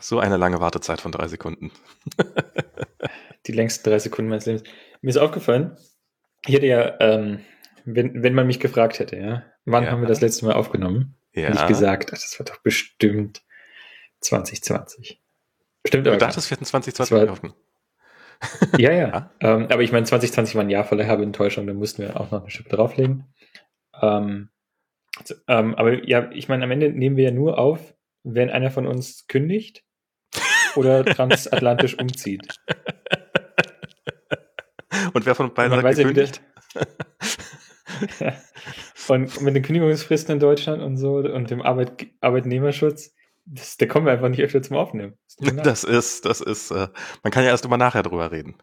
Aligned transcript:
So 0.00 0.18
eine 0.18 0.36
lange 0.36 0.60
Wartezeit 0.60 1.00
von 1.00 1.12
drei 1.12 1.28
Sekunden. 1.28 1.70
Die 3.46 3.52
längsten 3.52 3.88
drei 3.88 3.98
Sekunden 3.98 4.28
meines 4.28 4.46
Lebens. 4.46 4.64
Mir 5.00 5.10
ist 5.10 5.16
aufgefallen, 5.16 5.76
ich 6.46 6.54
hätte 6.54 6.66
ja, 6.66 6.98
ähm, 7.00 7.40
wenn, 7.84 8.22
wenn 8.22 8.34
man 8.34 8.46
mich 8.46 8.60
gefragt 8.60 8.98
hätte, 8.98 9.16
ja, 9.16 9.42
wann 9.64 9.84
Ja. 9.84 9.90
haben 9.90 10.00
wir 10.02 10.08
das 10.08 10.20
letzte 10.20 10.44
Mal 10.46 10.54
aufgenommen, 10.54 11.16
Ja. 11.34 11.48
hätte 11.48 11.58
ich 11.62 11.66
gesagt, 11.66 12.10
ach, 12.12 12.18
das 12.18 12.38
war 12.38 12.44
doch 12.46 12.58
bestimmt 12.62 13.42
2020. 14.20 15.22
Stimmt 15.86 16.06
Du 16.06 16.10
aber. 16.10 16.18
gar 16.18 16.28
dachtest, 16.28 16.50
wir 16.50 16.56
hätten 16.56 16.64
2020 16.64 16.94
Das 17.18 17.26
war- 17.26 17.32
aufgenommen. 17.32 17.58
nicht. 18.72 18.80
Ja, 18.80 18.92
ja. 18.92 19.30
Ja. 19.40 19.54
Ähm, 19.56 19.66
aber 19.70 19.82
ich 19.82 19.92
meine, 19.92 20.04
2020 20.06 20.54
war 20.54 20.62
ein 20.62 20.70
Jahr 20.70 20.84
voller 20.84 21.06
Enttäuschung, 21.08 21.66
da 21.66 21.72
mussten 21.74 22.02
wir 22.02 22.18
auch 22.20 22.30
noch 22.30 22.40
eine 22.42 22.50
Schippe 22.50 22.70
drauflegen. 22.70 23.32
Ähm, 24.00 24.50
so, 25.24 25.34
ähm, 25.48 25.74
aber 25.76 26.06
ja, 26.08 26.30
ich 26.32 26.48
meine, 26.48 26.64
am 26.64 26.70
Ende 26.70 26.90
nehmen 26.90 27.16
wir 27.16 27.24
ja 27.24 27.30
nur 27.30 27.58
auf, 27.58 27.94
wenn 28.24 28.50
einer 28.50 28.70
von 28.70 28.86
uns 28.86 29.26
kündigt 29.28 29.84
oder 30.74 31.04
transatlantisch 31.04 31.98
umzieht. 31.98 32.48
Und 35.12 35.26
wer 35.26 35.34
von 35.34 35.52
beiden 35.54 35.76
hat 35.76 35.84
weiß 35.84 35.98
ja 35.98 36.08
gekündigt? 36.08 36.42
und 39.08 39.40
mit 39.42 39.54
den 39.54 39.62
Kündigungsfristen 39.62 40.34
in 40.34 40.40
Deutschland 40.40 40.82
und 40.82 40.96
so 40.96 41.16
und 41.16 41.50
dem 41.50 41.62
Arbeit 41.62 42.06
Arbeitnehmerschutz, 42.20 43.14
das, 43.44 43.76
da 43.76 43.86
kommen 43.86 44.06
wir 44.06 44.12
einfach 44.12 44.28
nicht 44.28 44.42
öfter 44.42 44.62
zum 44.62 44.76
Aufnehmen. 44.76 45.16
Das 45.38 45.84
ist, 45.84 46.24
das 46.24 46.40
ist, 46.40 46.70
äh, 46.70 46.88
man 47.22 47.30
kann 47.30 47.44
ja 47.44 47.50
erst 47.50 47.64
immer 47.64 47.76
nachher 47.76 48.02
drüber 48.02 48.32
reden. 48.32 48.56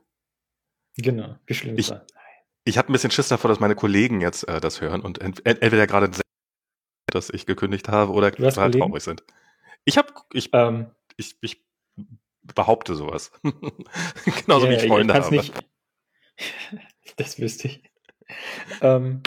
genau, 0.98 1.36
wie 1.46 1.54
schlimm 1.54 1.78
Ich-. 1.78 1.94
Ich 2.64 2.78
hatte 2.78 2.92
ein 2.92 2.94
bisschen 2.94 3.10
Schiss 3.10 3.28
davor, 3.28 3.50
dass 3.50 3.60
meine 3.60 3.76
Kollegen 3.76 4.22
jetzt 4.22 4.48
äh, 4.48 4.62
das 4.62 4.82
hören 4.82 5.02
und 5.02 5.20
ent 5.20 5.44
ent 5.46 5.64
entweder 5.64 5.88
gerade 5.88 6.12
dass 7.08 7.30
ich 7.30 7.46
gekündigt 7.46 7.90
habe 7.90 8.12
oder 8.12 8.32
total 8.32 8.54
Kollegen? 8.54 8.80
traurig 8.80 9.04
sind. 9.04 9.24
Ich 9.86 9.98
habe, 9.98 10.14
ich, 10.34 10.50
Ähm, 10.54 10.92
ich, 11.18 11.36
ich 11.42 11.64
behaupte 12.44 12.96
sowas. 12.96 13.32
Genauso 14.46 14.68
wie 14.70 14.74
ja, 14.74 14.82
ich 14.82 14.88
Freunde 14.88 15.14
kann's 15.14 15.26
habe. 15.28 15.36
Nicht, 15.38 15.54
das 17.18 17.40
wüsste 17.40 17.68
ich. 17.68 17.84
ähm, 18.82 19.22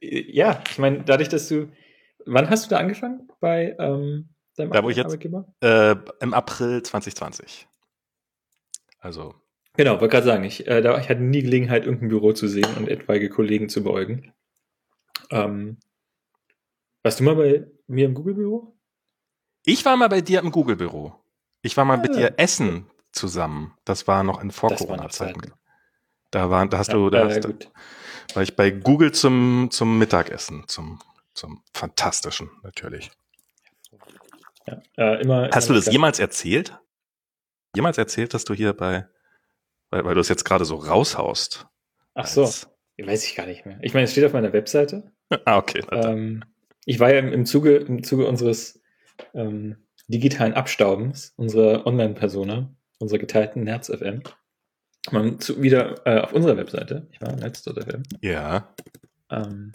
ja, 0.00 0.62
ich 0.70 0.78
meine, 0.78 1.02
dadurch, 1.04 1.28
dass 1.28 1.48
du. 1.48 1.72
Wann 2.26 2.50
hast 2.50 2.66
du 2.66 2.70
da 2.70 2.78
angefangen 2.78 3.28
bei 3.40 3.74
ähm, 3.78 4.28
deinem 4.56 4.70
Da, 4.72 4.82
wo 4.84 4.90
ich 4.90 4.96
jetzt- 4.96 5.06
Arbeitgeber? 5.06 5.52
Äh, 5.60 5.96
Im 6.20 6.34
April 6.34 6.82
2020. 6.82 7.66
Also, 9.00 9.34
Genau, 9.74 9.92
wollte 10.00 10.08
gerade 10.08 10.26
sagen, 10.26 10.42
ich, 10.44 10.66
äh, 10.66 10.82
da, 10.82 10.98
ich 10.98 11.08
hatte 11.08 11.20
nie 11.22 11.40
Gelegenheit, 11.42 11.84
irgendein 11.84 12.08
Büro 12.08 12.32
zu 12.32 12.48
sehen 12.48 12.66
und 12.76 12.88
etwaige 12.88 13.28
Kollegen 13.30 13.68
zu 13.68 13.84
beäugen. 13.84 14.32
Ähm, 15.30 15.78
warst 17.04 17.20
du 17.20 17.24
mal 17.24 17.36
bei 17.36 17.66
mir 17.86 18.06
im 18.06 18.14
Google-Büro? 18.14 18.76
Ich 19.68 19.84
war 19.84 19.96
mal 19.96 20.08
bei 20.08 20.20
dir 20.20 20.40
im 20.40 20.50
Google-Büro. 20.50 21.14
Ich 21.62 21.76
war 21.76 21.84
mal 21.84 21.98
mit 21.98 22.12
Ah. 22.12 22.16
dir 22.16 22.34
essen 22.38 22.90
zusammen. 23.12 23.76
Das 23.84 24.06
war 24.06 24.22
noch 24.22 24.42
in 24.42 24.50
Vor-Corona-Zeiten. 24.50 25.40
Zeiten. 25.40 25.52
Da, 26.30 26.50
waren, 26.50 26.68
da 26.70 26.78
hast 26.78 26.92
du, 26.92 27.10
da 27.10 27.26
hast, 27.26 27.46
war 28.34 28.42
ich 28.42 28.54
bei 28.54 28.70
Google 28.70 29.12
zum, 29.12 29.68
zum 29.70 29.98
Mittagessen, 29.98 30.64
zum, 30.68 31.00
zum 31.34 31.62
fantastischen 31.74 32.50
natürlich. 32.62 33.10
Ja, 34.66 34.82
äh, 34.96 35.22
immer, 35.22 35.48
Hast 35.52 35.68
du 35.68 35.72
immer 35.72 35.82
das 35.82 35.92
jemals 35.92 36.18
erzählt? 36.18 36.78
Jemals 37.74 37.96
erzählt, 37.96 38.34
dass 38.34 38.44
du 38.44 38.54
hier 38.54 38.72
bei, 38.74 39.08
weil, 39.90 40.04
weil 40.04 40.14
du 40.14 40.20
es 40.20 40.28
jetzt 40.28 40.44
gerade 40.44 40.64
so 40.64 40.76
raushaust? 40.76 41.66
Ach 42.14 42.26
so, 42.26 42.42
weiß 42.98 43.24
ich 43.24 43.34
gar 43.34 43.46
nicht 43.46 43.64
mehr. 43.64 43.78
Ich 43.82 43.94
meine, 43.94 44.04
es 44.04 44.12
steht 44.12 44.24
auf 44.24 44.32
meiner 44.32 44.52
Webseite. 44.52 45.12
Ah, 45.44 45.58
okay. 45.58 45.84
Ähm, 45.92 46.42
ich 46.86 47.00
war 47.00 47.12
ja 47.12 47.18
im, 47.18 47.30
im, 47.30 47.44
Zuge, 47.44 47.76
im 47.76 48.02
Zuge 48.02 48.26
unseres 48.26 48.77
ähm, 49.34 49.76
digitalen 50.08 50.54
Abstaubens, 50.54 51.32
unserer 51.36 51.86
Online-Persona, 51.86 52.70
unserer 52.98 53.18
geteilten 53.18 53.64
Nerz-FM, 53.64 54.22
mal 55.10 55.36
zu, 55.38 55.60
wieder 55.62 56.06
äh, 56.06 56.20
auf 56.20 56.32
unserer 56.32 56.56
Webseite, 56.56 57.08
ich 57.12 57.20
war 57.20 57.34
Nerz.fm, 57.36 58.02
ja. 58.22 58.74
ähm, 59.30 59.72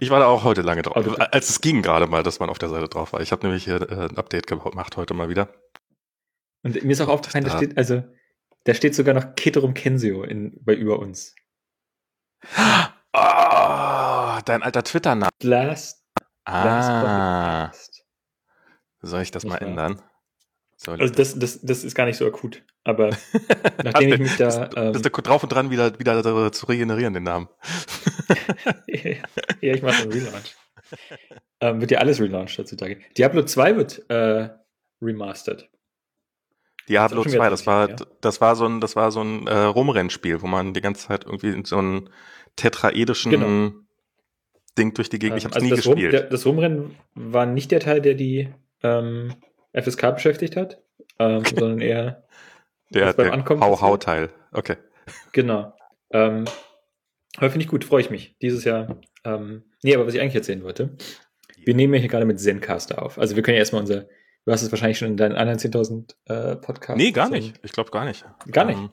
Ich 0.00 0.10
war 0.10 0.20
da 0.20 0.26
auch 0.26 0.44
heute 0.44 0.62
lange 0.62 0.82
drauf. 0.82 0.96
Also- 0.96 1.16
als 1.16 1.48
es 1.50 1.60
ging 1.60 1.82
gerade 1.82 2.06
mal, 2.06 2.22
dass 2.22 2.38
man 2.40 2.50
auf 2.50 2.58
der 2.58 2.68
Seite 2.68 2.88
drauf 2.88 3.12
war. 3.12 3.20
Ich 3.20 3.32
habe 3.32 3.46
nämlich 3.46 3.64
hier 3.64 3.80
äh, 3.90 4.08
ein 4.08 4.16
Update 4.18 4.46
gemacht 4.46 4.96
heute 4.96 5.14
mal 5.14 5.28
wieder. 5.28 5.48
und 6.62 6.82
mir 6.84 6.92
ist 6.92 7.00
auch 7.00 7.08
aufgefallen, 7.08 7.44
da 7.44 7.56
steht, 7.56 7.76
also, 7.78 8.02
da 8.64 8.74
steht 8.74 8.94
sogar 8.94 9.14
noch 9.14 9.34
Keterum 9.34 9.74
Kensio 9.74 10.22
in, 10.22 10.58
bei 10.64 10.74
über 10.74 10.98
uns. 10.98 11.34
Oh, 13.14 14.38
dein 14.44 14.62
alter 14.62 14.82
Twitter-Name. 14.84 15.30
Last, 15.42 16.04
last 16.46 16.90
Ah, 16.90 17.66
Podcast. 17.66 18.01
Soll 19.02 19.22
ich 19.22 19.30
das 19.30 19.44
mal 19.44 19.52
wahr? 19.60 19.62
ändern? 19.62 20.02
Soll 20.76 21.00
Also 21.00 21.14
das, 21.14 21.38
das, 21.38 21.60
das 21.62 21.84
ist 21.84 21.94
gar 21.94 22.06
nicht 22.06 22.16
so 22.16 22.26
akut, 22.26 22.62
aber 22.82 23.10
nachdem 23.84 24.14
ich 24.14 24.18
mich 24.20 24.36
da... 24.36 24.68
Ähm, 24.74 24.92
bist 24.92 25.04
du 25.04 25.10
drauf 25.10 25.42
und 25.42 25.52
dran, 25.52 25.70
wieder, 25.70 25.98
wieder 25.98 26.50
zu 26.52 26.66
regenerieren, 26.66 27.14
den 27.14 27.22
Namen. 27.22 27.48
ja, 28.88 29.74
ich 29.74 29.82
mache 29.82 30.02
einen 30.02 30.12
Relaunch. 30.12 30.56
ähm, 31.60 31.80
wird 31.80 31.90
ja 31.90 31.98
alles 31.98 32.20
relaunched 32.20 32.58
heutzutage. 32.58 32.98
Diablo 33.16 33.42
2 33.44 33.76
wird 33.76 34.10
äh, 34.10 34.48
remastered. 35.00 35.68
Diablo 36.88 37.22
Das 37.22 37.32
ist 37.32 37.38
auch 37.38 37.40
schon 37.40 37.40
2, 37.40 37.46
wieder 37.46 37.50
das 37.50 37.66
war, 37.66 37.86
20 37.86 38.00
Jahre. 38.06 38.18
das 38.20 38.40
war 38.40 38.56
so 38.56 38.66
ein, 38.66 38.80
das 38.80 38.96
war 38.96 39.12
so 39.12 39.22
ein 39.22 39.46
äh, 39.46 39.54
Rumrennspiel, 39.56 40.42
wo 40.42 40.46
man 40.48 40.74
die 40.74 40.80
ganze 40.80 41.06
Zeit 41.06 41.24
irgendwie 41.24 41.50
in 41.50 41.64
so 41.64 41.78
einen 41.78 42.10
tetraedischen 42.56 43.30
Genau. 43.30 43.72
Ding 44.78 44.94
durch 44.94 45.08
die 45.10 45.18
Gegend. 45.18 45.38
ich 45.38 45.44
Ähm, 45.44 45.50
habe 45.50 45.58
es 45.58 45.64
nie 45.64 45.70
das, 45.70 45.86
Rum, 45.86 45.94
gespielt. 45.94 46.12
der, 46.12 46.22
das 46.24 46.44
Rumrennen 46.46 46.96
war 47.14 47.46
nicht 47.46 47.70
der 47.70 47.80
Teil, 47.80 48.00
der 48.00 48.14
die 48.14 48.48
ähm, 48.82 49.34
FSK 49.72 50.14
beschäftigt 50.14 50.56
hat, 50.56 50.82
ähm, 51.18 51.44
sondern 51.44 51.80
eher, 51.80 52.24
der 52.90 53.12
der 53.14 53.32
Hau-Hau-Teil. 53.46 54.30
Okay. 54.52 54.76
genau. 55.32 55.72
Ähm, 56.10 56.44
aber 57.36 57.50
finde 57.50 57.64
ich 57.64 57.68
gut, 57.70 57.84
freue 57.84 58.02
ich 58.02 58.10
mich. 58.10 58.36
Dieses 58.42 58.64
Jahr. 58.64 58.98
Ähm, 59.24 59.64
nee, 59.82 59.94
aber 59.94 60.06
was 60.06 60.14
ich 60.14 60.20
eigentlich 60.20 60.34
erzählen 60.34 60.62
wollte, 60.62 60.96
wir 61.64 61.74
nehmen 61.74 61.94
ja 61.94 62.00
hier 62.00 62.08
gerade 62.10 62.26
mit 62.26 62.40
Zencaster 62.40 63.02
auf. 63.02 63.18
Also 63.18 63.36
wir 63.36 63.42
können 63.42 63.54
ja 63.54 63.60
erstmal 63.60 63.80
unser, 63.82 64.02
du 64.44 64.52
hast 64.52 64.62
es 64.62 64.70
wahrscheinlich 64.72 64.98
schon 64.98 65.08
in 65.08 65.16
deinen 65.16 65.36
anderen 65.36 65.58
10.000 65.58 66.14
äh, 66.26 66.56
Podcasts. 66.56 67.02
Nee, 67.02 67.12
gar 67.12 67.30
nicht. 67.30 67.58
Ich 67.62 67.72
glaube 67.72 67.90
gar 67.90 68.04
nicht. 68.04 68.24
Gar 68.50 68.64
nicht? 68.66 68.78
Ähm, 68.78 68.90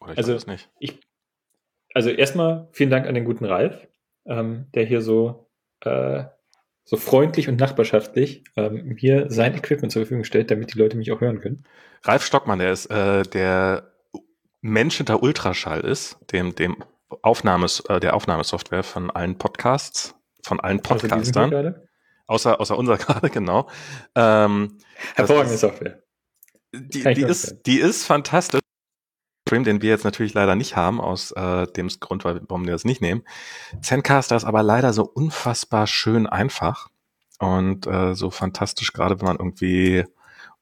oder 0.00 0.12
ich 0.12 0.18
Also- 0.18 0.34
weiß 0.34 0.46
nicht. 0.46 0.68
Also 1.94 2.08
erstmal 2.08 2.68
vielen 2.72 2.88
Dank 2.90 3.06
an 3.06 3.14
den 3.14 3.24
guten 3.26 3.44
Ralf, 3.44 3.86
ähm, 4.24 4.68
der 4.74 4.84
hier 4.86 5.02
so, 5.02 5.50
äh, 5.80 6.24
so 6.84 6.96
freundlich 6.96 7.48
und 7.48 7.58
nachbarschaftlich 7.60 8.44
ähm, 8.56 8.96
hier 8.98 9.30
sein 9.30 9.54
Equipment 9.54 9.92
zur 9.92 10.02
Verfügung 10.02 10.24
stellt, 10.24 10.50
damit 10.50 10.74
die 10.74 10.78
Leute 10.78 10.96
mich 10.96 11.12
auch 11.12 11.20
hören 11.20 11.40
können. 11.40 11.64
Ralf 12.02 12.24
Stockmann, 12.24 12.58
der 12.58 12.72
ist 12.72 12.86
äh, 12.86 13.22
der 13.22 13.92
Mensch 14.60 14.96
hinter 14.96 15.22
Ultraschall 15.22 15.80
ist, 15.80 16.18
dem, 16.32 16.54
dem 16.54 16.76
Aufnahmes, 17.22 17.80
äh, 17.88 18.00
der 18.00 18.14
Aufnahmesoftware 18.14 18.82
von 18.82 19.10
allen 19.10 19.38
Podcasts, 19.38 20.14
von 20.42 20.60
allen 20.60 20.80
Podcastern, 20.80 21.50
gerade. 21.50 21.88
außer, 22.26 22.60
außer 22.60 22.76
unser 22.76 22.96
gerade, 22.98 23.30
genau. 23.30 23.68
Ähm, 24.14 24.78
Hervorragende 25.14 25.58
Software. 25.58 26.02
die, 26.72 27.02
die, 27.14 27.22
ist, 27.22 27.66
die 27.66 27.78
ist 27.78 28.04
fantastisch. 28.04 28.61
Stream, 29.52 29.64
den 29.64 29.82
wir 29.82 29.90
jetzt 29.90 30.04
natürlich 30.04 30.32
leider 30.32 30.54
nicht 30.54 30.76
haben, 30.76 30.98
aus 30.98 31.30
äh, 31.32 31.66
dem 31.66 31.88
Grund, 32.00 32.24
weil- 32.24 32.40
warum 32.48 32.64
wir 32.64 32.72
das 32.72 32.86
nicht 32.86 33.02
nehmen. 33.02 33.22
Zencaster 33.82 34.34
ist 34.34 34.44
aber 34.44 34.62
leider 34.62 34.94
so 34.94 35.02
unfassbar 35.04 35.86
schön 35.86 36.26
einfach 36.26 36.88
und 37.38 37.86
äh, 37.86 38.14
so 38.14 38.30
fantastisch, 38.30 38.94
gerade 38.94 39.20
wenn 39.20 39.26
man 39.26 39.36
irgendwie 39.36 40.06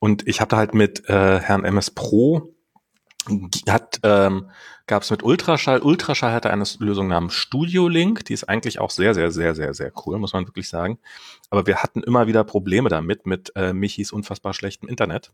und 0.01 0.27
ich 0.27 0.41
hatte 0.41 0.57
halt 0.57 0.75
mit 0.75 1.09
äh, 1.09 1.39
Herrn 1.39 1.65
MS 1.65 1.93
Pro 1.93 2.53
hat 3.69 4.01
ähm, 4.03 4.51
gab 4.89 5.03
es 5.05 5.11
mit 5.11 5.23
Ultraschall. 5.23 5.81
Ultraschall 5.83 6.33
hatte 6.33 6.51
eine 6.51 6.65
Lösung 6.81 7.07
namens 7.07 7.35
Studio 7.35 7.87
Link, 7.87 8.25
die 8.25 8.33
ist 8.33 8.49
eigentlich 8.49 8.81
auch 8.81 8.91
sehr, 8.91 9.15
sehr, 9.15 9.31
sehr, 9.31 9.55
sehr, 9.55 9.73
sehr 9.73 9.93
cool, 10.05 10.19
muss 10.19 10.33
man 10.33 10.49
wirklich 10.49 10.69
sagen. 10.69 10.99
Aber 11.51 11.65
wir 11.67 11.77
hatten 11.83 12.03
immer 12.03 12.27
wieder 12.27 12.43
Probleme 12.43 12.89
damit 12.89 13.25
mit 13.27 13.53
äh, 13.55 13.73
Michis 13.73 14.11
unfassbar 14.11 14.53
schlechtem 14.53 14.89
Internet. 14.89 15.31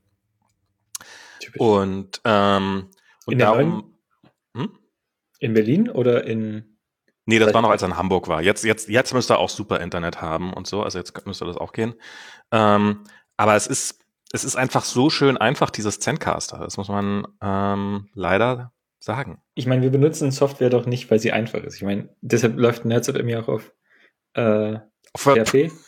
Typisch. 1.38 1.60
Und, 1.60 2.20
ähm, 2.24 2.88
und 3.26 3.34
In 3.34 3.38
darum. 3.38 3.98
Hm? 4.56 4.70
In 5.40 5.52
Berlin 5.52 5.90
oder 5.90 6.24
in. 6.24 6.78
Nee, 7.26 7.38
das 7.40 7.52
war 7.52 7.60
noch, 7.60 7.70
als 7.70 7.82
er 7.82 7.88
in 7.88 7.96
Hamburg 7.96 8.28
war. 8.28 8.40
Jetzt, 8.40 8.64
jetzt, 8.64 8.88
jetzt 8.88 9.12
müsste 9.12 9.34
er 9.34 9.38
auch 9.40 9.48
super 9.48 9.80
Internet 9.80 10.22
haben 10.22 10.52
und 10.52 10.66
so. 10.66 10.82
Also 10.82 10.98
jetzt 10.98 11.26
müsste 11.26 11.44
das 11.44 11.56
auch 11.56 11.72
gehen. 11.72 11.94
Ähm, 12.52 13.02
aber 13.36 13.56
es 13.56 13.66
ist, 13.66 14.00
es 14.32 14.44
ist 14.44 14.54
einfach 14.54 14.84
so 14.84 15.10
schön 15.10 15.36
einfach, 15.36 15.70
dieses 15.70 15.98
Zencaster. 15.98 16.58
Das 16.58 16.76
muss 16.76 16.88
man 16.88 17.26
ähm, 17.42 18.08
leider 18.14 18.72
sagen. 19.00 19.42
Ich 19.54 19.66
meine, 19.66 19.82
wir 19.82 19.90
benutzen 19.90 20.30
Software 20.30 20.70
doch 20.70 20.86
nicht, 20.86 21.10
weil 21.10 21.18
sie 21.18 21.32
einfach 21.32 21.62
ist. 21.64 21.74
Ich 21.74 21.82
meine, 21.82 22.14
deshalb 22.20 22.56
läuft 22.56 22.84
NerdSub 22.84 23.16
ja 23.16 23.40
auch 23.40 23.48
auf 23.48 23.72
äh, 24.34 24.78
PHP. 25.16 25.72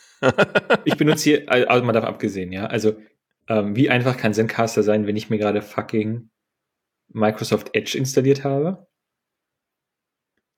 Ich 0.83 0.97
benutze 0.97 1.23
hier, 1.23 1.49
also 1.49 1.85
mal 1.85 1.93
davon 1.93 2.09
abgesehen, 2.09 2.51
ja. 2.51 2.65
Also, 2.65 2.97
ähm, 3.47 3.77
wie 3.77 3.89
einfach 3.89 4.17
kann 4.17 4.33
Zencaster 4.33 4.83
sein, 4.83 5.07
wenn 5.07 5.15
ich 5.15 5.29
mir 5.29 5.37
gerade 5.37 5.61
fucking 5.61 6.29
Microsoft 7.09 7.69
Edge 7.73 7.97
installiert 7.97 8.43
habe? 8.43 8.87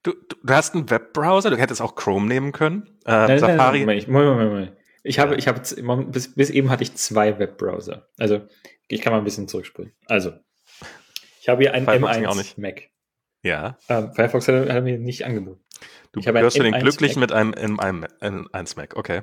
Du, 0.04 0.14
du, 0.14 0.36
du 0.44 0.54
hast 0.54 0.74
einen 0.74 0.90
Webbrowser, 0.90 1.50
du 1.52 1.58
hättest 1.58 1.82
auch 1.82 1.96
Chrome 1.96 2.28
nehmen 2.28 2.52
können. 2.52 2.84
Äh, 3.06 3.12
Nein, 3.12 3.28
nein, 3.28 3.40
Safari. 3.40 3.86
nein, 3.86 3.88
Moment, 3.88 4.08
Moment, 4.08 4.30
Moment, 4.32 4.52
Moment. 4.52 4.78
Ich 5.04 5.20
habe, 5.20 5.36
ich 5.36 5.48
habe, 5.48 5.62
bis, 6.06 6.36
bis 6.36 6.50
eben 6.50 6.70
hatte 6.70 6.84
ich 6.84 6.94
zwei 6.96 7.38
Webbrowser. 7.40 8.08
Also, 8.18 8.42
ich 8.88 9.02
kann 9.02 9.14
mal 9.14 9.20
ein 9.20 9.24
bisschen 9.24 9.48
zurückspulen. 9.48 9.94
Also, 10.06 10.34
ich 11.40 11.50
habe 11.50 11.62
hier 11.64 11.74
einen 11.74 11.86
Firefox 11.86 12.18
M1 12.18 12.62
Mac. 12.62 12.84
Ja. 13.44 13.78
Ähm, 13.90 14.14
Firefox 14.14 14.48
hat, 14.48 14.70
hat 14.70 14.84
mir 14.84 15.00
nicht 15.00 15.26
angeboten. 15.26 15.64
Du 16.12 16.20
ich 16.20 16.28
hörst 16.28 16.58
du 16.58 16.64
den 16.64 16.74
glücklich 16.74 17.16
Mac. 17.16 17.22
mit 17.22 17.32
einem 17.32 17.54
M1, 17.54 18.08
M1 18.22 18.78
Mac, 18.78 18.96
okay. 18.96 19.22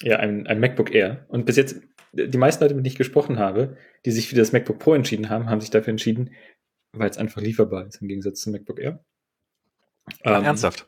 Ja, 0.00 0.18
ein, 0.18 0.46
ein 0.46 0.60
MacBook 0.60 0.94
Air. 0.94 1.26
Und 1.28 1.44
bis 1.44 1.56
jetzt, 1.56 1.80
die 2.12 2.38
meisten 2.38 2.62
Leute, 2.62 2.74
mit 2.74 2.84
denen 2.84 2.92
ich 2.92 2.98
gesprochen 2.98 3.38
habe, 3.38 3.76
die 4.04 4.10
sich 4.10 4.28
für 4.28 4.36
das 4.36 4.52
MacBook 4.52 4.78
Pro 4.78 4.94
entschieden 4.94 5.30
haben, 5.30 5.50
haben 5.50 5.60
sich 5.60 5.70
dafür 5.70 5.90
entschieden, 5.90 6.30
weil 6.92 7.10
es 7.10 7.18
einfach 7.18 7.40
lieferbar 7.40 7.86
ist 7.86 8.00
im 8.00 8.08
Gegensatz 8.08 8.40
zum 8.40 8.52
MacBook 8.52 8.80
Air. 8.80 9.04
Ähm, 10.24 10.44
ernsthaft? 10.44 10.86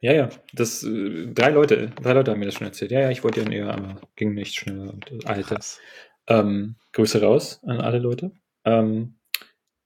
Ja, 0.00 0.12
ja. 0.12 0.28
Das, 0.52 0.82
äh, 0.82 1.28
drei 1.28 1.50
Leute, 1.50 1.90
drei 2.02 2.12
Leute 2.12 2.30
haben 2.30 2.38
mir 2.38 2.46
das 2.46 2.54
schon 2.54 2.66
erzählt. 2.66 2.90
Ja, 2.90 3.00
ja, 3.00 3.10
ich 3.10 3.24
wollte 3.24 3.40
ja 3.40 3.50
eher, 3.50 3.72
aber 3.72 4.00
ging 4.16 4.34
nicht 4.34 4.54
schneller 4.54 4.92
und 4.92 5.10
äh, 5.10 5.24
alte. 5.24 5.58
Ähm, 6.26 6.76
Grüße 6.92 7.22
raus 7.22 7.60
an 7.64 7.80
alle 7.80 7.98
Leute. 7.98 8.32
Ähm, 8.64 9.16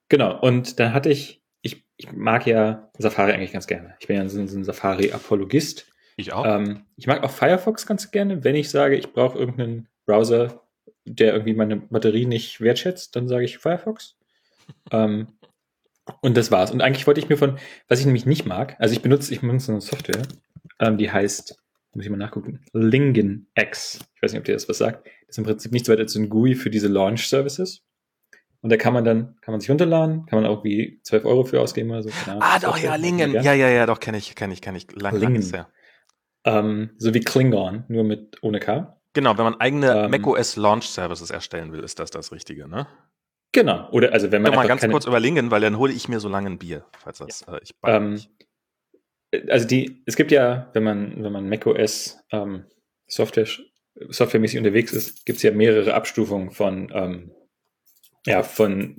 genau, 0.09 0.41
und 0.41 0.81
dann 0.81 0.93
hatte 0.93 1.11
ich, 1.11 1.43
ich, 1.63 1.85
ich 1.97 2.11
mag 2.13 2.47
ja 2.47 2.91
Safari 2.99 3.33
eigentlich 3.33 3.53
ganz 3.53 3.67
gerne. 3.67 3.95
Ich 4.01 4.07
bin 4.07 4.17
ja 4.17 4.29
so, 4.29 4.45
so 4.47 4.59
ein 4.59 4.65
Safari-Apologist. 4.65 5.87
Ich 6.17 6.33
auch. 6.33 6.45
Ähm, 6.45 6.87
ich 6.97 7.07
mag 7.07 7.23
auch 7.23 7.31
Firefox 7.31 7.87
ganz 7.87 8.11
gerne. 8.11 8.43
Wenn 8.43 8.57
ich 8.57 8.71
sage, 8.71 8.97
ich 8.97 9.13
brauche 9.13 9.39
irgendeinen 9.39 9.89
Browser, 10.09 10.63
der 11.05 11.33
irgendwie 11.33 11.55
meine 11.55 11.77
Batterie 11.77 12.27
nicht 12.27 12.61
wertschätzt, 12.61 13.15
dann 13.15 13.29
sage 13.29 13.45
ich 13.45 13.59
Firefox. 13.59 14.17
ähm, 14.91 15.29
und 16.23 16.37
das 16.37 16.51
war's. 16.51 16.71
Und 16.71 16.81
eigentlich 16.81 17.07
wollte 17.07 17.21
ich 17.21 17.29
mir 17.29 17.37
von, 17.37 17.59
was 17.87 18.01
ich 18.01 18.07
nämlich 18.07 18.27
nicht 18.27 18.47
mag, 18.47 18.77
also 18.79 18.95
ich 18.95 19.03
benutze, 19.03 19.33
ich 19.33 19.43
benutze 19.43 19.71
eine 19.71 19.83
Software, 19.83 20.23
ähm, 20.81 20.97
die 20.97 21.13
heißt, 21.13 21.57
muss 21.93 22.05
ich 22.05 22.11
mal 22.11 22.17
nachgucken, 22.17 22.65
Lingen 22.73 23.49
X. 23.55 23.99
Ich 24.15 24.23
weiß 24.23 24.33
nicht, 24.33 24.39
ob 24.41 24.45
dir 24.47 24.55
das 24.55 24.69
was 24.69 24.79
sagt. 24.79 25.07
Das 25.27 25.35
ist 25.35 25.39
im 25.39 25.45
Prinzip 25.45 25.73
nichts 25.73 25.89
weiter 25.89 26.03
als 26.03 26.15
ein 26.15 26.31
GUI 26.31 26.55
für 26.55 26.71
diese 26.71 26.89
Launch 26.89 27.29
Services. 27.29 27.83
Und 28.61 28.71
da 28.71 28.77
kann 28.77 28.95
man 28.95 29.05
dann, 29.05 29.37
kann 29.43 29.53
man 29.53 29.61
sich 29.61 29.71
runterladen, 29.71 30.27
kann 30.27 30.43
man 30.43 30.51
auch 30.51 30.65
wie 30.65 31.01
12 31.03 31.25
Euro 31.27 31.45
für 31.45 31.61
ausgeben 31.61 31.91
oder 31.91 32.03
so. 32.03 32.11
Genau, 32.25 32.39
ah, 32.41 32.59
doch, 32.59 32.79
ja, 32.79 32.97
Lingen. 32.97 33.33
Ja, 33.33 33.53
ja, 33.53 33.69
ja, 33.69 33.87
doch, 33.87 34.01
kenne 34.01 34.19
ich, 34.19 34.35
kenne 34.35 34.55
ich, 34.55 34.63
kenne 34.63 34.79
ich. 34.79 34.91
Lang, 34.93 35.17
Lingen. 35.17 35.43
Lang 35.43 35.53
ja. 35.53 35.69
Ähm, 36.45 36.91
so 36.97 37.15
wie 37.15 37.21
Klingon, 37.21 37.85
nur 37.89 38.05
mit 38.05 38.43
ohne 38.43 38.59
K. 38.59 38.98
Genau, 39.15 39.37
wenn 39.39 39.45
man 39.45 39.61
eigene 39.61 40.05
ähm, 40.05 40.11
macOS 40.11 40.57
Launch 40.57 40.89
Services 40.89 41.31
erstellen 41.31 41.73
will, 41.73 41.81
ist 41.81 41.99
das 41.99 42.11
das 42.11 42.31
Richtige, 42.33 42.69
ne? 42.69 42.87
Genau. 43.53 43.89
Oder 43.91 44.13
also 44.13 44.31
wenn 44.31 44.43
man 44.43 44.55
mal 44.55 44.69
ganz 44.69 44.87
kurz 44.87 45.07
überlegen, 45.07 45.51
weil 45.51 45.63
dann 45.63 45.79
hole 45.79 45.93
ich 45.93 46.09
mir 46.09 46.21
so 46.21 46.29
lange 46.29 46.51
ein 46.51 46.59
Bier, 46.59 46.85
falls 46.99 47.19
das 47.19 47.45
ja. 47.47 47.57
äh, 47.57 47.61
ich 47.63 47.75
ähm, 47.85 48.21
Also 49.49 49.67
die, 49.67 50.03
es 50.07 50.17
gibt 50.17 50.31
ja, 50.31 50.71
wenn 50.75 50.85
man 50.85 51.25
wenn 51.25 51.33
man 51.33 51.49
macOS 51.49 52.19
ähm, 52.31 52.67
Software 53.07 53.49
softwaremäßig 54.11 54.59
unterwegs 54.59 54.93
ist, 54.93 55.25
gibt 55.25 55.39
es 55.39 55.43
ja 55.43 55.51
mehrere 55.51 55.95
Abstufungen 55.95 56.51
von 56.51 56.91
ähm, 56.93 57.33
ja 58.27 58.43
von 58.43 58.97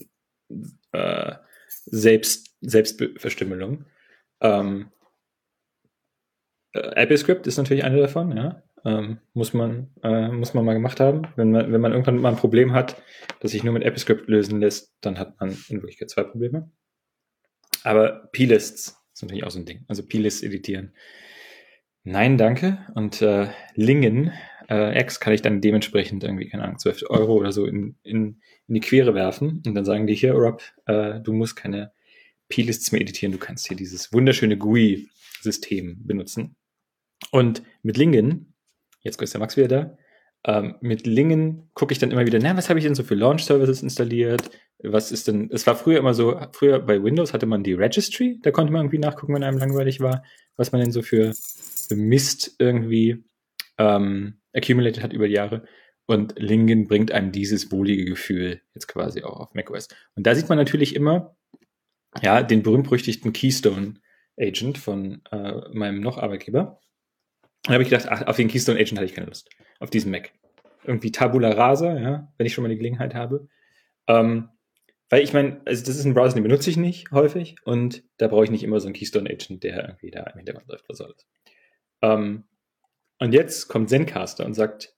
äh, 0.92 1.36
Selbst 1.86 2.56
Selbstverstümmelung. 2.62 3.86
Ähm, 4.42 4.92
äh, 6.74 7.02
AppleScript 7.02 7.48
ist 7.48 7.58
natürlich 7.58 7.84
eine 7.84 8.00
davon, 8.02 8.36
ja. 8.36 8.64
Ähm, 8.90 9.20
muss, 9.34 9.54
man, 9.54 9.90
äh, 10.02 10.30
muss 10.30 10.56
man 10.56 10.66
mal 10.66 10.74
gemacht 10.74 11.00
haben. 11.00 11.28
Wenn 11.36 11.52
man, 11.52 11.72
wenn 11.72 11.82
man 11.82 11.92
irgendwann 11.92 12.18
mal 12.18 12.30
ein 12.30 12.38
Problem 12.38 12.74
hat, 12.74 13.02
das 13.40 13.52
sich 13.52 13.64
nur 13.64 13.74
mit 13.74 13.86
AppleScript 13.86 14.28
lösen 14.28 14.60
lässt, 14.60 14.96
dann 15.02 15.20
hat 15.20 15.40
man 15.40 15.52
in 15.68 15.82
Wirklichkeit 15.82 16.10
zwei 16.10 16.24
Probleme. 16.24 16.72
Aber 17.84 18.30
P-Lists 18.32 18.98
ist 19.14 19.22
natürlich 19.22 19.44
auch 19.44 19.52
so 19.52 19.60
ein 19.60 19.66
Ding. 19.66 19.86
Also 19.88 20.04
P-Lists 20.04 20.42
editieren. 20.42 20.94
Nein, 22.04 22.38
danke. 22.40 22.80
Und 22.96 23.22
äh, 23.22 23.50
Lingen 23.76 24.32
äh, 24.70 25.00
X 25.00 25.20
kann 25.20 25.34
ich 25.34 25.44
dann 25.44 25.62
dementsprechend 25.62 26.24
irgendwie, 26.24 26.50
keine 26.50 26.64
Ahnung, 26.64 26.80
12 26.80 27.04
Euro 27.10 27.36
oder 27.36 27.52
so 27.52 27.68
in, 27.68 27.96
in, 28.02 28.42
in 28.68 28.74
die 28.74 28.80
Quere 28.80 29.14
werfen. 29.14 29.62
Und 29.66 29.76
dann 29.76 29.86
sagen 29.86 30.08
die 30.08 30.16
hier, 30.16 30.34
Rob, 30.34 30.64
äh, 30.88 31.20
du 31.20 31.32
musst 31.34 31.56
keine 31.56 31.92
P-Lists 32.48 32.92
mehr 32.92 33.02
editieren, 33.02 33.32
du 33.32 33.38
kannst 33.38 33.68
hier 33.68 33.78
dieses 33.78 34.12
wunderschöne 34.12 34.58
GUI-System 34.58 36.08
benutzen. 36.08 36.56
Und 37.32 37.62
mit 37.84 37.98
Lingen 37.98 38.49
jetzt 39.02 39.22
ist 39.22 39.34
der 39.34 39.40
Max 39.40 39.58
wieder 39.58 39.68
da. 39.68 39.98
Ähm, 40.46 40.76
mit 40.82 41.06
Lingen 41.06 41.70
gucke 41.74 41.92
ich 41.92 42.00
dann 42.00 42.12
immer 42.12 42.26
wieder, 42.26 42.40
na, 42.40 42.56
was 42.56 42.70
habe 42.70 42.80
ich 42.80 42.86
denn 42.86 42.96
so 42.96 43.04
für 43.04 43.16
Launch 43.16 43.44
Services 43.44 43.84
installiert? 43.84 44.50
Was 44.82 45.12
ist 45.12 45.28
denn, 45.28 45.50
es 45.52 45.68
war 45.68 45.76
früher 45.76 46.00
immer 46.00 46.14
so, 46.14 46.40
früher 46.54 46.80
bei 46.80 47.04
Windows 47.04 47.34
hatte 47.34 47.46
man 47.46 47.64
die 47.64 47.74
Registry, 47.74 48.40
da 48.42 48.52
konnte 48.52 48.72
man 48.72 48.84
irgendwie 48.84 49.00
nachgucken, 49.00 49.36
wenn 49.36 49.44
einem 49.44 49.58
langweilig 49.58 50.00
war, 50.00 50.24
was 50.56 50.72
man 50.72 50.82
denn 50.82 50.92
so 50.92 51.02
für, 51.02 51.34
für 51.34 51.96
Mist 51.96 52.56
irgendwie 52.60 53.26
ähm, 53.78 54.40
accumulated 54.54 55.04
hat 55.04 55.14
über 55.14 55.28
die 55.28 55.34
Jahre. 55.34 55.66
Und 56.06 56.40
Lingen 56.40 56.88
bringt 56.88 57.12
einem 57.12 57.32
dieses 57.32 57.72
wohlige 57.72 58.06
Gefühl 58.06 58.62
jetzt 58.74 58.88
quasi 58.88 59.24
auch 59.24 59.40
auf 59.40 59.54
macOS. 59.54 59.90
Und 60.16 60.26
da 60.26 60.34
sieht 60.34 60.50
man 60.50 60.58
natürlich 60.58 60.96
immer, 60.96 61.36
ja, 62.24 62.42
den 62.42 62.64
berühmt-berüchtigten 62.64 63.34
Keystone 63.34 63.96
Agent 64.40 64.78
von 64.78 65.22
äh, 65.32 65.54
meinem 65.72 66.02
noch 66.02 66.18
Arbeitgeber. 66.18 66.80
Dann 67.64 67.74
habe 67.74 67.84
ich 67.84 67.90
gedacht, 67.90 68.08
ach, 68.10 68.26
auf 68.28 68.36
den 68.36 68.48
Keystone 68.48 68.80
Agent 68.80 68.98
hatte 68.98 69.06
ich 69.06 69.14
keine 69.14 69.28
Lust. 69.28 69.50
Auf 69.80 69.90
diesen 69.90 70.12
Mac. 70.12 70.32
Irgendwie 70.84 71.12
Tabula 71.12 71.52
Rasa, 71.52 72.00
ja, 72.00 72.34
wenn 72.38 72.48
ich 72.48 72.54
schon 72.54 72.62
mal 72.64 72.70
die 72.70 72.78
Gelegenheit 72.78 73.14
habe. 73.14 73.48
Ähm, 74.08 74.50
weil 75.10 75.24
ich 75.24 75.34
meine, 75.34 75.62
also 75.66 75.84
das 75.84 75.98
ist 75.98 76.06
ein 76.06 76.14
Browser, 76.14 76.36
den 76.36 76.44
benutze 76.44 76.70
ich 76.70 76.78
nicht 76.78 77.12
häufig 77.12 77.56
und 77.64 78.04
da 78.18 78.28
brauche 78.28 78.44
ich 78.44 78.52
nicht 78.52 78.64
immer 78.64 78.80
so 78.80 78.88
einen 78.88 78.96
Keystone 78.96 79.30
Agent, 79.30 79.64
der 79.64 79.84
irgendwie 79.84 80.12
da 80.12 80.24
im 80.24 80.38
Hintergrund 80.38 80.68
läuft, 80.68 80.88
was 80.88 80.98
soll 80.98 81.14
das. 81.14 81.28
Ähm, 82.02 82.46
und 83.18 83.34
jetzt 83.34 83.68
kommt 83.68 83.90
Zencaster 83.90 84.46
und 84.46 84.54
sagt, 84.54 84.96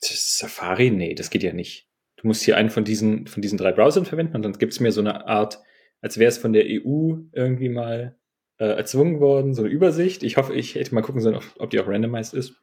Safari, 0.00 0.90
nee, 0.90 1.14
das 1.14 1.30
geht 1.30 1.42
ja 1.42 1.52
nicht. 1.52 1.88
Du 2.16 2.26
musst 2.26 2.42
hier 2.42 2.56
einen 2.56 2.70
von 2.70 2.84
diesen, 2.84 3.26
von 3.26 3.42
diesen 3.42 3.58
drei 3.58 3.72
Browsern 3.72 4.06
verwenden 4.06 4.36
und 4.36 4.42
dann 4.42 4.52
gibt 4.54 4.72
es 4.72 4.80
mir 4.80 4.92
so 4.92 5.00
eine 5.00 5.26
Art, 5.26 5.58
als 6.00 6.18
wäre 6.18 6.28
es 6.28 6.38
von 6.38 6.52
der 6.52 6.64
EU 6.66 7.16
irgendwie 7.32 7.68
mal 7.68 8.16
äh, 8.58 8.66
erzwungen 8.66 9.20
worden, 9.20 9.54
so 9.54 9.62
eine 9.62 9.70
Übersicht. 9.70 10.22
Ich 10.22 10.36
hoffe, 10.36 10.54
ich 10.54 10.74
hätte 10.74 10.94
mal 10.94 11.02
gucken 11.02 11.20
sollen, 11.20 11.36
ob, 11.36 11.44
ob 11.58 11.70
die 11.70 11.80
auch 11.80 11.88
randomized 11.88 12.34
ist. 12.34 12.54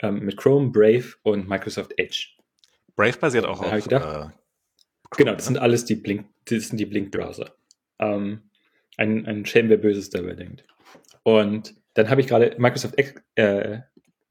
Ähm, 0.00 0.20
mit 0.20 0.36
Chrome, 0.36 0.70
Brave 0.70 1.14
und 1.22 1.48
Microsoft 1.48 1.92
Edge. 1.96 2.28
Brave 2.96 3.16
basiert 3.18 3.44
auch 3.44 3.60
auf. 3.62 3.82
Gedacht, 3.82 4.32
äh, 4.32 5.16
genau, 5.16 5.34
das 5.34 5.46
sind 5.46 5.58
alles 5.58 5.84
die 5.84 5.94
Blink, 5.94 6.26
das 6.46 6.68
sind 6.68 6.78
die 6.78 6.86
Blink-Browser. 6.86 7.54
Ähm, 7.98 8.42
ein, 8.96 9.26
ein 9.26 9.46
Schelm, 9.46 9.68
wer 9.68 9.78
Böses 9.78 10.10
dabei 10.10 10.34
denkt. 10.34 10.64
Und 11.22 11.74
dann 11.94 12.10
habe 12.10 12.20
ich 12.20 12.26
gerade 12.26 12.54
Microsoft 12.58 12.98
äh, 13.36 13.80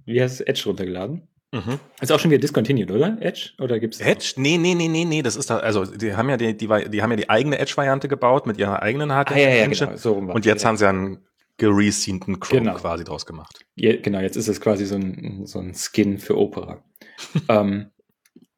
wie 0.05 0.21
heißt 0.21 0.41
es, 0.41 0.47
Edge 0.47 0.63
runtergeladen. 0.65 1.27
Mhm. 1.51 1.79
Ist 1.99 2.11
auch 2.11 2.19
schon 2.19 2.31
wieder 2.31 2.39
discontinued, 2.39 2.91
oder? 2.91 3.17
Edge? 3.19 3.51
Oder 3.59 3.79
gibt's 3.79 3.99
Edge? 3.99 4.33
Nee, 4.37 4.57
nee, 4.57 4.73
nee, 4.73 4.87
nee, 4.87 5.03
nee, 5.03 5.21
das 5.21 5.35
ist 5.35 5.49
da, 5.49 5.57
also 5.57 5.85
die 5.85 6.15
haben 6.15 6.29
ja 6.29 6.37
die, 6.37 6.55
die, 6.55 6.67
die 6.67 7.01
haben 7.01 7.11
ja 7.11 7.17
die 7.17 7.29
eigene 7.29 7.59
Edge-Variante 7.59 8.07
gebaut 8.07 8.47
mit 8.47 8.57
ihrer 8.57 8.81
eigenen 8.81 9.09
HTML. 9.09 9.33
Ah, 9.33 9.37
ja, 9.37 9.49
ja, 9.49 9.67
genau. 9.67 9.97
so 9.97 10.13
und 10.13 10.45
jetzt 10.45 10.63
haben 10.63 10.77
sie 10.77 10.87
einen 10.87 11.19
gereseenten 11.57 12.39
Chrome 12.39 12.61
genau. 12.61 12.75
quasi 12.75 13.03
draus 13.03 13.25
gemacht. 13.25 13.59
Ja, 13.75 13.95
genau, 13.97 14.19
jetzt 14.19 14.37
ist 14.37 14.47
es 14.47 14.61
quasi 14.61 14.85
so 14.85 14.95
ein, 14.95 15.45
so 15.45 15.59
ein 15.59 15.73
Skin 15.75 16.17
für 16.17 16.37
Opera. 16.37 16.83
ähm, 17.49 17.91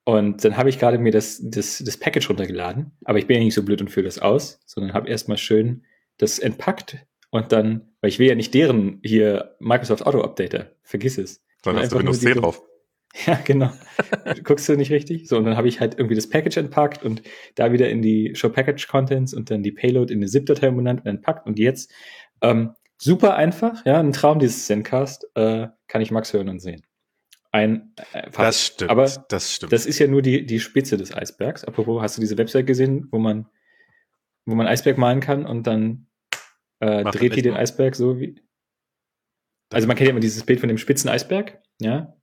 und 0.06 0.44
dann 0.46 0.56
habe 0.56 0.70
ich 0.70 0.80
gerade 0.80 1.00
mir 1.00 1.12
das, 1.12 1.40
das, 1.44 1.82
das 1.84 1.98
Package 1.98 2.30
runtergeladen, 2.30 2.92
aber 3.06 3.18
ich 3.18 3.26
bin 3.26 3.38
ja 3.38 3.44
nicht 3.44 3.56
so 3.56 3.64
blöd 3.64 3.82
und 3.82 3.90
führe 3.90 4.06
das 4.06 4.20
aus, 4.20 4.60
sondern 4.66 4.94
habe 4.94 5.10
erstmal 5.10 5.38
schön 5.38 5.84
das 6.18 6.38
entpackt 6.40 6.98
und 7.32 7.52
dann, 7.52 7.94
weil 8.02 8.10
ich 8.10 8.20
will 8.20 8.28
ja 8.28 8.36
nicht 8.36 8.54
deren 8.54 9.00
hier 9.04 9.56
Microsoft 9.60 10.06
Auto 10.06 10.22
Updater, 10.22 10.72
vergiss 10.84 11.18
es. 11.18 11.44
Sondern 11.64 11.84
hast 11.84 11.92
du 11.92 11.98
Windows 11.98 12.20
10 12.20 12.36
drauf. 12.36 12.62
Ja, 13.28 13.40
genau. 13.44 13.72
Guckst 14.44 14.68
du 14.68 14.76
nicht 14.76 14.92
richtig? 14.92 15.28
So, 15.28 15.38
und 15.38 15.46
dann 15.46 15.56
habe 15.56 15.68
ich 15.68 15.80
halt 15.80 15.96
irgendwie 15.98 16.16
das 16.16 16.30
Package 16.30 16.58
entpackt 16.58 17.04
und 17.04 17.22
da 17.56 17.72
wieder 17.72 17.90
in 17.90 18.02
die 18.02 18.36
Show 18.36 18.50
Package 18.50 18.88
Contents 18.88 19.34
und 19.34 19.52
dann 19.52 19.64
die 19.64 19.72
Payload 19.72 20.12
in 20.12 20.20
eine 20.20 20.28
ZIP-Datei 20.28 20.70
umbenannt 20.70 21.02
und 21.02 21.08
entpackt. 21.08 21.46
Und 21.46 21.60
jetzt 21.60 21.92
ähm, 22.42 22.74
super 22.98 23.36
einfach, 23.36 23.86
ja, 23.86 24.00
ein 24.00 24.14
Traum 24.14 24.40
dieses 24.40 24.66
Zencast, 24.66 25.28
äh, 25.36 25.68
kann 25.88 26.02
ich 26.02 26.12
Max 26.12 26.34
hören 26.34 26.50
und 26.50 26.60
sehen. 26.60 26.84
Ein, 27.52 27.94
äh, 28.14 28.32
das 28.32 28.66
stimmt. 28.66 28.90
Aber 28.90 29.06
das 29.30 29.54
stimmt. 29.54 29.72
Das 29.72 29.86
ist 29.86 30.00
ja 30.00 30.08
nur 30.08 30.24
die, 30.24 30.46
die 30.46 30.60
Spitze 30.60 30.98
des 30.98 31.14
Eisbergs. 31.14 31.64
Apropos, 31.64 32.02
hast 32.02 32.18
du 32.18 32.22
diese 32.22 32.38
Website 32.38 32.66
gesehen, 32.66 33.08
wo 33.12 33.20
man, 33.20 33.48
wo 34.46 34.56
man 34.56 34.66
Eisberg 34.66 34.98
malen 34.98 35.20
kann 35.20 35.46
und 35.46 35.68
dann 35.68 36.08
äh, 36.80 37.04
dreht 37.04 37.36
die 37.36 37.44
den 37.44 37.54
Eisberg 37.54 37.96
so 37.96 38.20
wie. 38.20 38.42
Also 39.72 39.88
man 39.88 39.96
kennt 39.96 40.08
ja 40.08 40.12
immer 40.12 40.20
dieses 40.20 40.44
Bild 40.46 40.60
von 40.60 40.70
dem 40.70 40.78
spitzen 40.78 41.10
Eisberg, 41.10 41.62
ja 41.80 42.16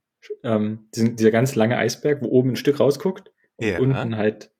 ähm, 0.43 0.87
diesen, 0.93 1.15
dieser 1.15 1.31
ganz 1.31 1.55
lange 1.55 1.77
Eisberg, 1.77 2.21
wo 2.21 2.27
oben 2.27 2.51
ein 2.51 2.55
Stück 2.55 2.79
rausguckt 2.79 3.31
und 3.57 3.67
ja. 3.67 3.79
unten 3.79 4.17
halt 4.17 4.51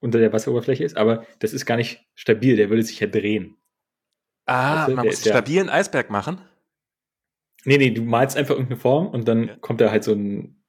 unter 0.00 0.18
der 0.18 0.32
Wasseroberfläche 0.32 0.84
ist, 0.84 0.96
aber 0.96 1.24
das 1.38 1.52
ist 1.52 1.64
gar 1.64 1.76
nicht 1.76 2.04
stabil, 2.14 2.56
der 2.56 2.70
würde 2.70 2.82
sich 2.82 2.98
ja 2.98 3.06
drehen. 3.06 3.56
Ah, 4.46 4.80
weißt 4.80 4.88
du, 4.88 4.94
man 4.96 5.06
muss 5.06 5.24
einen 5.24 5.32
stabilen 5.32 5.66
ja, 5.68 5.74
Eisberg 5.74 6.10
machen? 6.10 6.40
Nee, 7.64 7.78
nee, 7.78 7.90
du 7.90 8.02
malst 8.02 8.36
einfach 8.36 8.54
irgendeine 8.54 8.80
Form 8.80 9.06
und 9.08 9.28
dann 9.28 9.48
ja. 9.48 9.56
kommt 9.60 9.80
da 9.80 9.92
halt 9.92 10.02
so, 10.02 10.12
ein, 10.12 10.60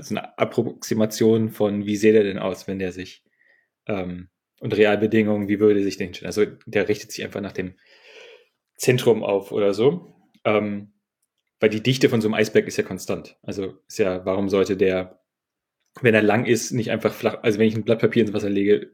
so 0.00 0.14
eine 0.14 0.38
Approximation 0.38 1.50
von, 1.50 1.84
wie 1.84 1.96
sähe 1.96 2.14
der 2.14 2.24
denn 2.24 2.38
aus, 2.38 2.66
wenn 2.66 2.78
der 2.78 2.92
sich 2.92 3.22
ähm, 3.86 4.28
unter 4.60 4.78
Realbedingungen, 4.78 5.48
wie 5.48 5.60
würde 5.60 5.82
sich 5.82 5.98
der 5.98 6.06
hinstellen? 6.06 6.28
Also 6.28 6.46
der 6.64 6.88
richtet 6.88 7.12
sich 7.12 7.22
einfach 7.24 7.42
nach 7.42 7.52
dem 7.52 7.74
Zentrum 8.76 9.22
auf 9.22 9.52
oder 9.52 9.74
so. 9.74 10.14
Ähm, 10.44 10.92
weil 11.60 11.70
die 11.70 11.82
Dichte 11.82 12.08
von 12.08 12.20
so 12.20 12.28
einem 12.28 12.34
Eisberg 12.34 12.66
ist 12.66 12.76
ja 12.76 12.84
konstant. 12.84 13.36
Also 13.42 13.78
ist 13.88 13.98
ja, 13.98 14.24
warum 14.24 14.48
sollte 14.48 14.76
der, 14.76 15.22
wenn 16.00 16.14
er 16.14 16.22
lang 16.22 16.44
ist, 16.44 16.72
nicht 16.72 16.90
einfach 16.90 17.12
flach, 17.12 17.38
also 17.42 17.58
wenn 17.58 17.68
ich 17.68 17.76
ein 17.76 17.84
Blatt 17.84 18.00
Papier 18.00 18.22
ins 18.22 18.32
Wasser 18.32 18.50
lege, 18.50 18.92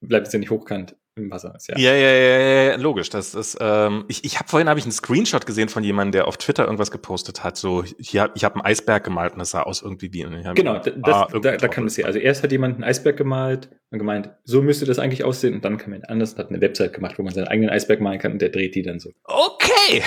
bleibt 0.00 0.26
es 0.26 0.32
ja 0.32 0.38
nicht 0.38 0.50
hochkant 0.50 0.96
im 1.16 1.30
Wasser 1.30 1.54
ist. 1.54 1.68
Ja, 1.68 1.78
ja, 1.78 1.94
ja, 1.94 2.12
ja, 2.12 2.62
ja 2.70 2.76
logisch. 2.76 3.08
Das 3.08 3.34
ist, 3.34 3.56
ähm, 3.60 4.04
ich, 4.08 4.24
ich 4.24 4.38
habe 4.38 4.48
vorhin 4.48 4.68
habe 4.68 4.78
ich 4.78 4.84
einen 4.84 4.92
Screenshot 4.92 5.46
gesehen 5.46 5.68
von 5.68 5.84
jemandem, 5.84 6.12
der 6.12 6.28
auf 6.28 6.36
Twitter 6.38 6.64
irgendwas 6.64 6.90
gepostet 6.90 7.44
hat. 7.44 7.56
So, 7.56 7.84
hier, 7.84 8.30
ich 8.34 8.44
habe 8.44 8.56
einen 8.56 8.64
Eisberg 8.64 9.04
gemalt 9.04 9.32
und 9.32 9.38
das 9.38 9.50
sah 9.50 9.62
aus 9.62 9.82
irgendwie 9.82 10.12
wie. 10.12 10.22
Genau, 10.54 10.78
das, 10.78 10.94
ah, 11.04 11.28
da, 11.40 11.56
da 11.56 11.68
kann 11.68 11.86
es 11.86 11.96
ja. 11.96 12.06
Also 12.06 12.18
erst 12.18 12.42
hat 12.42 12.50
jemand 12.50 12.74
einen 12.74 12.84
Eisberg 12.84 13.16
gemalt 13.16 13.70
und 13.90 13.98
gemeint, 13.98 14.30
so 14.44 14.60
müsste 14.60 14.86
das 14.86 14.98
eigentlich 14.98 15.24
aussehen. 15.24 15.54
Und 15.54 15.64
dann 15.64 15.76
kam 15.76 15.92
jemand 15.92 16.10
anders 16.10 16.32
und 16.32 16.38
hat 16.38 16.50
eine 16.50 16.60
Website 16.60 16.92
gemacht, 16.92 17.18
wo 17.18 17.22
man 17.22 17.32
seinen 17.32 17.46
eigenen 17.46 17.70
Eisberg 17.70 18.00
malen 18.00 18.18
kann 18.18 18.32
und 18.32 18.42
der 18.42 18.48
dreht 18.48 18.74
die 18.74 18.82
dann 18.82 18.98
so. 18.98 19.10
Okay. 19.24 20.02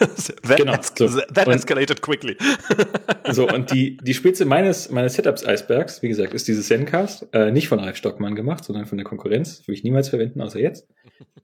that, 0.42 0.56
genau, 0.56 0.76
so. 0.80 1.20
that 1.34 1.46
escalated 1.48 2.00
quickly. 2.00 2.36
so, 3.30 3.46
und 3.48 3.70
die, 3.72 3.98
die 3.98 4.14
Spitze 4.14 4.46
meines, 4.46 4.90
meines 4.90 5.14
Setups-Eisbergs, 5.14 6.02
wie 6.02 6.08
gesagt, 6.08 6.34
ist 6.34 6.48
dieses 6.48 6.66
Zencast, 6.66 7.28
äh, 7.32 7.50
nicht 7.50 7.68
von 7.68 7.78
Ralf 7.78 7.96
Stockmann 7.96 8.34
gemacht, 8.34 8.64
sondern 8.64 8.86
von 8.86 8.98
der 8.98 9.04
Konkurrenz. 9.04 9.60
Würde 9.66 9.76
ich 9.76 9.84
niemals 9.84 10.08
verwenden, 10.08 10.40
außer 10.40 10.58
jetzt. 10.58 10.88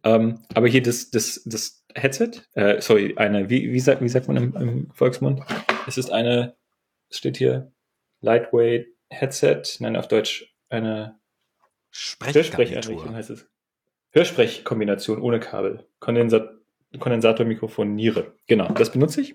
ähm, 0.04 0.38
aber 0.54 0.68
hier 0.68 0.82
das, 0.82 1.10
das, 1.10 1.42
das 1.44 1.84
Headset, 1.94 2.30
äh, 2.54 2.80
sorry, 2.80 3.14
eine, 3.16 3.50
wie, 3.50 3.72
wie, 3.72 3.80
sagt, 3.80 4.02
wie 4.02 4.08
sagt 4.08 4.28
man 4.28 4.36
im, 4.36 4.56
im 4.56 4.90
Volksmund? 4.92 5.40
Es 5.86 5.98
ist 5.98 6.10
eine, 6.10 6.56
es 7.10 7.18
steht 7.18 7.36
hier, 7.36 7.72
Lightweight 8.22 8.86
Headset, 9.10 9.62
nein, 9.80 9.96
auf 9.96 10.08
Deutsch 10.08 10.54
eine 10.70 11.20
Hörsprecheinrichtung 11.92 13.14
heißt 13.14 13.30
es. 13.30 13.48
Hörsprechkombination 14.10 15.20
ohne 15.20 15.40
Kabel. 15.40 15.88
Kondensat 16.00 16.58
Kondensatormikrofon 16.98 17.94
Niere. 17.94 18.34
Genau, 18.46 18.68
das 18.72 18.92
benutze 18.92 19.22
ich. 19.22 19.34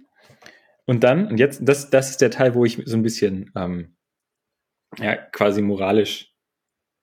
Und 0.86 1.04
dann, 1.04 1.28
und 1.28 1.40
jetzt, 1.40 1.62
das, 1.64 1.90
das 1.90 2.12
ist 2.12 2.22
der 2.22 2.30
Teil, 2.30 2.54
wo 2.54 2.66
ich 2.66 2.82
so 2.86 2.96
ein 2.96 3.02
bisschen 3.02 3.52
ähm, 3.56 3.96
ja, 5.00 5.16
quasi 5.16 5.62
moralisch 5.62 6.34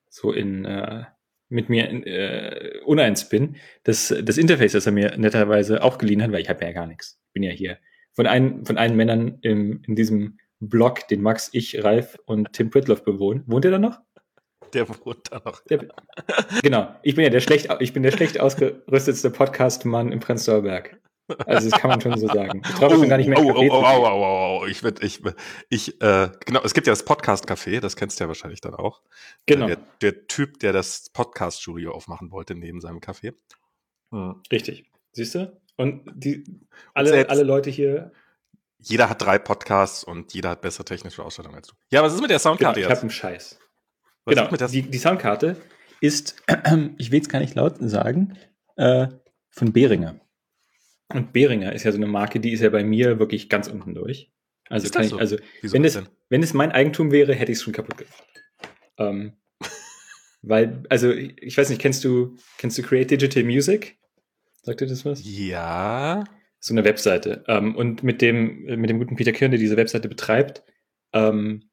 so 0.09 0.31
in 0.31 0.65
äh, 0.65 1.03
mit 1.49 1.69
mir 1.69 1.89
äh, 2.07 2.79
uneins 2.85 3.29
bin. 3.29 3.57
Das, 3.83 4.13
das 4.23 4.37
Interface, 4.37 4.71
das 4.71 4.85
er 4.85 4.91
mir 4.91 5.17
netterweise 5.17 5.83
auch 5.83 5.97
geliehen 5.97 6.23
hat, 6.23 6.31
weil 6.31 6.41
ich 6.41 6.49
habe 6.49 6.63
ja 6.65 6.71
gar 6.71 6.87
nichts. 6.87 7.19
Bin 7.33 7.43
ja 7.43 7.51
hier 7.51 7.77
von 8.13 8.27
einem 8.27 8.65
von 8.65 8.77
allen 8.77 8.95
Männern 8.95 9.39
im, 9.41 9.83
in 9.85 9.95
diesem 9.95 10.39
Blog, 10.59 11.07
den 11.09 11.21
Max, 11.21 11.49
ich, 11.51 11.83
Ralf 11.83 12.17
und 12.25 12.53
Tim 12.53 12.69
Pritloff 12.69 13.03
bewohnen. 13.03 13.43
Wohnt 13.45 13.65
er 13.65 13.71
da 13.71 13.79
noch? 13.79 13.99
Der 14.73 14.87
wohnt 14.89 15.31
da 15.31 15.41
noch. 15.43 15.63
Der, 15.65 15.87
genau. 16.61 16.95
Ich 17.03 17.15
bin 17.15 17.23
ja 17.23 17.29
der 17.29 17.39
schlecht, 17.39 17.69
ich 17.79 17.93
bin 17.93 18.03
der 18.03 18.11
schlecht 18.11 18.39
ausgerüstetste 18.41 19.29
Podcast-Mann 19.29 20.11
im 20.11 20.19
Prenzlauer 20.19 20.61
Berg. 20.61 20.99
Also 21.45 21.69
das 21.69 21.79
kann 21.79 21.89
man 21.89 22.01
schon 22.01 22.17
so 22.17 22.27
sagen. 22.27 22.61
Ich 22.63 22.75
traue 22.75 22.93
oh, 22.93 22.99
schon 22.99 23.09
gar 23.09 23.17
nicht 23.17 23.27
mehr. 23.27 23.39
Oh, 23.39 23.51
oh, 23.55 23.67
oh, 23.67 23.83
oh, 23.83 24.07
oh, 24.07 24.59
oh, 24.61 24.65
ich 24.67 24.83
würde, 24.83 25.03
ich, 25.05 25.21
ich, 25.69 25.99
äh, 26.01 26.29
genau, 26.45 26.61
es 26.63 26.73
gibt 26.73 26.85
ja 26.85 26.91
das 26.93 27.05
Podcast-Café, 27.05 27.79
das 27.79 27.95
kennst 27.95 28.19
du 28.19 28.25
ja 28.25 28.27
wahrscheinlich 28.27 28.61
dann 28.61 28.75
auch. 28.75 29.01
Genau. 29.47 29.65
Der, 29.65 29.77
der 30.01 30.27
Typ, 30.27 30.59
der 30.59 30.71
das 30.71 31.09
Podcast-Studio 31.11 31.93
aufmachen 31.93 32.31
wollte 32.31 32.53
neben 32.53 32.79
seinem 32.79 32.99
Café. 32.99 33.33
Hm. 34.11 34.41
Richtig. 34.51 34.85
Siehst 35.13 35.33
du? 35.35 35.59
Und 35.77 36.03
die, 36.13 36.43
alle, 36.93 37.09
Selbst, 37.09 37.31
alle 37.31 37.43
Leute 37.43 37.69
hier. 37.69 38.11
Jeder 38.77 39.09
hat 39.09 39.21
drei 39.21 39.39
Podcasts 39.39 40.03
und 40.03 40.33
jeder 40.33 40.51
hat 40.51 40.61
bessere 40.61 40.85
technische 40.85 41.23
Ausstattung 41.23 41.55
als 41.55 41.67
du. 41.67 41.73
Ja, 41.89 42.03
was 42.03 42.13
ist 42.13 42.21
mit 42.21 42.29
der 42.29 42.39
Soundkarte 42.39 42.81
genau, 42.81 42.85
ich 42.85 42.89
jetzt? 42.89 42.97
Ich 42.97 42.97
habe 42.97 43.01
einen 43.01 43.09
Scheiß. 43.09 43.59
Was 44.25 44.35
genau, 44.35 44.67
die, 44.67 44.81
die 44.81 44.97
Soundkarte 44.97 45.55
ist, 46.01 46.43
ich 46.97 47.11
will 47.11 47.21
es 47.21 47.29
gar 47.29 47.39
nicht 47.39 47.55
laut 47.55 47.77
sagen, 47.79 48.37
äh, 48.75 49.07
von 49.51 49.71
Behringer. 49.71 50.19
Und 51.13 51.33
Behringer 51.33 51.73
ist 51.73 51.83
ja 51.83 51.91
so 51.91 51.97
eine 51.97 52.07
Marke, 52.07 52.39
die 52.39 52.51
ist 52.51 52.61
ja 52.61 52.69
bei 52.69 52.83
mir 52.83 53.19
wirklich 53.19 53.49
ganz 53.49 53.67
unten 53.67 53.93
durch. 53.93 54.31
Also, 54.69 54.89
kann 54.89 55.03
ich, 55.03 55.09
so? 55.09 55.17
also 55.17 55.37
wenn, 55.61 55.85
es, 55.85 56.01
wenn 56.29 56.41
es 56.41 56.53
mein 56.53 56.71
Eigentum 56.71 57.11
wäre, 57.11 57.35
hätte 57.35 57.51
ich 57.51 57.59
es 57.59 57.63
schon 57.63 57.73
kaputt 57.73 57.97
gemacht. 57.97 58.23
Ähm, 58.97 59.33
weil, 60.41 60.83
also, 60.89 61.11
ich 61.11 61.55
weiß 61.55 61.69
nicht, 61.69 61.79
kennst 61.79 62.03
du, 62.03 62.35
kennst 62.57 62.77
du 62.77 62.81
Create 62.81 63.11
Digital 63.11 63.43
Music? 63.43 63.99
Sagt 64.63 64.81
dir 64.81 64.87
das 64.87 65.05
was? 65.05 65.21
Ja. 65.23 66.23
So 66.59 66.73
eine 66.73 66.83
Webseite. 66.83 67.43
Ähm, 67.47 67.75
und 67.75 68.01
mit 68.01 68.23
dem, 68.23 68.63
mit 68.63 68.89
dem 68.89 68.97
guten 68.97 69.15
Peter 69.15 69.31
Kirn, 69.31 69.51
der 69.51 69.59
diese 69.59 69.77
Webseite 69.77 70.09
betreibt, 70.09 70.63
ähm, 71.13 71.69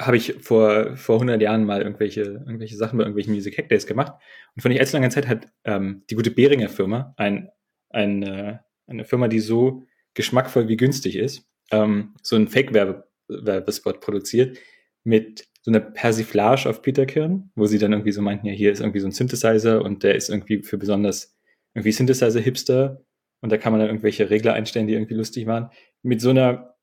habe 0.00 0.16
ich 0.16 0.34
vor, 0.40 0.96
vor 0.96 1.16
100 1.16 1.40
Jahren 1.40 1.64
mal 1.64 1.82
irgendwelche, 1.82 2.22
irgendwelche 2.22 2.76
Sachen 2.76 2.98
bei 2.98 3.04
irgendwelchen 3.04 3.32
Music 3.32 3.56
Hack 3.56 3.68
Days 3.68 3.86
gemacht. 3.86 4.12
Und 4.54 4.62
vor 4.62 4.68
nicht 4.68 4.80
allzu 4.80 4.96
langer 4.96 5.10
Zeit 5.10 5.26
hat 5.26 5.48
ähm, 5.64 6.02
die 6.10 6.14
gute 6.14 6.30
Behringer 6.30 6.68
Firma 6.68 7.14
ein 7.16 7.50
eine, 7.90 8.64
eine 8.86 9.04
Firma, 9.04 9.28
die 9.28 9.40
so 9.40 9.86
geschmackvoll 10.14 10.68
wie 10.68 10.76
günstig 10.76 11.16
ist, 11.16 11.48
ähm, 11.70 12.14
so 12.22 12.36
einen 12.36 12.48
Fake-Werbespot 12.48 14.00
produziert 14.00 14.58
mit 15.04 15.46
so 15.62 15.70
einer 15.70 15.80
Persiflage 15.80 16.68
auf 16.68 16.82
Peter 16.82 17.06
Kirn, 17.06 17.50
wo 17.54 17.66
sie 17.66 17.78
dann 17.78 17.92
irgendwie 17.92 18.12
so 18.12 18.22
meinten, 18.22 18.46
ja, 18.46 18.52
hier 18.52 18.70
ist 18.70 18.80
irgendwie 18.80 19.00
so 19.00 19.08
ein 19.08 19.12
Synthesizer 19.12 19.82
und 19.82 20.02
der 20.02 20.14
ist 20.14 20.28
irgendwie 20.28 20.62
für 20.62 20.78
besonders 20.78 21.36
irgendwie 21.74 21.92
Synthesizer-Hipster 21.92 23.02
und 23.40 23.50
da 23.50 23.58
kann 23.58 23.72
man 23.72 23.80
dann 23.80 23.88
irgendwelche 23.88 24.30
Regler 24.30 24.54
einstellen, 24.54 24.86
die 24.86 24.94
irgendwie 24.94 25.14
lustig 25.14 25.46
waren. 25.46 25.70
Mit 26.02 26.20
so 26.20 26.30
einer, 26.30 26.76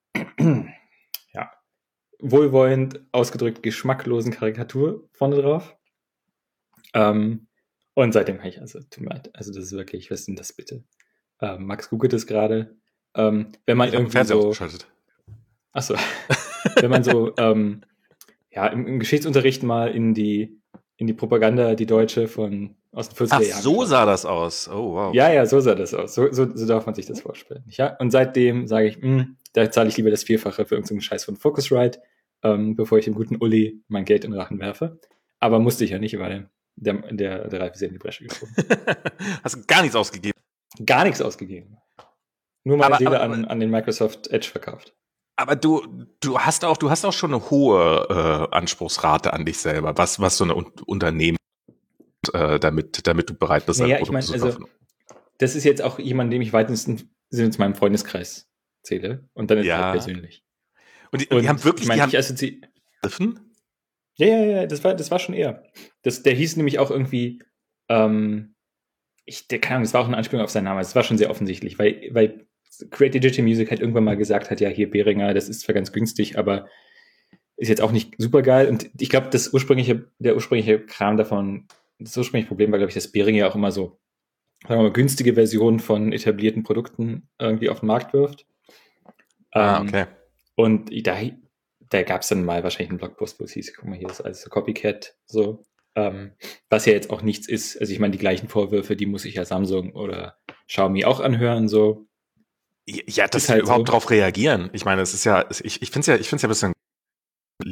wohlwollend 2.24 3.02
ausgedrückt 3.12 3.62
geschmacklosen 3.62 4.32
Karikatur 4.32 5.08
vorne 5.12 5.42
drauf. 5.42 5.76
Ähm, 6.94 7.48
und 7.94 8.14
seitdem 8.14 8.38
kann 8.38 8.48
ich, 8.48 8.62
also, 8.62 8.80
tut 8.80 9.02
mir 9.02 9.10
leid, 9.10 9.30
also 9.34 9.52
das 9.54 9.66
ist 9.66 9.74
wirklich, 9.74 10.10
was 10.10 10.22
ist 10.22 10.28
denn 10.28 10.36
das 10.36 10.54
bitte? 10.54 10.84
Ähm, 11.42 11.66
Max 11.66 11.90
googelt 11.90 12.14
es 12.14 12.26
gerade. 12.26 12.76
Ähm, 13.16 13.52
wenn 13.66 13.78
man 13.78 13.90
ich 13.90 13.94
irgendwie 13.94 14.24
so. 14.24 14.54
Achso. 15.74 15.96
wenn 16.80 16.90
man 16.90 17.04
so, 17.04 17.34
ähm, 17.38 17.82
ja, 18.52 18.68
im, 18.68 18.88
im, 18.88 19.00
Geschichtsunterricht 19.00 19.64
mal 19.64 19.92
in 19.92 20.14
die, 20.14 20.60
in 20.98 21.08
die 21.08 21.14
Propaganda, 21.14 21.76
die 21.76 21.86
deutsche 21.86 22.28
von 22.28 22.76
aus 22.92 23.10
den 23.10 23.28
40er 23.28 23.32
Ach, 23.32 23.42
Jahren. 23.42 23.62
so 23.62 23.86
sah 23.86 24.06
das 24.06 24.26
aus. 24.26 24.70
Oh, 24.70 24.94
wow. 24.94 25.14
Ja, 25.14 25.32
ja, 25.32 25.46
so 25.46 25.60
sah 25.60 25.76
das 25.76 25.94
aus. 25.94 26.14
So, 26.14 26.32
so, 26.32 26.56
so 26.56 26.66
darf 26.66 26.86
man 26.86 26.96
sich 26.96 27.08
das 27.08 27.22
vorstellen. 27.22 27.64
Ja? 27.68 27.96
Und 27.98 28.12
seitdem 28.12 28.68
sage 28.68 28.88
ich, 28.88 28.98
mh, 29.02 29.04
hm, 29.04 29.38
da 29.54 29.70
zahle 29.70 29.90
ich 29.90 29.98
lieber 29.98 30.12
das 30.12 30.24
Vierfache 30.24 30.66
für 30.66 30.76
irgendeinen 30.76 31.02
Scheiß 31.02 31.26
von 31.26 31.36
Focusrite, 31.36 32.02
ähm, 32.44 32.76
bevor 32.76 32.98
ich 32.98 33.06
dem 33.06 33.16
guten 33.16 33.38
Uli 33.38 33.84
mein 33.88 34.06
Geld 34.06 34.26
in 34.26 34.32
den 34.32 34.40
Rachen 34.40 34.60
werfe. 34.60 35.00
Aber 35.40 35.60
musste 35.60 35.84
ich 35.84 35.92
ja 35.92 36.00
nicht, 36.00 36.18
weil 36.20 36.50
der, 36.76 36.94
der, 37.12 37.48
der 37.48 37.60
Ralf 37.60 37.74
ist 37.76 37.82
ja 37.82 37.88
in 37.88 37.94
die 37.94 38.00
Bresche 38.00 38.26
gesprungen. 38.26 38.56
Hast 39.44 39.56
du 39.56 39.62
gar 39.66 39.82
nichts 39.82 39.96
ausgegeben? 39.96 40.40
Gar 40.86 41.06
nichts 41.06 41.22
ausgegeben. 41.22 41.78
Nur 42.64 42.78
meine 42.78 42.96
aber, 42.96 42.98
Seele 42.98 43.22
aber, 43.22 43.34
an, 43.34 43.46
an 43.46 43.60
den 43.60 43.70
Microsoft 43.70 44.28
Edge 44.28 44.48
verkauft. 44.48 44.96
Aber 45.36 45.56
du, 45.56 46.06
du 46.20 46.40
hast 46.40 46.64
auch, 46.64 46.78
du 46.78 46.90
hast 46.90 47.06
auch 47.06 47.14
schon 47.14 47.34
eine 47.34 47.50
hohe 47.50 48.08
äh, 48.52 48.56
Anspruchsrate 48.56 49.34
an 49.34 49.46
dich 49.46 49.58
selber, 49.58 49.98
was, 49.98 50.20
was 50.20 50.38
so 50.38 50.44
eine 50.44 50.56
Un 50.56 50.72
Unternehmen, 50.86 51.38
äh, 52.34 52.60
damit, 52.60 53.06
damit 53.08 53.30
du 53.30 53.34
bereit 53.34 53.66
bist, 53.66 53.80
naja, 53.80 54.00
ich 54.00 54.12
mein, 54.12 54.22
zu 54.22 54.34
also, 54.34 54.66
Das 55.40 55.56
ist 55.56 55.64
jetzt 55.64 55.82
auch 55.82 55.98
jemand, 55.98 56.32
dem 56.32 56.42
ich 56.42 56.54
weitesten 56.54 57.10
Sinne 57.30 57.50
zu 57.50 57.60
meinem 57.60 57.76
Freundeskreis 57.76 58.48
zähle. 58.84 59.28
Und 59.34 59.50
dann 59.50 59.58
ist 59.58 59.66
ja. 59.66 59.86
halt 59.86 59.94
persönlich. 59.94 60.43
Und 61.14 61.22
die, 61.22 61.28
und 61.28 61.44
die 61.44 61.48
haben 61.48 61.64
wirklich, 61.64 61.84
ich 61.84 61.88
mein, 61.88 61.98
die 61.98 62.02
haben, 62.02 62.10
ich 62.10 62.16
ja, 64.16 64.28
ja, 64.28 64.44
ja, 64.44 64.66
das 64.66 64.84
war, 64.84 64.96
das 64.96 65.12
war 65.12 65.20
schon 65.20 65.36
eher. 65.36 65.64
Das, 66.02 66.24
der 66.24 66.34
hieß 66.34 66.58
nämlich 66.58 66.80
auch 66.80 66.90
irgendwie, 66.90 67.42
ähm, 67.88 68.56
ich, 69.26 69.48
der 69.48 69.60
keine 69.60 69.76
Ahnung, 69.76 69.86
das 69.86 69.94
war 69.94 70.02
auch 70.02 70.08
eine 70.08 70.18
Anspielung 70.18 70.44
auf 70.44 70.50
seinen 70.50 70.66
Namen, 70.66 70.80
das 70.80 70.96
war 70.96 71.04
schon 71.04 71.18
sehr 71.18 71.30
offensichtlich, 71.30 71.78
weil, 71.78 72.10
weil 72.12 72.48
Create 72.90 73.14
Digital 73.14 73.46
Music 73.46 73.70
halt 73.70 73.80
irgendwann 73.80 74.04
mal 74.04 74.18
gesagt 74.18 74.50
hat, 74.50 74.60
ja, 74.60 74.70
hier 74.70 74.90
Behringer, 74.90 75.36
das 75.36 75.50
ist 75.50 75.62
zwar 75.62 75.76
ganz 75.76 75.92
günstig, 75.92 76.38
aber 76.38 76.68
ist 77.58 77.70
jetzt 77.70 77.82
auch 77.82 77.92
nicht 77.92 78.16
super 78.18 78.42
geil. 78.42 78.68
Und 78.68 78.90
ich 79.00 79.10
glaube, 79.10 79.30
das 79.30 79.54
ursprüngliche, 79.54 80.10
der 80.18 80.36
ursprüngliche 80.36 80.80
Kram 80.80 81.18
davon, 81.18 81.68
das 82.00 82.18
ursprüngliche 82.18 82.48
Problem 82.48 82.72
war, 82.72 82.80
glaube 82.80 82.90
ich, 82.90 82.96
dass 82.96 83.12
Behringer 83.12 83.48
auch 83.48 83.56
immer 83.56 83.72
so, 83.72 84.00
sagen 84.64 84.80
wir 84.80 84.84
mal, 84.84 84.92
günstige 84.92 85.36
Versionen 85.36 85.80
von 85.80 86.12
etablierten 86.12 86.64
Produkten 86.64 87.30
irgendwie 87.40 87.70
auf 87.70 87.82
den 87.82 87.88
Markt 87.88 88.14
wirft. 88.14 88.48
Ah, 89.52 89.80
ähm, 89.80 89.88
okay. 89.88 90.06
Und 90.56 90.90
da, 91.08 91.20
da 91.80 92.04
gab 92.04 92.22
es 92.22 92.30
dann 92.30 92.46
mal 92.46 92.64
wahrscheinlich 92.64 92.90
einen 92.90 93.00
Blogpost, 93.00 93.40
wo 93.40 93.44
es 93.44 93.54
hieß, 93.54 93.76
guck 93.76 93.86
mal, 93.86 93.98
hier 93.98 94.10
ist 94.10 94.22
alles 94.22 94.50
Copycat, 94.50 95.16
so. 95.26 95.64
Ähm, 95.96 96.32
was 96.70 96.86
ja 96.88 96.94
jetzt 96.94 97.12
auch 97.12 97.22
nichts 97.22 97.48
ist. 97.48 97.80
Also 97.80 97.94
ich 97.94 98.00
meine, 98.00 98.12
die 98.12 98.18
gleichen 98.18 98.48
Vorwürfe, 98.48 98.96
die 98.96 99.06
muss 99.06 99.26
ich 99.26 99.36
ja 99.36 99.46
Samsung 99.46 99.94
oder 99.94 100.38
Xiaomi 100.68 101.06
auch 101.06 101.20
anhören, 101.20 101.68
so. 101.68 102.08
Ja, 102.86 103.28
das 103.28 103.48
halt 103.48 103.62
überhaupt 103.62 103.88
so. 103.88 103.92
drauf 103.92 104.10
reagieren. 104.10 104.70
Ich 104.74 104.86
meine, 104.86 105.02
es 105.02 105.14
ist 105.14 105.24
ja, 105.24 105.46
ich, 105.50 105.82
ich 105.82 105.92
finde 105.92 106.00
es 106.00 106.08
ja, 106.08 106.16
ich 106.16 106.28
finde 106.28 106.38
es 106.38 106.42
ja 106.42 106.48
ein 106.48 106.50
bisschen 106.50 106.74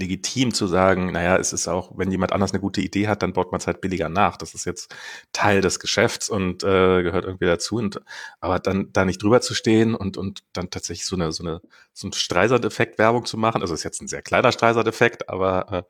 legitim 0.01 0.53
zu 0.53 0.67
sagen, 0.67 1.12
naja, 1.12 1.38
es 1.38 1.53
ist 1.53 1.67
auch, 1.67 1.98
wenn 1.98 2.12
jemand 2.12 2.34
anders 2.34 2.51
eine 2.51 2.60
gute 2.60 2.81
Idee 2.81 3.08
hat, 3.08 3.24
dann 3.24 3.34
baut 3.34 3.51
man 3.51 3.60
es 3.60 3.67
halt 3.67 3.79
billiger 3.79 4.10
nach. 4.10 4.36
Das 4.36 4.53
ist 4.53 4.65
jetzt 4.65 4.93
Teil 5.31 5.62
des 5.62 5.79
Geschäfts 5.79 6.29
und 6.29 6.63
äh, 6.63 7.03
gehört 7.03 7.25
irgendwie 7.25 7.46
dazu. 7.46 7.77
Und 7.77 8.01
aber 8.39 8.60
dann 8.60 8.89
da 8.91 9.05
nicht 9.05 9.24
drüber 9.24 9.41
zu 9.41 9.53
stehen 9.53 9.96
und 9.96 10.17
und 10.17 10.43
dann 10.53 10.70
tatsächlich 10.70 11.05
so 11.05 11.15
eine 11.15 11.31
so 11.31 11.43
eine 11.43 11.62
so 11.93 12.08
ein 12.08 12.13
Streisert-Effekt 12.13 12.98
Werbung 13.00 13.25
zu 13.25 13.38
machen, 13.38 13.62
also 13.62 13.74
ist 13.74 13.84
jetzt 13.84 14.01
ein 14.01 14.08
sehr 14.08 14.22
kleiner 14.22 14.51
Streisert-Effekt, 14.51 15.29
aber 15.29 15.86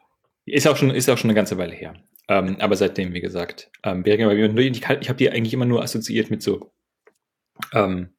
äh, 0.46 0.53
ist 0.56 0.68
auch 0.68 0.77
schon 0.77 0.91
ist 0.91 1.10
auch 1.10 1.18
schon 1.18 1.30
eine 1.30 1.36
ganze 1.36 1.58
Weile 1.58 1.74
her. 1.74 1.94
Ähm, 2.27 2.58
aber 2.60 2.75
seitdem, 2.75 3.13
wie 3.13 3.22
gesagt, 3.22 3.72
ähm, 3.84 4.03
ich, 4.06 4.77
ich 4.77 4.88
habe 4.88 5.18
die 5.18 5.30
eigentlich 5.30 5.53
immer 5.53 5.65
nur 5.65 5.82
assoziiert 5.82 6.30
mit 6.30 6.41
so 6.41 6.72
ähm, 7.74 8.10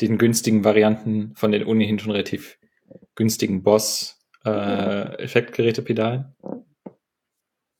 den 0.00 0.18
günstigen 0.18 0.64
Varianten 0.64 1.34
von 1.36 1.52
den 1.52 1.64
ohnehin 1.64 1.98
schon 1.98 2.12
relativ 2.12 2.58
günstigen 3.14 3.62
Boss 3.62 4.21
äh, 4.44 5.22
Effektgerätepedalen. 5.22 6.34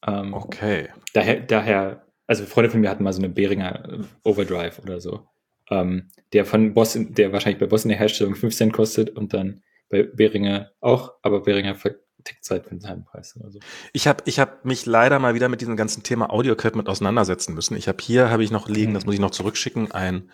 Ähm, 0.07 0.35
okay. 0.35 0.88
Daher, 1.14 1.40
daher, 1.40 2.07
also 2.26 2.45
Freunde 2.45 2.71
von 2.71 2.81
mir 2.81 2.90
hatten 2.90 3.04
mal 3.04 3.12
so 3.12 3.21
eine 3.21 3.28
Behringer 3.28 4.04
Overdrive 4.25 4.78
oder 4.81 5.00
so, 5.00 5.26
ähm, 5.71 6.09
der 6.33 6.45
von 6.45 6.75
Boss, 6.75 6.99
der 6.99 7.33
wahrscheinlich 7.33 7.61
bei 7.61 7.66
Boss 7.66 7.85
in 7.85 7.90
der 7.90 7.99
Herstellung 7.99 8.35
5 8.35 8.54
Cent 8.54 8.73
kostet 8.73 9.11
und 9.11 9.33
dann 9.33 9.62
bei 9.88 10.02
Behringer 10.02 10.73
auch, 10.81 11.14
aber 11.23 11.42
Behringer 11.42 11.76
tickt 12.25 12.45
seit 12.45 12.64
für 12.64 12.71
einen 12.71 13.04
Preis 13.04 13.37
oder 13.38 13.50
so. 13.50 13.59
Ich 13.92 14.07
habe 14.07 14.23
ich 14.26 14.38
hab 14.38 14.64
mich 14.64 14.87
leider 14.87 15.19
mal 15.19 15.35
wieder 15.35 15.49
mit 15.49 15.61
diesem 15.61 15.76
ganzen 15.76 16.02
Thema 16.02 16.31
Audio-Equipment 16.31 16.88
auseinandersetzen 16.88 17.54
müssen. 17.54 17.76
Ich 17.76 17.88
habe 17.88 17.99
hier, 18.00 18.31
habe 18.31 18.45
ich 18.45 18.50
noch 18.50 18.69
liegen, 18.69 18.90
mhm. 18.90 18.95
das 18.95 19.07
muss 19.07 19.14
ich 19.14 19.21
noch 19.21 19.31
zurückschicken, 19.31 19.92
ein 19.92 20.31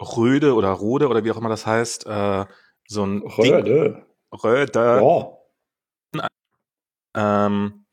Röde 0.00 0.54
oder 0.54 0.70
Rode 0.70 1.08
oder 1.08 1.24
wie 1.24 1.30
auch 1.30 1.36
immer 1.36 1.48
das 1.48 1.66
heißt, 1.66 2.06
äh, 2.06 2.44
so 2.86 3.04
ein 3.04 3.22
Röde. 3.22 3.62
Ding, 3.62 4.04
Röde. 4.32 5.00
Oh. 5.02 5.35
Ähm, 7.16 7.86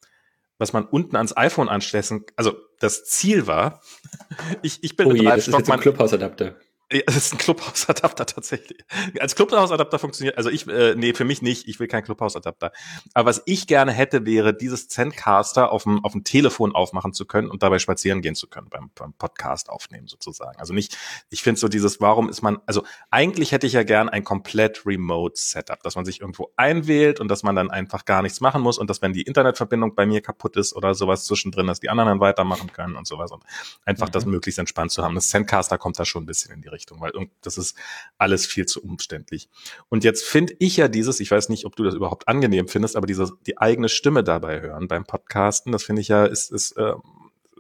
was 0.60 0.72
man 0.72 0.86
unten 0.86 1.16
ans 1.16 1.36
iPhone 1.36 1.68
anschließen, 1.68 2.26
also 2.36 2.56
das 2.80 3.06
Ziel 3.06 3.48
war, 3.48 3.82
ich, 4.62 4.84
ich 4.84 4.96
bin 4.96 5.08
oh 5.08 5.14
je, 5.14 5.26
das 5.26 5.48
ist 5.48 5.58
jetzt 5.58 5.72
ein 5.72 5.80
Clubhouse-Adapter. 5.80 6.56
Ja, 6.94 7.02
das 7.06 7.16
ist 7.18 7.34
ein 7.34 7.38
Clubhouse-Adapter 7.38 8.26
tatsächlich. 8.26 8.80
Als 9.20 9.36
Clubhouse-Adapter 9.36 10.00
funktioniert, 10.00 10.38
also 10.38 10.50
ich, 10.50 10.68
äh, 10.68 10.96
nee, 10.96 11.14
für 11.14 11.26
mich 11.26 11.42
nicht, 11.42 11.68
ich 11.68 11.80
will 11.80 11.88
keinen 11.88 12.04
Clubhouse-Adapter. 12.04 12.72
Aber 13.14 13.30
was 13.30 13.42
ich 13.46 13.68
gerne 13.68 13.92
hätte, 13.92 14.26
wäre, 14.26 14.54
dieses 14.54 14.88
Zencaster 14.88 15.72
auf 15.72 15.84
dem, 15.84 16.04
auf 16.06 16.14
dem 16.14 16.24
Telefon 16.24 16.74
aufmachen 16.74 17.14
zu 17.14 17.26
können 17.26 17.50
und 17.50 17.64
dabei 17.64 17.80
spazieren 17.80 18.22
gehen 18.22 18.36
zu 18.36 18.48
können, 18.48 18.70
beim, 18.70 18.92
beim 18.96 19.14
Podcast 19.14 19.70
aufnehmen 19.70 20.08
sozusagen. 20.08 20.60
Also 20.60 20.74
nicht, 20.74 20.98
ich 21.30 21.42
finde 21.42 21.60
so 21.60 21.68
dieses, 21.68 22.00
warum 22.00 22.30
ist 22.30 22.42
man, 22.42 22.60
also 22.66 22.84
eigentlich 23.10 23.52
hätte 23.52 23.68
ich 23.68 23.74
ja 23.74 23.84
gern 23.84 24.08
ein 24.08 24.24
komplett 24.24 24.86
Remote-Setup, 24.86 25.82
dass 25.84 25.96
man 25.96 26.06
sich 26.06 26.22
irgendwo 26.22 26.52
einwählt 26.56 27.20
und 27.20 27.28
dass 27.28 27.44
man 27.44 27.56
dann 27.56 27.72
einfach 27.72 28.06
gar 28.06 28.22
nichts 28.22 28.40
machen 28.40 28.62
muss 28.62 28.78
und 28.78 28.90
dass, 28.90 29.02
wenn 29.02 29.14
die 29.14 29.24
Internetverbindung 29.24 29.96
bei 29.96 30.06
mir 30.06 30.22
kaputt 30.22 30.56
ist 30.58 30.76
oder 30.76 30.94
sowas 30.94 31.26
zwischendrin, 31.26 31.68
dass 31.68 31.80
die 31.80 31.90
anderen 31.90 32.10
dann 32.10 32.20
weitermachen 32.20 32.72
können 32.72 32.96
und 32.96 33.08
sowas 33.08 33.32
und 33.32 33.44
einfach 33.86 34.08
mhm. 34.08 34.12
das 34.12 34.26
möglichst 34.26 34.60
entspannt 34.60 34.92
zu 34.92 35.04
haben. 35.04 35.16
Das 35.16 35.30
Zencaster 35.30 35.78
kommt 35.78 36.00
da 36.00 36.06
schon 36.06 36.24
ein 36.24 36.26
bisschen 36.26 36.54
in 36.54 36.62
die 36.62 36.68
Richtung. 36.68 36.83
Richtung, 36.84 37.02
weil 37.02 37.12
das 37.42 37.58
ist 37.58 37.78
alles 38.18 38.46
viel 38.46 38.66
zu 38.66 38.84
umständlich. 38.84 39.50
Und 39.90 40.04
jetzt 40.04 40.26
finde 40.26 40.54
ich 40.60 40.78
ja 40.78 40.88
dieses, 40.88 41.20
ich 41.20 41.32
weiß 41.32 41.50
nicht, 41.50 41.66
ob 41.66 41.76
du 41.76 41.84
das 41.84 41.96
überhaupt 41.96 42.28
angenehm 42.28 42.68
findest, 42.68 42.96
aber 42.96 43.08
diese, 43.08 43.32
die 43.48 43.58
eigene 43.58 43.90
Stimme 43.90 44.24
dabei 44.24 44.62
hören 44.62 44.88
beim 44.88 45.06
Podcasten, 45.06 45.72
das 45.72 45.84
finde 45.84 46.02
ich 46.02 46.10
ja, 46.10 46.26
ist, 46.26 46.52
ist, 46.52 46.74
äh, 46.74 46.94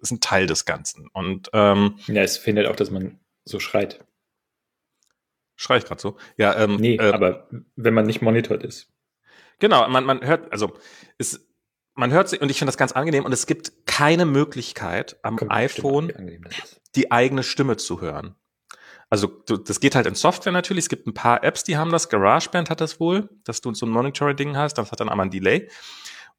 ist 0.01 0.11
ein 0.11 0.19
Teil 0.19 0.45
des 0.45 0.65
Ganzen. 0.65 1.07
Und 1.13 1.49
ähm, 1.53 1.97
ja, 2.07 2.21
es 2.21 2.37
findet 2.37 2.67
auch, 2.67 2.75
dass 2.75 2.91
man 2.91 3.19
so 3.45 3.59
schreit. 3.59 4.05
Schrei 5.55 5.77
ich 5.77 5.85
gerade 5.85 6.01
so? 6.01 6.17
Ja, 6.35 6.57
ähm, 6.57 6.75
nee, 6.75 6.95
äh, 6.95 7.11
aber 7.11 7.47
wenn 7.75 7.93
man 7.93 8.05
nicht 8.05 8.21
monitort 8.21 8.63
ist. 8.63 8.89
Genau, 9.59 9.87
man, 9.87 10.03
man 10.03 10.25
hört, 10.25 10.51
also 10.51 10.73
es, 11.17 11.47
man 11.93 12.11
hört 12.11 12.27
sich, 12.27 12.41
und 12.41 12.49
ich 12.49 12.57
finde 12.57 12.71
das 12.71 12.77
ganz 12.77 12.91
angenehm, 12.91 13.23
und 13.23 13.31
es 13.31 13.45
gibt 13.45 13.85
keine 13.85 14.25
Möglichkeit 14.25 15.17
am 15.21 15.37
Kommt 15.37 15.51
iPhone 15.51 16.11
die 16.95 17.11
eigene 17.11 17.43
Stimme 17.43 17.77
zu 17.77 18.01
hören. 18.01 18.35
Also 19.13 19.27
du, 19.27 19.57
das 19.57 19.79
geht 19.79 19.93
halt 19.93 20.07
in 20.07 20.15
Software 20.15 20.51
natürlich. 20.51 20.85
Es 20.85 20.89
gibt 20.89 21.05
ein 21.05 21.13
paar 21.13 21.43
Apps, 21.43 21.63
die 21.63 21.77
haben 21.77 21.91
das. 21.91 22.09
GarageBand 22.09 22.71
hat 22.71 22.81
das 22.81 22.99
wohl, 22.99 23.29
dass 23.43 23.61
du 23.61 23.71
so 23.75 23.85
ein 23.85 23.91
Monitoring-Ding 23.91 24.57
hast. 24.57 24.73
Das 24.79 24.91
hat 24.91 24.99
dann 25.01 25.07
einmal 25.07 25.27
ein 25.27 25.29
Delay. 25.29 25.69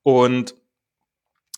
Und 0.02 0.56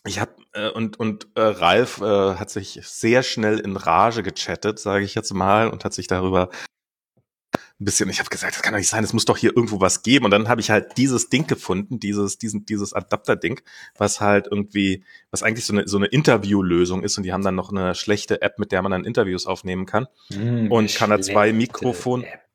ich 0.05 0.19
habe 0.19 0.35
äh, 0.53 0.69
und 0.69 0.99
und 0.99 1.27
äh, 1.33 1.41
Ralf 1.41 2.01
äh, 2.01 2.35
hat 2.35 2.51
sich 2.51 2.79
sehr 2.83 3.23
schnell 3.23 3.57
in 3.57 3.77
Rage 3.77 4.21
gechattet, 4.21 4.77
sage 4.77 5.05
ich 5.05 5.15
jetzt 5.15 5.33
mal, 5.33 5.69
und 5.71 5.85
hat 5.85 5.93
sich 5.95 6.05
darüber 6.05 6.49
ein 7.79 7.85
bisschen, 7.85 8.09
ich 8.09 8.19
habe 8.19 8.29
gesagt, 8.29 8.55
das 8.55 8.63
kann 8.63 8.73
doch 8.73 8.79
nicht 8.79 8.89
sein, 8.89 9.03
es 9.03 9.13
muss 9.13 9.25
doch 9.25 9.37
hier 9.37 9.55
irgendwo 9.55 9.79
was 9.79 10.01
geben. 10.01 10.25
Und 10.25 10.31
dann 10.31 10.49
habe 10.49 10.61
ich 10.61 10.71
halt 10.71 10.97
dieses 10.97 11.29
Ding 11.29 11.45
gefunden, 11.45 11.99
dieses, 11.99 12.39
diesen, 12.39 12.65
dieses 12.65 12.93
Adapter-Ding, 12.93 13.61
was 13.97 14.19
halt 14.19 14.47
irgendwie, 14.49 15.03
was 15.29 15.43
eigentlich 15.43 15.65
so 15.65 15.73
eine, 15.73 15.87
so 15.87 15.97
eine 15.97 16.07
Interviewlösung 16.07 17.03
ist. 17.03 17.17
Und 17.17 17.23
die 17.23 17.33
haben 17.33 17.43
dann 17.43 17.55
noch 17.55 17.71
eine 17.71 17.93
schlechte 17.93 18.41
App, 18.41 18.57
mit 18.57 18.71
der 18.71 18.81
man 18.81 18.91
dann 18.91 19.05
Interviews 19.05 19.45
aufnehmen 19.45 19.85
kann. 19.85 20.07
Hm, 20.33 20.71
und 20.71 20.95
kann 20.95 21.11
da 21.11 21.21
zwei 21.21 21.53
Mikrofon. 21.53 22.23
App. 22.23 22.47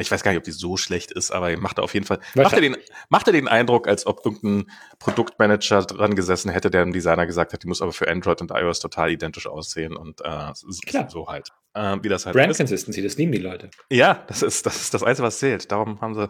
Ich 0.00 0.10
weiß 0.10 0.22
gar 0.22 0.30
nicht, 0.30 0.38
ob 0.38 0.44
die 0.44 0.52
so 0.52 0.76
schlecht 0.76 1.10
ist, 1.10 1.32
aber 1.32 1.56
macht 1.56 1.78
er 1.78 1.84
auf 1.84 1.94
jeden 1.94 2.06
Fall, 2.06 2.20
macht 2.34 2.52
er 2.52 2.60
den, 2.60 2.76
macht 3.08 3.26
er 3.26 3.32
den 3.32 3.48
Eindruck, 3.48 3.88
als 3.88 4.06
ob 4.06 4.24
irgendein 4.24 4.70
Produktmanager 5.00 5.82
dran 5.82 6.14
gesessen 6.14 6.50
hätte, 6.50 6.70
der 6.70 6.84
dem 6.84 6.92
Designer 6.92 7.26
gesagt 7.26 7.52
hat, 7.52 7.64
die 7.64 7.66
muss 7.66 7.82
aber 7.82 7.92
für 7.92 8.08
Android 8.08 8.40
und 8.40 8.52
iOS 8.52 8.78
total 8.78 9.10
identisch 9.10 9.48
aussehen 9.48 9.96
und 9.96 10.20
äh, 10.20 10.52
so, 10.54 10.68
so, 11.08 11.26
halt. 11.28 11.50
Äh, 11.78 12.02
wie 12.02 12.08
das 12.08 12.26
halt 12.26 12.34
Brand 12.34 12.50
ist. 12.50 12.58
Consistency, 12.58 13.02
das 13.02 13.16
lieben 13.16 13.30
die 13.30 13.38
Leute. 13.38 13.70
Ja, 13.90 14.24
das 14.26 14.42
ist 14.42 14.66
das, 14.66 14.80
ist 14.80 14.94
das 14.94 15.04
Einzige, 15.04 15.26
was 15.26 15.38
zählt. 15.38 15.70
Darum 15.70 16.00
haben 16.00 16.14
sie 16.14 16.28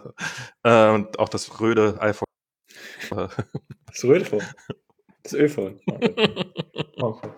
äh, 0.62 0.90
und 0.90 1.18
auch 1.18 1.30
das 1.30 1.58
röde 1.60 1.96
iPhone. 2.00 2.26
das 3.86 4.04
röde 4.04 4.24
Phone. 4.24 4.42
Das 5.22 5.32
Ölphone. 5.32 5.80
Okay. 7.00 7.28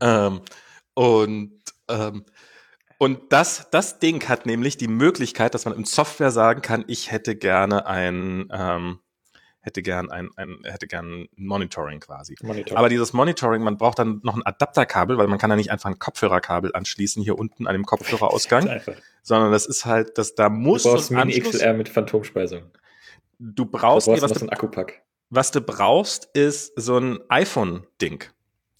ähm, 0.00 0.40
und 0.94 1.60
ähm, 1.88 2.24
und 2.96 3.32
das, 3.32 3.68
das 3.70 3.98
Ding 3.98 4.26
hat 4.28 4.46
nämlich 4.46 4.78
die 4.78 4.88
Möglichkeit, 4.88 5.54
dass 5.54 5.66
man 5.66 5.74
in 5.74 5.84
Software 5.84 6.30
sagen 6.30 6.62
kann, 6.62 6.84
ich 6.86 7.10
hätte 7.10 7.36
gerne 7.36 7.86
ein, 7.86 8.48
ähm, 8.50 9.00
hätte 9.60 9.82
gern 9.82 10.10
ein, 10.10 10.30
ein 10.36 10.58
hätte 10.64 10.86
gern 10.86 11.28
Monitoring 11.36 12.00
quasi. 12.00 12.36
Monitoring. 12.42 12.78
Aber 12.78 12.88
dieses 12.88 13.12
Monitoring, 13.12 13.62
man 13.62 13.76
braucht 13.76 13.98
dann 13.98 14.20
noch 14.22 14.34
ein 14.34 14.44
Adapterkabel, 14.44 15.18
weil 15.18 15.28
man 15.28 15.38
kann 15.38 15.50
ja 15.50 15.56
nicht 15.56 15.70
einfach 15.70 15.90
ein 15.90 15.98
Kopfhörerkabel 15.98 16.74
anschließen 16.74 17.22
hier 17.22 17.38
unten 17.38 17.66
an 17.66 17.74
dem 17.74 17.84
Kopfhörerausgang, 17.84 18.80
sondern 19.22 19.52
das 19.52 19.66
ist 19.66 19.84
halt, 19.84 20.18
dass 20.18 20.34
da 20.34 20.48
muss 20.48 20.82
du 20.82 20.90
brauchst 20.90 21.12
ein 21.12 21.28
Mini 21.28 21.40
XLR 21.40 21.74
mit 21.74 21.88
Phantomspeisung. 21.88 22.62
Du 23.38 23.66
brauchst, 23.66 24.06
du 24.06 24.12
brauchst 24.12 24.22
was, 24.22 24.32
du, 24.32 24.44
ein 24.44 24.50
Akkupack. 24.50 25.02
was 25.30 25.50
du 25.50 25.60
brauchst, 25.60 26.28
ist 26.34 26.72
so 26.76 26.98
ein 26.98 27.20
iPhone-Ding. 27.28 28.24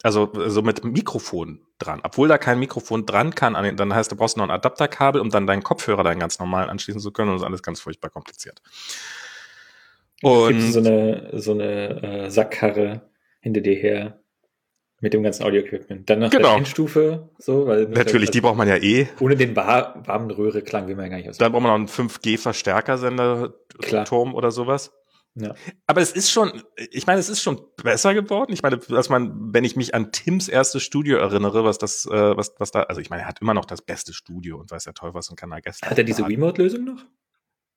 Also 0.02 0.30
so 0.48 0.62
mit 0.62 0.82
Mikrofon 0.82 1.60
dran. 1.78 2.00
Obwohl 2.02 2.28
da 2.28 2.38
kein 2.38 2.58
Mikrofon 2.58 3.04
dran 3.04 3.34
kann, 3.34 3.54
dann 3.76 3.94
heißt, 3.94 4.10
du 4.10 4.16
brauchst 4.16 4.36
noch 4.36 4.44
ein 4.44 4.50
Adapterkabel, 4.50 5.20
um 5.20 5.30
dann 5.30 5.46
deinen 5.46 5.62
Kopfhörer 5.62 6.04
dann 6.04 6.18
ganz 6.18 6.38
normal 6.38 6.70
anschließen 6.70 7.00
zu 7.00 7.10
können 7.10 7.30
und 7.30 7.36
das 7.36 7.42
ist 7.42 7.46
alles 7.46 7.62
ganz 7.62 7.80
furchtbar 7.80 8.10
kompliziert. 8.10 8.62
Und 10.22 10.58
Gibt 10.58 10.72
so 10.72 10.80
eine, 10.80 11.30
so 11.34 11.52
eine 11.52 12.02
äh, 12.02 12.30
Sackkarre 12.30 13.10
hinter 13.40 13.60
dir 13.60 13.74
her 13.74 14.22
mit 15.00 15.12
dem 15.14 15.22
ganzen 15.22 15.44
Audio-Equipment. 15.44 16.10
Dann 16.10 16.18
noch 16.18 16.30
genau. 16.30 16.48
der 16.48 16.56
Endstufe, 16.58 17.30
so, 17.38 17.66
weil. 17.66 17.86
Natürlich, 17.86 18.28
halt, 18.28 18.34
die 18.34 18.42
braucht 18.42 18.56
man 18.56 18.68
ja 18.68 18.76
eh. 18.76 19.08
Ohne 19.18 19.36
den 19.36 19.56
warmen 19.56 20.30
Röhre-Klang 20.30 20.88
will 20.88 20.96
man 20.96 21.06
ja 21.06 21.10
gar 21.10 21.16
nicht 21.16 21.30
aus. 21.30 21.38
Dann 21.38 21.52
braucht 21.52 21.62
man 21.62 21.70
noch 21.70 21.78
einen 21.78 21.88
5G-Verstärkersender-Turm 22.08 24.34
oder 24.34 24.50
sowas. 24.50 24.92
Ja. 25.36 25.54
Aber 25.86 26.00
es 26.00 26.12
ist 26.12 26.30
schon, 26.30 26.62
ich 26.90 27.06
meine, 27.06 27.20
es 27.20 27.28
ist 27.28 27.42
schon 27.42 27.60
besser 27.82 28.14
geworden. 28.14 28.52
Ich 28.52 28.62
meine, 28.62 28.78
dass 28.78 29.08
man, 29.08 29.54
wenn 29.54 29.64
ich 29.64 29.76
mich 29.76 29.94
an 29.94 30.12
Tims 30.12 30.48
erstes 30.48 30.82
Studio 30.82 31.18
erinnere, 31.18 31.64
was 31.64 31.78
das, 31.78 32.04
äh, 32.06 32.36
was, 32.36 32.54
was 32.58 32.72
da, 32.72 32.82
also 32.82 33.00
ich 33.00 33.10
meine, 33.10 33.22
er 33.22 33.28
hat 33.28 33.40
immer 33.40 33.54
noch 33.54 33.64
das 33.64 33.80
beste 33.80 34.12
Studio 34.12 34.58
und 34.58 34.70
weiß 34.70 34.86
ja 34.86 34.92
toll 34.92 35.14
was 35.14 35.30
und 35.30 35.36
kann 35.36 35.50
da 35.50 35.60
gestern. 35.60 35.88
Hat 35.88 35.98
er 35.98 36.04
diese 36.04 36.26
Remote-Lösung 36.26 36.84
noch? 36.84 37.04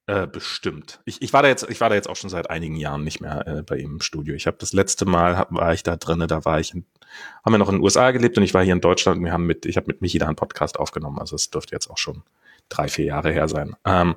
Äh, 0.05 0.27
bestimmt. 0.27 0.99
Ich, 1.05 1.21
ich 1.21 1.31
war 1.31 1.43
da 1.43 1.47
jetzt, 1.47 1.69
ich 1.69 1.79
war 1.79 1.87
da 1.87 1.95
jetzt 1.95 2.09
auch 2.09 2.17
schon 2.17 2.29
seit 2.29 2.49
einigen 2.49 2.75
Jahren 2.75 3.05
nicht 3.05 3.21
mehr 3.21 3.47
äh, 3.47 3.61
bei 3.63 3.77
ihm 3.77 3.93
im 3.93 4.01
Studio. 4.01 4.35
Ich 4.35 4.47
habe 4.47 4.57
das 4.59 4.73
letzte 4.73 5.05
Mal 5.05 5.37
hab, 5.37 5.53
war 5.53 5.73
ich 5.73 5.83
da 5.83 5.95
drinnen, 5.95 6.27
da 6.27 6.43
war 6.43 6.59
ich, 6.59 6.73
in, 6.73 6.85
haben 7.45 7.53
wir 7.53 7.57
noch 7.57 7.69
in 7.69 7.75
den 7.75 7.83
USA 7.83 8.11
gelebt 8.11 8.37
und 8.37 8.43
ich 8.43 8.53
war 8.53 8.63
hier 8.63 8.73
in 8.73 8.81
Deutschland 8.81 9.19
und 9.19 9.25
wir 9.25 9.31
haben 9.31 9.45
mit, 9.45 9.65
ich 9.65 9.77
habe 9.77 9.87
mit 9.87 10.01
Michi 10.01 10.17
da 10.17 10.27
einen 10.27 10.35
Podcast 10.35 10.77
aufgenommen. 10.77 11.19
Also 11.19 11.37
es 11.37 11.49
dürfte 11.49 11.73
jetzt 11.73 11.89
auch 11.89 11.97
schon 11.97 12.23
drei, 12.67 12.89
vier 12.89 13.05
Jahre 13.05 13.31
her 13.31 13.47
sein. 13.47 13.77
Ähm, 13.85 14.15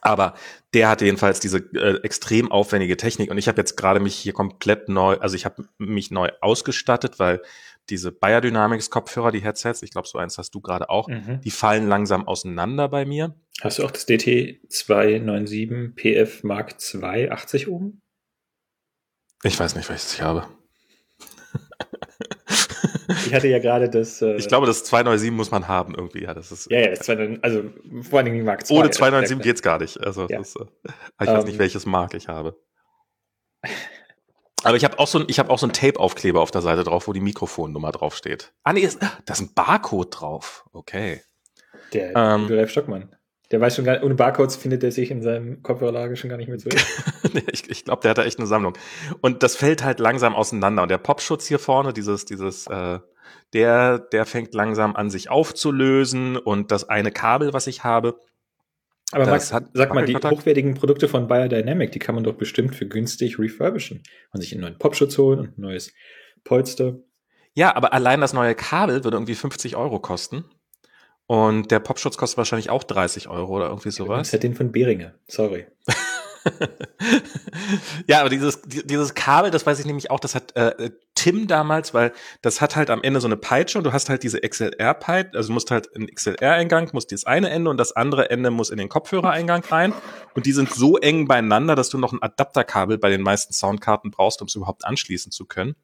aber 0.00 0.34
der 0.72 0.88
hatte 0.88 1.04
jedenfalls 1.04 1.38
diese 1.38 1.58
äh, 1.58 2.00
extrem 2.02 2.50
aufwendige 2.50 2.96
Technik 2.96 3.30
und 3.30 3.36
ich 3.36 3.46
habe 3.46 3.58
jetzt 3.58 3.76
gerade 3.76 4.00
mich 4.00 4.14
hier 4.14 4.32
komplett 4.32 4.88
neu, 4.88 5.18
also 5.18 5.36
ich 5.36 5.44
habe 5.44 5.64
mich 5.76 6.10
neu 6.10 6.30
ausgestattet, 6.40 7.18
weil 7.18 7.42
diese 7.90 8.12
Biodynamics 8.12 8.90
Kopfhörer, 8.90 9.30
die 9.32 9.40
Headsets, 9.40 9.82
ich 9.82 9.90
glaube 9.90 10.08
so 10.08 10.18
eins 10.18 10.38
hast 10.38 10.54
du 10.54 10.60
gerade 10.60 10.88
auch, 10.90 11.08
mhm. 11.08 11.40
die 11.42 11.50
fallen 11.50 11.88
langsam 11.88 12.26
auseinander 12.26 12.88
bei 12.88 13.04
mir. 13.04 13.34
Hast 13.60 13.78
du 13.78 13.84
auch 13.84 13.90
das 13.90 14.08
DT297 14.08 15.94
PF 15.94 16.42
Mark 16.44 16.76
II 16.92 17.30
80 17.30 17.68
oben? 17.68 18.02
Ich 19.42 19.58
weiß 19.60 19.76
nicht, 19.76 19.88
welches 19.88 20.14
ich 20.14 20.22
habe. 20.22 20.46
Ich 23.26 23.34
hatte 23.34 23.48
ja 23.48 23.58
gerade 23.58 23.90
das. 23.90 24.22
Äh, 24.22 24.36
ich 24.36 24.48
glaube, 24.48 24.66
das 24.66 24.84
297 24.84 25.30
muss 25.36 25.50
man 25.50 25.68
haben 25.68 25.94
irgendwie. 25.94 26.22
Ja, 26.22 26.34
das 26.34 26.52
ist, 26.52 26.70
ja, 26.70 26.80
ja, 26.80 26.90
das 26.90 27.00
297, 27.00 27.44
also 27.44 27.70
vor 28.08 28.18
allem 28.18 28.34
die 28.34 28.42
Mark 28.42 28.66
2. 28.66 28.74
Ohne 28.74 28.90
297 28.90 29.44
geht's 29.44 29.62
gar 29.62 29.78
nicht. 29.78 30.00
Also, 30.00 30.26
ja. 30.28 30.38
das, 30.38 30.56
äh, 30.56 30.64
ich 31.20 31.26
weiß 31.26 31.44
nicht, 31.44 31.54
ähm. 31.54 31.58
welches 31.58 31.86
Mark 31.86 32.14
ich 32.14 32.28
habe. 32.28 32.58
Aber 34.64 34.76
ich 34.76 34.84
habe 34.84 34.98
auch 34.98 35.06
so 35.06 35.18
ein, 35.20 35.26
ich 35.28 35.38
habe 35.38 35.50
auch 35.50 35.58
so 35.58 35.66
ein 35.66 35.72
Tape-Aufkleber 35.72 36.40
auf 36.40 36.50
der 36.50 36.62
Seite 36.62 36.84
drauf, 36.84 37.06
wo 37.06 37.12
die 37.12 37.20
Mikrofonnummer 37.20 37.92
draufsteht. 37.92 38.52
Ah, 38.64 38.72
nee, 38.72 38.80
ist, 38.80 39.00
da 39.00 39.34
ist 39.34 39.40
ein 39.40 39.54
Barcode 39.54 40.20
drauf. 40.20 40.64
Okay. 40.72 41.22
Der 41.92 42.16
ähm, 42.16 42.46
Ralf 42.50 42.70
Stockmann. 42.70 43.14
Der 43.50 43.60
weiß 43.60 43.76
schon 43.76 43.84
gar 43.84 43.92
nicht, 43.92 44.02
ohne 44.02 44.14
Barcodes 44.14 44.56
findet 44.56 44.82
er 44.82 44.90
sich 44.90 45.10
in 45.10 45.22
seinem 45.22 45.62
Kopfhörerlager 45.62 46.16
schon 46.16 46.30
gar 46.30 46.38
nicht 46.38 46.48
mehr 46.48 46.58
zu. 46.58 46.68
ich 47.52 47.70
ich 47.70 47.84
glaube, 47.84 48.02
der 48.02 48.10
hat 48.10 48.18
da 48.18 48.24
echt 48.24 48.38
eine 48.38 48.46
Sammlung. 48.46 48.76
Und 49.20 49.42
das 49.42 49.54
fällt 49.54 49.84
halt 49.84 50.00
langsam 50.00 50.34
auseinander. 50.34 50.82
Und 50.82 50.88
der 50.88 50.98
Popschutz 50.98 51.46
hier 51.46 51.58
vorne, 51.58 51.92
dieses, 51.92 52.24
dieses, 52.24 52.66
äh, 52.66 52.98
der, 53.52 53.98
der 53.98 54.26
fängt 54.26 54.54
langsam 54.54 54.96
an, 54.96 55.10
sich 55.10 55.30
aufzulösen 55.30 56.36
und 56.36 56.72
das 56.72 56.88
eine 56.88 57.12
Kabel, 57.12 57.52
was 57.52 57.66
ich 57.66 57.84
habe, 57.84 58.18
aber 59.14 59.26
Max, 59.26 59.52
hat, 59.52 59.70
sag 59.72 59.94
mal, 59.94 60.04
die 60.04 60.16
hochwertigen 60.16 60.74
Produkte 60.74 61.08
von 61.08 61.26
Biodynamic, 61.26 61.92
die 61.92 61.98
kann 61.98 62.14
man 62.14 62.24
doch 62.24 62.34
bestimmt 62.34 62.74
für 62.74 62.86
günstig 62.86 63.38
refurbischen 63.38 64.02
und 64.32 64.40
sich 64.40 64.52
einen 64.52 64.62
neuen 64.62 64.78
Popschutz 64.78 65.16
holen 65.18 65.40
und 65.40 65.58
ein 65.58 65.60
neues 65.60 65.92
Polster. 66.44 66.96
Ja, 67.54 67.74
aber 67.76 67.92
allein 67.92 68.20
das 68.20 68.32
neue 68.32 68.54
Kabel 68.54 69.04
würde 69.04 69.16
irgendwie 69.16 69.34
50 69.34 69.76
Euro 69.76 70.00
kosten. 70.00 70.44
Und 71.26 71.70
der 71.70 71.78
Popschutz 71.78 72.18
kostet 72.18 72.36
wahrscheinlich 72.36 72.68
auch 72.68 72.84
30 72.84 73.28
Euro 73.28 73.56
oder 73.56 73.68
irgendwie 73.68 73.90
sowas. 73.90 74.18
Das 74.18 74.28
ist 74.28 74.32
ja 74.32 74.38
den 74.40 74.54
von 74.54 74.72
Behringer. 74.72 75.14
Sorry. 75.26 75.66
ja, 78.06 78.20
aber 78.20 78.28
dieses, 78.28 78.60
dieses 78.62 79.14
Kabel, 79.14 79.50
das 79.50 79.64
weiß 79.64 79.78
ich 79.80 79.86
nämlich 79.86 80.10
auch, 80.10 80.20
das 80.20 80.34
hat 80.34 80.54
äh, 80.56 80.90
Tim 81.14 81.46
damals, 81.46 81.94
weil 81.94 82.12
das 82.42 82.60
hat 82.60 82.76
halt 82.76 82.90
am 82.90 83.02
Ende 83.02 83.20
so 83.20 83.28
eine 83.28 83.36
Peitsche 83.36 83.78
und 83.78 83.84
du 83.84 83.92
hast 83.92 84.10
halt 84.10 84.22
diese 84.22 84.40
XLR-Peitsche, 84.40 85.36
also 85.36 85.48
du 85.48 85.54
musst 85.54 85.70
halt 85.70 85.86
in 85.86 86.06
XLR-Eingang, 86.06 86.90
musst 86.92 87.12
das 87.12 87.24
eine 87.24 87.50
Ende 87.50 87.70
und 87.70 87.78
das 87.78 87.92
andere 87.92 88.30
Ende 88.30 88.50
muss 88.50 88.70
in 88.70 88.78
den 88.78 88.88
Kopfhörereingang 88.88 89.64
rein 89.64 89.94
und 90.34 90.46
die 90.46 90.52
sind 90.52 90.70
so 90.70 90.98
eng 90.98 91.26
beieinander, 91.26 91.76
dass 91.76 91.88
du 91.88 91.98
noch 91.98 92.12
ein 92.12 92.22
Adapterkabel 92.22 92.98
bei 92.98 93.08
den 93.08 93.22
meisten 93.22 93.52
Soundkarten 93.52 94.10
brauchst, 94.10 94.42
um 94.42 94.48
es 94.48 94.54
überhaupt 94.54 94.84
anschließen 94.84 95.32
zu 95.32 95.46
können. 95.46 95.76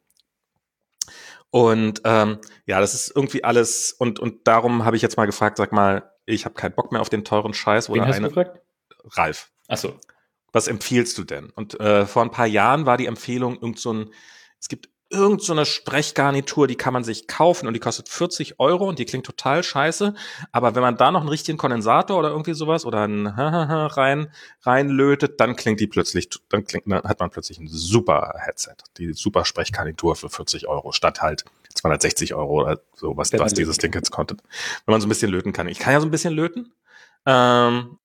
Und 1.51 2.03
ähm, 2.05 2.39
ja, 2.67 2.81
das 2.81 2.95
ist 2.95 3.13
irgendwie 3.15 3.43
alles 3.43 3.93
und 3.93 4.21
und 4.21 4.47
darum 4.47 4.85
habe 4.85 4.95
ich 4.95 5.03
jetzt 5.03 5.17
mal 5.17 5.27
gefragt, 5.27 5.57
sag 5.57 5.73
mal, 5.73 6.13
ich 6.27 6.45
habe 6.45 6.55
keinen 6.55 6.75
Bock 6.75 6.93
mehr 6.93 7.01
auf 7.01 7.09
den 7.09 7.25
teuren 7.25 7.55
Scheiß 7.55 7.89
oder 7.89 8.03
Wen 8.03 8.09
hast 8.09 8.17
eine 8.17 8.29
du 8.29 8.35
gefragt? 8.35 8.61
Ralf. 9.17 9.51
Ach 9.67 9.77
so 9.77 9.99
was 10.53 10.69
empfiehlst 10.69 11.17
du 11.19 11.25
denn? 11.25 11.51
Und 11.51 11.79
äh, 11.81 12.07
vor 12.07 12.23
ein 12.23 12.31
paar 12.31 12.47
Jahren 12.47 12.87
war 12.87 12.97
die 12.97 13.07
Empfehlung 13.07 13.59
irgend 13.61 13.79
so 13.79 13.93
ein, 13.93 14.11
es 14.59 14.69
gibt 14.69 14.89
irgend 15.11 15.43
so 15.43 15.53
eine 15.53 15.67
Sprechgarnitur, 15.67 16.69
die 16.69 16.77
kann 16.77 16.93
man 16.93 17.03
sich 17.03 17.27
kaufen 17.27 17.67
und 17.67 17.75
die 17.75 17.81
kostet 17.81 18.09
40 18.09 18.61
Euro 18.61 18.89
und 18.89 18.99
die 18.99 19.05
klingt 19.05 19.27
total 19.27 19.63
scheiße. 19.65 20.15
Aber 20.53 20.75
wenn 20.77 20.83
man 20.83 20.97
da 20.97 21.11
noch 21.11 21.21
einen 21.21 21.29
richtigen 21.29 21.59
Kondensator 21.59 22.17
oder 22.17 22.31
irgendwie 22.31 22.55
sowas 22.55 22.87
oder 22.87 23.07
ein 23.07 23.27
rein 23.27 24.33
reinlötet, 24.63 25.41
dann 25.41 25.57
klingt 25.57 25.81
die 25.81 25.89
plötzlich, 25.89 26.31
dann 26.49 26.65
klingt, 26.65 26.91
dann 26.91 27.03
hat 27.03 27.19
man 27.19 27.31
plötzlich 27.31 27.59
ein 27.59 27.67
super 27.67 28.35
Headset, 28.39 28.77
die 28.99 29.13
super 29.13 29.45
Sprechgarnitur 29.45 30.15
für 30.15 30.31
40 30.31 30.69
Euro 30.69 30.93
statt 30.93 31.21
halt 31.21 31.45
260 31.75 32.35
Euro 32.35 32.63
oder 32.63 32.81
so 32.95 33.17
was, 33.17 33.33
was 33.33 33.55
dieses 33.55 33.79
Ding 33.79 33.93
jetzt 33.93 34.13
konnte. 34.13 34.37
Wenn 34.87 34.93
man 34.93 35.01
so 35.01 35.07
ein 35.07 35.11
bisschen 35.11 35.31
löten 35.31 35.53
kann. 35.53 35.67
Ich 35.67 35.81
kann 35.81 35.93
ja 35.93 36.01
so 36.01 36.07
ein 36.07 36.13
bisschen 36.13 36.35
löten. 36.35 36.73
Ähm, 37.27 37.99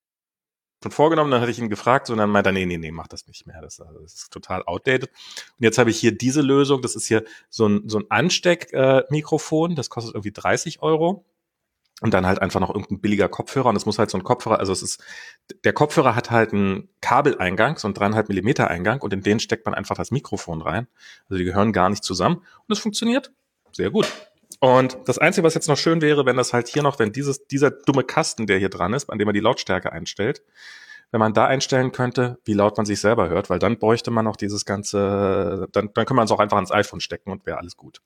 schon 0.86 0.92
vorgenommen, 0.92 1.30
dann 1.30 1.40
hatte 1.40 1.50
ich 1.50 1.58
ihn 1.58 1.68
gefragt 1.68 2.08
und 2.10 2.18
dann 2.18 2.30
meinte 2.30 2.50
er, 2.50 2.52
nee, 2.52 2.66
nee, 2.66 2.78
nee, 2.78 2.92
mach 2.92 3.08
das 3.08 3.26
nicht 3.26 3.46
mehr. 3.46 3.60
Das, 3.60 3.76
das 3.76 4.14
ist 4.14 4.32
total 4.32 4.62
outdated. 4.64 5.10
Und 5.10 5.64
jetzt 5.64 5.78
habe 5.78 5.90
ich 5.90 5.98
hier 5.98 6.16
diese 6.16 6.42
Lösung, 6.42 6.80
das 6.82 6.96
ist 6.96 7.06
hier 7.06 7.24
so 7.50 7.68
ein, 7.68 7.88
so 7.88 7.98
ein 7.98 8.04
Ansteckmikrofon, 8.08 9.72
äh, 9.72 9.74
das 9.74 9.90
kostet 9.90 10.14
irgendwie 10.14 10.32
30 10.32 10.82
Euro. 10.82 11.24
Und 12.02 12.12
dann 12.12 12.26
halt 12.26 12.42
einfach 12.42 12.60
noch 12.60 12.68
irgendein 12.68 13.00
billiger 13.00 13.26
Kopfhörer. 13.30 13.70
Und 13.70 13.76
es 13.76 13.86
muss 13.86 13.98
halt 13.98 14.10
so 14.10 14.18
ein 14.18 14.22
Kopfhörer, 14.22 14.58
also 14.58 14.70
es 14.70 14.82
ist, 14.82 15.02
der 15.64 15.72
Kopfhörer 15.72 16.14
hat 16.14 16.30
halt 16.30 16.52
einen 16.52 16.90
Kabeleingang, 17.00 17.78
so 17.78 17.88
einen 17.88 17.94
dreieinhalb 17.94 18.28
Millimeter 18.28 18.68
Eingang 18.68 19.00
und 19.00 19.14
in 19.14 19.22
den 19.22 19.40
steckt 19.40 19.64
man 19.64 19.74
einfach 19.74 19.96
das 19.96 20.10
Mikrofon 20.10 20.60
rein. 20.60 20.88
Also 21.30 21.38
die 21.38 21.44
gehören 21.44 21.72
gar 21.72 21.88
nicht 21.88 22.04
zusammen. 22.04 22.36
Und 22.36 22.72
es 22.72 22.80
funktioniert 22.80 23.32
sehr 23.72 23.90
gut. 23.90 24.06
Und 24.60 24.98
das 25.04 25.18
Einzige, 25.18 25.46
was 25.46 25.54
jetzt 25.54 25.68
noch 25.68 25.76
schön 25.76 26.00
wäre, 26.00 26.26
wenn 26.26 26.36
das 26.36 26.52
halt 26.52 26.68
hier 26.68 26.82
noch, 26.82 26.98
wenn 26.98 27.12
dieses, 27.12 27.46
dieser 27.46 27.70
dumme 27.70 28.04
Kasten, 28.04 28.46
der 28.46 28.58
hier 28.58 28.68
dran 28.68 28.94
ist, 28.94 29.10
an 29.10 29.18
dem 29.18 29.26
man 29.26 29.34
die 29.34 29.40
Lautstärke 29.40 29.92
einstellt, 29.92 30.42
wenn 31.10 31.20
man 31.20 31.34
da 31.34 31.46
einstellen 31.46 31.92
könnte, 31.92 32.38
wie 32.44 32.54
laut 32.54 32.76
man 32.76 32.86
sich 32.86 33.00
selber 33.00 33.28
hört, 33.28 33.50
weil 33.50 33.58
dann 33.58 33.78
bräuchte 33.78 34.10
man 34.10 34.24
noch 34.24 34.36
dieses 34.36 34.64
ganze, 34.64 35.68
dann, 35.72 35.90
dann 35.94 36.06
kann 36.06 36.16
man 36.16 36.24
es 36.24 36.30
auch 36.30 36.40
einfach 36.40 36.56
ans 36.56 36.72
iPhone 36.72 37.00
stecken 37.00 37.30
und 37.30 37.46
wäre 37.46 37.58
alles 37.58 37.76
gut. 37.76 38.00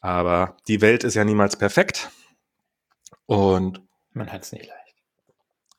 Aber 0.00 0.56
die 0.68 0.80
Welt 0.80 1.04
ist 1.04 1.14
ja 1.14 1.24
niemals 1.24 1.56
perfekt. 1.56 2.10
Und 3.26 3.82
man 4.12 4.32
hat 4.32 4.42
es 4.42 4.52
nicht 4.52 4.66
leicht. 4.66 4.94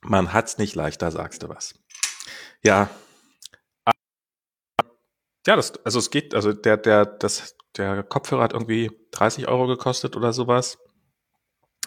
Man 0.01 0.33
hat 0.33 0.47
es 0.47 0.57
nicht 0.57 0.75
leicht, 0.75 1.01
da 1.01 1.11
sagst 1.11 1.43
du 1.43 1.49
was. 1.49 1.75
Ja. 2.61 2.89
Ja, 5.47 5.55
das, 5.55 5.73
also 5.85 5.99
es 5.99 6.11
geht, 6.11 6.33
also 6.33 6.53
der, 6.53 6.77
der, 6.77 7.05
das, 7.05 7.55
der 7.77 8.03
Kopfhörer 8.03 8.43
hat 8.43 8.53
irgendwie 8.53 8.91
30 9.11 9.47
Euro 9.47 9.67
gekostet 9.67 10.15
oder 10.15 10.33
sowas. 10.33 10.77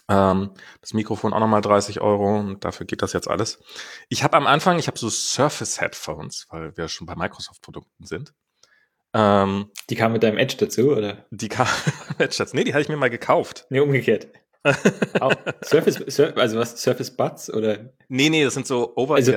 Ähm, 0.09 0.51
das 0.81 0.95
Mikrofon 0.95 1.33
auch 1.33 1.41
nochmal 1.41 1.61
30 1.61 2.01
Euro 2.01 2.39
und 2.39 2.65
dafür 2.65 2.87
geht 2.87 3.03
das 3.03 3.13
jetzt 3.13 3.29
alles. 3.29 3.61
Ich 4.09 4.25
habe 4.25 4.37
am 4.37 4.47
Anfang, 4.47 4.79
ich 4.79 4.89
habe 4.89 4.99
so 4.99 5.09
Surface 5.09 5.81
Headphones, 5.81 6.47
weil 6.51 6.77
wir 6.77 6.89
schon 6.89 7.07
bei 7.07 7.15
Microsoft-Produkten 7.15 8.05
sind. 8.05 8.35
Ähm, 9.15 9.71
die 9.91 9.95
kamen 9.95 10.15
mit 10.15 10.23
deinem 10.23 10.39
Edge 10.39 10.57
dazu, 10.59 10.93
oder? 10.93 11.27
Die 11.31 11.49
kamen 11.49 11.71
mit 12.09 12.21
Edge 12.21 12.37
dazu. 12.39 12.57
Nee, 12.57 12.65
die 12.65 12.73
hatte 12.73 12.83
ich 12.83 12.89
mir 12.89 12.97
mal 12.97 13.11
gekauft. 13.11 13.67
Nee, 13.71 13.81
umgekehrt. 13.81 14.29
Surface, 15.65 15.97
Sur 16.07 16.37
also 16.37 16.59
was, 16.59 16.81
Surface 16.81 17.11
Buds 17.11 17.53
oder? 17.53 17.93
Nee, 18.09 18.31
nee, 18.31 18.45
das 18.45 18.55
sind 18.55 18.67
so 18.67 18.93
over 18.97 19.17
also, 19.17 19.33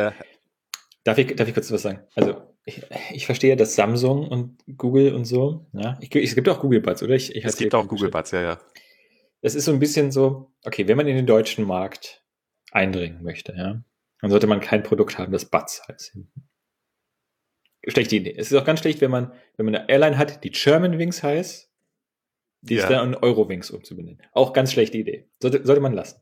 darf 1.04 1.18
ich, 1.18 1.36
darf 1.36 1.48
ich 1.48 1.54
kurz 1.54 1.72
was 1.72 1.82
sagen? 1.82 2.02
Also, 2.16 2.55
ich, 2.66 2.82
ich 3.12 3.26
verstehe, 3.26 3.56
dass 3.56 3.76
Samsung 3.76 4.28
und 4.28 4.58
Google 4.78 5.14
und 5.14 5.26
so, 5.26 5.68
ja, 5.74 5.98
ich, 6.02 6.14
es 6.16 6.36
gibt 6.36 6.50
auch 6.50 6.60
Google 6.60 6.82
Buds, 6.82 7.04
oder? 7.04 7.14
Ich, 7.14 7.36
ich 7.36 7.46
es 7.46 7.58
gibt 7.58 7.76
auch 7.76 7.88
Google 7.88 8.10
Buds, 8.10 8.32
ja, 8.32 8.42
ja. 8.42 8.60
Das 9.42 9.54
ist 9.54 9.66
so 9.66 9.72
ein 9.72 9.80
bisschen 9.80 10.12
so, 10.12 10.52
okay, 10.66 10.88
wenn 10.88 10.98
man 10.98 11.08
in 11.08 11.16
den 11.16 11.28
deutschen 11.28 11.66
Markt 11.66 12.24
eindringen 12.72 13.22
möchte, 13.22 13.54
ja, 13.56 13.84
dann 14.22 14.32
sollte 14.32 14.48
man 14.48 14.60
kein 14.60 14.82
Produkt 14.82 15.20
haben, 15.20 15.32
das 15.32 15.46
Buds 15.46 15.88
heißt. 15.88 16.18
Schlechte 17.88 18.16
Idee. 18.16 18.34
Es 18.36 18.52
ist 18.52 18.58
auch 18.58 18.66
ganz 18.66 18.80
schlecht, 18.80 19.00
wenn 19.02 19.12
man, 19.12 19.32
wenn 19.58 19.68
man 19.68 19.76
eine 19.76 19.90
Airline 19.90 20.18
hat, 20.18 20.44
die 20.44 20.50
German 20.50 20.98
Wings 20.98 21.22
heißt, 21.22 21.72
die 22.62 22.76
ja. 22.76 22.82
ist 22.82 22.90
dann 22.90 23.14
in 23.14 23.16
Eurowings 23.16 23.70
umzubenennen. 23.70 24.20
Auch 24.32 24.54
ganz 24.54 24.72
schlechte 24.72 24.98
Idee. 24.98 25.30
Sollte, 25.40 25.64
sollte 25.64 25.82
man 25.82 25.94
lassen. 25.94 26.20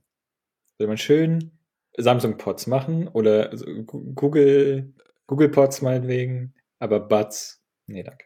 Sollte 0.78 0.90
man 0.90 0.98
schön 0.98 1.58
Samsung 1.96 2.38
Pods 2.38 2.68
machen 2.68 3.08
oder 3.08 3.56
Google 3.86 4.94
Google 5.34 5.50
Pods 5.50 5.82
meinetwegen, 5.82 6.54
aber 6.78 7.00
Buds, 7.00 7.60
nee, 7.88 8.04
danke. 8.04 8.26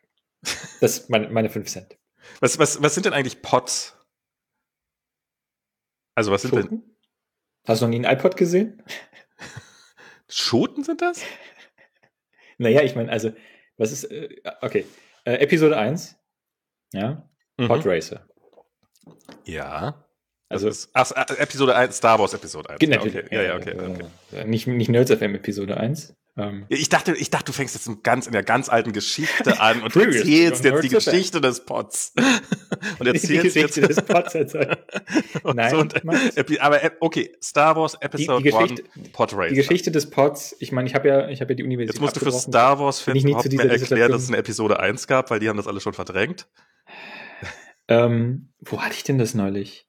Das 0.82 1.00
ist 1.00 1.10
meine, 1.10 1.30
meine 1.30 1.50
5 1.50 1.70
Cent. 1.70 1.98
Was, 2.42 2.60
was, 2.60 2.84
was 2.84 2.94
sind 2.94 3.06
denn 3.06 3.14
eigentlich 3.14 3.42
Pods? 3.42 3.98
Also 6.16 6.34
was 6.34 6.42
Schoten? 6.42 6.56
sind 6.56 6.72
denn? 6.72 6.96
Hast 7.66 7.82
du 7.82 7.86
noch 7.86 7.92
nie 7.92 8.06
ein 8.06 8.18
iPod 8.18 8.36
gesehen? 8.36 8.84
Schoten 10.30 10.84
sind 10.84 11.02
das? 11.02 11.22
naja, 12.58 12.82
ich 12.82 12.94
meine, 12.94 13.10
also, 13.10 13.32
was 13.78 13.94
ist, 13.94 14.04
äh, 14.12 14.36
okay, 14.60 14.86
äh, 15.24 15.36
Episode 15.36 15.78
1, 15.78 16.18
ja, 16.92 17.26
mhm. 17.56 17.68
Pod 17.70 17.86
Racer. 17.86 18.28
Ja. 19.46 20.06
Also, 20.50 20.68
ist, 20.68 20.90
ach, 20.92 21.10
äh, 21.12 21.38
Episode 21.38 21.74
1, 21.74 21.96
Star 21.96 22.20
Wars 22.20 22.34
Episode 22.34 22.70
1. 22.72 22.80
Genau, 22.80 23.02
okay. 23.02 23.24
Ja, 23.32 23.44
ja, 23.44 23.56
okay. 23.56 23.78
okay. 23.80 24.46
Nicht, 24.46 24.68
nicht 24.68 24.90
Nerds 24.90 25.10
FM 25.10 25.36
Episode 25.36 25.78
1. 25.78 26.14
Ähm, 26.38 26.66
ich 26.70 26.90
dachte, 26.90 27.14
ich 27.14 27.32
dachte, 27.32 27.46
du 27.46 27.52
fängst 27.52 27.74
jetzt 27.74 27.88
in, 27.88 28.04
ganz, 28.04 28.28
in 28.28 28.32
der 28.32 28.44
ganz 28.44 28.70
alten 28.70 28.94
Geschichte 28.94 29.60
an 29.60 29.82
und 29.82 29.96
erzählst 29.96 30.64
jetzt 30.64 30.84
die 30.84 30.90
Geschichte 30.90 31.42
des 31.42 31.66
Pots. 31.66 32.14
und 33.00 33.08
erzählst 33.08 33.30
die 33.30 33.38
Geschichte 33.38 33.82
jetzt 33.82 33.98
des 33.98 34.02
Pots 34.04 34.36
erzählen. 34.36 34.78
Nein, 35.44 35.72
so, 35.72 35.80
und, 35.80 36.62
aber 36.62 36.84
äh, 36.84 36.92
okay, 37.00 37.36
Star 37.42 37.76
Wars 37.76 37.96
Episode 38.00 38.44
die, 38.44 38.52
die 38.52 38.56
1 38.56 38.84
Pod 39.14 39.34
Racer. 39.34 39.50
Die 39.50 39.56
Geschichte 39.56 39.92
des 39.92 40.10
Pots, 40.10 40.56
ich 40.60 40.72
meine, 40.72 40.88
ich 40.88 40.94
habe 40.94 41.08
ja, 41.08 41.28
ich 41.28 41.42
habe 41.42 41.54
ja 41.54 41.56
die 41.56 41.64
Universität 41.64 41.96
Jetzt 41.96 42.02
musst 42.02 42.16
du 42.16 42.20
für 42.20 42.32
Star 42.32 42.80
Wars 42.80 43.00
Fans 43.00 43.24
überhaupt 43.24 43.52
mehr 43.52 43.72
erklären, 43.72 44.12
dass 44.12 44.22
es 44.22 44.28
eine 44.28 44.38
Episode 44.38 44.80
1 44.80 45.08
gab, 45.08 45.32
weil 45.32 45.40
die 45.40 45.50
haben 45.50 45.58
das 45.58 45.68
alle 45.68 45.80
schon 45.80 45.94
verdrängt. 45.94 46.48
Ähm, 47.88 48.50
wo 48.60 48.82
hatte 48.82 48.94
ich 48.96 49.04
denn 49.04 49.18
das 49.18 49.34
neulich? 49.34 49.88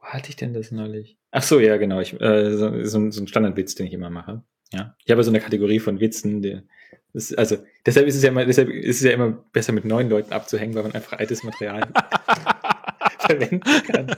Wo 0.00 0.06
hatte 0.06 0.30
ich 0.30 0.36
denn 0.36 0.54
das 0.54 0.70
neulich? 0.70 1.18
Ach 1.30 1.42
so, 1.42 1.60
ja, 1.60 1.76
genau. 1.76 2.00
Ich, 2.00 2.18
äh, 2.20 2.56
so, 2.56 3.10
so 3.10 3.20
ein 3.20 3.26
Standardwitz, 3.26 3.74
den 3.74 3.86
ich 3.86 3.92
immer 3.92 4.08
mache. 4.08 4.44
Ja, 4.72 4.94
ich 5.04 5.10
habe 5.10 5.22
so 5.22 5.30
eine 5.30 5.40
Kategorie 5.40 5.80
von 5.80 6.00
Witzen, 6.00 6.42
die, 6.42 6.60
das, 7.14 7.32
also 7.32 7.56
deshalb 7.86 8.06
ist 8.06 8.16
es 8.16 8.22
ja 8.22 8.28
immer, 8.28 8.44
deshalb 8.44 8.68
ist 8.68 8.96
es 8.96 9.02
ja 9.02 9.12
immer 9.12 9.30
besser 9.52 9.72
mit 9.72 9.84
neuen 9.84 10.10
Leuten 10.10 10.32
abzuhängen, 10.32 10.74
weil 10.74 10.82
man 10.82 10.92
einfach 10.92 11.18
altes 11.18 11.42
Material 11.42 11.80
verwenden 13.18 13.60
kann. 13.60 14.16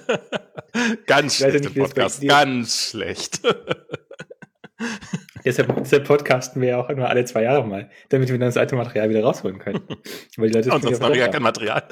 Ganz 1.07 1.37
schlecht 1.37 1.65
ja 1.65 1.71
Podcast, 1.71 2.27
ganz 2.27 2.91
schlecht. 2.91 3.41
deshalb, 5.45 5.75
deshalb 5.77 6.05
podcasten 6.05 6.63
wir 6.63 6.71
ja 6.71 6.79
auch 6.79 6.91
immer 6.91 7.09
alle 7.09 7.25
zwei 7.25 7.43
Jahre 7.43 7.67
mal, 7.67 7.91
damit 8.09 8.29
wir 8.29 8.39
dann 8.39 8.49
das 8.49 8.57
alte 8.57 8.77
Material 8.77 9.09
wieder 9.09 9.23
rausholen 9.23 9.59
können. 9.59 9.81
Weil 10.37 10.51
die 10.51 10.55
Leute 10.55 10.71
Und 10.73 10.83
sonst 10.83 11.01
haben 11.01 11.13
wir 11.13 11.21
gar 11.21 11.29
kein 11.29 11.43
Material. 11.43 11.85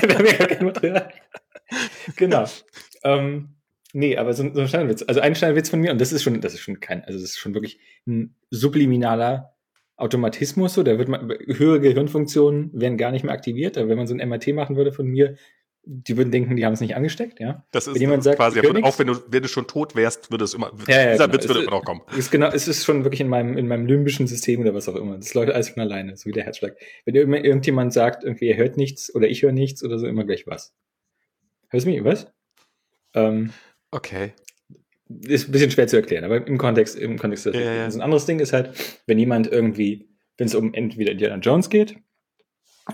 wir 0.00 0.14
haben 0.14 0.26
ja 0.26 0.32
gar 0.32 0.48
kein 0.48 0.66
Material. 0.66 1.12
genau. 2.16 2.44
Ähm, 3.02 3.56
Nee, 3.96 4.16
aber 4.16 4.34
so, 4.34 4.42
so 4.52 4.60
ein 4.60 4.66
Standardwitz. 4.66 5.04
Also 5.06 5.20
ein 5.20 5.36
Standardwitz 5.36 5.70
von 5.70 5.80
mir, 5.80 5.92
und 5.92 6.00
das 6.00 6.12
ist 6.12 6.24
schon, 6.24 6.40
das 6.40 6.52
ist 6.52 6.60
schon 6.60 6.80
kein, 6.80 7.04
also 7.04 7.16
das 7.16 7.30
ist 7.30 7.38
schon 7.38 7.54
wirklich 7.54 7.78
ein 8.08 8.34
subliminaler 8.50 9.54
Automatismus, 9.96 10.74
so, 10.74 10.82
da 10.82 10.98
wird 10.98 11.08
man, 11.08 11.30
höhere 11.46 11.80
Gehirnfunktionen 11.80 12.70
werden 12.72 12.98
gar 12.98 13.12
nicht 13.12 13.24
mehr 13.24 13.32
aktiviert, 13.32 13.78
aber 13.78 13.88
wenn 13.88 13.96
man 13.96 14.08
so 14.08 14.14
ein 14.14 14.28
MRT 14.28 14.48
machen 14.48 14.74
würde 14.74 14.90
von 14.90 15.06
mir, 15.06 15.36
die 15.84 16.16
würden 16.16 16.32
denken, 16.32 16.56
die 16.56 16.66
haben 16.66 16.72
es 16.72 16.80
nicht 16.80 16.96
angesteckt, 16.96 17.38
ja. 17.38 17.64
Das 17.70 17.86
ist 17.86 17.94
wenn 17.94 18.00
jemand 18.00 18.24
sagt, 18.24 18.38
quasi, 18.38 18.58
auch 18.58 18.98
wenn 18.98 19.06
du, 19.06 19.14
wenn 19.28 19.42
du 19.42 19.48
schon 19.48 19.68
tot 19.68 19.94
wärst, 19.94 20.32
würde 20.32 20.42
es 20.42 20.54
immer, 20.54 20.72
ja, 20.88 20.96
ja, 20.96 21.12
dieser 21.12 21.26
genau. 21.28 21.38
Witz 21.38 21.46
würde 21.48 21.62
immer 21.62 21.70
noch 21.70 21.84
kommen. 21.84 22.00
Ist 22.18 22.32
genau, 22.32 22.48
es 22.48 22.66
ist 22.66 22.84
schon 22.84 23.04
wirklich 23.04 23.20
in 23.20 23.28
meinem, 23.28 23.56
in 23.56 23.68
meinem 23.68 23.86
limbischen 23.86 24.26
System 24.26 24.60
oder 24.60 24.74
was 24.74 24.88
auch 24.88 24.96
immer. 24.96 25.16
Das 25.18 25.32
läuft 25.34 25.52
alles 25.52 25.68
von 25.68 25.82
alleine, 25.82 26.16
so 26.16 26.26
wie 26.26 26.32
der 26.32 26.42
Herzschlag. 26.42 26.76
Wenn 27.04 27.14
irgendjemand 27.14 27.92
sagt, 27.92 28.24
irgendwie, 28.24 28.48
er 28.48 28.56
hört 28.56 28.76
nichts 28.76 29.14
oder 29.14 29.28
ich 29.28 29.42
höre 29.42 29.52
nichts 29.52 29.84
oder 29.84 30.00
so, 30.00 30.08
immer 30.08 30.24
gleich 30.24 30.48
was. 30.48 30.74
Hörst 31.68 31.86
du 31.86 31.90
mich? 31.90 32.02
Was? 32.02 32.26
Ähm, 33.14 33.52
okay. 33.94 34.32
Ist 35.08 35.48
ein 35.48 35.52
bisschen 35.52 35.70
schwer 35.70 35.86
zu 35.86 35.96
erklären, 35.96 36.24
aber 36.24 36.46
im 36.46 36.58
Kontext, 36.58 36.96
im 36.98 37.18
Kontext 37.18 37.46
des 37.46 37.54
ja, 37.54 37.74
ja. 37.74 37.84
Also 37.84 37.98
ein 37.98 38.02
anderes 38.02 38.26
Ding 38.26 38.40
ist 38.40 38.52
halt, 38.52 38.70
wenn 39.06 39.18
jemand 39.18 39.46
irgendwie, 39.46 40.08
wenn 40.38 40.46
es 40.46 40.54
um 40.54 40.72
entweder 40.72 41.12
Indiana 41.12 41.36
Jones 41.36 41.68
geht 41.68 41.96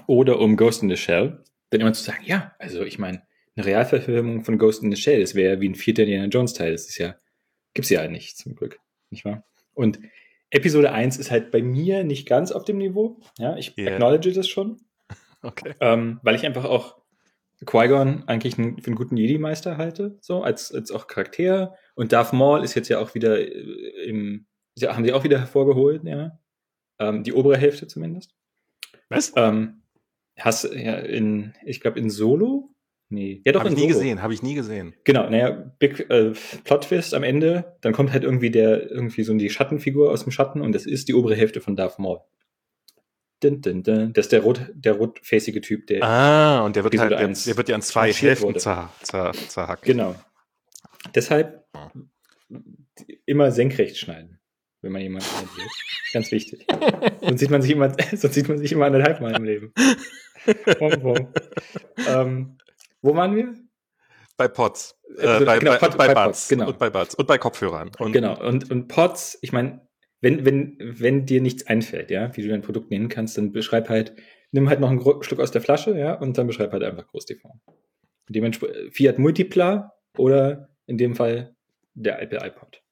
oder 0.07 0.41
um 0.41 0.57
Ghost 0.57 0.83
in 0.83 0.89
the 0.89 0.97
Shell, 0.97 1.43
dann 1.71 1.81
immer 1.81 1.93
zu 1.93 2.03
sagen, 2.03 2.23
ja, 2.25 2.55
also 2.59 2.83
ich 2.83 2.99
meine, 2.99 3.23
eine 3.57 3.67
Realverfilmung 3.67 4.45
von 4.45 4.59
Ghost 4.59 4.83
in 4.83 4.91
the 4.91 5.01
Shell, 5.01 5.21
das 5.21 5.35
wäre 5.35 5.55
ja 5.55 5.61
wie 5.61 5.69
ein 5.69 5.75
vierter 5.77 6.03
Indiana 6.03 6.27
Jones 6.27 6.53
Teil, 6.53 6.73
das 6.73 6.89
ist 6.89 6.99
ja, 6.99 7.17
gibt's 7.75 7.91
ja 7.91 8.07
nicht, 8.09 8.37
zum 8.37 8.57
Glück, 8.57 8.81
nicht 9.11 9.25
wahr? 9.25 9.45
Und 9.73 10.01
Episode 10.51 10.93
1 10.93 11.17
ist 11.17 11.31
halt 11.31 11.53
bei 11.53 11.63
mir 11.63 12.03
nicht 12.03 12.29
ganz 12.29 12.51
auf 12.51 12.65
dem 12.65 12.79
Niveau, 12.79 13.21
ja, 13.39 13.57
ich 13.57 13.79
yeah. 13.79 13.93
acknowledge 13.93 14.33
das 14.33 14.49
schon, 14.49 14.81
okay. 15.43 15.75
ähm, 15.81 16.19
weil 16.23 16.35
ich 16.35 16.45
einfach 16.45 16.65
auch 16.65 17.00
Qui-Gon 17.67 18.25
eigentlich 18.27 18.59
einen, 18.59 18.81
für 18.81 18.87
einen 18.87 18.97
guten 18.97 19.17
Jedi-Meister 19.17 19.77
halte, 19.77 20.19
so 20.21 20.43
als, 20.43 20.73
als 20.73 20.91
auch 20.91 21.07
Charakter. 21.07 21.75
Und 21.95 22.13
Darth 22.13 22.33
Maul 22.33 22.65
ist 22.65 22.75
jetzt 22.75 22.89
ja 22.89 22.99
auch 22.99 23.15
wieder 23.15 23.39
äh, 23.39 24.07
im, 24.07 24.47
haben 24.83 25.05
sie 25.05 25.13
auch 25.13 25.25
wieder 25.25 25.39
hervorgeholt, 25.39 26.03
ja. 26.05 26.39
Ähm, 26.99 27.23
die 27.23 27.33
obere 27.33 27.57
Hälfte 27.57 27.87
zumindest. 27.87 28.35
Was? 29.09 29.33
Ähm, 29.37 29.83
hast 30.39 30.65
ja 30.65 30.97
in, 30.97 31.55
ich 31.65 31.81
glaube 31.81 31.99
in 31.99 32.11
Solo? 32.11 32.75
Nee. 33.09 33.43
Ja, 33.45 33.53
doch, 33.53 33.61
Habe 33.61 33.71
ich 33.71 33.77
nie 33.77 33.83
Solo. 33.83 33.95
gesehen, 33.95 34.23
habe 34.23 34.35
ich 34.35 34.43
nie 34.43 34.55
gesehen. 34.55 34.95
Genau, 35.05 35.29
naja, 35.29 35.51
Big 35.79 36.09
äh, 36.11 36.33
Plot 36.65 36.85
Twist 36.85 37.13
am 37.13 37.25
Ende, 37.25 37.77
dann 37.81 37.93
kommt 37.93 38.13
halt 38.13 38.23
irgendwie 38.23 38.51
der, 38.51 38.91
irgendwie 38.91 39.25
so 39.25 39.35
die 39.35 39.51
Schattenfigur 39.51 40.13
aus 40.13 40.23
dem 40.23 40.31
Schatten 40.31 40.61
und 40.61 40.73
das 40.73 40.87
ist 40.87 41.09
die 41.09 41.15
obere 41.15 41.35
Hälfte 41.35 41.61
von 41.61 41.75
Darth 41.75 41.99
Maul. 41.99 42.21
Dun, 43.43 43.63
dun, 43.63 43.83
dun. 43.83 44.13
Das 44.13 44.27
ist 44.27 44.33
der, 44.33 44.43
rot, 44.43 44.61
der 44.75 44.93
rotfacige 44.93 45.61
Typ, 45.63 45.87
der. 45.87 46.03
Ah, 46.03 46.61
und 46.61 46.77
der 46.77 46.85
wird, 46.85 46.99
halt, 46.99 47.11
der, 47.13 47.27
der 47.27 47.57
wird 47.57 47.69
ja 47.69 47.75
an 47.75 47.83
zwei 47.83 48.13
Hälften 48.13 48.59
zer, 48.59 48.93
zer, 49.03 49.33
zerhackt. 49.33 49.85
Genau. 49.85 50.15
Deshalb 51.15 51.65
immer 53.25 53.51
senkrecht 53.51 53.97
schneiden, 53.97 54.39
wenn 54.83 54.93
man 54.93 55.01
jemanden 55.01 55.27
will. 55.57 55.67
Ganz 56.13 56.31
wichtig. 56.33 56.67
sonst, 57.21 57.41
sieht 57.41 57.51
man 57.51 57.63
sich 57.63 57.71
immer, 57.71 57.95
sonst 58.15 58.35
sieht 58.35 58.49
man 58.49 58.59
sich 58.59 58.73
immer 58.73 58.87
anderthalb 58.87 59.21
Mal 59.21 59.35
im 59.37 59.45
Leben. 59.45 59.73
ähm, 62.07 62.59
wo 63.01 63.15
waren 63.15 63.37
wir? 63.37 63.55
Bei 64.37 64.49
Pots. 64.49 64.99
Äh, 65.19 65.45
bei, 65.45 65.59
genau, 65.59 65.73
bei, 65.73 65.79
Pod, 65.79 65.97
bei, 65.97 66.13
bei 66.13 66.27
Buds. 66.27 66.49
Genau. 66.49 66.69
Und 66.69 66.79
bei 66.79 66.91
Buds. 66.91 67.15
Und 67.15 67.27
bei 67.27 67.39
Kopfhörern. 67.39 67.91
Und 67.99 68.13
genau. 68.13 68.39
Und, 68.43 68.71
und 68.71 68.89
Pots, 68.89 69.39
ich 69.43 69.53
meine, 69.53 69.87
wenn, 70.21 70.45
wenn, 70.45 70.77
wenn 70.79 71.27
dir 71.27 71.41
nichts 71.41 71.67
einfällt, 71.67 72.11
ja, 72.11 72.37
wie 72.37 72.43
du 72.43 72.49
dein 72.49 72.63
Produkt 72.63 72.91
nennen 72.91 73.09
kannst, 73.09 73.39
dann 73.39 73.53
beschreib 73.53 73.89
halt, 73.89 74.15
nimm 74.53 74.69
halt 74.69 74.81
noch 74.81 74.91
einen 74.91 75.01
Schluck 75.23 75.41
aus 75.41 75.51
der 75.51 75.63
Flasche, 75.63 75.97
ja, 75.97 76.15
und 76.15 76.37
dann 76.37 76.47
beschreib 76.47 76.73
halt 76.73 76.83
einfach 76.83 77.07
Groß 77.07 77.27
TV. 77.27 77.51
Dementsprechend 78.29 78.95
Fiat 78.95 79.19
Multipla 79.19 79.93
oder 80.17 80.69
in 80.87 80.99
dem 80.99 81.15
Fall 81.15 81.55
der 81.95 82.21
Apple 82.21 82.39
iPod. 82.45 82.83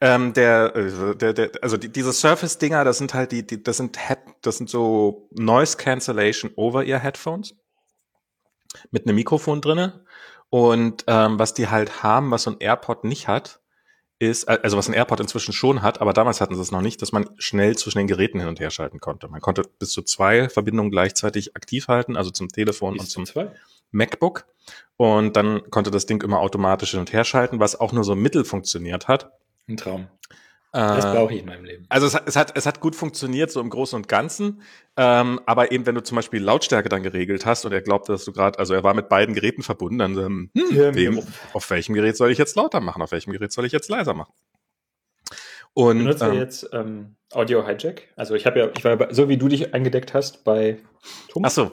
Ähm, 0.00 0.32
der, 0.34 0.76
äh, 0.76 1.16
der, 1.16 1.32
der, 1.32 1.50
also 1.62 1.76
die, 1.76 1.88
diese 1.88 2.12
Surface-Dinger, 2.12 2.84
das 2.84 2.98
sind 2.98 3.14
halt 3.14 3.32
die, 3.32 3.46
die 3.46 3.62
das 3.62 3.78
sind 3.78 3.98
Head, 3.98 4.18
das 4.42 4.58
sind 4.58 4.68
so 4.68 5.28
Noise 5.32 5.76
Cancellation 5.76 6.50
over 6.56 6.84
ear 6.84 6.98
Headphones 6.98 7.54
mit 8.90 9.06
einem 9.06 9.16
Mikrofon 9.16 9.60
drinne. 9.60 10.04
Und 10.50 11.04
ähm, 11.06 11.38
was 11.38 11.54
die 11.54 11.68
halt 11.68 12.02
haben, 12.02 12.30
was 12.30 12.42
so 12.44 12.50
ein 12.50 12.60
AirPod 12.60 13.04
nicht 13.04 13.28
hat, 13.28 13.60
ist, 14.26 14.44
äh, 14.44 14.58
also 14.62 14.76
was 14.76 14.88
ein 14.88 14.94
AirPod 14.94 15.20
inzwischen 15.20 15.52
schon 15.52 15.82
hat, 15.82 16.00
aber 16.00 16.12
damals 16.12 16.40
hatten 16.40 16.54
sie 16.54 16.60
es 16.60 16.70
noch 16.70 16.80
nicht, 16.80 17.00
dass 17.02 17.12
man 17.12 17.28
schnell 17.38 17.76
zwischen 17.76 17.98
den 17.98 18.06
Geräten 18.06 18.40
hin 18.40 18.48
und 18.48 18.60
her 18.60 18.70
schalten 18.70 19.00
konnte. 19.00 19.28
Man 19.28 19.40
konnte 19.40 19.62
bis 19.78 19.90
zu 19.90 20.02
zwei 20.02 20.48
Verbindungen 20.48 20.90
gleichzeitig 20.90 21.56
aktiv 21.56 21.88
halten, 21.88 22.16
also 22.16 22.30
zum 22.30 22.48
Telefon 22.48 22.98
und 22.98 23.06
zum 23.06 23.26
zwei? 23.26 23.50
MacBook. 23.90 24.46
Und 24.96 25.36
dann 25.36 25.70
konnte 25.70 25.90
das 25.90 26.06
Ding 26.06 26.22
immer 26.22 26.40
automatisch 26.40 26.92
hin 26.92 27.00
und 27.00 27.12
her 27.12 27.24
schalten, 27.24 27.60
was 27.60 27.78
auch 27.78 27.92
nur 27.92 28.04
so 28.04 28.14
mittel 28.14 28.44
funktioniert 28.44 29.08
hat. 29.08 29.30
Ein 29.68 29.76
Traum. 29.76 30.08
Das 30.74 31.04
brauche 31.04 31.32
ich 31.32 31.40
in 31.40 31.46
meinem 31.46 31.64
Leben. 31.64 31.86
Also 31.88 32.08
es, 32.08 32.14
es, 32.26 32.34
hat, 32.34 32.56
es 32.56 32.66
hat 32.66 32.80
gut 32.80 32.96
funktioniert, 32.96 33.50
so 33.52 33.60
im 33.60 33.70
Großen 33.70 33.96
und 33.96 34.08
Ganzen. 34.08 34.60
Ähm, 34.96 35.40
aber 35.46 35.70
eben, 35.70 35.86
wenn 35.86 35.94
du 35.94 36.02
zum 36.02 36.16
Beispiel 36.16 36.42
Lautstärke 36.42 36.88
dann 36.88 37.04
geregelt 37.04 37.46
hast 37.46 37.64
und 37.64 37.72
er 37.72 37.80
glaubte, 37.80 38.10
dass 38.10 38.24
du 38.24 38.32
gerade, 38.32 38.58
also 38.58 38.74
er 38.74 38.82
war 38.82 38.92
mit 38.92 39.08
beiden 39.08 39.36
Geräten 39.36 39.62
verbunden, 39.62 39.98
dann 39.98 40.18
ähm, 40.18 40.50
hm, 40.56 40.94
wem, 40.96 41.22
auf 41.52 41.70
welchem 41.70 41.94
Gerät 41.94 42.16
soll 42.16 42.32
ich 42.32 42.38
jetzt 42.38 42.56
lauter 42.56 42.80
machen, 42.80 43.02
auf 43.02 43.12
welchem 43.12 43.32
Gerät 43.32 43.52
soll 43.52 43.66
ich 43.66 43.72
jetzt 43.72 43.88
leiser 43.88 44.14
machen? 44.14 44.32
Und 45.74 45.98
benutzt 45.98 46.22
ähm, 46.22 46.34
jetzt 46.34 46.68
ähm, 46.72 47.16
Audio 47.32 47.66
Hijack? 47.66 48.08
Also 48.16 48.34
ich 48.34 48.46
habe 48.46 48.58
ja, 48.58 48.70
ich 48.76 48.84
war 48.84 49.00
ja, 49.00 49.14
so 49.14 49.28
wie 49.28 49.36
du 49.36 49.46
dich 49.46 49.74
eingedeckt 49.74 50.12
hast 50.12 50.44
bei 50.44 50.78
Thomas. 51.28 51.56
Ach 51.58 51.66
so. 51.66 51.70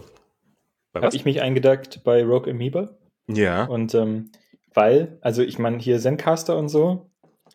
Habe 0.94 1.16
ich 1.16 1.26
mich 1.26 1.42
eingedeckt 1.42 2.04
bei 2.04 2.24
Rogue 2.24 2.52
Amoeba. 2.52 2.90
Ja. 3.28 3.66
Und 3.66 3.96
ähm, 3.96 4.32
weil, 4.74 5.18
also 5.22 5.42
ich 5.42 5.60
meine 5.60 5.78
hier 5.78 6.00
Zencaster 6.00 6.58
und 6.58 6.70
so, 6.70 7.11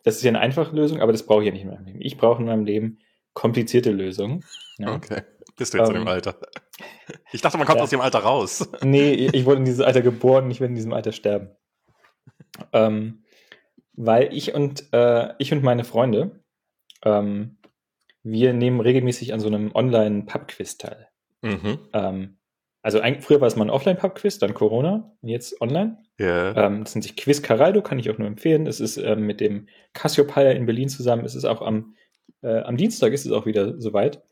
das 0.07 0.19
ist 0.19 0.23
ja 0.23 0.29
eine 0.29 0.39
einfache 0.39 0.75
Lösung, 0.75 1.01
aber 1.01 1.11
das 1.11 1.27
brauche 1.27 1.43
ich 1.43 1.47
ja 1.47 1.53
nicht 1.53 1.65
in 1.65 1.69
meinem 1.69 1.85
Leben. 1.85 2.01
Ich 2.01 2.17
brauche 2.17 2.41
in 2.41 2.47
meinem 2.47 2.65
Leben 2.65 3.01
komplizierte 3.35 3.91
Lösungen. 3.91 4.45
Ja. 4.79 4.95
Okay. 4.95 5.23
Bist 5.57 5.75
du 5.75 5.79
jetzt 5.79 5.89
ähm, 5.89 5.97
in 5.97 6.03
dem 6.03 6.07
ähm, 6.07 6.15
Alter? 6.15 6.39
Ich 7.33 7.41
dachte, 7.41 7.59
man 7.59 7.67
kommt 7.67 7.79
ja. 7.79 7.83
aus 7.83 7.91
dem 7.91 8.01
Alter 8.01 8.21
raus. 8.21 8.71
Nee, 8.85 9.15
ich 9.15 9.45
wurde 9.47 9.59
in 9.59 9.65
dieses 9.65 9.81
Alter 9.81 10.03
geboren, 10.03 10.49
ich 10.49 10.61
werde 10.61 10.71
in 10.71 10.77
diesem 10.77 10.93
Alter 10.93 11.11
sterben. 11.11 11.57
Ähm, 12.73 13.25
weil 13.95 14.33
ich 14.33 14.55
und 14.55 14.93
äh, 14.93 15.35
ich 15.39 15.53
und 15.53 15.65
meine 15.65 15.83
Freunde, 15.83 16.45
ähm, 17.05 17.59
wir 18.23 18.53
nehmen 18.53 18.79
regelmäßig 18.79 19.33
an 19.33 19.41
so 19.41 19.49
einem 19.49 19.75
Online-Pub-Quiz 19.75 20.79
teil. 20.79 21.09
Mhm. 21.43 21.79
Also 22.87 23.01
ein, 23.01 23.21
früher 23.21 23.41
war 23.41 23.49
es 23.49 23.57
mal 23.57 23.65
ein 23.65 23.71
Offline-Pub-Quiz, 23.71 24.39
dann 24.39 24.55
Corona 24.55 25.13
und 25.21 25.29
jetzt 25.29 25.61
online. 25.61 25.99
Yeah. 26.21 26.57
Ähm, 26.57 26.85
das 26.85 26.95
nennt 26.95 27.03
sich 27.03 27.17
Quiz 27.17 27.43
Caraldo, 27.43 27.83
kann 27.83 27.99
ich 27.99 28.09
auch 28.11 28.19
nur 28.19 28.29
empfehlen. 28.29 28.69
Es 28.69 28.79
ist 28.79 28.97
ähm, 28.97 29.27
mit 29.27 29.41
dem 29.41 29.67
Cassiopeia 29.93 30.53
in 30.53 30.67
Berlin 30.67 30.89
zusammen. 30.89 31.25
Es 31.25 31.35
ist 31.35 31.47
auch 31.47 31.63
am, 31.63 31.97
äh, 32.43 32.61
am 32.61 32.77
Dienstag 32.77 33.13
ist 33.13 33.27
es 33.27 33.33
auch 33.33 33.45
wieder 33.45 33.81
soweit. 33.81 34.23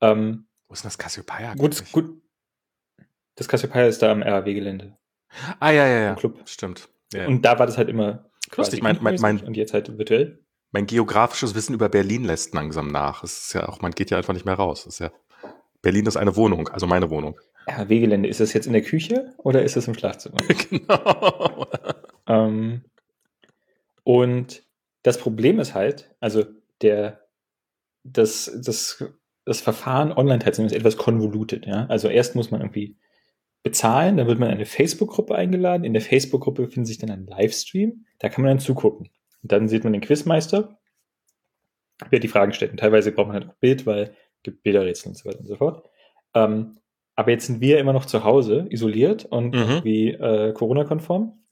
Ähm, 0.00 0.46
Wo 0.68 0.74
ist 0.74 0.84
denn 0.84 0.86
das 0.86 0.98
Cassiopeia? 0.98 1.54
Gut, 1.56 1.82
gut. 1.90 2.22
Das 3.34 3.48
Cassiopeia 3.48 3.88
ist 3.88 4.00
da 4.00 4.12
am 4.12 4.22
RAW-Gelände. 4.22 4.96
Ah, 5.58 5.72
ja, 5.72 5.88
ja, 5.88 6.00
ja. 6.00 6.14
Club. 6.14 6.48
Stimmt. 6.48 6.88
Yeah. 7.12 7.26
Und 7.26 7.42
da 7.42 7.58
war 7.58 7.66
das 7.66 7.76
halt 7.76 7.88
immer 7.88 8.30
Lustig, 8.56 8.84
mein, 8.84 8.98
mein, 9.00 9.20
mein, 9.20 9.40
und 9.40 9.56
jetzt 9.56 9.74
halt 9.74 9.98
virtuell. 9.98 10.38
Mein 10.70 10.86
geografisches 10.86 11.56
Wissen 11.56 11.74
über 11.74 11.88
Berlin 11.88 12.22
lässt 12.22 12.54
langsam 12.54 12.86
nach. 12.86 13.24
Es 13.24 13.48
ist 13.48 13.52
ja 13.54 13.68
auch, 13.68 13.80
man 13.80 13.90
geht 13.90 14.12
ja 14.12 14.16
einfach 14.16 14.32
nicht 14.32 14.46
mehr 14.46 14.54
raus. 14.54 14.86
Es 14.86 14.94
ist 14.94 14.98
ja, 15.00 15.10
Berlin 15.86 16.06
ist 16.06 16.16
eine 16.16 16.34
Wohnung, 16.34 16.66
also 16.66 16.88
meine 16.88 17.10
Wohnung. 17.10 17.38
RW-Gelände, 17.68 18.28
ist 18.28 18.40
das 18.40 18.52
jetzt 18.52 18.66
in 18.66 18.72
der 18.72 18.82
Küche 18.82 19.32
oder 19.38 19.62
ist 19.62 19.76
das 19.76 19.86
im 19.86 19.94
Schlafzimmer? 19.94 20.38
genau. 20.68 21.68
ähm, 22.26 22.82
und 24.02 24.64
das 25.04 25.16
Problem 25.16 25.60
ist 25.60 25.74
halt, 25.74 26.12
also 26.18 26.42
der, 26.82 27.28
das, 28.02 28.50
das, 28.64 29.04
das 29.44 29.60
Verfahren 29.60 30.10
online 30.10 30.40
teilzunehmen 30.40 30.72
ist 30.72 30.76
etwas 30.76 30.96
konvolutet, 30.96 31.66
ja. 31.66 31.86
Also 31.86 32.08
erst 32.08 32.34
muss 32.34 32.50
man 32.50 32.62
irgendwie 32.62 32.96
bezahlen, 33.62 34.16
dann 34.16 34.26
wird 34.26 34.40
man 34.40 34.48
in 34.48 34.56
eine 34.56 34.66
Facebook-Gruppe 34.66 35.36
eingeladen. 35.36 35.84
In 35.84 35.92
der 35.92 36.02
Facebook-Gruppe 36.02 36.62
befindet 36.62 36.88
sich 36.88 36.98
dann 36.98 37.10
ein 37.10 37.26
Livestream, 37.26 38.06
da 38.18 38.28
kann 38.28 38.42
man 38.42 38.50
dann 38.50 38.58
zugucken. 38.58 39.08
Und 39.44 39.52
dann 39.52 39.68
sieht 39.68 39.84
man 39.84 39.92
den 39.92 40.02
Quizmeister, 40.02 40.80
wer 42.10 42.18
die 42.18 42.26
Fragen 42.26 42.52
stellt. 42.52 42.72
Und 42.72 42.80
teilweise 42.80 43.12
braucht 43.12 43.28
man 43.28 43.36
halt 43.36 43.48
auch 43.48 43.54
Bild, 43.60 43.86
weil 43.86 44.16
gibt 44.42 44.62
Bilderrätsel 44.62 45.10
und 45.10 45.16
so 45.16 45.28
weiter 45.28 45.40
und 45.40 45.46
so 45.46 45.56
fort. 45.56 45.88
Ähm, 46.34 46.78
aber 47.14 47.30
jetzt 47.30 47.46
sind 47.46 47.60
wir 47.60 47.78
immer 47.78 47.92
noch 47.92 48.04
zu 48.04 48.24
Hause, 48.24 48.66
isoliert 48.68 49.24
und 49.24 49.54
mhm. 49.54 49.80
wie 49.84 50.10
äh, 50.10 50.52
Corona-konform. 50.52 51.42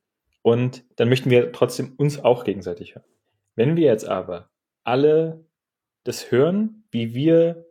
Und 0.43 0.85
dann 0.97 1.09
möchten 1.09 1.31
wir 1.31 1.53
trotzdem 1.53 1.95
uns 1.97 2.23
auch 2.23 2.45
gegenseitig 2.45 2.95
hören. 2.95 3.07
Wenn 3.57 3.77
wir 3.77 3.87
jetzt 3.87 4.07
aber 4.07 4.51
alle 4.85 5.47
das 6.05 6.31
hören, 6.31 6.85
wie 6.91 7.15
wir 7.15 7.65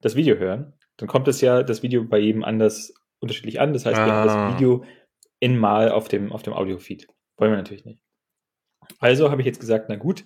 das 0.00 0.16
Video 0.16 0.36
hören, 0.36 0.74
dann 0.96 1.08
kommt 1.08 1.28
es 1.28 1.40
ja 1.40 1.62
das 1.62 1.84
Video 1.84 2.04
bei 2.04 2.18
jedem 2.18 2.42
anders 2.42 2.94
unterschiedlich 3.20 3.60
an. 3.60 3.72
Das 3.72 3.86
heißt, 3.86 3.96
ah. 3.96 4.06
wir 4.06 4.12
haben 4.12 4.26
das 4.26 4.36
ah. 4.36 4.54
Video 4.54 4.84
in 5.38 5.56
mal 5.56 5.90
auf 5.90 6.08
dem, 6.08 6.32
auf 6.32 6.42
dem 6.42 6.52
Audio-Feed. 6.52 7.06
Wollen 7.36 7.52
wir 7.52 7.58
natürlich 7.58 7.84
nicht. 7.84 8.02
Also 8.98 9.30
habe 9.30 9.40
ich 9.40 9.46
jetzt 9.46 9.60
gesagt, 9.60 9.86
na 9.88 9.96
gut, 9.96 10.24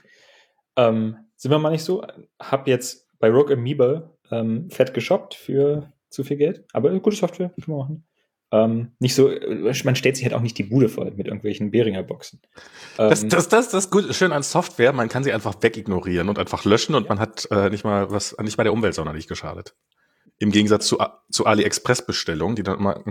ähm, 0.76 1.16
sind 1.36 1.50
wir 1.50 1.58
mal 1.58 1.70
nicht 1.70 1.84
so. 1.84 2.06
Hab 2.40 2.66
jetzt 2.66 3.08
bei 3.18 3.28
Rogue 3.28 3.54
Amoeba 3.54 4.10
ähm, 4.30 4.70
fett 4.70 4.94
geshoppt 4.94 5.34
für 5.34 5.92
zu 6.08 6.24
viel 6.24 6.36
Geld, 6.36 6.64
aber 6.72 6.98
gute 7.00 7.16
Software, 7.16 7.50
kann 7.50 7.64
man 7.66 7.78
machen. 7.78 8.04
Ähm, 8.52 8.92
nicht 8.98 9.14
so, 9.14 9.30
man 9.84 9.94
stellt 9.94 10.16
sich 10.16 10.24
halt 10.24 10.34
auch 10.34 10.40
nicht 10.40 10.58
die 10.58 10.64
Bude 10.64 10.88
voll 10.88 11.12
mit 11.12 11.28
irgendwelchen 11.28 11.70
Behringer 11.70 12.02
Boxen. 12.02 12.40
Ähm, 12.98 13.10
das, 13.10 13.26
das, 13.28 13.48
das, 13.48 13.68
das 13.68 13.84
ist 13.84 13.90
gut, 13.90 14.12
schön 14.12 14.32
an 14.32 14.42
Software, 14.42 14.92
man 14.92 15.08
kann 15.08 15.22
sie 15.22 15.32
einfach 15.32 15.54
wegignorieren 15.60 16.28
und 16.28 16.38
einfach 16.38 16.64
löschen 16.64 16.96
und 16.96 17.04
ja. 17.04 17.08
man 17.10 17.20
hat 17.20 17.46
äh, 17.52 17.70
nicht 17.70 17.84
mal 17.84 18.10
was, 18.10 18.36
nicht 18.42 18.58
mal 18.58 18.64
der 18.64 18.72
Umwelt 18.72 18.94
sonderlich 18.94 19.28
geschadet. 19.28 19.76
Im 20.38 20.50
Gegensatz 20.50 20.86
zu, 20.86 20.98
zu 21.30 21.46
AliExpress-Bestellungen, 21.46 22.56
die 22.56 22.62
dann 22.62 22.78
immer, 22.78 23.04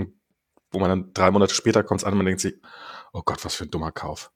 wo 0.72 0.80
man 0.80 0.90
dann 0.90 1.14
drei 1.14 1.32
Monate 1.32 1.54
später 1.54 1.84
kommt 1.84 2.04
an 2.04 2.12
und 2.14 2.18
man 2.18 2.26
denkt 2.26 2.42
sich, 2.42 2.56
oh 3.14 3.22
Gott, 3.24 3.46
was 3.46 3.56
für 3.56 3.64
ein 3.64 3.72
dummer 3.72 3.92
Kauf. 3.92 4.32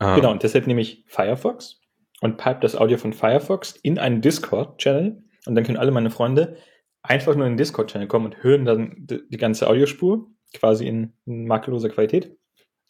Ähm, 0.00 0.16
genau, 0.16 0.32
und 0.32 0.42
deshalb 0.42 0.66
nehme 0.66 0.82
ich 0.82 1.04
Firefox 1.06 1.80
und 2.20 2.36
pipe 2.36 2.60
das 2.60 2.76
Audio 2.76 2.98
von 2.98 3.14
Firefox 3.14 3.72
in 3.82 3.98
einen 3.98 4.20
Discord-Channel 4.20 5.24
und 5.46 5.54
dann 5.54 5.64
können 5.64 5.78
alle 5.78 5.90
meine 5.90 6.10
Freunde 6.10 6.56
einfach 7.02 7.34
nur 7.34 7.46
in 7.46 7.52
den 7.52 7.58
Discord-Channel 7.58 8.08
kommen 8.08 8.26
und 8.26 8.42
hören 8.42 8.64
dann 8.64 8.94
die 8.98 9.36
ganze 9.36 9.68
Audiospur 9.68 10.30
quasi 10.54 10.86
in, 10.86 11.12
makelloser 11.24 11.88
Qualität. 11.88 12.36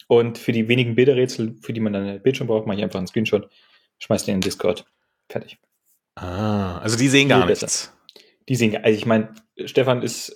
Und 0.07 0.37
für 0.37 0.51
die 0.51 0.67
wenigen 0.67 0.95
Bilderrätsel, 0.95 1.55
für 1.61 1.73
die 1.73 1.79
man 1.79 1.93
dann 1.93 2.03
einen 2.03 2.21
Bildschirm 2.21 2.47
braucht, 2.47 2.67
mache 2.67 2.77
ich 2.77 2.83
einfach 2.83 2.99
einen 2.99 3.07
Screenshot, 3.07 3.49
schmeiß 3.99 4.25
den 4.25 4.35
in 4.35 4.41
Discord. 4.41 4.85
Fertig. 5.29 5.59
Ah, 6.15 6.77
also 6.79 6.97
die 6.97 7.07
sehen 7.07 7.29
gar 7.29 7.45
nichts. 7.45 7.95
Die 8.49 8.55
sehen, 8.55 8.75
also 8.75 8.97
ich 8.97 9.05
meine, 9.05 9.33
Stefan 9.65 10.03
ist 10.03 10.35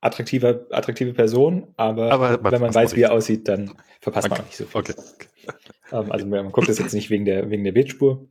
attraktive, 0.00 0.68
attraktive 0.70 1.12
Person, 1.12 1.74
aber, 1.76 2.12
aber 2.12 2.52
wenn 2.52 2.60
man 2.60 2.74
weiß, 2.74 2.94
wie 2.96 3.02
er 3.02 3.12
aussieht, 3.12 3.48
dann 3.48 3.74
verpasst 4.00 4.26
okay. 4.26 4.34
man 4.34 4.40
auch 4.40 4.46
nicht 4.46 4.56
so 4.56 4.64
viel. 4.64 4.80
Okay. 4.80 4.94
Ähm, 5.92 6.12
also 6.12 6.26
man 6.26 6.52
guckt 6.52 6.68
das 6.68 6.78
jetzt 6.78 6.94
nicht 6.94 7.10
wegen 7.10 7.24
der, 7.24 7.50
wegen 7.50 7.64
der 7.64 7.72
Bildspur. 7.72 8.28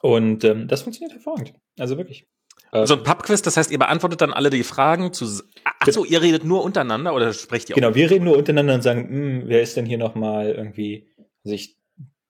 Und 0.00 0.44
ähm, 0.44 0.68
das 0.68 0.82
funktioniert 0.82 1.12
hervorragend. 1.12 1.54
Also 1.78 1.98
wirklich. 1.98 2.26
Äh, 2.72 2.86
so 2.86 2.94
ein 2.94 3.02
Pubquiz, 3.02 3.42
das 3.42 3.56
heißt, 3.56 3.70
ihr 3.70 3.78
beantwortet 3.78 4.20
dann 4.20 4.32
alle 4.32 4.50
die 4.50 4.62
Fragen 4.62 5.12
zu. 5.12 5.42
Achso, 5.80 6.04
ihr 6.04 6.22
redet 6.22 6.44
nur 6.44 6.64
untereinander 6.64 7.14
oder 7.14 7.32
sprecht 7.32 7.68
ihr 7.68 7.74
auch? 7.74 7.80
Genau, 7.80 7.94
wir 7.94 8.10
reden 8.10 8.24
nur 8.24 8.36
untereinander 8.36 8.74
und 8.74 8.82
sagen, 8.82 9.08
hm, 9.08 9.42
wer 9.46 9.62
ist 9.62 9.76
denn 9.76 9.86
hier 9.86 9.98
nochmal 9.98 10.50
irgendwie, 10.50 11.08
also 11.44 11.54
ich, 11.54 11.76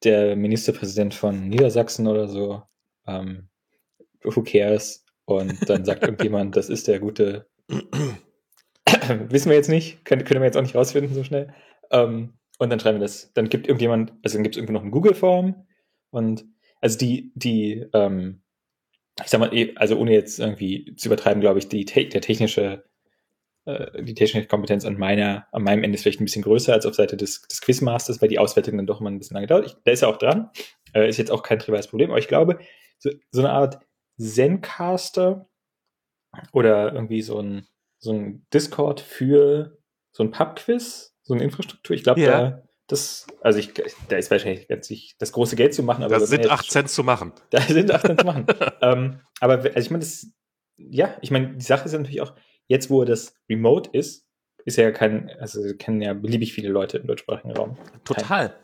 der 0.05 0.37
Ministerpräsident 0.37 1.15
von 1.15 1.49
Niedersachsen 1.49 2.07
oder 2.07 2.29
so, 2.29 2.63
ähm, 3.07 3.49
who 4.25 4.43
cares? 4.43 5.05
Und 5.25 5.69
dann 5.69 5.85
sagt 5.85 6.03
irgendjemand, 6.03 6.57
das 6.57 6.69
ist 6.69 6.89
der 6.89 6.99
gute 6.99 7.47
Wissen 9.29 9.49
wir 9.49 9.57
jetzt 9.57 9.69
nicht, 9.69 10.05
können, 10.05 10.25
können 10.25 10.41
wir 10.41 10.47
jetzt 10.47 10.57
auch 10.57 10.63
nicht 10.63 10.75
rausfinden 10.75 11.15
so 11.15 11.25
schnell. 11.25 11.53
Ähm, 11.91 12.35
und 12.59 12.71
dann 12.71 12.81
schreiben 12.81 12.99
wir 12.99 13.07
das. 13.07 13.33
Dann 13.35 13.49
gibt 13.49 13.67
irgendjemand, 13.67 14.13
also 14.23 14.37
dann 14.37 14.43
gibt 14.43 14.55
es 14.55 14.59
irgendwie 14.59 14.75
noch 14.75 14.83
eine 14.83 14.91
Google-Form 14.91 15.67
und 16.11 16.45
also 16.83 16.99
die, 16.99 17.33
die, 17.35 17.87
ähm, 17.95 18.43
ich 19.23 19.31
sag 19.31 19.41
mal, 19.41 19.55
eh, 19.55 19.75
also 19.77 19.97
ohne 19.97 20.13
jetzt 20.13 20.39
irgendwie 20.39 20.95
zu 20.97 21.09
übertreiben, 21.09 21.41
glaube 21.41 21.59
ich, 21.59 21.69
die, 21.69 21.85
der 21.85 22.21
technische, 22.21 22.85
äh, 23.65 24.03
die 24.03 24.15
technische 24.15 24.49
Kompetenz 24.49 24.85
an 24.85 24.99
meiner, 24.99 25.47
an 25.53 25.63
meinem 25.63 25.85
Ende 25.85 25.95
ist 25.95 26.03
vielleicht 26.03 26.21
ein 26.21 26.25
bisschen 26.25 26.43
größer 26.43 26.73
als 26.73 26.85
auf 26.85 26.95
Seite 26.95 27.17
des, 27.17 27.43
des 27.43 27.61
Quizmasters, 27.61 28.21
weil 28.21 28.29
die 28.29 28.41
Auswertung 28.41 28.77
dann 28.77 28.87
doch 28.87 29.01
mal 29.01 29.11
ein 29.11 29.19
bisschen 29.19 29.35
lange 29.35 29.47
dauert. 29.47 29.67
Ich, 29.67 29.77
da 29.85 29.93
ist 29.93 30.03
er 30.03 30.09
auch 30.09 30.19
dran. 30.19 30.51
Äh, 30.93 31.09
ist 31.09 31.19
jetzt 31.19 31.31
auch 31.31 31.43
kein 31.43 31.61
triviales 31.61 31.87
Problem, 31.87 32.11
aber 32.11 32.19
ich 32.19 32.29
glaube, 32.29 32.59
so, 32.99 33.11
so 33.31 33.41
eine 33.41 33.51
Art 33.51 33.79
Zencaster 34.19 35.49
oder 36.53 36.93
irgendwie 36.93 37.23
so 37.23 37.39
ein, 37.39 37.67
so 37.99 38.13
ein 38.13 38.45
Discord 38.53 39.01
für 39.01 39.79
so 40.11 40.25
ein 40.25 40.33
Pub-Quiz, 40.33 41.15
so 41.23 41.35
eine 41.35 41.45
Infrastruktur. 41.45 41.95
Ich 41.95 42.03
glaube, 42.03 42.21
ja. 42.21 42.51
da, 42.51 42.63
das, 42.87 43.27
also 43.41 43.59
ich, 43.59 43.73
da 44.09 44.17
ist 44.17 44.31
wahrscheinlich 44.31 44.69
nicht 44.69 45.21
das 45.21 45.33
große 45.33 45.57
Geld 45.57 45.75
zu 45.75 45.83
machen. 45.83 46.03
Aber 46.05 46.19
das 46.19 46.29
sind 46.29 46.51
acht 46.51 46.71
Cent 46.71 46.91
zu 46.91 47.05
machen. 47.05 47.33
Da 47.51 47.61
sind 47.61 47.91
acht 47.91 48.07
Cent 48.07 48.21
zu 48.21 48.27
machen. 48.27 48.47
ähm, 48.83 49.21
aber 49.41 49.55
also 49.55 49.79
ich 49.79 49.91
meine, 49.91 50.05
das, 50.05 50.27
ja, 50.77 51.17
ich 51.21 51.31
meine, 51.31 51.57
die 51.57 51.65
Sache 51.65 51.85
ist 51.87 51.93
ja 51.93 51.99
natürlich 51.99 52.21
auch, 52.23 52.35
jetzt 52.67 52.91
wo 52.91 53.05
das 53.05 53.37
remote 53.49 53.91
ist, 53.93 54.27
ist 54.65 54.77
ja 54.77 54.91
kein, 54.91 55.31
also 55.41 55.61
kennen 55.79 56.01
ja 56.01 56.15
beliebig 56.15 56.53
viele 56.53 56.69
Leute 56.69 56.99
im 56.99 57.07
deutschsprachigen 57.07 57.53
Raum. 57.53 57.79
Total. 58.05 58.57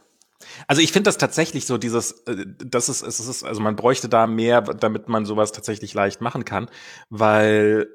Also 0.69 0.83
ich 0.83 0.93
finde 0.93 1.09
das 1.09 1.19
tatsächlich 1.19 1.67
so, 1.67 1.79
dieses, 1.79 2.13
äh, 2.27 2.47
das 2.47 2.89
ist, 2.89 3.03
es 3.03 3.21
ist, 3.21 3.43
also 3.43 3.61
man 3.61 3.77
bräuchte 3.77 4.09
da 4.09 4.27
mehr, 4.27 4.61
damit 4.61 5.09
man 5.09 5.25
sowas 5.25 5.53
tatsächlich 5.53 5.95
leicht 5.95 6.21
machen 6.21 6.45
kann, 6.45 6.71
weil 7.11 7.89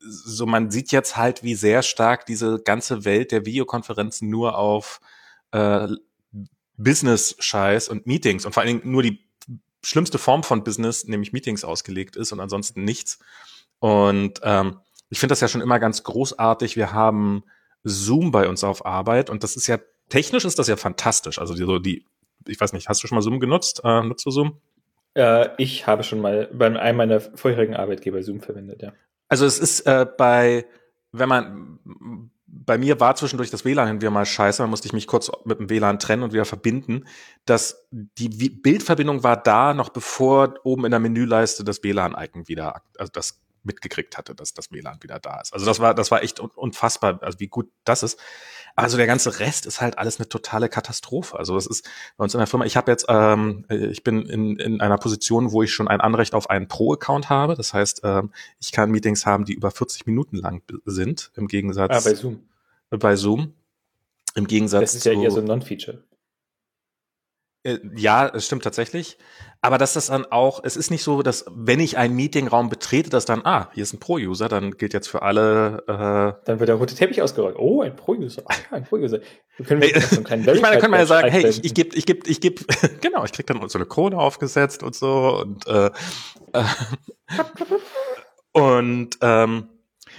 so 0.00 0.46
man 0.46 0.70
sieht 0.70 0.90
jetzt 0.90 1.16
halt, 1.16 1.42
wie 1.42 1.54
sehr 1.54 1.82
stark 1.82 2.26
diese 2.26 2.60
ganze 2.60 3.04
Welt 3.04 3.30
der 3.30 3.46
Videokonferenzen 3.46 4.28
nur 4.28 4.58
auf 4.58 5.00
äh, 5.52 5.88
Business-Scheiß 6.76 7.88
und 7.88 8.06
Meetings 8.06 8.44
und 8.44 8.52
vor 8.52 8.62
allen 8.62 8.80
Dingen 8.80 8.92
nur 8.92 9.02
die 9.02 9.20
schlimmste 9.82 10.18
Form 10.18 10.42
von 10.42 10.64
Business, 10.64 11.06
nämlich 11.06 11.32
Meetings 11.32 11.64
ausgelegt 11.64 12.16
ist 12.16 12.32
und 12.32 12.40
ansonsten 12.40 12.84
nichts. 12.84 13.18
Und 13.78 14.40
ähm, 14.42 14.80
ich 15.10 15.18
finde 15.18 15.32
das 15.32 15.40
ja 15.40 15.48
schon 15.48 15.60
immer 15.60 15.78
ganz 15.78 16.02
großartig. 16.02 16.76
Wir 16.76 16.92
haben 16.92 17.44
Zoom 17.84 18.30
bei 18.30 18.48
uns 18.48 18.64
auf 18.64 18.84
Arbeit 18.84 19.30
und 19.30 19.42
das 19.42 19.56
ist 19.56 19.66
ja 19.66 19.78
technisch 20.08 20.44
ist 20.44 20.58
das 20.58 20.68
ja 20.68 20.76
fantastisch. 20.76 21.38
Also 21.38 21.54
die, 21.54 21.64
so 21.64 21.78
die, 21.78 22.04
ich 22.46 22.60
weiß 22.60 22.72
nicht, 22.72 22.88
hast 22.88 23.02
du 23.02 23.08
schon 23.08 23.16
mal 23.16 23.22
Zoom 23.22 23.40
genutzt? 23.40 23.82
Äh, 23.84 24.02
nutzt 24.02 24.26
du 24.26 24.30
Zoom? 24.30 24.60
Äh, 25.14 25.48
ich 25.58 25.86
habe 25.86 26.02
schon 26.02 26.20
mal 26.20 26.48
bei 26.52 26.66
einem 26.66 26.96
meiner 26.96 27.20
vorherigen 27.20 27.74
Arbeitgeber 27.74 28.22
Zoom 28.22 28.40
verwendet, 28.40 28.82
ja. 28.82 28.92
Also 29.28 29.44
es 29.44 29.58
ist 29.58 29.80
äh, 29.80 30.06
bei, 30.16 30.66
wenn 31.12 31.28
man, 31.28 32.30
bei 32.50 32.78
mir 32.78 32.98
war 32.98 33.14
zwischendurch 33.14 33.50
das 33.50 33.64
WLAN 33.64 33.88
hin 33.88 34.00
wieder 34.00 34.10
mal 34.10 34.24
scheiße, 34.24 34.62
dann 34.62 34.70
musste 34.70 34.86
ich 34.86 34.92
mich 34.92 35.06
kurz 35.06 35.30
mit 35.44 35.58
dem 35.58 35.68
WLAN 35.68 35.98
trennen 35.98 36.22
und 36.22 36.32
wieder 36.32 36.44
verbinden. 36.44 37.04
dass 37.44 37.86
die 37.90 38.28
Bildverbindung 38.28 39.22
war 39.22 39.36
da, 39.36 39.74
noch 39.74 39.90
bevor 39.90 40.54
oben 40.64 40.84
in 40.84 40.90
der 40.90 41.00
Menüleiste 41.00 41.64
das 41.64 41.82
WLAN-Icon 41.82 42.48
wieder, 42.48 42.82
also 42.98 43.10
das 43.12 43.40
mitgekriegt 43.62 44.16
hatte, 44.18 44.34
dass 44.34 44.54
das 44.54 44.70
WLAN 44.70 45.02
wieder 45.02 45.18
da 45.18 45.40
ist. 45.40 45.52
Also 45.52 45.66
das 45.66 45.80
war, 45.80 45.94
das 45.94 46.10
war 46.10 46.22
echt 46.22 46.40
unfassbar, 46.40 47.22
also 47.22 47.40
wie 47.40 47.48
gut 47.48 47.70
das 47.84 48.02
ist. 48.02 48.18
Also 48.76 48.96
der 48.96 49.06
ganze 49.06 49.40
Rest 49.40 49.66
ist 49.66 49.80
halt 49.80 49.98
alles 49.98 50.18
eine 50.18 50.28
totale 50.28 50.68
Katastrophe. 50.68 51.36
Also 51.36 51.56
das 51.56 51.66
ist 51.66 51.88
bei 52.16 52.24
uns 52.24 52.34
in 52.34 52.38
der 52.38 52.46
Firma, 52.46 52.64
ich 52.64 52.76
habe 52.76 52.90
jetzt, 52.90 53.06
ähm, 53.08 53.64
ich 53.68 54.04
bin 54.04 54.24
in, 54.26 54.56
in 54.56 54.80
einer 54.80 54.98
Position, 54.98 55.50
wo 55.50 55.62
ich 55.62 55.72
schon 55.72 55.88
ein 55.88 56.00
Anrecht 56.00 56.34
auf 56.34 56.48
einen 56.48 56.68
Pro-Account 56.68 57.28
habe. 57.28 57.56
Das 57.56 57.74
heißt, 57.74 58.02
ähm, 58.04 58.32
ich 58.60 58.70
kann 58.70 58.90
Meetings 58.90 59.26
haben, 59.26 59.44
die 59.44 59.54
über 59.54 59.72
40 59.72 60.06
Minuten 60.06 60.36
lang 60.36 60.62
sind, 60.84 61.32
im 61.34 61.48
Gegensatz. 61.48 61.90
Ah, 61.90 62.08
bei 62.08 62.14
Zoom. 62.14 62.48
Bei 62.90 63.16
Zoom. 63.16 63.54
Im 64.36 64.46
Gegensatz. 64.46 64.82
Das 64.82 64.94
ist 64.94 65.04
ja 65.04 65.12
eher 65.12 65.30
so 65.32 65.40
ein 65.40 65.46
Non-Feature. 65.46 66.04
Äh, 67.64 67.78
ja, 67.96 68.28
es 68.28 68.46
stimmt 68.46 68.62
tatsächlich. 68.62 69.18
Aber 69.60 69.76
dass 69.76 69.94
das 69.94 70.06
dann 70.06 70.24
auch, 70.26 70.60
es 70.62 70.76
ist 70.76 70.90
nicht 70.90 71.02
so, 71.02 71.22
dass 71.22 71.44
wenn 71.52 71.80
ich 71.80 71.98
einen 71.98 72.14
Meetingraum 72.14 72.68
betrete, 72.68 73.10
dass 73.10 73.24
dann, 73.24 73.44
ah, 73.44 73.68
hier 73.74 73.82
ist 73.82 73.92
ein 73.92 73.98
Pro-User, 73.98 74.48
dann 74.48 74.76
gilt 74.76 74.94
jetzt 74.94 75.08
für 75.08 75.22
alle. 75.22 75.82
Äh, 75.88 76.44
dann 76.46 76.60
wird 76.60 76.68
der 76.68 76.76
rote 76.76 76.94
Teppich 76.94 77.20
ausgerollt. 77.22 77.56
Oh, 77.58 77.82
ein 77.82 77.96
Pro-User. 77.96 78.42
Ah, 78.46 78.54
ja, 78.54 78.76
ein 78.76 78.84
Pro-User. 78.84 79.18
ich 79.58 79.68
meine, 79.68 79.90
da 80.52 80.76
kann 80.76 80.90
man 80.92 81.00
ja 81.00 81.06
sagen, 81.06 81.28
hey, 81.28 81.46
ich, 81.46 81.64
ich 81.64 81.74
gebe, 81.74 81.96
ich 81.96 82.06
gebe, 82.06 82.28
ich 82.28 82.40
gebe, 82.40 82.62
genau, 83.00 83.24
ich 83.24 83.32
krieg 83.32 83.46
dann 83.46 83.68
so 83.68 83.78
eine 83.78 83.86
Krone 83.86 84.16
aufgesetzt 84.16 84.84
und 84.84 84.94
so 84.94 85.40
und 85.40 85.66
äh, 85.66 85.90
äh, 86.52 86.64
und 88.52 89.18
ähm, 89.20 89.68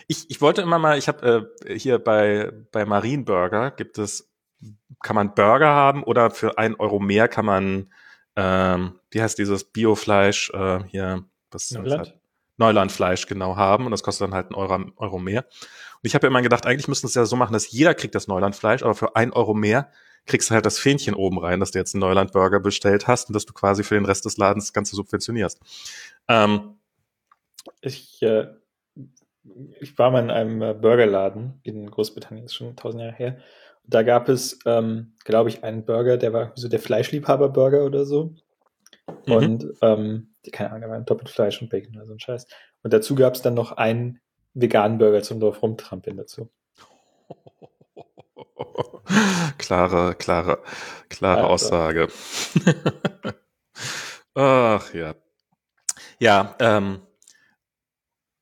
ich, 0.08 0.30
ich 0.30 0.41
wollte 0.41 0.62
immer 0.62 0.80
mal, 0.80 0.97
ich 0.97 1.08
habe 1.08 1.49
äh, 1.65 1.78
hier 1.80 1.99
bei 1.99 2.52
bei 2.73 2.84
Marienburger 2.84 3.71
gibt 3.71 3.97
es 3.97 4.30
kann 5.02 5.15
man 5.15 5.34
Burger 5.34 5.69
haben 5.69 6.04
oder 6.04 6.30
für 6.32 6.58
ein 6.58 6.75
Euro 6.75 6.99
mehr 6.99 7.28
kann 7.28 7.45
man, 7.45 7.91
ähm, 8.41 8.99
wie 9.12 9.21
heißt 9.21 9.38
dieses 9.38 9.65
Biofleisch 9.65 10.49
äh, 10.52 10.80
hier, 10.86 11.25
was 11.52 11.71
Neuland? 11.71 12.08
Halt, 12.08 12.19
Neulandfleisch 12.56 13.25
genau 13.28 13.58
haben 13.58 13.86
und 13.86 13.91
das 13.91 14.02
kostet 14.02 14.28
dann 14.28 14.34
halt 14.34 14.47
einen 14.47 14.56
Euro, 14.56 14.91
Euro 14.95 15.19
mehr. 15.19 15.45
Und 15.45 16.04
ich 16.04 16.15
habe 16.15 16.25
ja 16.25 16.30
immer 16.30 16.41
gedacht, 16.41 16.65
eigentlich 16.65 16.88
müssten 16.88 17.08
es 17.08 17.15
ja 17.15 17.25
so 17.25 17.36
machen, 17.36 17.52
dass 17.52 17.69
jeder 17.69 17.93
kriegt 17.93 18.15
das 18.15 18.28
Neulandfleisch, 18.28 18.84
aber 18.84 18.95
für 18.95 19.15
ein 19.17 19.34
Euro 19.34 19.54
mehr 19.54 19.91
kriegst 20.25 20.49
du 20.49 20.54
halt 20.54 20.65
das 20.65 20.80
Fähnchen 20.80 21.15
oben 21.15 21.38
rein, 21.38 21.60
dass 21.60 21.71
du 21.71 21.80
jetzt 21.80 21.95
einen 21.95 22.02
Neuland-Burger 22.02 22.62
bestellt 22.62 23.08
hast 23.08 23.30
und 23.30 23.34
dass 23.34 23.45
du 23.45 23.54
quasi 23.54 23.84
für 23.84 23.95
den 23.95 24.06
Rest 24.06 24.25
des 24.25 24.38
Ladens 24.38 24.65
das 24.65 24.73
Ganze 24.73 24.95
subventionierst. 24.95 25.60
Ähm, 26.30 26.78
ich, 27.82 28.21
äh, 28.21 28.47
ich 29.82 29.97
war 29.97 30.12
mal 30.12 30.23
in 30.23 30.32
einem 30.32 30.62
äh, 30.62 30.73
Burgerladen 30.73 31.60
in 31.63 31.89
Großbritannien, 31.91 32.45
das 32.45 32.54
ist 32.54 32.58
schon 32.58 32.75
tausend 32.78 33.04
Jahre 33.04 33.15
her. 33.15 33.38
Da 33.89 34.04
gab 34.04 34.30
es, 34.30 34.60
ähm, 34.65 35.13
glaube 35.23 35.49
ich, 35.49 35.63
einen 35.63 35.84
Burger, 35.84 36.17
der 36.17 36.32
war 36.32 36.52
so 36.56 36.67
der 36.67 36.80
Fleischliebhaber-Burger 36.80 37.86
oder 37.86 38.06
so. 38.06 38.36
Mhm. 39.25 39.34
Und, 39.34 39.65
ähm, 39.82 40.36
keine 40.52 40.69
Ahnung, 40.69 40.82
da 40.82 40.89
war 40.89 40.99
doppelt 41.02 41.30
Fleisch 41.30 41.62
und 41.62 41.69
Bacon 41.69 41.95
oder 41.95 42.06
so 42.06 42.13
ein 42.13 42.19
Scheiß. 42.19 42.45
Und 42.84 42.93
dazu 42.93 43.15
gab 43.15 43.34
es 43.34 43.41
dann 43.41 43.56
noch 43.56 43.73
einen 43.73 44.21
veganen 44.54 44.99
Burger 44.99 45.23
zum 45.23 45.39
Dorf 45.39 45.62
rumtrampeln 45.62 46.17
dazu. 46.17 46.49
klare, 49.58 50.15
klare, 50.15 50.60
klare 51.10 51.47
also. 51.47 51.49
Aussage. 51.49 52.08
Ach 54.36 54.93
ja. 54.93 55.15
Ja, 56.19 56.56
ähm, 56.60 57.02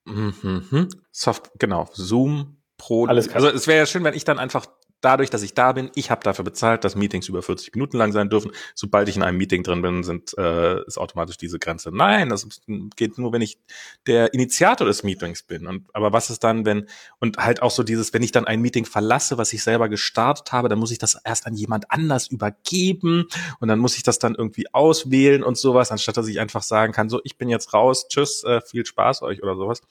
mm, 0.05 0.87
Soft, 1.11 1.51
genau, 1.57 1.87
Zoom 1.93 2.57
Pro. 2.77 3.05
Alles 3.05 3.33
also 3.33 3.47
es 3.47 3.67
wäre 3.67 3.79
ja 3.79 3.85
schön, 3.85 4.03
wenn 4.03 4.13
ich 4.13 4.23
dann 4.23 4.39
einfach 4.39 4.67
dadurch, 5.01 5.29
dass 5.29 5.43
ich 5.43 5.53
da 5.53 5.73
bin, 5.73 5.91
ich 5.95 6.09
habe 6.09 6.23
dafür 6.23 6.43
bezahlt, 6.43 6.83
dass 6.83 6.95
Meetings 6.95 7.27
über 7.27 7.41
40 7.41 7.73
Minuten 7.75 7.97
lang 7.97 8.11
sein 8.11 8.29
dürfen. 8.29 8.51
Sobald 8.73 9.07
ich 9.09 9.15
in 9.15 9.23
einem 9.23 9.37
Meeting 9.37 9.63
drin 9.63 9.81
bin, 9.81 10.03
sind, 10.03 10.37
äh, 10.37 10.83
ist 10.85 10.97
automatisch 10.97 11.37
diese 11.37 11.59
Grenze. 11.59 11.91
Nein, 11.91 12.29
das 12.29 12.47
geht 12.95 13.17
nur, 13.17 13.31
wenn 13.31 13.41
ich 13.41 13.59
der 14.07 14.33
Initiator 14.33 14.87
des 14.87 15.03
Meetings 15.03 15.43
bin. 15.43 15.67
Und 15.67 15.87
aber 15.93 16.13
was 16.13 16.29
ist 16.29 16.43
dann, 16.43 16.65
wenn 16.65 16.87
und 17.19 17.37
halt 17.37 17.61
auch 17.61 17.71
so 17.71 17.83
dieses, 17.83 18.13
wenn 18.13 18.23
ich 18.23 18.31
dann 18.31 18.45
ein 18.45 18.61
Meeting 18.61 18.85
verlasse, 18.85 19.37
was 19.37 19.53
ich 19.53 19.63
selber 19.63 19.89
gestartet 19.89 20.51
habe, 20.51 20.69
dann 20.69 20.79
muss 20.79 20.91
ich 20.91 20.97
das 20.97 21.17
erst 21.23 21.45
an 21.45 21.53
jemand 21.53 21.91
anders 21.91 22.27
übergeben 22.27 23.27
und 23.59 23.67
dann 23.67 23.79
muss 23.79 23.97
ich 23.97 24.03
das 24.03 24.19
dann 24.19 24.35
irgendwie 24.35 24.73
auswählen 24.73 25.43
und 25.43 25.57
sowas, 25.57 25.91
anstatt 25.91 26.17
dass 26.17 26.27
ich 26.27 26.39
einfach 26.39 26.63
sagen 26.63 26.93
kann, 26.93 27.09
so 27.09 27.21
ich 27.23 27.37
bin 27.37 27.49
jetzt 27.49 27.73
raus, 27.73 28.07
tschüss, 28.07 28.43
äh, 28.43 28.61
viel 28.61 28.85
Spaß 28.85 29.21
euch 29.21 29.43
oder 29.43 29.55
sowas. 29.55 29.81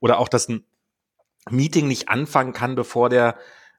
Oder 0.00 0.18
auch, 0.18 0.28
dass 0.28 0.48
ein 0.48 0.64
Meeting 1.50 1.86
nicht 1.86 2.08
anfangen 2.08 2.52
kann, 2.52 2.74
bevor 2.74 3.08
der 3.08 3.36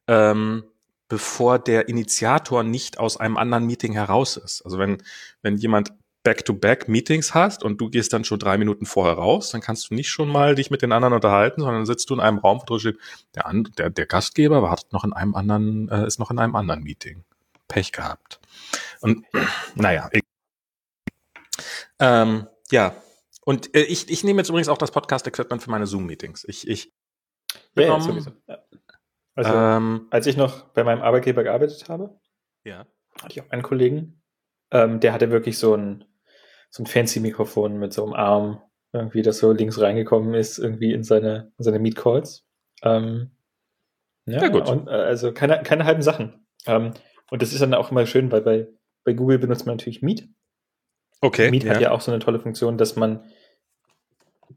ähm, 0.08 0.64
bevor 1.08 1.60
der 1.60 1.88
Initiator 1.90 2.64
nicht 2.64 3.00
aus 3.00 3.18
einem 3.18 3.38
anderen 3.38 3.66
Meeting 3.66 3.94
heraus 3.94 4.38
ist. 4.38 4.62
Also 4.64 4.78
wenn, 4.78 5.02
wenn 5.42 5.58
jemand 5.58 5.94
Back-to-Back-Meetings 6.24 7.34
hast 7.34 7.64
und 7.64 7.80
du 7.80 7.90
gehst 7.90 8.12
dann 8.12 8.26
schon 8.26 8.40
drei 8.40 8.58
Minuten 8.58 8.86
vorher 8.86 9.16
raus, 9.16 9.52
dann 9.52 9.62
kannst 9.62 9.90
du 9.90 9.94
nicht 9.94 10.10
schon 10.10 10.28
mal 10.28 10.56
dich 10.56 10.70
mit 10.70 10.82
den 10.82 10.92
anderen 10.92 11.14
unterhalten, 11.14 11.62
sondern 11.62 11.86
sitzt 11.86 12.10
du 12.10 12.16
in 12.16 12.20
einem 12.20 12.40
Raum, 12.40 12.60
wo 12.60 12.66
drin 12.66 12.80
steht, 12.80 12.98
der, 13.34 13.46
der, 13.78 13.90
der 13.90 14.06
Gastgeber 14.06 14.62
wartet 14.62 14.92
noch 14.92 15.06
in 15.06 15.14
einem 15.14 15.36
anderen, 15.36 15.88
äh, 15.88 16.06
ist 16.06 16.20
noch 16.20 16.30
in 16.30 16.40
einem 16.40 16.56
anderen 16.56 16.84
Meeting. 16.84 17.24
Pech 17.70 17.94
gehabt. 17.94 18.40
Und 19.00 19.26
naja, 19.76 20.10
ich, 20.12 20.24
ähm, 22.00 22.48
ja. 22.72 22.94
Und 23.46 23.74
äh, 23.74 23.84
ich, 23.84 24.10
ich 24.10 24.26
nehme 24.26 24.42
jetzt 24.42 24.50
übrigens 24.50 24.68
auch 24.68 24.78
das 24.78 24.92
Podcast-Equipment 24.92 25.64
für 25.64 25.72
meine 25.72 25.88
Zoom-Meetings. 25.88 26.44
Ich, 26.50 26.68
ich 26.68 26.92
ja, 27.76 27.98
ja. 27.98 28.58
Also, 29.38 29.54
ähm, 29.54 30.08
als 30.10 30.26
ich 30.26 30.36
noch 30.36 30.64
bei 30.70 30.84
meinem 30.84 31.04
Arbeitgeber 31.04 31.44
gearbeitet 31.44 31.88
habe, 31.90 32.20
ja. 32.64 32.88
hatte 33.22 33.34
ich 33.34 33.42
auch 33.42 33.52
einen 33.52 33.62
Kollegen, 33.62 34.24
ähm, 34.72 35.00
der 35.00 35.14
hatte 35.14 35.30
wirklich 35.30 35.60
so 35.60 35.76
ein, 35.76 36.06
so 36.72 36.82
ein 36.82 36.88
fancy 36.88 37.20
Mikrofon 37.20 37.78
mit 37.78 37.94
so 37.94 38.04
einem 38.04 38.14
Arm, 38.14 38.62
irgendwie, 38.94 39.22
das 39.22 39.38
so 39.38 39.52
links 39.52 39.80
reingekommen 39.80 40.34
ist, 40.34 40.58
irgendwie 40.58 40.92
in 40.92 41.04
seine, 41.04 41.52
in 41.60 41.64
seine 41.64 41.78
Meet 41.78 41.96
Calls. 41.96 42.48
Ähm, 42.82 43.30
ja, 44.26 44.42
ja, 44.42 44.48
gut. 44.48 44.68
Und, 44.68 44.88
äh, 44.88 44.92
also 44.92 45.32
keine, 45.32 45.62
keine 45.62 45.86
halben 45.86 46.02
Sachen. 46.02 46.48
Ähm, 46.66 46.94
und 47.30 47.42
das 47.44 47.54
ist 47.54 47.62
dann 47.62 47.76
auch 47.76 47.92
immer 47.92 48.08
schön, 48.08 48.32
weil 48.32 48.42
bei, 48.42 48.68
bei 49.04 49.14
Google 49.14 49.38
benutzt 49.38 49.68
man 49.68 49.76
natürlich 49.76 50.02
Meet. 50.02 50.28
Okay. 51.22 51.52
Meet 51.52 51.64
ja. 51.64 51.76
hat 51.76 51.82
ja 51.82 51.92
auch 51.92 52.02
so 52.02 52.12
eine 52.12 52.20
tolle 52.20 52.40
Funktion, 52.40 52.80
dass 52.80 52.96
man 52.96 53.24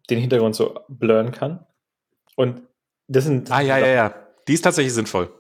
den 0.09 0.21
Hintergrund 0.21 0.57
so 0.57 0.81
blurren 0.89 1.33
kann. 1.33 1.67
Und 2.35 2.63
das 3.09 3.25
sind. 3.25 3.51
Ah, 3.51 3.61
ja, 3.61 3.77
ja, 3.77 3.87
ja. 3.87 4.30
Die 4.51 4.55
ist 4.55 4.63
tatsächlich 4.63 4.95
sinnvoll. 4.95 5.33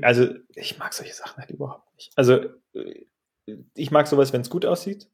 Also, 0.00 0.28
ich 0.54 0.78
mag 0.78 0.94
solche 0.94 1.12
Sachen 1.12 1.36
halt 1.36 1.50
überhaupt 1.50 1.94
nicht. 1.96 2.12
Also, 2.16 2.46
ich 3.74 3.90
mag 3.90 4.06
sowas, 4.06 4.32
wenn 4.32 4.40
es 4.40 4.48
gut 4.48 4.64
aussieht. 4.64 5.10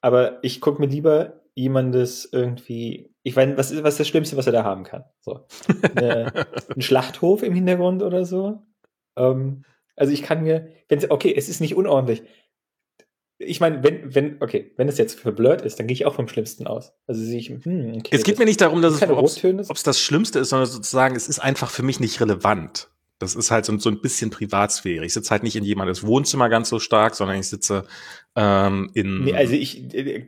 Aber 0.00 0.40
ich 0.42 0.60
gucke 0.60 0.80
mir 0.80 0.88
lieber 0.88 1.44
jemandes 1.54 2.28
irgendwie. 2.32 3.14
Ich 3.22 3.36
meine, 3.36 3.56
was 3.56 3.70
ist, 3.70 3.84
was 3.84 3.94
ist 3.94 4.00
das 4.00 4.08
Schlimmste, 4.08 4.36
was 4.36 4.48
er 4.48 4.52
da 4.52 4.64
haben 4.64 4.82
kann? 4.82 5.04
So. 5.20 5.46
Eine, 5.94 6.32
ein 6.74 6.82
Schlachthof 6.82 7.44
im 7.44 7.54
Hintergrund 7.54 8.02
oder 8.02 8.24
so. 8.24 8.66
Ähm, 9.14 9.64
also 9.94 10.12
ich 10.12 10.22
kann 10.24 10.42
mir, 10.42 10.68
wenn 10.88 11.08
okay, 11.08 11.32
es 11.36 11.48
ist 11.48 11.60
nicht 11.60 11.76
unordentlich. 11.76 12.24
Ich 13.38 13.60
meine, 13.60 13.82
wenn, 13.82 14.14
wenn, 14.14 14.36
okay, 14.40 14.72
wenn 14.76 14.88
es 14.88 14.96
jetzt 14.96 15.20
verblurrt 15.20 15.62
ist, 15.62 15.78
dann 15.78 15.86
gehe 15.86 15.94
ich 15.94 16.06
auch 16.06 16.14
vom 16.14 16.28
Schlimmsten 16.28 16.66
aus. 16.66 16.92
Also 17.06 17.22
sehe 17.22 17.38
ich, 17.38 17.48
hm, 17.48 17.94
okay. 17.98 18.16
Es 18.16 18.24
geht 18.24 18.38
mir 18.38 18.46
nicht 18.46 18.60
darum, 18.60 18.80
dass 18.80 18.94
es, 18.94 19.02
ob 19.02 19.76
es 19.76 19.82
das 19.82 20.00
Schlimmste 20.00 20.38
ist, 20.38 20.50
sondern 20.50 20.68
sozusagen, 20.68 21.16
es 21.16 21.28
ist 21.28 21.38
einfach 21.38 21.70
für 21.70 21.82
mich 21.82 22.00
nicht 22.00 22.20
relevant. 22.20 22.88
Das 23.18 23.34
ist 23.34 23.50
halt 23.50 23.64
so, 23.64 23.76
so 23.78 23.88
ein 23.88 24.02
bisschen 24.02 24.30
Privatsphäre. 24.30 25.04
Ich 25.04 25.14
sitze 25.14 25.30
halt 25.30 25.42
nicht 25.42 25.56
in 25.56 25.64
jemandes 25.64 26.06
Wohnzimmer 26.06 26.50
ganz 26.50 26.68
so 26.68 26.78
stark, 26.78 27.14
sondern 27.14 27.38
ich 27.38 27.48
sitze 27.48 27.84
ähm, 28.34 28.90
in. 28.92 29.24
Nee, 29.24 29.34
also 29.34 29.54
ich, 29.54 29.94
äh, 29.94 30.24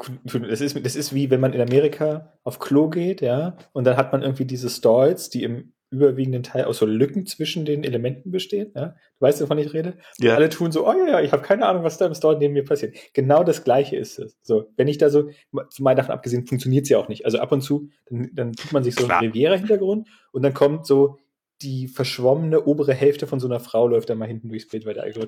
das 0.48 0.62
ist, 0.62 0.84
das 0.84 0.96
ist 0.96 1.14
wie 1.14 1.28
wenn 1.28 1.40
man 1.40 1.52
in 1.52 1.60
Amerika 1.60 2.32
auf 2.44 2.58
Klo 2.58 2.88
geht, 2.88 3.20
ja, 3.20 3.58
und 3.72 3.84
dann 3.84 3.98
hat 3.98 4.12
man 4.12 4.22
irgendwie 4.22 4.46
diese 4.46 4.70
Stalls, 4.70 5.28
die 5.28 5.42
im 5.42 5.74
überwiegenden 5.90 6.42
Teil 6.42 6.64
aus 6.64 6.78
so 6.78 6.86
Lücken 6.86 7.26
zwischen 7.26 7.64
den 7.64 7.84
Elementen 7.84 8.30
bestehen. 8.30 8.72
Ja? 8.74 8.88
Du 8.88 9.20
weißt, 9.20 9.40
wovon 9.40 9.58
ich 9.58 9.72
rede? 9.72 9.94
Ja. 10.18 10.34
alle 10.34 10.48
tun 10.48 10.70
so, 10.70 10.86
oh 10.86 10.92
ja, 10.92 11.12
ja, 11.12 11.20
ich 11.20 11.32
habe 11.32 11.42
keine 11.42 11.66
Ahnung, 11.66 11.82
was 11.82 11.98
da 11.98 12.06
im 12.06 12.14
Store 12.14 12.36
neben 12.38 12.54
mir 12.54 12.64
passiert. 12.64 12.94
Genau 13.14 13.42
das 13.42 13.64
Gleiche 13.64 13.96
ist 13.96 14.18
es. 14.18 14.36
So, 14.42 14.70
wenn 14.76 14.88
ich 14.88 14.98
da 14.98 15.10
so, 15.10 15.30
mal 15.78 15.94
davon 15.94 16.12
abgesehen, 16.12 16.46
funktioniert 16.46 16.86
sie 16.86 16.96
auch 16.96 17.08
nicht. 17.08 17.24
Also 17.24 17.38
ab 17.38 17.52
und 17.52 17.62
zu, 17.62 17.88
dann, 18.06 18.30
dann 18.32 18.52
tut 18.52 18.72
man 18.72 18.84
sich 18.84 18.94
so 18.94 19.04
Klar. 19.04 19.20
einen 19.20 19.28
Riviera-Hintergrund 19.28 20.08
und 20.32 20.42
dann 20.42 20.54
kommt 20.54 20.86
so 20.86 21.18
die 21.62 21.88
verschwommene 21.88 22.64
obere 22.66 22.94
Hälfte 22.94 23.26
von 23.26 23.40
so 23.40 23.48
einer 23.48 23.60
Frau 23.60 23.88
läuft 23.88 24.10
dann 24.10 24.18
mal 24.18 24.28
hinten 24.28 24.48
durchs 24.48 24.68
Bild, 24.68 24.86
weil 24.86 24.94
der 24.94 25.04
Also 25.04 25.24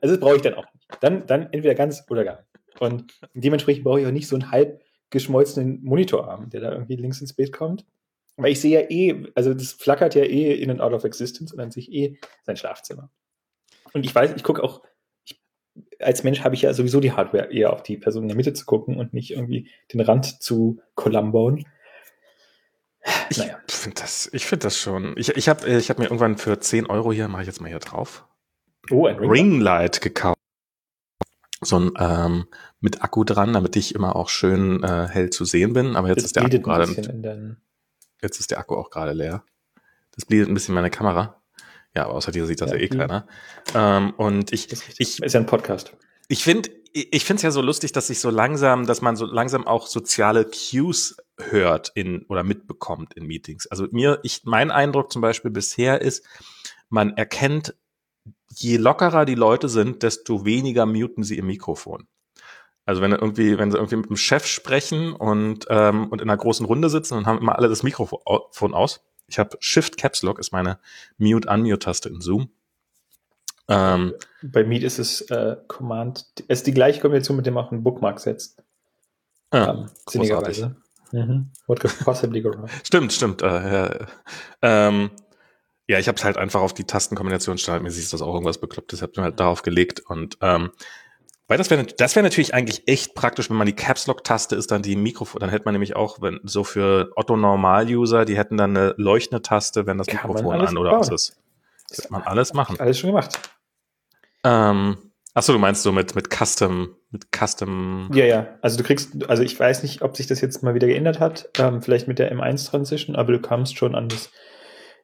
das 0.00 0.18
brauche 0.18 0.36
ich 0.36 0.42
dann 0.42 0.54
auch 0.54 0.66
nicht. 0.72 0.88
Dann, 1.00 1.26
dann 1.26 1.52
entweder 1.52 1.74
ganz 1.74 2.04
oder 2.10 2.24
gar 2.24 2.36
nicht. 2.36 2.80
Und 2.80 3.14
dementsprechend 3.34 3.84
brauche 3.84 4.00
ich 4.00 4.06
auch 4.06 4.12
nicht 4.12 4.26
so 4.26 4.34
einen 4.34 4.50
halb 4.50 4.80
geschmolzenen 5.10 5.82
Monitorarm, 5.84 6.50
der 6.50 6.60
da 6.60 6.72
irgendwie 6.72 6.96
links 6.96 7.20
ins 7.20 7.34
Bild 7.34 7.52
kommt. 7.52 7.84
Weil 8.36 8.52
ich 8.52 8.60
sehe 8.60 8.80
ja 8.80 8.90
eh, 8.90 9.26
also 9.34 9.54
das 9.54 9.72
flackert 9.72 10.14
ja 10.14 10.24
eh 10.24 10.54
in 10.54 10.70
and 10.70 10.80
out 10.80 10.92
of 10.92 11.04
existence 11.04 11.52
und 11.52 11.60
an 11.60 11.70
sich 11.70 11.92
eh 11.92 12.18
sein 12.42 12.56
Schlafzimmer. 12.56 13.10
Und 13.92 14.04
ich 14.04 14.14
weiß, 14.14 14.32
ich 14.34 14.42
gucke 14.42 14.62
auch, 14.62 14.82
ich, 15.24 15.40
als 16.00 16.24
Mensch 16.24 16.42
habe 16.42 16.54
ich 16.54 16.62
ja 16.62 16.74
sowieso 16.74 17.00
die 17.00 17.12
Hardware, 17.12 17.52
eher 17.52 17.72
auf 17.72 17.82
die 17.82 17.96
Person 17.96 18.24
in 18.24 18.28
der 18.28 18.36
Mitte 18.36 18.52
zu 18.52 18.66
gucken 18.66 18.96
und 18.96 19.14
nicht 19.14 19.30
irgendwie 19.30 19.70
den 19.92 20.00
Rand 20.00 20.42
zu 20.42 20.80
columbonen. 20.94 21.64
Ich 23.30 23.38
naja. 23.38 23.58
finde 23.68 24.00
das, 24.00 24.30
ich 24.32 24.46
finde 24.46 24.64
das 24.64 24.78
schon. 24.78 25.14
Ich, 25.16 25.28
ich 25.28 25.48
habe 25.48 25.68
ich 25.68 25.90
hab 25.90 25.98
mir 25.98 26.06
irgendwann 26.06 26.38
für 26.38 26.58
10 26.58 26.86
Euro 26.86 27.12
hier, 27.12 27.28
mache 27.28 27.42
ich 27.42 27.48
jetzt 27.48 27.60
mal 27.60 27.68
hier 27.68 27.78
drauf, 27.78 28.26
oh, 28.90 29.06
ein 29.06 29.18
Ringlight 29.18 30.00
gekauft. 30.00 30.38
So 31.60 31.78
ein 31.78 31.92
ähm, 31.98 32.46
mit 32.80 33.02
Akku 33.02 33.24
dran, 33.24 33.52
damit 33.52 33.76
ich 33.76 33.94
immer 33.94 34.16
auch 34.16 34.28
schön 34.28 34.82
äh, 34.82 35.08
hell 35.08 35.30
zu 35.30 35.44
sehen 35.44 35.72
bin. 35.72 35.96
Aber 35.96 36.08
jetzt 36.08 36.18
das 36.18 36.24
ist 36.26 36.36
der 36.36 36.44
Akku 36.44 36.60
gerade. 36.60 37.56
Jetzt 38.24 38.40
ist 38.40 38.50
der 38.50 38.58
Akku 38.58 38.74
auch 38.74 38.88
gerade 38.88 39.12
leer. 39.12 39.44
Das 40.12 40.24
blendet 40.24 40.48
ein 40.48 40.54
bisschen 40.54 40.74
meine 40.74 40.88
Kamera. 40.88 41.42
Ja, 41.94 42.06
aber 42.06 42.14
außer 42.14 42.32
dir 42.32 42.46
sieht 42.46 42.62
das 42.62 42.70
ja, 42.70 42.76
ja 42.78 42.82
eh 42.82 42.88
keiner. 42.88 43.26
Ähm, 43.74 44.14
und 44.16 44.50
ich, 44.50 44.72
ich 44.98 45.22
ist 45.22 45.32
ja 45.34 45.40
ein 45.40 45.46
Podcast. 45.46 45.94
Ich 46.28 46.42
finde, 46.42 46.70
ich 46.94 47.22
finde 47.26 47.36
es 47.36 47.42
ja 47.42 47.50
so 47.50 47.60
lustig, 47.60 47.92
dass 47.92 48.06
sich 48.06 48.20
so 48.20 48.30
langsam, 48.30 48.86
dass 48.86 49.02
man 49.02 49.16
so 49.16 49.26
langsam 49.26 49.66
auch 49.66 49.86
soziale 49.86 50.46
Cues 50.46 51.18
hört 51.38 51.92
in 51.94 52.24
oder 52.30 52.44
mitbekommt 52.44 53.12
in 53.12 53.26
Meetings. 53.26 53.66
Also 53.66 53.88
mir, 53.90 54.20
ich, 54.22 54.40
mein 54.44 54.70
Eindruck 54.70 55.12
zum 55.12 55.20
Beispiel 55.20 55.50
bisher 55.50 56.00
ist, 56.00 56.24
man 56.88 57.18
erkennt, 57.18 57.74
je 58.48 58.78
lockerer 58.78 59.26
die 59.26 59.34
Leute 59.34 59.68
sind, 59.68 60.02
desto 60.02 60.46
weniger 60.46 60.86
muten 60.86 61.24
sie 61.24 61.36
im 61.36 61.46
Mikrofon. 61.46 62.08
Also 62.86 63.00
wenn 63.00 63.12
irgendwie, 63.12 63.58
wenn 63.58 63.70
sie 63.70 63.78
irgendwie 63.78 63.96
mit 63.96 64.10
dem 64.10 64.16
Chef 64.16 64.46
sprechen 64.46 65.12
und, 65.12 65.66
ähm, 65.70 66.08
und 66.08 66.20
in 66.20 66.28
einer 66.28 66.36
großen 66.36 66.66
Runde 66.66 66.90
sitzen 66.90 67.16
und 67.16 67.26
haben 67.26 67.38
immer 67.38 67.56
alle 67.56 67.68
das 67.68 67.82
Mikrofon 67.82 68.74
aus. 68.74 69.00
Ich 69.26 69.38
habe 69.38 69.56
Shift 69.60 69.96
Caps 69.96 70.22
Lock 70.22 70.38
ist 70.38 70.52
meine 70.52 70.78
Mute-Unmute-Taste 71.16 72.10
in 72.10 72.20
Zoom. 72.20 72.50
Ähm, 73.68 74.12
Bei 74.42 74.64
Meet 74.64 74.82
ist 74.82 74.98
es 74.98 75.22
äh, 75.22 75.56
Command, 75.68 76.26
es 76.48 76.58
ist 76.58 76.66
die 76.66 76.74
gleiche 76.74 77.00
Kombination, 77.00 77.36
mit 77.36 77.46
dem 77.46 77.54
man 77.54 77.64
auch 77.64 77.72
einen 77.72 77.82
Bookmark 77.82 78.20
setzt. 78.20 78.62
Ah, 79.50 79.70
ähm, 79.70 79.90
sinnigerweise. 80.06 80.76
Mhm. 81.12 81.50
What 81.66 81.80
could 81.80 81.96
possibly 82.00 82.42
go 82.42 82.50
wrong? 82.50 82.68
Stimmt, 82.84 83.12
stimmt. 83.12 83.40
Äh, 83.40 83.46
ja, 83.46 84.06
ähm, 84.60 85.10
ja, 85.86 85.98
ich 85.98 86.08
habe 86.08 86.16
es 86.16 86.24
halt 86.24 86.36
einfach 86.36 86.60
auf 86.60 86.74
die 86.74 86.84
Tastenkombination 86.84 87.58
standardmäßig 87.58 88.04
ist 88.04 88.12
das 88.12 88.22
auch 88.22 88.34
irgendwas 88.34 88.58
Beklopptes. 88.58 88.98
Ich 88.98 89.02
habe 89.02 89.22
halt 89.22 89.38
darauf 89.38 89.62
gelegt 89.62 90.00
und 90.00 90.38
ähm, 90.40 90.70
weil 91.46 91.58
das 91.58 91.70
wäre 91.70 91.84
das 91.84 92.16
wäre 92.16 92.24
natürlich 92.24 92.54
eigentlich 92.54 92.88
echt 92.88 93.14
praktisch, 93.14 93.50
wenn 93.50 93.56
man 93.56 93.66
die 93.66 93.74
Caps 93.74 94.06
Lock 94.06 94.24
Taste 94.24 94.56
ist, 94.56 94.70
dann 94.70 94.82
die 94.82 94.96
Mikrofon, 94.96 95.40
dann 95.40 95.50
hätte 95.50 95.66
man 95.66 95.74
nämlich 95.74 95.94
auch, 95.94 96.22
wenn 96.22 96.40
so 96.42 96.64
für 96.64 97.12
Otto 97.16 97.36
Normal 97.36 97.86
User, 97.86 98.24
die 98.24 98.36
hätten 98.36 98.56
dann 98.56 98.76
eine 98.76 98.94
leuchtende 98.96 99.42
Taste, 99.42 99.86
wenn 99.86 99.98
das 99.98 100.06
Kann 100.06 100.28
Mikrofon 100.28 100.60
an 100.60 100.78
oder 100.78 100.98
aus 100.98 101.10
ist. 101.10 101.36
Das 101.90 102.02
kann 102.02 102.12
man 102.12 102.22
alles 102.22 102.54
machen. 102.54 102.80
Alles 102.80 102.98
schon 102.98 103.10
gemacht. 103.10 103.38
Ähm, 104.42 104.96
achso, 105.34 105.52
du 105.52 105.58
meinst 105.58 105.82
so 105.82 105.92
mit 105.92 106.14
mit 106.14 106.30
Custom 106.30 106.96
mit 107.14 107.26
Custom. 107.30 108.10
Ja, 108.12 108.24
ja. 108.24 108.58
Also 108.60 108.76
du 108.76 108.82
kriegst, 108.82 109.28
also 109.28 109.42
ich 109.42 109.58
weiß 109.58 109.82
nicht, 109.82 110.02
ob 110.02 110.16
sich 110.16 110.26
das 110.26 110.40
jetzt 110.40 110.62
mal 110.62 110.74
wieder 110.74 110.88
geändert 110.88 111.20
hat, 111.20 111.48
ähm, 111.58 111.80
vielleicht 111.80 112.08
mit 112.08 112.18
der 112.18 112.34
M1 112.34 112.68
Transition, 112.68 113.16
aber 113.16 113.32
du 113.32 113.40
kamst 113.40 113.78
schon 113.78 113.94
an 113.94 114.08
das 114.08 114.30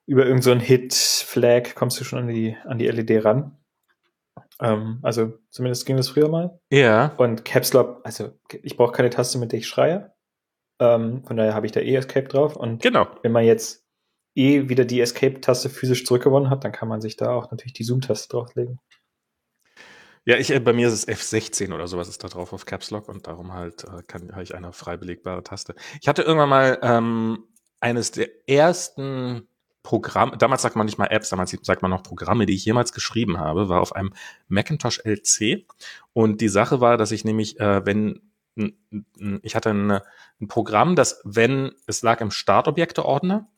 über 0.06 0.26
irgendeinen 0.26 0.60
so 0.60 0.66
Hit 0.66 0.94
Flag 0.94 1.74
kommst 1.76 2.00
du 2.00 2.04
schon 2.04 2.18
an 2.18 2.28
die 2.28 2.56
an 2.64 2.78
die 2.78 2.88
LED 2.88 3.24
ran. 3.24 3.56
Ähm, 4.60 4.98
also 5.02 5.38
zumindest 5.50 5.86
ging 5.86 5.96
das 5.96 6.08
früher 6.08 6.28
mal. 6.28 6.60
Ja. 6.70 7.14
Und 7.16 7.44
Caps 7.44 7.72
Lock, 7.72 8.00
also 8.04 8.32
ich 8.62 8.76
brauche 8.76 8.92
keine 8.92 9.10
Taste, 9.10 9.38
mit 9.38 9.52
der 9.52 9.60
ich 9.60 9.68
schreie. 9.68 10.12
Ähm, 10.80 11.24
von 11.24 11.36
daher 11.36 11.54
habe 11.54 11.66
ich 11.66 11.72
da 11.72 11.80
eh 11.80 11.94
Escape 11.94 12.28
drauf. 12.28 12.56
Und 12.56 12.82
genau. 12.82 13.06
wenn 13.22 13.32
man 13.32 13.44
jetzt 13.44 13.86
eh 14.34 14.68
wieder 14.68 14.84
die 14.84 15.00
Escape-Taste 15.00 15.70
physisch 15.70 16.04
zurückgewonnen 16.04 16.50
hat, 16.50 16.64
dann 16.64 16.72
kann 16.72 16.88
man 16.88 17.00
sich 17.00 17.16
da 17.16 17.32
auch 17.32 17.50
natürlich 17.50 17.72
die 17.72 17.84
Zoom-Taste 17.84 18.28
drauflegen. 18.28 18.78
Ja, 20.24 20.36
ich, 20.36 20.50
äh, 20.50 20.60
bei 20.60 20.72
mir 20.72 20.88
ist 20.88 20.94
es 20.94 21.08
F16 21.08 21.74
oder 21.74 21.88
sowas 21.88 22.08
ist 22.08 22.22
da 22.22 22.28
drauf 22.28 22.52
auf 22.52 22.66
Caps 22.66 22.90
Lock 22.90 23.08
und 23.08 23.26
darum 23.26 23.52
halt 23.52 23.84
äh, 23.84 24.02
kann 24.06 24.30
habe 24.32 24.42
ich 24.42 24.54
eine 24.54 24.72
frei 24.72 24.96
belegbare 24.96 25.42
Taste. 25.42 25.74
Ich 26.00 26.08
hatte 26.08 26.22
irgendwann 26.22 26.48
mal 26.50 26.78
ähm, 26.82 27.44
eines 27.80 28.12
der 28.12 28.28
ersten 28.48 29.48
Programm, 29.82 30.36
damals 30.38 30.62
sagt 30.62 30.76
man 30.76 30.86
nicht 30.86 30.98
mal 30.98 31.06
Apps, 31.06 31.30
damals 31.30 31.56
sagt 31.62 31.82
man 31.82 31.90
noch 31.90 32.02
Programme, 32.02 32.46
die 32.46 32.54
ich 32.54 32.64
jemals 32.64 32.92
geschrieben 32.92 33.38
habe, 33.38 33.68
war 33.68 33.80
auf 33.80 33.94
einem 33.94 34.12
Macintosh 34.48 35.00
LC. 35.04 35.66
Und 36.12 36.40
die 36.40 36.48
Sache 36.48 36.80
war, 36.80 36.96
dass 36.96 37.12
ich 37.12 37.24
nämlich, 37.24 37.58
äh, 37.60 37.84
wenn 37.86 38.20
ich 39.42 39.56
hatte 39.56 39.70
ein, 39.70 39.90
ein 39.90 40.48
Programm, 40.48 40.96
das, 40.96 41.20
wenn 41.24 41.72
es 41.86 42.02
lag 42.02 42.20
im 42.20 42.30
Startobjekteordner 42.30 43.48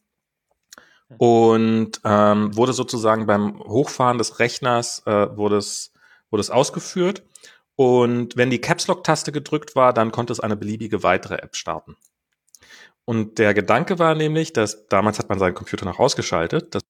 und 1.18 2.00
ähm, 2.04 2.56
wurde 2.56 2.72
sozusagen 2.72 3.26
beim 3.26 3.58
Hochfahren 3.58 4.18
des 4.18 4.38
Rechners 4.38 5.02
äh, 5.06 5.36
wurde 5.36 5.56
es 5.56 5.92
wurde 6.30 6.40
es 6.40 6.50
ausgeführt 6.50 7.24
und 7.76 8.36
wenn 8.36 8.50
die 8.50 8.60
Caps 8.60 8.86
Lock 8.86 9.04
Taste 9.04 9.32
gedrückt 9.32 9.76
war, 9.76 9.92
dann 9.92 10.12
konnte 10.12 10.32
es 10.32 10.40
eine 10.40 10.56
beliebige 10.56 11.02
weitere 11.02 11.36
App 11.36 11.56
starten. 11.56 11.96
Und 13.04 13.38
der 13.38 13.54
Gedanke 13.54 13.98
war 13.98 14.14
nämlich, 14.14 14.52
dass 14.52 14.86
damals 14.86 15.18
hat 15.18 15.28
man 15.28 15.38
seinen 15.38 15.54
Computer 15.54 15.84
noch 15.84 15.98
ausgeschaltet 15.98 16.74
dass, 16.74 16.82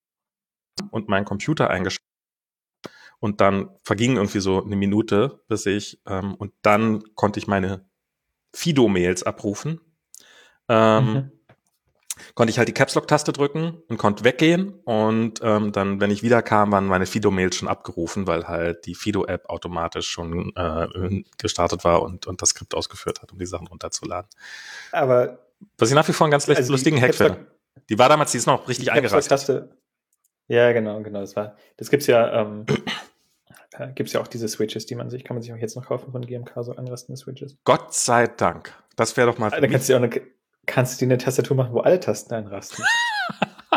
und 0.90 1.08
meinen 1.08 1.24
Computer 1.24 1.70
eingeschaltet. 1.70 2.06
Und 3.18 3.40
dann 3.40 3.70
verging 3.84 4.16
irgendwie 4.16 4.40
so 4.40 4.62
eine 4.62 4.76
Minute, 4.76 5.44
bis 5.46 5.64
ich, 5.66 6.02
ähm, 6.06 6.34
und 6.34 6.52
dann 6.62 7.02
konnte 7.14 7.38
ich 7.38 7.46
meine 7.46 7.88
Fido-Mails 8.52 9.22
abrufen. 9.22 9.80
Ähm, 10.68 11.04
mhm. 11.04 11.32
Konnte 12.34 12.50
ich 12.50 12.58
halt 12.58 12.68
die 12.68 12.74
Caps 12.74 12.94
Lock-Taste 12.94 13.32
drücken 13.32 13.82
und 13.88 13.96
konnte 13.96 14.24
weggehen. 14.24 14.80
Und 14.84 15.40
ähm, 15.42 15.72
dann, 15.72 16.00
wenn 16.00 16.10
ich 16.10 16.22
wiederkam, 16.22 16.72
waren 16.72 16.86
meine 16.86 17.06
Fido-Mails 17.06 17.56
schon 17.56 17.68
abgerufen, 17.68 18.26
weil 18.26 18.48
halt 18.48 18.86
die 18.86 18.94
Fido-App 18.94 19.48
automatisch 19.48 20.08
schon 20.08 20.54
äh, 20.56 21.22
gestartet 21.38 21.84
war 21.84 22.02
und, 22.02 22.26
und 22.26 22.42
das 22.42 22.50
Skript 22.50 22.74
ausgeführt 22.74 23.22
hat, 23.22 23.32
um 23.32 23.38
die 23.38 23.46
Sachen 23.46 23.66
runterzuladen. 23.66 24.28
Aber 24.90 25.38
was 25.78 25.88
ich 25.88 25.94
nach 25.94 26.06
wie 26.08 26.12
vor 26.12 26.26
einen 26.26 26.32
ganz 26.32 26.48
also 26.48 26.72
lustigen 26.72 27.00
Hack 27.00 27.14
finde. 27.14 27.46
Die 27.88 27.98
war 27.98 28.08
damals, 28.08 28.32
die 28.32 28.38
ist 28.38 28.46
noch 28.46 28.68
richtig 28.68 28.92
eingereicht. 28.92 29.30
Ja, 30.48 30.72
genau, 30.72 31.00
genau. 31.02 31.20
Das 31.20 31.36
war, 31.36 31.56
das 31.76 31.90
gibt's 31.90 32.06
ja, 32.06 32.42
ähm, 32.42 32.66
äh, 33.78 33.92
gibt's 33.94 34.12
ja 34.12 34.20
auch 34.20 34.26
diese 34.26 34.48
Switches, 34.48 34.86
die 34.86 34.94
man 34.94 35.10
sich, 35.10 35.24
kann 35.24 35.36
man 35.36 35.42
sich 35.42 35.52
auch 35.52 35.56
jetzt 35.56 35.76
noch 35.76 35.86
kaufen 35.86 36.12
von 36.12 36.24
GMK, 36.24 36.52
so 36.60 36.72
anrastende 36.72 37.16
Switches. 37.16 37.56
Gott 37.64 37.94
sei 37.94 38.26
Dank. 38.26 38.74
Das 38.96 39.16
wäre 39.16 39.30
doch 39.30 39.38
mal. 39.38 39.50
Da 39.50 39.66
kannst 39.66 39.88
du 39.88 39.94
auch 39.94 40.02
eine, 40.02 40.10
kannst 40.66 41.00
du 41.00 41.06
dir 41.06 41.12
eine 41.12 41.18
Tastatur 41.18 41.56
machen, 41.56 41.72
wo 41.72 41.80
alle 41.80 42.00
Tasten 42.00 42.34
einrasten. 42.34 42.84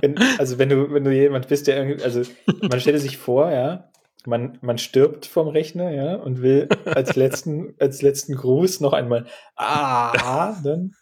wenn, 0.00 0.18
also 0.38 0.58
wenn 0.58 0.68
du, 0.68 0.92
wenn 0.92 1.04
du 1.04 1.12
jemand 1.12 1.48
bist, 1.48 1.66
der 1.66 1.78
irgendwie, 1.78 2.04
also 2.04 2.22
man 2.62 2.80
stelle 2.80 2.98
sich 2.98 3.18
vor, 3.18 3.50
ja, 3.50 3.90
man, 4.26 4.58
man 4.62 4.78
stirbt 4.78 5.26
vom 5.26 5.48
Rechner, 5.48 5.90
ja, 5.90 6.16
und 6.16 6.42
will 6.42 6.68
als 6.84 7.16
letzten, 7.16 7.74
als 7.78 8.02
letzten 8.02 8.34
Gruß 8.34 8.80
noch 8.80 8.92
einmal, 8.92 9.26
ah, 9.56 10.56
dann 10.64 10.94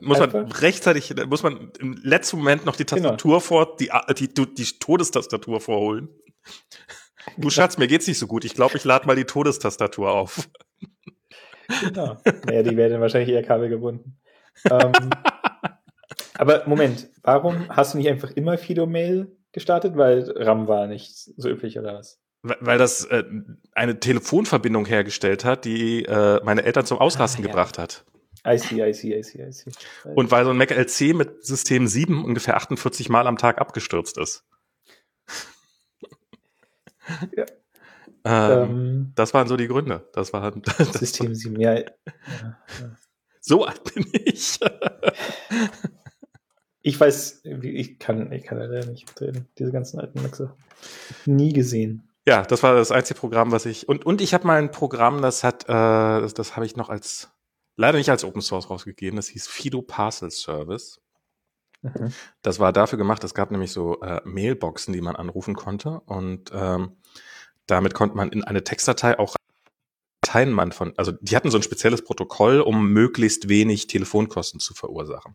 muss 0.00 0.18
man 0.18 0.30
rechtzeitig, 0.52 1.14
muss 1.26 1.42
man 1.42 1.72
im 1.80 1.98
letzten 2.02 2.38
Moment 2.38 2.64
noch 2.64 2.76
die 2.76 2.84
genau. 2.84 3.02
Tastatur 3.02 3.30
genau. 3.30 3.40
vor, 3.40 3.76
die, 3.76 3.90
die, 4.16 4.32
die, 4.32 4.54
die 4.54 4.64
Todestastatur 4.78 5.60
vorholen. 5.60 6.08
Du 7.34 7.42
genau. 7.42 7.50
Schatz, 7.50 7.76
mir 7.76 7.88
geht's 7.88 8.06
nicht 8.06 8.18
so 8.18 8.26
gut. 8.26 8.44
Ich 8.44 8.54
glaube, 8.54 8.76
ich 8.76 8.84
lade 8.84 9.06
mal 9.06 9.16
die 9.16 9.24
Todestastatur 9.24 10.10
auf. 10.10 10.48
Genau. 11.80 12.16
Naja, 12.46 12.62
die 12.62 12.76
werden 12.76 13.00
wahrscheinlich 13.00 13.30
eher 13.30 13.42
kabelgebunden. 13.42 14.18
ähm, 14.70 14.92
aber 16.34 16.66
Moment, 16.66 17.08
warum 17.22 17.68
hast 17.68 17.94
du 17.94 17.98
nicht 17.98 18.08
einfach 18.08 18.30
immer 18.30 18.58
Fido-Mail 18.58 19.36
gestartet? 19.52 19.96
Weil 19.96 20.30
RAM 20.36 20.68
war 20.68 20.86
nicht 20.86 21.14
so 21.14 21.48
üblich 21.48 21.78
oder 21.78 21.94
was? 21.94 22.19
Weil 22.42 22.78
das 22.78 23.04
äh, 23.04 23.24
eine 23.72 24.00
Telefonverbindung 24.00 24.86
hergestellt 24.86 25.44
hat, 25.44 25.66
die 25.66 26.04
äh, 26.04 26.40
meine 26.42 26.62
Eltern 26.62 26.86
zum 26.86 26.98
Ausrasten 26.98 27.44
ah, 27.44 27.46
ja. 27.46 27.52
gebracht 27.52 27.78
hat. 27.78 28.04
I 28.46 28.56
see, 28.56 28.82
I 28.82 28.94
see, 28.94 29.18
I 29.18 29.22
see, 29.22 29.46
I 29.46 29.52
see. 29.52 29.70
Und 30.14 30.30
weil 30.30 30.44
so 30.44 30.50
ein 30.50 30.56
Mac 30.56 30.70
LC 30.70 31.14
mit 31.14 31.44
System 31.44 31.86
7 31.86 32.24
ungefähr 32.24 32.56
48 32.56 33.10
Mal 33.10 33.26
am 33.26 33.36
Tag 33.36 33.60
abgestürzt 33.60 34.16
ist. 34.16 34.44
Ja. 37.36 37.44
Ähm, 38.22 38.70
ähm, 38.70 39.12
das 39.14 39.34
waren 39.34 39.48
so 39.48 39.56
die 39.56 39.66
Gründe. 39.66 40.08
Das 40.12 40.32
war 40.32 40.50
das 40.78 40.92
System 40.92 41.34
7, 41.34 41.60
ja. 41.60 41.74
ja, 41.74 41.82
ja. 41.82 42.96
So 43.40 43.64
alt 43.64 43.94
bin 43.94 44.06
ich. 44.12 44.60
ich 46.82 47.00
weiß, 47.00 47.42
ich 47.62 47.98
kann, 47.98 48.30
ich 48.32 48.44
kann 48.44 48.58
leider 48.58 48.86
nicht 48.86 49.18
drehen, 49.18 49.46
diese 49.58 49.72
ganzen 49.72 49.98
alten 49.98 50.22
Macs. 50.22 50.42
Nie 51.24 51.52
gesehen. 51.52 52.09
Ja, 52.26 52.42
das 52.42 52.62
war 52.62 52.74
das 52.74 52.92
einzige 52.92 53.18
Programm, 53.18 53.50
was 53.50 53.66
ich. 53.66 53.88
Und, 53.88 54.04
und 54.04 54.20
ich 54.20 54.34
habe 54.34 54.46
mal 54.46 54.58
ein 54.58 54.70
Programm, 54.70 55.22
das 55.22 55.42
hat, 55.42 55.64
äh, 55.64 55.66
das, 55.68 56.34
das 56.34 56.56
habe 56.56 56.66
ich 56.66 56.76
noch 56.76 56.90
als 56.90 57.30
leider 57.76 57.98
nicht 57.98 58.10
als 58.10 58.24
Open 58.24 58.42
Source 58.42 58.68
rausgegeben. 58.68 59.16
Das 59.16 59.28
hieß 59.28 59.48
Fido 59.48 59.82
Parcel 59.82 60.30
Service. 60.30 61.00
Mhm. 61.82 62.12
Das 62.42 62.58
war 62.58 62.72
dafür 62.72 62.98
gemacht, 62.98 63.24
es 63.24 63.34
gab 63.34 63.50
nämlich 63.50 63.72
so 63.72 64.00
äh, 64.00 64.20
Mailboxen, 64.24 64.92
die 64.92 65.00
man 65.00 65.16
anrufen 65.16 65.54
konnte. 65.54 66.00
Und 66.00 66.50
ähm, 66.52 66.96
damit 67.66 67.94
konnte 67.94 68.16
man 68.16 68.30
in 68.30 68.44
eine 68.44 68.64
Textdatei 68.64 69.18
auch 69.18 69.34
Dateien 70.30 70.52
man 70.52 70.70
von, 70.70 70.92
also 70.96 71.12
die 71.20 71.34
hatten 71.34 71.50
so 71.50 71.58
ein 71.58 71.62
spezielles 71.62 72.04
Protokoll, 72.04 72.60
um 72.60 72.92
möglichst 72.92 73.48
wenig 73.48 73.88
Telefonkosten 73.88 74.60
zu 74.60 74.74
verursachen. 74.74 75.34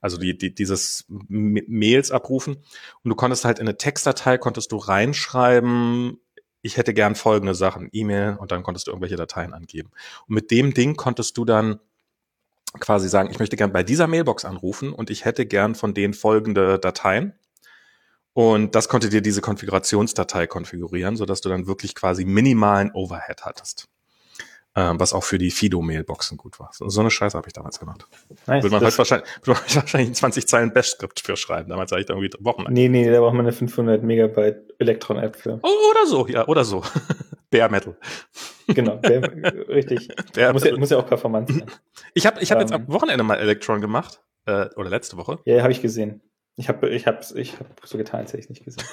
Also 0.00 0.16
die, 0.16 0.36
die 0.36 0.54
dieses 0.54 1.04
Mails 1.08 2.10
abrufen 2.10 2.56
und 2.56 3.08
du 3.10 3.14
konntest 3.14 3.44
halt 3.44 3.58
in 3.58 3.68
eine 3.68 3.76
Textdatei 3.76 4.38
konntest 4.38 4.72
du 4.72 4.78
reinschreiben, 4.78 6.18
ich 6.62 6.78
hätte 6.78 6.94
gern 6.94 7.16
folgende 7.16 7.54
Sachen, 7.54 7.90
E-Mail 7.92 8.36
und 8.38 8.50
dann 8.50 8.62
konntest 8.62 8.86
du 8.86 8.92
irgendwelche 8.92 9.16
Dateien 9.16 9.52
angeben. 9.52 9.90
Und 10.26 10.34
mit 10.34 10.50
dem 10.50 10.72
Ding 10.72 10.96
konntest 10.96 11.36
du 11.36 11.44
dann 11.44 11.80
quasi 12.78 13.08
sagen, 13.08 13.30
ich 13.30 13.40
möchte 13.40 13.56
gern 13.56 13.72
bei 13.72 13.82
dieser 13.82 14.06
Mailbox 14.06 14.46
anrufen 14.46 14.92
und 14.92 15.10
ich 15.10 15.26
hätte 15.26 15.44
gern 15.44 15.74
von 15.74 15.92
denen 15.92 16.14
folgende 16.14 16.78
Dateien. 16.78 17.34
Und 18.32 18.74
das 18.74 18.88
konnte 18.88 19.10
dir 19.10 19.20
diese 19.20 19.40
Konfigurationsdatei 19.42 20.46
konfigurieren, 20.46 21.16
sodass 21.16 21.42
du 21.42 21.48
dann 21.50 21.66
wirklich 21.66 21.94
quasi 21.94 22.24
minimalen 22.24 22.90
Overhead 22.92 23.44
hattest 23.44 23.89
ähm, 24.76 25.00
was 25.00 25.12
auch 25.12 25.24
für 25.24 25.38
die 25.38 25.50
Fido-Mailboxen 25.50 26.36
gut 26.36 26.60
war. 26.60 26.70
So, 26.72 26.88
so 26.88 27.00
eine 27.00 27.10
Scheiße 27.10 27.36
habe 27.36 27.48
ich 27.48 27.52
damals 27.52 27.80
gemacht. 27.80 28.06
Nice, 28.46 28.62
würde 28.62 28.76
man 28.76 28.84
heute 28.84 28.98
wahrscheinlich, 28.98 29.28
würde 29.42 29.60
man 29.60 29.74
wahrscheinlich 29.74 30.14
20 30.14 30.46
Zeilen 30.46 30.72
Bash-Skript 30.72 31.20
für 31.20 31.36
schreiben. 31.36 31.68
Damals 31.68 31.90
habe 31.90 32.00
ich 32.00 32.06
da 32.06 32.14
irgendwie 32.14 32.32
Wochen. 32.40 32.64
Nee, 32.70 32.88
nee, 32.88 33.10
da 33.10 33.20
braucht 33.20 33.34
man 33.34 33.46
eine 33.46 33.52
500 33.52 34.02
Megabyte 34.02 34.74
Elektron-App 34.78 35.36
für. 35.36 35.58
Oh, 35.62 35.90
oder 35.90 36.06
so, 36.06 36.26
ja, 36.28 36.46
oder 36.46 36.64
so. 36.64 36.82
Bare 37.50 37.68
Metal. 37.68 37.96
Genau, 38.68 38.96
bare, 38.98 39.22
richtig. 39.68 40.08
Bare 40.34 40.52
muss, 40.52 40.62
ja, 40.62 40.76
muss 40.76 40.90
ja 40.90 40.98
auch 40.98 41.06
performant 41.06 41.48
sein. 41.48 41.64
Ich 42.14 42.26
habe 42.26 42.40
ich 42.40 42.52
hab 42.52 42.58
um, 42.58 42.62
jetzt 42.62 42.72
am 42.72 42.82
ähm. 42.82 42.92
Wochenende 42.92 43.24
mal 43.24 43.38
Elektron 43.38 43.80
gemacht. 43.80 44.22
Äh, 44.46 44.66
oder 44.76 44.88
letzte 44.88 45.16
Woche. 45.16 45.40
Ja, 45.44 45.62
habe 45.62 45.72
ich 45.72 45.82
gesehen. 45.82 46.22
Ich 46.54 46.68
habe 46.68 46.88
ich 46.90 47.08
hab, 47.08 47.24
ich 47.34 47.58
hab 47.58 47.66
so 47.84 47.98
getan, 47.98 48.20
als 48.20 48.32
hätte 48.32 48.42
ich 48.42 48.48
nicht 48.50 48.64
gesehen. 48.64 48.84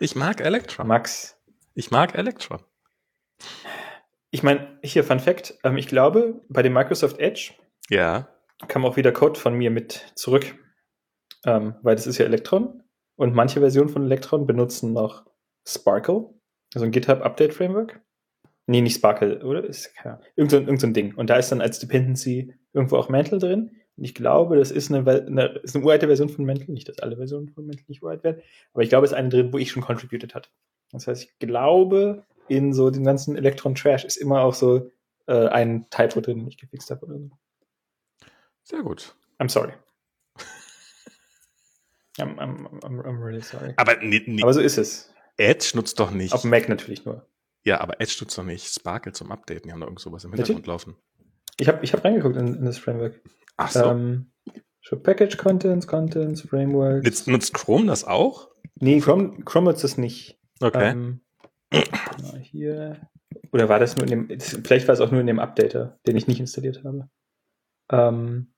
ich 0.00 0.16
mag 0.16 0.40
Electron. 0.40 0.88
Max. 0.88 1.36
Ich 1.74 1.92
mag 1.92 2.16
Electron. 2.16 2.60
Ich 4.34 4.42
meine, 4.42 4.66
hier 4.82 5.04
Fun 5.04 5.20
Fact, 5.20 5.54
ähm, 5.62 5.76
ich 5.76 5.86
glaube, 5.86 6.40
bei 6.48 6.62
dem 6.62 6.72
Microsoft 6.72 7.20
Edge 7.20 7.52
ja. 7.88 8.26
kam 8.66 8.84
auch 8.84 8.96
wieder 8.96 9.12
Code 9.12 9.38
von 9.38 9.54
mir 9.54 9.70
mit 9.70 10.12
zurück, 10.16 10.56
ähm, 11.46 11.76
weil 11.82 11.94
das 11.94 12.08
ist 12.08 12.18
ja 12.18 12.24
Electron 12.24 12.82
und 13.14 13.32
manche 13.32 13.60
Versionen 13.60 13.90
von 13.90 14.02
Electron 14.02 14.44
benutzen 14.44 14.92
noch 14.92 15.24
Sparkle, 15.64 16.30
also 16.74 16.84
ein 16.84 16.90
GitHub 16.90 17.22
Update 17.22 17.54
Framework. 17.54 18.00
Nee, 18.66 18.80
nicht 18.80 18.96
Sparkle, 18.96 19.38
oder? 19.44 19.62
Ist, 19.62 19.94
ja, 20.04 20.18
irgend, 20.34 20.50
so, 20.50 20.56
irgend 20.56 20.80
so 20.80 20.88
ein 20.88 20.94
Ding. 20.94 21.14
Und 21.14 21.30
da 21.30 21.36
ist 21.36 21.52
dann 21.52 21.60
als 21.60 21.78
Dependency 21.78 22.52
irgendwo 22.72 22.96
auch 22.96 23.08
Mantle 23.08 23.38
drin. 23.38 23.70
Und 23.96 24.02
ich 24.02 24.16
glaube, 24.16 24.56
das 24.56 24.72
ist 24.72 24.90
eine, 24.90 25.08
eine, 25.08 25.60
ist 25.62 25.76
eine 25.76 25.84
uralte 25.84 26.08
Version 26.08 26.28
von 26.28 26.44
Mantle. 26.44 26.72
Nicht, 26.72 26.88
dass 26.88 26.98
alle 26.98 27.16
Versionen 27.18 27.50
von 27.50 27.66
Mantle 27.66 27.84
nicht 27.86 28.02
uralt 28.02 28.24
werden. 28.24 28.42
Aber 28.72 28.82
ich 28.82 28.88
glaube, 28.88 29.04
es 29.04 29.12
ist 29.12 29.16
eine 29.16 29.28
drin, 29.28 29.52
wo 29.52 29.58
ich 29.58 29.70
schon 29.70 29.82
contributed 29.82 30.34
hat. 30.34 30.50
Das 30.90 31.06
heißt, 31.06 31.22
ich 31.22 31.38
glaube, 31.38 32.24
in 32.48 32.72
so 32.72 32.90
dem 32.90 33.04
ganzen 33.04 33.36
Elektron-Trash 33.36 34.04
ist 34.04 34.16
immer 34.16 34.40
auch 34.40 34.54
so 34.54 34.90
äh, 35.26 35.48
ein 35.48 35.86
Typo 35.90 36.20
drin, 36.20 36.38
den 36.38 36.48
ich 36.48 36.58
gefixt 36.58 36.90
habe 36.90 37.06
oder 37.06 37.18
so. 37.18 37.30
Sehr 38.62 38.82
gut. 38.82 39.14
I'm 39.38 39.48
sorry. 39.48 39.72
I'm, 42.18 42.38
I'm, 42.38 42.66
I'm, 42.82 43.00
I'm 43.00 43.22
really 43.22 43.42
sorry. 43.42 43.74
Aber, 43.76 43.96
nee, 44.02 44.22
nee. 44.26 44.42
aber 44.42 44.54
so 44.54 44.60
ist 44.60 44.78
es. 44.78 45.12
Edge 45.36 45.72
nutzt 45.74 45.98
doch 45.98 46.10
nicht. 46.10 46.32
Auf 46.32 46.44
Mac 46.44 46.68
natürlich 46.68 47.04
nur. 47.04 47.26
Ja, 47.64 47.80
aber 47.80 48.00
Edge 48.00 48.16
nutzt 48.20 48.36
doch 48.36 48.44
nicht 48.44 48.72
Sparkle 48.72 49.12
zum 49.12 49.32
Updaten. 49.32 49.64
Die 49.64 49.72
haben 49.72 49.80
da 49.80 49.86
irgend 49.86 50.00
sowas 50.00 50.24
im 50.24 50.30
Hintergrund 50.32 50.66
natürlich. 50.66 50.86
laufen. 50.86 50.96
Ich 51.58 51.68
habe 51.68 51.84
ich 51.84 51.92
hab 51.92 52.04
reingeguckt 52.04 52.36
in, 52.36 52.54
in, 52.54 52.64
das 52.64 52.78
Framework. 52.78 53.20
Ach 53.56 53.70
so. 53.70 53.84
Ähm, 53.84 54.32
Package 55.02 55.38
Contents, 55.38 55.86
Contents, 55.86 56.42
Framework. 56.42 57.04
Nutzt, 57.04 57.26
nutzt 57.26 57.54
Chrome 57.54 57.86
das 57.86 58.04
auch? 58.04 58.50
Nee, 58.76 59.00
Chrome, 59.00 59.42
Chrome 59.44 59.70
nutzt 59.70 59.82
das 59.82 59.96
nicht. 59.96 60.38
Okay. 60.60 60.90
Ähm, 60.90 61.20
hier. 62.42 63.00
Oder 63.52 63.68
war 63.68 63.78
das 63.78 63.96
nur 63.96 64.06
in 64.08 64.28
dem, 64.28 64.40
vielleicht 64.40 64.88
war 64.88 64.94
es 64.94 65.00
auch 65.00 65.10
nur 65.10 65.20
in 65.20 65.26
dem 65.26 65.38
Updater, 65.38 65.98
den 66.06 66.16
ich 66.16 66.26
nicht 66.26 66.40
installiert 66.40 66.82
habe. 66.84 67.08
Ähm, 67.90 68.54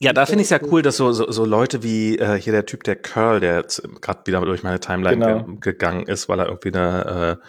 ja, 0.00 0.12
da 0.12 0.26
finde 0.26 0.42
ich 0.42 0.46
es 0.46 0.50
ja 0.50 0.60
cool, 0.70 0.82
dass 0.82 0.96
so, 0.96 1.12
so, 1.12 1.30
so 1.30 1.44
Leute 1.44 1.82
wie 1.82 2.18
äh, 2.18 2.38
hier 2.38 2.52
der 2.52 2.66
Typ, 2.66 2.82
der 2.84 2.96
Curl, 2.96 3.40
der 3.40 3.64
gerade 4.00 4.26
wieder 4.26 4.40
durch 4.40 4.62
meine 4.62 4.80
Timeline 4.80 5.18
genau. 5.18 5.44
ge 5.44 5.72
gegangen 5.72 6.06
ist, 6.06 6.28
weil 6.28 6.40
er 6.40 6.46
irgendwie 6.46 6.76
eine 6.76 7.40
äh, 7.40 7.46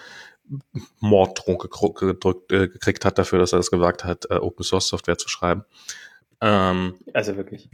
Morddrohung 1.00 1.58
gedrückt, 1.58 2.52
äh, 2.52 2.68
gekriegt 2.68 3.04
hat 3.04 3.18
dafür, 3.18 3.40
dass 3.40 3.54
er 3.54 3.58
das 3.58 3.72
gewagt 3.72 4.04
hat, 4.04 4.26
äh, 4.30 4.36
Open 4.36 4.64
Source 4.64 4.88
Software 4.88 5.18
zu 5.18 5.28
schreiben. 5.28 5.64
Ähm, 6.42 6.96
also 7.14 7.36
wirklich. 7.36 7.70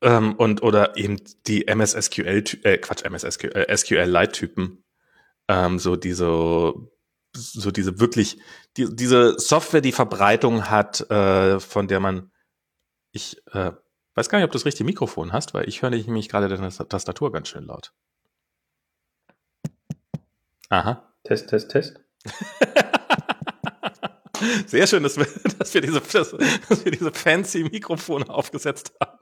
Ähm, 0.00 0.34
und 0.34 0.62
oder 0.62 0.96
eben 0.96 1.20
die 1.46 1.68
MSSQL, 1.68 2.42
äh, 2.64 2.78
Quatsch, 2.78 3.04
MSSQL, 3.04 3.52
äh, 3.52 3.76
SQL-Lite-Typen, 3.76 4.81
ähm, 5.48 5.78
so 5.78 5.96
diese, 5.96 6.72
so 7.34 7.70
diese 7.70 8.00
wirklich, 8.00 8.38
die, 8.76 8.94
diese 8.94 9.38
Software, 9.38 9.80
die 9.80 9.92
Verbreitung 9.92 10.68
hat, 10.68 11.08
äh, 11.10 11.58
von 11.60 11.88
der 11.88 12.00
man, 12.00 12.30
ich 13.12 13.40
äh, 13.52 13.72
weiß 14.14 14.28
gar 14.28 14.36
nicht, 14.38 14.44
ob 14.44 14.52
du 14.52 14.58
das 14.58 14.66
richtige 14.66 14.84
Mikrofon 14.84 15.32
hast, 15.32 15.54
weil 15.54 15.66
ich 15.68 15.82
höre 15.82 15.90
nämlich 15.90 16.28
gerade 16.28 16.48
deine 16.48 16.70
Tastatur 16.70 17.32
ganz 17.32 17.48
schön 17.48 17.64
laut. 17.64 17.92
Aha. 20.68 21.12
Test, 21.24 21.48
Test, 21.50 21.70
Test. 21.70 22.00
Sehr 24.66 24.86
schön, 24.86 25.02
dass 25.02 25.18
wir, 25.18 25.26
dass 25.58 25.74
wir, 25.74 25.80
diese, 25.80 26.00
dass, 26.00 26.36
dass 26.68 26.84
wir 26.84 26.92
diese 26.92 27.12
fancy 27.12 27.64
Mikrofone 27.64 28.28
aufgesetzt 28.28 28.92
haben. 29.00 29.18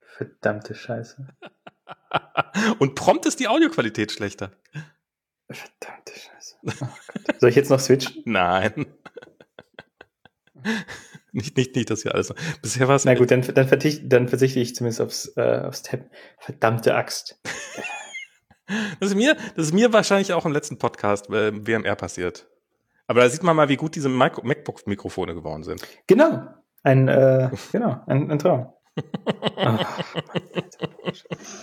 Verdammte 0.00 0.74
Scheiße. 0.74 1.26
Und 2.78 2.94
prompt 2.94 3.26
ist 3.26 3.40
die 3.40 3.48
Audioqualität 3.48 4.12
schlechter. 4.12 4.52
Verdammte 5.50 6.12
Scheiße. 6.12 6.56
Oh 6.82 6.88
Soll 7.38 7.50
ich 7.50 7.56
jetzt 7.56 7.70
noch 7.70 7.80
switchen? 7.80 8.22
Nein. 8.24 8.86
nicht, 11.32 11.56
nicht, 11.56 11.74
nicht, 11.74 11.90
dass 11.90 12.04
wir 12.04 12.14
alles. 12.14 12.32
Bisher 12.62 12.86
war 12.88 12.96
es. 12.96 13.04
Na 13.04 13.14
gut, 13.14 13.30
dann, 13.30 13.42
dann, 13.42 13.68
verzichte, 13.68 14.06
dann 14.06 14.28
verzichte 14.28 14.60
ich 14.60 14.74
zumindest 14.74 15.00
aufs, 15.00 15.32
äh, 15.36 15.62
aufs 15.64 15.82
Tab. 15.82 16.10
Verdammte 16.38 16.94
Axt. 16.94 17.40
das, 19.00 19.10
ist 19.10 19.16
mir, 19.16 19.36
das 19.56 19.66
ist 19.66 19.74
mir 19.74 19.92
wahrscheinlich 19.92 20.32
auch 20.32 20.46
im 20.46 20.52
letzten 20.52 20.78
Podcast 20.78 21.28
äh, 21.30 21.66
WMR 21.66 21.96
passiert. 21.96 22.46
Aber 23.06 23.22
da 23.22 23.28
sieht 23.28 23.42
man 23.42 23.56
mal, 23.56 23.68
wie 23.68 23.76
gut 23.76 23.96
diese 23.96 24.08
MacBook-Mikrofone 24.08 25.34
geworden 25.34 25.64
sind. 25.64 25.82
Genau. 26.06 26.46
Ein, 26.82 27.08
äh, 27.08 27.50
genau, 27.72 28.00
ein, 28.06 28.30
ein 28.30 28.38
Traum. 28.38 28.72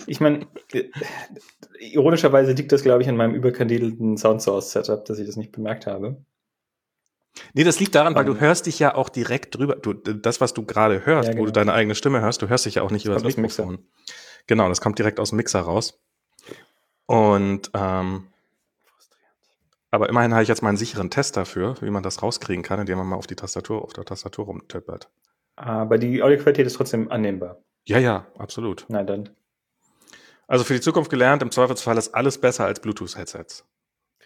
ich 0.06 0.20
meine, 0.20 0.46
ironischerweise 1.78 2.52
liegt 2.52 2.72
das, 2.72 2.82
glaube 2.82 3.02
ich, 3.02 3.08
an 3.08 3.16
meinem 3.16 3.34
überkandidelten 3.34 4.16
Soundsource-Setup, 4.16 5.04
dass 5.04 5.18
ich 5.18 5.26
das 5.26 5.36
nicht 5.36 5.52
bemerkt 5.52 5.86
habe. 5.86 6.24
Nee, 7.54 7.64
das 7.64 7.78
liegt 7.78 7.94
daran, 7.94 8.14
weil 8.14 8.24
du 8.24 8.32
ähm. 8.32 8.40
hörst 8.40 8.66
dich 8.66 8.78
ja 8.78 8.94
auch 8.94 9.08
direkt 9.08 9.56
drüber. 9.56 9.76
Du, 9.76 9.92
das, 9.92 10.40
was 10.40 10.54
du 10.54 10.64
gerade 10.64 11.06
hörst, 11.06 11.28
ja, 11.28 11.32
genau. 11.32 11.42
wo 11.42 11.46
du 11.46 11.52
genau. 11.52 11.64
deine 11.64 11.72
eigene 11.72 11.94
Stimme 11.94 12.20
hörst, 12.20 12.42
du 12.42 12.48
hörst 12.48 12.66
dich 12.66 12.76
ja 12.76 12.82
auch 12.82 12.90
nicht 12.90 13.04
über 13.04 13.14
das 13.14 13.36
Mikrofon. 13.36 13.78
Genau, 14.46 14.68
das 14.68 14.80
kommt 14.80 14.98
direkt 14.98 15.20
aus 15.20 15.30
dem 15.30 15.36
Mixer 15.36 15.60
raus. 15.60 16.00
Und 17.06 17.70
ähm, 17.74 18.24
aber 19.90 20.08
immerhin 20.08 20.32
habe 20.32 20.42
ich 20.42 20.48
jetzt 20.48 20.62
mal 20.62 20.68
einen 20.68 20.78
sicheren 20.78 21.10
Test 21.10 21.36
dafür, 21.36 21.76
wie 21.80 21.90
man 21.90 22.02
das 22.02 22.22
rauskriegen 22.22 22.62
kann, 22.62 22.80
indem 22.80 22.98
man 22.98 23.06
mal 23.06 23.16
auf 23.16 23.26
die 23.26 23.36
Tastatur, 23.36 23.82
auf 23.82 23.92
der 23.92 24.04
Tastatur 24.04 24.46
rumtippert. 24.46 25.08
Aber 25.56 25.98
die 25.98 26.22
Audioqualität 26.22 26.66
ist 26.66 26.74
trotzdem 26.74 27.10
annehmbar. 27.10 27.58
Ja, 27.86 27.98
ja, 27.98 28.26
absolut. 28.36 28.84
Na 28.88 29.02
dann. 29.02 29.30
Also 30.48 30.64
für 30.64 30.74
die 30.74 30.80
Zukunft 30.80 31.10
gelernt, 31.10 31.42
im 31.42 31.52
Zweifelsfall 31.52 31.96
ist 31.98 32.14
alles 32.14 32.38
besser 32.38 32.64
als 32.64 32.80
Bluetooth-Headsets. 32.80 33.64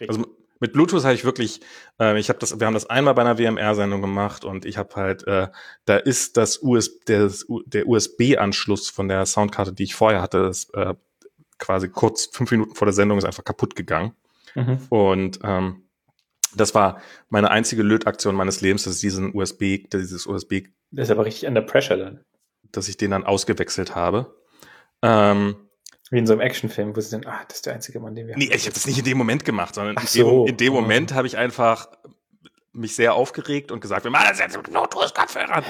Also 0.07 0.25
mit 0.59 0.71
Bluetooth 0.71 1.03
habe 1.03 1.13
ich 1.13 1.25
wirklich, 1.25 1.59
äh, 1.99 2.17
ich 2.17 2.29
habe 2.29 2.39
das, 2.39 2.57
wir 2.57 2.65
haben 2.65 2.73
das 2.73 2.89
einmal 2.89 3.13
bei 3.13 3.21
einer 3.21 3.37
WMR-Sendung 3.37 4.01
gemacht 4.01 4.45
und 4.45 4.65
ich 4.65 4.77
habe 4.77 4.95
halt, 4.95 5.27
äh, 5.27 5.49
da 5.85 5.97
ist 5.97 6.37
das 6.37 6.63
US, 6.63 6.99
der, 7.01 7.29
der 7.65 7.87
USB-Anschluss 7.87 8.89
von 8.89 9.09
der 9.09 9.25
Soundkarte, 9.25 9.73
die 9.73 9.83
ich 9.83 9.93
vorher 9.93 10.21
hatte, 10.21 10.39
ist, 10.49 10.73
äh, 10.73 10.95
quasi 11.59 11.89
kurz 11.89 12.27
fünf 12.31 12.49
Minuten 12.51 12.75
vor 12.75 12.85
der 12.85 12.93
Sendung 12.93 13.17
ist 13.17 13.25
einfach 13.25 13.43
kaputt 13.43 13.75
gegangen. 13.75 14.13
Mhm. 14.55 14.79
Und 14.89 15.39
ähm, 15.43 15.83
das 16.55 16.73
war 16.73 17.01
meine 17.29 17.51
einzige 17.51 17.83
Lötaktion 17.83 18.35
meines 18.35 18.61
Lebens, 18.61 18.83
dass 18.83 18.95
ich 18.95 19.01
diesen 19.01 19.35
USB, 19.35 19.89
dieses 19.91 20.27
USB. 20.27 20.67
Das 20.91 21.07
ist 21.07 21.11
aber 21.11 21.25
richtig 21.25 21.47
under 21.47 21.61
pressure 21.61 21.97
dann. 21.97 22.23
Dass 22.71 22.87
ich 22.87 22.97
den 22.97 23.11
dann 23.11 23.25
ausgewechselt 23.25 23.95
habe. 23.95 24.35
Ähm, 25.01 25.55
Wie 26.13 26.19
in 26.19 26.27
so 26.27 26.33
einem 26.33 26.41
Actionfilm, 26.41 26.95
wo 26.95 27.01
sie 27.01 27.19
dann, 27.19 27.25
ah, 27.25 27.41
das 27.47 27.57
ist 27.57 27.65
der 27.65 27.73
einzige 27.73 27.99
Mann, 27.99 28.13
den 28.13 28.27
wir 28.27 28.37
Nee, 28.37 28.51
ich 28.53 28.65
habe 28.65 28.73
das 28.73 28.85
nicht 28.85 28.99
in 28.99 29.03
dem 29.03 29.17
Moment 29.17 29.43
gemacht, 29.43 29.73
sondern 29.73 29.95
in, 29.97 30.05
so. 30.05 30.45
dem, 30.45 30.51
in 30.51 30.57
dem 30.57 30.71
Moment 30.71 31.11
habe 31.15 31.25
ich 31.25 31.37
einfach 31.37 31.87
mich 32.71 32.95
sehr 32.95 33.15
aufgeregt 33.15 33.71
und 33.71 33.79
gesagt, 33.79 34.03
wir 34.03 34.11
machen 34.11 34.27
das 34.29 34.37
jetzt 34.37 34.55
mit 34.55 34.69
Bluetooth-Kopfhörern. 34.69 35.63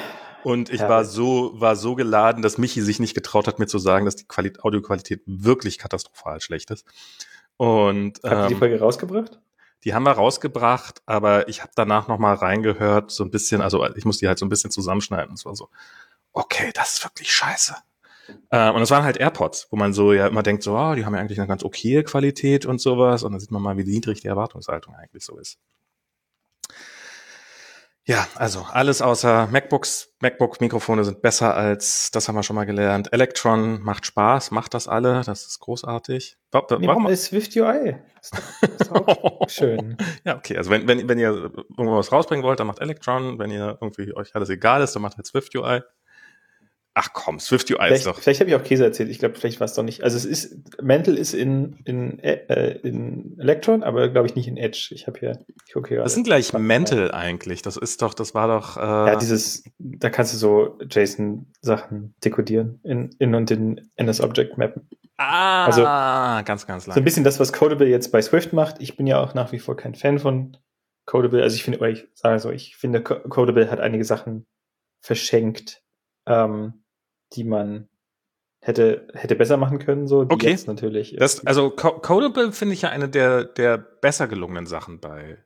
Und 0.43 0.69
ich 0.69 0.81
ja. 0.81 0.89
war 0.89 1.05
so, 1.05 1.53
war 1.55 1.77
so 1.77 1.95
geladen, 1.95 2.41
dass 2.41 2.57
Michi 2.57 2.81
sich 2.81 2.99
nicht 2.99 3.13
getraut 3.13 3.47
hat, 3.47 3.57
mir 3.57 3.67
zu 3.67 3.79
sagen, 3.79 4.03
dass 4.03 4.17
die 4.17 4.25
Quali 4.25 4.51
Audioqualität 4.61 5.21
wirklich 5.25 5.79
katastrophal 5.79 6.41
schlecht 6.41 6.71
ist. 6.71 6.85
Und, 7.55 8.19
Habt 8.21 8.33
ihr 8.33 8.47
die 8.47 8.53
ähm, 8.55 8.59
Folge 8.59 8.79
rausgebracht? 8.81 9.39
Die 9.85 9.93
haben 9.93 10.03
wir 10.03 10.11
rausgebracht, 10.11 11.01
aber 11.05 11.47
ich 11.47 11.61
habe 11.61 11.71
danach 11.75 12.09
noch 12.09 12.17
mal 12.17 12.33
reingehört, 12.33 13.11
so 13.11 13.23
ein 13.23 13.31
bisschen, 13.31 13.61
also 13.61 13.85
ich 13.95 14.03
muss 14.03 14.17
die 14.17 14.27
halt 14.27 14.39
so 14.39 14.45
ein 14.45 14.49
bisschen 14.49 14.71
zusammenschneiden. 14.71 15.35
Es 15.35 15.45
war 15.45 15.55
so, 15.55 15.69
okay, 16.33 16.71
das 16.73 16.95
ist 16.95 17.03
wirklich 17.05 17.31
scheiße. 17.31 17.75
Äh, 18.49 18.71
und 18.71 18.81
es 18.81 18.91
waren 18.91 19.03
halt 19.03 19.17
AirPods, 19.17 19.67
wo 19.71 19.77
man 19.77 19.93
so 19.93 20.13
ja 20.13 20.27
immer 20.27 20.43
denkt, 20.43 20.63
so, 20.63 20.77
oh, 20.77 20.95
die 20.95 21.05
haben 21.05 21.13
ja 21.13 21.19
eigentlich 21.19 21.39
eine 21.39 21.47
ganz 21.47 21.63
okay 21.63 22.03
Qualität 22.03 22.65
und 22.65 22.79
sowas. 22.79 23.23
Und 23.23 23.31
dann 23.31 23.39
sieht 23.39 23.51
man 23.51 23.61
mal, 23.61 23.77
wie 23.77 23.83
niedrig 23.83 24.21
die 24.21 24.27
Erwartungshaltung 24.27 24.95
eigentlich 24.95 25.23
so 25.23 25.37
ist. 25.37 25.59
Ja, 28.05 28.27
also 28.35 28.65
alles 28.69 29.01
außer 29.01 29.47
MacBooks. 29.47 30.09
MacBook-Mikrofone 30.21 31.05
sind 31.05 31.21
besser 31.21 31.55
als, 31.55 32.11
das 32.11 32.27
haben 32.27 32.35
wir 32.35 32.43
schon 32.43 32.57
mal 32.57 32.65
gelernt. 32.65 33.13
Electron 33.13 33.81
macht 33.81 34.05
Spaß, 34.05 34.51
macht 34.51 34.73
das 34.73 34.89
alle, 34.89 35.21
das 35.25 35.45
ist 35.45 35.59
großartig. 35.59 36.37
Warum 36.51 37.07
ist 37.07 37.25
Swift 37.25 37.55
UI? 37.55 37.95
Ist 38.21 38.33
ist 38.79 38.91
doch 38.91 39.37
schön. 39.49 39.97
Ja, 40.25 40.35
okay, 40.35 40.57
also 40.57 40.69
wenn, 40.69 40.85
wenn, 40.87 41.07
wenn 41.07 41.17
ihr 41.17 41.51
irgendwas 41.77 42.11
rausbringen 42.11 42.43
wollt, 42.43 42.59
dann 42.59 42.67
macht 42.67 42.79
Electron. 42.79 43.39
Wenn 43.39 43.51
ihr 43.51 43.77
irgendwie 43.79 44.13
euch 44.13 44.35
alles 44.35 44.49
egal 44.49 44.81
ist, 44.81 44.93
dann 44.95 45.01
macht 45.01 45.15
halt 45.15 45.27
Swift 45.27 45.55
UI. 45.55 45.81
Ach 46.95 47.09
komm, 47.11 47.39
Swift 47.39 47.71
UI 47.71 47.77
vielleicht, 47.77 47.93
ist 47.93 48.05
doch. 48.05 48.19
Vielleicht 48.19 48.39
habe 48.39 48.51
ich 48.51 48.55
auch 48.55 48.63
Käse 48.63 48.83
erzählt. 48.83 49.09
Ich 49.09 49.17
glaube, 49.17 49.33
vielleicht 49.33 49.59
war 49.59 49.65
es 49.65 49.73
doch 49.73 49.81
nicht. 49.81 50.03
Also 50.03 50.15
es 50.15 50.25
ist, 50.25 50.79
Mantle 50.79 51.17
ist 51.17 51.33
in, 51.33 51.79
in, 51.85 52.19
äh, 52.19 52.77
in 52.83 53.35
Electron, 53.39 53.81
aber 53.81 54.09
glaube 54.09 54.27
ich 54.27 54.35
nicht 54.35 54.47
in 54.47 54.57
Edge. 54.57 54.89
Ich 54.91 55.07
habe 55.07 55.19
hier, 55.19 55.43
ich 55.65 55.73
gucke 55.73 55.89
hier. 55.89 56.03
Das 56.03 56.13
sind 56.13 56.23
gleich 56.23 56.53
Mantle 56.53 57.11
eigentlich. 57.11 57.63
Das 57.63 57.77
ist 57.77 58.03
doch, 58.03 58.13
das 58.13 58.35
war 58.35 58.47
doch. 58.47 58.77
Äh 58.77 58.81
ja, 58.81 59.15
dieses, 59.15 59.63
da 59.79 60.11
kannst 60.11 60.33
du 60.33 60.37
so 60.37 60.77
JSON-Sachen 60.87 62.13
dekodieren 62.23 62.79
in, 62.83 63.09
in 63.17 63.33
und 63.33 63.49
in 63.49 63.89
NS 63.95 64.21
Object 64.21 64.59
mappen. 64.59 64.87
Ah, 65.17 65.65
also, 65.65 65.81
ganz, 66.45 66.67
ganz 66.67 66.85
lang. 66.85 66.93
So 66.93 67.01
ein 67.01 67.03
bisschen 67.03 67.23
das, 67.23 67.39
was 67.39 67.53
Codable 67.53 67.87
jetzt 67.87 68.11
bei 68.11 68.21
Swift 68.21 68.53
macht. 68.53 68.75
Ich 68.79 68.97
bin 68.97 69.07
ja 69.07 69.19
auch 69.19 69.33
nach 69.33 69.51
wie 69.51 69.59
vor 69.59 69.75
kein 69.75 69.95
Fan 69.95 70.19
von 70.19 70.57
Codable. 71.05 71.41
Also 71.41 71.55
ich 71.55 71.63
finde, 71.63 71.89
ich 71.89 72.07
sage 72.13 72.37
so, 72.37 72.51
ich 72.51 72.75
finde, 72.75 73.01
Codable 73.01 73.71
hat 73.71 73.79
einige 73.79 74.05
Sachen 74.05 74.45
verschenkt. 75.01 75.81
Ähm, 76.27 76.82
die 77.35 77.43
man 77.43 77.87
hätte, 78.63 79.07
hätte 79.13 79.35
besser 79.35 79.57
machen 79.57 79.79
können, 79.79 80.07
so. 80.07 80.23
Die 80.23 80.33
okay. 80.33 80.51
Jetzt 80.51 80.67
natürlich. 80.67 81.15
Das, 81.17 81.45
also 81.45 81.69
Codable 81.69 82.51
finde 82.51 82.73
ich 82.73 82.83
ja 82.83 82.89
eine 82.89 83.09
der, 83.09 83.43
der 83.43 83.77
besser 83.77 84.27
gelungenen 84.27 84.65
Sachen 84.65 84.99
bei, 84.99 85.37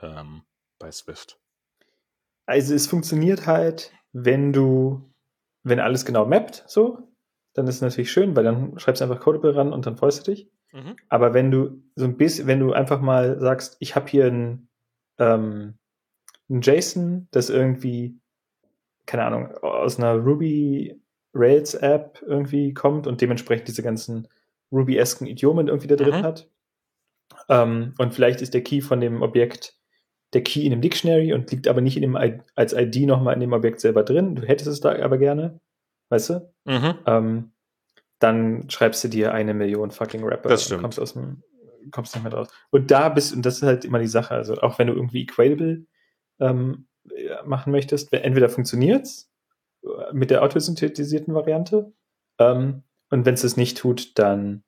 ähm, 0.00 0.42
bei 0.78 0.90
Swift. 0.90 1.38
Also 2.46 2.74
es 2.74 2.86
funktioniert 2.86 3.46
halt, 3.46 3.92
wenn 4.12 4.52
du, 4.52 5.12
wenn 5.62 5.80
alles 5.80 6.04
genau 6.04 6.26
mappt, 6.26 6.64
so, 6.66 7.10
dann 7.54 7.66
ist 7.66 7.76
es 7.76 7.80
natürlich 7.82 8.12
schön, 8.12 8.34
weil 8.36 8.44
dann 8.44 8.78
schreibst 8.78 9.00
du 9.00 9.04
einfach 9.04 9.20
Codable 9.20 9.54
ran 9.54 9.72
und 9.72 9.86
dann 9.86 9.96
freust 9.96 10.26
du 10.26 10.30
dich. 10.32 10.48
Mhm. 10.72 10.96
Aber 11.08 11.34
wenn 11.34 11.50
du 11.50 11.82
so 11.96 12.04
ein 12.04 12.16
bisschen, 12.16 12.46
wenn 12.46 12.60
du 12.60 12.72
einfach 12.72 13.00
mal 13.00 13.40
sagst, 13.40 13.76
ich 13.80 13.96
habe 13.96 14.08
hier 14.08 14.26
ein, 14.26 14.68
ähm, 15.18 15.74
ein 16.48 16.60
JSON, 16.62 17.28
das 17.30 17.50
irgendwie, 17.50 18.20
keine 19.06 19.24
Ahnung, 19.24 19.52
aus 19.58 19.98
einer 19.98 20.14
Ruby 20.14 21.00
Rails-App 21.34 22.22
irgendwie 22.26 22.74
kommt 22.74 23.06
und 23.06 23.20
dementsprechend 23.20 23.68
diese 23.68 23.82
ganzen 23.82 24.28
Ruby-esken 24.72 25.26
Idiomen 25.26 25.68
irgendwie 25.68 25.88
da 25.88 25.96
drin 25.96 26.20
mhm. 26.20 26.22
hat. 26.22 26.48
Ähm, 27.48 27.94
und 27.98 28.14
vielleicht 28.14 28.40
ist 28.40 28.54
der 28.54 28.62
Key 28.62 28.80
von 28.80 29.00
dem 29.00 29.22
Objekt 29.22 29.76
der 30.32 30.42
Key 30.42 30.64
in 30.64 30.70
dem 30.70 30.80
Dictionary 30.80 31.32
und 31.32 31.50
liegt 31.50 31.66
aber 31.66 31.80
nicht 31.80 31.96
in 31.96 32.02
dem 32.02 32.16
I 32.16 32.40
als 32.54 32.72
ID 32.72 33.06
nochmal 33.06 33.34
in 33.34 33.40
dem 33.40 33.52
Objekt 33.52 33.80
selber 33.80 34.04
drin. 34.04 34.36
Du 34.36 34.46
hättest 34.46 34.68
es 34.68 34.80
da 34.80 34.96
aber 35.02 35.18
gerne, 35.18 35.60
weißt 36.08 36.30
du? 36.30 36.52
Mhm. 36.64 36.94
Ähm, 37.06 37.52
dann 38.20 38.70
schreibst 38.70 39.02
du 39.02 39.08
dir 39.08 39.32
eine 39.32 39.54
Million 39.54 39.90
fucking 39.90 40.22
Rapper 40.22 40.50
das 40.50 40.64
stimmt. 40.64 40.78
und 40.78 40.82
kommst 40.82 41.00
aus 41.00 41.14
dem, 41.14 41.42
kommst 41.90 42.14
nicht 42.14 42.22
mehr 42.22 42.30
draus. 42.30 42.48
Und 42.70 42.90
da 42.90 43.08
bist, 43.08 43.34
und 43.34 43.44
das 43.44 43.56
ist 43.56 43.62
halt 43.62 43.84
immer 43.84 43.98
die 43.98 44.06
Sache, 44.06 44.34
also 44.34 44.54
auch 44.56 44.78
wenn 44.78 44.86
du 44.86 44.92
irgendwie 44.92 45.22
Equatable 45.22 45.86
ähm, 46.38 46.86
machen 47.44 47.72
möchtest, 47.72 48.12
entweder 48.12 48.48
funktioniert's 48.48 49.29
mit 50.12 50.30
der 50.30 50.42
autosynthetisierten 50.42 51.34
Variante. 51.34 51.92
Ähm, 52.38 52.82
und 53.10 53.26
wenn 53.26 53.34
es 53.34 53.42
das 53.42 53.56
nicht 53.56 53.78
tut, 53.78 54.18
dann 54.18 54.62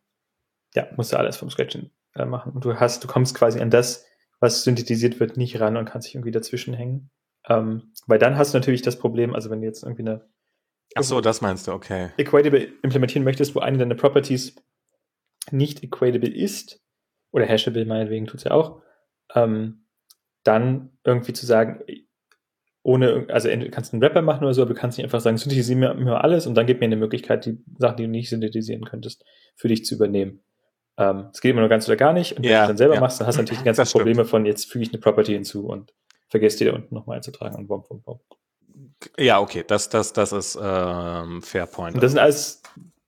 ja, 0.75 0.89
musst 0.97 1.13
du 1.13 1.17
alles 1.17 1.37
vom 1.37 1.51
Scratch 1.51 1.79
äh, 2.15 2.25
machen. 2.25 2.53
Und 2.53 2.65
du 2.65 2.75
hast, 2.75 3.05
du 3.05 3.09
kommst 3.09 3.35
quasi 3.35 3.61
an 3.61 3.71
das, 3.71 4.07
was 4.41 4.65
synthetisiert 4.65 5.21
wird, 5.21 5.37
nicht 5.37 5.61
ran 5.61 5.77
und 5.77 5.85
kannst 5.85 6.09
dich 6.09 6.15
irgendwie 6.15 6.33
dazwischen 6.33 6.75
hängen. 6.75 7.11
Ähm, 7.49 7.93
weil 8.07 8.19
dann 8.19 8.37
hast 8.37 8.55
du 8.55 8.59
natürlich 8.59 8.83
das 8.83 8.99
Problem, 8.99 9.35
also 9.35 9.51
wenn 9.51 9.61
du 9.61 9.67
jetzt 9.67 9.83
irgendwie 9.83 10.03
eine 10.03 10.29
Ach 10.95 11.03
so, 11.03 11.21
das 11.21 11.41
meinst 11.41 11.67
du, 11.67 11.73
okay. 11.73 12.11
Equatable 12.19 12.69
implementieren 12.83 13.25
möchtest, 13.25 13.55
wo 13.55 13.61
eine 13.61 13.79
deiner 13.79 13.95
Properties 13.95 14.57
nicht 15.51 15.83
equatable 15.83 16.29
ist, 16.29 16.81
oder 17.31 17.47
hashable 17.47 17.87
meinetwegen 17.87 18.27
tut 18.27 18.39
es 18.39 18.45
ja 18.45 18.51
auch, 18.51 18.83
ähm, 19.35 19.87
dann 20.45 20.99
irgendwie 21.05 21.33
zu 21.33 21.47
sagen, 21.47 21.83
ohne, 22.83 23.27
also 23.29 23.49
du 23.49 23.71
kannst 23.71 23.93
einen 23.93 24.03
Rapper 24.03 24.23
machen 24.23 24.45
oder 24.45 24.55
so, 24.55 24.63
aber 24.63 24.75
du 24.75 24.81
kannst 24.81 24.99
nicht 24.99 25.05
einfach 25.05 25.21
sagen, 25.21 25.37
synthetisiere 25.37 25.79
mir, 25.79 25.95
mir 25.95 26.23
alles 26.23 26.47
und 26.47 26.55
dann 26.55 26.67
gib 26.67 26.81
mir 26.81 26.87
eine 26.87 26.97
Möglichkeit, 26.97 27.47
die 27.47 27.63
Sachen, 27.79 27.97
die 27.97 28.05
du 28.05 28.11
nicht 28.11 28.29
synthetisieren 28.29 28.85
könntest, 28.85 29.25
für 29.55 29.69
dich 29.69 29.85
zu 29.85 29.95
übernehmen. 29.95 30.43
Ähm, 30.99 31.29
es 31.33 31.41
geht 31.41 31.53
immer 31.53 31.61
nur 31.61 31.69
ganz 31.69 31.89
oder 31.89 31.97
gar 31.97 32.13
nicht. 32.13 32.37
Und 32.37 32.45
wenn 32.45 32.51
ja, 32.51 32.63
du 32.63 32.69
dann 32.69 32.77
selber 32.77 32.95
ja. 32.95 33.01
machst, 33.01 33.21
dann 33.21 33.27
hast 33.27 33.37
du 33.37 33.43
natürlich 33.43 33.61
die 33.61 33.65
ganzen 33.65 33.87
Probleme 33.87 34.25
von, 34.25 34.47
jetzt 34.47 34.71
füge 34.71 34.85
ich 34.85 34.93
eine 34.93 35.01
Property 35.01 35.33
hinzu 35.33 35.67
und 35.67 35.95
vergesst 36.29 36.61
die 36.61 36.65
da 36.65 36.73
unten 36.73 36.95
nochmal 36.95 37.17
einzutragen 37.17 37.57
und 37.57 37.69
bom, 37.69 37.85
bom, 37.89 38.03
bom. 38.03 38.21
Ja, 39.19 39.41
okay, 39.41 39.65
das, 39.67 39.89
das, 39.89 40.13
das 40.13 40.33
ist 40.33 40.59
ähm, 40.61 41.43
Fair 41.43 41.67
Point. 41.67 41.95
Und 41.95 42.03
das 42.03 42.13
sind 42.13 42.21
alles, 42.21 42.63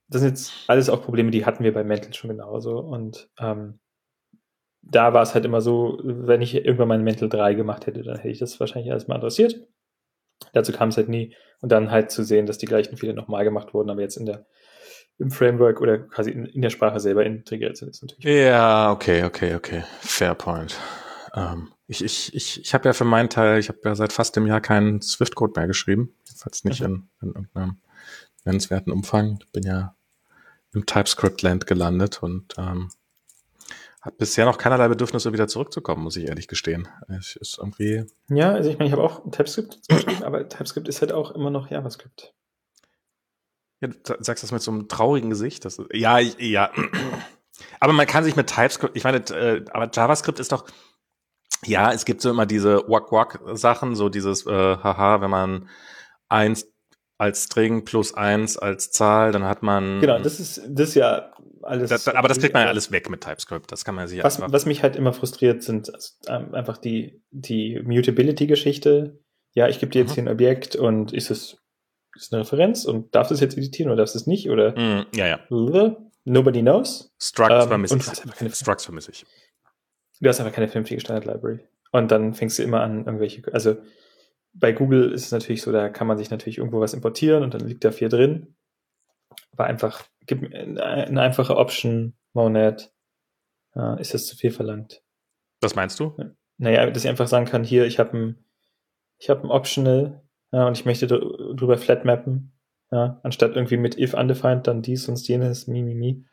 das 0.09 0.21
sind 0.21 0.31
jetzt 0.31 0.53
alles 0.67 0.89
auch 0.89 1.03
Probleme, 1.03 1.31
die 1.31 1.45
hatten 1.47 1.65
wir 1.65 1.73
bei 1.73 1.85
Mental 1.85 2.15
schon 2.15 2.31
genauso. 2.31 2.79
Und 2.79 3.29
ähm, 3.39 3.81
da 4.87 5.15
war 5.15 5.23
es 5.23 5.35
halt 5.35 5.45
immer 5.45 5.61
so, 5.61 5.99
wenn 6.03 6.43
ich 6.43 6.55
irgendwann 6.55 6.89
mein 6.89 7.05
Mental 7.05 7.29
3 7.29 7.55
gemacht 7.55 7.87
hätte, 7.87 8.03
dann 8.03 8.17
hätte 8.17 8.29
ich 8.29 8.39
das 8.39 8.61
wahrscheinlich 8.61 8.91
erstmal 8.91 9.19
adressiert. 9.19 9.57
Dazu 10.53 10.73
kam 10.73 10.91
es 10.91 10.97
halt 10.97 11.09
nie. 11.09 11.35
Und 11.61 11.73
dann 11.73 11.91
halt 11.91 12.11
zu 12.11 12.23
sehen, 12.23 12.47
dass 12.47 12.59
die 12.59 12.67
gleichen 12.67 12.97
Fehler 12.97 13.15
nochmal 13.15 13.45
gemacht 13.45 13.73
wurden, 13.73 13.91
aber 13.91 14.03
jetzt 14.03 14.17
in 14.17 14.27
der 14.27 14.47
im 15.19 15.31
Framework 15.31 15.81
oder 15.81 15.99
quasi 15.99 16.31
in, 16.33 16.45
in 16.45 16.61
der 16.61 16.71
Sprache 16.71 16.99
selber 16.99 17.25
integriert 17.25 17.77
sind. 17.77 17.91
Ist 17.91 18.03
natürlich 18.03 18.25
ja, 18.25 18.91
okay, 18.91 19.25
okay, 19.25 19.55
okay. 19.55 19.85
Fair 20.01 20.35
point. 20.35 20.77
Ähm, 21.35 21.73
ich 21.87 22.03
ich, 22.05 22.35
ich, 22.35 22.61
ich 22.61 22.75
habe 22.75 22.89
ja 22.89 22.93
für 22.93 23.05
meinen 23.05 23.31
Teil, 23.31 23.59
ich 23.61 23.69
habe 23.69 23.79
ja 23.85 23.95
seit 23.95 24.13
fast 24.13 24.37
einem 24.37 24.47
Jahr 24.47 24.61
keinen 24.61 25.01
Swift-Code 25.01 25.53
mehr 25.57 25.69
geschrieben. 25.69 26.15
Jedenfalls 26.25 26.65
nicht 26.65 26.81
mhm. 26.81 27.09
in, 27.21 27.29
in 27.29 27.35
irgendeinem 27.35 27.77
nennenswerten 28.45 28.93
Umfang. 28.93 29.39
Ich 29.41 29.53
bin 29.53 29.63
ja 29.63 29.95
im 30.73 30.85
TypeScript-Land 30.85 31.67
gelandet 31.67 32.23
und 32.23 32.55
ähm, 32.59 32.91
habe 34.05 34.17
bisher 34.17 34.45
noch 34.45 34.59
keinerlei 34.59 34.89
Bedürfnisse, 34.89 35.33
wieder 35.33 35.49
zurückzukommen, 35.49 36.03
muss 36.03 36.17
ich 36.17 36.27
ehrlich 36.27 36.47
gestehen. 36.47 36.89
Es 37.09 37.37
ist 37.37 37.59
irgendwie. 37.59 38.05
Ja, 38.29 38.53
also 38.53 38.69
ich 38.69 38.79
meine, 38.79 38.89
ich 38.89 38.93
habe 38.93 39.03
auch 39.03 39.23
TypeScript 39.31 39.79
aber 40.23 40.49
TypeScript 40.49 40.89
ist 40.89 41.01
halt 41.01 41.13
auch 41.13 41.31
immer 41.31 41.51
noch 41.51 41.71
JavaScript. 41.71 42.35
Ja, 43.81 43.89
du 43.89 44.17
sagst 44.21 44.45
das 44.45 44.53
mit 44.53 44.63
so 44.63 44.71
einem 44.71 44.89
traurigen 44.89 45.31
Gesicht. 45.31 45.65
Das, 45.65 45.81
ja, 45.93 46.19
ja. 46.19 46.71
Aber 47.79 47.93
man 47.93 48.07
kann 48.09 48.25
sich 48.25 48.35
mit 48.35 48.49
TypeScript, 48.49 48.97
ich 48.97 49.05
meine, 49.05 49.19
äh, 49.19 49.65
aber 49.73 49.89
JavaScript 49.93 50.41
ist 50.41 50.51
doch, 50.51 50.65
ja, 51.65 51.93
es 51.93 52.05
gibt 52.05 52.21
so 52.21 52.29
immer 52.29 52.47
diese 52.47 52.79
Wack-Wack-Sachen, 52.89 53.95
so 53.95 54.09
dieses, 54.09 54.45
äh, 54.45 54.51
haha, 54.51 55.21
wenn 55.21 55.31
man 55.31 55.69
eins 56.29 56.67
als 57.17 57.45
String 57.45 57.85
plus 57.85 58.13
eins 58.13 58.59
als 58.59 58.91
Zahl, 58.91 59.31
dann 59.31 59.45
hat 59.45 59.63
man. 59.63 60.01
Genau, 60.01 60.19
das 60.19 60.41
ist, 60.41 60.63
das 60.69 60.91
ist 60.91 60.95
ja 60.97 61.33
alles. 61.65 61.91
Das, 61.91 62.09
aber 62.09 62.29
das 62.29 62.39
kriegt 62.39 62.55
man 62.55 62.65
ja 62.65 62.69
alles 62.69 62.91
weg 62.91 63.11
mit 63.11 63.23
TypeScript. 63.23 63.71
Das 63.71 63.85
kann 63.85 63.95
man 63.95 64.09
sich 64.09 64.23
was, 64.23 64.41
was 64.41 64.67
mich 64.67 64.83
halt 64.83 64.97
immer 64.97 65.13
frustriert, 65.13 65.63
sind 65.63 65.93
ähm, 66.29 66.55
einfach 66.55 66.79
die, 66.79 67.23
die 67.31 67.81
Mutability-Geschichte. 67.85 69.19
Ja, 69.55 69.69
ich 69.69 69.79
gebe 69.79 69.93
dir 69.93 70.01
jetzt 70.01 70.11
mhm. 70.11 70.15
hier 70.15 70.23
ein 70.25 70.29
Objekt 70.29 70.77
und 70.77 71.13
ist 71.13 71.31
es 71.31 71.59
ist 72.17 72.33
eine 72.33 72.43
Referenz 72.43 72.85
und 72.85 73.15
darfst 73.15 73.31
du 73.31 73.35
es 73.35 73.41
jetzt 73.41 73.57
editieren 73.57 73.91
oder 73.91 73.99
darfst 74.03 74.15
du 74.15 74.19
es 74.19 74.27
nicht? 74.27 74.49
Oder 74.49 74.73
mm, 74.73 75.07
ja, 75.15 75.27
ja. 75.27 75.41
Nobody 76.25 76.61
knows. 76.61 77.13
Structs 77.21 77.65
ähm, 77.65 77.69
vermisse 77.69 77.97
ich. 77.97 78.55
Structs 78.55 78.85
vermisse 78.85 79.11
ich. 79.11 79.27
Du 80.21 80.29
hast 80.29 80.41
einfach 80.41 80.55
keine 80.55 80.69
vernünftige 80.69 81.01
Standard-Library. 81.01 81.61
Und 81.93 82.11
dann 82.11 82.35
fängst 82.35 82.59
du 82.59 82.63
immer 82.63 82.81
an, 82.81 83.05
irgendwelche, 83.05 83.43
also 83.53 83.77
bei 84.55 84.73
Google 84.73 85.13
ist 85.13 85.27
es 85.27 85.33
natürlich 85.33 85.63
so, 85.63 85.73
da 85.73 85.89
kann 85.89 86.07
man 86.07 86.17
sich 86.17 86.31
natürlich 86.31 86.59
irgendwo 86.59 86.81
was 86.81 86.95
importieren 86.95 87.43
und 87.43 87.55
dann 87.55 87.61
liegt 87.61 87.85
da 87.85 87.91
viel 87.91 88.09
drin. 88.09 88.55
Aber 89.53 89.65
einfach, 89.65 90.05
gib 90.27 90.53
eine 90.53 91.21
einfache 91.21 91.57
Option, 91.57 92.15
Monad, 92.33 92.93
äh, 93.75 94.01
ist 94.01 94.15
das 94.15 94.27
zu 94.27 94.37
viel 94.37 94.51
verlangt. 94.51 95.03
Was 95.61 95.75
meinst 95.75 95.99
du? 96.01 96.17
Naja, 96.59 96.89
dass 96.91 97.05
ich 97.05 97.11
einfach 97.11 97.29
sagen 97.29 97.47
kann, 97.47 97.65
hier, 97.65 97.87
ich 97.87 97.99
habe 97.99 98.17
ein, 98.17 98.45
ich 99.19 99.31
habe 99.31 99.43
ein 99.43 99.51
Optional 99.51 100.23
ja, 100.53 100.67
und 100.67 100.79
ich 100.79 100.85
möchte 100.85 101.09
drüber 101.09 101.79
flat 101.79 102.05
mappen, 102.05 102.53
ja, 102.91 103.19
anstatt 103.23 103.57
irgendwie 103.57 103.77
mit 103.77 103.99
if 103.99 104.15
undefined, 104.15 104.67
dann 104.67 104.83
dies 104.83 105.09
und 105.09 105.27
jenes, 105.27 105.67
mi, 105.67 105.83
mi, 105.83 105.95
mi. 105.95 106.25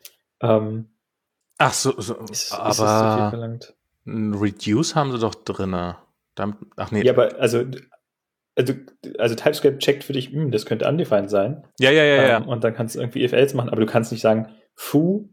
Ähm, 0.41 0.89
Ach 1.57 1.73
so, 1.73 1.99
so 1.99 2.15
ist, 2.25 2.53
aber 2.53 2.69
ist 2.69 2.77
zu 2.77 3.17
viel 3.17 3.29
verlangt. 3.29 3.75
Reduce 4.05 4.95
haben 4.95 5.11
sie 5.11 5.19
doch 5.19 5.35
drinne. 5.35 5.97
Ach 6.75 6.91
nee. 6.91 7.03
Ja, 7.03 7.13
aber 7.13 7.39
also 7.39 7.63
also, 8.55 8.73
also 9.17 9.35
TypeScript 9.35 9.79
checkt 9.81 10.03
für 10.03 10.13
dich, 10.13 10.29
hm, 10.29 10.51
das 10.51 10.65
könnte 10.65 10.87
undefined 10.87 11.29
sein. 11.29 11.65
Ja, 11.79 11.91
ja, 11.91 12.03
ja, 12.03 12.23
ähm, 12.23 12.29
ja. 12.29 12.37
Und 12.43 12.63
dann 12.63 12.73
kannst 12.73 12.95
du 12.95 12.99
irgendwie 12.99 13.23
if-else 13.23 13.55
machen, 13.55 13.69
aber 13.69 13.81
du 13.81 13.87
kannst 13.87 14.11
nicht 14.11 14.21
sagen 14.21 14.53
foo, 14.75 15.29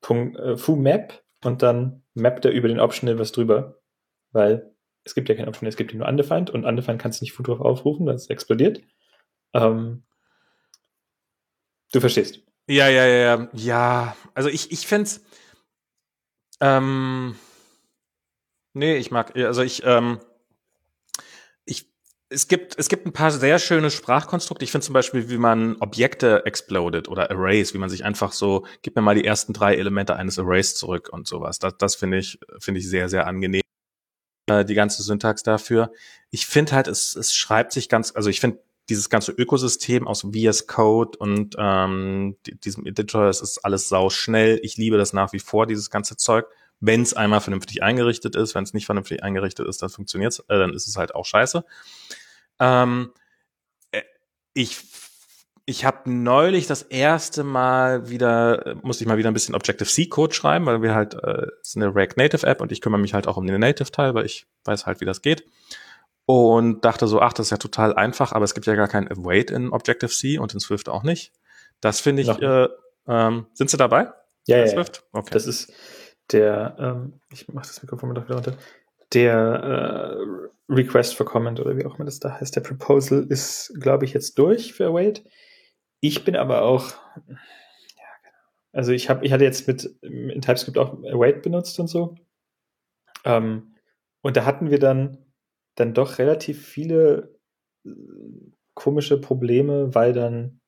Punkt, 0.00 0.38
äh, 0.38 0.56
foo 0.56 0.76
map 0.76 1.22
und 1.44 1.62
dann 1.62 2.02
mappt 2.14 2.44
er 2.44 2.52
über 2.52 2.68
den 2.68 2.80
Optional 2.80 3.18
was 3.18 3.32
drüber, 3.32 3.80
weil 4.32 4.74
es 5.04 5.14
gibt 5.14 5.28
ja 5.28 5.34
kein 5.34 5.48
Optional, 5.48 5.70
es 5.70 5.76
gibt 5.76 5.94
nur 5.94 6.06
undefined 6.06 6.50
und 6.50 6.64
undefined 6.64 7.00
kannst 7.00 7.20
du 7.20 7.24
nicht 7.24 7.32
foo 7.32 7.42
drauf 7.42 7.60
aufrufen, 7.60 8.06
das 8.06 8.28
explodiert. 8.28 8.80
Ähm, 9.54 10.04
du 11.92 12.00
verstehst. 12.00 12.42
Ja, 12.68 12.88
ja, 12.88 13.06
ja, 13.06 13.36
ja. 13.36 13.48
Ja, 13.54 14.16
also 14.34 14.50
ich, 14.50 14.70
ich 14.72 14.86
fände 14.86 15.08
ähm, 16.60 17.36
nee, 18.74 18.96
ich 18.96 19.10
mag, 19.10 19.36
also 19.36 19.62
ich, 19.62 19.82
ähm, 19.84 20.18
es 22.30 22.48
gibt, 22.48 22.78
es 22.78 22.88
gibt 22.88 23.06
ein 23.06 23.12
paar 23.12 23.30
sehr 23.30 23.58
schöne 23.58 23.90
Sprachkonstrukte. 23.90 24.64
Ich 24.64 24.70
finde 24.70 24.84
zum 24.84 24.92
Beispiel, 24.92 25.30
wie 25.30 25.38
man 25.38 25.76
Objekte 25.80 26.44
explodet 26.44 27.08
oder 27.08 27.30
Arrays, 27.30 27.72
wie 27.72 27.78
man 27.78 27.88
sich 27.88 28.04
einfach 28.04 28.32
so, 28.32 28.66
gib 28.82 28.96
mir 28.96 29.02
mal 29.02 29.14
die 29.14 29.24
ersten 29.24 29.52
drei 29.52 29.76
Elemente 29.76 30.16
eines 30.16 30.38
Arrays 30.38 30.74
zurück 30.74 31.08
und 31.10 31.26
sowas. 31.26 31.58
Das, 31.58 31.76
das 31.78 31.94
finde 31.94 32.18
ich, 32.18 32.38
finde 32.58 32.80
ich 32.80 32.88
sehr, 32.88 33.08
sehr 33.08 33.26
angenehm. 33.26 33.62
Äh, 34.46 34.64
die 34.64 34.74
ganze 34.74 35.02
Syntax 35.02 35.42
dafür. 35.42 35.90
Ich 36.30 36.46
finde 36.46 36.72
halt, 36.72 36.86
es, 36.86 37.16
es 37.16 37.34
schreibt 37.34 37.72
sich 37.72 37.88
ganz, 37.88 38.12
also 38.14 38.28
ich 38.28 38.40
finde 38.40 38.62
dieses 38.90 39.08
ganze 39.10 39.32
Ökosystem 39.32 40.06
aus 40.06 40.22
VS 40.22 40.66
Code 40.66 41.18
und 41.18 41.56
ähm, 41.58 42.36
diesem 42.64 42.86
Editor, 42.86 43.26
es 43.28 43.40
ist 43.40 43.58
alles 43.58 43.88
sau 43.88 44.10
schnell. 44.10 44.60
Ich 44.62 44.76
liebe 44.76 44.96
das 44.98 45.12
nach 45.12 45.32
wie 45.32 45.40
vor, 45.40 45.66
dieses 45.66 45.90
ganze 45.90 46.16
Zeug. 46.16 46.46
Wenn 46.80 47.02
es 47.02 47.14
einmal 47.14 47.40
vernünftig 47.40 47.82
eingerichtet 47.82 48.36
ist, 48.36 48.54
wenn 48.54 48.64
es 48.64 48.74
nicht 48.74 48.86
vernünftig 48.86 49.22
eingerichtet 49.22 49.66
ist, 49.66 49.82
dann 49.82 49.88
funktioniert's, 49.88 50.40
äh, 50.48 50.58
dann 50.58 50.72
ist 50.72 50.86
es 50.86 50.96
halt 50.96 51.14
auch 51.14 51.24
scheiße. 51.24 51.64
Ähm, 52.60 53.12
äh, 53.90 54.02
ich 54.54 54.78
ich 55.68 55.84
habe 55.84 56.10
neulich 56.10 56.66
das 56.66 56.80
erste 56.80 57.44
Mal 57.44 58.08
wieder, 58.08 58.76
musste 58.80 59.04
ich 59.04 59.08
mal 59.08 59.18
wieder 59.18 59.30
ein 59.30 59.34
bisschen 59.34 59.54
Objective-C-Code 59.54 60.34
schreiben, 60.34 60.64
weil 60.64 60.80
wir 60.80 60.94
halt, 60.94 61.12
äh, 61.12 61.48
es 61.60 61.68
ist 61.68 61.76
eine 61.76 61.94
React 61.94 62.14
Native 62.16 62.46
App 62.46 62.62
und 62.62 62.72
ich 62.72 62.80
kümmere 62.80 62.98
mich 62.98 63.12
halt 63.12 63.28
auch 63.28 63.36
um 63.36 63.46
den 63.46 63.60
Native-Teil, 63.60 64.14
weil 64.14 64.24
ich 64.24 64.46
weiß 64.64 64.86
halt, 64.86 65.02
wie 65.02 65.04
das 65.04 65.20
geht. 65.20 65.44
Und 66.24 66.86
dachte 66.86 67.06
so, 67.06 67.20
ach, 67.20 67.34
das 67.34 67.48
ist 67.48 67.50
ja 67.50 67.58
total 67.58 67.94
einfach, 67.94 68.32
aber 68.32 68.46
es 68.46 68.54
gibt 68.54 68.64
ja 68.64 68.76
gar 68.76 68.88
kein 68.88 69.10
Await 69.10 69.50
in 69.50 69.70
Objective-C 69.70 70.38
und 70.38 70.54
in 70.54 70.60
Swift 70.60 70.88
auch 70.88 71.02
nicht. 71.02 71.34
Das 71.82 72.00
finde 72.00 72.22
ich, 72.22 72.30
äh, 72.30 72.68
ähm, 73.06 73.46
sind 73.52 73.68
Sie 73.68 73.76
dabei? 73.76 74.10
Ja, 74.46 74.56
ja, 74.56 74.68
Swift? 74.68 75.04
Okay. 75.12 75.30
Das 75.32 75.46
ist 75.46 75.70
der, 76.32 76.76
ähm, 76.78 77.20
ich 77.32 77.48
mache 77.48 77.66
das 77.66 77.82
Mikrofon 77.82 78.14
doch 78.14 78.24
wieder 78.24 78.36
runter, 78.36 78.56
der 79.12 79.34
äh, 79.34 80.72
Request 80.72 81.16
for 81.16 81.26
Comment 81.26 81.58
oder 81.60 81.76
wie 81.76 81.86
auch 81.86 81.96
immer 81.96 82.04
das 82.04 82.20
da 82.20 82.38
heißt, 82.40 82.54
der 82.54 82.60
Proposal 82.60 83.26
ist, 83.28 83.72
glaube 83.80 84.04
ich, 84.04 84.12
jetzt 84.12 84.38
durch 84.38 84.74
für 84.74 84.86
Await. 84.86 85.24
Ich 86.00 86.24
bin 86.24 86.36
aber 86.36 86.62
auch, 86.62 86.90
ja, 87.16 87.34
genau. 88.22 88.38
Also 88.72 88.92
ich 88.92 89.08
habe, 89.08 89.24
ich 89.24 89.32
hatte 89.32 89.44
jetzt 89.44 89.66
mit 89.66 89.84
in 90.02 90.40
TypeScript 90.40 90.78
auch 90.78 90.92
Await 91.04 91.42
benutzt 91.42 91.80
und 91.80 91.88
so. 91.88 92.16
Ähm, 93.24 93.74
und 94.20 94.36
da 94.36 94.44
hatten 94.44 94.70
wir 94.70 94.78
dann 94.78 95.24
dann 95.74 95.94
doch 95.94 96.18
relativ 96.18 96.66
viele 96.66 97.38
äh, 97.86 97.90
komische 98.74 99.20
Probleme, 99.20 99.94
weil 99.94 100.12
dann, 100.12 100.60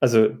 also 0.00 0.36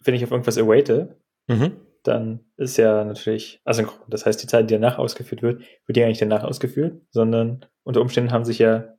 wenn 0.00 0.14
ich 0.14 0.24
auf 0.24 0.30
irgendwas 0.30 0.58
awaite, 0.58 1.20
mhm 1.46 1.85
dann 2.06 2.40
ist 2.56 2.76
ja 2.76 3.04
natürlich 3.04 3.60
asynchron. 3.64 4.08
Das 4.08 4.26
heißt, 4.26 4.42
die 4.42 4.46
Zeit, 4.46 4.70
die 4.70 4.74
danach 4.74 4.98
ausgeführt 4.98 5.42
wird, 5.42 5.62
wird 5.86 5.96
ja 5.96 6.06
nicht 6.06 6.20
danach 6.20 6.44
ausgeführt, 6.44 7.00
sondern 7.10 7.66
unter 7.82 8.00
Umständen 8.00 8.32
haben 8.32 8.44
sich 8.44 8.58
ja 8.58 8.96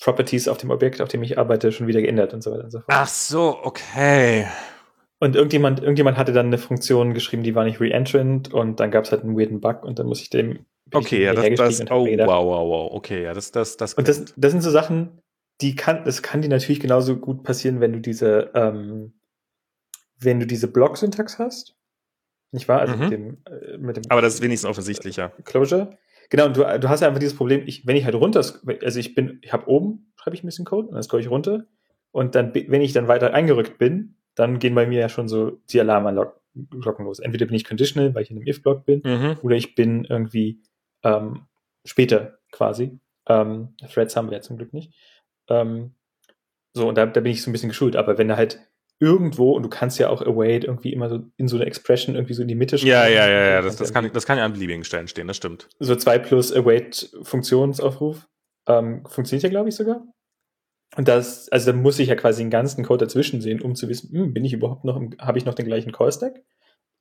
Properties 0.00 0.48
auf 0.48 0.58
dem 0.58 0.70
Objekt, 0.70 1.00
auf 1.00 1.08
dem 1.08 1.22
ich 1.22 1.38
arbeite, 1.38 1.72
schon 1.72 1.86
wieder 1.86 2.02
geändert 2.02 2.34
und 2.34 2.42
so 2.42 2.50
weiter 2.50 2.64
und 2.64 2.70
so 2.70 2.78
fort. 2.78 2.88
Ach 2.90 3.08
so, 3.08 3.58
okay. 3.62 4.46
Und 5.18 5.36
irgendjemand, 5.36 5.80
irgendjemand 5.80 6.18
hatte 6.18 6.32
dann 6.32 6.46
eine 6.46 6.58
Funktion 6.58 7.14
geschrieben, 7.14 7.42
die 7.42 7.54
war 7.54 7.64
nicht 7.64 7.80
reentrant 7.80 8.52
und 8.52 8.80
dann 8.80 8.90
gab 8.90 9.04
es 9.04 9.12
halt 9.12 9.22
einen 9.22 9.38
weirden 9.38 9.60
Bug 9.60 9.82
und 9.84 9.98
dann 9.98 10.06
muss 10.06 10.20
ich 10.20 10.30
dem 10.30 10.66
Okay, 10.92 11.24
ja, 11.24 11.34
das, 11.34 11.46
das 11.56 11.90
oh, 11.90 12.06
wow, 12.06 12.44
wow, 12.44 12.68
wow, 12.68 12.92
okay, 12.92 13.22
ja, 13.22 13.32
das, 13.32 13.50
das, 13.50 13.76
das. 13.76 13.94
Und 13.94 14.06
das, 14.06 14.26
das 14.36 14.52
sind 14.52 14.60
so 14.60 14.70
Sachen, 14.70 15.18
die 15.60 15.74
kann, 15.74 16.04
das 16.04 16.22
kann 16.22 16.42
dir 16.42 16.48
natürlich 16.48 16.80
genauso 16.80 17.16
gut 17.16 17.42
passieren, 17.42 17.80
wenn 17.80 17.92
du 17.92 18.00
diese, 18.00 18.50
ähm, 18.54 19.14
wenn 20.24 20.40
du 20.40 20.46
diese 20.46 20.68
Block-Syntax 20.68 21.38
hast, 21.38 21.76
nicht 22.52 22.68
wahr? 22.68 22.80
Also 22.80 22.94
mhm. 22.94 23.00
mit, 23.00 23.12
dem, 23.12 23.38
äh, 23.46 23.78
mit 23.78 23.96
dem. 23.96 24.02
Aber 24.08 24.22
das 24.22 24.34
ist 24.34 24.42
wenigstens 24.42 24.70
offensichtlicher. 24.70 25.30
Closure. 25.44 25.98
Genau, 26.30 26.46
und 26.46 26.56
du, 26.56 26.62
du 26.78 26.88
hast 26.88 27.00
ja 27.00 27.08
einfach 27.08 27.20
dieses 27.20 27.36
Problem, 27.36 27.62
ich, 27.66 27.86
wenn 27.86 27.96
ich 27.96 28.04
halt 28.04 28.14
runter, 28.14 28.38
also 28.38 29.00
ich 29.00 29.14
bin, 29.14 29.38
ich 29.42 29.52
habe 29.52 29.68
oben, 29.68 30.12
schreibe 30.16 30.36
ich 30.36 30.42
ein 30.42 30.46
bisschen 30.46 30.64
Code 30.64 30.88
und 30.88 30.94
dann 30.94 31.02
scroll 31.02 31.20
ich 31.20 31.28
runter 31.28 31.66
und 32.12 32.34
dann, 32.34 32.54
wenn 32.54 32.80
ich 32.80 32.92
dann 32.92 33.08
weiter 33.08 33.34
eingerückt 33.34 33.78
bin, 33.78 34.16
dann 34.34 34.58
gehen 34.58 34.74
bei 34.74 34.86
mir 34.86 35.00
ja 35.00 35.08
schon 35.08 35.28
so 35.28 35.60
die 35.70 35.80
Alarmglocken 35.80 37.04
los. 37.04 37.18
Entweder 37.18 37.46
bin 37.46 37.54
ich 37.56 37.64
conditional, 37.64 38.14
weil 38.14 38.22
ich 38.22 38.30
in 38.30 38.38
einem 38.38 38.46
if-Block 38.46 38.86
bin, 38.86 39.02
mhm. 39.04 39.36
oder 39.42 39.56
ich 39.56 39.74
bin 39.74 40.04
irgendwie 40.04 40.62
ähm, 41.02 41.46
später 41.84 42.38
quasi. 42.50 42.98
Ähm, 43.26 43.74
Threads 43.92 44.16
haben 44.16 44.30
wir 44.30 44.36
ja 44.36 44.42
zum 44.42 44.56
Glück 44.56 44.72
nicht. 44.72 44.94
Ähm, 45.48 45.94
so, 46.72 46.88
und 46.88 46.98
da, 46.98 47.06
da 47.06 47.20
bin 47.20 47.32
ich 47.32 47.42
so 47.42 47.50
ein 47.50 47.52
bisschen 47.52 47.68
geschult. 47.68 47.96
Aber 47.96 48.18
wenn 48.18 48.28
da 48.28 48.36
halt 48.36 48.60
irgendwo, 49.04 49.52
und 49.52 49.62
du 49.62 49.68
kannst 49.68 49.98
ja 49.98 50.08
auch 50.08 50.22
await 50.22 50.64
irgendwie 50.64 50.92
immer 50.92 51.08
so 51.08 51.20
in 51.36 51.48
so 51.48 51.56
eine 51.56 51.66
Expression 51.66 52.14
irgendwie 52.14 52.34
so 52.34 52.42
in 52.42 52.48
die 52.48 52.54
Mitte 52.54 52.78
schreiben. 52.78 52.90
Ja, 52.90 53.06
ja, 53.06 53.28
ja, 53.28 53.44
ja, 53.50 53.62
das, 53.62 53.76
das, 53.76 53.92
kann, 53.92 54.10
das 54.12 54.26
kann 54.26 54.38
ja 54.38 54.44
an 54.44 54.52
beliebigen 54.52 54.84
Stellen 54.84 55.08
stehen, 55.08 55.28
das 55.28 55.36
stimmt. 55.36 55.68
So 55.78 55.94
2 55.94 56.18
plus 56.18 56.52
await 56.52 57.10
Funktionsaufruf 57.22 58.26
ähm, 58.66 59.04
funktioniert 59.06 59.42
ja, 59.42 59.48
glaube 59.50 59.68
ich, 59.68 59.76
sogar. 59.76 60.02
Und 60.96 61.08
das, 61.08 61.48
also 61.50 61.72
da 61.72 61.76
muss 61.76 61.98
ich 61.98 62.08
ja 62.08 62.14
quasi 62.14 62.42
den 62.42 62.50
ganzen 62.50 62.84
Code 62.84 63.04
dazwischen 63.04 63.40
sehen, 63.40 63.60
um 63.60 63.74
zu 63.74 63.88
wissen, 63.88 64.10
hm, 64.12 64.32
bin 64.32 64.44
ich 64.44 64.52
überhaupt 64.52 64.84
noch, 64.84 65.00
habe 65.18 65.38
ich 65.38 65.44
noch 65.44 65.54
den 65.54 65.66
gleichen 65.66 65.92
Call-Stack? 65.92 66.42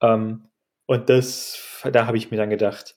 Ähm, 0.01 0.49
und 0.87 1.09
das, 1.09 1.81
da 1.91 2.07
habe 2.07 2.17
ich 2.17 2.31
mir 2.31 2.37
dann 2.37 2.49
gedacht, 2.49 2.95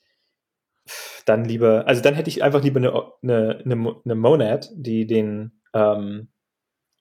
dann 1.27 1.45
lieber, 1.45 1.87
also 1.87 2.03
dann 2.03 2.15
hätte 2.15 2.31
ich 2.31 2.43
einfach 2.43 2.63
lieber 2.63 2.79
eine, 2.79 2.93
eine, 3.23 3.63
eine, 3.65 3.97
eine 4.05 4.15
Monad, 4.15 4.71
die 4.75 5.07
den, 5.07 5.61
ähm, 5.75 6.29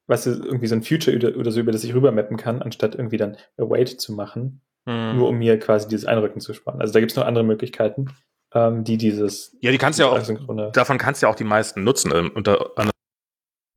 was 0.08 0.28
ist 0.28 0.44
irgendwie 0.44 0.68
so 0.68 0.76
ein 0.76 0.84
Future 0.84 1.16
oder, 1.16 1.38
oder 1.38 1.52
so, 1.52 1.60
über 1.60 1.72
das 1.72 1.84
ich 1.84 1.94
rübermappen 1.94 2.38
kann, 2.38 2.62
anstatt 2.62 2.96
irgendwie 2.96 3.18
dann 3.18 3.38
Await 3.58 3.90
zu 3.90 4.14
machen, 4.14 4.62
mhm. 4.86 5.16
nur 5.16 5.30
um 5.30 5.38
mir 5.38 5.60
quasi 5.60 5.88
dieses 5.88 6.06
Einrücken 6.06 6.42
zu 6.42 6.54
sparen. 6.54 6.82
Also 6.82 6.94
da 6.94 7.00
gibt 7.00 7.12
es 7.12 7.18
noch 7.18 7.26
andere 7.26 7.44
Möglichkeiten, 7.44 8.08
ähm, 8.54 8.84
die 8.84 8.98
dieses. 8.98 9.58
Ja, 9.62 9.72
die 9.72 9.78
kannst 9.78 10.00
ja 10.00 10.08
auch, 10.08 10.72
davon 10.72 10.98
kannst 10.98 11.22
du 11.22 11.28
ja 11.28 11.32
auch 11.32 11.36
die 11.36 11.44
meisten 11.44 11.84
nutzen, 11.84 12.12
ähm, 12.14 12.32
unter 12.34 12.72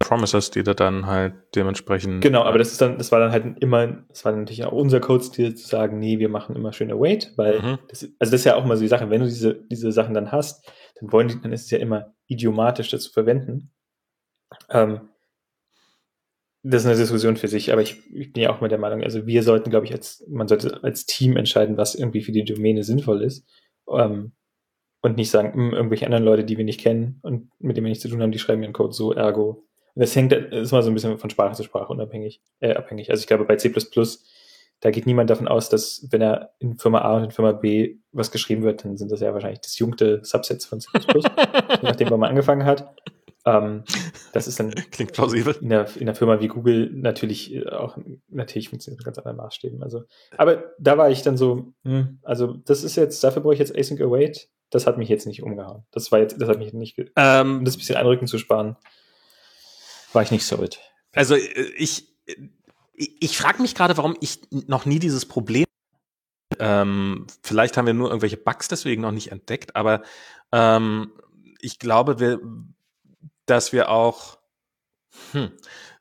Promises, 0.09 0.51
die 0.51 0.63
da 0.63 0.73
dann 0.73 1.07
halt 1.07 1.35
dementsprechend. 1.55 2.23
Genau, 2.23 2.43
aber 2.43 2.57
das 2.57 2.73
ist 2.73 2.81
dann, 2.81 2.97
das 2.97 3.13
war 3.13 3.21
dann 3.21 3.31
halt 3.31 3.59
immer, 3.61 3.87
das 4.09 4.25
war 4.25 4.33
natürlich 4.33 4.65
auch 4.65 4.73
unser 4.73 5.01
Code-Stil 5.01 5.55
zu 5.55 5.69
sagen, 5.69 5.99
nee, 5.99 6.19
wir 6.19 6.31
machen 6.31 6.57
immer 6.57 6.73
schön 6.73 6.91
Await, 6.91 7.35
weil, 7.37 7.61
mhm. 7.61 7.79
das, 7.89 8.05
also 8.19 8.33
das 8.33 8.41
ist 8.41 8.45
ja 8.45 8.57
auch 8.57 8.65
mal 8.65 8.77
so 8.77 8.83
die 8.83 8.89
Sache, 8.89 9.11
wenn 9.11 9.21
du 9.21 9.27
diese, 9.27 9.55
diese 9.71 9.93
Sachen 9.93 10.15
dann 10.15 10.33
hast, 10.33 10.67
dann 10.99 11.13
wollen 11.13 11.29
die, 11.29 11.41
dann 11.41 11.53
ist 11.53 11.65
es 11.65 11.71
ja 11.71 11.79
immer 11.79 12.15
idiomatisch, 12.27 12.91
das 12.91 13.03
zu 13.03 13.13
verwenden. 13.13 13.71
Ähm, 14.71 15.08
das 16.71 16.83
ist 16.83 16.87
eine 16.87 16.97
Diskussion 16.97 17.37
für 17.37 17.49
sich, 17.49 17.73
aber 17.73 17.83
ich, 17.83 17.97
ich 18.13 18.33
bin 18.33 18.43
ja 18.43 18.51
auch 18.51 18.61
mal 18.61 18.69
der 18.69 18.79
Meinung, 18.79 19.03
also 19.03 19.27
wir 19.27 19.43
sollten, 19.43 19.71
glaube 19.71 19.87
ich, 19.87 19.93
als, 19.93 20.25
man 20.29 20.49
sollte 20.49 20.83
als 20.85 21.07
Team 21.07 21.37
entscheiden, 21.37 21.77
was 21.77 21.95
irgendwie 21.95 22.23
für 22.23 22.33
die 22.33 22.45
Domäne 22.45 22.85
sinnvoll 22.85 23.23
ist. 23.23 23.47
Ähm, 23.91 24.33
und 25.01 25.17
nicht 25.17 25.31
sagen, 25.31 25.53
mh, 25.55 25.55
hm, 25.55 25.75
irgendwelche 25.75 26.07
anderen 26.07 26.25
Leute, 26.25 26.45
die 26.45 26.59
wir 26.59 26.65
nicht 26.65 26.81
kennen 26.81 27.21
und 27.23 27.51
mit 27.59 27.77
denen 27.77 27.87
wir 27.87 27.91
nichts 27.91 28.03
zu 28.03 28.09
tun 28.09 28.21
haben, 28.21 28.33
die 28.33 28.39
schreiben 28.39 28.63
ihren 28.63 28.73
Code 28.73 28.93
so, 28.93 29.13
ergo. 29.13 29.65
Das 29.95 30.15
hängt, 30.15 30.33
das 30.33 30.45
ist 30.51 30.73
mal 30.73 30.83
so 30.83 30.91
ein 30.91 30.95
bisschen 30.95 31.19
von 31.19 31.31
Sprache 31.31 31.55
zu 31.55 31.63
Sprache 31.65 31.93
unabhängig, 31.93 32.43
äh, 32.61 32.75
abhängig. 32.75 33.11
Also 33.11 33.21
ich 33.21 33.27
glaube, 33.27 33.45
bei 33.45 33.57
C++, 33.57 33.73
da 34.81 34.91
geht 34.91 35.07
niemand 35.07 35.31
davon 35.31 35.49
aus, 35.49 35.69
dass 35.71 36.07
wenn 36.11 36.21
er 36.21 36.53
in 36.59 36.77
Firma 36.79 37.01
A 37.01 37.17
und 37.17 37.25
in 37.25 37.31
Firma 37.31 37.53
B 37.53 37.97
was 38.13 38.31
geschrieben 38.31 38.63
wird, 38.63 38.85
dann 38.85 38.97
sind 38.97 39.11
das 39.11 39.21
ja 39.21 39.33
wahrscheinlich 39.33 39.61
disjunkte 39.61 40.21
Subsets 40.23 40.67
von 40.67 40.81
C++, 40.81 40.89
nachdem, 41.83 42.09
man 42.11 42.25
angefangen 42.25 42.65
hat. 42.65 42.95
Ähm, 43.49 43.85
das 44.33 44.47
ist 44.47 44.61
dann 44.61 44.71
klingt 44.91 45.13
plausibel 45.13 45.57
in 45.61 45.71
der, 45.71 45.89
in 45.97 46.07
der 46.07 46.15
Firma 46.15 46.41
wie 46.41 46.49
Google 46.49 46.91
natürlich 46.93 47.55
äh, 47.55 47.69
auch 47.69 47.97
natürlich 48.29 48.69
funktioniert 48.69 48.99
mit 48.99 49.07
ganz 49.07 49.19
anderen 49.19 49.39
Maßstäben. 49.39 49.83
Also, 49.83 50.05
aber 50.37 50.73
da 50.79 50.99
war 50.99 51.11
ich 51.11 51.23
dann 51.23 51.37
so, 51.37 51.73
hm, 51.85 52.19
also 52.23 52.55
das 52.65 52.85
ist 52.85 52.97
jetzt 52.97 53.23
dafür 53.25 53.43
brauche 53.43 53.55
ich 53.55 53.61
jetzt 53.61 53.77
Async 53.77 54.01
Await. 54.01 54.49
Das 54.71 54.87
hat 54.87 54.99
mich 54.99 55.09
jetzt 55.09 55.27
nicht 55.27 55.43
umgehauen. 55.43 55.85
Das 55.93 56.13
war 56.13 56.19
jetzt, 56.19 56.39
das 56.41 56.49
hat 56.49 56.59
mich 56.59 56.75
nicht, 56.75 56.99
ähm, 57.17 57.59
um 57.59 57.65
das 57.65 57.79
bisschen 57.79 57.97
Einrücken 57.97 58.27
zu 58.27 58.37
sparen, 58.37 58.77
war 60.13 60.23
ich 60.23 60.31
nicht 60.31 60.45
so 60.45 60.59
mit. 60.59 60.79
Also 61.15 61.35
äh, 61.35 61.73
ich 61.77 62.09
ich, 62.95 63.23
ich 63.23 63.39
frage 63.39 63.63
mich 63.63 63.75
gerade, 63.75 63.97
warum 63.97 64.17
ich 64.21 64.41
noch 64.51 64.85
nie 64.85 64.99
dieses 64.99 65.25
Problem 65.25 65.65
ähm, 66.59 67.27
vielleicht 67.43 67.77
haben 67.77 67.87
wir 67.87 67.95
nur 67.95 68.09
irgendwelche 68.09 68.37
Bugs 68.37 68.69
deswegen 68.69 69.03
noch 69.03 69.13
nicht 69.13 69.31
entdeckt, 69.31 69.77
aber 69.77 70.03
ähm, 70.51 71.13
ich 71.61 71.79
glaube, 71.79 72.21
wir, 72.21 72.41
dass 73.51 73.73
wir 73.73 73.91
auch, 73.91 74.39
hm, 75.33 75.51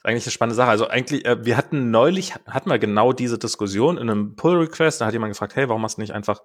eigentlich 0.04 0.26
eine 0.26 0.32
spannende 0.32 0.56
Sache. 0.56 0.70
Also 0.70 0.88
eigentlich, 0.88 1.26
äh, 1.26 1.44
wir 1.46 1.58
hatten 1.58 1.92
neulich, 1.92 2.36
hatten 2.46 2.70
wir 2.70 2.80
genau 2.80 3.14
diese 3.14 3.38
Diskussion 3.38 3.98
in 3.98 4.10
einem 4.10 4.36
Pull-Request, 4.36 5.02
da 5.02 5.06
hat 5.08 5.14
jemand 5.14 5.32
gefragt, 5.32 5.56
hey, 5.56 5.68
warum 5.68 5.82
machst 5.82 5.98
du 5.98 6.02
nicht 6.02 6.14
einfach, 6.14 6.42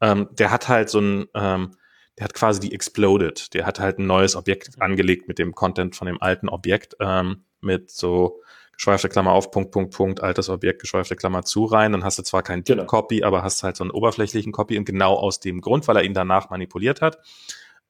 ähm, 0.00 0.28
der 0.32 0.50
hat 0.50 0.68
halt 0.68 0.90
so 0.90 1.00
ein, 1.00 1.26
ähm, 1.34 1.76
der 2.18 2.24
hat 2.24 2.34
quasi 2.34 2.60
die 2.60 2.72
exploded, 2.72 3.54
der 3.54 3.66
hat 3.66 3.80
halt 3.80 3.98
ein 3.98 4.06
neues 4.06 4.36
Objekt 4.36 4.80
angelegt 4.80 5.28
mit 5.28 5.38
dem 5.38 5.54
Content 5.54 5.96
von 5.96 6.06
dem 6.06 6.20
alten 6.20 6.48
Objekt, 6.48 6.96
ähm, 7.00 7.44
mit 7.60 7.90
so 7.90 8.40
geschweifte 8.72 9.08
Klammer 9.08 9.32
auf, 9.32 9.50
Punkt, 9.50 9.70
Punkt, 9.70 9.94
Punkt, 9.94 10.20
altes 10.20 10.48
Objekt, 10.48 10.80
geschweifte 10.80 11.16
Klammer 11.16 11.44
zu 11.44 11.64
rein, 11.64 11.92
dann 11.92 12.04
hast 12.04 12.18
du 12.18 12.22
zwar 12.22 12.42
keinen 12.42 12.64
genau. 12.64 12.84
Copy, 12.84 13.22
aber 13.22 13.42
hast 13.42 13.62
halt 13.62 13.76
so 13.76 13.84
einen 13.84 13.92
oberflächlichen 13.92 14.52
Copy 14.52 14.76
und 14.76 14.84
genau 14.84 15.14
aus 15.14 15.40
dem 15.40 15.60
Grund, 15.60 15.86
weil 15.86 15.96
er 15.96 16.02
ihn 16.04 16.14
danach 16.14 16.50
manipuliert 16.50 17.00
hat. 17.00 17.18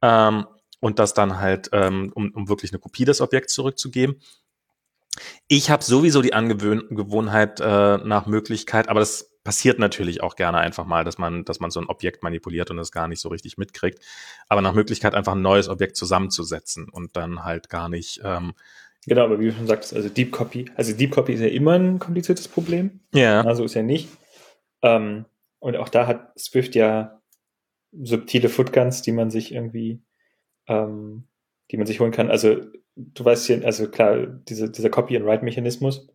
Ähm, 0.02 0.46
und 0.80 0.98
das 0.98 1.14
dann 1.14 1.40
halt, 1.40 1.70
ähm, 1.72 2.12
um, 2.14 2.30
um 2.32 2.48
wirklich 2.48 2.72
eine 2.72 2.80
Kopie 2.80 3.04
des 3.04 3.20
Objekts 3.20 3.54
zurückzugeben. 3.54 4.20
Ich 5.48 5.70
habe 5.70 5.84
sowieso 5.84 6.22
die 6.22 6.34
Angewohnheit 6.34 7.60
äh, 7.60 7.98
nach 7.98 8.26
Möglichkeit, 8.26 8.88
aber 8.88 9.00
das 9.00 9.34
passiert 9.44 9.78
natürlich 9.78 10.22
auch 10.22 10.36
gerne 10.36 10.58
einfach 10.58 10.86
mal, 10.86 11.04
dass 11.04 11.18
man, 11.18 11.44
dass 11.44 11.60
man 11.60 11.70
so 11.70 11.78
ein 11.78 11.88
Objekt 11.88 12.22
manipuliert 12.22 12.70
und 12.70 12.78
es 12.78 12.90
gar 12.90 13.08
nicht 13.08 13.20
so 13.20 13.28
richtig 13.28 13.58
mitkriegt. 13.58 14.00
Aber 14.48 14.62
nach 14.62 14.72
Möglichkeit 14.72 15.14
einfach 15.14 15.34
ein 15.34 15.42
neues 15.42 15.68
Objekt 15.68 15.96
zusammenzusetzen 15.96 16.88
und 16.88 17.16
dann 17.16 17.44
halt 17.44 17.68
gar 17.68 17.88
nicht. 17.88 18.22
Ähm, 18.24 18.54
genau, 19.06 19.24
aber 19.24 19.38
wie 19.38 19.46
du 19.46 19.52
schon 19.52 19.66
sagst, 19.66 19.94
also 19.94 20.08
Deep 20.08 20.32
Copy, 20.32 20.70
also 20.74 20.94
Deep 20.94 21.12
Copy 21.12 21.34
ist 21.34 21.40
ja 21.40 21.48
immer 21.48 21.78
ein 21.78 21.98
kompliziertes 21.98 22.48
Problem. 22.48 23.00
Ja. 23.12 23.42
Also 23.42 23.64
ist 23.64 23.74
ja 23.74 23.82
nicht. 23.82 24.08
Ähm, 24.82 25.26
und 25.60 25.76
auch 25.76 25.90
da 25.90 26.06
hat 26.06 26.38
Swift 26.38 26.74
ja 26.74 27.20
subtile 27.92 28.48
Footguns, 28.48 29.02
die 29.02 29.12
man 29.12 29.30
sich 29.30 29.54
irgendwie 29.54 30.02
ähm, 30.66 31.28
die 31.70 31.76
man 31.76 31.86
sich 31.86 32.00
holen 32.00 32.12
kann. 32.12 32.30
Also 32.30 32.60
du 32.96 33.24
weißt 33.24 33.46
hier, 33.46 33.64
also 33.64 33.90
klar, 33.90 34.26
diese, 34.26 34.70
dieser 34.70 34.90
Copy-and-Write-Mechanismus, 34.90 36.08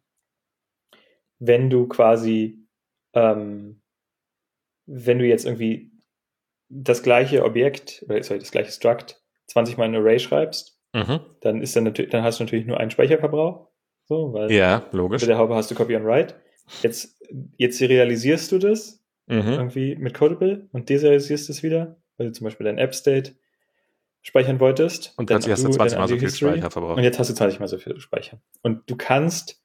wenn 1.39 1.69
du 1.69 1.87
quasi, 1.87 2.67
ähm, 3.13 3.81
wenn 4.85 5.19
du 5.19 5.25
jetzt 5.25 5.45
irgendwie 5.45 5.91
das 6.69 7.03
gleiche 7.03 7.43
Objekt, 7.43 8.03
oder 8.05 8.21
sorry, 8.23 8.39
das 8.39 8.51
gleiche 8.51 8.71
Struct 8.71 9.21
20 9.47 9.77
mal 9.77 9.85
in 9.85 9.95
ein 9.95 10.01
Array 10.01 10.19
schreibst, 10.19 10.79
mhm. 10.93 11.19
dann 11.41 11.61
ist 11.61 11.75
dann 11.75 11.85
natürlich, 11.85 12.11
dann 12.11 12.23
hast 12.23 12.39
du 12.39 12.43
natürlich 12.43 12.65
nur 12.65 12.79
einen 12.79 12.91
Speicherverbrauch. 12.91 13.67
So, 14.05 14.33
weil 14.33 14.51
ja, 14.51 14.87
logisch. 14.91 15.21
Bei 15.21 15.27
der 15.27 15.37
Haube 15.37 15.55
hast 15.55 15.69
du 15.71 15.75
Copy 15.75 15.95
and 15.95 16.05
Write. 16.05 16.35
Jetzt, 16.81 17.19
jetzt 17.57 17.77
serialisierst 17.77 18.51
du 18.51 18.57
das 18.59 19.03
mhm. 19.27 19.53
irgendwie 19.53 19.95
mit 19.95 20.13
Codable 20.13 20.67
und 20.71 20.89
deserialisierst 20.89 21.49
es 21.49 21.63
wieder, 21.63 21.97
weil 22.17 22.27
du 22.27 22.33
zum 22.33 22.45
Beispiel 22.45 22.65
dein 22.65 22.77
App-State 22.77 23.35
speichern 24.21 24.59
wolltest. 24.59 25.13
Und 25.17 25.27
plötzlich 25.27 25.53
hast 25.53 25.63
du 25.63 25.69
20 25.69 25.97
mal 25.97 26.07
so 26.07 26.17
viel 26.17 26.29
Speicher 26.29 26.71
verbraucht. 26.71 26.97
Und 26.97 27.03
jetzt 27.03 27.19
hast 27.19 27.29
du 27.29 27.33
20 27.33 27.59
mal 27.59 27.67
so 27.67 27.77
viel 27.77 27.99
Speicher. 27.99 28.41
Und 28.61 28.89
du 28.89 28.95
kannst, 28.95 29.61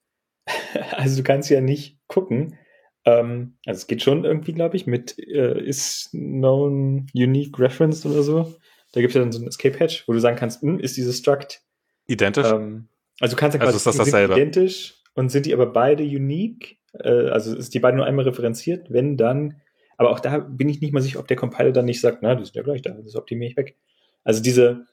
also 0.93 1.17
du 1.17 1.23
kannst 1.23 1.51
ja 1.51 1.61
nicht 1.61 1.99
gucken, 2.07 2.59
ähm, 3.05 3.57
also 3.67 3.79
es 3.79 3.87
geht 3.87 4.03
schon 4.03 4.25
irgendwie, 4.25 4.53
glaube 4.53 4.77
ich, 4.77 4.87
mit 4.87 5.19
äh, 5.19 5.61
is 5.61 6.09
known 6.13 7.07
unique 7.15 7.59
reference 7.59 8.07
oder 8.07 8.23
so. 8.23 8.55
Da 8.93 9.01
gibt 9.01 9.11
es 9.11 9.15
ja 9.15 9.21
dann 9.21 9.33
so 9.33 9.41
ein 9.41 9.49
Escape-Hatch, 9.49 10.09
wo 10.09 10.13
du 10.13 10.21
sagen 10.21 10.37
kannst, 10.37 10.63
hm, 10.63 10.79
ist 10.79 10.97
dieses 10.97 11.19
Struct 11.19 11.63
identisch? 12.07 12.47
Ähm, 12.47 12.89
also 13.21 13.37
du 13.37 13.41
kannst 13.41 13.55
ja 13.55 13.59
quasi 13.59 13.75
also 13.75 13.77
ist 13.77 13.87
das 13.87 13.97
dasselbe. 13.97 14.35
identisch 14.35 15.03
und 15.15 15.31
sind 15.31 15.47
die 15.47 15.55
aber 15.55 15.67
beide 15.67 16.03
unique? 16.03 16.79
Äh, 16.99 17.29
also 17.29 17.57
ist 17.57 17.75
die 17.75 17.81
beide 17.81 17.97
nur 17.97 18.07
einmal 18.07 18.25
referenziert? 18.25 18.91
Wenn 18.91 19.17
dann, 19.17 19.61
aber 19.97 20.11
auch 20.11 20.21
da 20.21 20.39
bin 20.39 20.69
ich 20.69 20.81
nicht 20.81 20.93
mal 20.93 21.01
sicher, 21.01 21.21
ob 21.21 21.29
der 21.29 21.37
Compiler 21.37 21.73
dann 21.73 21.85
nicht 21.85 22.01
sagt, 22.01 22.19
na, 22.23 22.35
die 22.35 22.45
sind 22.45 22.57
ja 22.57 22.63
gleich 22.63 22.83
da, 22.83 22.91
das 22.91 23.17
optimiere 23.17 23.51
ich 23.51 23.57
weg. 23.57 23.77
Also 24.25 24.43
diese, 24.43 24.87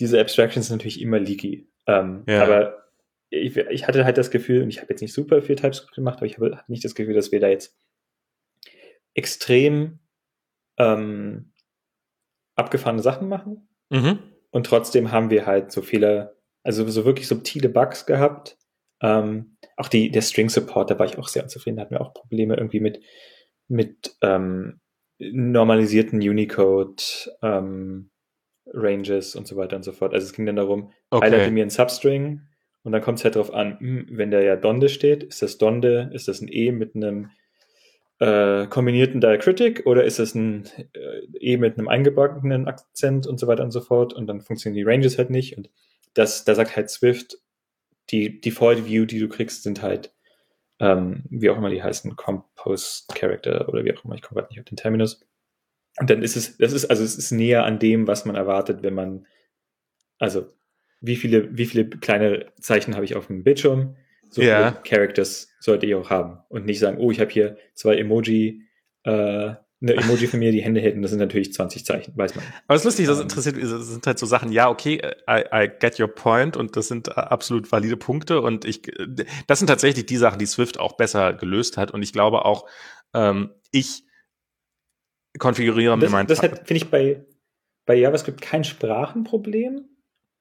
diese 0.00 0.20
Abstractions 0.20 0.68
sind 0.68 0.76
natürlich 0.76 1.00
immer 1.00 1.18
leaky. 1.18 1.68
Ähm, 1.86 2.24
ja. 2.26 2.42
Aber 2.42 2.84
ich, 3.30 3.56
ich, 3.56 3.86
hatte 3.86 4.04
halt 4.04 4.16
das 4.16 4.30
Gefühl, 4.30 4.62
und 4.62 4.70
ich 4.70 4.80
habe 4.80 4.90
jetzt 4.90 5.02
nicht 5.02 5.12
super 5.12 5.42
viel 5.42 5.56
TypeScript 5.56 5.94
gemacht, 5.94 6.18
aber 6.18 6.26
ich 6.26 6.38
habe 6.38 6.60
nicht 6.68 6.84
das 6.84 6.94
Gefühl, 6.94 7.14
dass 7.14 7.32
wir 7.32 7.40
da 7.40 7.48
jetzt 7.48 7.76
extrem 9.14 9.98
ähm, 10.78 11.52
abgefahrene 12.54 13.02
Sachen 13.02 13.28
machen. 13.28 13.68
Mhm. 13.90 14.18
Und 14.50 14.66
trotzdem 14.66 15.12
haben 15.12 15.30
wir 15.30 15.46
halt 15.46 15.72
so 15.72 15.82
viele, 15.82 16.36
also 16.62 16.88
so 16.88 17.04
wirklich 17.04 17.28
subtile 17.28 17.68
Bugs 17.68 18.06
gehabt. 18.06 18.56
Ähm, 19.00 19.56
auch 19.76 19.88
die, 19.88 20.10
der 20.10 20.22
String 20.22 20.48
Support, 20.48 20.90
da 20.90 20.98
war 20.98 21.06
ich 21.06 21.18
auch 21.18 21.28
sehr 21.28 21.42
unzufrieden, 21.42 21.76
da 21.76 21.82
hatten 21.82 21.94
wir 21.94 22.00
auch 22.00 22.14
Probleme 22.14 22.56
irgendwie 22.56 22.80
mit, 22.80 23.00
mit 23.68 24.16
ähm, 24.22 24.80
normalisierten 25.18 26.20
Unicode, 26.20 27.02
ähm, 27.42 28.10
Ranges 28.72 29.34
und 29.34 29.46
so 29.46 29.56
weiter 29.56 29.76
und 29.76 29.82
so 29.82 29.92
fort. 29.92 30.14
Also 30.14 30.26
es 30.26 30.32
ging 30.32 30.46
dann 30.46 30.56
darum, 30.56 30.92
okay. 31.10 31.26
highlighte 31.26 31.50
mir 31.50 31.62
einen 31.62 31.70
Substring 31.70 32.42
und 32.82 32.92
dann 32.92 33.02
kommt 33.02 33.18
es 33.18 33.24
halt 33.24 33.36
darauf 33.36 33.52
an, 33.52 33.78
hm, 33.78 34.06
wenn 34.10 34.30
der 34.30 34.42
ja 34.42 34.56
Donde 34.56 34.88
steht, 34.88 35.24
ist 35.24 35.42
das 35.42 35.58
Donde, 35.58 36.10
ist 36.12 36.28
das 36.28 36.40
ein 36.40 36.48
E 36.50 36.72
mit 36.72 36.94
einem 36.94 37.30
äh, 38.20 38.66
kombinierten 38.66 39.20
Diacritic 39.20 39.86
oder 39.86 40.04
ist 40.04 40.18
das 40.18 40.34
ein 40.34 40.64
äh, 40.94 41.20
E 41.40 41.56
mit 41.56 41.78
einem 41.78 41.88
eingebackenen 41.88 42.66
Akzent 42.66 43.26
und 43.26 43.38
so 43.38 43.46
weiter 43.46 43.62
und 43.62 43.70
so 43.70 43.80
fort 43.80 44.12
und 44.12 44.26
dann 44.26 44.40
funktionieren 44.40 44.76
die 44.76 44.90
Ranges 44.90 45.18
halt 45.18 45.30
nicht 45.30 45.56
und 45.56 45.70
das, 46.14 46.44
da 46.44 46.54
sagt 46.54 46.76
halt 46.76 46.90
Swift, 46.90 47.38
die 48.10 48.40
Default 48.40 48.86
View, 48.86 49.04
die 49.04 49.20
du 49.20 49.28
kriegst, 49.28 49.62
sind 49.62 49.82
halt, 49.82 50.12
ähm, 50.80 51.24
wie 51.30 51.50
auch 51.50 51.56
immer 51.56 51.70
die 51.70 51.82
heißen, 51.82 52.16
Compost 52.16 53.14
Character 53.14 53.68
oder 53.68 53.84
wie 53.84 53.94
auch 53.94 54.04
immer, 54.04 54.14
ich 54.14 54.22
komme 54.22 54.40
gerade 54.40 54.52
nicht 54.52 54.60
auf 54.60 54.64
den 54.64 54.76
Terminus. 54.76 55.20
Und 55.98 56.10
dann 56.10 56.22
ist 56.22 56.36
es, 56.36 56.56
das 56.58 56.72
ist, 56.72 56.86
also 56.86 57.02
es 57.02 57.16
ist 57.16 57.32
näher 57.32 57.64
an 57.64 57.78
dem, 57.78 58.06
was 58.06 58.24
man 58.24 58.36
erwartet, 58.36 58.82
wenn 58.82 58.94
man, 58.94 59.26
also 60.18 60.52
wie 61.00 61.16
viele, 61.16 61.56
wie 61.56 61.66
viele 61.66 61.88
kleine 61.88 62.46
Zeichen 62.60 62.94
habe 62.94 63.04
ich 63.04 63.16
auf 63.16 63.28
dem 63.28 63.44
Bildschirm? 63.44 63.96
So 64.30 64.42
yeah. 64.42 64.72
viele 64.72 64.82
Characters 64.82 65.48
sollte 65.60 65.86
ich 65.86 65.94
auch 65.94 66.10
haben. 66.10 66.38
Und 66.48 66.66
nicht 66.66 66.78
sagen, 66.78 66.98
oh, 66.98 67.10
ich 67.10 67.20
habe 67.20 67.30
hier 67.30 67.56
zwei 67.74 67.96
Emoji, 67.96 68.62
äh, 69.04 69.10
eine 69.10 69.56
Emoji 69.80 70.26
von 70.26 70.40
mir, 70.40 70.52
die 70.52 70.62
Hände 70.62 70.80
hält, 70.80 70.96
und 70.96 71.02
das 71.02 71.12
sind 71.12 71.20
natürlich 71.20 71.52
20 71.52 71.84
Zeichen, 71.84 72.16
weiß 72.16 72.34
man. 72.34 72.44
Aber 72.66 72.74
es 72.74 72.82
ist 72.82 72.86
lustig, 72.86 73.06
das 73.06 73.18
ähm, 73.18 73.22
interessiert, 73.22 73.56
das 73.62 73.88
sind 73.88 74.06
halt 74.06 74.18
so 74.18 74.26
Sachen, 74.26 74.52
ja, 74.52 74.68
okay, 74.68 75.00
I, 75.28 75.44
I 75.52 75.68
get 75.78 75.98
your 76.00 76.08
point 76.08 76.56
und 76.56 76.76
das 76.76 76.88
sind 76.88 77.16
absolut 77.16 77.70
valide 77.70 77.96
Punkte 77.96 78.40
und 78.40 78.64
ich, 78.64 78.82
das 79.46 79.58
sind 79.60 79.68
tatsächlich 79.68 80.06
die 80.06 80.16
Sachen, 80.16 80.38
die 80.38 80.46
Swift 80.46 80.80
auch 80.80 80.96
besser 80.96 81.32
gelöst 81.32 81.76
hat 81.76 81.92
und 81.92 82.02
ich 82.02 82.12
glaube 82.12 82.44
auch, 82.44 82.66
ähm, 83.14 83.50
ich 83.70 84.04
konfigurieren 85.38 86.00
das, 86.00 86.10
Das 86.26 86.40
finde 86.40 86.76
ich 86.76 86.90
bei, 86.90 87.24
bei 87.86 87.94
JavaScript 87.94 88.40
kein 88.40 88.64
Sprachenproblem, 88.64 89.88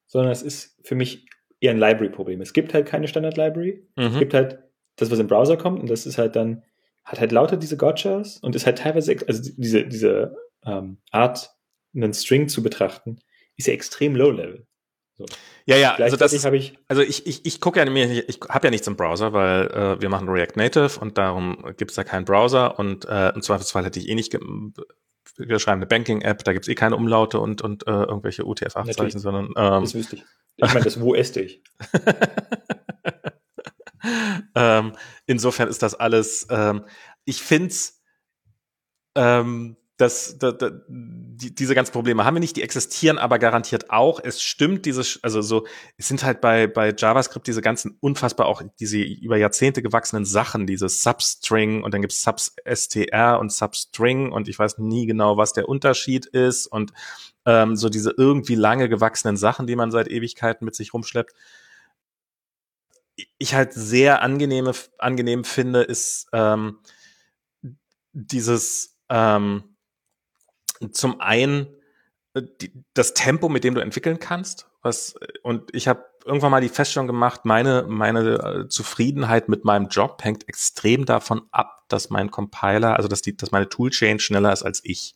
sondern 0.06 0.32
es 0.32 0.42
ist 0.42 0.80
für 0.84 0.96
mich 0.96 1.28
eher 1.60 1.72
ein 1.72 1.80
Library-Problem. 1.80 2.42
Es 2.42 2.54
gibt 2.54 2.74
halt 2.74 2.86
keine 2.86 3.08
Standard-Library. 3.08 3.88
Mhm. 3.96 4.04
Es 4.04 4.20
gibt 4.20 4.34
halt 4.34 4.60
das, 4.96 5.12
was 5.12 5.20
im 5.20 5.28
Browser 5.28 5.58
kommt 5.58 5.80
und 5.80 5.90
das 5.90 6.06
ist 6.06 6.18
halt 6.18 6.36
dann, 6.36 6.64
hat 7.04 7.20
halt 7.20 7.32
lauter 7.32 7.58
diese 7.58 7.78
Gotchas 7.78 8.38
und 8.38 8.56
ist 8.56 8.66
halt 8.66 8.80
teilweise, 8.80 9.16
also 9.28 9.52
diese, 9.56 9.86
diese 9.86 10.36
ähm, 10.66 10.98
Art, 11.12 11.52
einen 11.96 12.14
String 12.14 12.48
zu 12.48 12.62
betrachten, 12.62 13.20
ist 13.56 13.68
ja 13.68 13.74
extrem 13.74 14.16
low-level. 14.16 14.68
So. 15.18 15.26
Ja, 15.66 15.78
ja, 15.78 15.96
also 15.96 16.16
das 16.16 16.32
ist, 16.32 16.46
ich, 16.46 16.78
also 16.88 17.02
ich, 17.02 17.26
ich, 17.26 17.44
ich 17.44 17.60
gucke 17.60 17.80
ja 17.80 17.86
nämlich, 17.86 18.30
ich 18.30 18.40
habe 18.50 18.68
ja 18.68 18.72
nichts 18.72 18.86
im 18.86 18.96
Browser, 18.96 19.34
weil 19.34 19.66
äh, 19.72 20.00
wir 20.02 20.10
machen 20.10 20.30
React 20.30 20.56
Native 20.56 21.00
und 21.00 21.18
darum 21.18 21.74
gibt's 21.76 21.96
da 21.96 22.04
keinen 22.04 22.26
Browser 22.26 22.78
und 22.78 23.06
äh, 23.06 23.30
im 23.30 23.42
Zweifelsfall 23.42 23.84
hätte 23.84 24.00
ich 24.00 24.10
eh 24.10 24.16
nicht, 24.16 24.38
wir 25.38 25.60
schreiben 25.60 25.80
eine 25.80 25.88
Banking-App, 25.88 26.44
da 26.44 26.54
gibt's 26.54 26.68
eh 26.68 26.76
keine 26.76 26.96
Umlaute 26.96 27.40
und, 27.40 27.64
und 27.64 27.88
äh, 27.88 27.92
irgendwelche 27.92 28.44
UTF-8-Zeichen, 28.44 29.20
sondern 29.20 29.48
ähm, 29.58 29.84
Das 29.84 29.96
wüsste 29.96 30.18
ich. 30.18 30.26
Ich 30.58 30.74
meine, 30.74 30.86
das 30.86 31.00
wo 31.02 31.16
esste 31.16 31.42
ich. 31.42 31.64
ähm, 34.56 34.94
insofern 35.26 35.68
ist 35.68 35.82
das 35.82 35.96
alles, 35.96 36.48
ähm, 36.52 36.86
ich 37.26 37.42
find's 37.42 38.04
ähm, 39.16 39.78
das, 39.98 40.38
das, 40.38 40.58
das, 40.60 40.74
die, 40.88 41.54
diese 41.54 41.74
ganzen 41.74 41.92
Probleme 41.92 42.24
haben 42.24 42.36
wir 42.36 42.40
nicht, 42.40 42.56
die 42.56 42.62
existieren 42.62 43.18
aber 43.18 43.40
garantiert 43.40 43.90
auch. 43.90 44.20
Es 44.24 44.44
stimmt, 44.44 44.86
dieses, 44.86 45.20
also 45.24 45.42
so, 45.42 45.66
es 45.98 46.08
sind 46.08 46.24
halt 46.24 46.40
bei, 46.40 46.68
bei 46.68 46.94
JavaScript 46.96 47.48
diese 47.48 47.62
ganzen 47.64 47.98
unfassbar 48.00 48.46
auch 48.46 48.62
diese 48.80 49.00
über 49.00 49.38
Jahrzehnte 49.38 49.82
gewachsenen 49.82 50.24
Sachen, 50.24 50.68
dieses 50.68 51.02
Substring 51.02 51.84
und 51.84 51.96
dann 51.96 52.02
gibt's 52.02 52.24
Substr 52.24 53.40
und 53.40 53.52
Substring 53.52 54.32
und 54.32 54.48
ich 54.48 54.60
weiß 54.60 54.78
nie 54.78 55.08
genau, 55.08 55.38
was 55.38 55.54
der 55.54 55.68
Unterschied 55.68 56.28
ist 56.28 56.68
und 56.68 56.94
ähm, 57.46 57.76
so 57.76 57.90
diese 57.90 58.14
irgendwie 58.16 58.56
lange 58.56 58.90
gewachsenen 58.90 59.36
Sachen, 59.36 59.66
die 59.66 59.76
man 59.76 59.90
seit 59.90 60.10
Ewigkeiten 60.10 60.64
mit 60.64 60.76
sich 60.76 60.94
rumschleppt. 60.94 61.34
Ich 63.40 63.56
halt 63.56 63.74
sehr 63.74 64.22
angenehme, 64.22 64.74
angenehm 65.00 65.44
finde, 65.44 65.82
ist 65.82 66.28
ähm, 66.34 66.78
dieses 68.14 69.00
ähm, 69.10 69.77
zum 70.92 71.22
einen 71.22 71.68
äh, 72.34 72.44
die, 72.62 72.72
das 72.94 73.14
Tempo, 73.14 73.50
mit 73.50 73.64
dem 73.64 73.76
du 73.76 73.82
entwickeln 73.82 74.20
kannst. 74.20 74.68
Was, 74.82 75.16
und 75.44 75.74
ich 75.74 75.88
habe 75.88 76.06
irgendwann 76.26 76.52
mal 76.52 76.62
die 76.62 76.70
Feststellung 76.70 77.08
gemacht, 77.08 77.46
meine, 77.46 77.86
meine 77.88 78.66
äh, 78.66 78.68
Zufriedenheit 78.68 79.50
mit 79.50 79.66
meinem 79.66 79.88
Job 79.88 80.24
hängt 80.24 80.48
extrem 80.48 81.06
davon 81.06 81.44
ab, 81.52 81.86
dass 81.88 82.10
mein 82.10 82.32
Compiler, 82.32 82.96
also 82.96 83.08
dass, 83.08 83.22
die, 83.22 83.36
dass 83.36 83.52
meine 83.52 83.70
Toolchain 83.70 84.20
schneller 84.20 84.52
ist 84.52 84.64
als 84.64 84.82
ich. 84.84 85.16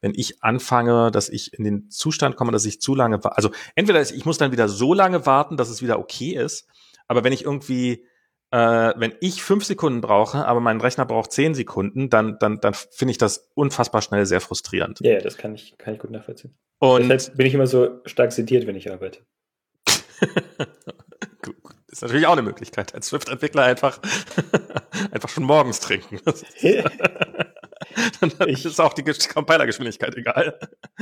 Wenn 0.00 0.12
ich 0.14 0.42
anfange, 0.42 1.10
dass 1.10 1.28
ich 1.28 1.54
in 1.54 1.64
den 1.64 1.90
Zustand 1.90 2.36
komme, 2.36 2.52
dass 2.52 2.64
ich 2.64 2.80
zu 2.80 2.94
lange, 2.94 3.20
also 3.24 3.50
entweder 3.74 4.00
ich 4.00 4.24
muss 4.24 4.38
dann 4.38 4.52
wieder 4.52 4.68
so 4.68 4.94
lange 4.94 5.26
warten, 5.26 5.56
dass 5.56 5.70
es 5.70 5.82
wieder 5.82 5.98
okay 5.98 6.34
ist, 6.34 6.68
aber 7.08 7.24
wenn 7.24 7.32
ich 7.32 7.44
irgendwie 7.44 8.06
äh, 8.54 8.94
wenn 8.96 9.14
ich 9.18 9.42
fünf 9.42 9.64
Sekunden 9.64 10.00
brauche, 10.00 10.46
aber 10.46 10.60
mein 10.60 10.80
Rechner 10.80 11.04
braucht 11.04 11.32
zehn 11.32 11.54
Sekunden, 11.54 12.08
dann, 12.08 12.38
dann, 12.38 12.60
dann 12.60 12.72
finde 12.72 13.10
ich 13.10 13.18
das 13.18 13.50
unfassbar 13.54 14.00
schnell 14.00 14.26
sehr 14.26 14.40
frustrierend. 14.40 15.00
Ja, 15.00 15.14
ja, 15.14 15.20
das 15.20 15.36
kann 15.36 15.56
ich, 15.56 15.76
kann 15.76 15.94
ich 15.94 16.00
gut 16.00 16.12
nachvollziehen. 16.12 16.54
Und 16.78 17.08
Deshalb 17.08 17.36
bin 17.36 17.46
ich 17.46 17.54
immer 17.54 17.66
so 17.66 18.00
stark 18.04 18.30
sediert, 18.30 18.68
wenn 18.68 18.76
ich 18.76 18.92
arbeite. 18.92 19.18
ist 21.88 22.02
natürlich 22.02 22.28
auch 22.28 22.32
eine 22.34 22.42
Möglichkeit, 22.42 22.94
als 22.94 23.08
Swift-Entwickler 23.08 23.64
einfach, 23.64 23.98
einfach 25.10 25.28
schon 25.28 25.42
morgens 25.42 25.80
trinken. 25.80 26.20
dann 28.20 28.48
ich, 28.48 28.64
ist 28.64 28.80
auch 28.80 28.92
die 28.92 29.02
Compiler-Geschwindigkeit 29.02 30.16
egal. 30.16 30.58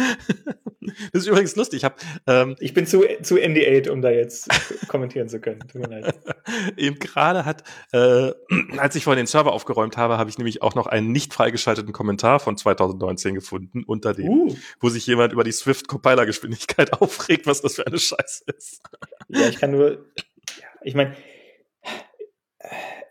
das 1.12 1.22
ist 1.22 1.26
übrigens 1.26 1.57
lustig. 1.57 1.78
Ich, 1.78 1.84
hab, 1.84 2.01
ähm, 2.26 2.57
ich 2.61 2.74
bin 2.74 2.86
zu, 2.86 3.05
zu 3.22 3.36
ND8, 3.36 3.88
um 3.90 4.03
da 4.03 4.11
jetzt 4.11 4.49
kommentieren 4.88 5.28
zu 5.28 5.40
können. 5.40 5.61
Tut 5.61 5.74
mir 5.74 6.01
leid. 6.01 6.18
Eben 6.76 6.99
gerade 6.99 7.45
hat, 7.45 7.64
äh, 7.93 8.32
als 8.76 8.95
ich 8.95 9.05
vorhin 9.05 9.22
den 9.22 9.26
Server 9.26 9.53
aufgeräumt 9.53 9.97
habe, 9.97 10.18
habe 10.18 10.30
ich 10.30 10.38
nämlich 10.38 10.62
auch 10.62 10.74
noch 10.74 10.86
einen 10.86 11.12
nicht 11.12 11.34
freigeschalteten 11.34 11.93
Kommentar 11.93 12.40
von 12.40 12.57
2019 12.57 13.34
gefunden, 13.34 13.84
unter 13.84 14.14
dem, 14.14 14.28
uh. 14.28 14.57
wo 14.80 14.88
sich 14.88 15.07
jemand 15.07 15.32
über 15.32 15.45
die 15.45 15.53
Swift-Compiler-Geschwindigkeit 15.53 16.93
aufregt, 17.01 17.47
was 17.47 17.62
das 17.62 17.76
für 17.76 17.86
eine 17.86 17.99
Scheiße 17.99 18.45
ist. 18.57 18.82
ja, 19.28 19.49
ich 19.49 19.59
kann 19.59 19.70
nur, 19.70 20.07
ich 20.82 20.95
meine, 20.95 21.16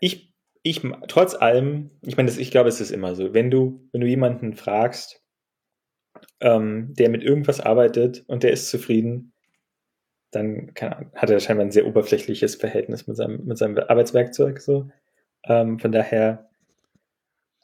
ich 0.00 0.31
ich, 0.62 0.82
trotz 1.08 1.34
allem, 1.34 1.90
ich 2.02 2.16
meine, 2.16 2.30
ich 2.30 2.50
glaube, 2.50 2.68
es 2.68 2.80
ist 2.80 2.90
immer 2.90 3.14
so, 3.14 3.34
wenn 3.34 3.50
du, 3.50 3.88
wenn 3.92 4.00
du 4.00 4.06
jemanden 4.06 4.54
fragst, 4.54 5.22
ähm, 6.40 6.94
der 6.94 7.08
mit 7.10 7.22
irgendwas 7.22 7.60
arbeitet 7.60 8.24
und 8.28 8.42
der 8.42 8.52
ist 8.52 8.68
zufrieden, 8.68 9.32
dann 10.30 10.72
kann, 10.74 11.10
hat 11.14 11.30
er 11.30 11.40
scheinbar 11.40 11.66
ein 11.66 11.72
sehr 11.72 11.86
oberflächliches 11.86 12.54
Verhältnis 12.56 13.06
mit 13.06 13.16
seinem, 13.16 13.44
mit 13.44 13.58
seinem 13.58 13.76
Arbeitswerkzeug, 13.76 14.60
so. 14.60 14.88
Ähm, 15.44 15.78
von 15.78 15.90
daher, 15.90 16.48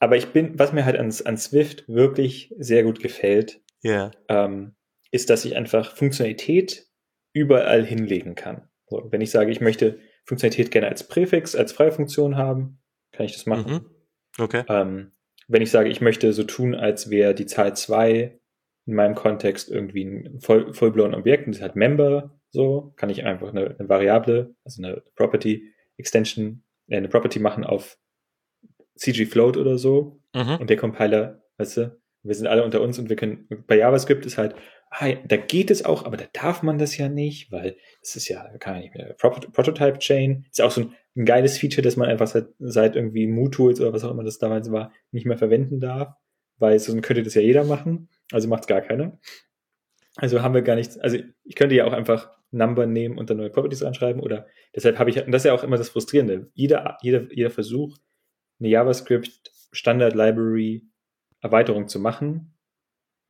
aber 0.01 0.17
ich 0.17 0.33
bin, 0.33 0.59
was 0.59 0.73
mir 0.73 0.85
halt 0.85 0.97
an, 0.97 1.13
an 1.25 1.37
Swift 1.37 1.89
wirklich 1.89 2.55
sehr 2.59 2.83
gut 2.83 3.01
gefällt, 3.01 3.61
yeah. 3.85 4.11
ähm, 4.29 4.75
ist, 5.11 5.31
dass 5.31 5.45
ich 5.45 5.57
einfach 5.57 5.97
Funktionalität 5.97 6.87
überall 7.33 7.85
hinlegen 7.85 8.35
kann. 8.35 8.69
So, 8.87 9.07
wenn 9.11 9.21
ich 9.21 9.31
sage, 9.31 9.51
ich 9.51 9.61
möchte 9.61 9.99
Funktionalität 10.25 10.71
gerne 10.71 10.89
als 10.89 11.07
Präfix, 11.07 11.55
als 11.55 11.73
freie 11.73 11.93
Funktion 11.93 12.37
haben, 12.37 12.78
kann 13.19 13.27
ich 13.27 13.33
das 13.33 13.47
machen. 13.47 13.73
Mhm. 13.73 13.91
Okay. 14.39 14.63
Ähm, 14.69 15.11
wenn 15.49 15.61
ich 15.61 15.73
sage, 15.73 15.89
ich 15.89 16.01
möchte 16.01 16.33
so 16.33 16.45
tun, 16.45 16.77
als 16.77 17.11
wäre 17.11 17.35
die 17.35 17.47
Zahl 17.47 17.77
2 17.77 18.39
in 18.87 18.95
meinem 18.95 19.17
Kontext 19.17 19.69
irgendwie 19.69 20.05
ein 20.05 20.41
voll, 20.41 20.73
vollblown 20.73 21.15
Objekt 21.15 21.47
und 21.47 21.57
das 21.57 21.63
hat 21.63 21.75
Member, 21.75 22.39
so, 22.51 22.95
kann 22.97 23.11
ich 23.11 23.25
einfach 23.25 23.49
eine, 23.49 23.77
eine 23.77 23.89
Variable, 23.89 24.55
also 24.65 24.83
eine 24.83 25.03
Property 25.17 25.75
Extension, 25.97 26.63
äh, 26.87 26.97
eine 26.97 27.09
Property 27.09 27.41
machen 27.41 27.65
auf 27.65 27.99
CG 28.95 29.27
Float 29.27 29.57
oder 29.57 29.79
so. 29.79 30.23
Mhm. 30.33 30.59
Und 30.61 30.71
der 30.71 30.77
Compiler, 30.77 31.43
weißt 31.57 31.77
du, 31.79 32.01
wir 32.23 32.35
sind 32.37 32.47
alle 32.47 32.65
unter 32.65 32.81
uns 32.81 33.01
und 33.01 33.09
wir 33.09 33.17
können, 33.17 33.49
bei 33.67 33.79
JavaScript 33.79 34.27
ist 34.27 34.39
halt, 34.39 34.55
da 34.91 35.37
geht 35.37 35.71
es 35.71 35.85
auch, 35.85 36.05
aber 36.05 36.17
da 36.17 36.25
darf 36.33 36.63
man 36.63 36.79
das 36.79 36.97
ja 36.97 37.09
nicht, 37.09 37.53
weil 37.53 37.77
es 38.03 38.17
ist 38.17 38.29
ja, 38.29 38.49
kann 38.59 38.77
ja 38.77 38.81
nicht 38.81 38.95
mehr, 38.95 39.15
Prototype 39.15 39.99
Chain, 39.99 40.47
ist 40.51 40.63
auch 40.63 40.71
so 40.71 40.83
ein, 40.83 40.95
ein, 41.17 41.25
geiles 41.25 41.59
Feature, 41.59 41.83
das 41.83 41.97
man 41.97 42.09
einfach 42.09 42.27
seit, 42.27 42.49
seit 42.59 42.97
irgendwie 42.97 43.27
MooTools 43.27 43.81
oder 43.81 43.93
was 43.93 44.05
auch 44.05 44.11
immer 44.11 44.25
das 44.25 44.39
damals 44.39 44.73
war, 44.73 44.93
nicht 45.11 45.27
mehr 45.27 45.37
verwenden 45.37 45.79
darf, 45.79 46.15
weil 46.57 46.79
sonst 46.79 47.03
könnte 47.03 47.23
das 47.23 47.35
ja 47.35 47.43
jeder 47.43 47.65
machen, 47.65 48.09
also 48.33 48.49
macht 48.49 48.63
es 48.63 48.67
gar 48.67 48.81
keiner. 48.81 49.19
Also 50.17 50.43
haben 50.43 50.55
wir 50.55 50.63
gar 50.63 50.75
nichts, 50.75 50.99
also 50.99 51.19
ich 51.45 51.55
könnte 51.55 51.75
ja 51.75 51.85
auch 51.85 51.93
einfach 51.93 52.31
Number 52.51 52.87
nehmen 52.87 53.19
und 53.19 53.29
dann 53.29 53.37
neue 53.37 53.51
Properties 53.51 53.85
reinschreiben 53.85 54.23
oder 54.23 54.47
deshalb 54.75 54.99
habe 54.99 55.11
ich, 55.11 55.25
und 55.25 55.33
das 55.33 55.43
ist 55.43 55.47
ja 55.47 55.55
auch 55.55 55.65
immer 55.65 55.77
das 55.77 55.91
Frustrierende, 55.91 56.51
jeder, 56.55 56.97
jeder, 57.03 57.31
jeder 57.33 57.51
Versuch, 57.51 57.99
eine 58.59 58.69
JavaScript 58.69 59.53
Standard 59.71 60.15
Library 60.15 60.89
Erweiterung 61.41 61.89
zu 61.89 62.01
machen, 62.01 62.58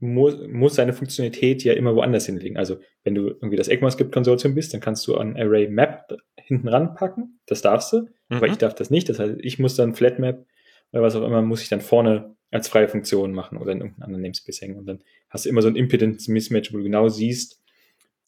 muss, 0.01 0.37
muss 0.49 0.77
seine 0.77 0.93
Funktionalität 0.93 1.65
ja 1.65 1.73
immer 1.73 1.95
woanders 1.95 2.27
hinlegen. 2.27 2.57
Also 2.57 2.79
wenn 3.05 3.15
du 3.15 3.29
irgendwie 3.29 3.57
das 3.57 3.69
ECMAScript-Konsortium 3.69 4.55
bist, 4.55 4.73
dann 4.73 4.81
kannst 4.81 5.07
du 5.07 5.17
ein 5.17 5.37
Array 5.37 5.69
Map 5.69 6.17
hinten 6.37 6.69
ranpacken. 6.69 7.41
Das 7.47 7.63
darfst 7.63 7.93
du, 7.93 8.03
mhm. 8.03 8.37
aber 8.37 8.47
ich 8.47 8.57
darf 8.57 8.75
das 8.75 8.91
nicht. 8.91 9.09
Das 9.09 9.19
heißt, 9.19 9.37
ich 9.41 9.59
muss 9.59 9.75
dann 9.75 9.95
Flat 9.95 10.19
Map 10.19 10.47
oder 10.93 11.03
was 11.03 11.17
auch 11.17 11.27
immer, 11.27 11.43
muss 11.43 11.63
ich 11.63 11.69
dann 11.69 11.81
vorne 11.81 12.37
als 12.51 12.69
freie 12.69 12.89
Funktion 12.89 13.33
machen 13.33 13.59
oder 13.59 13.73
in 13.73 13.81
irgendeinem 13.81 14.05
anderen 14.05 14.23
Namespace 14.23 14.61
hängen. 14.63 14.79
Und 14.79 14.87
dann 14.87 15.03
hast 15.29 15.45
du 15.45 15.51
immer 15.51 15.63
so 15.63 15.69
ein 15.69 15.77
Impedance-Mismatch, 15.77 16.73
wo 16.73 16.79
du 16.79 16.85
genau 16.85 17.09
siehst, 17.09 17.63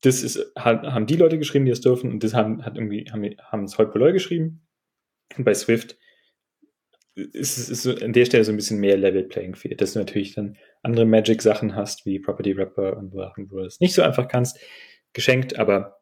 das 0.02 0.22
ist, 0.22 0.52
haben 0.56 1.06
die 1.06 1.16
Leute 1.16 1.38
geschrieben, 1.38 1.66
die 1.66 1.72
es 1.72 1.82
dürfen, 1.82 2.10
und 2.10 2.24
das 2.24 2.32
haben, 2.32 2.64
hat 2.64 2.76
irgendwie, 2.76 3.04
haben, 3.12 3.36
haben 3.42 3.64
es 3.64 3.76
Hoi 3.76 4.12
geschrieben. 4.12 4.62
Und 5.36 5.44
bei 5.44 5.54
Swift 5.54 5.98
ist 7.20 7.58
es 7.58 7.68
ist 7.68 7.82
so 7.82 7.94
an 7.94 8.12
der 8.12 8.24
Stelle 8.24 8.44
so 8.44 8.52
ein 8.52 8.56
bisschen 8.56 8.80
mehr 8.80 8.96
Level 8.96 9.24
Playing 9.24 9.54
Field, 9.54 9.80
dass 9.80 9.92
du 9.92 9.98
natürlich 9.98 10.34
dann 10.34 10.56
andere 10.82 11.04
Magic-Sachen 11.04 11.74
hast, 11.74 12.06
wie 12.06 12.18
Property 12.18 12.56
Wrapper 12.56 12.96
und 12.96 13.12
Sachen, 13.12 13.50
wo 13.50 13.58
du 13.58 13.64
es 13.64 13.80
nicht 13.80 13.94
so 13.94 14.02
einfach 14.02 14.28
kannst, 14.28 14.58
geschenkt, 15.12 15.58
aber 15.58 16.00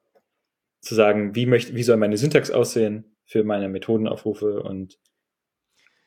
zu 0.80 0.94
sagen, 0.94 1.34
wie 1.34 1.46
möchte, 1.46 1.74
wie 1.74 1.82
soll 1.82 1.96
meine 1.96 2.16
Syntax 2.16 2.50
aussehen 2.50 3.16
für 3.24 3.44
meine 3.44 3.68
Methodenaufrufe 3.68 4.62
und 4.62 4.98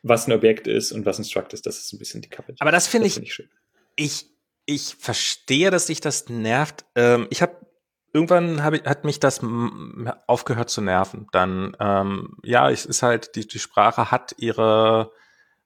was 0.03 0.27
ein 0.27 0.33
Objekt 0.33 0.67
ist 0.67 0.91
und 0.91 1.05
was 1.05 1.19
ein 1.19 1.25
Struct 1.25 1.53
ist, 1.53 1.65
das 1.65 1.79
ist 1.79 1.93
ein 1.93 1.99
bisschen 1.99 2.21
die 2.21 2.29
Kappe. 2.29 2.55
Aber 2.59 2.71
das 2.71 2.87
finde 2.87 3.07
ich, 3.07 3.13
find 3.13 3.27
ich, 3.27 3.33
schön. 3.33 3.49
ich, 3.95 4.25
ich 4.65 4.95
verstehe, 4.95 5.69
dass 5.69 5.87
sich 5.87 6.01
das 6.01 6.29
nervt. 6.29 6.85
Ähm, 6.95 7.27
ich 7.29 7.41
habe 7.41 7.55
irgendwann 8.13 8.63
hab 8.63 8.73
ich, 8.73 8.83
hat 8.83 9.05
mich 9.05 9.19
das 9.19 9.41
aufgehört 10.27 10.69
zu 10.69 10.81
nerven. 10.81 11.27
Dann, 11.31 11.75
ähm, 11.79 12.37
ja, 12.43 12.69
es 12.69 12.85
ist 12.85 13.03
halt, 13.03 13.35
die, 13.35 13.47
die 13.47 13.59
Sprache 13.59 14.11
hat 14.11 14.35
ihre, 14.37 15.11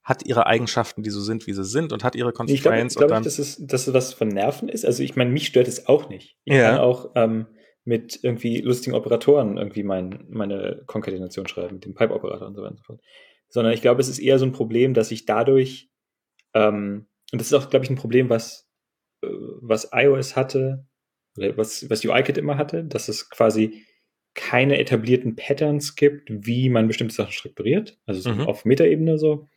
hat 0.03 0.25
ihre 0.25 0.45
Eigenschaften, 0.45 1.03
die 1.03 1.09
so 1.09 1.21
sind, 1.21 1.47
wie 1.47 1.53
sie 1.53 1.63
sind 1.63 1.91
und 1.91 2.03
hat 2.03 2.15
ihre 2.15 2.33
Constraints. 2.33 2.93
Ich 2.93 2.97
glaube, 2.97 3.13
glaub 3.13 3.23
dass 3.23 3.39
es, 3.39 3.57
dass 3.65 3.87
es 3.87 3.93
was 3.93 4.13
von 4.13 4.27
Nerven 4.27 4.69
ist. 4.69 4.85
Also 4.85 5.01
ich 5.01 5.15
meine, 5.15 5.31
mich 5.31 5.47
stört 5.47 5.67
es 5.67 5.87
auch 5.87 6.09
nicht. 6.09 6.37
Ich 6.43 6.53
ja. 6.53 6.71
kann 6.71 6.79
auch 6.79 7.11
ähm, 7.15 7.47
mit 7.83 8.19
irgendwie 8.23 8.61
lustigen 8.61 8.95
Operatoren 8.95 9.57
irgendwie 9.57 9.83
mein, 9.83 10.25
meine 10.29 10.83
Konkatenation 10.85 11.47
schreiben, 11.47 11.75
mit 11.75 11.85
dem 11.85 11.95
Pipe-Operator 11.95 12.47
und 12.47 12.55
so 12.55 12.61
weiter 12.61 12.71
und 12.71 12.77
so 12.77 12.83
fort. 12.83 13.01
Sondern 13.47 13.73
ich 13.73 13.81
glaube, 13.81 14.01
es 14.01 14.09
ist 14.09 14.19
eher 14.19 14.39
so 14.39 14.45
ein 14.45 14.51
Problem, 14.51 14.93
dass 14.93 15.11
ich 15.11 15.25
dadurch, 15.25 15.89
ähm, 16.53 17.07
und 17.31 17.41
das 17.41 17.47
ist 17.47 17.53
auch, 17.53 17.69
glaube 17.69 17.85
ich, 17.85 17.91
ein 17.91 17.95
Problem, 17.95 18.29
was, 18.29 18.67
äh, 19.21 19.27
was 19.61 19.89
iOS 19.93 20.35
hatte, 20.35 20.85
was, 21.35 21.89
was 21.89 22.05
UIKit 22.05 22.37
immer 22.37 22.57
hatte, 22.57 22.83
dass 22.83 23.07
es 23.07 23.29
quasi 23.29 23.83
keine 24.33 24.79
etablierten 24.79 25.35
Patterns 25.35 25.95
gibt, 25.95 26.29
wie 26.29 26.69
man 26.69 26.87
bestimmte 26.87 27.15
Sachen 27.15 27.31
strukturiert, 27.31 27.97
also 28.05 28.21
so 28.21 28.31
mhm. 28.31 28.41
auf 28.41 28.65
Metaebene 28.65 29.17
so. 29.17 29.47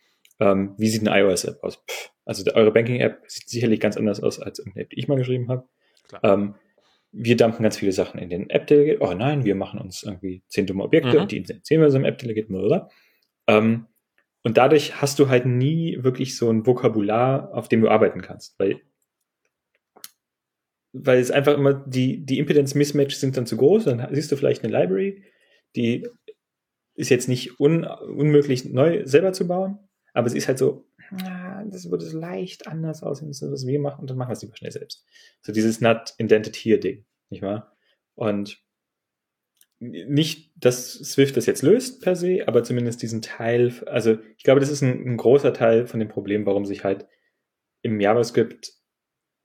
Ähm, 0.41 0.75
wie 0.79 0.89
sieht 0.89 1.07
eine 1.07 1.21
iOS-App 1.21 1.63
aus? 1.65 1.83
Pff, 1.89 2.11
also 2.25 2.49
eure 2.55 2.71
Banking-App 2.71 3.25
sieht 3.27 3.49
sicherlich 3.49 3.81
ganz 3.81 3.97
anders 3.97 4.23
aus 4.23 4.39
als 4.39 4.61
irgendeine 4.61 4.85
App, 4.85 4.91
die 4.91 4.99
ich 5.01 5.09
mal 5.09 5.19
geschrieben 5.19 5.49
habe. 5.49 5.69
Ähm, 6.23 6.55
wir 7.11 7.37
dumpen 7.37 7.63
ganz 7.63 7.77
viele 7.77 7.93
Sachen 7.93 8.21
in 8.21 8.31
den 8.31 8.49
App-Delegate. 8.51 9.03
Oh 9.03 9.15
nein, 9.15 9.45
wir 9.45 9.57
machen 9.57 9.81
uns 9.81 10.05
irgendwie 10.05 10.43
zehn 10.49 10.67
dumme 10.67 10.85
Objekte 10.85 11.15
mhm. 11.15 11.23
und 11.23 11.33
die 11.33 11.45
sehen 11.63 11.81
wir 11.81 11.91
so 11.91 11.99
im 11.99 12.05
App-Delegate, 12.05 12.53
oder? 12.53 12.89
Ähm, 13.49 13.87
und 14.45 14.57
dadurch 14.57 15.01
hast 15.01 15.19
du 15.19 15.29
halt 15.29 15.47
nie 15.47 15.99
wirklich 16.01 16.37
so 16.37 16.51
ein 16.51 16.67
Vokabular, 16.67 17.53
auf 17.53 17.69
dem 17.69 17.81
du 17.81 17.89
arbeiten 17.89 18.23
kannst, 18.23 18.59
weil 18.61 18.81
weil 20.93 21.19
es 21.19 21.31
einfach 21.31 21.55
immer 21.55 21.75
die, 21.75 22.25
die 22.25 22.39
Impedance-Mismatch 22.39 23.17
sind 23.17 23.37
dann 23.37 23.47
zu 23.47 23.57
groß, 23.57 23.85
dann 23.85 24.07
siehst 24.15 24.33
du 24.33 24.37
vielleicht 24.37 24.65
eine 24.65 24.73
Library, 24.73 25.25
die 25.77 26.07
ist 26.95 27.11
jetzt 27.11 27.29
nicht 27.29 27.61
un, 27.61 27.85
unmöglich 27.85 28.65
neu 28.65 29.03
selber 29.05 29.33
zu 29.33 29.47
bauen, 29.47 29.79
aber 30.13 30.29
sie 30.29 30.39
ist 30.39 30.49
halt 30.49 30.59
so, 30.59 30.89
ah, 31.23 31.65
das 31.65 31.91
würde 31.91 32.07
leicht 32.07 32.67
anders 32.67 33.03
aussehen, 33.03 33.29
als 33.29 33.43
was 33.43 33.67
wir 33.67 33.79
machen, 33.79 34.01
und 34.01 34.11
dann 34.11 34.17
machen 34.17 34.31
wir 34.31 34.35
es 34.35 34.43
lieber 34.43 34.57
schnell 34.57 34.73
selbst. 34.73 35.07
So 35.43 35.53
dieses 35.53 35.81
Not 35.81 36.15
Indented 36.19 36.57
Here 36.57 36.79
Ding, 36.79 37.05
nicht 37.31 37.43
wahr? 37.43 37.77
Und 38.15 38.61
nicht, 39.81 40.53
dass 40.57 40.95
Swift 40.95 41.37
das 41.37 41.47
jetzt 41.47 41.63
löst 41.63 42.03
per 42.03 42.17
se, 42.17 42.49
aber 42.49 42.65
zumindest 42.65 43.01
diesen 43.01 43.23
Teil, 43.23 43.73
also 43.87 44.19
ich 44.37 44.43
glaube, 44.43 44.59
das 44.59 44.71
ist 44.71 44.83
ein, 44.83 45.07
ein 45.07 45.17
großer 45.17 45.53
Teil 45.53 45.87
von 45.87 46.01
dem 46.01 46.09
Problem, 46.09 46.47
warum 46.47 46.67
sich 46.67 46.83
halt 46.83 47.07
im 47.83 48.01
JavaScript 48.01 48.73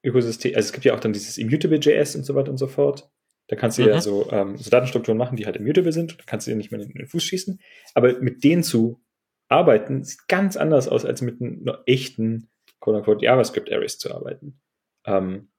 Ökosystem, 0.04 0.56
also 0.56 0.68
es 0.68 0.74
gibt 0.74 0.86
ja 0.86 0.93
auch 0.93 0.99
dann 0.99 1.14
dieses 1.14 1.38
Immutable.js 1.38 2.16
und 2.16 2.24
so 2.24 2.36
weiter 2.36 2.51
und 2.51 2.58
so 2.58 2.68
fort. 2.68 3.10
Da 3.47 3.56
kannst 3.56 3.78
du 3.78 3.84
mhm. 3.84 3.89
ja 3.89 4.01
so, 4.01 4.30
ähm, 4.32 4.58
so 4.58 4.70
Datenstrukturen 4.70 5.18
machen, 5.18 5.36
die 5.36 5.45
halt 5.45 5.58
immutable 5.58 5.91
sind. 5.91 6.20
Da 6.20 6.24
kannst 6.26 6.47
du 6.47 6.51
dir 6.51 6.58
nicht 6.58 6.72
mehr 6.72 6.82
in 6.82 6.93
den 6.93 7.08
Fuß 7.08 7.24
schießen. 7.24 7.60
Aber 7.93 8.20
mit 8.20 8.43
denen 8.43 8.64
zu 8.64 9.01
arbeiten, 9.49 10.04
sieht 10.04 10.28
ganz 10.28 10.58
anders 10.58 10.88
aus, 10.88 11.06
als 11.06 11.22
mit 11.22 11.41
einem 11.41 11.70
echten, 11.86 12.49
quote-unquote, 12.80 13.24
JavaScript-Arrays 13.24 13.97
zu 13.97 14.14
arbeiten. 14.14 14.62
Ähm, 15.06 15.49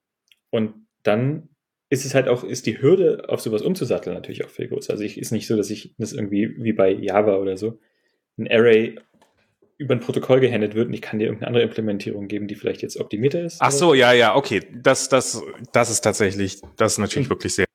und 0.51 0.87
dann 1.03 1.51
ist 1.91 2.05
es 2.05 2.15
halt 2.15 2.29
auch, 2.29 2.43
ist 2.43 2.67
die 2.67 2.81
Hürde, 2.81 3.29
auf 3.29 3.41
sowas 3.41 3.63
umzusatteln, 3.63 4.15
natürlich 4.15 4.45
auch 4.45 4.51
viel 4.51 4.69
größer. 4.69 4.93
Also 4.93 5.05
ich, 5.05 5.19
ist 5.19 5.31
nicht 5.31 5.47
so, 5.47 5.57
dass 5.57 5.71
ich 5.71 5.95
das 5.99 6.13
irgendwie 6.13 6.57
wie 6.59 6.73
bei 6.73 6.91
Java 6.91 7.37
oder 7.37 7.57
so 7.57 7.79
ein 8.37 8.49
Array 8.51 8.99
über 9.77 9.95
ein 9.95 10.01
Protokoll 10.01 10.41
gehandelt 10.41 10.75
wird 10.75 10.89
und 10.89 10.95
ich 10.95 11.03
kann 11.03 11.19
dir 11.19 11.27
irgendeine 11.27 11.49
andere 11.49 11.65
Implementierung 11.65 12.29
geben, 12.29 12.47
die 12.47 12.55
vielleicht 12.55 12.83
jetzt 12.83 12.97
optimierter 12.97 13.43
ist. 13.43 13.57
Ach 13.61 13.73
so, 13.73 13.95
ja, 13.95 14.13
ja, 14.13 14.37
okay. 14.37 14.63
Das, 14.73 15.09
das, 15.09 15.43
das 15.73 15.91
ist 15.91 16.03
tatsächlich, 16.03 16.61
das 16.77 16.93
ist 16.93 16.99
natürlich 16.99 17.29
mhm. 17.29 17.33
wirklich 17.33 17.55
sehr 17.55 17.67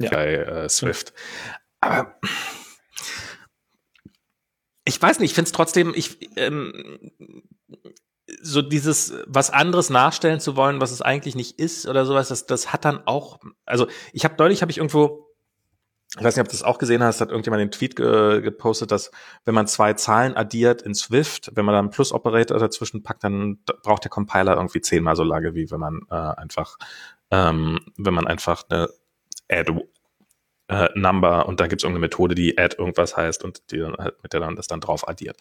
ja. 0.00 0.10
bei 0.10 0.34
äh, 0.34 0.68
Swift. 0.68 1.12
Aber 1.80 2.18
ich 4.84 5.00
weiß 5.00 5.18
nicht, 5.18 5.30
ich 5.30 5.34
finde 5.34 5.48
es 5.48 5.52
trotzdem, 5.52 5.92
ich, 5.96 6.30
ähm, 6.36 7.12
so 8.40 8.62
dieses 8.62 9.14
was 9.26 9.50
anderes 9.50 9.90
nachstellen 9.90 10.40
zu 10.40 10.56
wollen, 10.56 10.80
was 10.80 10.92
es 10.92 11.02
eigentlich 11.02 11.34
nicht 11.34 11.58
ist 11.58 11.86
oder 11.86 12.06
sowas, 12.06 12.28
das, 12.28 12.46
das 12.46 12.72
hat 12.72 12.84
dann 12.84 13.06
auch, 13.06 13.40
also 13.64 13.88
ich 14.12 14.24
habe 14.24 14.36
deutlich, 14.36 14.62
habe 14.62 14.70
ich 14.70 14.78
irgendwo 14.78 15.33
ich 16.16 16.24
weiß 16.24 16.36
nicht, 16.36 16.42
ob 16.42 16.48
du 16.48 16.52
das 16.52 16.62
auch 16.62 16.78
gesehen 16.78 17.02
hast, 17.02 17.20
hat 17.20 17.30
irgendjemand 17.30 17.60
den 17.60 17.70
Tweet 17.72 17.96
ge 17.96 18.40
gepostet, 18.40 18.92
dass 18.92 19.10
wenn 19.44 19.54
man 19.54 19.66
zwei 19.66 19.94
Zahlen 19.94 20.36
addiert 20.36 20.82
in 20.82 20.94
Swift, 20.94 21.50
wenn 21.54 21.64
man 21.64 21.74
dann 21.74 21.86
einen 21.86 21.90
Plus-Operator 21.90 22.58
dazwischen 22.58 23.02
packt, 23.02 23.24
dann 23.24 23.58
braucht 23.82 24.04
der 24.04 24.10
Compiler 24.10 24.54
irgendwie 24.54 24.80
zehnmal 24.80 25.16
so 25.16 25.24
lange, 25.24 25.54
wie 25.54 25.70
wenn 25.72 25.80
man 25.80 26.02
äh, 26.10 26.14
einfach, 26.14 26.76
ähm, 27.32 27.80
wenn 27.96 28.14
man 28.14 28.28
einfach 28.28 28.62
eine 28.68 28.88
Add 29.50 29.72
äh, 30.68 30.88
Number 30.94 31.46
und 31.46 31.60
dann 31.60 31.68
gibt 31.68 31.82
es 31.82 31.84
irgendeine 31.84 32.06
Methode, 32.06 32.34
die 32.34 32.58
add 32.58 32.76
irgendwas 32.78 33.16
heißt 33.16 33.44
und 33.44 33.70
die 33.70 33.78
dann 33.78 33.96
halt 33.96 34.22
mit 34.22 34.32
der 34.32 34.40
dann 34.40 34.56
das 34.56 34.68
dann 34.68 34.80
drauf 34.80 35.08
addiert. 35.08 35.36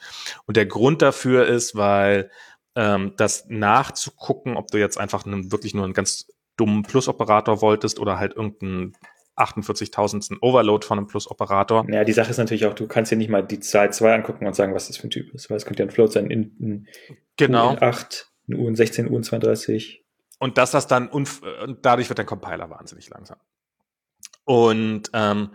Und 0.45 0.57
der 0.57 0.65
Grund 0.65 1.01
dafür 1.01 1.45
ist, 1.45 1.76
weil 1.76 2.32
ähm, 2.76 3.13
das 3.17 3.45
nachzugucken, 3.47 4.57
ob 4.57 4.71
du 4.71 4.80
jetzt 4.80 4.97
einfach 4.97 5.26
einen, 5.26 5.51
wirklich 5.51 5.74
nur 5.76 5.86
einen 5.86 5.93
ganz 5.93 6.28
dummen 6.57 6.84
Plus-Operator 6.84 7.61
wolltest 7.61 7.99
oder 7.99 8.19
halt 8.19 8.36
irgendeinen 8.36 8.95
48.000. 9.36 10.38
Overload 10.42 10.86
von 10.86 11.00
einem 11.00 11.08
Plus-Operator. 11.08 11.86
Ja, 11.90 12.04
die 12.04 12.14
Sache 12.14 12.32
ist 12.32 12.38
natürlich 12.38 12.66
auch, 12.66 12.74
du 12.74 12.88
kannst 12.88 13.12
dir 13.12 13.16
nicht 13.16 13.30
mal 13.30 13.42
die 13.42 13.60
Zahl 13.60 13.92
2 13.92 14.14
angucken 14.14 14.46
und 14.46 14.56
sagen, 14.56 14.74
was 14.76 14.88
das 14.88 14.98
für 14.98 15.08
ein 15.08 15.12
Typ 15.12 15.34
ist, 15.34 15.50
weil 15.50 15.58
es 15.58 15.66
könnte 15.66 15.84
ja 15.84 15.88
ein 15.88 15.92
Float 15.92 16.14
sein 16.14 16.30
in, 16.30 16.56
in 16.60 16.88
genau. 17.38 17.72
UN8, 17.72 18.26
ein 18.50 18.56
UN16, 18.56 19.08
UN32. 19.08 20.02
Und 20.40 20.58
dass 20.58 20.72
das 20.72 20.88
dann, 20.88 21.08
und 21.08 21.30
dadurch 21.82 22.10
wird 22.10 22.18
der 22.18 22.26
Compiler 22.26 22.70
wahnsinnig 22.70 23.10
langsam. 23.10 23.38
Und, 24.46 25.10
ähm, 25.14 25.54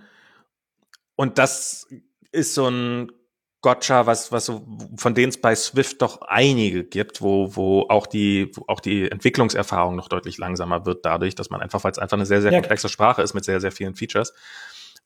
und 1.15 1.39
das 1.39 1.89
ist 2.33 2.55
so 2.55 2.69
ein 2.69 3.13
Gotcha, 3.61 4.07
was, 4.07 4.31
was 4.31 4.47
so, 4.47 4.65
von 4.97 5.15
denen 5.15 5.31
es 5.31 5.41
bei 5.41 5.55
Swift 5.57 6.01
doch 6.01 6.23
einige 6.23 6.85
gibt, 6.85 7.21
wo, 7.21 7.57
wo 7.57 7.87
auch 7.89 8.07
die, 8.07 8.53
wo 8.55 8.65
auch 8.69 8.79
die 8.79 9.11
Entwicklungserfahrung 9.11 9.97
noch 9.97 10.09
deutlich 10.09 10.39
langsamer 10.39 10.87
wird 10.87 11.05
dadurch, 11.05 11.35
dass 11.35 11.51
man 11.51 11.61
einfach, 11.61 11.83
weil 11.83 11.91
es 11.91 11.99
einfach 11.99 12.17
eine 12.17 12.27
sehr, 12.27 12.41
sehr 12.41 12.53
ja. 12.53 12.61
komplexe 12.61 12.89
Sprache 12.89 13.21
ist 13.21 13.35
mit 13.35 13.45
sehr, 13.45 13.61
sehr 13.61 13.73
vielen 13.73 13.97
Features. 13.97 14.33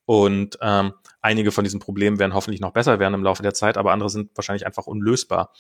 Und 0.05 0.59
ähm, 0.61 0.93
einige 1.23 1.51
von 1.51 1.65
diesen 1.65 1.81
Problemen 1.81 2.19
werden 2.19 2.35
hoffentlich 2.35 2.61
noch 2.61 2.73
besser 2.73 2.99
werden 2.99 3.15
im 3.15 3.23
Laufe 3.23 3.43
der 3.43 3.55
Zeit, 3.55 3.79
aber 3.79 3.93
andere 3.93 4.11
sind 4.11 4.31
wahrscheinlich 4.37 4.67
einfach 4.67 4.87
unlösbar. 4.87 5.55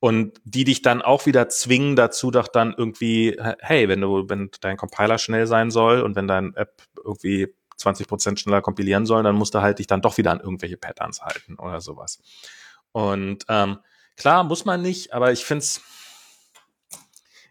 Und 0.00 0.40
die 0.44 0.64
dich 0.64 0.80
dann 0.80 1.02
auch 1.02 1.26
wieder 1.26 1.48
zwingen 1.48 1.96
dazu, 1.96 2.30
doch 2.30 2.48
dann 2.48 2.72
irgendwie, 2.76 3.36
hey, 3.58 3.88
wenn 3.88 4.00
du, 4.00 4.28
wenn 4.28 4.50
dein 4.60 4.76
Compiler 4.76 5.18
schnell 5.18 5.46
sein 5.46 5.70
soll 5.70 6.00
und 6.00 6.14
wenn 6.16 6.28
dein 6.28 6.54
App 6.54 6.82
irgendwie 7.04 7.48
20 7.78 8.06
Prozent 8.06 8.40
schneller 8.40 8.60
kompilieren 8.60 9.06
sollen, 9.06 9.24
dann 9.24 9.36
musst 9.36 9.54
du 9.54 9.62
halt 9.62 9.78
dich 9.78 9.86
dann 9.86 10.02
doch 10.02 10.18
wieder 10.18 10.32
an 10.32 10.40
irgendwelche 10.40 10.76
Patterns 10.76 11.22
halten 11.22 11.54
oder 11.58 11.80
sowas. 11.80 12.20
Und 12.92 13.44
ähm, 13.48 13.78
klar, 14.16 14.44
muss 14.44 14.64
man 14.64 14.82
nicht, 14.82 15.12
aber 15.12 15.32
ich 15.32 15.44
finde 15.44 15.62
es, 15.62 15.80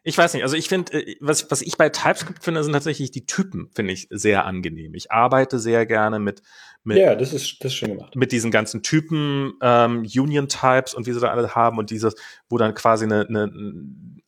ich 0.04 0.18
weiß 0.18 0.34
nicht, 0.34 0.44
also 0.44 0.56
ich 0.56 0.70
finde, 0.70 0.94
äh, 0.94 1.18
was, 1.20 1.52
was 1.52 1.62
ich 1.62 1.78
bei 1.78 1.90
TypeScript 1.90 2.44
finde, 2.44 2.64
sind 2.64 2.74
tatsächlich 2.74 3.12
die 3.12 3.26
Typen, 3.26 3.70
finde 3.76 3.94
ich 3.94 4.08
sehr 4.10 4.46
angenehm. 4.46 4.94
Ich 4.94 5.12
arbeite 5.12 5.60
sehr 5.60 5.86
gerne 5.86 6.20
mit, 6.20 6.42
mit, 6.84 6.98
ja, 6.98 7.16
das 7.16 7.34
ist, 7.34 7.58
das 7.60 7.74
ist 7.74 7.78
schön 7.78 7.98
gemacht. 7.98 8.16
mit 8.16 8.32
diesen 8.32 8.52
ganzen 8.52 8.84
Typen, 8.84 9.54
ähm, 9.62 10.00
Union 10.02 10.48
Types 10.48 10.94
und 10.94 11.08
wie 11.08 11.14
sie 11.14 11.20
da 11.20 11.30
alle 11.30 11.56
haben 11.56 11.78
und 11.78 11.90
dieses, 11.90 12.16
wo 12.50 12.58
dann 12.58 12.74
quasi 12.74 13.06
eine, 13.06 13.28
eine 13.28 13.52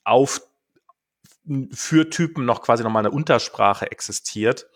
auf 0.04 0.42
für 1.72 2.10
Typen 2.10 2.46
noch 2.46 2.62
quasi 2.62 2.84
nochmal 2.84 3.06
eine 3.06 3.12
Untersprache 3.12 3.92
existiert, 3.92 4.68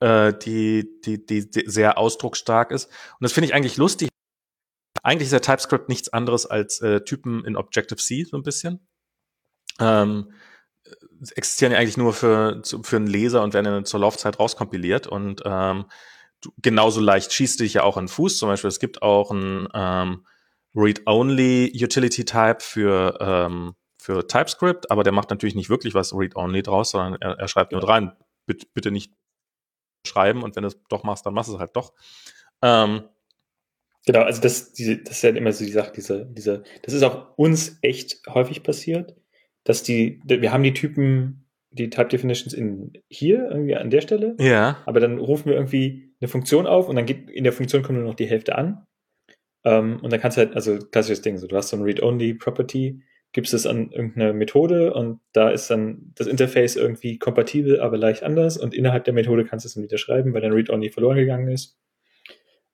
äh, 0.00 0.32
die, 0.34 1.00
die, 1.04 1.24
die, 1.24 1.48
sehr 1.66 1.98
ausdrucksstark 1.98 2.70
ist. 2.70 2.86
Und 2.86 3.20
das 3.20 3.32
finde 3.32 3.48
ich 3.48 3.54
eigentlich 3.54 3.76
lustig. 3.76 4.08
Eigentlich 5.02 5.26
ist 5.26 5.32
der 5.32 5.42
TypeScript 5.42 5.88
nichts 5.88 6.08
anderes 6.08 6.46
als 6.46 6.80
äh, 6.80 7.02
Typen 7.02 7.44
in 7.44 7.56
Objective-C 7.56 8.24
so 8.24 8.36
ein 8.36 8.42
bisschen. 8.42 8.86
Ähm, 9.78 10.32
existieren 11.34 11.72
ja 11.72 11.78
eigentlich 11.78 11.96
nur 11.96 12.12
für, 12.12 12.62
für 12.64 12.96
einen 12.96 13.06
Leser 13.06 13.42
und 13.42 13.54
werden 13.54 13.64
dann 13.64 13.84
zur 13.84 14.00
Laufzeit 14.00 14.38
rauskompiliert 14.38 15.06
und 15.06 15.42
ähm, 15.44 15.86
du, 16.40 16.52
genauso 16.62 17.00
leicht 17.00 17.32
schießt 17.32 17.60
dich 17.60 17.74
ja 17.74 17.82
auch 17.82 17.96
in 17.96 18.08
Fuß. 18.08 18.38
Zum 18.38 18.48
Beispiel, 18.48 18.68
es 18.68 18.78
gibt 18.78 19.02
auch 19.02 19.30
ein 19.30 19.68
ähm, 19.74 20.26
Read-Only 20.74 21.72
Utility 21.74 22.24
Type 22.24 22.58
für, 22.60 23.18
ähm, 23.20 23.74
für 23.98 24.26
TypeScript, 24.26 24.90
aber 24.90 25.02
der 25.02 25.12
macht 25.12 25.30
natürlich 25.30 25.54
nicht 25.54 25.70
wirklich 25.70 25.94
was 25.94 26.12
Read-Only 26.12 26.62
draus, 26.62 26.90
sondern 26.90 27.20
er, 27.20 27.38
er 27.38 27.48
schreibt 27.48 27.72
nur 27.72 27.86
rein, 27.86 28.12
bitte 28.46 28.90
nicht 28.90 29.12
schreiben 30.06 30.42
und 30.42 30.56
wenn 30.56 30.62
du 30.62 30.68
es 30.68 30.80
doch 30.88 31.04
machst, 31.04 31.26
dann 31.26 31.34
machst 31.34 31.50
du 31.50 31.54
es 31.54 31.60
halt 31.60 31.76
doch. 31.76 31.92
Ähm, 32.62 33.02
genau, 34.06 34.20
also 34.20 34.40
das, 34.40 34.72
diese, 34.72 34.98
das 34.98 35.16
ist 35.16 35.22
ja 35.22 35.30
immer 35.30 35.52
so 35.52 35.64
die 35.64 35.70
Sache, 35.70 35.92
diese, 35.94 36.26
diese, 36.26 36.62
das 36.82 36.94
ist 36.94 37.02
auch 37.02 37.36
uns 37.36 37.78
echt 37.82 38.22
häufig 38.28 38.62
passiert, 38.62 39.14
dass 39.64 39.82
die, 39.82 40.20
wir 40.24 40.52
haben 40.52 40.62
die 40.62 40.74
Typen, 40.74 41.46
die 41.70 41.90
Type 41.90 42.08
Definitions 42.08 42.54
in 42.54 42.92
hier, 43.08 43.48
irgendwie 43.50 43.76
an 43.76 43.90
der 43.90 44.00
Stelle. 44.00 44.36
Ja. 44.38 44.78
Aber 44.86 45.00
dann 45.00 45.18
rufen 45.18 45.46
wir 45.46 45.56
irgendwie 45.56 46.14
eine 46.20 46.28
Funktion 46.28 46.66
auf 46.66 46.88
und 46.88 46.96
dann 46.96 47.04
geht 47.04 47.28
in 47.28 47.44
der 47.44 47.52
Funktion 47.52 47.82
kommt 47.82 47.98
nur 47.98 48.08
noch 48.08 48.14
die 48.14 48.28
Hälfte 48.28 48.56
an. 48.56 48.86
Ähm, 49.64 49.98
und 50.00 50.12
dann 50.12 50.20
kannst 50.20 50.36
du 50.36 50.42
halt, 50.42 50.54
also 50.54 50.78
klassisches 50.78 51.22
Ding, 51.22 51.36
so 51.36 51.46
du 51.46 51.56
hast 51.56 51.68
so 51.68 51.76
ein 51.76 51.82
Read-Only-Property, 51.82 53.02
gibst 53.36 53.52
es 53.52 53.66
an 53.66 53.90
irgendeine 53.90 54.32
Methode 54.32 54.94
und 54.94 55.20
da 55.34 55.50
ist 55.50 55.70
dann 55.70 56.10
das 56.14 56.26
Interface 56.26 56.74
irgendwie 56.74 57.18
kompatibel, 57.18 57.82
aber 57.82 57.98
leicht 57.98 58.22
anders 58.22 58.56
und 58.56 58.72
innerhalb 58.72 59.04
der 59.04 59.12
Methode 59.12 59.44
kannst 59.44 59.66
du 59.66 59.68
es 59.68 59.74
dann 59.74 59.84
wieder 59.84 59.98
schreiben, 59.98 60.32
weil 60.32 60.40
dein 60.40 60.54
Read-Only 60.54 60.88
verloren 60.88 61.18
gegangen 61.18 61.48
ist. 61.48 61.76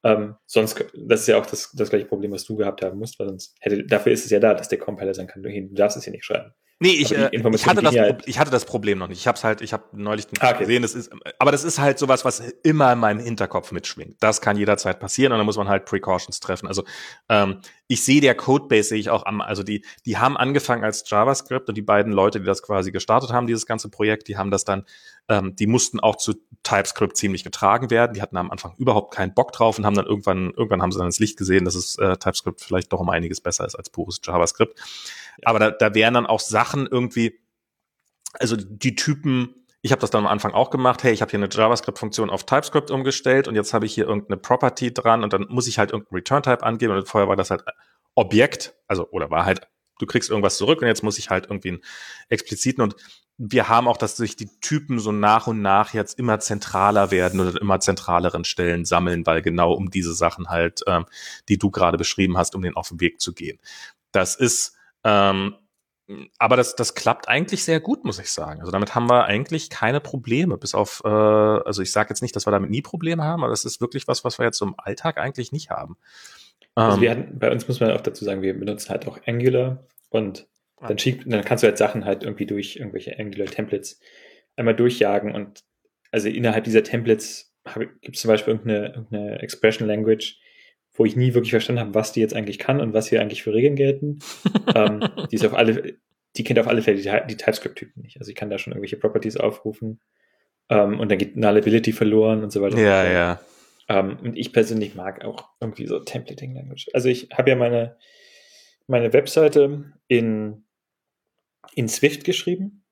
Ähm, 0.04 0.34
sonst, 0.46 0.84
das 0.94 1.20
ist 1.20 1.26
ja 1.28 1.38
auch 1.38 1.46
das, 1.46 1.70
das 1.72 1.90
gleiche 1.90 2.06
Problem, 2.06 2.32
was 2.32 2.44
du 2.44 2.56
gehabt 2.56 2.82
haben 2.82 2.98
musst, 2.98 3.18
weil 3.18 3.28
sonst 3.28 3.54
hätte, 3.60 3.84
dafür 3.84 4.12
ist 4.12 4.24
es 4.24 4.30
ja 4.30 4.40
da, 4.40 4.54
dass 4.54 4.68
der 4.68 4.78
Compiler 4.78 5.14
sagen 5.14 5.28
kann, 5.28 5.42
du, 5.42 5.50
du 5.50 5.74
darfst 5.74 5.96
es 5.96 6.04
hier 6.04 6.12
nicht 6.12 6.24
schreiben. 6.24 6.52
Nee, 6.82 6.94
ich, 6.94 7.16
äh, 7.16 7.30
ich, 7.32 7.66
hatte 7.66 7.80
das, 7.80 7.96
halt 7.96 8.24
ich 8.26 8.40
hatte 8.40 8.50
das 8.50 8.64
Problem 8.64 8.98
noch 8.98 9.06
nicht. 9.06 9.20
Ich 9.20 9.28
habe 9.28 9.36
es 9.36 9.44
halt, 9.44 9.60
ich 9.60 9.72
habe 9.72 9.84
neulich 9.92 10.26
ah, 10.40 10.50
okay. 10.50 10.58
gesehen, 10.58 10.82
das 10.82 10.96
ist, 10.96 11.12
aber 11.38 11.52
das 11.52 11.62
ist 11.62 11.78
halt 11.78 11.96
sowas, 11.96 12.24
was 12.24 12.40
immer 12.64 12.92
in 12.92 12.98
meinem 12.98 13.20
Hinterkopf 13.20 13.70
mitschwingt. 13.70 14.16
Das 14.18 14.40
kann 14.40 14.56
jederzeit 14.56 14.98
passieren 14.98 15.32
und 15.32 15.38
da 15.38 15.44
muss 15.44 15.56
man 15.56 15.68
halt 15.68 15.84
Precautions 15.84 16.40
treffen. 16.40 16.66
Also 16.66 16.82
ähm, 17.28 17.60
ich 17.86 18.02
sehe 18.02 18.20
der 18.20 18.34
Codebase 18.34 18.88
sehe 18.88 18.98
ich 18.98 19.10
auch 19.10 19.26
am, 19.26 19.40
also 19.40 19.62
die, 19.62 19.84
die 20.06 20.18
haben 20.18 20.36
angefangen 20.36 20.82
als 20.82 21.08
JavaScript 21.08 21.68
und 21.68 21.76
die 21.76 21.82
beiden 21.82 22.12
Leute, 22.12 22.40
die 22.40 22.46
das 22.46 22.64
quasi 22.64 22.90
gestartet 22.90 23.30
haben, 23.30 23.46
dieses 23.46 23.64
ganze 23.64 23.88
Projekt, 23.88 24.26
die 24.26 24.36
haben 24.36 24.50
das 24.50 24.64
dann, 24.64 24.84
ähm, 25.28 25.54
die 25.56 25.66
mussten 25.66 26.00
auch 26.00 26.16
zu 26.16 26.34
TypeScript 26.62 27.16
ziemlich 27.16 27.44
getragen 27.44 27.90
werden. 27.90 28.14
Die 28.14 28.22
hatten 28.22 28.36
am 28.36 28.50
Anfang 28.50 28.74
überhaupt 28.76 29.14
keinen 29.14 29.34
Bock 29.34 29.52
drauf 29.52 29.78
und 29.78 29.86
haben 29.86 29.96
dann 29.96 30.06
irgendwann, 30.06 30.50
irgendwann 30.50 30.82
haben 30.82 30.92
sie 30.92 30.98
dann 30.98 31.06
ins 31.06 31.18
Licht 31.18 31.36
gesehen, 31.36 31.64
dass 31.64 31.74
es 31.74 31.96
äh, 31.98 32.16
TypeScript 32.16 32.60
vielleicht 32.60 32.92
doch 32.92 33.00
um 33.00 33.10
einiges 33.10 33.40
besser 33.40 33.66
ist 33.66 33.74
als 33.74 33.90
pures 33.90 34.20
JavaScript. 34.22 34.78
Aber 35.44 35.58
da, 35.58 35.70
da 35.70 35.94
wären 35.94 36.14
dann 36.14 36.26
auch 36.26 36.40
Sachen 36.40 36.86
irgendwie, 36.86 37.40
also 38.34 38.56
die 38.56 38.94
Typen, 38.94 39.66
ich 39.80 39.92
habe 39.92 40.00
das 40.00 40.10
dann 40.10 40.24
am 40.24 40.30
Anfang 40.30 40.52
auch 40.52 40.70
gemacht, 40.70 41.02
hey, 41.02 41.12
ich 41.12 41.22
habe 41.22 41.30
hier 41.30 41.40
eine 41.40 41.48
JavaScript-Funktion 41.50 42.30
auf 42.30 42.44
TypeScript 42.44 42.90
umgestellt 42.90 43.48
und 43.48 43.56
jetzt 43.56 43.74
habe 43.74 43.86
ich 43.86 43.94
hier 43.94 44.06
irgendeine 44.06 44.36
Property 44.36 44.92
dran 44.92 45.24
und 45.24 45.32
dann 45.32 45.46
muss 45.48 45.66
ich 45.66 45.78
halt 45.78 45.90
irgendeinen 45.90 46.16
Return-Type 46.16 46.62
angeben 46.62 46.94
und 46.94 47.08
vorher 47.08 47.28
war 47.28 47.36
das 47.36 47.50
halt 47.50 47.64
Objekt, 48.14 48.74
also 48.86 49.08
oder 49.10 49.30
war 49.30 49.44
halt, 49.44 49.66
du 49.98 50.06
kriegst 50.06 50.30
irgendwas 50.30 50.58
zurück 50.58 50.82
und 50.82 50.88
jetzt 50.88 51.02
muss 51.02 51.18
ich 51.18 51.30
halt 51.30 51.46
irgendwie 51.46 51.70
einen 51.70 51.80
expliziten 52.28 52.82
und 52.82 52.96
wir 53.44 53.68
haben 53.68 53.88
auch, 53.88 53.96
dass 53.96 54.16
sich 54.16 54.36
die 54.36 54.48
Typen 54.60 55.00
so 55.00 55.10
nach 55.10 55.48
und 55.48 55.62
nach 55.62 55.94
jetzt 55.94 56.16
immer 56.16 56.38
zentraler 56.38 57.10
werden 57.10 57.40
oder 57.40 57.60
immer 57.60 57.80
zentraleren 57.80 58.44
Stellen 58.44 58.84
sammeln, 58.84 59.26
weil 59.26 59.42
genau 59.42 59.72
um 59.72 59.90
diese 59.90 60.14
Sachen 60.14 60.48
halt, 60.48 60.82
ähm, 60.86 61.06
die 61.48 61.58
du 61.58 61.70
gerade 61.70 61.98
beschrieben 61.98 62.38
hast, 62.38 62.54
um 62.54 62.62
den 62.62 62.76
auf 62.76 62.88
den 62.88 63.00
Weg 63.00 63.20
zu 63.20 63.34
gehen. 63.34 63.58
Das 64.12 64.36
ist 64.36 64.76
ähm, 65.02 65.56
aber 66.38 66.56
das, 66.56 66.76
das 66.76 66.94
klappt 66.94 67.28
eigentlich 67.28 67.64
sehr 67.64 67.80
gut, 67.80 68.04
muss 68.04 68.18
ich 68.18 68.30
sagen. 68.30 68.60
Also 68.60 68.70
damit 68.70 68.94
haben 68.94 69.08
wir 69.08 69.24
eigentlich 69.24 69.70
keine 69.70 70.00
Probleme, 70.00 70.56
bis 70.56 70.74
auf, 70.74 71.02
äh, 71.04 71.08
also 71.08 71.82
ich 71.82 71.90
sage 71.90 72.10
jetzt 72.10 72.22
nicht, 72.22 72.36
dass 72.36 72.46
wir 72.46 72.50
damit 72.50 72.70
nie 72.70 72.82
Probleme 72.82 73.24
haben, 73.24 73.42
aber 73.42 73.50
das 73.50 73.64
ist 73.64 73.80
wirklich 73.80 74.08
was, 74.08 74.24
was 74.24 74.38
wir 74.38 74.44
jetzt 74.44 74.60
im 74.60 74.74
Alltag 74.78 75.18
eigentlich 75.18 75.52
nicht 75.52 75.70
haben. 75.70 75.96
Also 76.74 77.00
wir 77.00 77.10
ähm. 77.10 77.18
hatten, 77.18 77.38
bei 77.38 77.50
uns 77.50 77.66
muss 77.66 77.80
man 77.80 77.92
auch 77.92 78.00
dazu 78.00 78.24
sagen, 78.24 78.42
wir 78.42 78.58
benutzen 78.58 78.90
halt 78.90 79.06
auch 79.06 79.18
Angular 79.26 79.84
und 80.10 80.46
dann, 80.88 80.98
schieb, 80.98 81.24
dann 81.26 81.44
kannst 81.44 81.62
du 81.62 81.68
halt 81.68 81.78
Sachen 81.78 82.04
halt 82.04 82.24
irgendwie 82.24 82.46
durch 82.46 82.76
irgendwelche 82.76 83.18
Angular-Templates 83.18 84.00
einmal 84.56 84.76
durchjagen 84.76 85.34
und 85.34 85.64
also 86.10 86.28
innerhalb 86.28 86.64
dieser 86.64 86.82
Templates 86.82 87.54
gibt 88.00 88.16
es 88.16 88.22
zum 88.22 88.28
Beispiel 88.28 88.54
irgendeine, 88.54 88.88
irgendeine 88.88 89.40
Expression 89.40 89.88
Language, 89.88 90.38
wo 90.94 91.04
ich 91.04 91.16
nie 91.16 91.34
wirklich 91.34 91.52
verstanden 91.52 91.80
habe, 91.80 91.94
was 91.94 92.12
die 92.12 92.20
jetzt 92.20 92.34
eigentlich 92.34 92.58
kann 92.58 92.80
und 92.80 92.92
was 92.92 93.08
hier 93.08 93.20
eigentlich 93.20 93.42
für 93.42 93.54
Regeln 93.54 93.76
gelten. 93.76 94.18
ähm, 94.74 95.08
die 95.30 95.36
ist 95.36 95.46
auf 95.46 95.54
alle, 95.54 95.94
die 96.36 96.44
kennt 96.44 96.58
auf 96.58 96.68
alle 96.68 96.82
Fälle 96.82 97.00
die, 97.00 97.10
die 97.28 97.36
TypeScript-Typen 97.36 98.02
nicht. 98.02 98.18
Also 98.18 98.30
ich 98.30 98.36
kann 98.36 98.50
da 98.50 98.58
schon 98.58 98.72
irgendwelche 98.72 98.96
Properties 98.96 99.36
aufrufen 99.36 100.00
ähm, 100.68 101.00
und 101.00 101.10
dann 101.10 101.18
geht 101.18 101.36
Nullability 101.36 101.92
verloren 101.92 102.42
und 102.42 102.52
so 102.52 102.60
weiter. 102.60 102.78
Ja, 102.78 103.10
ja. 103.10 103.40
Ähm, 103.88 104.18
und 104.22 104.36
ich 104.36 104.52
persönlich 104.52 104.94
mag 104.94 105.24
auch 105.24 105.48
irgendwie 105.60 105.86
so 105.86 105.98
Templating 105.98 106.54
Language. 106.54 106.88
Also 106.92 107.08
ich 107.08 107.28
habe 107.32 107.50
ja 107.50 107.56
meine, 107.56 107.96
meine 108.86 109.12
Webseite 109.12 109.92
in, 110.08 110.64
in 111.74 111.88
Swift 111.88 112.24
geschrieben. 112.24 112.84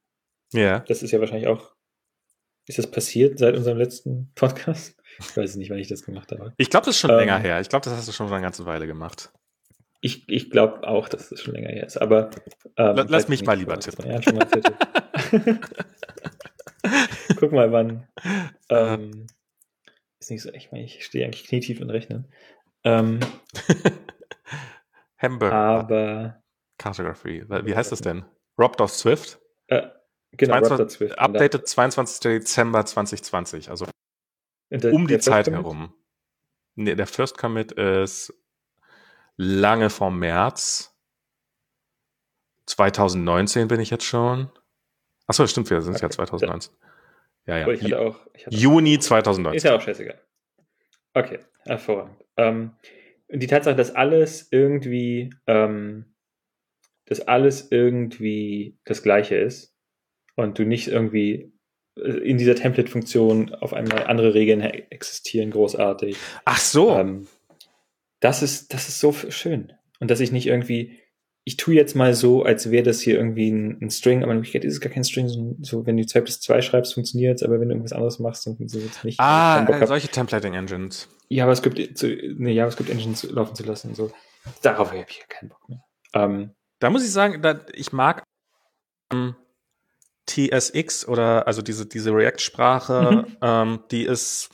Ja. 0.52 0.80
Das 0.80 1.02
ist 1.02 1.10
ja 1.10 1.20
wahrscheinlich 1.20 1.48
auch, 1.48 1.74
ist 2.66 2.78
das 2.78 2.90
passiert 2.90 3.38
seit 3.38 3.56
unserem 3.56 3.78
letzten 3.78 4.32
Podcast? 4.34 5.00
Ich 5.18 5.36
weiß 5.36 5.56
nicht, 5.56 5.70
wann 5.70 5.78
ich 5.78 5.88
das 5.88 6.02
gemacht 6.04 6.32
habe. 6.32 6.52
Ich 6.56 6.70
glaube, 6.70 6.86
das 6.86 6.96
ist 6.96 7.00
schon 7.00 7.10
ähm, 7.10 7.18
länger 7.18 7.38
her. 7.38 7.60
Ich 7.60 7.68
glaube, 7.68 7.84
das 7.84 7.94
hast 7.94 8.08
du 8.08 8.12
schon 8.12 8.32
eine 8.32 8.42
ganze 8.42 8.64
Weile 8.66 8.86
gemacht. 8.86 9.32
Ich, 10.00 10.28
ich 10.28 10.50
glaube 10.50 10.86
auch, 10.88 11.08
dass 11.08 11.28
das 11.28 11.40
schon 11.42 11.54
länger 11.54 11.68
her 11.68 11.86
ist. 11.86 11.98
Aber 11.98 12.30
ähm, 12.76 13.06
lass 13.08 13.28
mich 13.28 13.44
mal 13.44 13.58
lieber 13.58 13.78
tippen. 13.78 14.10
Ja, 14.10 14.22
schon 14.22 14.36
mal 14.36 14.48
Guck 17.36 17.52
mal, 17.52 17.70
wann. 17.70 18.08
Ähm, 18.70 19.26
ist 20.18 20.30
nicht 20.30 20.42
so, 20.42 20.50
ich 20.52 20.72
meine, 20.72 20.84
ich 20.84 21.04
stehe 21.04 21.24
eigentlich 21.24 21.44
knietief 21.44 21.80
in 21.80 21.90
Rechnen. 21.90 22.32
Ähm, 22.84 23.20
Hamburg. 25.18 25.52
Aber. 25.52 26.42
Cartography. 26.78 27.44
Wie 27.48 27.76
heißt 27.76 27.92
das 27.92 28.00
denn? 28.00 28.24
Robbed 28.60 28.80
of 28.80 28.90
Swift? 28.90 29.38
Äh, 29.68 29.88
genau, 30.32 30.60
22, 30.60 30.70
Robbed 30.70 30.80
of 30.80 30.92
Swift. 30.92 31.18
Updated 31.18 31.68
22. 31.68 32.20
Dezember 32.20 32.84
2020. 32.84 33.70
Also 33.70 33.86
der, 34.70 34.92
um 34.92 35.06
die 35.06 35.18
Zeit 35.18 35.48
herum. 35.48 35.94
Nee, 36.76 36.94
der 36.94 37.06
First 37.06 37.38
Commit 37.38 37.72
ist 37.72 38.32
lange 39.36 39.90
vor 39.90 40.10
März. 40.10 40.94
2019 42.66 43.68
bin 43.68 43.80
ich 43.80 43.90
jetzt 43.90 44.04
schon. 44.04 44.50
Achso, 45.26 45.46
stimmt, 45.46 45.70
wir 45.70 45.80
sind 45.82 45.96
okay. 45.96 46.04
ja 46.04 46.10
2019. 46.10 46.74
Ja, 47.46 47.58
ja. 47.58 47.68
Ich 47.68 47.82
hatte 47.82 47.98
auch, 47.98 48.26
ich 48.34 48.46
hatte 48.46 48.56
Juni 48.56 48.98
2019. 48.98 49.56
Ist 49.56 49.64
ja 49.64 49.76
auch 49.76 49.80
scheißegal. 49.80 50.20
Okay, 51.14 51.40
hervorragend. 51.64 52.24
Ähm, 52.36 52.76
die 53.28 53.46
Tatsache, 53.46 53.74
dass 53.74 53.94
alles 53.94 54.48
irgendwie, 54.50 55.34
ähm, 55.46 56.09
dass 57.10 57.20
alles 57.20 57.68
irgendwie 57.70 58.78
das 58.84 59.02
Gleiche 59.02 59.36
ist 59.36 59.76
und 60.36 60.58
du 60.58 60.64
nicht 60.64 60.88
irgendwie 60.88 61.52
in 61.96 62.38
dieser 62.38 62.54
Template-Funktion 62.54 63.52
auf 63.56 63.74
einmal 63.74 64.04
andere 64.04 64.32
Regeln 64.32 64.60
existieren, 64.60 65.50
großartig. 65.50 66.16
Ach 66.44 66.58
so. 66.58 66.96
Ähm, 66.96 67.26
das 68.20 68.42
ist, 68.42 68.72
das 68.72 68.88
ist 68.88 69.00
so 69.00 69.12
schön. 69.12 69.72
Und 69.98 70.10
dass 70.10 70.20
ich 70.20 70.30
nicht 70.30 70.46
irgendwie, 70.46 70.98
ich 71.44 71.56
tue 71.56 71.74
jetzt 71.74 71.96
mal 71.96 72.14
so, 72.14 72.44
als 72.44 72.70
wäre 72.70 72.84
das 72.84 73.00
hier 73.00 73.16
irgendwie 73.16 73.50
ein, 73.50 73.82
ein, 73.82 73.90
String, 73.90 74.22
aber 74.22 74.32
in 74.32 74.38
Wirklichkeit 74.38 74.64
ist 74.64 74.74
es 74.74 74.80
gar 74.80 74.92
kein 74.92 75.04
String, 75.04 75.28
so, 75.28 75.56
so 75.60 75.84
wenn 75.84 75.96
du 75.96 76.06
2 76.06 76.20
plus 76.20 76.40
2 76.40 76.62
schreibst, 76.62 76.94
funktioniert 76.94 77.36
es, 77.36 77.42
aber 77.42 77.60
wenn 77.60 77.68
du 77.68 77.74
irgendwas 77.74 77.92
anderes 77.92 78.20
machst, 78.20 78.46
dann 78.46 78.56
funktioniert 78.56 78.92
es 78.92 79.02
nicht. 79.02 79.18
Ah, 79.18 79.66
äh, 79.68 79.86
solche 79.86 80.08
Templating-Engines. 80.08 81.08
JavaScript, 81.28 81.98
zu, 81.98 82.06
eine 82.06 82.52
JavaScript-Engine 82.52 83.16
laufen 83.32 83.56
zu 83.56 83.64
lassen 83.64 83.88
und 83.88 83.96
so. 83.96 84.12
Darauf 84.62 84.92
habe 84.92 85.04
ich 85.08 85.28
keinen 85.28 85.48
Bock 85.48 85.68
mehr. 85.68 85.84
Ähm, 86.14 86.50
da 86.80 86.90
muss 86.90 87.04
ich 87.04 87.12
sagen, 87.12 87.40
da, 87.42 87.60
ich 87.72 87.92
mag 87.92 88.24
ähm, 89.12 89.36
TSX 90.26 91.06
oder 91.06 91.46
also 91.46 91.62
diese, 91.62 91.86
diese 91.86 92.12
React-Sprache, 92.12 93.26
mhm. 93.26 93.36
ähm, 93.42 93.80
die 93.90 94.04
ist, 94.04 94.50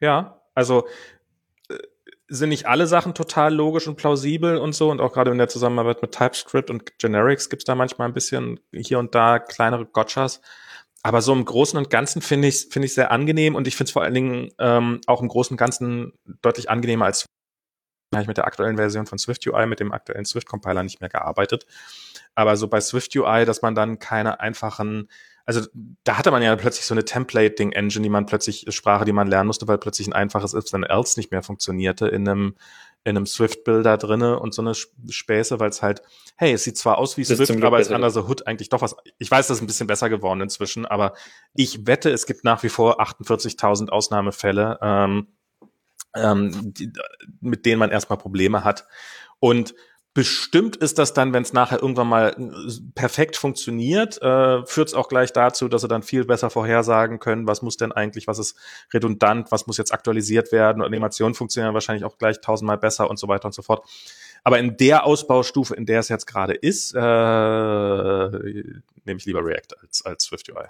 ja, 0.00 0.42
also 0.54 0.86
äh, 1.68 1.78
sind 2.28 2.50
nicht 2.50 2.66
alle 2.66 2.86
Sachen 2.86 3.14
total 3.14 3.54
logisch 3.54 3.88
und 3.88 3.96
plausibel 3.96 4.58
und 4.58 4.74
so 4.74 4.90
und 4.90 5.00
auch 5.00 5.12
gerade 5.12 5.30
in 5.30 5.38
der 5.38 5.48
Zusammenarbeit 5.48 6.02
mit 6.02 6.12
TypeScript 6.12 6.70
und 6.70 6.98
Generics 6.98 7.48
gibt's 7.48 7.64
da 7.64 7.74
manchmal 7.74 8.08
ein 8.08 8.14
bisschen 8.14 8.60
hier 8.72 8.98
und 8.98 9.14
da 9.14 9.38
kleinere 9.38 9.86
Gotchas. 9.86 10.40
Aber 11.02 11.22
so 11.22 11.32
im 11.32 11.46
Großen 11.46 11.78
und 11.78 11.88
Ganzen 11.88 12.20
finde 12.20 12.48
ich 12.48 12.68
finde 12.70 12.84
ich 12.84 12.92
sehr 12.92 13.10
angenehm 13.10 13.54
und 13.54 13.66
ich 13.66 13.74
finde 13.74 13.88
es 13.88 13.92
vor 13.92 14.02
allen 14.02 14.12
Dingen 14.12 14.50
ähm, 14.58 15.00
auch 15.06 15.22
im 15.22 15.28
Großen 15.28 15.54
und 15.54 15.58
Ganzen 15.58 16.12
deutlich 16.42 16.68
angenehmer 16.68 17.06
als 17.06 17.24
habe 18.12 18.22
ich 18.22 18.28
mit 18.28 18.36
der 18.36 18.46
aktuellen 18.46 18.76
Version 18.76 19.06
von 19.06 19.18
Swift 19.18 19.46
UI, 19.46 19.66
mit 19.66 19.80
dem 19.80 19.92
aktuellen 19.92 20.24
Swift 20.24 20.48
Compiler 20.48 20.82
nicht 20.82 21.00
mehr 21.00 21.10
gearbeitet. 21.10 21.66
Aber 22.34 22.56
so 22.56 22.68
bei 22.68 22.80
Swift 22.80 23.14
UI, 23.14 23.44
dass 23.44 23.62
man 23.62 23.74
dann 23.74 23.98
keine 23.98 24.40
einfachen, 24.40 25.08
also 25.44 25.62
da 26.04 26.18
hatte 26.18 26.30
man 26.30 26.42
ja 26.42 26.54
plötzlich 26.56 26.86
so 26.86 26.94
eine 26.94 27.04
Templating-Engine, 27.04 28.02
die 28.02 28.08
man 28.08 28.26
plötzlich, 28.26 28.66
Sprache, 28.70 29.04
die 29.04 29.12
man 29.12 29.28
lernen 29.28 29.46
musste, 29.46 29.68
weil 29.68 29.78
plötzlich 29.78 30.08
ein 30.08 30.12
einfaches 30.12 30.54
If 30.54 30.64
then 30.64 30.82
else 30.82 31.18
nicht 31.18 31.30
mehr 31.30 31.42
funktionierte 31.42 32.08
in 32.08 32.28
einem, 32.28 32.56
in 33.04 33.16
einem 33.16 33.26
Swift-Builder 33.26 33.96
drinne 33.96 34.40
und 34.40 34.54
so 34.54 34.62
eine 34.62 34.74
Späße, 34.74 35.60
weil 35.60 35.70
es 35.70 35.80
halt, 35.80 36.02
hey, 36.36 36.52
es 36.52 36.64
sieht 36.64 36.78
zwar 36.78 36.98
aus 36.98 37.16
wie 37.16 37.24
Swift, 37.24 37.50
aber 37.62 37.80
ist 37.80 37.90
under 37.90 38.10
the 38.10 38.20
hood 38.20 38.46
eigentlich 38.46 38.68
doch 38.68 38.82
was. 38.82 38.96
Ich 39.18 39.30
weiß, 39.30 39.46
das 39.46 39.58
ist 39.58 39.62
ein 39.62 39.66
bisschen 39.66 39.86
besser 39.86 40.08
geworden 40.08 40.40
inzwischen, 40.40 40.84
aber 40.84 41.14
ich 41.54 41.86
wette, 41.86 42.10
es 42.10 42.26
gibt 42.26 42.44
nach 42.44 42.62
wie 42.62 42.68
vor 42.68 43.00
48.000 43.00 43.88
Ausnahmefälle, 43.88 44.78
ähm, 44.82 45.28
ähm, 46.14 46.74
die, 46.74 46.92
mit 47.40 47.66
denen 47.66 47.78
man 47.78 47.90
erstmal 47.90 48.18
Probleme 48.18 48.64
hat. 48.64 48.86
Und 49.38 49.74
Bestimmt 50.12 50.74
ist 50.74 50.98
das 50.98 51.14
dann, 51.14 51.32
wenn 51.32 51.44
es 51.44 51.52
nachher 51.52 51.80
irgendwann 51.80 52.08
mal 52.08 52.34
äh, 52.36 52.70
perfekt 52.96 53.36
funktioniert, 53.36 54.20
äh, 54.20 54.66
führt 54.66 54.88
es 54.88 54.94
auch 54.94 55.08
gleich 55.08 55.32
dazu, 55.32 55.68
dass 55.68 55.82
sie 55.82 55.88
dann 55.88 56.02
viel 56.02 56.24
besser 56.24 56.50
vorhersagen 56.50 57.20
können, 57.20 57.46
was 57.46 57.62
muss 57.62 57.76
denn 57.76 57.92
eigentlich, 57.92 58.26
was 58.26 58.40
ist 58.40 58.58
redundant, 58.92 59.52
was 59.52 59.68
muss 59.68 59.78
jetzt 59.78 59.94
aktualisiert 59.94 60.50
werden 60.50 60.82
und 60.82 60.88
Animationen 60.88 61.34
funktionieren 61.34 61.74
wahrscheinlich 61.74 62.04
auch 62.04 62.18
gleich 62.18 62.40
tausendmal 62.40 62.76
besser 62.76 63.08
und 63.08 63.20
so 63.20 63.28
weiter 63.28 63.46
und 63.46 63.54
so 63.54 63.62
fort. 63.62 63.86
Aber 64.42 64.58
in 64.58 64.76
der 64.76 65.04
Ausbaustufe, 65.04 65.76
in 65.76 65.86
der 65.86 66.00
es 66.00 66.08
jetzt 66.08 66.26
gerade 66.26 66.54
ist, 66.54 66.92
äh, 66.92 66.98
nehme 66.98 68.82
ich 69.16 69.26
lieber 69.26 69.44
React 69.44 69.76
als, 69.80 70.04
als 70.04 70.24
SwiftUI. 70.24 70.66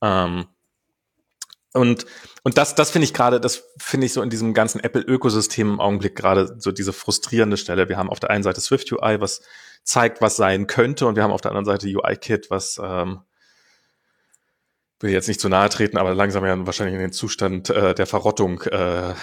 Ähm, 0.00 0.46
und, 1.74 2.06
und 2.42 2.58
das, 2.58 2.74
das 2.74 2.90
finde 2.90 3.04
ich 3.04 3.14
gerade, 3.14 3.40
das 3.40 3.64
finde 3.78 4.06
ich 4.06 4.12
so 4.12 4.22
in 4.22 4.30
diesem 4.30 4.52
ganzen 4.54 4.80
Apple-Ökosystem 4.80 5.70
im 5.70 5.80
Augenblick 5.80 6.14
gerade 6.16 6.56
so 6.58 6.70
diese 6.70 6.92
frustrierende 6.92 7.56
Stelle. 7.56 7.88
Wir 7.88 7.96
haben 7.96 8.10
auf 8.10 8.20
der 8.20 8.30
einen 8.30 8.42
Seite 8.42 8.60
Swift 8.60 8.92
UI, 8.92 9.20
was 9.20 9.42
zeigt, 9.82 10.20
was 10.20 10.36
sein 10.36 10.66
könnte, 10.66 11.06
und 11.06 11.16
wir 11.16 11.22
haben 11.22 11.32
auf 11.32 11.40
der 11.40 11.52
anderen 11.52 11.64
Seite 11.64 11.86
UI-Kit, 11.86 12.50
was 12.50 12.80
ähm, 12.82 13.20
will 15.00 15.10
jetzt 15.10 15.28
nicht 15.28 15.40
zu 15.40 15.48
nahe 15.48 15.68
treten, 15.68 15.98
aber 15.98 16.14
langsam 16.14 16.44
ja 16.44 16.66
wahrscheinlich 16.66 16.94
in 16.94 17.00
den 17.00 17.12
Zustand 17.12 17.70
äh, 17.70 17.94
der 17.94 18.06
Verrottung. 18.06 18.62
Äh, 18.62 19.14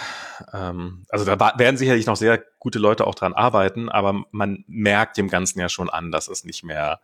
ähm, 0.54 1.06
also 1.10 1.26
da 1.26 1.54
werden 1.58 1.78
sicherlich 1.78 2.06
noch 2.06 2.18
sehr 2.18 2.44
gute 2.60 2.80
Leute 2.80 3.08
auch 3.08 3.16
dran 3.16 3.34
arbeiten, 3.34 3.90
aber 3.90 4.24
man 4.32 4.66
merkt 4.68 5.18
dem 5.18 5.30
Ganzen 5.30 5.60
ja 5.60 5.70
schon 5.70 5.90
an, 5.90 6.12
dass 6.12 6.28
es 6.28 6.44
nicht 6.44 6.64
mehr 6.64 7.00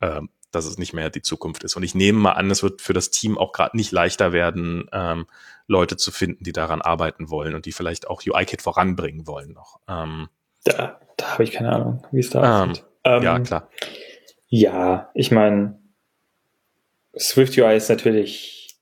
ähm, 0.00 0.28
dass 0.50 0.64
es 0.64 0.78
nicht 0.78 0.94
mehr 0.94 1.10
die 1.10 1.22
Zukunft 1.22 1.64
ist. 1.64 1.76
Und 1.76 1.82
ich 1.82 1.94
nehme 1.94 2.18
mal 2.18 2.32
an, 2.32 2.50
es 2.50 2.62
wird 2.62 2.80
für 2.80 2.94
das 2.94 3.10
Team 3.10 3.36
auch 3.36 3.52
gerade 3.52 3.76
nicht 3.76 3.92
leichter 3.92 4.32
werden, 4.32 4.88
ähm, 4.92 5.26
Leute 5.66 5.96
zu 5.96 6.10
finden, 6.10 6.44
die 6.44 6.52
daran 6.52 6.80
arbeiten 6.80 7.28
wollen 7.28 7.54
und 7.54 7.66
die 7.66 7.72
vielleicht 7.72 8.08
auch 8.08 8.22
UI-Kit 8.26 8.62
voranbringen 8.62 9.26
wollen 9.26 9.52
noch. 9.52 9.80
Ähm, 9.88 10.28
da 10.64 10.98
da 11.18 11.32
habe 11.32 11.44
ich 11.44 11.52
keine 11.52 11.72
Ahnung, 11.72 12.06
wie 12.12 12.20
es 12.20 12.30
da 12.30 12.62
ähm, 12.62 12.70
aussieht. 12.70 12.86
Ähm, 13.04 13.22
ja, 13.22 13.40
klar. 13.40 13.68
Ja, 14.46 15.10
ich 15.14 15.30
meine, 15.30 15.78
Swift 17.18 17.58
UI 17.58 17.76
ist 17.76 17.90
natürlich, 17.90 18.78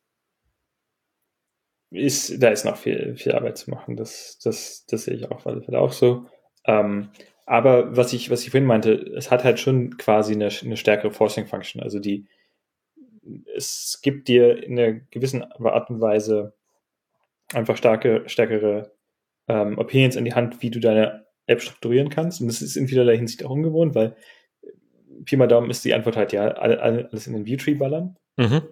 ist, 1.90 2.42
da 2.42 2.50
ist 2.50 2.64
noch 2.64 2.76
viel, 2.76 3.16
viel 3.16 3.32
Arbeit 3.32 3.58
zu 3.58 3.70
machen. 3.70 3.96
Das, 3.96 4.38
das, 4.42 4.84
das 4.86 5.04
sehe 5.04 5.14
ich 5.14 5.30
auch, 5.30 5.44
weil 5.44 5.74
auch 5.74 5.92
so. 5.92 6.26
Ähm, 6.66 7.10
aber 7.46 7.96
was 7.96 8.12
ich, 8.12 8.28
was 8.28 8.42
ich 8.42 8.50
vorhin 8.50 8.66
meinte, 8.66 8.92
es 8.92 9.30
hat 9.30 9.44
halt 9.44 9.60
schon 9.60 9.96
quasi 9.96 10.34
eine, 10.34 10.50
eine 10.62 10.76
stärkere 10.76 11.12
Forcing 11.12 11.46
Function. 11.46 11.80
Also 11.80 12.00
die, 12.00 12.26
es 13.54 14.00
gibt 14.02 14.26
dir 14.26 14.62
in 14.62 14.78
einer 14.78 15.00
gewissen 15.10 15.42
Art 15.42 15.88
und 15.88 16.00
Weise 16.00 16.54
einfach 17.54 17.76
starke, 17.76 18.24
stärkere 18.26 18.92
ähm, 19.46 19.78
Opinions 19.78 20.16
in 20.16 20.24
die 20.24 20.34
Hand, 20.34 20.60
wie 20.60 20.70
du 20.70 20.80
deine 20.80 21.24
App 21.46 21.62
strukturieren 21.62 22.08
kannst. 22.08 22.40
Und 22.40 22.48
das 22.48 22.62
ist 22.62 22.76
in 22.76 22.88
vielerlei 22.88 23.16
Hinsicht 23.16 23.44
auch 23.44 23.50
ungewohnt, 23.50 23.94
weil 23.94 24.16
Pi 25.24 25.36
mal 25.36 25.46
Daumen 25.46 25.70
ist 25.70 25.84
die 25.84 25.94
Antwort 25.94 26.16
halt 26.16 26.32
ja, 26.32 26.48
alles 26.48 27.28
in 27.28 27.32
den 27.32 27.46
View-Tree 27.46 27.74
ballern. 27.74 28.16
Mhm. 28.36 28.62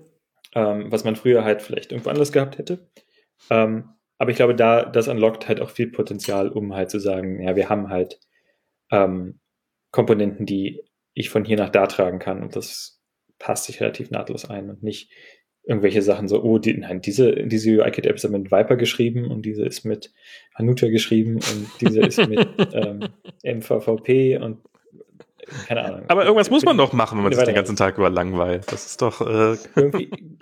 Ähm, 0.56 0.90
was 0.90 1.04
man 1.04 1.16
früher 1.16 1.44
halt 1.44 1.62
vielleicht 1.62 1.92
irgendwo 1.92 2.10
anders 2.10 2.32
gehabt 2.32 2.58
hätte. 2.58 2.88
Ähm, 3.50 3.90
aber 4.18 4.30
ich 4.30 4.36
glaube, 4.36 4.54
da, 4.54 4.84
das 4.84 5.08
unlockt 5.08 5.48
halt 5.48 5.60
auch 5.60 5.70
viel 5.70 5.90
Potenzial, 5.90 6.48
um 6.48 6.74
halt 6.74 6.90
zu 6.90 6.98
sagen, 6.98 7.40
ja, 7.40 7.56
wir 7.56 7.68
haben 7.68 7.88
halt 7.88 8.20
ähm, 8.94 9.40
Komponenten, 9.90 10.46
die 10.46 10.82
ich 11.14 11.30
von 11.30 11.44
hier 11.44 11.56
nach 11.56 11.70
da 11.70 11.86
tragen 11.86 12.18
kann. 12.18 12.42
Und 12.42 12.56
das 12.56 13.00
passt 13.38 13.64
sich 13.64 13.80
relativ 13.80 14.10
nahtlos 14.10 14.48
ein 14.48 14.70
und 14.70 14.82
nicht 14.82 15.10
irgendwelche 15.66 16.02
Sachen 16.02 16.28
so, 16.28 16.42
oh, 16.42 16.58
die, 16.58 16.74
nein, 16.76 17.00
diese, 17.00 17.46
diese 17.46 17.70
UI-Kit-App 17.70 18.16
ist 18.16 18.28
mit 18.28 18.52
Viper 18.52 18.76
geschrieben 18.76 19.30
und 19.30 19.46
diese 19.46 19.64
ist 19.64 19.84
mit 19.84 20.12
Hanuta 20.54 20.88
geschrieben 20.88 21.36
und 21.36 21.68
diese 21.80 22.00
ist 22.00 22.28
mit 22.28 22.46
ähm, 22.74 23.08
MVVP 23.42 24.38
und 24.38 24.58
keine 25.66 25.84
Ahnung. 25.84 26.02
Aber 26.08 26.24
irgendwas 26.24 26.50
muss 26.50 26.64
man 26.64 26.76
doch 26.76 26.92
machen, 26.92 27.18
wenn 27.18 27.24
man 27.24 27.32
sich 27.32 27.44
den 27.44 27.54
ganzen 27.54 27.76
Tag 27.76 27.98
über 27.98 28.10
langweilt. 28.10 28.70
Das 28.70 28.86
ist 28.86 29.02
doch. 29.02 29.20
Äh 29.20 29.56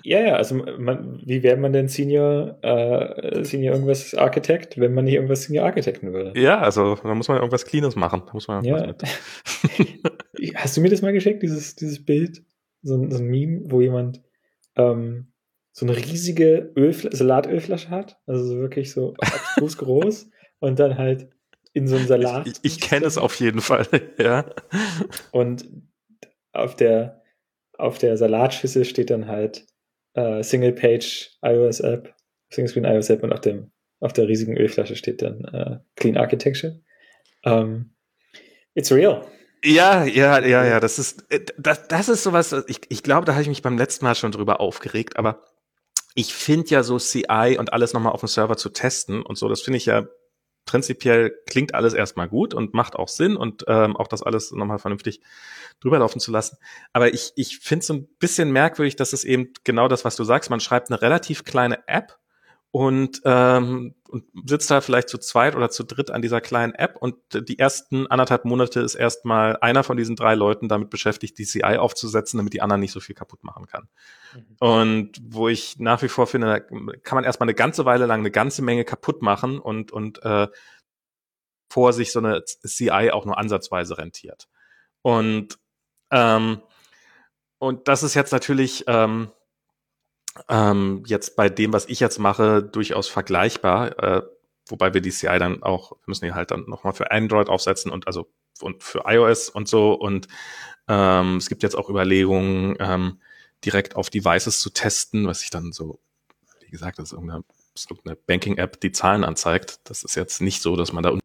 ja, 0.04 0.20
ja, 0.20 0.36
also 0.36 0.54
man, 0.54 1.20
wie 1.24 1.42
wäre 1.42 1.56
man 1.56 1.72
denn 1.72 1.88
Senior, 1.88 2.58
äh, 2.62 3.44
Senior 3.44 3.74
irgendwas 3.74 4.14
Architekt, 4.14 4.78
wenn 4.78 4.94
man 4.94 5.04
nicht 5.04 5.14
irgendwas 5.14 5.42
Senior 5.42 5.66
Architekten 5.66 6.12
würde? 6.12 6.38
Ja, 6.40 6.60
also 6.60 6.96
da 6.96 7.14
muss 7.14 7.28
man 7.28 7.38
irgendwas 7.38 7.64
Cleanes 7.64 7.96
machen. 7.96 8.22
Da 8.26 8.32
muss 8.32 8.48
man 8.48 8.64
ja. 8.64 8.94
Hast 10.54 10.76
du 10.76 10.80
mir 10.80 10.90
das 10.90 11.02
mal 11.02 11.12
geschickt, 11.12 11.42
dieses, 11.42 11.76
dieses 11.76 12.04
Bild? 12.04 12.42
So, 12.82 13.08
so 13.10 13.18
ein 13.18 13.26
Meme, 13.26 13.62
wo 13.66 13.80
jemand 13.80 14.22
ähm, 14.76 15.32
so 15.72 15.86
eine 15.86 15.96
riesige 15.96 16.72
Ölfl 16.76 17.14
Salatölflasche 17.14 17.90
hat, 17.90 18.18
also 18.26 18.44
so 18.44 18.58
wirklich 18.58 18.92
so 18.92 19.14
abstrus 19.18 19.78
groß 19.78 20.30
und 20.60 20.78
dann 20.78 20.98
halt 20.98 21.28
in 21.72 21.88
so 21.88 21.96
einem 21.96 22.06
Salat. 22.06 22.46
Ich, 22.46 22.54
ich, 22.62 22.74
ich 22.74 22.80
kenne 22.80 23.06
es 23.06 23.18
auf 23.18 23.34
jeden 23.36 23.60
Fall, 23.60 23.86
ja. 24.18 24.44
Und 25.30 25.68
auf 26.52 26.76
der, 26.76 27.22
auf 27.78 27.98
der 27.98 28.16
Salatschüssel 28.16 28.84
steht 28.84 29.10
dann 29.10 29.26
halt 29.26 29.66
äh, 30.14 30.42
Single 30.42 30.72
Page 30.72 31.30
iOS 31.42 31.80
App, 31.80 32.14
Single 32.50 32.68
Screen 32.68 32.84
iOS 32.84 33.10
App 33.10 33.22
und 33.22 33.32
auf 33.32 33.40
dem, 33.40 33.70
auf 34.00 34.12
der 34.12 34.28
riesigen 34.28 34.56
Ölflasche 34.56 34.96
steht 34.96 35.22
dann 35.22 35.44
äh, 35.44 35.78
Clean 35.96 36.16
Architecture. 36.16 36.80
Um, 37.44 37.52
ähm, 37.52 37.94
it's 38.74 38.92
real. 38.92 39.26
Ja, 39.64 40.04
ja, 40.04 40.44
ja, 40.44 40.64
ja, 40.64 40.80
das 40.80 40.98
ist, 40.98 41.24
äh, 41.30 41.40
das, 41.56 41.88
das 41.88 42.08
ist 42.08 42.22
sowas, 42.22 42.54
ich, 42.66 42.80
ich 42.88 43.02
glaube, 43.02 43.24
da 43.24 43.32
habe 43.32 43.42
ich 43.42 43.48
mich 43.48 43.62
beim 43.62 43.78
letzten 43.78 44.04
Mal 44.04 44.14
schon 44.14 44.32
drüber 44.32 44.60
aufgeregt, 44.60 45.16
aber 45.16 45.44
ich 46.14 46.34
finde 46.34 46.70
ja 46.70 46.82
so 46.82 46.98
CI 46.98 47.56
und 47.58 47.72
alles 47.72 47.92
nochmal 47.92 48.12
auf 48.12 48.20
dem 48.20 48.28
Server 48.28 48.56
zu 48.56 48.70
testen 48.70 49.22
und 49.22 49.38
so, 49.38 49.48
das 49.48 49.62
finde 49.62 49.78
ich 49.78 49.86
ja 49.86 50.06
prinzipiell 50.64 51.32
klingt 51.46 51.74
alles 51.74 51.94
erstmal 51.94 52.28
gut 52.28 52.54
und 52.54 52.74
macht 52.74 52.96
auch 52.96 53.08
Sinn 53.08 53.36
und 53.36 53.64
ähm, 53.68 53.96
auch 53.96 54.08
das 54.08 54.22
alles 54.22 54.52
nochmal 54.52 54.78
vernünftig 54.78 55.20
drüber 55.80 55.98
laufen 55.98 56.20
zu 56.20 56.30
lassen. 56.30 56.56
Aber 56.92 57.12
ich, 57.12 57.32
ich 57.36 57.58
finde 57.58 57.80
es 57.80 57.86
so 57.86 57.94
ein 57.94 58.08
bisschen 58.18 58.52
merkwürdig, 58.52 58.96
dass 58.96 59.12
es 59.12 59.24
eben 59.24 59.52
genau 59.64 59.88
das, 59.88 60.04
was 60.04 60.16
du 60.16 60.24
sagst, 60.24 60.50
man 60.50 60.60
schreibt 60.60 60.90
eine 60.90 61.02
relativ 61.02 61.44
kleine 61.44 61.86
App 61.88 62.18
und, 62.72 63.20
ähm, 63.26 63.94
und 64.08 64.24
sitzt 64.46 64.70
da 64.70 64.80
vielleicht 64.80 65.10
zu 65.10 65.18
zweit 65.18 65.54
oder 65.54 65.68
zu 65.68 65.84
dritt 65.84 66.10
an 66.10 66.22
dieser 66.22 66.40
kleinen 66.40 66.74
App 66.74 66.96
und 66.96 67.16
die 67.34 67.58
ersten 67.58 68.06
anderthalb 68.06 68.46
Monate 68.46 68.80
ist 68.80 68.94
erstmal 68.94 69.58
einer 69.58 69.84
von 69.84 69.98
diesen 69.98 70.16
drei 70.16 70.34
Leuten 70.34 70.70
damit 70.70 70.88
beschäftigt, 70.88 71.36
die 71.36 71.44
CI 71.44 71.76
aufzusetzen, 71.76 72.38
damit 72.38 72.54
die 72.54 72.62
anderen 72.62 72.80
nicht 72.80 72.92
so 72.92 73.00
viel 73.00 73.14
kaputt 73.14 73.44
machen 73.44 73.66
kann. 73.66 73.88
Mhm. 74.34 74.56
Und 74.58 75.12
wo 75.22 75.48
ich 75.48 75.78
nach 75.78 76.00
wie 76.00 76.08
vor 76.08 76.26
finde, 76.26 76.46
da 76.46 76.60
kann 76.60 77.16
man 77.16 77.24
erstmal 77.24 77.44
eine 77.44 77.54
ganze 77.54 77.84
Weile 77.84 78.06
lang 78.06 78.20
eine 78.20 78.30
ganze 78.30 78.62
Menge 78.62 78.86
kaputt 78.86 79.20
machen 79.20 79.58
und, 79.58 79.92
und 79.92 80.22
äh, 80.24 80.48
vor 81.70 81.92
sich 81.92 82.10
so 82.10 82.20
eine 82.20 82.42
CI 82.44 83.10
auch 83.12 83.26
nur 83.26 83.36
ansatzweise 83.36 83.98
rentiert. 83.98 84.48
Und 85.02 85.58
ähm, 86.10 86.62
und 87.58 87.86
das 87.86 88.02
ist 88.02 88.14
jetzt 88.14 88.32
natürlich 88.32 88.84
ähm, 88.86 89.30
ähm, 90.48 91.02
jetzt 91.06 91.36
bei 91.36 91.48
dem, 91.48 91.72
was 91.72 91.86
ich 91.86 92.00
jetzt 92.00 92.18
mache, 92.18 92.62
durchaus 92.62 93.08
vergleichbar, 93.08 94.02
äh, 94.02 94.22
wobei 94.66 94.94
wir 94.94 95.00
die 95.00 95.10
CI 95.10 95.38
dann 95.38 95.62
auch, 95.62 95.92
wir 95.92 95.98
müssen 96.06 96.24
die 96.24 96.32
halt 96.32 96.50
dann 96.50 96.64
nochmal 96.68 96.92
für 96.92 97.10
Android 97.10 97.48
aufsetzen 97.48 97.90
und 97.90 98.06
also 98.06 98.28
und 98.60 98.82
für 98.82 99.02
iOS 99.06 99.48
und 99.48 99.68
so. 99.68 99.92
Und 99.92 100.28
ähm, 100.88 101.36
es 101.36 101.48
gibt 101.48 101.62
jetzt 101.62 101.76
auch 101.76 101.88
Überlegungen, 101.88 102.76
ähm, 102.78 103.20
direkt 103.64 103.96
auf 103.96 104.10
Devices 104.10 104.60
zu 104.60 104.70
testen, 104.70 105.26
was 105.26 105.42
ich 105.42 105.50
dann 105.50 105.72
so, 105.72 106.00
wie 106.60 106.70
gesagt, 106.70 106.98
das 106.98 107.08
ist 107.08 107.12
irgendeine, 107.12 107.44
irgendeine 107.88 108.16
Banking-App, 108.16 108.80
die 108.80 108.92
Zahlen 108.92 109.24
anzeigt. 109.24 109.80
Das 109.84 110.02
ist 110.02 110.16
jetzt 110.16 110.40
nicht 110.40 110.62
so, 110.62 110.76
dass 110.76 110.92
man 110.92 111.02
da 111.02 111.16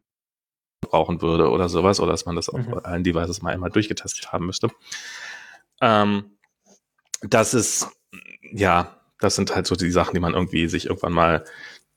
brauchen 0.80 1.20
würde 1.20 1.50
oder 1.50 1.68
sowas, 1.68 2.00
oder 2.00 2.12
dass 2.12 2.26
man 2.26 2.36
das 2.36 2.48
auf 2.48 2.60
mhm. 2.60 2.80
allen 2.82 3.04
Devices 3.04 3.42
mal 3.42 3.52
einmal 3.52 3.70
durchgetestet 3.70 4.32
haben 4.32 4.46
müsste. 4.46 4.70
Ähm, 5.80 6.38
das 7.20 7.54
ist, 7.54 7.88
ja, 8.52 8.97
das 9.20 9.36
sind 9.36 9.54
halt 9.54 9.66
so 9.66 9.74
die 9.74 9.90
Sachen, 9.90 10.14
die 10.14 10.20
man 10.20 10.34
irgendwie 10.34 10.68
sich 10.68 10.86
irgendwann 10.86 11.12
mal, 11.12 11.44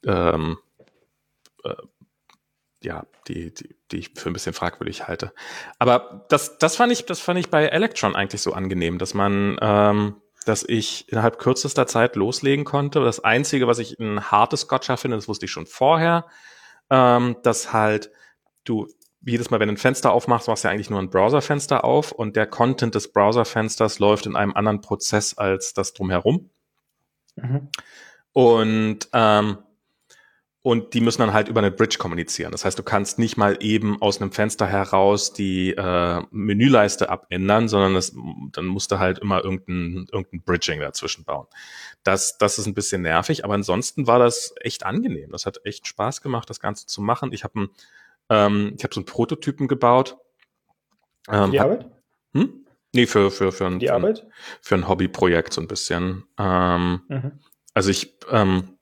ähm, 0.05 0.57
äh, 1.63 1.75
ja, 2.83 3.05
die, 3.27 3.53
die, 3.53 3.75
die 3.91 3.97
ich 3.97 4.11
für 4.15 4.29
ein 4.29 4.33
bisschen 4.33 4.53
fragwürdig 4.53 5.07
halte. 5.07 5.33
Aber 5.77 6.25
das, 6.29 6.57
das 6.57 6.75
fand 6.75 6.91
ich, 6.91 7.05
das 7.05 7.19
fand 7.19 7.39
ich 7.39 7.49
bei 7.49 7.65
Electron 7.65 8.15
eigentlich 8.15 8.41
so 8.41 8.53
angenehm, 8.53 8.97
dass 8.97 9.13
man, 9.13 9.57
ähm, 9.61 10.15
dass 10.45 10.63
ich 10.67 11.07
innerhalb 11.11 11.37
kürzester 11.37 11.85
Zeit 11.85 12.15
loslegen 12.15 12.65
konnte. 12.65 13.01
Das 13.01 13.23
Einzige, 13.23 13.67
was 13.67 13.77
ich 13.77 13.99
ein 13.99 14.31
hartes 14.31 14.67
Gotcha 14.67 14.97
finde, 14.97 15.17
das 15.17 15.27
wusste 15.27 15.45
ich 15.45 15.51
schon 15.51 15.67
vorher, 15.67 16.25
ähm, 16.89 17.37
dass 17.43 17.71
halt 17.71 18.11
du 18.63 18.87
jedes 19.23 19.51
Mal, 19.51 19.59
wenn 19.59 19.67
du 19.67 19.75
ein 19.75 19.77
Fenster 19.77 20.11
aufmachst, 20.11 20.47
machst 20.47 20.63
du 20.63 20.67
ja 20.67 20.73
eigentlich 20.73 20.89
nur 20.89 20.99
ein 20.99 21.11
Browserfenster 21.11 21.83
auf 21.83 22.11
und 22.11 22.35
der 22.35 22.47
Content 22.47 22.95
des 22.95 23.11
Browserfensters 23.11 23.99
läuft 23.99 24.25
in 24.25 24.35
einem 24.35 24.53
anderen 24.53 24.81
Prozess 24.81 25.37
als 25.37 25.73
das 25.73 25.93
drumherum. 25.93 26.49
Mhm. 27.41 27.69
Und, 28.33 29.09
ähm, 29.13 29.57
und 30.63 30.93
die 30.93 31.01
müssen 31.01 31.21
dann 31.21 31.33
halt 31.33 31.47
über 31.47 31.59
eine 31.59 31.71
Bridge 31.71 31.97
kommunizieren. 31.97 32.51
Das 32.51 32.65
heißt, 32.65 32.77
du 32.77 32.83
kannst 32.83 33.17
nicht 33.17 33.35
mal 33.35 33.57
eben 33.61 33.99
aus 33.99 34.21
einem 34.21 34.31
Fenster 34.31 34.67
heraus 34.67 35.33
die 35.33 35.71
äh, 35.71 36.21
Menüleiste 36.29 37.09
abändern, 37.09 37.67
sondern 37.67 37.95
das, 37.95 38.15
dann 38.51 38.67
musst 38.67 38.91
du 38.91 38.99
halt 38.99 39.19
immer 39.19 39.43
irgendein, 39.43 40.05
irgendein 40.11 40.43
Bridging 40.43 40.79
dazwischen 40.79 41.23
bauen. 41.23 41.47
Das, 42.03 42.37
das 42.37 42.59
ist 42.59 42.67
ein 42.67 42.75
bisschen 42.75 43.01
nervig, 43.01 43.43
aber 43.43 43.55
ansonsten 43.55 44.05
war 44.05 44.19
das 44.19 44.53
echt 44.61 44.85
angenehm. 44.85 45.31
Das 45.31 45.47
hat 45.47 45.61
echt 45.65 45.87
Spaß 45.87 46.21
gemacht, 46.21 46.49
das 46.49 46.59
Ganze 46.59 46.85
zu 46.85 47.01
machen. 47.01 47.33
Ich 47.33 47.43
habe 47.43 47.69
ähm, 48.29 48.73
ich 48.77 48.83
hab 48.83 48.93
so 48.93 49.01
einen 49.01 49.05
Prototypen 49.05 49.67
gebaut. 49.67 50.17
Ähm, 51.27 51.51
die 51.51 51.59
Arbeit? 51.59 51.89
hm? 52.33 52.60
Nee, 52.93 53.07
für, 53.07 53.31
für, 53.31 53.51
für, 53.51 53.67
ein, 53.67 53.79
Die 53.79 53.89
Arbeit? 53.89 54.27
für 54.61 54.75
ein 54.75 54.87
Hobbyprojekt 54.87 55.53
so 55.53 55.61
ein 55.61 55.67
bisschen. 55.67 56.25
Ähm, 56.37 57.01
mhm. 57.07 57.39
Also 57.73 57.89
ich 57.89 58.17
ähm, 58.29 58.77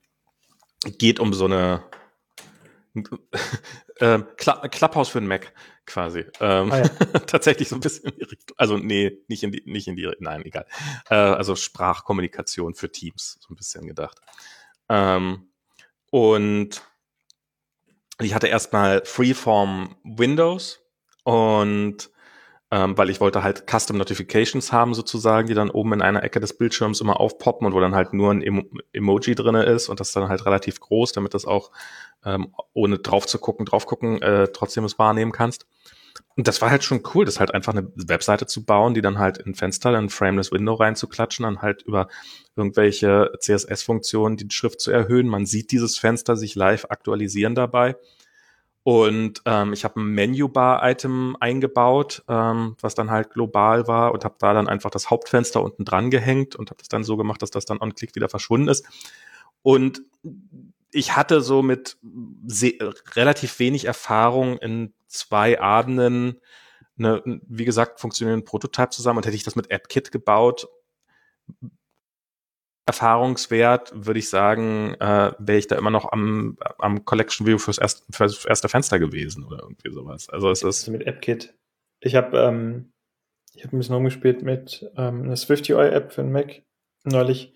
geht 0.98 1.20
um 1.20 1.32
so 1.32 1.44
eine 1.44 1.84
ähm, 4.00 4.26
Clubhouse 4.36 5.10
für 5.10 5.18
ein 5.18 5.28
Mac 5.28 5.52
quasi. 5.86 6.24
Ähm, 6.40 6.72
ah, 6.72 6.78
ja. 6.78 6.88
tatsächlich 7.26 7.68
so 7.68 7.76
ein 7.76 7.80
bisschen 7.80 8.04
in 8.10 8.16
die 8.16 8.24
Richtung. 8.24 8.56
Also 8.56 8.78
nee, 8.78 9.18
nicht 9.28 9.42
in 9.42 9.52
die, 9.52 9.62
nicht 9.66 9.86
in 9.86 9.96
die, 9.96 10.10
nein, 10.18 10.44
egal. 10.44 10.66
Äh, 11.08 11.14
also 11.14 11.54
Sprachkommunikation 11.54 12.74
für 12.74 12.90
Teams, 12.90 13.38
so 13.40 13.52
ein 13.52 13.56
bisschen 13.56 13.86
gedacht. 13.86 14.18
Ähm, 14.88 15.52
und 16.10 16.82
ich 18.20 18.34
hatte 18.34 18.48
erstmal 18.48 19.04
Freeform 19.04 19.96
Windows 20.02 20.80
und 21.24 22.10
ähm, 22.70 22.96
weil 22.96 23.10
ich 23.10 23.20
wollte 23.20 23.42
halt 23.42 23.64
Custom 23.68 23.96
Notifications 23.96 24.72
haben 24.72 24.94
sozusagen, 24.94 25.48
die 25.48 25.54
dann 25.54 25.70
oben 25.70 25.94
in 25.94 26.02
einer 26.02 26.22
Ecke 26.22 26.38
des 26.38 26.56
Bildschirms 26.56 27.00
immer 27.00 27.18
aufpoppen 27.18 27.66
und 27.66 27.74
wo 27.74 27.80
dann 27.80 27.94
halt 27.94 28.12
nur 28.12 28.32
ein 28.32 28.42
Emo 28.42 28.62
Emoji 28.92 29.34
drinne 29.34 29.64
ist 29.64 29.88
und 29.88 29.98
das 29.98 30.12
dann 30.12 30.28
halt 30.28 30.46
relativ 30.46 30.78
groß, 30.78 31.12
damit 31.12 31.34
das 31.34 31.46
auch 31.46 31.72
ähm, 32.24 32.54
ohne 32.72 32.98
drauf 32.98 33.26
zu 33.26 33.38
gucken, 33.38 33.66
drauf 33.66 33.86
gucken, 33.86 34.22
äh, 34.22 34.48
trotzdem 34.52 34.84
es 34.84 34.98
wahrnehmen 34.98 35.32
kannst. 35.32 35.66
Und 36.36 36.48
das 36.48 36.62
war 36.62 36.70
halt 36.70 36.84
schon 36.84 37.02
cool, 37.14 37.24
das 37.24 37.40
halt 37.40 37.54
einfach 37.54 37.72
eine 37.72 37.90
Webseite 37.96 38.46
zu 38.46 38.64
bauen, 38.64 38.94
die 38.94 39.00
dann 39.00 39.18
halt 39.18 39.38
in 39.38 39.54
Fenster, 39.54 39.96
ein 39.96 40.08
Frameless 40.08 40.52
Window 40.52 40.74
reinzuklatschen, 40.74 41.44
dann 41.44 41.62
halt 41.62 41.82
über 41.82 42.08
irgendwelche 42.56 43.32
CSS-Funktionen 43.38 44.36
die 44.36 44.46
Schrift 44.50 44.80
zu 44.80 44.90
erhöhen. 44.90 45.28
Man 45.28 45.46
sieht 45.46 45.72
dieses 45.72 45.98
Fenster 45.98 46.36
sich 46.36 46.54
live 46.54 46.86
aktualisieren 46.88 47.54
dabei. 47.54 47.96
Und 48.82 49.42
ähm, 49.44 49.72
ich 49.74 49.84
habe 49.84 50.00
ein 50.00 50.06
Menübar-Item 50.14 51.36
eingebaut, 51.38 52.24
ähm, 52.28 52.76
was 52.80 52.94
dann 52.94 53.10
halt 53.10 53.30
global 53.30 53.86
war 53.86 54.12
und 54.12 54.24
habe 54.24 54.36
da 54.38 54.54
dann 54.54 54.68
einfach 54.68 54.90
das 54.90 55.10
Hauptfenster 55.10 55.62
unten 55.62 55.84
dran 55.84 56.10
gehängt 56.10 56.56
und 56.56 56.70
habe 56.70 56.78
das 56.78 56.88
dann 56.88 57.04
so 57.04 57.16
gemacht, 57.16 57.42
dass 57.42 57.50
das 57.50 57.66
dann 57.66 57.78
on-click 57.78 58.14
wieder 58.14 58.30
verschwunden 58.30 58.68
ist. 58.68 58.86
Und 59.62 60.02
ich 60.92 61.14
hatte 61.14 61.42
so 61.42 61.62
mit 61.62 61.98
relativ 63.14 63.58
wenig 63.58 63.84
Erfahrung 63.84 64.56
in 64.58 64.94
zwei 65.06 65.60
Abenden 65.60 66.40
eine, 66.98 67.22
wie 67.46 67.64
gesagt, 67.64 68.00
funktionierenden 68.00 68.44
Prototype 68.44 68.90
zusammen 68.90 69.18
und 69.18 69.26
hätte 69.26 69.36
ich 69.36 69.44
das 69.44 69.56
mit 69.56 69.72
AppKit 69.72 70.10
gebaut, 70.10 70.68
Erfahrungswert, 72.90 73.92
würde 73.94 74.18
ich 74.18 74.28
sagen, 74.28 74.94
äh, 75.00 75.32
wäre 75.38 75.58
ich 75.58 75.66
da 75.66 75.76
immer 75.76 75.90
noch 75.90 76.10
am, 76.12 76.58
am 76.78 77.04
Collection 77.04 77.46
View 77.46 77.58
fürs, 77.58 77.78
erst, 77.78 78.04
fürs 78.10 78.44
erste 78.44 78.68
Fenster 78.68 78.98
gewesen 78.98 79.44
oder 79.44 79.60
irgendwie 79.62 79.92
sowas. 79.92 80.28
Also 80.28 80.50
es 80.50 80.62
ist. 80.62 80.88
Mit 80.88 81.06
AppKit. 81.06 81.54
Ich 82.00 82.16
habe 82.16 82.38
ähm, 82.38 82.92
ich 83.54 83.64
habe 83.64 83.76
ein 83.76 83.78
bisschen 83.78 83.94
rumgespielt 83.94 84.42
mit 84.42 84.90
ähm, 84.96 85.22
einer 85.22 85.36
SwiftUI-App 85.36 86.12
für 86.12 86.22
den 86.22 86.32
Mac 86.32 86.62
neulich. 87.04 87.52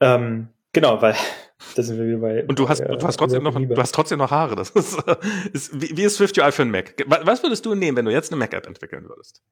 Ähm, 0.00 0.48
genau, 0.72 1.00
weil 1.02 1.14
da 1.74 1.82
sind 1.82 1.98
wir 1.98 2.06
wieder 2.06 2.18
bei. 2.18 2.44
Und 2.44 2.58
du 2.58 2.68
hast, 2.68 2.80
äh, 2.80 2.96
du 2.96 3.06
hast 3.06 3.16
trotzdem 3.16 3.42
noch, 3.42 3.54
du 3.54 3.76
hast 3.76 3.94
trotzdem 3.94 4.18
noch 4.18 4.30
Haare. 4.30 4.56
Das 4.56 4.70
ist, 4.70 4.98
ist 5.52 5.80
wie, 5.80 5.96
wie 5.96 6.02
ist 6.04 6.16
SwiftUI 6.16 6.50
für 6.52 6.62
einen 6.62 6.70
Mac? 6.70 6.94
Was 7.06 7.42
würdest 7.42 7.64
du 7.66 7.74
nehmen, 7.74 7.96
wenn 7.96 8.04
du 8.04 8.12
jetzt 8.12 8.32
eine 8.32 8.38
Mac-App 8.38 8.66
entwickeln 8.66 9.08
würdest? 9.08 9.42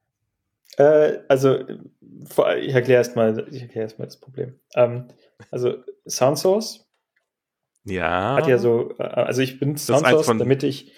Äh, 0.77 1.19
also, 1.27 1.59
ich 2.59 2.73
erkläre 2.73 2.99
erstmal, 2.99 3.47
ich 3.49 3.61
erkläre 3.61 3.83
erstmal 3.83 4.07
das 4.07 4.19
Problem. 4.19 4.59
Ähm, 4.75 5.07
also, 5.51 5.75
Soundsource 6.07 6.89
ja. 7.85 8.35
hat 8.35 8.47
ja 8.47 8.57
so, 8.57 8.91
äh, 8.97 9.03
also 9.03 9.41
ich 9.41 9.59
bin 9.59 9.77
Soundsource, 9.77 10.27
damit 10.27 10.63
ich 10.63 10.93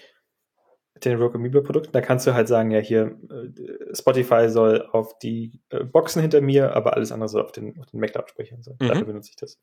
den 1.04 1.18
Rogue 1.18 1.36
Amoeba 1.36 1.60
Produkten, 1.60 1.92
da 1.92 2.00
kannst 2.00 2.26
du 2.26 2.34
halt 2.34 2.48
sagen, 2.48 2.70
ja, 2.70 2.80
hier, 2.80 3.18
äh, 3.30 3.94
Spotify 3.94 4.48
soll 4.48 4.86
auf 4.92 5.18
die 5.18 5.60
äh, 5.70 5.84
Boxen 5.84 6.22
hinter 6.22 6.40
mir, 6.40 6.74
aber 6.74 6.94
alles 6.94 7.12
andere 7.12 7.28
soll 7.28 7.42
auf 7.42 7.52
den, 7.52 7.78
auf 7.78 7.86
den 7.86 8.00
Mac-Lautsprechern 8.00 8.62
sein. 8.62 8.76
Mhm. 8.80 8.88
Dafür 8.88 9.04
benutze 9.04 9.30
ich 9.30 9.36
das. 9.36 9.60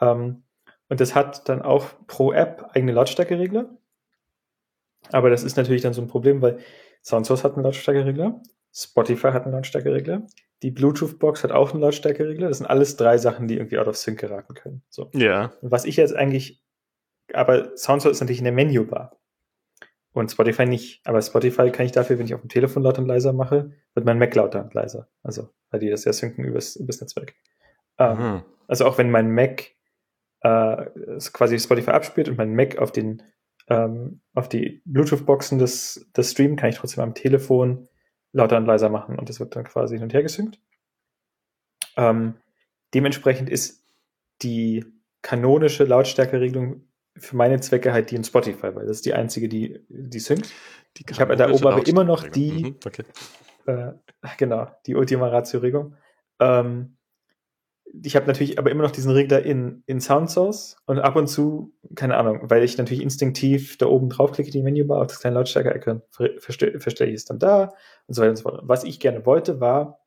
Ähm, 0.00 0.42
und 0.88 1.00
das 1.00 1.14
hat 1.14 1.48
dann 1.48 1.62
auch 1.62 1.86
pro 2.06 2.32
App 2.32 2.70
eigene 2.72 2.92
Lautstärkeregler. 2.92 3.70
Aber 5.10 5.30
das 5.30 5.42
ist 5.42 5.56
natürlich 5.56 5.82
dann 5.82 5.92
so 5.92 6.02
ein 6.02 6.08
Problem, 6.08 6.42
weil 6.42 6.58
Soundsource 7.02 7.44
hat 7.44 7.54
einen 7.54 7.64
Lautstärkeregler, 7.64 8.42
Spotify 8.72 9.28
hat 9.28 9.44
einen 9.44 9.54
Lautstärkeregler, 9.54 10.26
die 10.62 10.70
Bluetooth-Box 10.70 11.44
hat 11.44 11.52
auch 11.52 11.72
einen 11.72 11.80
Lautstärkeregler. 11.80 12.48
Das 12.48 12.58
sind 12.58 12.66
alles 12.66 12.96
drei 12.96 13.16
Sachen, 13.18 13.46
die 13.46 13.56
irgendwie 13.56 13.78
out 13.78 13.86
of 13.86 13.96
sync 13.96 14.18
geraten 14.18 14.54
können. 14.54 14.82
So. 14.88 15.10
Ja. 15.14 15.52
Und 15.60 15.70
was 15.70 15.84
ich 15.84 15.96
jetzt 15.96 16.14
eigentlich, 16.14 16.64
aber 17.32 17.76
Soundsource 17.76 18.16
ist 18.16 18.20
natürlich 18.20 18.40
in 18.40 18.44
der 18.44 18.52
Menübar. 18.52 19.16
Und 20.12 20.32
Spotify 20.32 20.66
nicht. 20.66 21.06
Aber 21.06 21.22
Spotify 21.22 21.70
kann 21.70 21.86
ich 21.86 21.92
dafür, 21.92 22.18
wenn 22.18 22.26
ich 22.26 22.34
auf 22.34 22.40
dem 22.40 22.48
Telefon 22.48 22.82
lauter 22.82 23.02
und 23.02 23.08
leiser 23.08 23.32
mache, 23.32 23.72
wird 23.94 24.06
mein 24.06 24.18
Mac 24.18 24.34
lauter 24.34 24.64
und 24.64 24.74
leiser. 24.74 25.08
Also, 25.22 25.50
weil 25.70 25.78
die 25.78 25.90
das 25.90 26.04
ja 26.04 26.12
synken 26.12 26.44
übers, 26.44 26.74
übers 26.74 27.00
Netzwerk. 27.00 27.34
Ähm, 27.98 28.18
mhm. 28.18 28.42
Also 28.66 28.86
auch 28.86 28.98
wenn 28.98 29.10
mein 29.10 29.30
Mac 29.30 29.66
äh, 30.40 30.86
quasi 31.32 31.58
Spotify 31.60 31.90
abspielt 31.90 32.28
und 32.28 32.36
mein 32.36 32.54
Mac 32.54 32.78
auf 32.78 32.90
den 32.90 33.22
ähm, 33.68 34.22
auf 34.34 34.48
die 34.48 34.82
Bluetooth-Boxen 34.86 35.58
des, 35.58 36.10
des 36.16 36.30
Stream 36.32 36.56
kann 36.56 36.70
ich 36.70 36.76
trotzdem 36.76 37.04
am 37.04 37.14
Telefon 37.14 37.86
lauter 38.32 38.56
und 38.56 38.66
leiser 38.66 38.88
machen 38.88 39.18
und 39.18 39.28
das 39.28 39.40
wird 39.40 39.56
dann 39.56 39.64
quasi 39.64 39.96
hin 39.96 40.04
und 40.04 40.14
her 40.14 40.22
gesynkt. 40.22 40.60
Ähm, 41.96 42.34
dementsprechend 42.94 43.50
ist 43.50 43.84
die 44.42 44.84
kanonische 45.22 45.84
Lautstärkeregelung 45.84 46.88
für 47.16 47.36
meine 47.36 47.60
Zwecke 47.60 47.92
halt 47.92 48.10
die 48.10 48.16
in 48.16 48.24
Spotify, 48.24 48.74
weil 48.74 48.86
das 48.86 48.98
ist 48.98 49.06
die 49.06 49.14
einzige, 49.14 49.48
die, 49.48 49.84
die 49.88 50.20
synkt. 50.20 50.52
Die 50.96 51.04
ich 51.08 51.20
habe 51.20 51.36
da 51.36 51.50
oben 51.50 51.66
aber 51.66 51.86
immer 51.86 52.04
noch 52.04 52.28
die, 52.28 52.64
mhm, 52.64 52.76
okay. 52.84 53.04
äh, 53.66 53.92
genau, 54.38 54.68
die 54.86 54.94
Ultima 54.94 55.28
Ratio-Regelung. 55.28 55.96
Ähm, 56.40 56.97
ich 58.02 58.16
habe 58.16 58.26
natürlich 58.26 58.58
aber 58.58 58.70
immer 58.70 58.82
noch 58.82 58.90
diesen 58.90 59.12
Regler 59.12 59.42
in, 59.42 59.82
in 59.86 60.00
Sound 60.00 60.30
Source 60.30 60.76
und 60.86 60.98
ab 60.98 61.16
und 61.16 61.26
zu, 61.26 61.74
keine 61.94 62.16
Ahnung, 62.16 62.40
weil 62.42 62.62
ich 62.62 62.78
natürlich 62.78 63.02
instinktiv 63.02 63.78
da 63.78 63.86
oben 63.86 64.08
draufklicke, 64.08 64.50
die 64.50 64.62
Menübar 64.62 65.00
auf 65.00 65.08
das 65.08 65.20
kleine 65.20 65.36
Lautstärke-Icon, 65.36 66.02
verstelle 66.38 66.80
verstell 66.80 67.08
ich 67.08 67.14
es 67.14 67.24
dann 67.24 67.38
da 67.38 67.74
und 68.06 68.14
so 68.14 68.22
weiter 68.22 68.30
und 68.30 68.36
so 68.36 68.42
fort. 68.42 68.60
Was 68.64 68.84
ich 68.84 69.00
gerne 69.00 69.24
wollte, 69.26 69.60
war 69.60 70.00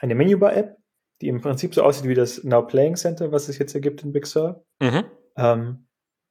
eine 0.00 0.14
Menübar-App, 0.14 0.76
die 1.20 1.28
im 1.28 1.40
Prinzip 1.40 1.74
so 1.74 1.82
aussieht 1.82 2.08
wie 2.08 2.14
das 2.14 2.44
Now 2.44 2.66
Playing 2.66 2.96
Center, 2.96 3.32
was 3.32 3.48
es 3.48 3.58
jetzt 3.58 3.74
ergibt 3.74 4.02
in 4.02 4.12
Big 4.12 4.26
Sur, 4.26 4.64
mhm. 4.80 5.04
ähm, 5.36 5.86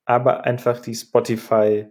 aber 0.06 0.46
einfach 0.46 0.80
die 0.80 0.96
Spotify, 0.96 1.88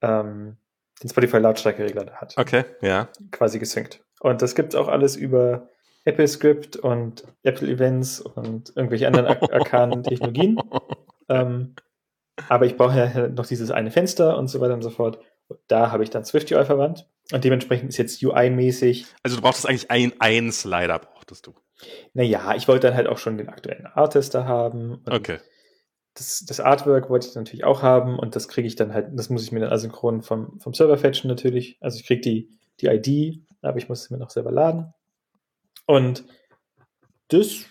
ähm, 0.00 0.56
den 1.02 1.10
Spotify 1.10 1.38
Lautstärke-Regler 1.38 2.04
da 2.04 2.14
hat. 2.14 2.34
Okay, 2.36 2.64
ja. 2.82 3.08
Quasi 3.30 3.58
gesynkt. 3.58 4.04
Und 4.20 4.42
das 4.42 4.54
gibt's 4.54 4.74
auch 4.74 4.88
alles 4.88 5.16
über 5.16 5.68
Apple 6.08 6.26
Script 6.26 6.76
und 6.76 7.24
Apple 7.42 7.68
Events 7.68 8.20
und 8.20 8.72
irgendwelche 8.74 9.06
anderen 9.06 9.26
arkanen 9.52 10.02
Technologien. 10.02 10.58
Ähm, 11.28 11.74
aber 12.48 12.66
ich 12.66 12.76
brauche 12.76 12.96
ja 12.96 13.28
noch 13.28 13.46
dieses 13.46 13.70
eine 13.70 13.90
Fenster 13.90 14.38
und 14.38 14.48
so 14.48 14.60
weiter 14.60 14.74
und 14.74 14.82
so 14.82 14.90
fort. 14.90 15.18
Und 15.48 15.60
da 15.68 15.92
habe 15.92 16.02
ich 16.02 16.10
dann 16.10 16.24
SwiftUI 16.24 16.64
verwandt. 16.64 17.06
Und 17.32 17.44
dementsprechend 17.44 17.90
ist 17.90 17.98
jetzt 17.98 18.22
UI-mäßig. 18.22 19.06
Also 19.22 19.36
du 19.36 19.42
brauchst 19.42 19.68
eigentlich 19.68 19.90
ein, 19.90 20.12
ein 20.18 20.50
Slider, 20.50 20.98
brauchtest 20.98 21.46
du. 21.46 21.54
Naja, 22.14 22.54
ich 22.56 22.68
wollte 22.68 22.86
dann 22.88 22.96
halt 22.96 23.06
auch 23.06 23.18
schon 23.18 23.36
den 23.36 23.48
aktuellen 23.48 23.86
Artester 23.86 24.46
haben. 24.46 25.02
okay. 25.08 25.38
Das, 26.14 26.44
das, 26.44 26.58
Artwork 26.58 27.10
wollte 27.10 27.28
ich 27.28 27.34
natürlich 27.36 27.64
auch 27.64 27.82
haben 27.82 28.18
und 28.18 28.34
das 28.34 28.48
kriege 28.48 28.66
ich 28.66 28.74
dann 28.74 28.92
halt, 28.92 29.10
das 29.12 29.30
muss 29.30 29.44
ich 29.44 29.52
mir 29.52 29.60
dann 29.60 29.70
asynchron 29.70 30.22
vom, 30.22 30.58
vom 30.58 30.74
Server 30.74 30.98
fetchen 30.98 31.28
natürlich. 31.28 31.76
Also 31.80 32.00
ich 32.00 32.06
kriege 32.06 32.20
die, 32.20 32.58
die 32.80 32.86
ID, 32.86 33.46
aber 33.62 33.78
ich 33.78 33.88
muss 33.88 34.02
es 34.02 34.10
mir 34.10 34.18
noch 34.18 34.30
selber 34.30 34.50
laden. 34.50 34.92
Und 35.88 36.24
das, 37.28 37.64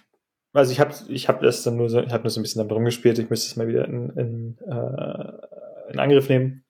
also 0.51 0.71
ich 0.71 0.79
habe 0.79 0.93
ich 1.07 1.29
hab 1.29 1.39
das 1.41 1.63
dann 1.63 1.77
nur 1.77 1.89
so, 1.89 2.01
ich 2.01 2.11
habe 2.11 2.23
nur 2.23 2.31
so 2.31 2.39
ein 2.39 2.43
bisschen 2.43 2.59
damit 2.59 2.73
rumgespielt, 2.73 3.19
ich 3.19 3.29
müsste 3.29 3.47
es 3.47 3.55
mal 3.55 3.67
wieder 3.67 3.85
in, 3.85 4.09
in, 4.17 4.57
äh, 4.67 5.91
in 5.91 5.99
Angriff 5.99 6.27
nehmen. 6.27 6.65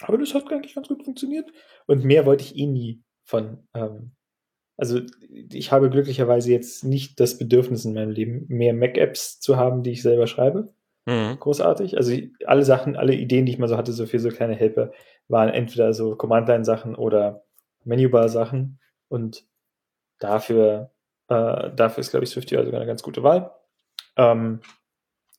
Aber 0.00 0.16
das 0.16 0.32
hat 0.32 0.50
eigentlich 0.50 0.74
ganz 0.74 0.88
gut 0.88 1.04
funktioniert. 1.04 1.50
Und 1.86 2.04
mehr 2.04 2.24
wollte 2.24 2.44
ich 2.44 2.56
eh 2.56 2.66
nie 2.66 3.02
von. 3.24 3.66
Ähm, 3.74 4.12
also 4.78 5.00
ich 5.28 5.70
habe 5.70 5.90
glücklicherweise 5.90 6.52
jetzt 6.52 6.84
nicht 6.84 7.20
das 7.20 7.36
Bedürfnis 7.36 7.84
in 7.84 7.94
meinem 7.94 8.10
Leben, 8.10 8.46
mehr 8.48 8.72
Mac-Apps 8.72 9.40
zu 9.40 9.56
haben, 9.56 9.82
die 9.82 9.90
ich 9.90 10.02
selber 10.02 10.26
schreibe. 10.26 10.72
Mhm. 11.04 11.36
Großartig. 11.40 11.96
Also 11.96 12.16
alle 12.46 12.64
Sachen, 12.64 12.96
alle 12.96 13.14
Ideen, 13.14 13.44
die 13.44 13.52
ich 13.52 13.58
mal 13.58 13.68
so 13.68 13.76
hatte, 13.76 13.92
so 13.92 14.06
für 14.06 14.20
so 14.20 14.30
kleine 14.30 14.54
Helper, 14.54 14.92
waren 15.26 15.50
entweder 15.50 15.92
so 15.92 16.16
Command-Line-Sachen 16.16 16.94
oder 16.94 17.44
Menübar-Sachen. 17.84 18.78
Und 19.08 19.44
Dafür, 20.18 20.90
äh, 21.28 21.70
dafür 21.74 22.00
ist, 22.00 22.10
glaube 22.10 22.24
ich, 22.24 22.30
SwiftUI 22.30 22.64
sogar 22.64 22.80
eine 22.80 22.86
ganz 22.86 23.02
gute 23.02 23.22
Wahl. 23.22 23.54
Ähm, 24.16 24.60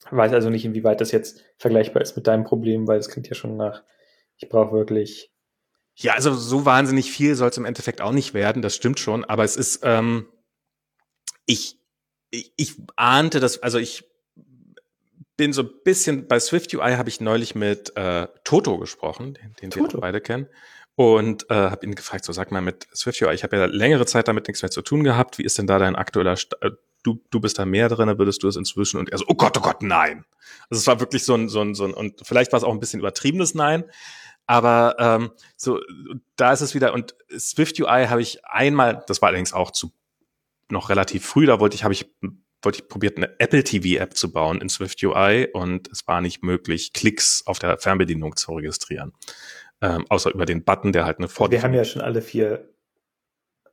weiß 0.10 0.34
also 0.34 0.50
nicht, 0.50 0.66
inwieweit 0.66 1.02
das 1.02 1.12
jetzt 1.12 1.44
vergleichbar 1.58 2.02
ist 2.02 2.16
mit 2.16 2.28
deinem 2.28 2.44
Problem, 2.44 2.88
weil 2.88 2.98
das 2.98 3.10
klingt 3.10 3.28
ja 3.28 3.36
schon 3.36 3.58
nach, 3.58 3.84
ich 4.38 4.50
brauche 4.50 4.74
wirklich. 4.74 5.32
Ja, 5.96 6.14
also 6.14 6.34
so 6.34 6.66
wahnsinnig 6.66 7.12
viel 7.12 7.36
soll 7.36 7.50
es 7.50 7.58
im 7.58 7.66
Endeffekt 7.66 8.00
auch 8.02 8.14
nicht 8.14 8.34
werden, 8.34 8.62
das 8.62 8.76
stimmt 8.76 9.00
schon, 9.00 9.26
aber 9.26 9.44
es 9.44 9.58
ist, 9.58 9.82
ähm, 9.84 10.28
ich, 11.46 11.78
ich, 12.30 12.54
ich 12.56 12.76
ahnte 12.96 13.42
das, 13.42 13.62
also 13.62 13.80
ich 13.80 14.06
bin 15.36 15.52
so 15.52 15.64
ein 15.64 15.70
bisschen, 15.84 16.28
bei 16.28 16.40
SwiftUI 16.40 16.94
habe 16.94 17.10
ich 17.10 17.20
neulich 17.20 17.54
mit 17.56 17.96
äh, 17.98 18.28
Toto 18.46 18.78
gesprochen, 18.78 19.34
den, 19.34 19.54
den 19.62 19.70
Toto. 19.72 19.98
wir 19.98 20.02
beide 20.02 20.22
kennen 20.22 20.48
und 21.00 21.50
äh, 21.50 21.54
habe 21.54 21.86
ihn 21.86 21.96
gefragt, 21.96 22.26
so 22.26 22.34
sag 22.34 22.52
mal 22.52 22.60
mit 22.60 22.90
SwiftUI, 22.94 23.34
ich 23.34 23.44
habe 23.44 23.56
ja 23.56 23.66
längere 23.68 24.06
Zeit 24.06 24.28
damit 24.28 24.50
nichts 24.50 24.62
mehr 24.62 24.70
zu 24.70 24.82
tun 24.82 25.06
gehabt, 25.06 25.38
wie 25.38 25.44
ist 25.44 25.58
denn 25.58 25.66
da 25.66 25.80
dein 25.80 25.96
aktueller, 25.96 26.36
St 26.36 26.58
äh, 26.60 26.72
du, 27.04 27.24
du 27.30 27.40
bist 27.40 27.58
da 27.58 27.64
mehr 27.64 27.88
drin, 27.88 28.20
würdest 28.20 28.44
du 28.44 28.50
es 28.50 28.58
inzwischen 28.58 29.00
und 29.00 29.10
er 29.10 29.18
so, 29.18 29.24
oh 29.30 29.34
Gott, 29.34 29.58
oh 29.58 29.62
Gott, 29.62 29.82
nein. 29.82 30.26
Also 30.70 30.82
es 30.82 30.88
war 30.88 31.00
wirklich 31.00 31.24
so 31.24 31.36
ein, 31.36 31.48
so 31.48 31.62
ein, 31.62 31.74
so 31.74 31.86
ein 31.86 31.94
und 31.94 32.20
vielleicht 32.24 32.52
war 32.52 32.58
es 32.58 32.66
auch 32.66 32.74
ein 32.74 32.82
bisschen 32.82 33.00
übertriebenes 33.00 33.56
Nein, 33.56 33.86
aber 34.46 34.98
ähm, 35.00 35.32
so, 35.56 35.80
da 36.36 36.52
ist 36.52 36.60
es 36.60 36.76
wieder 36.76 36.94
und 36.94 37.16
SwiftUI 37.34 38.08
habe 38.10 38.22
ich 38.22 38.44
einmal, 38.44 39.02
das 39.08 39.22
war 39.22 39.30
allerdings 39.30 39.54
auch 39.54 39.72
zu 39.72 39.94
noch 40.68 40.90
relativ 40.90 41.26
früh, 41.26 41.46
da 41.46 41.62
wollte 41.62 41.76
ich, 41.76 41.86
habe 41.86 41.94
ich 41.94 42.14
wollte 42.62 42.82
ich 42.82 42.90
probiert, 42.90 43.16
eine 43.16 43.40
Apple 43.40 43.64
TV 43.64 44.02
App 44.02 44.18
zu 44.18 44.34
bauen 44.34 44.60
in 44.60 44.68
SwiftUI 44.68 45.48
und 45.54 45.88
es 45.88 46.06
war 46.08 46.20
nicht 46.20 46.44
möglich, 46.44 46.92
Klicks 46.92 47.44
auf 47.46 47.58
der 47.58 47.78
Fernbedienung 47.78 48.36
zu 48.36 48.52
registrieren. 48.52 49.14
Ähm, 49.82 50.06
außer 50.10 50.34
über 50.34 50.46
den 50.46 50.64
Button, 50.64 50.92
der 50.92 51.06
halt 51.06 51.20
eine 51.20 51.28
Vor 51.28 51.52
Wir 51.52 51.64
haben 51.64 51.74
ja 51.74 51.86
schon 51.86 52.02
alle 52.02 52.22
vier. 52.22 52.70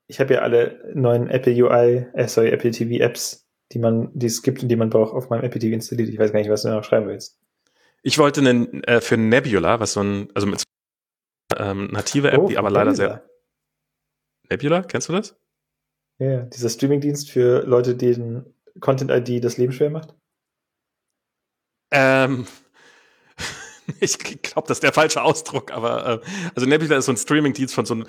Ich 0.07 0.21
habe 0.21 0.35
ja 0.35 0.41
alle 0.41 0.93
neuen 0.95 1.29
Apple 1.29 1.53
UI, 1.53 2.07
äh, 2.15 2.29
sorry, 2.29 2.51
Apple 2.51 2.71
TV 2.71 3.03
Apps, 3.03 3.49
die 3.73 3.81
man, 3.81 4.11
die 4.15 4.27
es 4.27 4.43
gibt 4.43 4.63
und 4.63 4.69
die 4.69 4.77
man 4.77 4.91
braucht, 4.91 5.15
auf 5.15 5.31
meinem 5.31 5.43
Apple 5.43 5.61
TV 5.61 5.75
installiert. 5.75 6.09
Ich 6.09 6.19
weiß 6.19 6.33
gar 6.33 6.39
nicht, 6.39 6.51
was 6.51 6.63
du 6.63 6.69
noch 6.69 6.85
schreiben 6.85 7.09
willst. 7.09 7.41
Ich 8.03 8.19
wollte 8.19 8.41
einen, 8.41 8.85
äh, 8.85 9.01
für 9.01 9.17
Nebula, 9.17 9.81
was 9.81 9.95
so 9.95 10.01
ein, 10.01 10.29
also 10.33 10.47
mit 10.47 10.63
ähm, 11.57 11.89
native 11.91 12.31
App, 12.31 12.39
oh, 12.39 12.49
die 12.49 12.57
aber 12.57 12.71
leider 12.71 12.95
sehr. 12.95 13.29
Nebula, 14.49 14.83
kennst 14.83 15.09
du 15.09 15.13
das? 15.13 15.37
Ja, 16.19 16.27
yeah, 16.27 16.43
dieser 16.45 16.69
Streamingdienst 16.69 17.31
für 17.31 17.65
Leute, 17.67 17.97
denen 17.97 18.55
Content-ID 18.81 19.45
das 19.45 19.57
Leben 19.59 19.73
schwer 19.73 19.91
macht? 19.91 20.15
Ähm, 21.91 22.47
ich 24.01 24.19
glaube, 24.19 24.69
das 24.69 24.79
ist 24.79 24.83
der 24.83 24.93
falsche 24.93 25.23
Ausdruck, 25.23 25.73
aber 25.73 26.07
äh, 26.07 26.21
also 26.55 26.67
Nebula 26.67 26.97
ist 26.97 27.07
so 27.07 27.13
ein 27.13 27.17
Streaming-Dienst 27.17 27.75
von 27.75 27.87
so 27.87 27.95
einem. 27.95 28.07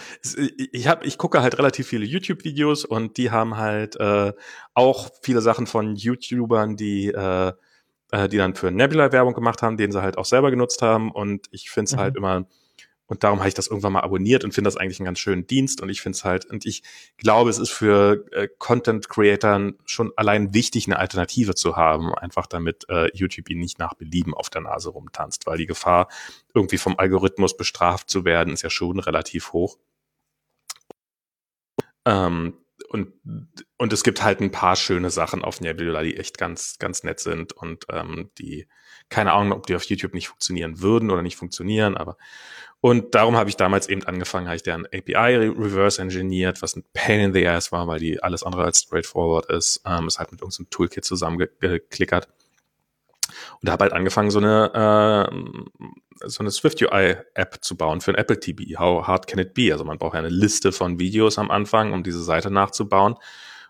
Ich 0.71 0.87
habe, 0.87 1.05
ich 1.05 1.17
gucke 1.17 1.41
halt 1.41 1.57
relativ 1.57 1.87
viele 1.87 2.05
YouTube-Videos 2.05 2.85
und 2.85 3.17
die 3.17 3.31
haben 3.31 3.57
halt 3.57 3.95
äh, 3.99 4.33
auch 4.73 5.09
viele 5.21 5.41
Sachen 5.41 5.67
von 5.67 5.95
YouTubern, 5.95 6.77
die 6.77 7.07
äh, 7.07 7.53
äh, 8.11 8.29
die 8.29 8.37
dann 8.37 8.55
für 8.55 8.71
Nebula 8.71 9.11
Werbung 9.11 9.33
gemacht 9.33 9.61
haben, 9.61 9.77
den 9.77 9.91
sie 9.91 10.01
halt 10.01 10.17
auch 10.17 10.25
selber 10.25 10.51
genutzt 10.51 10.81
haben 10.81 11.11
und 11.11 11.47
ich 11.51 11.69
finde 11.69 11.89
es 11.89 11.95
mhm. 11.95 11.99
halt 11.99 12.15
immer 12.15 12.45
und 13.07 13.23
darum 13.23 13.39
habe 13.39 13.47
ich 13.47 13.53
das 13.53 13.67
irgendwann 13.67 13.93
mal 13.93 14.01
abonniert 14.01 14.43
und 14.43 14.53
finde 14.53 14.67
das 14.67 14.75
eigentlich 14.77 14.99
einen 14.99 15.05
ganz 15.05 15.19
schönen 15.19 15.47
Dienst. 15.47 15.81
Und 15.81 15.89
ich 15.89 16.01
finde 16.01 16.17
es 16.17 16.25
halt, 16.25 16.45
und 16.45 16.65
ich 16.65 16.83
glaube, 17.17 17.49
es 17.49 17.57
ist 17.57 17.71
für 17.71 18.25
äh, 18.33 18.49
Content-Creatern 18.57 19.75
schon 19.85 20.11
allein 20.17 20.53
wichtig, 20.53 20.87
eine 20.87 20.99
Alternative 20.99 21.55
zu 21.55 21.77
haben, 21.77 22.13
einfach 22.13 22.47
damit 22.47 22.85
äh, 22.89 23.09
YouTube 23.13 23.49
ihn 23.49 23.59
nicht 23.59 23.79
nach 23.79 23.93
Belieben 23.93 24.33
auf 24.33 24.49
der 24.49 24.61
Nase 24.61 24.89
rumtanzt, 24.89 25.47
weil 25.47 25.57
die 25.57 25.67
Gefahr, 25.67 26.09
irgendwie 26.53 26.77
vom 26.77 26.97
Algorithmus 26.97 27.55
bestraft 27.55 28.09
zu 28.09 28.25
werden, 28.25 28.53
ist 28.53 28.63
ja 28.63 28.69
schon 28.69 28.99
relativ 28.99 29.53
hoch. 29.53 29.77
Ähm, 32.05 32.57
und, 32.89 33.13
und 33.77 33.93
es 33.93 34.03
gibt 34.03 34.23
halt 34.23 34.39
ein 34.39 34.51
paar 34.51 34.75
schöne 34.75 35.09
Sachen 35.09 35.43
auf 35.43 35.61
Nebula, 35.61 36.03
die 36.03 36.17
echt 36.17 36.37
ganz, 36.37 36.77
ganz 36.79 37.03
nett 37.03 37.19
sind 37.19 37.53
und 37.53 37.85
ähm, 37.89 38.31
die, 38.37 38.67
keine 39.09 39.33
Ahnung, 39.33 39.53
ob 39.53 39.67
die 39.67 39.75
auf 39.75 39.83
YouTube 39.83 40.13
nicht 40.13 40.27
funktionieren 40.29 40.81
würden 40.81 41.11
oder 41.11 41.21
nicht 41.21 41.35
funktionieren, 41.35 41.97
aber 41.97 42.17
und 42.79 43.15
darum 43.15 43.35
habe 43.35 43.49
ich 43.49 43.57
damals 43.57 43.89
eben 43.89 44.03
angefangen, 44.03 44.47
habe 44.47 44.55
ich 44.55 44.63
deren 44.63 44.85
API 44.85 45.35
reverse 45.47 46.01
engineert, 46.01 46.61
was 46.61 46.75
ein 46.75 46.83
Pain 46.93 47.19
in 47.19 47.33
the 47.33 47.47
Ass 47.47 47.71
war, 47.71 47.87
weil 47.87 47.99
die 47.99 48.21
alles 48.21 48.43
andere 48.43 48.65
als 48.65 48.79
straightforward 48.79 49.47
ist. 49.47 49.81
Ähm, 49.85 50.07
ist 50.07 50.19
halt 50.19 50.31
mit 50.31 50.41
irgendeinem 50.41 50.69
Toolkit 50.69 51.03
zusammengeklickert. 51.03 52.27
Und 53.61 53.69
habe 53.69 53.83
halt 53.83 53.93
angefangen, 53.93 54.29
so 54.29 54.39
eine, 54.39 55.31
äh, 56.21 56.27
so 56.27 56.41
eine 56.41 56.51
Swift 56.51 56.81
UI 56.81 57.15
App 57.33 57.57
zu 57.61 57.75
bauen 57.75 57.99
für 57.99 58.11
ein 58.11 58.15
Apple 58.15 58.39
TV. 58.39 58.79
How 58.79 59.05
hard 59.05 59.27
can 59.27 59.39
it 59.39 59.53
be? 59.53 59.71
Also 59.71 59.83
man 59.83 59.97
braucht 59.97 60.13
ja 60.13 60.19
eine 60.19 60.29
Liste 60.29 60.71
von 60.71 60.99
Videos 60.99 61.39
am 61.39 61.49
Anfang, 61.49 61.93
um 61.93 62.03
diese 62.03 62.23
Seite 62.23 62.51
nachzubauen. 62.51 63.15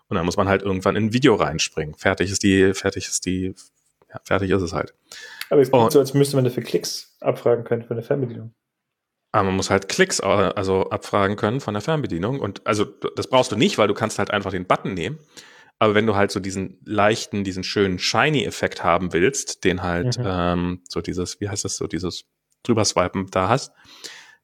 Und 0.08 0.16
dann 0.16 0.26
muss 0.26 0.36
man 0.36 0.48
halt 0.48 0.62
irgendwann 0.62 0.96
in 0.96 1.06
ein 1.06 1.12
Video 1.12 1.34
reinspringen. 1.34 1.94
Fertig 1.94 2.30
ist 2.30 2.42
die, 2.42 2.72
fertig 2.74 3.08
ist 3.08 3.24
die, 3.26 3.54
ja, 4.10 4.20
fertig 4.22 4.50
ist 4.50 4.62
es 4.62 4.72
halt. 4.72 4.94
Aber 5.50 5.62
es 5.62 5.70
klingt 5.70 5.92
so, 5.92 5.98
als 5.98 6.14
müsste 6.14 6.36
man 6.36 6.44
dafür 6.44 6.62
Klicks 6.62 7.16
abfragen 7.20 7.64
können 7.64 7.82
für 7.82 7.90
eine 7.90 8.02
Fernbedienung. 8.02 8.54
Aber 9.32 9.44
man 9.44 9.56
muss 9.56 9.70
halt 9.70 9.88
Klicks 9.88 10.20
äh, 10.20 10.24
also 10.24 10.90
abfragen 10.90 11.36
können 11.36 11.60
von 11.60 11.74
der 11.74 11.82
Fernbedienung. 11.82 12.40
Und 12.40 12.66
also 12.66 12.84
das 12.84 13.28
brauchst 13.28 13.52
du 13.52 13.56
nicht, 13.56 13.78
weil 13.78 13.88
du 13.88 13.94
kannst 13.94 14.18
halt 14.18 14.30
einfach 14.30 14.50
den 14.50 14.66
Button 14.66 14.94
nehmen. 14.94 15.18
Aber 15.78 15.94
wenn 15.94 16.06
du 16.06 16.16
halt 16.16 16.30
so 16.30 16.40
diesen 16.40 16.78
leichten, 16.84 17.44
diesen 17.44 17.62
schönen 17.62 17.98
Shiny-Effekt 17.98 18.82
haben 18.82 19.12
willst, 19.12 19.64
den 19.64 19.82
halt 19.82 20.18
mhm. 20.18 20.24
ähm, 20.26 20.80
so 20.88 21.00
dieses, 21.00 21.40
wie 21.40 21.48
heißt 21.48 21.64
das, 21.64 21.76
so 21.76 21.86
dieses 21.86 22.24
drüber 22.64 22.84
swipen 22.84 23.30
da 23.30 23.48
hast, 23.48 23.72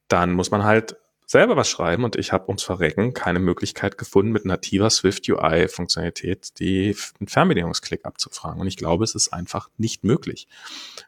dann 0.07 0.33
muss 0.33 0.51
man 0.51 0.63
halt 0.63 0.95
selber 1.25 1.57
was 1.57 1.67
schreiben 1.67 2.03
und 2.03 2.15
ich 2.15 2.31
habe 2.31 2.47
ums 2.47 2.63
Verrecken 2.63 3.13
keine 3.13 3.39
Möglichkeit 3.39 3.97
gefunden, 3.97 4.31
mit 4.31 4.45
nativer 4.45 4.89
Swift 4.89 5.27
UI-Funktionalität 5.27 6.59
die 6.59 6.93
Fernbedienungsklick 6.93 8.05
abzufragen. 8.05 8.61
Und 8.61 8.67
ich 8.67 8.77
glaube, 8.77 9.03
es 9.03 9.15
ist 9.15 9.33
einfach 9.33 9.69
nicht 9.77 10.03
möglich. 10.03 10.47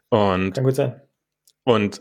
Und, 0.08 0.52
Kann 0.54 0.64
gut 0.64 0.74
sein. 0.74 1.00
Und 1.64 2.00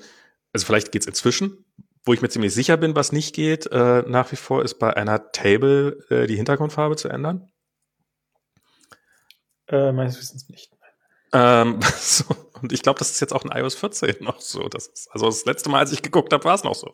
also 0.52 0.66
vielleicht 0.66 0.91
geht's 0.91 1.06
inzwischen, 1.06 1.66
wo 2.07 2.13
ich 2.13 2.21
mir 2.21 2.29
ziemlich 2.29 2.53
sicher 2.53 2.77
bin, 2.77 2.95
was 2.95 3.11
nicht 3.11 3.35
geht, 3.35 3.67
äh, 3.71 4.03
nach 4.07 4.31
wie 4.31 4.38
vor 4.38 4.63
ist 4.63 4.75
bei 4.75 4.95
einer 4.95 5.31
Table 5.31 5.99
äh, 6.09 6.27
die 6.27 6.35
Hintergrundfarbe 6.35 6.95
zu 6.95 7.09
ändern. 7.09 7.51
Äh, 9.67 9.91
meines 9.91 10.17
Wissens 10.17 10.47
nicht. 10.49 10.71
Ähm, 11.34 11.79
so, 11.99 12.23
und 12.61 12.71
ich 12.71 12.81
glaube, 12.81 12.99
das 12.99 13.11
ist 13.11 13.19
jetzt 13.19 13.34
auch 13.34 13.43
in 13.43 13.51
iOS 13.51 13.75
14 13.75 14.15
noch 14.21 14.41
so. 14.41 14.67
Das 14.69 14.88
ist, 14.88 15.09
also 15.11 15.25
das 15.25 15.45
letzte 15.45 15.69
Mal, 15.69 15.79
als 15.79 15.91
ich 15.91 16.01
geguckt 16.01 16.34
habe, 16.34 16.43
war 16.45 16.55
es 16.55 16.63
noch 16.63 16.75
so. 16.75 16.93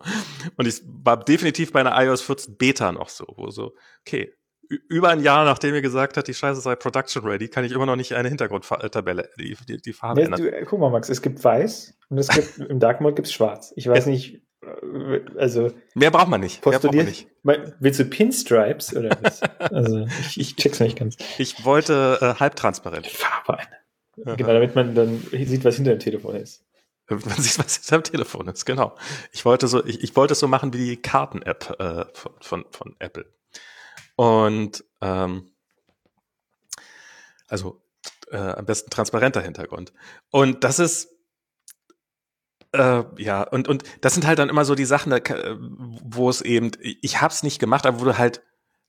Und 0.57 0.68
ich 0.68 0.81
war 0.85 1.23
definitiv 1.23 1.72
bei 1.72 1.81
einer 1.81 1.95
iOS 2.03 2.22
14 2.22 2.57
Beta 2.57 2.91
noch 2.91 3.10
so, 3.10 3.26
wo 3.35 3.49
so, 3.52 3.73
okay, 4.02 4.34
über 4.90 5.10
ein 5.10 5.22
Jahr, 5.22 5.45
nachdem 5.45 5.76
ihr 5.76 5.81
gesagt 5.81 6.18
hat, 6.18 6.27
die 6.27 6.34
Scheiße 6.34 6.61
sei 6.61 6.76
Production 6.76 7.23
ready, 7.26 7.48
kann 7.48 7.65
ich 7.65 7.73
immer 7.73 7.85
noch 7.85 7.95
nicht 7.95 8.14
eine 8.14 8.30
Hintergrundtabelle, 8.30 9.30
die, 9.38 9.56
die, 9.68 9.77
die 9.77 9.94
Farbe 9.94 10.22
nee, 10.22 10.26
ändern. 10.26 10.41
Du, 10.41 10.65
guck 10.65 10.80
mal, 10.80 10.90
Max, 10.90 11.10
es 11.10 11.22
gibt 11.22 11.44
weiß 11.44 11.98
und 12.10 12.18
es 12.18 12.30
gibt, 12.30 12.57
im 12.69 12.80
Dark 12.80 13.02
Mode 13.02 13.15
gibt 13.15 13.27
es 13.27 13.34
schwarz. 13.34 13.73
Ich 13.76 13.88
weiß 13.88 14.06
ja. 14.06 14.11
nicht, 14.11 14.35
äh, 14.35 14.40
also. 15.38 15.72
Mehr 15.94 16.11
braucht 16.11 16.27
man 16.27 16.41
nicht. 16.41 16.65
Mehr 16.65 16.80
braucht 16.80 16.95
man 16.95 17.06
nicht. 17.06 17.27
Willst 17.80 17.99
du 17.99 18.06
Pinstripes 18.06 18.95
oder 18.95 19.18
was? 19.22 19.41
also, 19.60 20.06
ich, 20.22 20.40
ich 20.40 20.56
check's 20.56 20.80
nicht 20.80 20.98
ganz. 20.98 21.18
Ich 21.38 21.65
wollte 21.65 22.18
äh, 22.22 22.40
halbtransparent. 22.40 23.07
Farbe 23.07 23.60
eine. 23.60 24.35
Genau, 24.38 24.53
damit 24.53 24.76
man 24.76 24.94
dann 24.94 25.26
sieht, 25.31 25.65
was 25.65 25.76
hinter 25.76 25.95
dem 25.95 25.99
Telefon 25.99 26.35
ist. 26.35 26.64
Man 27.10 27.19
sieht, 27.19 27.57
was 27.57 27.77
hinter 27.77 27.98
dem 27.99 28.03
Telefon 28.03 28.48
ist, 28.48 28.65
genau. 28.65 28.95
Ich 29.31 29.44
wollte 29.44 29.68
so, 29.68 29.84
ich, 29.84 30.03
ich 30.03 30.15
wollte 30.15 30.34
es 30.34 30.40
so 30.40 30.48
machen 30.48 30.72
wie 30.73 30.77
die 30.77 31.02
Karten-App 31.02 31.76
äh, 31.80 32.06
von, 32.14 32.31
von, 32.40 32.65
von 32.69 32.95
Apple. 32.99 33.26
Und 34.15 34.84
ähm, 35.02 35.49
also 37.48 37.81
äh, 38.31 38.38
am 38.38 38.65
besten 38.65 38.90
transparenter 38.90 39.41
Hintergrund. 39.41 39.94
Und 40.30 40.64
das 40.64 40.80
ist 40.80 41.12
äh, 42.74 43.04
ja, 43.18 43.44
und, 43.44 43.68
und 43.68 43.84
das 44.02 44.14
sind 44.14 44.28
halt 44.28 44.40
dann 44.40 44.50
immer 44.50 44.66
so 44.66 44.76
die 44.76 44.86
Sachen, 44.86 45.14
wo 46.04 46.30
es 46.30 46.41
eben, 46.41 46.72
ich 46.82 47.22
hab's 47.22 47.44
nicht 47.44 47.60
gemacht, 47.60 47.86
aber 47.86 48.02
wo 48.02 48.06
du 48.06 48.18
halt 48.18 48.41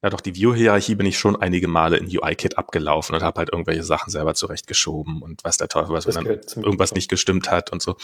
ja 0.05 0.11
doch, 0.11 0.21
die 0.21 0.35
View-Hierarchie 0.35 0.97
bin 0.97 1.07
ich 1.07 1.19
schon 1.19 1.35
einige 1.35 1.67
Male 1.67 1.97
in 1.97 2.05
UI-Kit 2.05 2.59
abgelaufen 2.59 3.15
und 3.15 3.23
habe 3.23 3.39
halt 3.39 3.51
irgendwelche 3.51 3.83
Sachen 3.83 4.11
selber 4.11 4.35
zurechtgeschoben 4.35 5.23
und 5.23 5.43
was 5.45 5.57
der 5.57 5.69
Teufel 5.69 5.95
was, 5.95 6.07
wenn 6.07 6.13
dann 6.13 6.27
irgendwas 6.63 6.93
nicht 6.93 7.09
gestimmt 7.09 7.51
hat 7.51 7.73
und 7.73 7.81
so. 7.81 7.97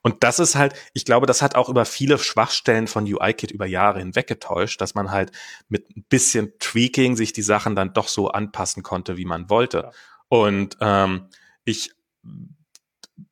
Und 0.00 0.24
das 0.24 0.38
ist 0.38 0.54
halt, 0.56 0.72
ich 0.94 1.04
glaube, 1.04 1.26
das 1.26 1.42
hat 1.42 1.54
auch 1.54 1.68
über 1.68 1.84
viele 1.84 2.16
Schwachstellen 2.16 2.86
von 2.86 3.04
UI-Kit 3.04 3.50
über 3.50 3.66
Jahre 3.66 3.98
hinweg 3.98 4.28
getäuscht, 4.28 4.80
dass 4.80 4.94
man 4.94 5.10
halt 5.10 5.30
mit 5.68 5.94
ein 5.94 6.06
bisschen 6.08 6.54
Tweaking 6.58 7.16
sich 7.16 7.34
die 7.34 7.42
Sachen 7.42 7.76
dann 7.76 7.92
doch 7.92 8.08
so 8.08 8.28
anpassen 8.28 8.82
konnte, 8.82 9.18
wie 9.18 9.26
man 9.26 9.50
wollte. 9.50 9.78
Ja. 9.78 9.90
Und 10.28 10.78
ähm, 10.80 11.28
ich 11.66 11.90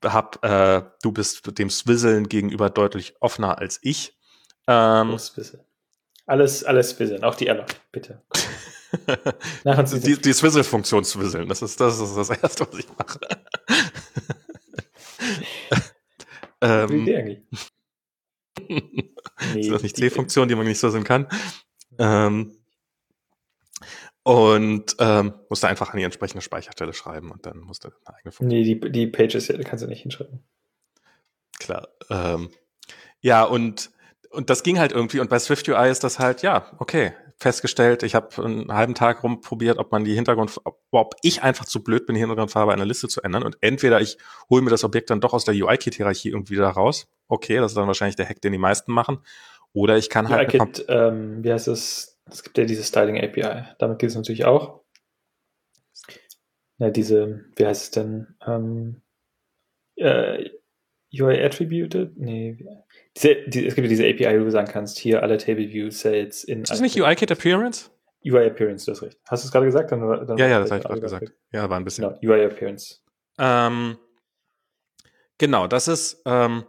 hab, 0.05 0.45
äh, 0.45 0.83
du 1.03 1.13
bist 1.13 1.59
dem 1.59 1.71
Swizzlen 1.71 2.29
gegenüber 2.29 2.71
deutlich 2.71 3.15
offener 3.21 3.59
als 3.59 3.79
ich. 3.83 4.17
Ähm, 4.67 5.17
alles, 6.27 6.65
alles 6.65 6.91
Swizzle, 6.91 7.23
auch 7.25 7.35
die 7.35 7.49
Ella, 7.49 7.67
bitte. 7.91 8.23
die, 9.65 10.21
die 10.21 10.33
Swizzle-Funktion 10.33 11.05
Swizzle, 11.05 11.47
das 11.47 11.63
ist, 11.63 11.81
das 11.81 11.99
ist 11.99 12.17
das 12.17 12.31
Erste, 12.31 12.67
was 12.71 12.79
ich 12.79 12.89
mache. 12.97 13.21
ähm, 16.61 17.07
Wie 17.07 17.17
eigentlich? 17.17 17.43
nee, 18.69 19.11
ist 19.61 19.71
das 19.71 19.83
nicht 19.83 19.97
C-Funktion, 19.97 20.49
die 20.49 20.55
man 20.55 20.67
nicht 20.67 20.79
swizzlen 20.79 21.05
kann? 21.05 21.27
Ähm, 21.99 22.60
und 24.23 24.97
ähm, 24.99 25.35
musste 25.49 25.69
einfach 25.69 25.91
an 25.91 25.99
die 25.99 26.05
entsprechende 26.05 26.43
Speicherstelle 26.43 26.93
schreiben 26.93 27.31
und 27.31 27.47
dann 27.47 27.59
musste 27.61 27.93
eine 28.05 28.17
eigene 28.19 28.33
Funktion. 28.33 28.49
Nee, 28.49 28.63
die, 28.65 28.93
die 28.93 29.07
Pages 29.07 29.53
kannst 29.65 29.85
du 29.85 29.89
nicht 29.89 30.03
hinschreiben. 30.03 30.45
Klar. 31.59 31.89
Ähm, 32.11 32.51
ja, 33.21 33.45
und 33.45 33.91
und 34.31 34.49
das 34.49 34.63
ging 34.63 34.79
halt 34.79 34.93
irgendwie. 34.93 35.21
Und 35.21 35.29
bei 35.29 35.39
SwiftUI 35.39 35.91
ist 35.91 36.05
das 36.05 36.19
halt, 36.19 36.43
ja, 36.43 36.67
okay, 36.79 37.13
festgestellt. 37.37 38.03
Ich 38.03 38.15
habe 38.15 38.45
einen 38.45 38.73
halben 38.73 38.95
Tag 38.95 39.25
rumprobiert, 39.25 39.79
ob 39.79 39.91
man 39.91 40.05
die 40.05 40.15
Hintergrund, 40.15 40.61
ob 40.91 41.15
ich 41.23 41.43
einfach 41.43 41.65
zu 41.65 41.83
blöd 41.83 42.07
bin, 42.07 42.15
die 42.15 42.21
Hintergrundfarbe 42.21 42.73
einer 42.73 42.85
Liste 42.85 43.09
zu 43.09 43.23
ändern. 43.23 43.43
Und 43.43 43.57
entweder 43.61 44.01
ich 44.01 44.19
hole 44.49 44.63
mir 44.63 44.71
das 44.71 44.85
Objekt 44.85 45.11
dann 45.11 45.21
doch 45.21 45.33
aus 45.33 45.45
der 45.45 45.55
UI-Kit-Hierarchie 45.55 46.29
irgendwie 46.31 46.55
wieder 46.55 46.69
raus. 46.69 47.09
Okay, 47.29 47.57
das 47.57 47.73
ist 47.73 47.77
dann 47.77 47.87
wahrscheinlich 47.87 48.17
der 48.17 48.29
Hack, 48.29 48.41
den 48.41 48.53
die 48.53 48.59
meisten 48.59 48.93
machen. 48.93 49.19
Oder 49.73 49.97
ich 49.97 50.11
kann 50.11 50.29
halt. 50.29 50.55
UI-Kit, 50.55 50.85
ähm, 50.89 51.43
wie 51.43 51.53
heißt 51.53 51.67
das? 51.67 52.10
Es 52.31 52.43
gibt 52.43 52.59
ja 52.59 52.65
diese 52.65 52.85
Styling 52.85 53.23
API. 53.23 53.65
Damit 53.79 53.99
geht 53.99 54.11
es 54.11 54.17
natürlich 54.17 54.45
auch. 54.45 54.81
Ja, 56.79 56.91
diese, 56.91 57.45
wie 57.57 57.67
heißt 57.67 57.83
es 57.83 57.91
denn? 57.91 58.35
Ähm, 58.47 59.03
äh, 59.97 60.49
UI 61.13 61.43
Attributed? 61.43 62.17
Nee, 62.17 62.65
diese, 63.17 63.37
die, 63.49 63.67
es 63.67 63.75
gibt 63.75 63.87
ja 63.87 63.89
diese 63.89 64.07
API, 64.07 64.41
wo 64.41 64.45
du 64.45 64.51
sagen 64.51 64.71
kannst, 64.71 64.99
hier 64.99 65.23
alle 65.23 65.39
Table 65.39 65.69
View 65.69 65.91
Sets 65.91 66.45
in. 66.45 66.63
Ist 66.63 66.71
das 66.71 66.81
nicht 66.81 66.99
UI-Kit 66.99 67.31
Appearance? 67.31 67.91
UI 68.25 68.47
Appearance, 68.47 68.87
du 68.87 68.93
hast 68.93 69.03
recht. 69.03 69.19
Hast 69.27 69.45
du 69.45 69.47
es 69.49 69.53
gerade 69.53 69.67
gesagt? 69.67 69.93
Dann, 69.93 70.01
dann 70.01 70.39
ja, 70.39 70.47
ja, 70.47 70.61
das 70.61 70.71
habe 70.71 70.81
ich 70.81 70.87
gerade 70.87 71.01
gesagt. 71.01 71.33
Ja, 71.53 71.69
war 71.69 71.79
ein 71.79 71.85
bisschen. 71.85 72.05
Genau, 72.21 72.35
UI 72.35 72.45
Appearance. 72.45 73.01
Ähm, 73.39 73.99
genau, 75.39 75.67
das 75.67 75.89
ist, 75.89 76.23
ähm, 76.27 76.65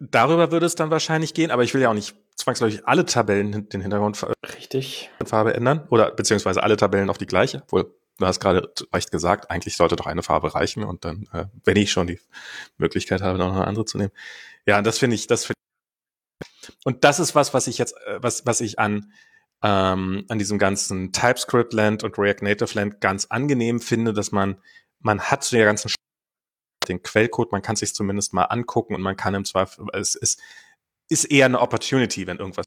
darüber 0.00 0.50
würde 0.50 0.66
es 0.66 0.74
dann 0.74 0.90
wahrscheinlich 0.90 1.32
gehen, 1.32 1.50
aber 1.50 1.62
ich 1.62 1.72
will 1.74 1.80
ja 1.80 1.90
auch 1.90 1.94
nicht 1.94 2.16
zwangsläufig 2.46 2.86
alle 2.86 3.04
Tabellen 3.04 3.68
den 3.68 3.80
Hintergrund 3.80 4.24
Richtig. 4.56 5.10
Farbe 5.24 5.54
ändern 5.54 5.84
oder 5.90 6.12
beziehungsweise 6.12 6.62
alle 6.62 6.76
Tabellen 6.76 7.10
auf 7.10 7.18
die 7.18 7.26
gleiche. 7.26 7.62
Obwohl, 7.64 7.92
du 8.18 8.26
hast 8.26 8.38
gerade 8.38 8.72
recht 8.94 9.10
gesagt, 9.10 9.50
eigentlich 9.50 9.76
sollte 9.76 9.96
doch 9.96 10.06
eine 10.06 10.22
Farbe 10.22 10.54
reichen 10.54 10.84
und 10.84 11.04
dann, 11.04 11.28
äh, 11.32 11.46
wenn 11.64 11.76
ich 11.76 11.90
schon 11.90 12.06
die 12.06 12.20
Möglichkeit 12.78 13.20
habe, 13.20 13.36
noch 13.36 13.52
eine 13.52 13.66
andere 13.66 13.84
zu 13.84 13.98
nehmen. 13.98 14.12
Ja, 14.64 14.80
das 14.80 14.98
finde 14.98 15.16
ich, 15.16 15.26
das 15.26 15.46
finde 15.46 15.56
und 16.84 17.02
das 17.02 17.18
ist 17.18 17.34
was, 17.34 17.52
was 17.52 17.66
ich 17.66 17.78
jetzt, 17.78 17.96
äh, 18.06 18.22
was, 18.22 18.46
was 18.46 18.60
ich 18.60 18.78
an, 18.78 19.12
ähm, 19.64 20.24
an 20.28 20.38
diesem 20.38 20.58
ganzen 20.58 21.12
TypeScript-Land 21.12 22.04
und 22.04 22.16
React 22.16 22.42
Native-Land 22.42 23.00
ganz 23.00 23.26
angenehm 23.26 23.80
finde, 23.80 24.12
dass 24.12 24.30
man, 24.30 24.62
man 25.00 25.20
hat 25.20 25.42
zu 25.42 25.56
der 25.56 25.64
ganzen 25.64 25.90
den 26.86 27.02
Quellcode, 27.02 27.50
man 27.50 27.62
kann 27.62 27.74
sich 27.74 27.92
zumindest 27.92 28.32
mal 28.32 28.44
angucken 28.44 28.94
und 28.94 29.02
man 29.02 29.16
kann 29.16 29.34
im 29.34 29.44
Zweifel, 29.44 29.86
es 29.92 30.14
ist, 30.14 30.40
ist 31.08 31.24
eher 31.24 31.46
eine 31.46 31.60
Opportunity, 31.60 32.26
wenn 32.26 32.38
irgendwas 32.38 32.66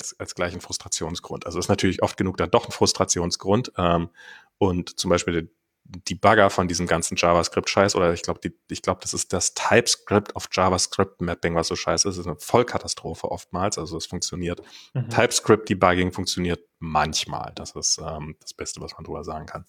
als, 0.00 0.18
als 0.18 0.34
gleich 0.34 0.54
ein 0.54 0.60
Frustrationsgrund. 0.60 1.46
Also 1.46 1.58
ist 1.58 1.68
natürlich 1.68 2.02
oft 2.02 2.16
genug 2.16 2.36
dann 2.36 2.50
doch 2.50 2.66
ein 2.66 2.72
Frustrationsgrund. 2.72 3.72
Ähm, 3.76 4.10
und 4.58 4.98
zum 4.98 5.10
Beispiel 5.10 5.50
die 5.84 6.14
Bugger 6.14 6.48
von 6.48 6.66
diesem 6.66 6.86
ganzen 6.86 7.16
JavaScript-Scheiß 7.16 7.94
oder 7.94 8.12
ich 8.14 8.22
glaube, 8.22 8.40
ich 8.70 8.82
glaube, 8.82 9.00
das 9.02 9.12
ist 9.12 9.32
das 9.32 9.52
TypeScript 9.52 10.34
of 10.34 10.48
JavaScript-Mapping, 10.50 11.54
was 11.54 11.68
so 11.68 11.76
scheiße 11.76 12.08
ist. 12.08 12.16
Das 12.16 12.24
ist 12.24 12.26
eine 12.26 12.36
Vollkatastrophe 12.36 13.30
oftmals. 13.30 13.76
Also 13.78 13.98
es 13.98 14.06
funktioniert. 14.06 14.62
Mhm. 14.94 15.10
TypeScript-Debugging 15.10 16.12
funktioniert 16.12 16.60
manchmal. 16.78 17.52
Das 17.54 17.72
ist 17.72 17.98
ähm, 17.98 18.36
das 18.40 18.54
Beste, 18.54 18.80
was 18.80 18.94
man 18.94 19.04
drüber 19.04 19.24
sagen 19.24 19.46
kann. 19.46 19.66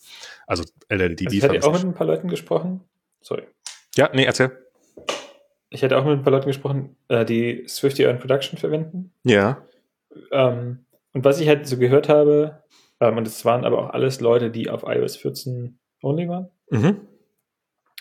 Also 0.48 0.64
LLDB. 0.88 1.26
Also 1.26 1.38
ich 1.38 1.44
hatte 1.44 1.68
auch 1.68 1.74
mit 1.74 1.84
ein 1.84 1.94
paar 1.94 2.07
Leuten 2.07 2.30
gesprochen. 2.30 2.82
Sorry. 3.22 3.44
Ja, 3.95 4.10
nee, 4.14 4.24
erzähl. 4.24 4.66
Ich 5.76 5.84
hatte 5.84 5.98
auch 5.98 6.06
mit 6.06 6.14
ein 6.14 6.24
paar 6.24 6.32
Leuten 6.32 6.48
gesprochen, 6.48 6.96
äh, 7.10 7.26
die 7.26 7.66
Swift 7.68 8.00
in 8.00 8.18
Production 8.18 8.58
verwenden. 8.58 9.12
Ja. 9.24 9.62
Ähm, 10.32 10.86
und 11.12 11.26
was 11.26 11.42
ich 11.42 11.50
halt 11.50 11.68
so 11.68 11.78
gehört 11.78 12.08
habe, 12.08 12.64
ähm, 13.02 13.18
und 13.18 13.28
es 13.28 13.44
waren 13.44 13.66
aber 13.66 13.80
auch 13.80 13.90
alles 13.90 14.22
Leute, 14.22 14.52
die 14.52 14.70
auf 14.70 14.84
iOS 14.84 15.18
14 15.18 15.78
only 16.02 16.30
waren. 16.30 16.50
Mhm. 16.70 17.02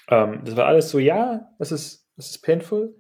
Ähm, 0.09 0.41
das 0.45 0.57
war 0.57 0.67
alles 0.67 0.91
so, 0.91 1.01
ja, 1.01 1.51
das 1.59 1.73
ist, 1.73 2.09
das 2.17 2.31
ist 2.31 2.43
painful. 2.43 2.95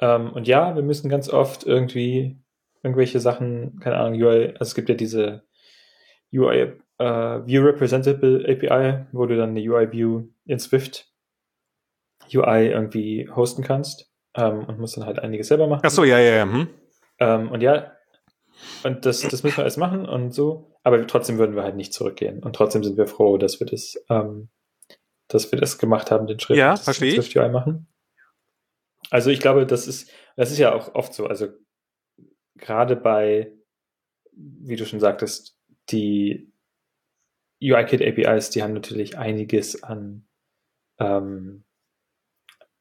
Ähm, 0.00 0.32
und 0.32 0.48
ja, 0.48 0.74
wir 0.74 0.82
müssen 0.82 1.10
ganz 1.10 1.28
oft 1.28 1.64
irgendwie 1.64 2.38
irgendwelche 2.82 3.20
Sachen, 3.20 3.78
keine 3.80 3.98
Ahnung, 3.98 4.18
UI, 4.18 4.48
also 4.52 4.62
es 4.62 4.74
gibt 4.74 4.88
ja 4.88 4.94
diese 4.94 5.42
UI 6.32 6.72
uh, 6.98 7.46
View 7.46 7.62
Representable 7.62 8.42
API, 8.48 9.06
wo 9.12 9.26
du 9.26 9.36
dann 9.36 9.50
eine 9.50 9.60
UI 9.60 9.92
View 9.92 10.28
in 10.46 10.58
Swift 10.58 11.10
UI 12.34 12.68
irgendwie 12.68 13.28
hosten 13.34 13.62
kannst 13.62 14.10
ähm, 14.34 14.64
und 14.64 14.78
musst 14.78 14.96
dann 14.96 15.06
halt 15.06 15.18
einiges 15.18 15.48
selber 15.48 15.66
machen. 15.66 15.82
Ach 15.84 15.90
so, 15.90 16.04
ja, 16.04 16.18
ja, 16.18 16.36
ja. 16.36 16.42
Hm. 16.44 16.68
Ähm, 17.18 17.50
und 17.50 17.62
ja, 17.62 17.92
und 18.84 19.04
das, 19.04 19.20
das 19.20 19.42
müssen 19.42 19.56
wir 19.58 19.64
alles 19.64 19.76
machen 19.76 20.06
und 20.06 20.32
so. 20.32 20.72
Aber 20.82 21.04
trotzdem 21.06 21.38
würden 21.38 21.56
wir 21.56 21.62
halt 21.62 21.76
nicht 21.76 21.92
zurückgehen. 21.92 22.42
Und 22.42 22.56
trotzdem 22.56 22.84
sind 22.84 22.96
wir 22.96 23.06
froh, 23.06 23.38
dass 23.38 23.60
wir 23.60 23.66
das, 23.66 23.96
ähm, 24.08 24.48
dass 25.28 25.50
wir 25.52 25.58
das 25.58 25.78
gemacht 25.78 26.10
haben, 26.10 26.26
den 26.26 26.40
Schritt. 26.40 26.56
Ja, 26.56 26.76
verstehe 26.76 27.18
ich. 27.18 27.34
machen. 27.34 27.88
Also 29.10 29.30
ich 29.30 29.40
glaube, 29.40 29.66
das 29.66 29.86
ist, 29.86 30.10
das 30.36 30.50
ist 30.50 30.58
ja 30.58 30.74
auch 30.74 30.94
oft 30.94 31.12
so. 31.14 31.26
Also 31.26 31.48
gerade 32.56 32.96
bei, 32.96 33.52
wie 34.32 34.76
du 34.76 34.86
schon 34.86 35.00
sagtest, 35.00 35.58
die 35.90 36.52
UIKit 37.60 38.02
APIs, 38.02 38.50
die 38.50 38.62
haben 38.62 38.72
natürlich 38.72 39.16
einiges 39.18 39.82
an 39.82 40.26
ähm, 40.98 41.64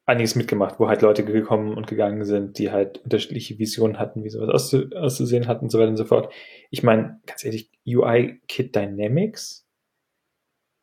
einiges 0.06 0.36
mitgemacht, 0.36 0.80
wo 0.80 0.88
halt 0.88 1.02
Leute 1.02 1.26
gekommen 1.26 1.76
und 1.76 1.88
gegangen 1.88 2.26
sind, 2.26 2.60
die 2.60 2.72
halt 2.72 3.00
unterschiedliche 3.00 3.58
Visionen 3.58 3.98
hatten, 3.98 4.24
wie 4.24 4.30
sowas 4.30 4.50
auszu 4.50 4.90
auszusehen 4.96 5.48
hatten 5.48 5.66
und 5.66 5.70
so 5.72 5.80
weiter 5.80 5.90
und 5.90 5.98
so 5.98 6.06
fort. 6.06 6.32
Ich 6.70 6.84
meine, 6.84 7.20
ganz 7.26 7.44
ehrlich, 7.44 7.72
UI 7.88 8.42
Kit 8.48 8.76
Dynamics? 8.76 9.68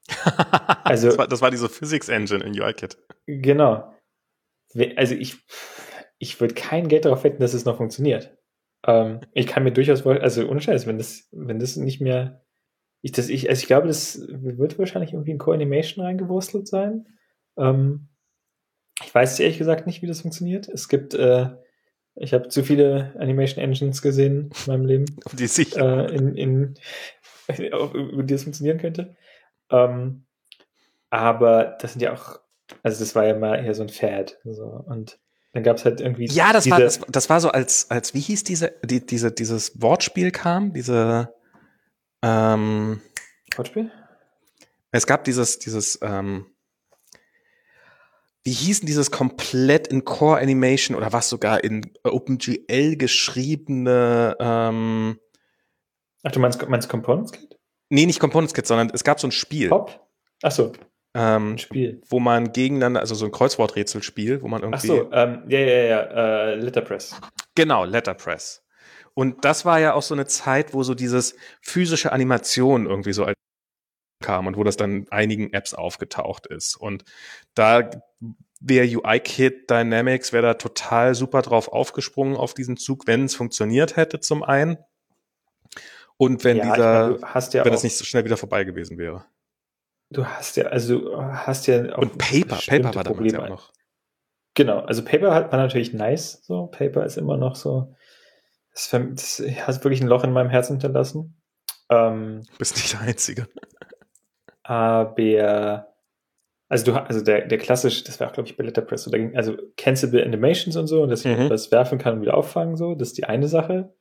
also, 0.84 1.08
das, 1.08 1.18
war, 1.18 1.28
das 1.28 1.40
war 1.40 1.50
diese 1.50 1.68
Physics 1.68 2.08
Engine 2.08 2.44
in 2.44 2.60
UI 2.60 2.72
Kit. 2.72 2.98
Genau. 3.26 3.94
Also 4.96 5.14
ich, 5.14 5.36
ich 6.18 6.40
würde 6.40 6.54
kein 6.54 6.88
Geld 6.88 7.04
darauf 7.04 7.24
wetten, 7.24 7.40
dass 7.40 7.54
es 7.54 7.64
noch 7.64 7.76
funktioniert. 7.76 8.36
Ähm, 8.84 9.20
ich 9.32 9.46
kann 9.46 9.62
mir 9.62 9.72
durchaus, 9.72 10.04
also 10.04 10.48
ohne 10.48 10.60
Scheiß, 10.60 10.86
wenn 10.86 10.98
das, 10.98 11.28
wenn 11.30 11.60
das 11.60 11.76
nicht 11.76 12.00
mehr, 12.00 12.44
ich, 13.02 13.12
das, 13.12 13.28
ich, 13.28 13.48
also 13.48 13.60
ich 13.60 13.66
glaube, 13.66 13.86
das 13.86 14.20
wird 14.28 14.78
wahrscheinlich 14.78 15.12
irgendwie 15.12 15.32
in 15.32 15.38
Co-Animation 15.38 16.04
reingewurstelt 16.04 16.66
sein. 16.66 17.06
Ähm, 17.56 18.08
ich 19.00 19.14
weiß 19.14 19.38
ehrlich 19.40 19.58
gesagt 19.58 19.86
nicht, 19.86 20.02
wie 20.02 20.06
das 20.06 20.20
funktioniert. 20.20 20.68
Es 20.68 20.88
gibt, 20.88 21.14
äh, 21.14 21.48
ich 22.14 22.34
habe 22.34 22.48
zu 22.48 22.62
viele 22.62 23.14
Animation 23.18 23.62
Engines 23.62 24.02
gesehen 24.02 24.50
in 24.66 24.72
meinem 24.72 24.86
Leben, 24.86 25.04
die 25.32 25.46
sich 25.46 25.76
äh, 25.76 26.14
in, 26.14 26.34
in, 26.34 26.74
über 27.48 28.22
die 28.22 28.34
es 28.34 28.44
funktionieren 28.44 28.78
könnte. 28.78 29.16
Ähm, 29.70 30.24
aber 31.10 31.76
das 31.80 31.92
sind 31.92 32.02
ja 32.02 32.12
auch, 32.12 32.40
also 32.82 33.00
das 33.00 33.14
war 33.14 33.26
ja 33.26 33.36
mal 33.36 33.64
eher 33.64 33.74
so 33.74 33.82
ein 33.82 33.88
Fad. 33.88 34.38
So. 34.44 34.64
Und 34.64 35.18
dann 35.52 35.62
gab 35.62 35.76
es 35.76 35.84
halt 35.84 36.00
irgendwie. 36.00 36.26
Ja, 36.26 36.52
das 36.52 36.68
war, 36.70 36.80
das, 36.80 37.00
das 37.08 37.28
war 37.28 37.40
so 37.40 37.50
als, 37.50 37.90
als, 37.90 38.14
wie 38.14 38.20
hieß 38.20 38.44
diese, 38.44 38.72
die, 38.84 39.04
diese, 39.04 39.30
dieses 39.30 39.80
Wortspiel 39.82 40.30
kam, 40.30 40.72
diese, 40.72 41.34
ähm, 42.22 43.02
Wortspiel? 43.56 43.90
Es 44.90 45.06
gab 45.06 45.24
dieses, 45.24 45.58
dieses, 45.58 45.98
ähm, 46.02 46.46
wie 48.44 48.52
hießen 48.52 48.86
dieses 48.86 49.10
komplett 49.10 49.86
in 49.88 50.04
Core 50.04 50.40
Animation 50.40 50.96
oder 50.96 51.12
was 51.12 51.28
sogar 51.28 51.62
in 51.62 51.92
OpenGL 52.02 52.96
geschriebene 52.96 54.36
ähm, 54.40 55.18
Ach, 56.24 56.32
du 56.32 56.40
meinst, 56.40 56.68
meinst 56.68 56.88
Components 56.88 57.32
Kit? 57.32 57.58
Nee, 57.90 58.06
nicht 58.06 58.20
Components 58.20 58.54
Kit, 58.54 58.66
sondern 58.66 58.90
es 58.92 59.04
gab 59.04 59.20
so 59.20 59.28
ein 59.28 59.32
Spiel. 59.32 59.68
Pop? 59.68 60.06
Ach 60.42 60.52
so. 60.52 60.72
Ähm, 61.14 61.58
Spiel. 61.58 62.00
Wo 62.08 62.20
man 62.20 62.52
gegeneinander, 62.52 63.00
also 63.00 63.14
so 63.14 63.26
ein 63.26 63.32
Kreuzworträtselspiel, 63.32 64.42
wo 64.42 64.48
man 64.48 64.62
irgendwie. 64.62 64.90
Ach 64.90 64.96
so, 64.96 65.12
ähm, 65.12 65.42
ja, 65.48 65.58
ja, 65.58 65.82
ja, 65.82 66.00
äh, 66.00 66.54
Letterpress. 66.54 67.20
Genau, 67.54 67.84
Letterpress. 67.84 68.64
Und 69.14 69.44
das 69.44 69.66
war 69.66 69.78
ja 69.78 69.92
auch 69.92 70.02
so 70.02 70.14
eine 70.14 70.26
Zeit, 70.26 70.72
wo 70.72 70.82
so 70.82 70.94
dieses 70.94 71.36
physische 71.60 72.12
Animation 72.12 72.86
irgendwie 72.86 73.12
so 73.12 73.24
als 73.24 73.36
kam 74.22 74.46
und 74.46 74.56
wo 74.56 74.64
das 74.64 74.76
dann 74.76 75.02
in 75.02 75.12
einigen 75.12 75.52
Apps 75.52 75.74
aufgetaucht 75.74 76.46
ist. 76.46 76.76
Und 76.76 77.04
da 77.54 77.90
wäre 78.60 78.86
UI-Kit 78.86 79.68
Dynamics, 79.68 80.32
wäre 80.32 80.42
da 80.42 80.54
total 80.54 81.14
super 81.14 81.42
drauf 81.42 81.68
aufgesprungen 81.68 82.36
auf 82.36 82.54
diesen 82.54 82.76
Zug, 82.76 83.06
wenn 83.06 83.24
es 83.24 83.34
funktioniert 83.34 83.96
hätte 83.96 84.20
zum 84.20 84.42
einen. 84.42 84.78
Und 86.16 86.44
wenn 86.44 86.58
ja, 86.58 86.64
dieser, 86.64 87.08
meine, 87.20 87.48
ja 87.52 87.64
wenn 87.64 87.72
das 87.72 87.82
nicht 87.82 87.96
so 87.96 88.04
schnell 88.04 88.24
wieder 88.24 88.36
vorbei 88.36 88.64
gewesen 88.64 88.96
wäre. 88.96 89.24
Du 90.10 90.24
hast 90.26 90.56
ja, 90.56 90.66
also 90.66 91.16
hast 91.16 91.66
ja 91.66 91.94
auch 91.94 91.98
Und 91.98 92.18
Paper, 92.18 92.58
Paper 92.64 92.94
war 92.94 93.04
damals 93.04 93.32
ja 93.32 93.42
auch 93.42 93.48
noch. 93.48 93.72
Genau, 94.54 94.80
also 94.80 95.02
Paper 95.02 95.50
war 95.50 95.56
natürlich 95.56 95.94
nice, 95.94 96.42
so. 96.44 96.66
Paper 96.66 97.06
ist 97.06 97.16
immer 97.16 97.38
noch 97.38 97.56
so, 97.56 97.94
das, 98.74 98.90
das 98.90 99.42
hat 99.66 99.82
wirklich 99.84 100.02
ein 100.02 100.08
Loch 100.08 100.24
in 100.24 100.32
meinem 100.32 100.50
Herzen 100.50 100.74
hinterlassen. 100.74 101.40
Ähm, 101.88 102.42
du 102.50 102.58
bist 102.58 102.76
nicht 102.76 102.92
der 102.92 103.00
Einzige. 103.00 103.48
Aber 104.62 105.92
also 106.72 106.86
du 106.86 106.94
also 106.94 107.22
der, 107.22 107.46
der 107.46 107.58
klassische, 107.58 108.02
das 108.02 108.18
war 108.18 108.28
auch, 108.28 108.32
glaube 108.32 108.48
ich, 108.48 108.56
bei 108.56 108.64
Letterpress, 108.64 109.06
oder, 109.06 109.18
also 109.34 109.56
Cancelable 109.76 110.24
Animations 110.24 110.74
und 110.74 110.86
so, 110.86 111.02
und 111.02 111.10
dass 111.10 111.22
ich 111.24 111.36
mhm. 111.36 111.50
was 111.50 111.70
werfen 111.70 111.98
kann 111.98 112.14
und 112.14 112.22
wieder 112.22 112.34
auffangen, 112.34 112.78
so, 112.78 112.94
das 112.94 113.08
ist 113.08 113.18
die 113.18 113.24
eine 113.24 113.46
Sache. 113.46 113.92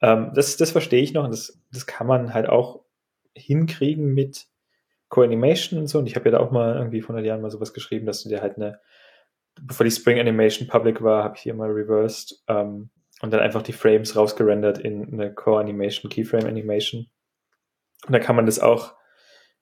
Ähm, 0.00 0.32
das, 0.34 0.56
das 0.56 0.72
verstehe 0.72 1.00
ich 1.00 1.14
noch 1.14 1.22
und 1.22 1.30
das, 1.30 1.62
das 1.70 1.86
kann 1.86 2.08
man 2.08 2.34
halt 2.34 2.48
auch 2.48 2.84
hinkriegen 3.34 4.14
mit 4.14 4.48
Co-Animation 5.10 5.78
und 5.78 5.86
so. 5.86 6.00
Und 6.00 6.06
ich 6.06 6.16
habe 6.16 6.26
ja 6.26 6.32
da 6.32 6.40
auch 6.40 6.50
mal 6.50 6.74
irgendwie 6.74 7.02
vor 7.02 7.14
100 7.14 7.24
Jahren 7.26 7.40
mal 7.40 7.52
sowas 7.52 7.72
geschrieben, 7.72 8.06
dass 8.06 8.24
du 8.24 8.28
dir 8.28 8.42
halt 8.42 8.56
eine, 8.56 8.80
bevor 9.60 9.84
die 9.84 9.92
Spring 9.92 10.18
Animation 10.18 10.66
public 10.66 11.00
war, 11.02 11.22
habe 11.22 11.36
ich 11.36 11.42
hier 11.42 11.54
mal 11.54 11.70
reversed 11.70 12.42
ähm, 12.48 12.90
und 13.22 13.32
dann 13.32 13.38
einfach 13.40 13.62
die 13.62 13.72
Frames 13.72 14.16
rausgerendert 14.16 14.78
in 14.78 15.12
eine 15.12 15.32
Co-Animation, 15.32 16.10
Keyframe 16.10 16.46
Animation. 16.46 17.06
Und 18.06 18.12
da 18.12 18.18
kann 18.18 18.34
man 18.34 18.46
das 18.46 18.58
auch 18.58 18.97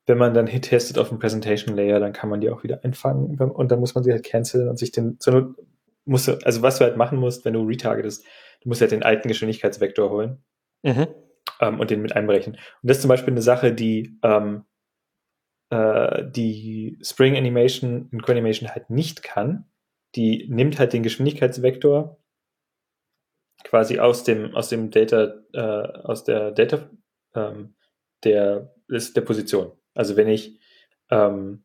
wenn 0.06 0.18
man 0.18 0.34
dann 0.34 0.46
Hit 0.46 0.66
testet 0.66 0.98
auf 0.98 1.08
dem 1.08 1.18
Presentation 1.18 1.76
Layer, 1.76 2.00
dann 2.00 2.12
kann 2.12 2.30
man 2.30 2.40
die 2.40 2.50
auch 2.50 2.62
wieder 2.62 2.84
einfangen 2.84 3.38
und 3.38 3.70
dann 3.70 3.80
muss 3.80 3.94
man 3.94 4.04
sie 4.04 4.12
halt 4.12 4.24
canceln 4.24 4.68
und 4.68 4.78
sich 4.78 4.92
den, 4.92 5.18
musst 6.04 6.28
du, 6.28 6.38
also 6.44 6.62
was 6.62 6.78
du 6.78 6.84
halt 6.84 6.96
machen 6.96 7.18
musst, 7.18 7.44
wenn 7.44 7.54
du 7.54 7.62
retargetest, 7.64 8.24
du 8.62 8.68
musst 8.68 8.80
halt 8.80 8.92
den 8.92 9.02
alten 9.02 9.28
Geschwindigkeitsvektor 9.28 10.10
holen 10.10 10.44
mhm. 10.82 11.08
ähm, 11.60 11.80
und 11.80 11.90
den 11.90 12.02
mit 12.02 12.14
einbrechen. 12.14 12.54
Und 12.54 12.60
das 12.82 12.98
ist 12.98 13.02
zum 13.02 13.08
Beispiel 13.08 13.32
eine 13.32 13.42
Sache, 13.42 13.72
die 13.72 14.18
ähm, 14.22 14.64
äh, 15.70 16.24
die 16.30 16.98
Spring 17.02 17.36
Animation 17.36 18.08
in 18.12 18.22
Co-Animation 18.22 18.70
halt 18.70 18.90
nicht 18.90 19.22
kann. 19.22 19.66
Die 20.14 20.46
nimmt 20.48 20.78
halt 20.78 20.92
den 20.92 21.02
Geschwindigkeitsvektor 21.02 22.18
quasi 23.64 23.98
aus 23.98 24.22
dem 24.22 24.54
aus 24.54 24.68
dem 24.68 24.90
Data 24.90 25.34
äh, 25.52 26.02
aus 26.04 26.22
der 26.22 26.52
Data 26.52 26.88
ähm, 27.34 27.74
der 28.24 28.72
ist 28.88 29.16
der 29.16 29.22
Position. 29.22 29.72
Also 29.96 30.16
wenn 30.16 30.28
ich, 30.28 30.60
ähm, 31.10 31.64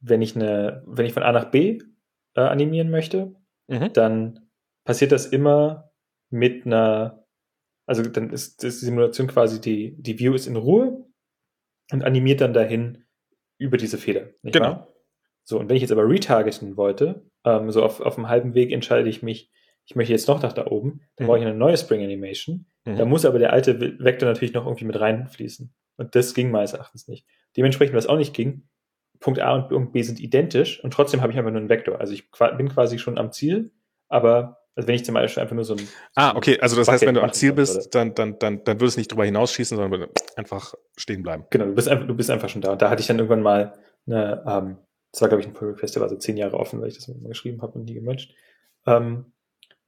wenn 0.00 0.22
ich 0.22 0.36
eine, 0.36 0.82
wenn 0.86 1.06
ich 1.06 1.12
von 1.12 1.22
A 1.22 1.32
nach 1.32 1.50
B 1.50 1.78
äh, 2.34 2.40
animieren 2.40 2.90
möchte, 2.90 3.34
mhm. 3.66 3.92
dann 3.92 4.48
passiert 4.84 5.12
das 5.12 5.26
immer 5.26 5.92
mit 6.30 6.66
einer, 6.66 7.24
also 7.86 8.02
dann 8.02 8.30
ist, 8.30 8.62
ist 8.64 8.82
die 8.82 8.86
Simulation 8.86 9.26
quasi 9.26 9.60
die, 9.60 9.96
die 10.00 10.18
View 10.18 10.34
ist 10.34 10.46
in 10.46 10.56
Ruhe 10.56 11.06
und 11.90 12.04
animiert 12.04 12.40
dann 12.40 12.52
dahin 12.52 13.04
über 13.58 13.76
diese 13.76 13.98
Feder. 13.98 14.28
genau. 14.42 14.66
Wahr? 14.66 14.94
So, 15.44 15.58
und 15.58 15.68
wenn 15.68 15.76
ich 15.76 15.82
jetzt 15.82 15.92
aber 15.92 16.06
retargeten 16.06 16.76
wollte, 16.76 17.24
ähm, 17.44 17.70
so 17.70 17.82
auf, 17.82 18.00
auf 18.00 18.16
dem 18.16 18.28
halben 18.28 18.52
Weg 18.52 18.70
entscheide 18.70 19.08
ich 19.08 19.22
mich, 19.22 19.50
ich 19.86 19.96
möchte 19.96 20.12
jetzt 20.12 20.28
noch 20.28 20.42
nach 20.42 20.52
da 20.52 20.66
oben, 20.66 21.00
dann 21.16 21.24
mhm. 21.24 21.28
brauche 21.28 21.38
ich 21.38 21.46
eine 21.46 21.54
neue 21.54 21.78
Spring 21.78 22.04
Animation. 22.04 22.66
Mhm. 22.84 22.96
Da 22.96 23.06
muss 23.06 23.24
aber 23.24 23.38
der 23.38 23.54
alte 23.54 23.80
Vektor 23.80 24.28
natürlich 24.28 24.52
noch 24.52 24.66
irgendwie 24.66 24.84
mit 24.84 25.00
reinfließen. 25.00 25.74
Und 25.96 26.14
das 26.14 26.34
ging 26.34 26.50
meines 26.50 26.74
Erachtens 26.74 27.08
nicht. 27.08 27.26
Dementsprechend, 27.56 27.96
was 27.96 28.06
auch 28.06 28.16
nicht 28.16 28.34
ging, 28.34 28.68
Punkt 29.20 29.40
A 29.40 29.54
und 29.54 29.68
Punkt 29.68 29.92
B 29.92 30.02
sind 30.02 30.20
identisch 30.20 30.82
und 30.82 30.92
trotzdem 30.92 31.22
habe 31.22 31.32
ich 31.32 31.38
einfach 31.38 31.50
nur 31.50 31.60
einen 31.60 31.68
Vektor. 31.68 32.00
Also 32.00 32.12
ich 32.12 32.30
bin 32.56 32.68
quasi 32.68 32.98
schon 32.98 33.18
am 33.18 33.32
Ziel, 33.32 33.72
aber 34.08 34.58
also 34.76 34.86
wenn 34.86 34.94
ich 34.94 35.04
zum 35.04 35.14
Beispiel 35.14 35.42
einfach 35.42 35.56
nur 35.56 35.64
so 35.64 35.74
ein 35.74 35.88
Ah, 36.14 36.36
okay, 36.36 36.60
also 36.60 36.76
das 36.76 36.86
Bucket 36.86 36.94
heißt, 37.00 37.06
wenn 37.06 37.14
du 37.16 37.22
am 37.22 37.32
Ziel 37.32 37.52
bist, 37.52 37.92
dann, 37.96 38.14
dann, 38.14 38.38
dann, 38.38 38.62
dann 38.62 38.80
würdest 38.80 38.96
du 38.96 39.00
nicht 39.00 39.10
drüber 39.10 39.24
hinausschießen, 39.24 39.76
sondern 39.76 40.08
einfach 40.36 40.74
stehen 40.96 41.24
bleiben. 41.24 41.46
Genau, 41.50 41.64
du 41.64 41.74
bist 41.74 41.88
einfach, 41.88 42.06
du 42.06 42.14
bist 42.14 42.30
einfach 42.30 42.48
schon 42.48 42.62
da. 42.62 42.72
Und 42.72 42.80
da 42.80 42.88
hatte 42.88 43.00
ich 43.00 43.08
dann 43.08 43.18
irgendwann 43.18 43.42
mal 43.42 43.74
eine, 44.06 44.44
ähm, 44.46 44.76
das 45.10 45.22
war, 45.22 45.28
glaube 45.28 45.40
ich, 45.40 45.48
ein 45.48 45.52
Pull 45.52 45.70
Request, 45.70 45.96
der 45.96 46.02
war 46.02 46.08
so 46.08 46.16
zehn 46.16 46.36
Jahre 46.36 46.56
offen, 46.56 46.80
weil 46.80 46.88
ich 46.88 46.94
das 46.94 47.08
mal 47.08 47.28
geschrieben 47.28 47.60
habe 47.60 47.72
und 47.76 47.86
nie 47.86 47.94
gematcht. 47.94 48.34
Ähm, 48.86 49.32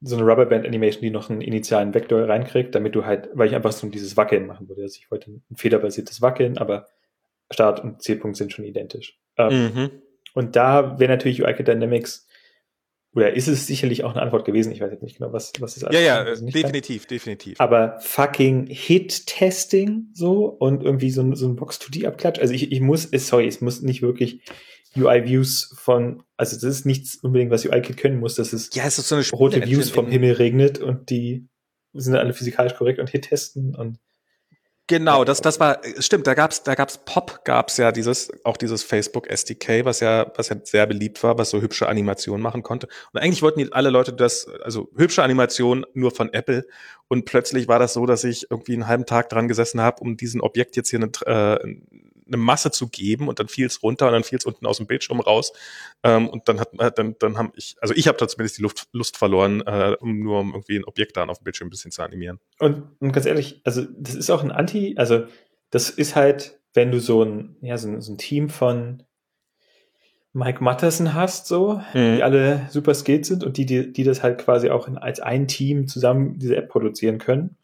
so 0.00 0.16
eine 0.16 0.24
Rubberband 0.24 0.66
Animation, 0.66 1.02
die 1.02 1.10
noch 1.10 1.30
einen 1.30 1.42
initialen 1.42 1.94
Vektor 1.94 2.26
reinkriegt, 2.28 2.74
damit 2.74 2.94
du 2.94 3.04
halt, 3.04 3.28
weil 3.34 3.46
ich 3.46 3.54
einfach 3.54 3.70
so 3.70 3.86
dieses 3.88 4.16
Wackeln 4.16 4.46
machen 4.46 4.68
wollte. 4.68 4.82
Also 4.82 4.98
ich 4.98 5.10
wollte 5.10 5.30
ein 5.30 5.56
federbasiertes 5.56 6.20
Wackeln, 6.20 6.58
aber 6.58 6.88
Start 7.50 7.82
und 7.82 8.02
Zielpunkt 8.02 8.36
sind 8.36 8.52
schon 8.52 8.64
identisch. 8.64 9.18
Ähm, 9.36 9.72
mhm. 9.74 9.90
Und 10.34 10.56
da 10.56 10.98
wäre 10.98 11.10
natürlich 11.10 11.42
UI 11.42 11.54
Dynamics 11.54 12.26
oder 13.12 13.34
ist 13.34 13.48
es 13.48 13.66
sicherlich 13.66 14.04
auch 14.04 14.12
eine 14.12 14.22
Antwort 14.22 14.44
gewesen? 14.44 14.70
Ich 14.70 14.80
weiß 14.80 14.92
jetzt 14.92 15.02
nicht 15.02 15.18
genau, 15.18 15.32
was, 15.32 15.52
was 15.58 15.76
ist. 15.76 15.82
Ja, 15.90 15.98
ja, 15.98 16.24
definitiv, 16.24 17.02
kann. 17.02 17.16
definitiv. 17.16 17.60
Aber 17.60 17.98
fucking 18.00 18.68
Hit-Testing 18.68 20.10
so 20.12 20.44
und 20.44 20.84
irgendwie 20.84 21.10
so 21.10 21.22
ein, 21.22 21.34
so 21.34 21.48
ein 21.48 21.56
Box-2D-Abklatsch. 21.56 22.38
Also 22.38 22.54
ich, 22.54 22.70
ich 22.70 22.80
muss, 22.80 23.10
sorry, 23.12 23.48
es 23.48 23.60
muss 23.60 23.82
nicht 23.82 24.02
wirklich 24.02 24.42
UI-Views 24.96 25.74
von, 25.76 26.22
also 26.36 26.54
das 26.54 26.64
ist 26.64 26.86
nichts 26.86 27.16
unbedingt, 27.16 27.50
was 27.50 27.66
UI-Kit 27.66 27.96
können 27.96 28.20
muss, 28.20 28.36
dass 28.36 28.52
es, 28.52 28.70
ja, 28.74 28.84
es 28.84 28.98
ist 28.98 29.08
so 29.08 29.16
eine 29.16 29.24
rote 29.32 29.64
Views 29.66 29.90
vom 29.90 30.08
Himmel 30.08 30.32
regnet 30.32 30.78
und 30.78 31.10
die 31.10 31.48
sind 31.92 32.14
alle 32.14 32.32
physikalisch 32.32 32.74
korrekt 32.74 33.00
und 33.00 33.10
Hit-testen 33.10 33.74
und 33.74 33.98
Genau, 34.90 35.22
das, 35.22 35.40
das 35.40 35.60
war, 35.60 35.78
stimmt, 36.00 36.26
da 36.26 36.34
gab's, 36.34 36.64
da 36.64 36.74
gab's 36.74 36.98
Pop, 37.04 37.44
gab's 37.44 37.76
ja 37.76 37.92
dieses, 37.92 38.32
auch 38.42 38.56
dieses 38.56 38.82
Facebook 38.82 39.30
SDK, 39.30 39.84
was 39.84 40.00
ja, 40.00 40.32
was 40.34 40.48
ja 40.48 40.56
sehr 40.64 40.84
beliebt 40.88 41.22
war, 41.22 41.38
was 41.38 41.50
so 41.50 41.60
hübsche 41.60 41.88
Animationen 41.88 42.42
machen 42.42 42.64
konnte. 42.64 42.88
Und 43.12 43.20
eigentlich 43.20 43.40
wollten 43.40 43.60
die 43.60 43.72
alle 43.72 43.90
Leute 43.90 44.12
das, 44.12 44.48
also 44.64 44.90
hübsche 44.96 45.22
Animationen 45.22 45.86
nur 45.94 46.10
von 46.10 46.32
Apple. 46.32 46.66
Und 47.06 47.24
plötzlich 47.24 47.68
war 47.68 47.78
das 47.78 47.92
so, 47.92 48.04
dass 48.04 48.24
ich 48.24 48.50
irgendwie 48.50 48.72
einen 48.72 48.88
halben 48.88 49.06
Tag 49.06 49.28
dran 49.28 49.46
gesessen 49.46 49.80
habe, 49.80 50.02
um 50.02 50.16
diesen 50.16 50.40
Objekt 50.40 50.74
jetzt 50.74 50.90
hier 50.90 50.98
eine, 50.98 51.12
äh, 51.24 51.76
eine 52.32 52.42
Masse 52.42 52.70
zu 52.70 52.88
geben 52.88 53.28
und 53.28 53.38
dann 53.38 53.48
fiel 53.48 53.66
es 53.66 53.82
runter 53.82 54.06
und 54.06 54.12
dann 54.12 54.24
fiel 54.24 54.38
es 54.38 54.44
unten 54.44 54.66
aus 54.66 54.78
dem 54.78 54.86
Bildschirm 54.86 55.20
raus. 55.20 55.52
Ähm, 56.02 56.28
und 56.28 56.48
dann 56.48 56.60
hat 56.60 56.98
dann, 56.98 57.16
dann 57.18 57.36
haben 57.36 57.52
ich, 57.56 57.76
also 57.80 57.94
ich 57.94 58.08
habe 58.08 58.18
da 58.18 58.28
zumindest 58.28 58.58
die 58.58 58.62
Luft, 58.62 58.88
Lust 58.92 59.16
verloren, 59.16 59.62
äh, 59.66 59.96
um 60.00 60.18
nur 60.20 60.40
um 60.40 60.52
irgendwie 60.52 60.76
ein 60.76 60.84
Objekt 60.84 61.16
da 61.16 61.24
auf 61.24 61.38
dem 61.38 61.44
Bildschirm 61.44 61.68
ein 61.68 61.70
bisschen 61.70 61.90
zu 61.90 62.02
animieren. 62.02 62.40
Und, 62.58 62.84
und 63.00 63.12
ganz 63.12 63.26
ehrlich, 63.26 63.60
also 63.64 63.84
das 63.98 64.14
ist 64.14 64.30
auch 64.30 64.42
ein 64.42 64.50
Anti, 64.50 64.94
also 64.96 65.24
das 65.70 65.90
ist 65.90 66.16
halt, 66.16 66.58
wenn 66.74 66.90
du 66.90 67.00
so 67.00 67.22
ein, 67.22 67.56
ja, 67.60 67.76
so 67.78 68.00
so 68.00 68.12
ein 68.12 68.18
Team 68.18 68.48
von 68.48 69.02
Mike 70.32 70.62
Matterson 70.62 71.14
hast, 71.14 71.46
so, 71.46 71.80
mhm. 71.92 72.16
die 72.16 72.22
alle 72.22 72.68
super 72.70 72.94
skilled 72.94 73.26
sind 73.26 73.42
und 73.42 73.56
die, 73.56 73.66
die, 73.66 73.92
die 73.92 74.04
das 74.04 74.22
halt 74.22 74.38
quasi 74.38 74.70
auch 74.70 74.86
in, 74.86 74.96
als 74.96 75.20
ein 75.20 75.48
Team 75.48 75.88
zusammen 75.88 76.38
diese 76.38 76.56
App 76.56 76.68
produzieren 76.68 77.18
können, 77.18 77.56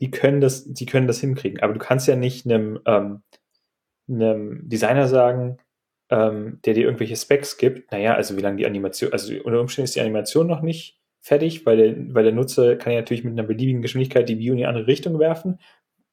die 0.00 0.10
können 0.10 0.40
das, 0.40 0.64
die 0.64 0.86
können 0.86 1.06
das 1.06 1.20
hinkriegen. 1.20 1.60
Aber 1.60 1.72
du 1.72 1.80
kannst 1.80 2.06
ja 2.06 2.16
nicht 2.16 2.46
einem, 2.46 2.78
ähm, 2.86 3.22
einem 4.14 4.68
Designer 4.68 5.06
sagen, 5.08 5.58
ähm, 6.10 6.60
der 6.64 6.74
dir 6.74 6.84
irgendwelche 6.84 7.16
Specs 7.16 7.56
gibt, 7.56 7.90
naja, 7.90 8.14
also 8.14 8.36
wie 8.36 8.42
lange 8.42 8.56
die 8.56 8.66
Animation, 8.66 9.12
also 9.12 9.34
unter 9.44 9.60
Umständen 9.60 9.84
ist 9.84 9.96
die 9.96 10.00
Animation 10.00 10.46
noch 10.46 10.60
nicht 10.60 11.00
fertig, 11.20 11.64
weil 11.64 11.76
der, 11.76 12.14
weil 12.14 12.24
der 12.24 12.32
Nutzer 12.32 12.76
kann 12.76 12.92
ja 12.92 13.00
natürlich 13.00 13.24
mit 13.24 13.32
einer 13.32 13.46
beliebigen 13.46 13.80
Geschwindigkeit 13.80 14.28
die 14.28 14.38
View 14.38 14.52
in 14.52 14.58
die 14.58 14.66
andere 14.66 14.86
Richtung 14.86 15.18
werfen. 15.18 15.58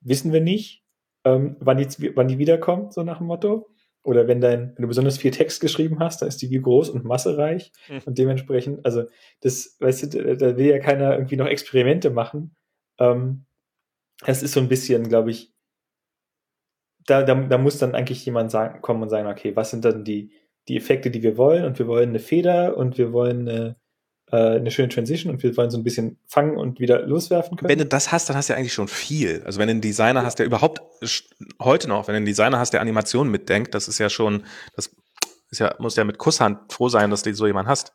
Wissen 0.02 0.32
wir 0.32 0.42
nicht, 0.42 0.84
ähm, 1.26 1.58
wann, 1.60 1.78
die, 1.78 2.16
wann 2.16 2.28
die 2.28 2.38
wiederkommt, 2.38 2.94
so 2.94 3.04
nach 3.04 3.18
dem 3.18 3.28
Motto. 3.28 3.70
Oder 4.04 4.28
wenn 4.28 4.40
dein, 4.40 4.74
wenn 4.76 4.84
du 4.84 4.88
besonders 4.88 5.18
viel 5.18 5.32
Text 5.32 5.60
geschrieben 5.60 6.00
hast, 6.00 6.22
dann 6.22 6.30
ist 6.30 6.42
die 6.42 6.50
View 6.50 6.62
groß 6.62 6.90
und 6.90 7.04
massereich 7.04 7.74
mhm. 7.90 8.00
und 8.06 8.18
dementsprechend, 8.18 8.86
also 8.86 9.04
das, 9.42 9.76
weißt 9.80 10.14
du, 10.14 10.36
da 10.38 10.56
will 10.56 10.68
ja 10.68 10.80
keiner 10.80 11.14
irgendwie 11.14 11.36
noch 11.36 11.48
Experimente 11.48 12.10
machen. 12.10 12.56
Ähm, 12.98 13.46
das 14.26 14.44
ist 14.44 14.54
so 14.54 14.62
ein 14.62 14.70
bisschen, 14.70 15.10
glaube 15.10 15.32
ich, 15.32 15.54
da, 17.06 17.24
da, 17.24 17.36
da 17.36 17.58
muss 17.58 17.78
dann 17.78 17.96
eigentlich 17.96 18.26
jemand 18.26 18.52
sagen, 18.52 18.82
kommen 18.82 19.02
und 19.02 19.10
sagen, 19.10 19.28
okay, 19.28 19.56
was 19.56 19.72
sind 19.72 19.86
dann 19.86 20.04
die, 20.04 20.32
die 20.68 20.78
Effekte, 20.78 21.12
die 21.12 21.24
wir 21.24 21.38
wollen? 21.38 21.66
Und 21.66 21.80
wir 21.80 21.88
wollen 21.88 22.10
eine 22.10 22.20
Feder 22.20 22.78
und 22.78 22.98
wir 22.98 23.12
wollen 23.12 23.48
eine, 23.48 23.76
äh, 24.32 24.58
eine 24.58 24.72
schöne 24.72 24.90
Transition 24.90 25.32
und 25.32 25.42
wir 25.42 25.56
wollen 25.58 25.72
so 25.72 25.78
ein 25.78 25.84
bisschen 25.84 26.18
fangen 26.28 26.58
und 26.58 26.80
wieder 26.80 27.02
loswerfen 27.02 27.58
können. 27.58 27.70
Wenn 27.70 27.80
du 27.80 27.86
das 27.86 28.12
hast, 28.12 28.30
dann 28.30 28.38
hast 28.38 28.50
du 28.50 28.54
ja 28.54 28.60
eigentlich 28.60 28.74
schon 28.74 28.88
viel. 28.88 29.42
Also 29.46 29.60
wenn 29.60 29.68
du 29.68 29.72
einen 29.72 29.82
Designer 29.82 30.24
hast, 30.24 30.40
der 30.40 30.46
überhaupt 30.46 30.82
heute 31.60 31.88
noch, 31.88 32.08
wenn 32.08 32.14
du 32.14 32.18
einen 32.18 32.26
Designer 32.26 32.60
hast, 32.60 32.74
der 32.74 32.82
Animationen 32.82 33.32
mitdenkt, 33.32 33.74
das 33.74 33.88
ist 33.88 33.98
ja 33.98 34.10
schon, 34.10 34.44
das 34.76 34.96
ist 35.50 35.60
ja, 35.60 35.74
muss 35.80 35.96
ja 35.96 36.04
mit 36.04 36.18
Kusshand 36.18 36.72
froh 36.72 36.90
sein, 36.90 37.10
dass 37.10 37.24
du 37.24 37.34
so 37.34 37.48
jemanden 37.48 37.70
hast. 37.70 37.94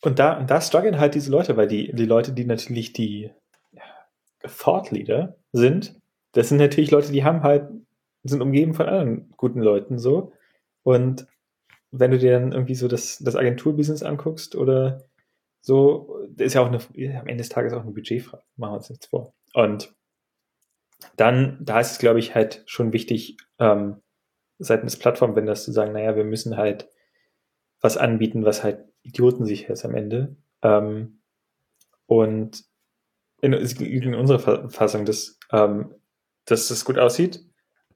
Und 0.00 0.18
da, 0.18 0.42
da 0.42 0.60
strugglen 0.60 0.98
halt 0.98 1.14
diese 1.14 1.30
Leute, 1.30 1.56
weil 1.56 1.68
die, 1.68 1.92
die 1.92 2.06
Leute, 2.06 2.32
die 2.32 2.44
natürlich 2.44 2.92
die 2.92 3.30
Thought 4.42 4.90
Leader 4.90 5.36
sind, 5.52 5.94
das 6.32 6.48
sind 6.48 6.58
natürlich 6.58 6.90
Leute, 6.90 7.10
die 7.10 7.24
haben 7.24 7.42
halt 7.42 7.68
sind 8.24 8.42
umgeben 8.42 8.74
von 8.74 8.86
anderen 8.86 9.30
guten 9.36 9.60
Leuten 9.60 9.98
so. 9.98 10.32
Und 10.82 11.26
wenn 11.90 12.10
du 12.10 12.18
dir 12.18 12.32
dann 12.32 12.52
irgendwie 12.52 12.74
so 12.74 12.88
das, 12.88 13.18
das 13.18 13.36
Agenturbusiness 13.36 14.02
anguckst 14.02 14.54
oder 14.56 15.04
so, 15.60 16.26
ist 16.36 16.54
ja 16.54 16.60
auch 16.60 16.66
eine, 16.66 16.78
am 17.18 17.26
Ende 17.26 17.38
des 17.38 17.48
Tages 17.48 17.72
auch 17.72 17.82
eine 17.82 17.92
Budgetfrage, 17.92 18.42
machen 18.56 18.72
wir 18.72 18.76
uns 18.76 18.90
nichts 18.90 19.06
vor. 19.06 19.34
Und 19.54 19.94
dann, 21.16 21.58
da 21.60 21.80
ist 21.80 21.92
es, 21.92 21.98
glaube 21.98 22.18
ich, 22.18 22.34
halt 22.34 22.62
schon 22.66 22.92
wichtig, 22.92 23.36
ähm, 23.58 24.02
seitens 24.58 24.92
des 24.92 25.00
Plattformwenders 25.00 25.64
zu 25.64 25.72
sagen, 25.72 25.92
naja, 25.92 26.16
wir 26.16 26.24
müssen 26.24 26.56
halt 26.56 26.88
was 27.80 27.96
anbieten, 27.96 28.44
was 28.44 28.64
halt 28.64 28.84
idiotensicher 29.02 29.72
ist 29.72 29.84
am 29.84 29.94
Ende. 29.94 30.36
Ähm, 30.62 31.20
und 32.06 32.64
in, 33.40 33.52
in 33.52 34.14
unserer 34.14 34.40
Verfassung, 34.40 35.04
dass, 35.04 35.38
ähm, 35.52 35.94
dass 36.44 36.68
das 36.68 36.84
gut 36.84 36.98
aussieht, 36.98 37.47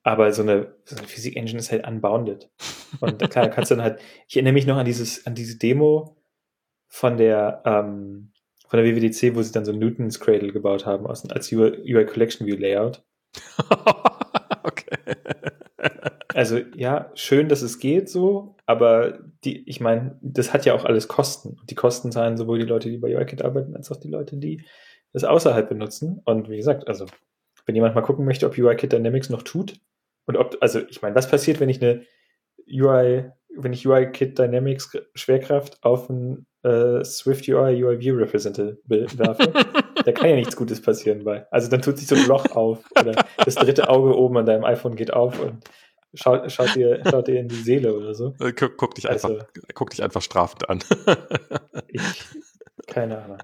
aber 0.03 0.33
so 0.33 0.43
eine, 0.43 0.75
so 0.85 0.97
eine 0.97 1.07
Physik-Engine 1.07 1.59
ist 1.59 1.71
halt 1.71 1.87
unbounded. 1.87 2.51
Und 3.01 3.19
klar, 3.31 3.49
kannst 3.49 3.71
du 3.71 3.77
dann 3.77 3.85
halt, 3.85 4.01
ich 4.29 4.37
erinnere 4.37 4.55
mich 4.55 4.67
noch 4.67 4.77
an 4.77 4.85
dieses, 4.85 5.27
an 5.27 5.35
diese 5.35 5.59
Demo 5.59 6.17
von 6.89 7.17
der, 7.17 7.63
ähm, 7.65 8.33
von 8.67 8.83
der 8.83 8.87
WWDC, 8.87 9.37
wo 9.37 9.43
sie 9.43 9.53
dann 9.53 9.65
so 9.65 9.73
Newton's 9.73 10.19
Cradle 10.19 10.53
gebaut 10.53 10.87
haben, 10.87 11.07
aus, 11.07 11.29
als 11.31 11.53
UI, 11.53 12.05
Collection 12.07 12.47
View 12.47 12.57
Layout. 12.57 13.05
okay. 14.63 15.17
Also 16.35 16.59
ja, 16.75 17.11
schön, 17.15 17.49
dass 17.49 17.63
es 17.63 17.79
geht 17.79 18.09
so, 18.09 18.57
aber 18.67 19.21
die, 19.45 19.69
ich 19.69 19.81
meine, 19.81 20.19
das 20.23 20.53
hat 20.53 20.65
ja 20.65 20.75
auch 20.75 20.85
alles 20.85 21.07
Kosten. 21.07 21.59
Und 21.61 21.71
die 21.71 21.75
Kosten 21.75 22.11
zahlen 22.11 22.37
sowohl 22.37 22.59
die 22.59 22.67
Leute, 22.67 22.91
die 22.91 22.99
bei 22.99 23.15
UIKit 23.15 23.43
arbeiten, 23.43 23.77
als 23.77 23.93
auch 23.93 23.97
die 23.97 24.09
Leute, 24.09 24.37
die 24.37 24.65
das 25.13 25.25
außerhalb 25.25 25.69
benutzen. 25.69 26.21
Und 26.25 26.49
wie 26.49 26.57
gesagt, 26.57 26.89
also 26.89 27.07
wenn 27.67 27.75
jemand 27.75 27.95
mal 27.95 28.01
gucken 28.01 28.25
möchte, 28.25 28.47
ob 28.47 28.59
UIKit 28.59 28.93
Dynamics 28.93 29.31
noch 29.31 29.43
tut, 29.43 29.79
und 30.27 30.37
ob, 30.37 30.57
also 30.61 30.81
ich 30.89 31.03
meine, 31.03 31.15
was 31.15 31.29
passiert, 31.29 31.61
wenn 31.61 31.69
ich 31.69 31.83
eine 31.83 32.05
UI, 32.71 33.31
wenn 33.57 33.73
ich 33.73 33.87
UI-Kit 33.87 34.39
Dynamics 34.39 34.97
Schwerkraft 35.15 35.83
auf 35.83 36.09
ein 36.09 36.47
äh, 36.63 37.05
Swift 37.05 37.49
UI 37.49 37.83
UI 37.83 38.01
View 38.01 38.17
Representative 38.17 38.79
werfe? 38.89 39.53
da 40.05 40.13
kann 40.13 40.31
ja 40.31 40.37
nichts 40.37 40.57
Gutes 40.57 40.81
passieren 40.81 41.25
bei. 41.25 41.47
Also 41.51 41.69
dann 41.69 41.83
tut 41.83 41.99
sich 41.99 42.07
so 42.07 42.15
ein 42.15 42.27
Loch 42.27 42.51
auf 42.57 42.85
oder 42.99 43.25
das 43.45 43.55
dritte 43.57 43.89
Auge 43.89 44.17
oben 44.17 44.39
an 44.39 44.47
deinem 44.47 44.65
iPhone 44.65 44.97
geht 44.97 45.13
auf 45.13 45.41
und 45.41 45.65
schaut, 46.15 46.51
schaut, 46.51 46.75
dir, 46.75 47.03
schaut 47.09 47.27
dir 47.27 47.41
in 47.41 47.49
die 47.49 47.63
Seele 47.63 47.95
oder 47.95 48.15
so. 48.15 48.35
Äh, 48.41 48.53
guck, 48.53 48.77
guck 48.77 48.95
dich, 48.95 49.09
also, 49.09 49.29
einfach, 49.29 49.47
guck 49.75 49.91
dich 49.91 50.03
einfach 50.03 50.23
strafend 50.23 50.69
an. 50.69 50.83
ich, 51.89 52.03
keine 52.87 53.23
Ahnung. 53.23 53.39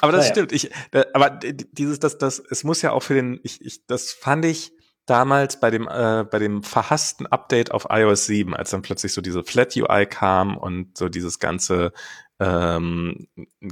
Aber 0.00 0.12
das 0.12 0.22
naja. 0.22 0.32
stimmt. 0.32 0.52
Ich, 0.52 0.70
aber 1.12 1.30
dieses, 1.30 2.00
das, 2.00 2.18
das, 2.18 2.42
es 2.50 2.64
muss 2.64 2.82
ja 2.82 2.92
auch 2.92 3.02
für 3.02 3.14
den, 3.14 3.40
ich, 3.42 3.60
ich, 3.64 3.86
das 3.86 4.12
fand 4.12 4.44
ich, 4.44 4.72
damals 5.08 5.58
bei 5.60 5.70
dem, 5.70 5.88
äh, 5.88 6.24
bei 6.30 6.38
dem 6.38 6.62
verhassten 6.62 7.26
Update 7.26 7.70
auf 7.72 7.86
iOS 7.90 8.26
7, 8.26 8.54
als 8.54 8.70
dann 8.70 8.82
plötzlich 8.82 9.12
so 9.12 9.20
diese 9.20 9.44
Flat 9.44 9.76
UI 9.76 10.06
kam 10.06 10.56
und 10.56 10.96
so 10.96 11.08
dieses 11.08 11.38
ganze 11.38 11.92
ähm, 12.40 13.26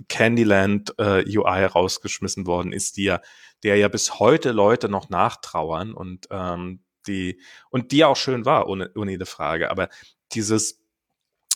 Candyland 0.08 0.94
äh, 0.98 1.24
UI 1.26 1.64
rausgeschmissen 1.64 2.46
worden 2.46 2.72
ist, 2.72 2.96
die 2.96 3.04
ja, 3.04 3.20
der 3.62 3.76
ja 3.76 3.88
bis 3.88 4.18
heute 4.18 4.52
Leute 4.52 4.88
noch 4.88 5.08
nachtrauern 5.08 5.92
und 5.92 6.26
ähm, 6.30 6.82
die 7.06 7.40
und 7.70 7.92
die 7.92 8.04
auch 8.04 8.16
schön 8.16 8.44
war, 8.44 8.68
ohne, 8.68 8.90
ohne 8.96 9.12
jede 9.12 9.26
Frage. 9.26 9.70
Aber 9.70 9.88
dieses 10.32 10.82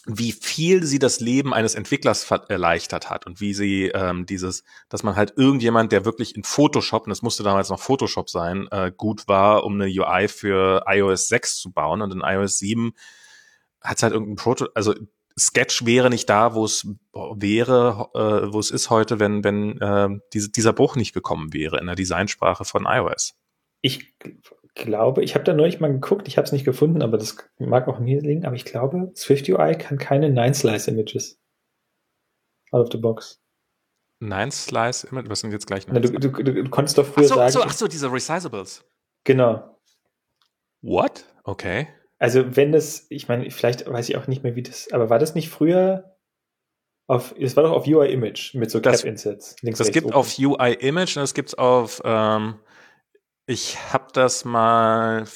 wie 0.07 0.33
viel 0.33 0.85
sie 0.85 0.99
das 0.99 1.21
Leben 1.21 1.53
eines 1.53 1.75
Entwicklers 1.75 2.31
erleichtert 2.49 3.11
hat 3.11 3.27
und 3.27 3.41
wie 3.41 3.53
sie 3.53 3.89
ähm, 3.89 4.25
dieses, 4.25 4.65
dass 4.89 5.03
man 5.03 5.17
halt 5.17 5.35
irgendjemand, 5.37 5.93
der 5.93 6.05
wirklich 6.05 6.35
in 6.37 6.43
Photoshop, 6.43 7.05
und 7.05 7.11
das 7.11 7.23
musste 7.23 7.43
damals 7.43 7.69
noch 7.69 7.81
Photoshop 7.81 8.31
sein, 8.31 8.67
äh, 8.71 8.93
gut 8.97 9.29
war, 9.29 9.65
um 9.65 9.81
eine 9.81 9.91
UI 9.91 10.29
für 10.29 10.85
iOS 10.87 11.29
6 11.29 11.57
zu 11.57 11.73
bauen 11.73 12.01
und 12.01 12.13
in 12.13 12.23
iOS 12.23 12.59
7 12.59 12.93
hat 13.83 13.99
es 13.99 14.03
halt 14.03 14.13
irgendein 14.13 14.37
Proto, 14.37 14.69
also 14.75 14.95
Sketch 15.39 15.87
wäre 15.87 16.11
nicht 16.11 16.29
da, 16.29 16.55
wo 16.55 16.65
es 16.65 16.87
wäre, 17.13 18.11
äh, 18.15 18.53
wo 18.53 18.59
es 18.59 18.71
ist 18.71 18.91
heute, 18.91 19.21
wenn, 19.21 19.45
wenn 19.45 19.81
äh, 19.81 20.09
diese, 20.33 20.51
dieser 20.51 20.73
Bruch 20.73 20.97
nicht 20.97 21.13
gekommen 21.13 21.53
wäre 21.53 21.79
in 21.79 21.87
der 21.87 21.95
Designsprache 21.95 22.65
von 22.65 22.87
iOS. 22.87 23.35
Ich 23.81 24.15
glaube, 24.75 25.23
ich 25.23 25.35
habe 25.35 25.45
da 25.45 25.53
neulich 25.53 25.81
mal 25.81 25.93
geguckt, 25.93 26.29
ich 26.29 26.37
habe 26.37 26.47
es 26.47 26.53
nicht 26.53 26.65
gefunden, 26.65 27.03
aber 27.03 27.19
das 27.19 27.37
mag 27.59 27.89
auch 27.89 27.99
mir 27.99 28.21
liegen, 28.21 28.45
aber 28.45 28.57
ich 28.57 28.65
glaube, 28.65 29.13
Swift 29.15 29.49
UI 29.49 29.75
kann 29.77 29.99
keine 29.99 30.31
Nine-Slice-Images. 30.31 31.39
Out 32.73 32.87
of 32.87 32.89
the 32.93 32.99
box. 32.99 33.41
Nine-Slice-Image? 34.21 35.29
Was 35.29 35.41
sind 35.41 35.53
jetzt 35.53 35.67
gleich 35.67 35.87
Na, 35.89 35.99
du, 35.99 36.13
du, 36.13 36.31
du, 36.31 36.43
du, 36.43 36.71
konntest 36.71 36.99
doch 36.99 37.07
früher 37.07 37.25
ach 37.25 37.29
so, 37.29 37.35
sagen. 37.35 37.49
Ach 37.49 37.53
so, 37.53 37.63
ach 37.63 37.73
so, 37.73 37.89
diese 37.89 38.13
Resizables. 38.13 38.85
Genau. 39.25 39.79
What? 40.83 41.25
Okay. 41.45 41.89
Also 42.19 42.55
wenn 42.57 42.71
das, 42.71 43.07
ich 43.09 43.29
meine, 43.29 43.51
vielleicht 43.51 43.91
weiß 43.91 44.09
ich 44.09 44.17
auch 44.17 44.27
nicht 44.27 44.43
mehr, 44.43 44.55
wie 44.55 44.63
das, 44.63 44.93
aber 44.93 45.09
war 45.09 45.19
das 45.19 45.35
nicht 45.35 45.49
früher 45.49 46.17
auf, 47.07 47.35
es 47.39 47.57
war 47.57 47.65
doch 47.65 47.73
auf 47.73 47.87
UI 47.87 48.13
Image 48.13 48.55
mit 48.55 48.71
so 48.71 48.81
Cap-Insets. 48.81 49.57
Das 49.63 49.91
gibt 49.91 50.07
oben. 50.07 50.15
auf 50.15 50.39
UI 50.39 50.75
Image 50.75 51.17
und 51.17 51.25
es 51.25 51.35
gibt 51.35 51.59
auf, 51.59 52.01
ähm, 52.05 52.61
ich 53.51 53.93
habe 53.93 54.07
das 54.13 54.45
mal, 54.45 55.25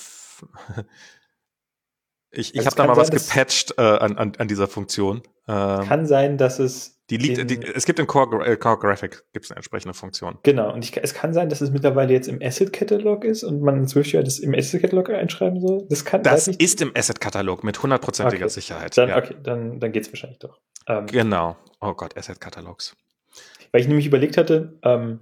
ich, 2.30 2.54
ich 2.54 2.60
also 2.60 2.66
habe 2.66 2.76
da 2.76 2.86
mal 2.86 2.94
sein, 2.94 3.12
was 3.12 3.28
gepatcht 3.28 3.74
äh, 3.76 3.82
an, 3.82 4.16
an, 4.16 4.32
an 4.38 4.48
dieser 4.48 4.68
Funktion. 4.68 5.22
Ähm, 5.48 5.86
kann 5.86 6.06
sein, 6.06 6.38
dass 6.38 6.58
es 6.58 6.92
die 7.10 7.18
liegt, 7.18 7.50
die, 7.50 7.62
es 7.62 7.84
gibt 7.84 7.98
in 7.98 8.06
Core, 8.06 8.46
äh, 8.46 8.56
Core 8.56 8.78
Graphic 8.78 9.24
gibt 9.34 9.44
es 9.44 9.50
eine 9.50 9.56
entsprechende 9.56 9.92
Funktion. 9.92 10.38
Genau, 10.42 10.72
und 10.72 10.82
ich, 10.82 10.96
es 10.96 11.12
kann 11.12 11.34
sein, 11.34 11.50
dass 11.50 11.60
es 11.60 11.70
mittlerweile 11.70 12.14
jetzt 12.14 12.28
im 12.28 12.40
Asset-Katalog 12.40 13.24
ist 13.24 13.44
und 13.44 13.60
man 13.60 13.76
inzwischen 13.76 14.24
das 14.24 14.38
im 14.38 14.54
Asset-Katalog 14.54 15.10
einschreiben 15.10 15.60
soll. 15.60 15.86
Das 15.90 16.06
kann 16.06 16.22
Das 16.22 16.48
ist 16.48 16.80
im 16.80 16.92
Asset-Katalog 16.96 17.62
mit 17.62 17.82
hundertprozentiger 17.82 18.46
okay. 18.46 18.54
Sicherheit. 18.54 18.96
Dann, 18.96 19.10
ja. 19.10 19.18
Okay, 19.18 19.36
dann, 19.42 19.80
dann 19.80 19.92
geht 19.92 20.04
es 20.04 20.12
wahrscheinlich 20.12 20.38
doch. 20.38 20.60
Ähm, 20.86 21.04
genau. 21.06 21.58
Oh 21.82 21.92
Gott, 21.92 22.16
Asset-Katalogs. 22.16 22.96
Weil 23.70 23.82
ich 23.82 23.88
nämlich 23.88 24.06
überlegt 24.06 24.38
hatte, 24.38 24.78
ähm, 24.82 25.20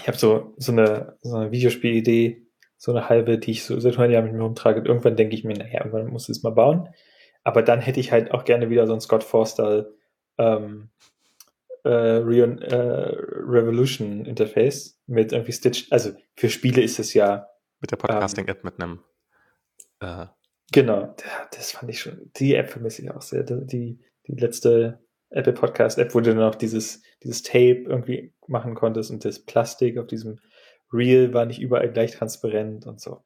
ich 0.00 0.08
habe 0.08 0.18
so, 0.18 0.54
so 0.56 0.72
eine, 0.72 1.16
so 1.22 1.36
eine 1.36 1.50
Videospielidee, 1.50 2.46
so 2.76 2.92
eine 2.92 3.08
halbe, 3.08 3.38
die 3.38 3.52
ich 3.52 3.64
so 3.64 3.78
seit 3.80 3.94
100 3.94 4.12
Jahren 4.12 4.24
mit 4.24 4.34
mir 4.34 4.42
rumtrage. 4.42 4.80
Und 4.80 4.86
irgendwann 4.86 5.16
denke 5.16 5.34
ich 5.34 5.44
mir, 5.44 5.56
naja, 5.56 5.80
irgendwann 5.84 6.08
muss 6.08 6.28
ich 6.28 6.36
es 6.36 6.42
mal 6.42 6.50
bauen. 6.50 6.88
Aber 7.44 7.62
dann 7.62 7.80
hätte 7.80 8.00
ich 8.00 8.12
halt 8.12 8.30
auch 8.30 8.44
gerne 8.44 8.70
wieder 8.70 8.86
so 8.86 8.92
ein 8.92 9.00
Scott 9.00 9.24
Forstall 9.24 9.92
ähm, 10.38 10.90
äh, 11.84 11.88
Re 11.88 12.42
äh, 12.60 13.16
Revolution 13.48 14.24
Interface 14.24 15.00
mit 15.06 15.32
irgendwie 15.32 15.52
Stitch. 15.52 15.86
Also 15.90 16.12
für 16.36 16.48
Spiele 16.50 16.82
ist 16.82 16.98
es 16.98 17.14
ja. 17.14 17.48
Mit 17.80 17.90
der 17.90 17.96
Podcasting-App 17.96 18.58
ähm, 18.58 18.62
mit 18.64 18.80
einem. 18.80 19.00
Äh, 20.00 20.26
genau, 20.72 21.14
das 21.52 21.72
fand 21.72 21.90
ich 21.90 22.00
schon. 22.00 22.30
Die 22.36 22.54
App 22.54 22.70
vermisse 22.70 23.02
ich 23.02 23.10
auch 23.10 23.22
sehr. 23.22 23.42
Die, 23.42 23.98
die 24.26 24.34
letzte 24.34 25.00
Apple 25.30 25.52
Podcast 25.52 25.98
App, 25.98 26.14
wo 26.14 26.20
du 26.20 26.34
dann 26.34 26.42
auch 26.42 26.54
dieses, 26.54 27.02
dieses 27.22 27.42
Tape 27.42 27.84
irgendwie 27.86 28.32
machen 28.48 28.74
konntest 28.74 29.10
und 29.10 29.24
das 29.24 29.40
Plastik 29.40 29.98
auf 29.98 30.06
diesem 30.06 30.38
Reel 30.92 31.34
war 31.34 31.46
nicht 31.46 31.60
überall 31.60 31.90
gleich 31.92 32.12
transparent 32.12 32.86
und 32.86 33.00
so. 33.00 33.22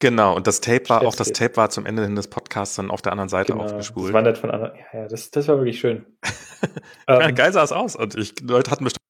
Genau, 0.00 0.34
und 0.36 0.46
das 0.46 0.60
Tape 0.60 0.88
war, 0.88 1.02
auch 1.06 1.14
das 1.14 1.32
Tape 1.32 1.56
war 1.56 1.70
zum 1.70 1.86
Ende 1.86 2.02
hin 2.02 2.16
des 2.16 2.28
Podcasts 2.28 2.76
dann 2.76 2.90
auf 2.90 3.00
der 3.00 3.12
anderen 3.12 3.28
Seite 3.28 3.52
genau, 3.52 3.64
aufgespult. 3.64 4.08
Das 4.08 4.12
wandert 4.12 4.38
von 4.38 4.50
anderen, 4.50 4.74
ja, 4.76 5.00
ja, 5.00 5.08
das, 5.08 5.30
das 5.30 5.48
war 5.48 5.56
wirklich 5.58 5.78
schön. 5.78 6.04
ähm, 7.08 7.34
geil 7.34 7.52
sah 7.52 7.62
es 7.62 7.72
aus 7.72 7.96
und 7.96 8.16
ich, 8.16 8.34
Leute 8.40 8.70
hatten 8.70 8.84
bestimmt. 8.84 9.00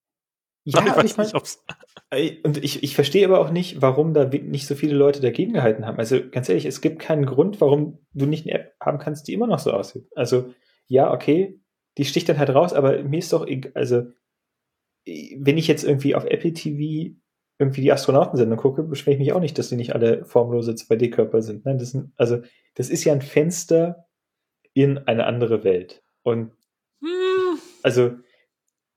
Ja, 0.64 0.80
ich 0.86 0.96
weiß 0.96 1.04
ich 1.04 1.16
mein, 1.16 1.26
nicht, 1.26 1.34
ob's 1.34 1.64
und 2.44 2.62
ich, 2.62 2.82
ich 2.82 2.94
verstehe 2.94 3.26
aber 3.26 3.40
auch 3.40 3.50
nicht, 3.50 3.82
warum 3.82 4.14
da 4.14 4.24
nicht 4.24 4.66
so 4.66 4.74
viele 4.74 4.94
Leute 4.94 5.20
dagegen 5.20 5.54
gehalten 5.54 5.86
haben. 5.86 5.98
Also 5.98 6.18
ganz 6.30 6.48
ehrlich, 6.48 6.64
es 6.64 6.80
gibt 6.80 7.00
keinen 7.00 7.26
Grund, 7.26 7.60
warum 7.60 7.98
du 8.12 8.26
nicht 8.26 8.46
eine 8.46 8.54
App 8.54 8.74
haben 8.80 8.98
kannst, 8.98 9.26
die 9.26 9.32
immer 9.32 9.46
noch 9.46 9.58
so 9.58 9.72
aussieht. 9.72 10.06
Also 10.14 10.54
ja, 10.86 11.12
okay, 11.12 11.60
die 11.98 12.04
sticht 12.04 12.28
dann 12.28 12.38
halt 12.38 12.50
raus, 12.50 12.72
aber 12.72 13.02
mir 13.02 13.18
ist 13.18 13.32
doch, 13.32 13.46
egal, 13.46 13.72
also 13.74 14.04
wenn 15.06 15.58
ich 15.58 15.68
jetzt 15.68 15.84
irgendwie 15.84 16.14
auf 16.14 16.24
Apple 16.24 16.52
TV 16.52 17.14
irgendwie 17.58 17.82
die 17.82 17.92
Astronautensendung 17.92 18.58
gucke, 18.58 18.82
beschwere 18.82 19.14
ich 19.14 19.20
mich 19.20 19.32
auch 19.32 19.40
nicht, 19.40 19.58
dass 19.58 19.68
die 19.68 19.76
nicht 19.76 19.94
alle 19.94 20.24
formlose 20.24 20.72
2D-Körper 20.72 21.40
sind. 21.40 21.64
Nein, 21.64 21.78
das 21.78 21.90
sind, 21.90 22.12
also, 22.16 22.42
das 22.74 22.90
ist 22.90 23.04
ja 23.04 23.12
ein 23.12 23.22
Fenster 23.22 24.06
in 24.72 24.98
eine 24.98 25.26
andere 25.26 25.62
Welt. 25.62 26.02
Und 26.22 26.52
hm. 27.00 27.58
also 27.82 28.12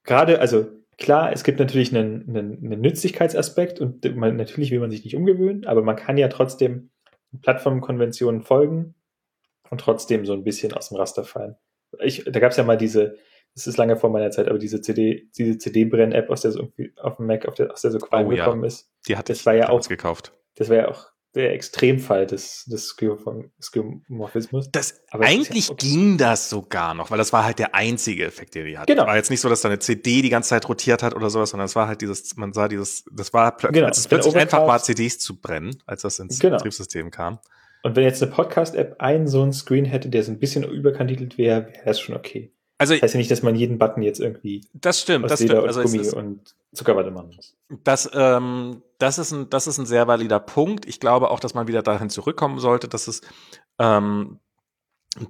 gerade, 0.03 0.39
also 0.39 0.67
klar, 0.97 1.31
es 1.31 1.43
gibt 1.43 1.59
natürlich 1.59 1.95
einen, 1.95 2.27
einen, 2.27 2.65
einen 2.65 2.81
Nützlichkeitsaspekt 2.81 3.79
und 3.79 4.03
man, 4.15 4.35
natürlich 4.35 4.71
will 4.71 4.79
man 4.79 4.89
sich 4.89 5.03
nicht 5.03 5.15
umgewöhnen, 5.15 5.65
aber 5.65 5.84
man 5.84 5.95
kann 5.95 6.17
ja 6.17 6.27
trotzdem 6.27 6.89
Plattformkonventionen 7.43 8.41
folgen 8.41 8.95
und 9.69 9.81
trotzdem 9.81 10.25
so 10.25 10.34
ein 10.34 10.43
bisschen 10.43 10.73
aus 10.73 10.89
dem 10.89 10.97
Raster 10.97 11.23
fallen. 11.23 11.57
Ich, 12.01 12.23
da 12.25 12.39
gab 12.39 12.51
es 12.51 12.57
ja 12.57 12.63
mal 12.63 12.77
diese, 12.77 13.17
das 13.57 13.65
ist 13.65 13.77
lange 13.77 13.97
vor 13.97 14.11
meiner 14.11 14.29
Zeit, 14.29 14.47
aber 14.47 14.59
diese 14.59 14.81
CD, 14.81 15.31
diese 15.35 15.57
CD-Brenn-App, 15.57 16.29
aus 16.29 16.41
der 16.41 16.51
so 16.51 16.59
irgendwie 16.59 16.93
auf 17.01 17.17
dem 17.17 17.25
Mac, 17.25 17.47
auf 17.47 17.55
der, 17.55 17.71
aus 17.71 17.81
der 17.81 17.89
so 17.89 17.97
Qualm 17.97 18.27
oh, 18.27 18.29
gekommen 18.29 18.61
ja. 18.61 18.67
ist. 18.67 18.91
Die 19.07 19.17
hat 19.17 19.29
das 19.29 19.47
war 19.47 19.55
ja 19.55 19.69
auch 19.69 19.81
gekauft. 19.88 20.31
Das 20.55 20.69
war 20.69 20.77
ja 20.77 20.88
auch 20.89 21.07
der 21.34 21.53
Extremfall 21.53 22.27
des, 22.27 22.65
des 22.65 22.88
Skeuomorphismus. 22.89 24.69
Das, 24.71 25.01
aber 25.09 25.25
eigentlich 25.25 25.69
ja 25.69 25.75
ging 25.75 26.19
das 26.19 26.51
sogar 26.51 26.93
noch, 26.93 27.09
weil 27.09 27.17
das 27.17 27.34
war 27.34 27.45
halt 27.45 27.57
der 27.57 27.73
einzige 27.73 28.25
Effekt, 28.25 28.53
den 28.53 28.67
die 28.67 28.77
hatte. 28.77 28.93
Genau. 28.93 29.07
War 29.07 29.15
jetzt 29.15 29.31
nicht 29.31 29.41
so, 29.41 29.49
dass 29.49 29.61
da 29.61 29.69
eine 29.69 29.79
CD 29.79 30.21
die 30.21 30.29
ganze 30.29 30.49
Zeit 30.49 30.69
rotiert 30.69 31.01
hat 31.01 31.15
oder 31.15 31.31
sowas, 31.31 31.49
sondern 31.49 31.65
es 31.65 31.75
war 31.75 31.88
halt 31.88 32.01
dieses, 32.01 32.38
man 32.38 32.53
sah 32.53 32.67
dieses, 32.67 33.05
das 33.11 33.34
war 33.34 33.57
plötzlich, 33.57 33.73
genau. 33.73 33.88
als 33.88 33.97
es 33.97 34.07
plötzlich 34.07 34.35
einfach 34.35 34.67
war, 34.67 34.81
CDs 34.84 35.17
zu 35.17 35.41
brennen, 35.41 35.81
als 35.88 36.03
das 36.03 36.19
ins 36.19 36.38
genau. 36.38 36.57
Betriebssystem 36.57 37.09
kam. 37.09 37.39
Und 37.81 37.95
wenn 37.95 38.03
jetzt 38.03 38.21
eine 38.21 38.31
Podcast-App 38.31 38.97
einen 38.99 39.27
so 39.27 39.41
einen 39.41 39.53
Screen 39.53 39.85
hätte, 39.85 40.09
der 40.09 40.23
so 40.23 40.31
ein 40.31 40.39
bisschen 40.39 40.63
überkantitelt 40.63 41.39
wäre, 41.39 41.67
wäre 41.67 41.85
das 41.85 41.99
schon 41.99 42.15
okay. 42.15 42.53
Also, 42.78 42.94
das 42.94 43.02
heißt 43.02 43.14
ja 43.16 43.18
nicht, 43.18 43.32
dass 43.32 43.41
man 43.41 43.56
jeden 43.56 43.80
Button 43.80 44.04
jetzt 44.04 44.20
irgendwie 44.20 44.62
das 44.74 45.02
stimmt, 45.02 45.30
das 45.30 45.41
stimmt. 45.41 45.66
Also 45.66 45.82
Gummi 45.82 46.08
und 46.10 46.56
Zuckerwatte 46.74 47.10
machen 47.10 47.34
muss. 47.36 47.56
Das, 47.84 48.10
ähm, 48.14 48.84
das, 48.99 49.18
ist 49.18 49.32
ein, 49.32 49.49
das 49.49 49.66
ist 49.66 49.80
ein 49.80 49.88
sehr 49.88 50.08
valider 50.08 50.40
Punkt. 50.40 50.86
Ich 50.86 50.99
glaube 50.99 51.32
auch, 51.32 51.40
dass 51.40 51.56
man 51.56 51.68
wieder 51.68 51.82
dahin 51.82 52.10
zurückkommen 52.10 52.60
sollte, 52.60 52.88
dass 52.88 53.08
es, 53.08 53.22
ähm, 53.80 54.40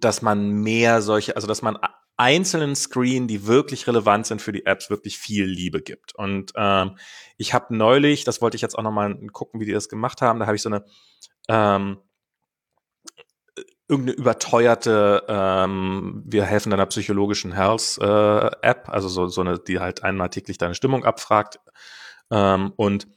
dass 0.02 0.22
man 0.22 0.52
mehr 0.52 1.02
solche, 1.02 1.36
also 1.36 1.48
dass 1.48 1.62
man 1.62 1.78
einzelnen 2.18 2.76
Screen, 2.76 3.28
die 3.28 3.48
wirklich 3.48 3.88
relevant 3.88 4.26
sind 4.26 4.42
für 4.42 4.52
die 4.52 4.66
Apps, 4.66 4.90
wirklich 4.90 5.18
viel 5.18 5.46
Liebe 5.46 5.82
gibt. 5.82 6.16
Und 6.16 6.52
ähm, 6.56 6.98
ich 7.38 7.54
habe 7.54 7.78
neulich, 7.78 8.24
das 8.24 8.42
wollte 8.42 8.56
ich 8.56 8.62
jetzt 8.62 8.78
auch 8.78 8.84
nochmal 8.84 9.16
gucken, 9.32 9.62
wie 9.62 9.66
die 9.66 9.72
das 9.72 9.88
gemacht 9.88 10.22
haben, 10.22 10.40
da 10.40 10.48
habe 10.48 10.56
ich 10.56 10.62
so 10.62 10.70
eine 10.70 10.84
ähm, 11.48 12.00
irgendeine 13.88 14.18
überteuerte, 14.18 15.24
ähm, 15.28 16.24
wir 16.26 16.44
helfen 16.44 16.72
deiner 16.72 16.86
psychologischen 16.88 17.54
Health 17.54 17.98
äh, 18.02 18.76
also 18.86 19.08
so, 19.08 19.28
so 19.28 19.42
eine, 19.42 19.60
die 19.60 19.80
halt 19.80 20.04
einmal 20.04 20.30
täglich 20.30 20.58
deine 20.58 20.76
Stimmung 20.76 21.06
abfragt. 21.06 21.60
Ähm, 22.30 22.74
und 22.76 23.08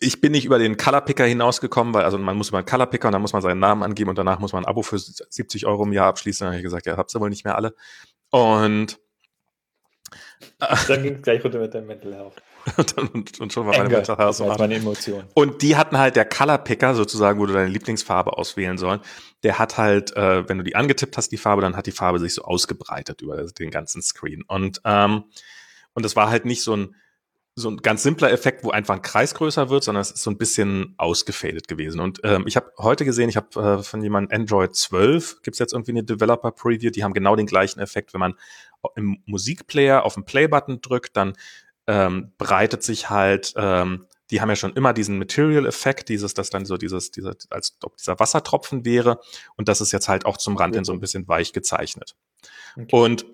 ich 0.00 0.22
bin 0.22 0.32
nicht 0.32 0.46
über 0.46 0.58
den 0.58 0.78
Color 0.78 1.02
Picker 1.02 1.26
hinausgekommen, 1.26 1.92
weil 1.92 2.04
also 2.04 2.16
man 2.16 2.36
muss 2.36 2.48
über 2.48 2.58
einen 2.58 2.66
Color 2.66 2.86
Picker 2.86 3.08
und 3.08 3.12
dann 3.12 3.22
muss 3.22 3.34
man 3.34 3.42
seinen 3.42 3.60
Namen 3.60 3.82
angeben 3.82 4.08
und 4.08 4.16
danach 4.16 4.38
muss 4.38 4.54
man 4.54 4.64
ein 4.64 4.68
Abo 4.68 4.82
für 4.82 4.98
70 4.98 5.66
Euro 5.66 5.84
im 5.84 5.92
Jahr 5.92 6.06
abschließen. 6.06 6.46
Dann 6.46 6.52
habe 6.52 6.60
ich 6.60 6.64
gesagt, 6.64 6.86
ja, 6.86 6.96
habt 6.96 7.14
ihr 7.14 7.20
wohl 7.20 7.28
nicht 7.28 7.44
mehr 7.44 7.56
alle. 7.56 7.74
Und 8.30 8.98
dann 10.88 11.02
ging 11.02 11.16
es 11.16 11.22
gleich 11.22 11.44
runter 11.44 11.58
mit 11.58 11.74
deinem 11.74 11.86
Mental 11.86 12.14
Health. 12.14 12.42
und, 13.14 13.40
und, 13.40 13.52
schon 13.52 13.66
war 13.66 13.76
meine 13.76 14.02
das 14.02 14.40
meine 14.40 14.74
Emotion. 14.74 15.24
Und 15.34 15.62
die 15.62 15.76
hatten 15.76 15.98
halt 15.98 16.16
der 16.16 16.24
Color 16.24 16.58
Picker 16.58 16.94
sozusagen, 16.94 17.40
wo 17.40 17.46
du 17.46 17.52
deine 17.52 17.68
Lieblingsfarbe 17.68 18.36
auswählen 18.36 18.78
sollen. 18.78 19.00
Der 19.42 19.58
hat 19.58 19.78
halt, 19.78 20.16
äh, 20.16 20.48
wenn 20.48 20.58
du 20.58 20.64
die 20.64 20.76
angetippt 20.76 21.16
hast, 21.16 21.32
die 21.32 21.36
Farbe, 21.38 21.62
dann 21.62 21.76
hat 21.76 21.86
die 21.86 21.92
Farbe 21.92 22.18
sich 22.18 22.34
so 22.34 22.42
ausgebreitet 22.42 23.22
über 23.22 23.42
den 23.42 23.70
ganzen 23.70 24.02
Screen. 24.02 24.42
Und 24.46 24.80
ähm, 24.84 25.24
und 25.92 26.04
das 26.04 26.16
war 26.16 26.30
halt 26.30 26.44
nicht 26.44 26.62
so 26.62 26.76
ein 26.76 26.94
so 27.56 27.68
ein 27.68 27.78
ganz 27.78 28.02
simpler 28.02 28.30
Effekt, 28.30 28.64
wo 28.64 28.70
einfach 28.70 28.94
ein 28.94 29.02
Kreis 29.02 29.34
größer 29.34 29.70
wird, 29.70 29.84
sondern 29.84 30.00
es 30.00 30.10
ist 30.10 30.22
so 30.22 30.30
ein 30.30 30.38
bisschen 30.38 30.94
ausgefadet 30.98 31.68
gewesen. 31.68 32.00
Und 32.00 32.20
ähm, 32.22 32.44
ich 32.46 32.56
habe 32.56 32.72
heute 32.78 33.04
gesehen, 33.04 33.28
ich 33.28 33.36
habe 33.36 33.78
äh, 33.80 33.82
von 33.82 34.02
jemandem 34.02 34.40
Android 34.40 34.74
12, 34.74 35.42
gibt's 35.42 35.58
jetzt 35.58 35.72
irgendwie 35.72 35.92
eine 35.92 36.04
Developer 36.04 36.52
Preview, 36.52 36.90
die 36.90 37.04
haben 37.04 37.12
genau 37.12 37.36
den 37.36 37.46
gleichen 37.46 37.80
Effekt. 37.80 38.14
Wenn 38.14 38.20
man 38.20 38.34
im 38.94 39.22
Musikplayer 39.26 40.04
auf 40.04 40.14
den 40.14 40.24
Play-Button 40.24 40.80
drückt, 40.80 41.16
dann 41.16 41.34
ähm, 41.90 42.32
breitet 42.38 42.84
sich 42.84 43.10
halt, 43.10 43.52
ähm, 43.56 44.06
die 44.30 44.40
haben 44.40 44.48
ja 44.48 44.54
schon 44.54 44.74
immer 44.74 44.92
diesen 44.92 45.18
Material-Effekt, 45.18 46.08
dieses, 46.08 46.34
dass 46.34 46.48
dann 46.48 46.64
so 46.64 46.76
dieses, 46.76 47.10
dieser, 47.10 47.34
als 47.50 47.76
ob 47.82 47.96
dieser 47.96 48.20
Wassertropfen 48.20 48.84
wäre. 48.84 49.20
Und 49.56 49.66
das 49.66 49.80
ist 49.80 49.90
jetzt 49.90 50.08
halt 50.08 50.24
auch 50.24 50.36
zum 50.36 50.56
Rand 50.56 50.76
hin 50.76 50.84
so 50.84 50.92
ein 50.92 51.00
bisschen 51.00 51.26
weich 51.26 51.52
gezeichnet. 51.52 52.14
Okay. 52.76 52.86
Und 52.90 53.26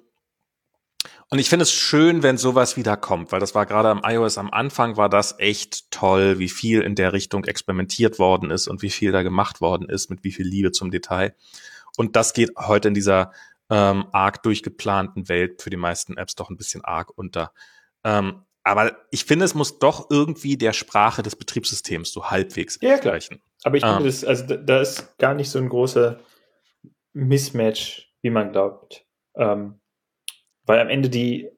und 1.28 1.40
ich 1.40 1.48
finde 1.48 1.64
es 1.64 1.72
schön, 1.72 2.22
wenn 2.22 2.38
sowas 2.38 2.76
wieder 2.76 2.96
kommt, 2.96 3.32
weil 3.32 3.40
das 3.40 3.54
war 3.54 3.66
gerade 3.66 3.90
am 3.90 4.02
iOS 4.04 4.38
am 4.38 4.50
Anfang 4.50 4.96
war 4.96 5.08
das 5.08 5.38
echt 5.38 5.90
toll, 5.90 6.38
wie 6.38 6.48
viel 6.48 6.82
in 6.82 6.94
der 6.94 7.12
Richtung 7.12 7.44
experimentiert 7.44 8.20
worden 8.20 8.50
ist 8.50 8.68
und 8.68 8.80
wie 8.80 8.90
viel 8.90 9.10
da 9.10 9.22
gemacht 9.22 9.60
worden 9.60 9.88
ist, 9.88 10.08
mit 10.08 10.22
wie 10.22 10.30
viel 10.30 10.46
Liebe 10.46 10.70
zum 10.70 10.92
Detail. 10.92 11.34
Und 11.96 12.14
das 12.14 12.32
geht 12.32 12.52
heute 12.56 12.88
in 12.88 12.94
dieser 12.94 13.32
ähm, 13.70 14.06
arg 14.12 14.44
durchgeplanten 14.44 15.28
Welt 15.28 15.62
für 15.62 15.70
die 15.70 15.76
meisten 15.76 16.16
Apps 16.16 16.36
doch 16.36 16.48
ein 16.48 16.56
bisschen 16.56 16.84
arg 16.84 17.10
unter. 17.16 17.52
Ähm, 18.04 18.45
aber 18.66 18.96
ich 19.12 19.24
finde, 19.24 19.44
es 19.44 19.54
muss 19.54 19.78
doch 19.78 20.10
irgendwie 20.10 20.56
der 20.56 20.72
Sprache 20.72 21.22
des 21.22 21.36
Betriebssystems 21.36 22.10
so 22.10 22.30
halbwegs 22.30 22.80
ja, 22.82 22.96
gleichen. 22.96 23.40
Aber 23.62 23.76
ich 23.76 23.84
finde, 23.84 24.00
ähm, 24.00 24.06
das, 24.06 24.24
also 24.24 24.56
da 24.56 24.80
ist 24.80 25.16
gar 25.18 25.34
nicht 25.34 25.50
so 25.50 25.60
ein 25.60 25.68
großer 25.68 26.18
Mismatch, 27.12 28.12
wie 28.22 28.30
man 28.30 28.50
glaubt. 28.50 29.06
Ähm, 29.36 29.78
weil 30.64 30.80
am 30.80 30.88
Ende 30.88 31.08
die, 31.08 31.48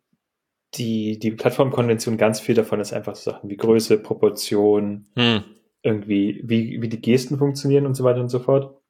die, 0.74 1.18
die 1.18 1.30
Plattformkonvention 1.30 2.18
ganz 2.18 2.40
viel 2.40 2.54
davon 2.54 2.78
ist 2.78 2.92
einfach 2.92 3.16
so 3.16 3.30
Sachen 3.30 3.48
wie 3.48 3.56
Größe, 3.56 3.96
Proportion, 3.98 5.06
hm. 5.16 5.44
irgendwie, 5.82 6.42
wie, 6.44 6.82
wie 6.82 6.90
die 6.90 7.00
Gesten 7.00 7.38
funktionieren 7.38 7.86
und 7.86 7.94
so 7.94 8.04
weiter 8.04 8.20
und 8.20 8.28
so 8.28 8.38
fort. 8.38 8.82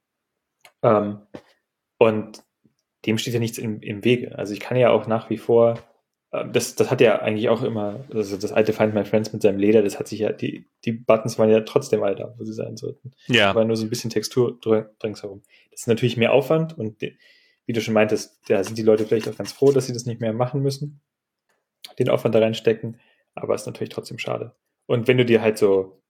Ähm, 0.83 1.21
und 1.99 2.43
dem 3.07 3.17
steht 3.17 3.35
ja 3.35 3.39
nichts 3.39 3.59
im, 3.59 3.81
im 3.81 4.03
Wege. 4.03 4.37
Also 4.37 4.55
ich 4.55 4.61
kann 4.61 4.77
ja 4.77 4.91
auch 4.91 5.07
nach 5.07 5.31
wie 5.31 5.39
vor, 5.39 5.79
das, 6.31 6.75
das 6.75 6.91
hat 6.91 7.01
ja 7.01 7.21
eigentlich 7.21 7.49
auch 7.49 7.63
immer, 7.63 8.05
also 8.13 8.37
das 8.37 8.53
alte 8.53 8.73
Find 8.73 8.95
My 8.95 9.05
Friends 9.05 9.33
mit 9.33 9.41
seinem 9.41 9.59
Leder, 9.59 9.83
das 9.83 9.99
hat 9.99 10.09
sich 10.09 10.21
ja, 10.21 10.33
die, 10.33 10.67
die 10.85 10.93
Buttons 10.93 11.39
waren 11.39 11.49
ja 11.49 11.61
trotzdem 11.61 12.03
all 12.03 12.15
da, 12.15 12.35
wo 12.37 12.45
sie 12.45 12.53
sein 12.53 12.77
sollten. 12.77 13.13
Ja. 13.29 13.49
Aber 13.51 13.65
nur 13.65 13.77
so 13.77 13.87
ein 13.87 13.91
bisschen 13.91 14.11
Textur 14.11 14.59
ringsherum. 15.03 15.43
Das 15.71 15.81
ist 15.81 15.89
natürlich 15.89 16.17
mehr 16.17 16.33
Aufwand 16.33 16.77
und 16.77 17.01
wie 17.01 17.73
du 17.73 17.81
schon 17.81 17.95
meintest, 17.95 18.41
da 18.49 18.63
sind 18.63 18.79
die 18.79 18.83
Leute 18.83 19.07
vielleicht 19.07 19.29
auch 19.29 19.37
ganz 19.37 19.53
froh, 19.53 19.73
dass 19.73 19.87
sie 19.87 19.93
das 19.93 20.07
nicht 20.07 20.21
mehr 20.21 20.33
machen 20.33 20.63
müssen, 20.63 21.01
den 21.99 22.09
Aufwand 22.11 22.35
da 22.35 22.41
reinstecken, 22.41 23.01
aber 23.35 23.55
ist 23.55 23.67
natürlich 23.67 23.91
trotzdem 23.91 24.19
schade. 24.19 24.55
Und 24.87 25.09
wenn 25.09 25.19
du 25.19 25.25
dir 25.25 25.41
halt 25.41 25.59
so 25.59 26.03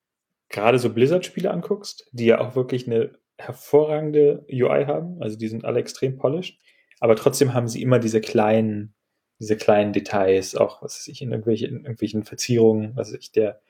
gerade 0.48 0.78
so 0.78 0.92
Blizzard-Spiele 0.92 1.50
anguckst, 1.50 2.08
die 2.12 2.26
ja 2.26 2.40
auch 2.40 2.56
wirklich 2.56 2.86
eine 2.86 3.18
hervorragende 3.36 4.46
UI 4.50 4.84
haben, 4.86 5.20
also 5.22 5.36
die 5.36 5.48
sind 5.48 5.64
alle 5.64 5.80
extrem 5.80 6.16
polished, 6.16 6.58
aber 7.00 7.16
trotzdem 7.16 7.54
haben 7.54 7.68
sie 7.68 7.82
immer 7.82 7.98
diese 7.98 8.20
kleinen, 8.20 8.94
diese 9.38 9.56
kleinen 9.56 9.92
Details, 9.92 10.54
auch 10.56 10.82
was 10.82 10.98
weiß 10.98 11.08
ich, 11.08 11.22
in, 11.22 11.30
irgendwelche, 11.30 11.66
in 11.66 11.76
irgendwelchen 11.76 12.24
Verzierungen, 12.24 12.96
was 12.96 13.12
weiß 13.12 13.18
ich, 13.20 13.32
der, 13.32 13.60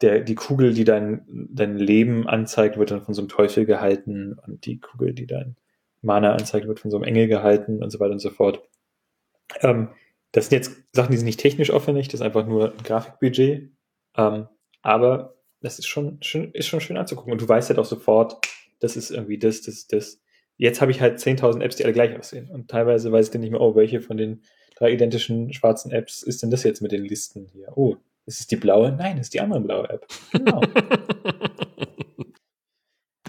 der, 0.00 0.20
die 0.20 0.34
Kugel, 0.34 0.74
die 0.74 0.84
dein, 0.84 1.24
dein 1.50 1.78
Leben 1.78 2.28
anzeigt, 2.28 2.76
wird 2.76 2.90
dann 2.90 3.02
von 3.02 3.14
so 3.14 3.22
einem 3.22 3.28
Teufel 3.28 3.64
gehalten 3.64 4.38
und 4.46 4.66
die 4.66 4.80
Kugel, 4.80 5.14
die 5.14 5.26
dein 5.26 5.56
Mana 6.02 6.32
anzeigt, 6.32 6.66
wird 6.66 6.80
von 6.80 6.90
so 6.90 6.96
einem 6.96 7.04
Engel 7.04 7.28
gehalten 7.28 7.82
und 7.82 7.90
so 7.90 8.00
weiter 8.00 8.12
und 8.12 8.18
so 8.18 8.30
fort. 8.30 8.62
Ähm, 9.60 9.88
das 10.32 10.48
sind 10.48 10.58
jetzt 10.58 10.72
Sachen, 10.92 11.12
die 11.12 11.18
sind 11.18 11.26
nicht 11.26 11.40
technisch 11.40 11.70
aufwendig, 11.70 12.08
das 12.08 12.20
ist 12.20 12.26
einfach 12.26 12.46
nur 12.46 12.72
ein 12.72 12.82
Grafikbudget. 12.82 13.70
Ähm, 14.16 14.48
aber 14.82 15.36
das 15.60 15.78
ist 15.78 15.86
schon, 15.86 16.20
schon, 16.22 16.52
ist 16.52 16.66
schon 16.66 16.80
schön 16.80 16.96
anzugucken. 16.96 17.32
Und 17.32 17.40
du 17.40 17.48
weißt 17.48 17.68
halt 17.70 17.78
auch 17.78 17.84
sofort, 17.84 18.44
das 18.80 18.96
ist 18.96 19.10
irgendwie 19.10 19.38
das, 19.38 19.62
das, 19.62 19.86
das 19.86 20.20
jetzt 20.56 20.80
habe 20.80 20.90
ich 20.90 21.00
halt 21.00 21.18
10.000 21.18 21.62
Apps, 21.62 21.76
die 21.76 21.84
alle 21.84 21.92
gleich 21.92 22.18
aussehen. 22.18 22.50
Und 22.50 22.68
teilweise 22.68 23.12
weiß 23.12 23.26
ich 23.26 23.32
dann 23.32 23.40
nicht 23.40 23.52
mehr, 23.52 23.60
oh, 23.60 23.76
welche 23.76 24.00
von 24.00 24.16
den 24.16 24.42
drei 24.74 24.92
identischen 24.92 25.52
schwarzen 25.52 25.90
Apps 25.90 26.22
ist 26.22 26.42
denn 26.42 26.50
das 26.50 26.62
jetzt 26.62 26.82
mit 26.82 26.92
den 26.92 27.04
Listen 27.04 27.46
hier? 27.52 27.76
Oh, 27.76 27.96
ist 28.26 28.40
es 28.40 28.46
die 28.46 28.56
blaue? 28.56 28.92
Nein, 28.92 29.18
ist 29.18 29.34
die 29.34 29.40
andere 29.40 29.60
blaue 29.60 29.88
App. 29.88 30.06
Genau. 30.32 30.60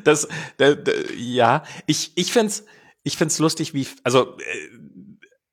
das, 0.04 0.28
das, 0.58 0.78
das, 0.84 0.96
ja, 1.18 1.64
ich, 1.88 2.12
ich 2.16 2.32
find's, 2.32 2.66
ich 3.04 3.18
find's 3.18 3.40
lustig, 3.40 3.74
wie, 3.74 3.88
also, 4.04 4.38
äh, 4.38 4.70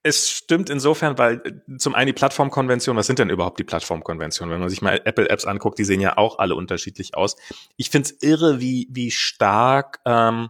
es 0.02 0.30
stimmt 0.30 0.70
insofern, 0.70 1.18
weil 1.18 1.42
äh, 1.44 1.76
zum 1.76 1.94
einen 1.94 2.06
die 2.06 2.12
Plattformkonvention, 2.12 2.96
was 2.96 3.06
sind 3.06 3.18
denn 3.18 3.30
überhaupt 3.30 3.58
die 3.58 3.64
Plattformkonventionen? 3.64 4.52
Wenn 4.52 4.60
man 4.60 4.68
sich 4.70 4.82
mal 4.82 5.00
Apple-Apps 5.04 5.44
anguckt, 5.44 5.78
die 5.78 5.84
sehen 5.84 6.00
ja 6.00 6.16
auch 6.16 6.38
alle 6.38 6.54
unterschiedlich 6.54 7.14
aus. 7.14 7.36
Ich 7.76 7.90
find's 7.90 8.10
irre, 8.20 8.60
wie, 8.60 8.88
wie 8.90 9.10
stark 9.10 10.00
ähm, 10.06 10.48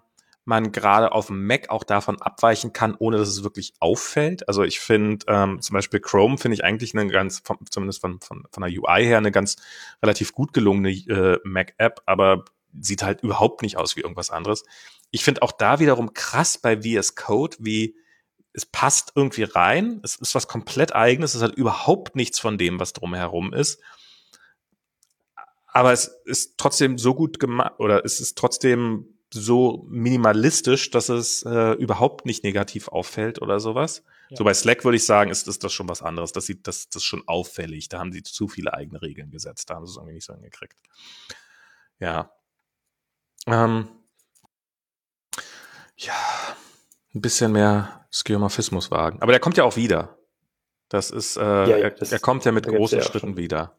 man 0.50 0.72
gerade 0.72 1.12
auf 1.12 1.28
dem 1.28 1.46
Mac 1.46 1.70
auch 1.70 1.84
davon 1.84 2.20
abweichen 2.20 2.74
kann, 2.74 2.94
ohne 2.98 3.16
dass 3.16 3.28
es 3.28 3.42
wirklich 3.42 3.72
auffällt. 3.78 4.46
Also 4.48 4.64
ich 4.64 4.80
finde 4.80 5.24
ähm, 5.28 5.62
zum 5.62 5.74
Beispiel 5.74 6.00
Chrome 6.00 6.36
finde 6.36 6.56
ich 6.56 6.64
eigentlich 6.64 6.94
eine 6.94 7.08
ganz, 7.08 7.40
von, 7.42 7.56
zumindest 7.70 8.02
von, 8.02 8.20
von, 8.20 8.44
von 8.52 8.62
der 8.62 8.70
UI 8.70 9.04
her, 9.04 9.18
eine 9.18 9.32
ganz 9.32 9.56
relativ 10.02 10.34
gut 10.34 10.52
gelungene 10.52 10.90
äh, 10.90 11.38
Mac-App, 11.44 12.02
aber 12.04 12.44
sieht 12.78 13.02
halt 13.02 13.22
überhaupt 13.22 13.62
nicht 13.62 13.78
aus 13.78 13.96
wie 13.96 14.00
irgendwas 14.00 14.30
anderes. 14.30 14.64
Ich 15.10 15.24
finde 15.24 15.42
auch 15.42 15.52
da 15.52 15.78
wiederum 15.78 16.12
krass 16.12 16.58
bei 16.58 16.82
VS 16.82 17.14
Code, 17.14 17.56
wie 17.60 17.96
es 18.52 18.66
passt 18.66 19.12
irgendwie 19.14 19.44
rein. 19.44 20.00
Es 20.02 20.16
ist 20.16 20.34
was 20.34 20.48
komplett 20.48 20.94
eigenes. 20.94 21.34
Es 21.34 21.42
hat 21.42 21.54
überhaupt 21.54 22.16
nichts 22.16 22.40
von 22.40 22.58
dem, 22.58 22.80
was 22.80 22.92
drumherum 22.92 23.54
ist. 23.54 23.80
Aber 25.68 25.92
es 25.92 26.06
ist 26.24 26.58
trotzdem 26.58 26.98
so 26.98 27.14
gut 27.14 27.38
gemacht 27.38 27.74
oder 27.78 28.04
es 28.04 28.20
ist 28.20 28.36
trotzdem 28.36 29.19
so 29.32 29.86
minimalistisch, 29.88 30.90
dass 30.90 31.08
es 31.08 31.42
äh, 31.44 31.72
überhaupt 31.74 32.26
nicht 32.26 32.44
negativ 32.44 32.88
auffällt 32.88 33.40
oder 33.40 33.60
sowas. 33.60 34.02
Ja. 34.30 34.36
So 34.36 34.44
bei 34.44 34.54
Slack 34.54 34.84
würde 34.84 34.96
ich 34.96 35.06
sagen, 35.06 35.30
ist, 35.30 35.48
ist 35.48 35.62
das 35.62 35.72
schon 35.72 35.88
was 35.88 36.02
anderes. 36.02 36.32
Das 36.32 36.46
sieht 36.46 36.66
das, 36.66 36.88
das 36.88 37.02
ist 37.02 37.06
schon 37.06 37.26
auffällig. 37.26 37.88
Da 37.88 37.98
haben 37.98 38.12
sie 38.12 38.22
zu 38.22 38.48
viele 38.48 38.74
eigene 38.74 39.00
Regeln 39.02 39.30
gesetzt. 39.30 39.70
Da 39.70 39.74
haben 39.74 39.86
sie 39.86 39.92
es 39.92 39.96
irgendwie 39.96 40.14
nicht 40.14 40.26
so 40.26 40.34
hingekriegt. 40.34 40.78
Ja. 41.98 42.32
Ähm, 43.46 43.88
ja, 45.96 46.14
ein 47.14 47.20
bisschen 47.20 47.52
mehr 47.52 48.06
Skeuomorphismus 48.12 48.90
wagen. 48.90 49.20
Aber 49.22 49.32
der 49.32 49.40
kommt 49.40 49.56
ja 49.56 49.64
auch 49.64 49.76
wieder. 49.76 50.18
Das 50.88 51.10
ist, 51.10 51.36
äh, 51.36 51.40
ja, 51.42 51.76
ja, 51.76 51.90
das 51.90 52.10
er, 52.10 52.16
er, 52.16 52.20
kommt 52.20 52.44
ja 52.44 52.52
mit 52.52 52.66
großen 52.66 53.00
Schritten 53.02 53.36
wieder 53.36 53.76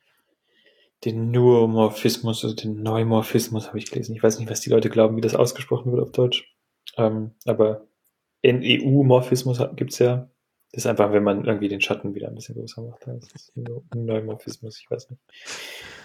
den 1.04 1.32
Neuromorphismus, 1.32 2.44
also 2.44 2.56
den 2.56 2.84
Neumorphismus 2.84 3.68
habe 3.68 3.80
ich 3.80 3.90
gelesen. 3.90 4.16
Ich 4.16 4.24
weiß 4.24 4.40
nicht, 4.40 4.50
was 4.50 4.62
die 4.62 4.70
Leute 4.70 4.90
glauben, 4.90 5.18
wie 5.18 5.22
das 5.22 5.36
ausgesprochen 5.36 5.92
wird 5.92 6.02
auf 6.02 6.12
Deutsch. 6.12 6.56
Ähm, 6.98 7.32
aber 7.46 7.88
NEU-Morphismus 8.44 9.60
gibt's 9.76 10.00
ja. 10.00 10.30
Das 10.72 10.86
ist 10.86 10.88
einfach, 10.88 11.12
wenn 11.12 11.24
man 11.24 11.44
irgendwie 11.44 11.68
den 11.68 11.82
Schatten 11.82 12.16
wieder 12.16 12.30
ein 12.30 12.36
bisschen 12.36 12.56
größer 12.56 12.82
macht. 12.82 13.06
Das 13.06 13.28
ist 13.34 13.58
ein 13.58 13.66
Neumorphismus, 13.94 14.80
ich 14.80 14.90
weiß 14.90 15.10
nicht. 15.10 15.22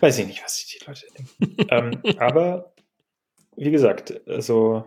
Weiß 0.00 0.18
ich 0.18 0.26
nicht, 0.26 0.42
was 0.42 0.56
sich 0.56 0.78
die 0.78 0.84
Leute 0.84 1.06
denken. 1.16 1.66
ähm, 2.04 2.16
aber, 2.18 2.74
wie 3.56 3.70
gesagt, 3.70 4.26
also 4.26 4.84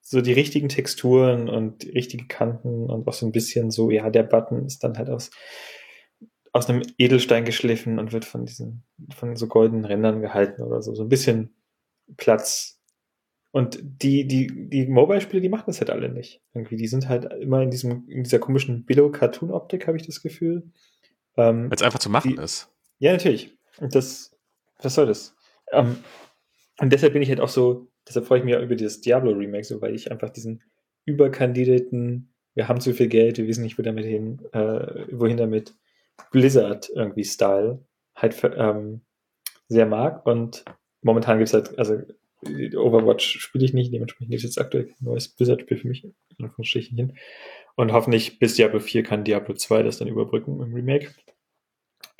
so 0.00 0.20
die 0.20 0.32
richtigen 0.32 0.68
Texturen 0.68 1.48
und 1.48 1.82
die 1.82 1.90
richtigen 1.90 2.28
Kanten 2.28 2.88
und 2.88 3.06
auch 3.08 3.12
so 3.12 3.26
ein 3.26 3.32
bisschen 3.32 3.70
so, 3.70 3.90
ja, 3.90 4.10
der 4.10 4.22
Button 4.22 4.64
ist 4.64 4.84
dann 4.84 4.96
halt 4.96 5.10
aus 5.10 5.30
aus 6.52 6.68
einem 6.68 6.82
Edelstein 6.98 7.44
geschliffen 7.44 7.98
und 7.98 8.12
wird 8.12 8.24
von 8.24 8.44
diesen, 8.44 8.82
von 9.14 9.36
so 9.36 9.46
goldenen 9.46 9.84
Rändern 9.84 10.20
gehalten 10.20 10.62
oder 10.62 10.82
so. 10.82 10.94
So 10.94 11.04
ein 11.04 11.08
bisschen 11.08 11.54
Platz. 12.16 12.80
Und 13.52 13.78
die, 13.82 14.26
die, 14.26 14.68
die 14.68 14.86
Mobile-Spiele, 14.86 15.40
die 15.40 15.48
machen 15.48 15.64
das 15.66 15.80
halt 15.80 15.90
alle 15.90 16.08
nicht. 16.08 16.40
Irgendwie, 16.54 16.76
die 16.76 16.86
sind 16.86 17.08
halt 17.08 17.32
immer 17.40 17.62
in 17.62 17.70
diesem, 17.70 18.08
in 18.08 18.22
dieser 18.24 18.38
komischen 18.38 18.84
Billo-Cartoon-Optik, 18.84 19.86
habe 19.86 19.96
ich 19.96 20.06
das 20.06 20.22
Gefühl. 20.22 20.70
Ähm, 21.36 21.70
Weil 21.70 21.76
es 21.76 21.82
einfach 21.82 21.98
zu 21.98 22.10
machen 22.10 22.36
die, 22.36 22.42
ist. 22.42 22.72
Ja, 22.98 23.12
natürlich. 23.12 23.56
Und 23.78 23.94
das, 23.94 24.36
was 24.80 24.94
soll 24.94 25.06
das? 25.06 25.34
Ähm, 25.72 25.96
und 26.78 26.92
deshalb 26.92 27.12
bin 27.12 27.22
ich 27.22 27.28
halt 27.28 27.40
auch 27.40 27.48
so, 27.48 27.88
deshalb 28.08 28.26
freue 28.26 28.38
ich 28.38 28.44
mich 28.44 28.56
auch 28.56 28.62
über 28.62 28.76
dieses 28.76 29.00
Diablo-Remake, 29.00 29.64
so, 29.64 29.80
weil 29.82 29.94
ich 29.94 30.10
einfach 30.10 30.30
diesen 30.30 30.62
überkandidierten, 31.04 32.32
wir 32.54 32.68
haben 32.68 32.80
zu 32.80 32.92
viel 32.92 33.08
Geld, 33.08 33.38
wir 33.38 33.46
wissen 33.46 33.62
nicht, 33.62 33.78
wo 33.78 33.82
damit 33.82 34.04
hin, 34.04 34.40
äh, 34.52 35.06
wohin 35.12 35.36
damit, 35.36 35.74
Blizzard 36.30 36.90
irgendwie 36.94 37.24
Style 37.24 37.84
halt 38.14 38.40
ähm, 38.56 39.02
sehr 39.68 39.86
mag. 39.86 40.26
Und 40.26 40.64
momentan 41.02 41.38
gibt 41.38 41.48
es 41.48 41.54
halt, 41.54 41.78
also 41.78 42.00
Overwatch 42.42 43.38
spiele 43.38 43.64
ich 43.64 43.74
nicht, 43.74 43.92
dementsprechend 43.92 44.30
gibt 44.30 44.38
es 44.38 44.44
jetzt 44.44 44.58
aktuell 44.58 44.86
ein 44.86 45.04
neues 45.04 45.28
Blizzard-Spiel 45.28 45.76
für 45.76 45.88
mich, 45.88 46.04
in 46.04 46.14
Anführungsstrichen 46.38 46.96
hin. 46.96 47.16
Und 47.76 47.92
hoffentlich 47.92 48.38
bis 48.38 48.54
Diablo 48.54 48.80
4 48.80 49.02
kann 49.02 49.24
Diablo 49.24 49.54
2 49.54 49.82
das 49.82 49.98
dann 49.98 50.08
überbrücken 50.08 50.60
im 50.60 50.74
Remake. 50.74 51.14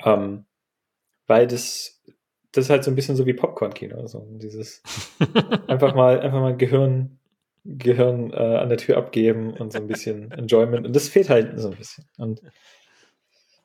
Ähm, 0.03 0.45
weil 1.27 1.47
das, 1.47 2.01
das 2.51 2.65
ist 2.65 2.69
halt 2.69 2.83
so 2.83 2.91
ein 2.91 2.95
bisschen 2.95 3.15
so 3.15 3.25
wie 3.25 3.33
Popcorn-Kino. 3.33 3.99
Also 3.99 4.27
dieses 4.41 4.83
einfach 5.67 5.95
mal, 5.95 6.19
einfach 6.19 6.39
mal 6.39 6.55
Gehirn, 6.55 7.19
Gehirn 7.63 8.31
äh, 8.31 8.57
an 8.57 8.69
der 8.69 8.77
Tür 8.77 8.97
abgeben 8.97 9.53
und 9.53 9.71
so 9.71 9.79
ein 9.79 9.87
bisschen 9.87 10.31
Enjoyment. 10.31 10.85
Und 10.85 10.95
das 10.95 11.09
fehlt 11.09 11.29
halt 11.29 11.59
so 11.59 11.69
ein 11.69 11.77
bisschen. 11.77 12.05
Und 12.17 12.41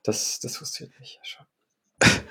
das, 0.06 0.40
das 0.40 0.56
frustriert 0.56 0.98
mich 1.00 1.18
ja 1.18 1.24
schon. 1.24 1.46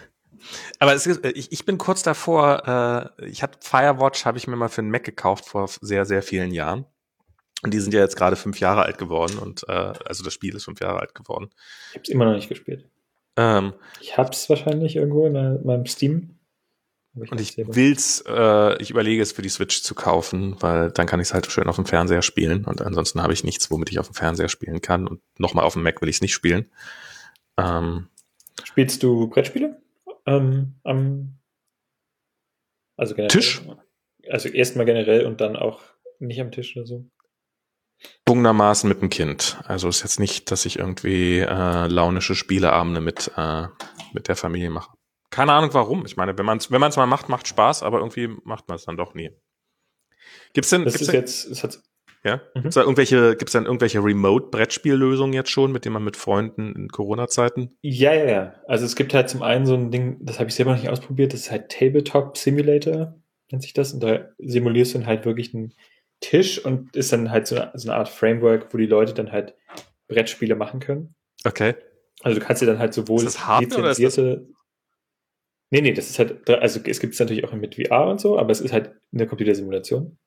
Aber 0.80 0.94
ist, 0.94 1.08
äh, 1.08 1.32
ich, 1.32 1.52
ich 1.52 1.66
bin 1.66 1.78
kurz 1.78 2.04
davor, 2.04 3.14
äh, 3.20 3.28
ich 3.28 3.44
hatte 3.44 3.60
Firewatch, 3.62 4.26
habe 4.26 4.38
ich 4.38 4.48
mir 4.48 4.56
mal 4.56 4.70
für 4.70 4.82
einen 4.82 4.92
Mac 4.92 5.04
gekauft 5.04 5.46
vor 5.46 5.68
sehr, 5.82 6.06
sehr 6.06 6.22
vielen 6.22 6.52
Jahren. 6.52 6.86
Und 7.64 7.74
die 7.74 7.80
sind 7.80 7.94
ja 7.94 8.02
jetzt 8.02 8.16
gerade 8.16 8.36
fünf 8.36 8.60
Jahre 8.60 8.84
alt 8.84 8.98
geworden 8.98 9.40
und 9.40 9.64
äh, 9.68 9.72
also 9.72 10.24
das 10.24 10.34
Spiel 10.34 10.56
ist 10.56 10.66
fünf 10.66 10.82
Jahre 10.82 11.00
alt 11.00 11.16
geworden. 11.16 11.50
Ich 11.90 11.96
habe 11.96 12.04
es 12.04 12.10
immer 12.10 12.26
noch 12.26 12.36
nicht 12.36 12.50
gespielt. 12.50 12.88
Ähm, 13.38 13.74
ich 14.02 14.18
habe 14.18 14.30
es 14.30 14.50
wahrscheinlich 14.50 14.96
irgendwo 14.98 15.26
in 15.26 15.34
meinem 15.34 15.86
Steam. 15.86 16.38
Ich 17.22 17.32
und 17.32 17.40
ich 17.40 17.58
will's, 17.58 18.24
äh, 18.28 18.82
ich 18.82 18.92
überlege 18.92 19.22
es 19.22 19.32
für 19.32 19.42
die 19.42 19.50
Switch 19.50 19.82
zu 19.82 19.96
kaufen, 19.96 20.58
weil 20.60 20.92
dann 20.92 21.08
kann 21.08 21.22
ich 21.22 21.30
es 21.30 21.34
halt 21.34 21.50
schön 21.50 21.68
auf 21.68 21.78
dem 21.78 21.86
Fernseher 21.86 22.22
spielen 22.22 22.66
und 22.66 22.82
ansonsten 22.82 23.24
habe 23.24 23.32
ich 23.32 23.46
nichts, 23.46 23.72
womit 23.72 23.90
ich 23.90 24.00
auf 24.00 24.10
dem 24.10 24.16
Fernseher 24.16 24.50
spielen 24.50 24.82
kann 24.82 25.08
und 25.08 25.22
nochmal 25.38 25.64
auf 25.64 25.74
dem 25.74 25.84
Mac 25.84 26.02
will 26.02 26.10
ich 26.10 26.18
es 26.18 26.22
nicht 26.22 26.34
spielen. 26.34 26.70
Ähm, 27.58 28.10
Spielst 28.64 29.04
du 29.04 29.30
Brettspiele? 29.30 29.82
Ähm, 30.26 30.76
am, 30.84 31.40
also 32.98 33.16
generell, 33.16 33.30
Tisch? 33.30 33.62
Also 34.30 34.50
erstmal 34.50 34.86
generell 34.86 35.26
und 35.26 35.42
dann 35.42 35.56
auch 35.56 35.82
nicht 36.20 36.42
am 36.42 36.52
Tisch 36.52 36.76
oder 36.76 36.86
so? 36.86 37.10
Bungermaßen 38.26 38.90
mit 38.90 39.02
dem 39.02 39.10
Kind. 39.10 39.60
Also 39.66 39.88
ist 39.88 40.04
jetzt 40.04 40.20
nicht, 40.20 40.52
dass 40.52 40.66
ich 40.66 40.80
irgendwie 40.80 41.40
äh, 41.40 41.88
launische 41.88 42.36
Spieleabende 42.36 43.02
mit, 43.02 43.32
äh, 43.38 43.68
mit 44.14 44.28
der 44.28 44.36
Familie 44.36 44.70
mache. 44.70 44.92
Keine 45.30 45.54
Ahnung 45.54 45.74
warum. 45.74 46.06
Ich 46.06 46.18
meine, 46.18 46.38
wenn 46.38 46.46
man 46.46 46.58
es 46.58 46.72
wenn 46.72 46.82
man's 46.82 46.98
mal 46.98 47.06
macht, 47.06 47.30
macht 47.30 47.48
Spaß, 47.48 47.84
aber 47.84 48.00
irgendwie 48.00 48.28
macht 48.44 48.68
man 48.68 48.76
es 48.76 48.86
dann 48.86 48.98
doch 48.98 49.14
nie. 49.14 49.32
Gibt's 50.54 50.70
denn. 50.70 50.86
Das 50.86 50.94
gibt's 50.94 51.02
ist 51.02 51.12
denn, 51.12 51.22
jetzt, 51.22 51.46
es 51.46 51.64
hat, 51.64 51.82
Ja? 52.26 52.42
Mhm. 52.56 52.64
Gibt's 52.64 52.76
da 52.76 52.82
irgendwelche, 52.82 53.36
gibt's 53.38 53.54
dann 53.54 53.66
irgendwelche 53.66 54.04
Remote-Brettspiellösungen 54.04 55.34
jetzt 55.34 55.52
schon, 55.52 55.72
mit 55.72 55.86
denen 55.86 55.94
man 55.94 56.04
mit 56.04 56.18
Freunden 56.18 56.74
in 56.76 56.90
Corona-Zeiten? 56.90 57.78
Ja, 57.84 58.14
ja, 58.14 58.26
ja. 58.26 58.56
Also 58.68 58.84
es 58.84 58.96
gibt 58.96 59.14
halt 59.14 59.30
zum 59.30 59.44
einen 59.44 59.68
so 59.68 59.76
ein 59.76 59.92
Ding, 59.92 60.18
das 60.22 60.40
habe 60.40 60.50
ich 60.50 60.56
selber 60.56 60.72
noch 60.72 60.80
nicht 60.80 60.90
ausprobiert, 60.90 61.34
das 61.34 61.42
ist 61.42 61.52
halt 61.52 61.70
Tabletop 61.70 62.36
Simulator, 62.36 63.16
nennt 63.52 63.62
sich 63.62 63.74
das. 63.74 63.94
Und 63.94 64.02
da 64.02 64.30
simulierst 64.40 64.96
du 64.96 64.98
dann 65.00 65.08
halt 65.08 65.26
wirklich 65.26 65.54
einen 65.54 65.74
Tisch 66.20 66.64
und 66.66 66.96
ist 66.96 67.14
dann 67.14 67.30
halt 67.30 67.46
so 67.46 67.56
eine, 67.56 67.72
so 67.76 67.90
eine 67.90 67.98
Art 68.00 68.10
Framework, 68.10 68.74
wo 68.74 68.78
die 68.78 68.88
Leute 68.88 69.14
dann 69.14 69.32
halt 69.32 69.54
Brettspiele 70.08 70.56
machen 70.56 70.80
können. 70.80 71.14
Okay. 71.46 71.76
Also 72.22 72.40
du 72.40 72.46
kannst 72.46 72.62
dir 72.64 72.66
dann 72.66 72.80
halt 72.80 72.96
sowohl 72.96 73.20
ist 73.20 73.26
das 73.26 73.46
Hardware 73.46 73.90
lizenzierte. 73.90 74.48
Nee, 75.70 75.82
nee, 75.82 75.94
das 75.94 76.10
ist 76.10 76.18
halt, 76.18 76.50
also 76.50 76.80
es 76.86 77.00
gibt 77.00 77.14
es 77.14 77.20
natürlich 77.20 77.44
auch 77.44 77.54
mit 77.54 77.76
VR 77.76 78.08
und 78.08 78.20
so, 78.20 78.40
aber 78.40 78.52
es 78.52 78.62
ist 78.62 78.72
halt 78.72 78.96
eine 79.14 79.28
Computersimulation. 79.28 80.18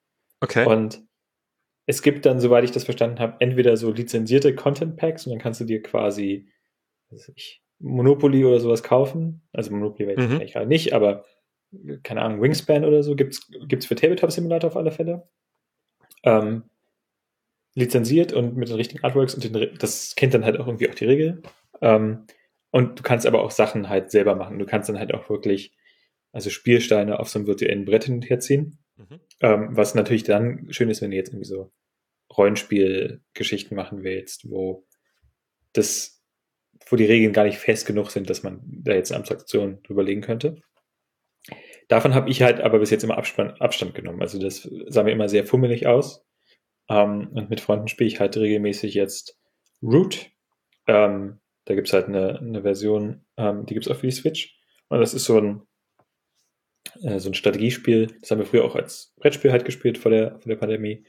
Okay. 0.41 0.65
Und 0.67 1.08
es 1.89 2.03
gibt 2.03 2.27
dann, 2.27 2.39
soweit 2.39 2.65
ich 2.65 2.71
das 2.71 2.85
verstanden 2.85 3.19
habe, 3.19 3.37
entweder 3.41 3.75
so 3.79 3.91
lizenzierte 3.91 4.55
Content 4.55 4.99
Packs 4.99 5.27
und 5.27 5.31
dann 5.31 5.41
kannst 5.41 5.63
du 5.63 5.65
dir 5.65 5.83
quasi 5.83 6.47
ich, 7.35 7.63
Monopoly 7.79 8.45
oder 8.45 8.61
sowas 8.61 8.83
kaufen. 8.83 9.41
Also 9.55 9.71
Monopoly 9.71 10.07
weiß 10.07 10.19
ich 10.19 10.29
mhm. 10.29 10.37
eigentlich 10.37 10.53
gerade 10.53 10.67
nicht, 10.67 10.93
aber 10.93 11.25
keine 12.03 12.21
Ahnung, 12.21 12.43
Wingspan 12.43 12.85
oder 12.85 13.03
so 13.03 13.17
gibt's 13.17 13.51
gibt's 13.67 13.87
für 13.87 13.95
Tabletop 13.95 14.31
Simulator 14.31 14.69
auf 14.69 14.77
alle 14.77 14.91
Fälle. 14.91 15.29
Ähm, 16.25 16.65
lizenziert 17.75 18.35
und 18.35 18.55
mit 18.59 18.69
den 18.69 18.77
richtigen 18.77 19.03
Artworks 19.03 19.35
und 19.35 19.45
den, 19.45 19.79
das 19.79 20.15
kennt 20.15 20.35
dann 20.35 20.45
halt 20.45 20.61
auch 20.61 20.67
irgendwie 20.67 20.91
auch 20.91 20.95
die 20.95 21.07
Regel. 21.07 21.43
Ähm, 21.81 22.27
und 22.71 22.99
du 22.99 23.03
kannst 23.03 23.27
aber 23.27 23.43
auch 23.43 23.51
Sachen 23.51 23.89
halt 23.89 24.11
selber 24.11 24.35
machen. 24.35 24.59
Du 24.59 24.67
kannst 24.67 24.91
dann 24.91 24.99
halt 24.99 25.15
auch 25.15 25.31
wirklich, 25.31 25.75
also 26.33 26.51
Spielsteine 26.51 27.19
auf 27.19 27.31
so 27.31 27.39
einem 27.39 27.47
virtuellen 27.47 27.87
Brett 27.87 28.05
hin 28.05 28.17
und 28.17 28.29
her 28.29 28.41
ziehen. 28.41 28.79
Mhm. 28.99 29.21
Ähm, 29.41 29.69
was 29.71 29.95
natürlich 29.95 30.25
dann 30.25 30.73
schön 30.73 30.91
ist, 30.91 31.01
wenn 31.01 31.11
du 31.11 31.17
jetzt 31.17 31.31
irgendwie 31.31 31.47
so 31.47 31.73
Rollenspielgeschichten 32.37 33.77
machen 33.77 34.03
willst, 34.03 34.51
wo 34.51 34.87
das, 35.73 36.23
wo 36.89 36.97
die 36.97 37.07
Regeln 37.07 37.33
gar 37.33 37.45
nicht 37.45 37.59
fest 37.59 37.87
genug 37.87 38.11
sind, 38.11 38.29
dass 38.29 38.43
man 38.43 38.61
da 38.65 38.93
jetzt 38.93 39.11
eine 39.11 39.21
Abstraktion 39.21 39.83
drüber 39.85 40.03
legen 40.03 40.21
könnte. 40.21 40.61
Davon 41.89 42.15
habe 42.15 42.29
ich 42.29 42.43
halt 42.43 42.61
aber 42.61 42.81
bis 42.81 42.91
jetzt 42.91 43.05
immer 43.05 43.17
Abstand, 43.17 43.61
Abstand 43.63 43.95
genommen. 43.95 44.21
Also 44.21 44.39
das 44.39 44.69
sah 44.89 45.03
mir 45.03 45.13
immer 45.13 45.29
sehr 45.29 45.47
fummelig 45.47 45.87
aus. 45.87 46.27
Ähm, 46.91 47.31
und 47.33 47.49
mit 47.49 47.61
Freunden 47.61 47.89
spiele 47.89 48.09
ich 48.09 48.21
halt 48.21 48.37
regelmäßig 48.37 48.95
jetzt 48.95 49.39
Root. 49.83 50.31
Ähm, 50.87 51.41
da 51.65 51.75
gibt's 51.75 51.93
halt 51.93 52.07
eine, 52.07 52.39
eine 52.39 52.63
Version, 52.63 53.25
ähm, 53.37 53.67
die 53.67 53.75
gibt's 53.75 53.89
auch 53.89 53.97
für 53.97 54.07
die 54.07 54.13
Switch. 54.13 54.59
Und 54.89 55.01
das 55.01 55.15
ist 55.15 55.25
so 55.25 55.39
ein, 55.39 55.63
äh, 57.03 57.19
so 57.19 57.31
ein 57.31 57.35
Strategiespiel. 57.35 58.09
Das 58.21 58.31
haben 58.31 58.39
wir 58.39 58.47
früher 58.47 58.65
auch 58.65 58.75
als 58.75 59.15
Brettspiel 59.17 59.53
halt 59.53 59.65
gespielt 59.65 59.99
vor 59.99 60.11
der, 60.11 60.39
vor 60.41 60.49
der 60.49 60.57
Pandemie. 60.57 61.05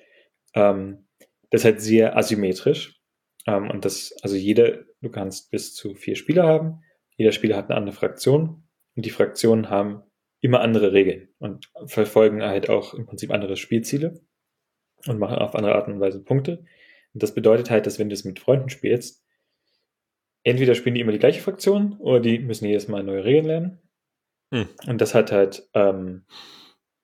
Ähm, 0.53 1.07
das 1.49 1.61
ist 1.61 1.65
halt 1.65 1.81
sehr 1.81 2.17
asymmetrisch. 2.17 3.01
Ähm, 3.47 3.69
und 3.69 3.85
das, 3.85 4.15
also 4.21 4.35
jeder, 4.35 4.83
du 5.01 5.09
kannst 5.09 5.51
bis 5.51 5.73
zu 5.73 5.95
vier 5.95 6.15
Spieler 6.15 6.43
haben. 6.43 6.81
Jeder 7.17 7.31
Spieler 7.31 7.57
hat 7.57 7.69
eine 7.69 7.77
andere 7.77 7.95
Fraktion. 7.95 8.63
Und 8.95 9.05
die 9.05 9.11
Fraktionen 9.11 9.69
haben 9.69 10.03
immer 10.41 10.61
andere 10.61 10.93
Regeln 10.93 11.29
und 11.39 11.69
verfolgen 11.85 12.41
halt 12.41 12.69
auch 12.69 12.93
im 12.93 13.05
Prinzip 13.05 13.31
andere 13.31 13.57
Spielziele 13.57 14.21
und 15.07 15.19
machen 15.19 15.37
auf 15.37 15.55
andere 15.55 15.75
Art 15.75 15.87
und 15.87 15.99
Weise 15.99 16.23
Punkte. 16.23 16.63
Und 17.13 17.23
das 17.23 17.33
bedeutet 17.33 17.69
halt, 17.69 17.85
dass 17.85 17.99
wenn 17.99 18.09
du 18.09 18.13
es 18.13 18.23
mit 18.23 18.39
Freunden 18.39 18.69
spielst, 18.69 19.25
entweder 20.43 20.75
spielen 20.75 20.95
die 20.95 21.01
immer 21.01 21.11
die 21.11 21.19
gleiche 21.19 21.41
Fraktion 21.41 21.97
oder 21.99 22.19
die 22.19 22.39
müssen 22.39 22.65
jedes 22.65 22.87
Mal 22.87 23.03
neue 23.03 23.25
Regeln 23.25 23.45
lernen. 23.45 23.81
Hm. 24.51 24.67
Und 24.87 25.01
das 25.01 25.13
hat 25.13 25.31
halt, 25.31 25.67
ähm, 25.73 26.25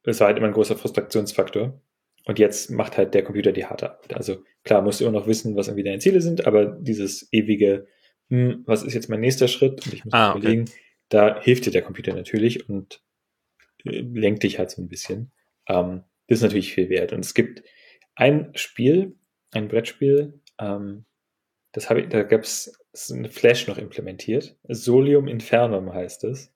das 0.03 0.19
war 0.19 0.27
halt 0.27 0.37
immer 0.37 0.47
ein 0.47 0.53
großer 0.53 0.77
Frustrationsfaktor. 0.77 1.81
Und 2.25 2.39
jetzt 2.39 2.71
macht 2.71 2.97
halt 2.97 3.13
der 3.13 3.23
Computer 3.23 3.51
die 3.51 3.65
harte 3.65 3.91
Arbeit. 3.91 4.15
Also 4.15 4.43
klar, 4.63 4.81
musst 4.81 4.99
du 4.99 5.05
immer 5.05 5.19
noch 5.19 5.27
wissen, 5.27 5.55
was 5.55 5.67
irgendwie 5.67 5.83
deine 5.83 5.99
Ziele 5.99 6.21
sind, 6.21 6.47
aber 6.47 6.65
dieses 6.65 7.31
ewige, 7.31 7.87
hm, 8.29 8.63
was 8.65 8.83
ist 8.83 8.95
jetzt 8.95 9.09
mein 9.09 9.19
nächster 9.19 9.47
Schritt? 9.47 9.85
Und 9.85 9.93
ich 9.93 10.03
muss 10.03 10.13
ah, 10.13 10.31
okay. 10.31 10.39
überlegen, 10.39 10.65
da 11.09 11.39
hilft 11.41 11.65
dir 11.65 11.71
der 11.71 11.83
Computer 11.83 12.13
natürlich 12.13 12.67
und 12.67 13.03
äh, 13.83 14.01
lenkt 14.01 14.43
dich 14.43 14.57
halt 14.57 14.71
so 14.71 14.81
ein 14.81 14.87
bisschen. 14.87 15.31
Ähm, 15.67 16.03
das 16.27 16.39
ist 16.39 16.43
natürlich 16.43 16.73
viel 16.73 16.89
wert. 16.89 17.13
Und 17.13 17.23
es 17.23 17.35
gibt 17.35 17.63
ein 18.15 18.51
Spiel, 18.55 19.15
ein 19.51 19.67
Brettspiel, 19.67 20.41
ähm, 20.59 21.05
das 21.75 21.89
habe 21.89 22.01
ich, 22.01 22.09
da 22.09 22.23
gab 22.23 22.43
es 22.43 22.79
eine 23.11 23.29
Flash 23.29 23.67
noch 23.67 23.77
implementiert. 23.77 24.57
Solium 24.67 25.27
Infernum 25.27 25.93
heißt 25.93 26.23
es. 26.23 26.54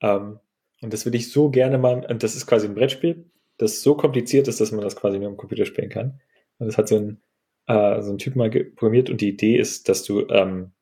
Ähm, 0.00 0.38
und 0.82 0.92
das 0.92 1.04
würde 1.04 1.18
ich 1.18 1.30
so 1.30 1.50
gerne 1.50 1.78
mal, 1.78 2.04
und 2.06 2.22
das 2.22 2.36
ist 2.36 2.46
quasi 2.46 2.66
ein 2.66 2.74
Brettspiel, 2.74 3.30
das 3.58 3.82
so 3.82 3.94
kompliziert 3.94 4.48
ist, 4.48 4.60
dass 4.60 4.72
man 4.72 4.80
das 4.80 4.96
quasi 4.96 5.18
nur 5.18 5.28
am 5.28 5.36
Computer 5.36 5.66
spielen 5.66 5.90
kann. 5.90 6.20
Und 6.58 6.66
das 6.66 6.78
hat 6.78 6.88
so 6.88 6.96
ein, 6.96 7.22
äh, 7.66 8.00
so 8.02 8.12
ein 8.12 8.18
Typ 8.18 8.36
mal 8.36 8.50
programmiert 8.50 9.10
und 9.10 9.20
die 9.20 9.28
Idee 9.28 9.58
ist, 9.58 9.88
dass 9.88 10.02
du, 10.04 10.26
ähm, 10.28 10.72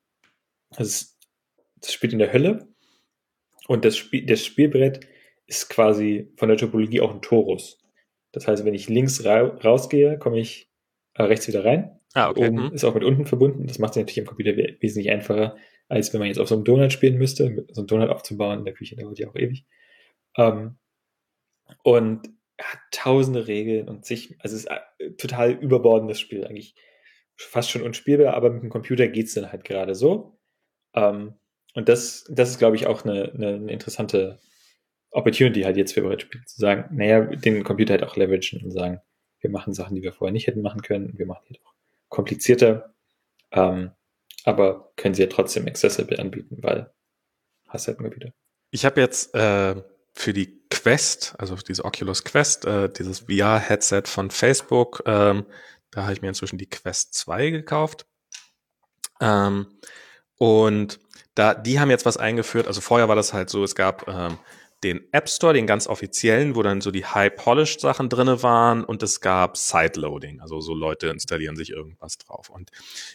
das, 0.77 1.19
das 1.77 1.93
spielt 1.93 2.13
in 2.13 2.19
der 2.19 2.33
Hölle 2.33 2.69
und 3.67 3.85
das, 3.85 3.97
Spiel, 3.97 4.25
das 4.27 4.45
Spielbrett 4.45 5.01
ist 5.47 5.69
quasi 5.69 6.33
von 6.37 6.49
der 6.49 6.59
Topologie 6.59 7.01
auch 7.01 7.13
ein 7.13 7.23
Torus. 7.23 7.79
Das 8.33 8.47
heißt, 8.47 8.65
wenn 8.65 8.75
ich 8.75 8.89
links 8.89 9.25
ra 9.25 9.41
rausgehe, 9.41 10.19
komme 10.19 10.39
ich 10.39 10.71
äh, 11.15 11.23
rechts 11.23 11.49
wieder 11.49 11.65
rein. 11.65 11.99
Ah, 12.15 12.31
okay. 12.31 12.49
Oben 12.49 12.69
hm. 12.69 12.75
ist 12.75 12.85
auch 12.85 12.95
mit 12.95 13.05
unten 13.05 13.27
verbunden. 13.27 13.67
Das 13.67 13.79
macht 13.79 13.93
es 13.93 13.97
natürlich 13.97 14.21
am 14.21 14.27
Computer 14.27 14.57
wesentlich 14.57 15.11
einfacher, 15.11 15.57
als 15.89 16.13
wenn 16.13 16.21
man 16.21 16.29
jetzt 16.29 16.39
auf 16.39 16.49
so 16.49 16.55
einem 16.55 16.65
Donut 16.65 16.93
spielen 16.93 17.19
müsste. 17.19 17.67
So 17.73 17.81
einen 17.81 17.89
Donut 17.89 18.11
aufzubauen 18.11 18.61
in 18.61 18.65
der 18.65 18.75
Küche 18.75 18.97
dauert 18.97 19.19
ja 19.19 19.29
auch 19.29 19.37
ewig. 19.37 19.67
Ähm, 20.37 20.79
und 21.83 22.29
hat 22.61 22.81
tausende 22.91 23.47
Regeln 23.47 23.89
und 23.89 24.05
sich, 24.05 24.37
also 24.41 24.57
es 24.57 24.63
ist 24.65 24.71
ein 24.71 25.17
total 25.17 25.53
überbordendes 25.53 26.19
Spiel, 26.19 26.45
eigentlich 26.45 26.75
fast 27.37 27.71
schon 27.71 27.83
unspielbar, 27.83 28.35
aber 28.35 28.51
mit 28.51 28.63
dem 28.63 28.71
Computer 28.71 29.07
geht's 29.07 29.35
dann 29.35 29.53
halt 29.53 29.65
gerade 29.65 29.95
so. 29.95 30.39
Ähm, 30.95 31.35
und 31.75 31.89
das, 31.89 32.25
das 32.31 32.51
ist, 32.51 32.59
glaube 32.59 32.77
ich, 32.77 32.87
auch 32.87 33.05
eine, 33.05 33.33
eine, 33.33 33.55
eine 33.55 33.73
interessante 33.73 34.41
Opportunity 35.11 35.63
halt 35.63 35.77
jetzt 35.77 35.93
für 35.93 36.03
Brettspiele 36.03 36.45
zu 36.45 36.59
sagen, 36.59 36.97
naja, 36.97 37.21
den 37.25 37.63
Computer 37.63 37.93
halt 37.93 38.03
auch 38.03 38.17
leveragen 38.17 38.63
und 38.65 38.73
sagen, 38.73 39.01
wir 39.41 39.51
machen 39.51 39.73
Sachen, 39.73 39.95
die 39.95 40.03
wir 40.03 40.13
vorher 40.13 40.33
nicht 40.33 40.49
hätten 40.49 40.63
machen 40.63 40.83
können, 40.83 41.17
wir 41.17 41.27
machen 41.27 41.45
die 41.49 41.61
auch 41.65 41.75
komplizierter, 42.09 42.95
ähm, 43.53 43.93
aber 44.49 44.93
können 44.97 45.15
sie 45.15 45.23
ja 45.23 45.29
trotzdem 45.29 45.67
accessible 45.67 46.19
anbieten, 46.19 46.57
weil 46.63 46.91
hast 47.69 47.87
halt 47.87 48.01
immer 48.01 48.15
wieder. 48.15 48.33
Ich 48.71 48.87
habe 48.87 49.01
jetzt 49.01 49.35
äh, 49.35 49.77
für 50.15 50.33
die 50.33 50.63
Quest, 50.71 51.35
also 51.39 51.55
diese 51.57 51.85
Oculus 51.85 52.25
Quest, 52.25 52.65
äh, 52.65 52.89
dieses 52.91 53.21
VR-Headset 53.21 54.05
von 54.07 54.31
Facebook, 54.31 55.03
ähm, 55.05 55.45
da 55.91 56.03
habe 56.03 56.15
ich 56.15 56.23
mir 56.23 56.29
inzwischen 56.29 56.59
die 56.59 56.69
Quest 56.69 57.15
2 57.15 57.51
gekauft. 57.51 58.07
Ähm, 59.21 59.67
und 60.39 60.99
da, 61.35 61.55
die 61.55 61.79
haben 61.79 61.91
jetzt 61.91 62.07
was 62.07 62.17
eingeführt. 62.17 62.67
Also 62.67 62.81
vorher 62.81 63.09
war 63.09 63.17
das 63.17 63.35
halt 63.35 63.51
so, 63.51 63.65
es 63.65 63.75
gab 63.75 64.09
ähm, 64.09 64.39
den 64.85 65.13
App 65.13 65.29
Store, 65.29 65.53
den 65.53 65.67
ganz 65.67 65.89
offiziellen, 65.89 66.55
wo 66.55 66.63
dann 66.63 66.81
so 66.81 66.91
die 66.91 67.05
High-Polished 67.05 67.81
Sachen 67.81 68.09
drinne 68.09 68.43
waren 68.43 68.85
und 68.85 69.03
es 69.03 69.21
gab 69.21 69.57
Sideloading, 69.57 70.41
also 70.41 70.61
so 70.61 70.75
Leute 70.75 71.09
installieren 71.09 71.57
sich 71.57 71.71
irgendwas 71.71 72.19
drauf. 72.19 72.49
Und 72.49 72.71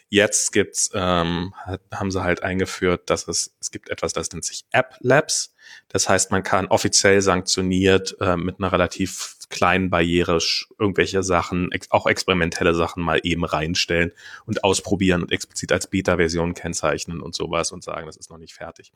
jetzt 0.10 0.52
gibt's, 0.52 0.91
ähm, 0.94 1.53
haben 1.91 2.11
sie 2.11 2.23
halt 2.23 2.44
eingeführt, 2.44 3.10
dass 3.10 3.27
es, 3.27 3.56
es 3.61 3.72
gibt 3.72 3.90
etwas, 3.90 4.11
das 4.14 4.31
nennt 4.31 4.44
sich 4.44 4.65
App 4.72 4.95
Labs. 4.99 5.56
Das 5.88 6.10
heißt, 6.10 6.31
man 6.31 6.44
kann 6.44 6.68
offiziell 6.68 7.22
sanktioniert 7.22 8.18
äh, 8.19 8.35
mit 8.35 8.60
einer 8.60 8.72
relativ 8.73 9.38
kleinen 9.49 9.90
Barriere 9.90 10.40
irgendwelche 10.80 11.23
Sachen, 11.23 11.72
ex 11.72 11.90
auch 11.91 12.07
experimentelle 12.07 12.73
Sachen 12.76 13.03
mal 13.03 13.22
eben 13.23 13.45
reinstellen 13.45 14.11
und 14.45 14.64
ausprobieren 14.64 15.22
und 15.22 15.31
explizit 15.31 15.72
als 15.72 15.88
Beta-Version 15.88 16.56
kennzeichnen 16.56 17.22
und 17.22 17.35
sowas 17.35 17.72
und 17.72 17.84
sagen, 17.84 18.07
das 18.07 18.18
ist 18.18 18.30
noch 18.30 18.38
nicht 18.38 18.53
fertig. 18.53 18.91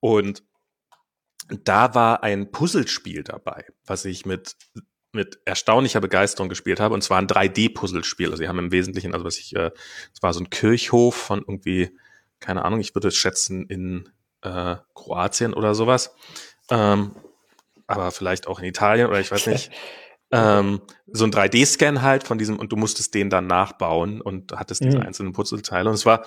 Und 0.00 0.42
da 1.48 1.94
war 1.94 2.22
ein 2.22 2.50
Puzzlespiel 2.50 3.22
dabei, 3.22 3.66
was 3.84 4.04
ich 4.04 4.26
mit 4.26 4.56
mit 5.14 5.38
erstaunlicher 5.44 6.00
Begeisterung 6.00 6.48
gespielt 6.48 6.80
habe. 6.80 6.94
Und 6.94 7.02
zwar 7.02 7.18
ein 7.18 7.26
3D-Puzzlespiel. 7.26 8.26
Also 8.26 8.38
sie 8.38 8.48
haben 8.48 8.58
im 8.58 8.72
Wesentlichen, 8.72 9.14
also 9.14 9.24
was 9.24 9.38
ich, 9.38 9.54
äh, 9.54 9.70
es 10.12 10.22
war 10.22 10.32
so 10.32 10.40
ein 10.40 10.50
Kirchhof 10.50 11.14
von 11.14 11.38
irgendwie, 11.38 11.96
keine 12.40 12.64
Ahnung, 12.64 12.80
ich 12.80 12.94
würde 12.94 13.08
es 13.08 13.16
schätzen, 13.16 13.66
in 13.66 14.08
äh, 14.42 14.76
Kroatien 14.94 15.54
oder 15.54 15.74
sowas. 15.74 16.14
Ähm, 16.70 17.14
aber 17.86 18.10
vielleicht 18.10 18.46
auch 18.46 18.58
in 18.58 18.64
Italien 18.64 19.08
oder 19.08 19.20
ich 19.20 19.30
weiß 19.30 19.46
nicht. 19.46 19.70
ähm, 20.32 20.82
so 21.06 21.24
ein 21.24 21.32
3D-Scan 21.32 22.02
halt 22.02 22.24
von 22.24 22.38
diesem, 22.38 22.58
und 22.58 22.72
du 22.72 22.76
musstest 22.76 23.14
den 23.14 23.30
dann 23.30 23.46
nachbauen 23.46 24.20
und 24.20 24.52
hattest 24.52 24.82
diese 24.82 24.98
mhm. 24.98 25.06
einzelnen 25.06 25.32
Puzzleteile. 25.32 25.88
Und 25.88 25.94
es 25.94 26.06
war, 26.06 26.24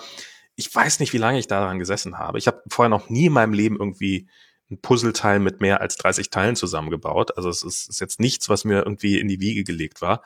ich 0.56 0.74
weiß 0.74 1.00
nicht, 1.00 1.12
wie 1.12 1.18
lange 1.18 1.38
ich 1.38 1.46
daran 1.46 1.78
gesessen 1.78 2.18
habe. 2.18 2.38
Ich 2.38 2.46
habe 2.46 2.62
vorher 2.68 2.88
noch 2.88 3.10
nie 3.10 3.26
in 3.26 3.32
meinem 3.32 3.52
Leben 3.52 3.76
irgendwie 3.78 4.28
ein 4.70 4.80
Puzzleteil 4.80 5.38
mit 5.38 5.60
mehr 5.60 5.80
als 5.80 5.96
30 5.96 6.30
Teilen 6.30 6.56
zusammengebaut. 6.56 7.36
Also 7.36 7.48
es 7.48 7.62
ist, 7.62 7.88
ist 7.88 8.00
jetzt 8.00 8.20
nichts, 8.20 8.48
was 8.48 8.64
mir 8.64 8.78
irgendwie 8.78 9.18
in 9.18 9.28
die 9.28 9.40
Wiege 9.40 9.64
gelegt 9.64 10.02
war. 10.02 10.22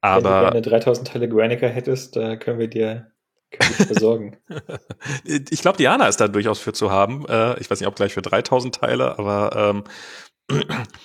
Aber 0.00 0.52
wenn 0.52 0.62
du 0.62 0.70
3000 0.70 1.08
Teile 1.08 1.28
Granica 1.28 1.66
hättest, 1.66 2.16
da 2.16 2.36
können 2.36 2.58
wir 2.58 2.68
dir 2.68 3.10
können 3.50 3.78
wir 3.78 3.86
besorgen. 3.86 4.36
ich 5.24 5.60
glaube, 5.60 5.78
Diana 5.78 6.06
ist 6.06 6.20
da 6.20 6.28
durchaus 6.28 6.58
für 6.58 6.72
zu 6.72 6.90
haben. 6.90 7.26
Äh, 7.28 7.58
ich 7.60 7.70
weiß 7.70 7.80
nicht, 7.80 7.88
ob 7.88 7.96
gleich 7.96 8.14
für 8.14 8.22
3000 8.22 8.74
Teile, 8.74 9.18
aber 9.18 9.84
ähm, 10.50 10.60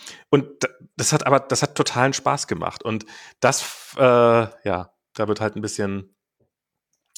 und 0.29 0.47
das 0.95 1.13
hat 1.13 1.25
aber 1.25 1.39
das 1.39 1.63
hat 1.63 1.75
totalen 1.75 2.13
Spaß 2.13 2.47
gemacht 2.47 2.83
und 2.83 3.05
das 3.39 3.95
äh, 3.97 4.01
ja 4.01 4.93
da 5.13 5.27
wird 5.27 5.41
halt 5.41 5.55
ein 5.55 5.61
bisschen 5.61 6.13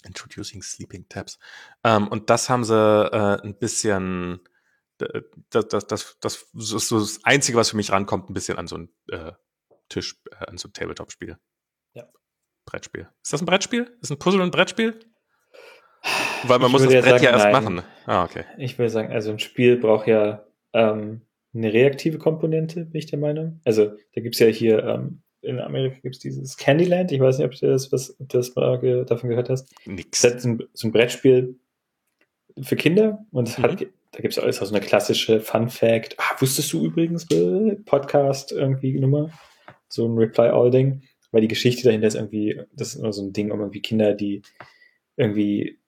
Introducing 0.06 0.61
Sleeping 0.61 1.07
Tabs. 1.10 1.40
Ähm, 1.84 2.07
und 2.07 2.30
das 2.30 2.49
haben 2.49 2.64
sie 2.64 2.76
äh, 2.76 3.41
ein 3.44 3.56
bisschen, 3.57 4.40
das, 4.97 5.67
das, 5.67 5.88
das, 5.88 6.19
das 6.19 6.45
ist 6.53 6.88
so 6.88 6.99
das 6.99 7.19
Einzige, 7.23 7.57
was 7.57 7.69
für 7.69 7.77
mich 7.77 7.91
rankommt, 7.91 8.30
ein 8.30 8.34
bisschen 8.34 8.57
an 8.57 8.67
so 8.67 8.77
ein 8.77 8.89
äh, 9.09 9.31
Tisch, 9.89 10.22
äh, 10.31 10.45
an 10.45 10.57
so 10.57 10.67
ein 10.67 10.73
Tabletop-Spiel. 10.73 11.38
Ja. 11.93 12.07
Brettspiel. 12.65 13.07
Ist 13.22 13.34
das 13.34 13.41
ein 13.41 13.45
Brettspiel? 13.45 13.97
Ist 14.01 14.11
ein 14.11 14.19
Puzzle 14.19 14.41
ein 14.41 14.51
Brettspiel? 14.51 14.99
Weil 16.43 16.59
man 16.59 16.67
ich 16.67 16.73
muss 16.73 16.84
das 16.84 16.91
Brett 16.91 17.05
sagen, 17.05 17.23
ja 17.23 17.31
erst 17.31 17.45
nein. 17.45 17.53
machen. 17.53 17.84
Ah, 18.05 18.23
okay. 18.23 18.45
Ich 18.57 18.77
würde 18.77 18.89
sagen, 18.89 19.11
also 19.11 19.31
ein 19.31 19.39
Spiel 19.39 19.77
braucht 19.77 20.07
ja 20.07 20.45
ähm, 20.73 21.22
eine 21.53 21.73
reaktive 21.73 22.17
Komponente, 22.17 22.85
bin 22.85 22.99
ich 22.99 23.07
der 23.07 23.19
Meinung. 23.19 23.61
Also 23.65 23.97
da 24.13 24.22
gibt 24.22 24.35
es 24.35 24.39
ja 24.39 24.47
hier 24.47 24.84
ähm, 24.84 25.23
in 25.41 25.59
Amerika 25.59 25.99
gibt 26.01 26.15
es 26.15 26.19
dieses 26.19 26.57
Candyland. 26.57 27.11
Ich 27.11 27.19
weiß 27.19 27.38
nicht, 27.38 27.45
ob 27.45 27.53
du 27.53 27.67
das, 27.67 27.91
was, 27.91 28.19
ob 28.19 28.30
das 28.30 28.55
mal 28.55 29.05
davon 29.05 29.30
gehört 29.30 29.49
hast. 29.49 29.72
Nix. 29.85 30.22
Das 30.22 30.35
ist 30.35 30.45
ein, 30.45 30.63
so 30.73 30.88
ein 30.88 30.91
Brettspiel 30.91 31.59
für 32.61 32.76
Kinder 32.76 33.26
und 33.31 33.47
es 33.47 33.57
mhm. 33.57 33.63
hat, 33.63 33.85
da 34.15 34.21
gibt 34.21 34.37
es 34.37 34.39
auch 34.39 34.65
so 34.65 34.73
eine 34.73 34.85
klassische 34.85 35.41
Fun 35.41 35.67
Fact. 35.67 36.15
Ah, 36.17 36.39
wusstest 36.39 36.71
du 36.71 36.85
übrigens, 36.85 37.29
äh, 37.31 37.75
Podcast 37.85 38.53
irgendwie 38.53 38.97
Nummer? 38.97 39.29
So 39.89 40.07
ein 40.07 40.17
Reply-All-Ding. 40.17 41.01
Weil 41.31 41.41
die 41.41 41.49
Geschichte 41.49 41.83
dahinter 41.83 42.07
ist 42.07 42.15
irgendwie, 42.15 42.61
das 42.71 42.95
ist 42.95 43.01
immer 43.01 43.11
so 43.11 43.21
ein 43.21 43.33
Ding 43.33 43.51
um 43.51 43.59
irgendwie 43.59 43.81
Kinder, 43.81 44.13
die 44.13 44.41
irgendwie 45.17 45.81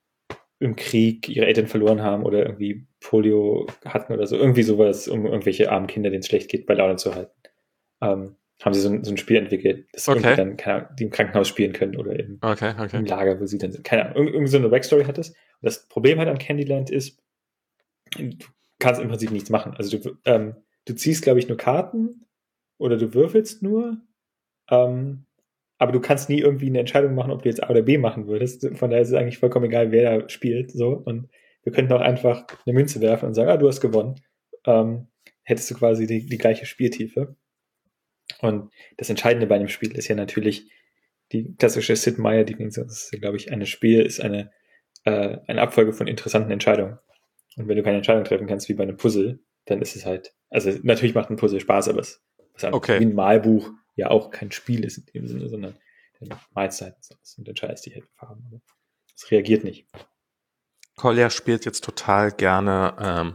im 0.58 0.76
Krieg 0.76 1.26
ihre 1.30 1.46
Eltern 1.46 1.68
verloren 1.68 2.02
haben 2.02 2.24
oder 2.24 2.44
irgendwie 2.44 2.86
Polio 3.00 3.66
hatten 3.86 4.12
oder 4.12 4.26
so. 4.26 4.36
Irgendwie 4.36 4.62
sowas, 4.62 5.08
um 5.08 5.24
irgendwelche 5.24 5.72
armen 5.72 5.86
Kinder, 5.86 6.10
denen 6.10 6.20
es 6.20 6.26
schlecht 6.26 6.50
geht, 6.50 6.66
bei 6.66 6.74
Laune 6.74 6.96
zu 6.96 7.14
halten. 7.14 7.32
Ähm, 8.02 8.36
haben 8.62 8.74
sie 8.74 8.80
so 8.80 8.90
ein, 8.90 9.04
so 9.04 9.10
ein 9.10 9.16
Spiel 9.16 9.36
entwickelt, 9.36 9.86
das 9.92 10.08
okay. 10.08 10.34
dann 10.36 10.58
keine 10.58 10.76
Ahnung, 10.76 10.96
die 10.98 11.04
im 11.04 11.10
Krankenhaus 11.10 11.48
spielen 11.48 11.72
können 11.72 11.96
oder 11.96 12.18
im, 12.18 12.38
okay, 12.42 12.74
okay. 12.78 12.98
im 12.98 13.06
Lager, 13.06 13.40
wo 13.40 13.46
sie 13.46 13.56
dann 13.56 13.72
sind. 13.72 13.84
Keine 13.84 14.06
Ahnung, 14.06 14.26
irgendwie 14.26 14.48
so 14.48 14.58
eine 14.58 14.68
Backstory 14.68 15.04
hat 15.04 15.16
es. 15.16 15.30
Und 15.30 15.36
das 15.62 15.88
Problem 15.88 16.18
halt 16.18 16.28
an 16.28 16.38
Candyland 16.38 16.90
ist, 16.90 17.22
du 18.16 18.46
kannst 18.78 19.00
im 19.00 19.08
Prinzip 19.08 19.30
nichts 19.30 19.50
machen. 19.50 19.74
Also 19.74 19.98
du, 19.98 20.16
ähm, 20.24 20.54
du 20.84 20.94
ziehst, 20.94 21.22
glaube 21.22 21.38
ich, 21.38 21.48
nur 21.48 21.56
Karten 21.56 22.26
oder 22.78 22.96
du 22.96 23.14
würfelst 23.14 23.62
nur, 23.62 23.98
ähm, 24.70 25.26
aber 25.78 25.92
du 25.92 26.00
kannst 26.00 26.28
nie 26.28 26.40
irgendwie 26.40 26.66
eine 26.66 26.80
Entscheidung 26.80 27.14
machen, 27.14 27.30
ob 27.30 27.42
du 27.42 27.48
jetzt 27.48 27.62
A 27.62 27.70
oder 27.70 27.82
B 27.82 27.98
machen 27.98 28.26
würdest. 28.26 28.68
Von 28.76 28.90
daher 28.90 29.02
ist 29.02 29.08
es 29.08 29.14
eigentlich 29.14 29.38
vollkommen 29.38 29.66
egal, 29.66 29.92
wer 29.92 30.20
da 30.20 30.28
spielt. 30.28 30.72
So. 30.72 30.90
Und 30.90 31.28
wir 31.62 31.72
könnten 31.72 31.92
auch 31.92 32.00
einfach 32.00 32.46
eine 32.66 32.74
Münze 32.74 33.00
werfen 33.00 33.26
und 33.26 33.34
sagen, 33.34 33.48
ah, 33.48 33.56
du 33.56 33.68
hast 33.68 33.80
gewonnen. 33.80 34.16
Ähm, 34.66 35.06
hättest 35.44 35.70
du 35.70 35.74
quasi 35.76 36.06
die, 36.06 36.26
die 36.26 36.38
gleiche 36.38 36.66
Spieltiefe. 36.66 37.36
Und 38.40 38.70
das 38.96 39.08
Entscheidende 39.08 39.46
bei 39.46 39.54
einem 39.54 39.68
Spiel 39.68 39.96
ist 39.96 40.08
ja 40.08 40.16
natürlich 40.16 40.70
die 41.32 41.54
klassische 41.56 41.94
Sid 41.96 42.18
Meier-Definition. 42.18 42.86
Das 42.86 43.04
ist, 43.04 43.20
glaube 43.20 43.36
ich, 43.36 43.52
ein 43.52 43.64
Spiel 43.66 44.02
ist 44.02 44.20
eine, 44.20 44.50
äh, 45.04 45.38
eine 45.46 45.62
Abfolge 45.62 45.92
von 45.92 46.06
interessanten 46.06 46.50
Entscheidungen. 46.50 46.98
Und 47.56 47.68
wenn 47.68 47.76
du 47.76 47.82
keine 47.82 47.96
Entscheidung 47.96 48.24
treffen 48.24 48.46
kannst, 48.46 48.68
wie 48.68 48.74
bei 48.74 48.84
einem 48.84 48.96
Puzzle, 48.96 49.40
dann 49.66 49.80
ist 49.80 49.96
es 49.96 50.06
halt, 50.06 50.34
also 50.50 50.70
natürlich 50.82 51.14
macht 51.14 51.30
ein 51.30 51.36
Puzzle 51.36 51.60
Spaß, 51.60 51.88
aber 51.88 52.00
es 52.00 52.22
ist 52.54 52.64
okay. 52.64 53.00
wie 53.00 53.04
ein 53.04 53.14
Malbuch 53.14 53.70
ja 53.96 54.10
auch 54.10 54.30
kein 54.30 54.52
Spiel 54.52 54.84
ist 54.84 54.98
in 54.98 55.06
dem 55.06 55.26
Sinne, 55.26 55.48
sondern 55.48 55.76
du 56.20 56.28
malst 56.54 56.82
halt 56.82 56.94
und 57.36 57.48
entscheidest 57.48 57.86
die 57.86 58.02
Farben. 58.14 58.62
Es 59.14 59.30
reagiert 59.30 59.64
nicht. 59.64 59.86
Collier 60.96 61.30
spielt 61.30 61.64
jetzt 61.64 61.84
total 61.84 62.32
gerne 62.32 62.96
ähm, 63.00 63.34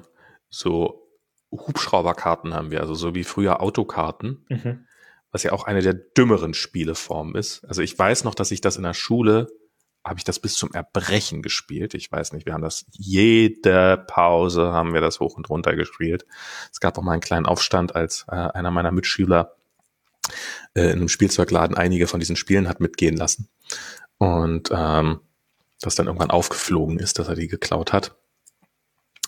so 0.50 1.04
Hubschrauberkarten 1.52 2.54
haben 2.54 2.72
wir, 2.72 2.82
also 2.82 2.94
so 2.94 3.16
wie 3.16 3.24
früher 3.24 3.62
Autokarten, 3.62 4.46
mhm. 4.50 4.88
was 5.32 5.44
ja 5.44 5.52
auch 5.52 5.66
eine 5.66 5.82
der 5.82 5.94
dümmeren 5.94 6.54
Spieleformen 6.54 7.36
ist. 7.36 7.64
Also 7.66 7.82
ich 7.82 7.98
weiß 7.98 8.24
noch, 8.24 8.36
dass 8.36 8.52
ich 8.52 8.62
das 8.62 8.78
in 8.78 8.84
der 8.84 8.94
Schule, 8.94 9.48
habe 10.06 10.18
ich 10.18 10.24
das 10.24 10.40
bis 10.40 10.56
zum 10.56 10.74
Erbrechen 10.74 11.42
gespielt. 11.42 11.94
Ich 11.94 12.12
weiß 12.12 12.34
nicht, 12.34 12.46
wir 12.46 12.54
haben 12.54 12.62
das 12.62 12.86
jede 12.92 14.04
Pause 14.08 14.74
haben 14.74 14.94
wir 14.94 15.02
das 15.02 15.20
hoch 15.20 15.36
und 15.38 15.50
runter 15.50 15.76
gespielt. 15.76 16.26
Es 16.72 16.80
gab 16.80 16.98
auch 16.98 17.04
mal 17.04 17.14
einen 17.14 17.22
kleinen 17.22 17.46
Aufstand, 17.46 17.96
als 17.96 18.26
äh, 18.30 18.36
einer 18.36 18.72
meiner 18.72 18.92
Mitschüler 18.92 19.56
äh, 20.76 20.84
in 20.84 21.00
einem 21.00 21.10
Spielzeugladen 21.10 21.78
einige 21.78 22.08
von 22.08 22.20
diesen 22.20 22.36
Spielen 22.36 22.68
hat 22.68 22.80
mitgehen 22.80 23.16
lassen. 23.16 23.50
Und 24.18 24.70
ähm, 24.72 25.22
das 25.80 25.96
dann 25.96 26.08
irgendwann 26.08 26.32
aufgeflogen 26.32 27.00
ist, 27.00 27.20
dass 27.20 27.28
er 27.28 27.36
die 27.36 27.48
geklaut 27.48 27.94
hat. 27.94 28.16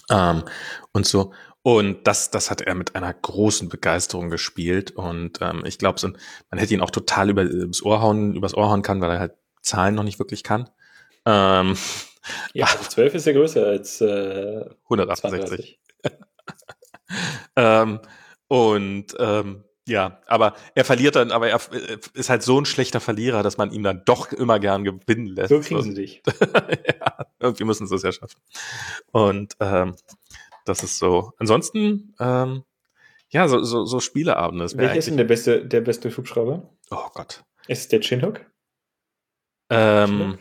Ähm, 0.09 0.43
und 0.91 1.05
so. 1.05 1.33
Und 1.61 2.05
das, 2.05 2.29
das 2.29 2.51
hat 2.51 2.61
er 2.61 2.75
mit 2.75 2.95
einer 2.95 3.11
großen 3.11 3.69
Begeisterung 3.69 4.29
gespielt. 4.29 4.91
Und 4.91 5.39
ähm, 5.41 5.63
ich 5.65 5.79
glaube, 5.79 5.99
so, 5.99 6.09
man 6.09 6.59
hätte 6.59 6.73
ihn 6.73 6.81
auch 6.81 6.91
total 6.91 7.29
über, 7.29 7.43
übers 7.43 7.81
Ohr 7.81 8.01
hauen, 8.01 8.35
übers 8.35 8.55
Ohr 8.55 8.69
hauen 8.69 8.83
kann, 8.83 9.01
weil 9.01 9.11
er 9.11 9.19
halt 9.19 9.33
Zahlen 9.65 9.95
noch 9.95 10.03
nicht 10.03 10.19
wirklich 10.19 10.43
kann. 10.43 10.69
Ähm, 11.25 11.75
ja, 12.53 12.65
also 12.71 12.89
12 12.89 13.15
ist 13.15 13.25
ja 13.25 13.33
größer 13.33 13.65
als 13.65 14.01
äh, 14.01 14.65
168. 14.83 15.79
ähm, 17.55 17.99
und 18.47 19.15
ähm, 19.19 19.63
ja, 19.87 20.19
aber 20.25 20.55
er 20.73 20.83
verliert 20.83 21.15
dann, 21.15 21.31
aber 21.31 21.49
er 21.49 21.59
ist 22.13 22.29
halt 22.29 22.41
so 22.41 22.59
ein 22.59 22.65
schlechter 22.65 22.99
Verlierer, 22.99 23.43
dass 23.43 23.57
man 23.57 23.71
ihn 23.71 23.83
dann 23.83 24.01
doch 24.05 24.31
immer 24.31 24.59
gern 24.59 24.83
gewinnen 24.83 25.27
lässt. 25.27 25.49
So 25.49 25.59
kriegen 25.59 25.83
sie 25.83 25.93
dich. 25.93 26.23
ja, 26.41 27.25
irgendwie 27.39 27.65
müssen 27.65 27.85
sie 27.85 27.95
es 27.95 28.01
ja 28.01 28.11
schaffen. 28.11 28.39
Und 29.11 29.55
ähm, 29.59 29.95
das 30.65 30.81
ist 30.81 30.97
so. 30.97 31.33
Ansonsten, 31.37 32.15
ähm, 32.19 32.63
ja, 33.29 33.47
so, 33.47 33.63
so, 33.63 33.85
so 33.85 33.99
Spieleabende. 33.99 34.65
Welcher 34.75 34.95
ist 34.95 35.07
denn 35.07 35.17
der 35.17 35.25
beste, 35.25 35.65
der 35.65 35.81
beste 35.81 36.15
Hubschrauber? 36.15 36.67
Oh 36.89 37.09
Gott. 37.13 37.43
Ist 37.67 37.81
es 37.81 37.87
der 37.89 37.99
Chinhook? 37.99 38.41
Ähm, 39.69 40.37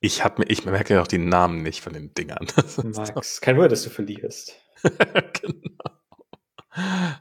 ich 0.00 0.24
hab 0.24 0.38
ich 0.50 0.64
merke 0.64 0.94
ja 0.94 1.02
auch 1.02 1.06
die 1.06 1.18
Namen 1.18 1.62
nicht 1.62 1.80
von 1.80 1.92
den 1.92 2.14
Dingern. 2.14 2.46
Max, 2.84 3.40
kein 3.40 3.56
Wunder, 3.56 3.68
dass 3.68 3.82
du 3.82 3.90
verlierst. 3.90 4.54
genau. 4.82 5.90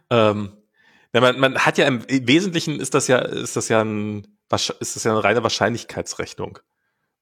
Ähm, 0.09 0.51
man, 1.13 1.39
man 1.39 1.57
hat 1.59 1.77
ja 1.77 1.87
im 1.87 2.03
Wesentlichen 2.07 2.79
ist 2.79 2.93
das 2.93 3.07
ja, 3.07 3.19
ist 3.19 3.55
das 3.55 3.69
ja 3.69 3.81
ein, 3.81 4.27
ist 4.51 4.95
das 4.95 5.03
ja 5.03 5.11
eine 5.11 5.23
reine 5.23 5.43
Wahrscheinlichkeitsrechnung. 5.43 6.59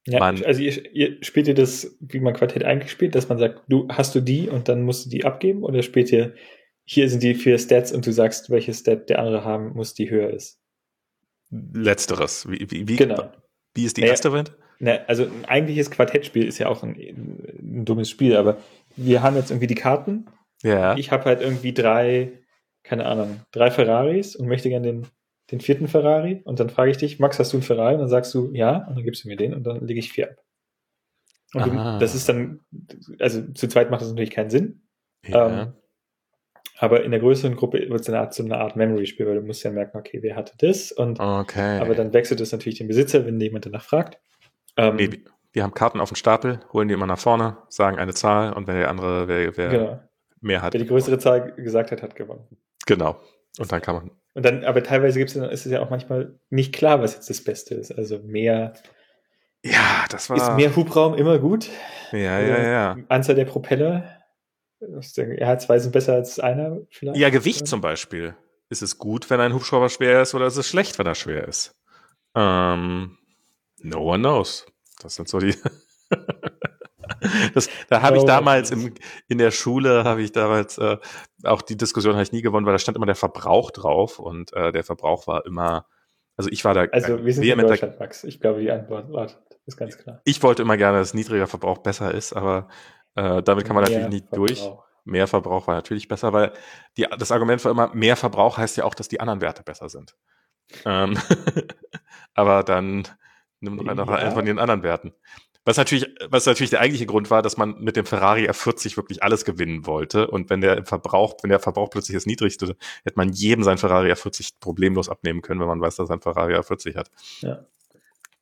Ja, 0.06 0.20
man, 0.20 0.44
also 0.44 0.62
ihr, 0.62 0.94
ihr 0.94 1.18
spielt 1.24 1.48
ihr 1.48 1.54
das, 1.54 1.96
wie 2.02 2.20
man 2.20 2.34
Quartett 2.34 2.64
eigentlich 2.64 2.92
spielt, 2.92 3.16
dass 3.16 3.30
man 3.30 3.38
sagt, 3.38 3.62
du 3.70 3.88
hast 3.90 4.14
du 4.16 4.22
die 4.22 4.50
und 4.50 4.68
dann 4.68 4.82
musst 4.82 5.06
du 5.06 5.10
die 5.10 5.24
abgeben 5.24 5.64
oder 5.64 5.82
spielt 5.82 6.12
ihr, 6.12 6.34
hier 6.84 7.10
sind 7.10 7.24
die 7.24 7.36
vier 7.36 7.58
Stats 7.58 7.94
und 7.94 8.06
du 8.06 8.12
sagst, 8.12 8.50
welche 8.50 8.74
Stat 8.74 9.10
der 9.10 9.20
andere 9.20 9.46
haben 9.46 9.74
muss, 9.74 9.94
die 9.94 10.10
höher 10.10 10.32
ist? 10.32 10.60
Letzteres. 11.50 12.50
Wie, 12.50 12.66
wie, 12.70 12.88
wie, 12.88 12.96
genau. 12.98 13.32
Wie 13.74 13.86
ist 13.86 13.98
die 13.98 14.02
erste 14.02 14.32
Variante? 14.32 14.56
Na, 14.80 15.00
also 15.08 15.24
ein 15.24 15.46
eigentliches 15.46 15.92
Quartettspiel 15.92 16.46
ist 16.46 16.58
ja 16.58 16.68
auch 16.68 16.84
ein, 16.84 16.96
ein, 16.96 17.86
dummes 17.86 18.10
Spiel, 18.10 18.36
aber 18.36 18.58
wir 18.96 19.24
haben 19.24 19.36
jetzt 19.36 19.52
irgendwie 19.52 19.68
die 19.68 19.76
Karten. 19.76 20.26
Ja. 20.62 20.96
Ich 20.98 21.12
habe 21.12 21.26
halt 21.26 21.42
irgendwie 21.42 21.74
drei, 21.74 22.32
keine 22.84 23.06
Ahnung, 23.06 23.42
drei 23.52 23.72
Ferraris 23.72 24.36
und 24.36 24.48
möchte 24.48 24.70
gerne 24.70 24.88
den 24.88 25.08
den 25.52 25.62
vierten 25.62 25.88
Ferrari 25.88 26.42
und 26.46 26.60
dann 26.60 26.70
frage 26.70 26.92
ich 26.92 26.98
dich, 26.98 27.20
Max, 27.20 27.38
hast 27.38 27.54
du 27.54 27.58
einen 27.58 27.64
Ferrari? 27.64 27.94
Und 27.94 28.00
dann 28.00 28.10
sagst 28.10 28.34
du 28.34 28.52
ja 28.54 28.78
und 28.88 28.96
dann 28.96 29.04
gibst 29.04 29.24
du 29.24 29.28
mir 29.28 29.36
den 29.36 29.54
und 29.54 29.64
dann 29.64 29.86
lege 29.86 30.00
ich 30.00 30.12
vier 30.12 30.32
ab. 30.32 30.38
Und 31.54 31.68
du, 31.68 32.00
das 32.00 32.16
ist 32.16 32.28
dann, 32.28 32.62
also 33.20 33.52
zu 33.52 33.68
zweit 33.68 33.92
macht 33.92 34.02
das 34.02 34.10
natürlich 34.10 34.32
keinen 34.32 34.50
Sinn. 34.50 34.82
Ja. 35.28 35.64
Ähm, 35.64 35.74
aber 36.78 37.04
in 37.04 37.12
der 37.12 37.20
größeren 37.20 37.56
Gruppe 37.56 37.90
wird 37.90 38.02
es 38.02 38.10
eine 38.10 38.20
Art, 38.20 38.34
so 38.34 38.44
eine 38.44 38.58
Art 38.58 38.76
Memory-Spiel, 38.76 39.28
weil 39.28 39.36
du 39.36 39.42
musst 39.42 39.64
ja 39.64 39.72
merken, 39.72 39.98
okay, 39.98 40.20
wer 40.22 40.36
hatte 40.36 40.54
das? 40.58 40.92
Und 40.92 41.20
okay. 41.20 41.80
aber 41.80 41.96
dann 41.96 42.14
wechselt 42.14 42.42
es 42.42 42.52
natürlich 42.52 42.80
den 42.80 42.88
Besitzer, 42.88 43.26
wenn 43.26 43.40
jemand 43.40 43.66
danach 43.66 43.84
fragt. 43.84 44.20
Ähm, 44.76 44.96
nee, 44.96 45.10
wir 45.52 45.64
haben 45.64 45.74
Karten 45.74 46.00
auf 46.00 46.10
dem 46.10 46.16
Stapel, 46.16 46.60
holen 46.72 46.88
die 46.88 46.94
immer 46.94 47.06
nach 47.06 47.20
vorne, 47.20 47.58
sagen 47.70 48.00
eine 48.00 48.14
Zahl 48.14 48.54
und 48.54 48.68
wenn 48.68 48.76
der 48.76 48.90
andere, 48.90 49.28
wer, 49.28 49.56
wer 49.56 49.70
genau. 49.70 50.00
mehr 50.42 50.62
hat. 50.62 50.74
Wer 50.74 50.82
die 50.82 50.88
größere 50.88 51.20
Zahl 51.20 51.54
gesagt 51.54 51.92
hat, 51.92 52.02
hat 52.02 52.16
gewonnen. 52.16 52.48
Genau. 52.86 53.20
Und 53.60 53.72
dann 53.72 53.82
kann 53.82 53.96
man 53.96 54.12
und 54.34 54.46
dann, 54.46 54.64
aber 54.64 54.84
teilweise 54.84 55.20
gibt's, 55.20 55.36
ist 55.36 55.66
es 55.66 55.72
ja 55.72 55.82
auch 55.82 55.90
manchmal 55.90 56.34
nicht 56.50 56.74
klar, 56.74 57.02
was 57.02 57.14
jetzt 57.14 57.30
das 57.30 57.44
Beste 57.44 57.76
ist. 57.76 57.92
Also 57.92 58.20
mehr. 58.20 58.74
Ja, 59.64 60.06
das 60.10 60.30
war. 60.30 60.38
Ist 60.38 60.56
mehr 60.56 60.76
Hubraum 60.76 61.14
immer 61.14 61.38
gut? 61.38 61.70
Ja, 62.12 62.40
ja, 62.40 62.56
also 62.56 62.70
ja. 62.70 62.98
Anzahl 63.10 63.36
der 63.36 63.46
Propeller. 63.46 64.23
Ja, 65.40 65.58
zwei 65.58 65.80
sind 65.80 65.92
besser 65.92 66.14
als 66.14 66.40
einer 66.40 66.80
vielleicht. 66.90 67.18
Ja, 67.18 67.30
Gewicht 67.30 67.68
zum 67.68 67.82
Beispiel. 67.82 68.36
Ist 68.70 68.82
es 68.82 68.98
gut, 68.98 69.30
wenn 69.30 69.40
ein 69.40 69.54
Hubschrauber 69.54 69.90
schwer 69.90 70.22
ist, 70.22 70.34
oder 70.34 70.48
ist 70.48 70.58
es 70.58 70.68
schlecht, 70.68 70.98
wenn 70.98 71.06
er 71.06 71.16
schwer 71.16 71.48
ist? 71.48 71.76
Ähm, 72.36 73.18
no 73.80 74.00
one 74.00 74.20
knows. 74.20 74.66
Das 75.02 75.16
sind 75.16 75.28
so 75.28 75.40
die. 75.40 75.56
Das, 77.54 77.70
da 77.90 78.02
habe 78.02 78.18
ich 78.18 78.24
damals 78.24 78.72
im, 78.72 78.94
in 79.28 79.38
der 79.38 79.52
Schule, 79.52 80.04
habe 80.04 80.22
ich 80.22 80.32
damals 80.32 80.78
äh, 80.78 80.98
auch 81.44 81.62
die 81.62 81.78
Diskussion 81.78 82.14
habe 82.14 82.24
ich 82.24 82.32
nie 82.32 82.42
gewonnen, 82.42 82.66
weil 82.66 82.74
da 82.74 82.80
stand 82.80 82.98
immer 82.98 83.06
der 83.06 83.16
Verbrauch 83.16 83.72
drauf 83.72 84.20
und 84.20 84.54
äh, 84.54 84.72
der 84.72 84.84
Verbrauch 84.84 85.28
war 85.28 85.46
immer, 85.46 85.86
also 86.36 86.50
ich 86.50 86.66
war 86.66 86.74
da. 86.74 86.86
Also 86.92 87.24
wir 87.24 87.34
sind 87.34 87.44
in 87.44 87.58
Deutschland, 87.60 88.00
Max. 88.00 88.24
Ich 88.24 88.40
glaube, 88.40 88.62
die 88.62 88.72
Antwort 88.72 89.12
war, 89.12 89.30
ist 89.66 89.78
ganz 89.78 89.98
klar. 89.98 90.22
Ich 90.26 90.42
wollte 90.44 90.62
immer 90.62 90.78
gerne, 90.78 91.00
dass 91.00 91.14
niedriger 91.14 91.48
Verbrauch 91.48 91.80
besser 91.80 92.14
ist, 92.14 92.34
aber 92.34 92.68
äh, 93.16 93.44
damit 93.44 93.66
kann 93.66 93.76
man 93.76 93.86
mehr 93.86 94.00
natürlich 94.00 94.22
nicht 94.22 94.30
Verbrauch. 94.30 94.48
durch. 94.48 94.72
Mehr 95.06 95.28
Verbrauch 95.28 95.68
war 95.68 95.76
natürlich 95.76 96.08
besser, 96.08 96.32
weil 96.32 96.54
die, 96.98 97.06
das 97.18 97.32
Argument 97.32 97.64
war 97.66 97.72
immer, 97.72 97.94
mehr 97.94 98.16
Verbrauch 98.16 98.58
heißt 98.58 98.78
ja 98.78 98.86
auch, 98.86 98.96
dass 98.96 99.10
die 99.10 99.20
anderen 99.20 99.42
Werte 99.42 99.64
besser 99.64 99.90
sind. 99.90 100.16
Ähm, 100.86 101.18
aber 102.34 102.64
dann 102.64 103.08
Nimm 103.64 103.78
doch 103.78 103.88
einfach 103.88 104.10
ja. 104.10 104.26
einen 104.26 104.34
von 104.34 104.46
den 104.46 104.60
anderen 104.60 104.84
Werten. 104.84 105.14
Was 105.66 105.78
natürlich, 105.78 106.14
was 106.30 106.46
natürlich 106.46 106.72
der 106.72 106.82
eigentliche 106.82 107.06
Grund 107.06 107.32
war, 107.32 107.42
dass 107.42 107.56
man 107.56 107.80
mit 107.80 107.96
dem 107.96 108.06
Ferrari 108.06 108.50
R40 108.50 108.98
wirklich 108.98 109.24
alles 109.24 109.46
gewinnen 109.46 109.86
wollte. 109.86 110.28
Und 110.28 110.50
wenn 110.50 110.60
der 110.60 110.86
Verbrauch, 110.86 111.38
wenn 111.42 111.50
der 111.50 111.62
Verbrauch 111.62 111.90
plötzlich 111.90 112.16
das 112.16 112.26
niedrigste, 112.26 112.76
hätte 113.06 113.16
man 113.16 113.32
jedem 113.32 113.64
sein 113.64 113.78
Ferrari 113.78 114.12
R40 114.12 114.56
problemlos 114.60 115.08
abnehmen 115.08 115.42
können, 115.42 115.62
wenn 115.62 115.68
man 115.68 115.80
weiß, 115.80 115.96
dass 115.96 116.10
er 116.10 116.18
ein 116.18 116.22
Ferrari 116.22 116.56
R40 116.56 116.98
hat. 116.98 117.10
Ja. 117.40 117.66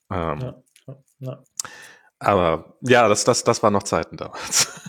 Ähm, 0.09 0.39
ja. 0.39 0.63
ja. 1.19 1.43
Aber 2.23 2.75
ja, 2.81 3.07
das, 3.07 3.23
das, 3.23 3.43
das 3.43 3.63
waren 3.63 3.73
noch 3.73 3.81
Zeiten 3.81 4.15
damals. 4.15 4.79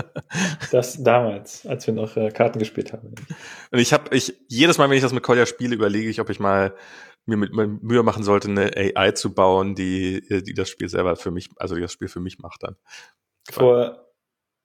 das 0.70 1.02
damals, 1.02 1.66
als 1.66 1.84
wir 1.88 1.94
noch 1.94 2.16
äh, 2.16 2.30
Karten 2.30 2.60
gespielt 2.60 2.92
haben. 2.92 3.12
Und 3.72 3.78
ich 3.78 3.92
habe, 3.92 4.14
ich 4.14 4.34
jedes 4.48 4.78
Mal, 4.78 4.88
wenn 4.88 4.96
ich 4.96 5.02
das 5.02 5.12
mit 5.12 5.24
Kolja 5.24 5.46
spiele, 5.46 5.74
überlege 5.74 6.08
ich, 6.08 6.20
ob 6.20 6.30
ich 6.30 6.38
mal 6.38 6.74
mir 7.24 7.36
mit, 7.36 7.52
mit 7.52 7.82
Mühe 7.82 8.04
machen 8.04 8.22
sollte, 8.22 8.48
eine 8.48 8.70
AI 8.76 9.10
zu 9.10 9.34
bauen, 9.34 9.74
die, 9.74 10.22
die 10.28 10.54
das 10.54 10.68
Spiel 10.68 10.88
selber 10.88 11.16
für 11.16 11.32
mich, 11.32 11.48
also 11.56 11.74
die 11.74 11.80
das 11.80 11.92
Spiel 11.92 12.06
für 12.06 12.20
mich 12.20 12.38
macht 12.38 12.62
dann. 12.62 12.76
Vor, 13.50 14.06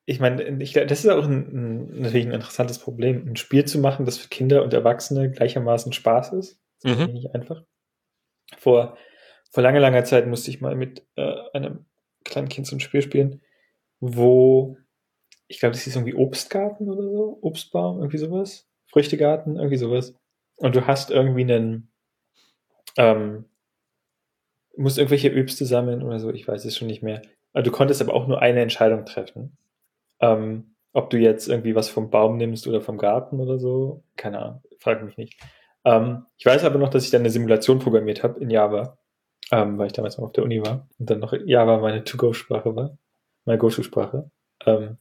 ich 0.06 0.19
meine, 0.19 0.61
ich, 0.61 0.73
das 0.73 1.03
ist 1.03 1.10
auch 1.10 1.26
ein, 1.26 1.48
ein, 1.52 2.02
natürlich 2.02 2.27
ein 2.27 2.34
interessantes 2.34 2.77
Problem, 2.77 3.27
ein 3.30 3.35
Spiel 3.35 3.65
zu 3.65 3.80
machen, 3.80 4.06
das 4.06 4.19
für 4.19 4.30
Kinder 4.30 4.61
und 4.61 4.76
Erwachsene 4.76 5.31
gleichermaßen 5.31 5.91
Spaß 5.91 6.34
ist. 6.34 6.61
Das 6.84 6.91
ist 6.91 6.99
mhm. 6.99 7.14
nicht 7.14 7.34
einfach. 7.34 7.64
Vor, 8.60 8.95
vor 9.49 9.64
langer, 9.64 9.80
langer 9.80 10.03
Zeit 10.03 10.27
musste 10.27 10.52
ich 10.52 10.61
mal 10.61 10.76
mit 10.76 11.03
äh, 11.15 11.34
einem 11.53 11.88
kleinen 12.23 12.49
Kind 12.49 12.68
so 12.68 12.76
ein 12.76 12.80
Spiel 12.80 13.02
spielen, 13.02 13.41
wo 13.99 14.77
ich 15.52 15.60
glaube, 15.60 15.73
das 15.73 15.85
ist 15.85 15.95
irgendwie 15.98 16.15
Obstgarten 16.15 16.89
oder 16.89 17.03
so, 17.03 17.38
Obstbaum, 17.41 17.98
irgendwie 17.98 18.18
sowas, 18.18 18.69
Früchtegarten, 18.88 19.57
irgendwie 19.57 19.77
sowas. 19.77 20.15
Und 20.56 20.76
du 20.76 20.88
hast 20.88 21.11
irgendwie 21.11 21.41
einen, 21.41 21.91
ähm, 22.95 23.45
musst 24.77 24.98
irgendwelche 24.98 25.38
Obste 25.38 25.65
sammeln 25.65 26.03
oder 26.03 26.19
so, 26.19 26.31
ich 26.31 26.48
weiß 26.48 26.64
es 26.64 26.77
schon 26.77 26.88
nicht 26.88 27.03
mehr. 27.03 27.22
Also 27.52 27.69
du 27.69 27.76
konntest 27.76 28.02
aber 28.02 28.14
auch 28.14 28.27
nur 28.27 28.41
eine 28.41 28.61
Entscheidung 28.61 29.06
treffen. 29.06 29.57
Ähm, 30.22 30.76
ob 30.93 31.10
du 31.10 31.18
jetzt 31.18 31.49
irgendwie 31.49 31.76
was 31.76 31.89
vom 31.89 32.10
Baum 32.10 32.38
nimmst 32.38 32.65
oder 32.65 32.80
vom 32.80 32.98
Garten 32.98 33.41
oder 33.41 33.60
so, 33.60 34.03
keine 34.15 34.39
Ahnung, 34.39 34.64
frag 34.80 35.03
mich 35.03 35.18
nicht. 35.18 35.38
Ähm, 35.84 36.26
ich 36.38 36.45
weiß 36.45 36.64
aber 36.64 36.80
noch, 36.80 36.89
dass 36.89 37.03
ich 37.03 37.11
dann 37.11 37.22
eine 37.22 37.30
Simulation 37.30 37.80
programmiert 37.80 38.23
habe 38.23 38.39
in 38.39 38.49
Java, 38.49 38.98
ähm, 39.52 39.78
weil 39.78 39.88
ich 39.88 39.94
damals 39.94 40.18
noch 40.18 40.26
auf 40.26 40.32
der 40.32 40.44
Uni 40.44 40.61
war 40.61 40.88
und 40.98 41.10
dann 41.10 41.19
noch 41.19 41.34
Java 41.45 41.78
meine 41.80 42.03
To-Go-Sprache 42.03 42.76
war, 42.76 42.98
meine 43.45 43.57
Go-To-Sprache. 43.60 44.32
Ähm, 44.65 44.98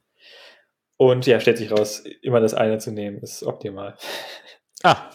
und 0.97 1.27
ja, 1.27 1.41
stellt 1.41 1.59
sich 1.59 1.73
raus, 1.73 2.05
immer 2.21 2.41
das 2.41 2.53
eine 2.53 2.79
zu 2.79 2.93
nehmen, 2.93 3.19
ist 3.19 3.43
optimal. 3.43 3.97
Ah. 4.83 5.11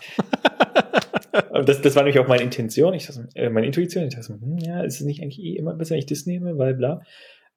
das, 1.65 1.81
das 1.81 1.95
war 1.95 2.03
nämlich 2.03 2.19
auch 2.19 2.27
meine 2.27 2.43
Intention, 2.43 2.93
ich 2.93 3.05
dachte, 3.07 3.27
äh, 3.35 3.49
meine 3.49 3.67
Intuition. 3.67 4.05
Ich 4.07 4.15
dachte, 4.15 4.33
hm, 4.33 4.57
ja, 4.57 4.81
ist 4.81 4.95
es 4.95 5.05
nicht 5.05 5.21
eigentlich 5.21 5.39
eh 5.39 5.55
immer 5.55 5.73
besser, 5.73 5.91
wenn 5.91 5.99
ich 5.99 6.05
das 6.05 6.25
nehme, 6.25 6.57
weil 6.57 6.73
bla. 6.73 7.01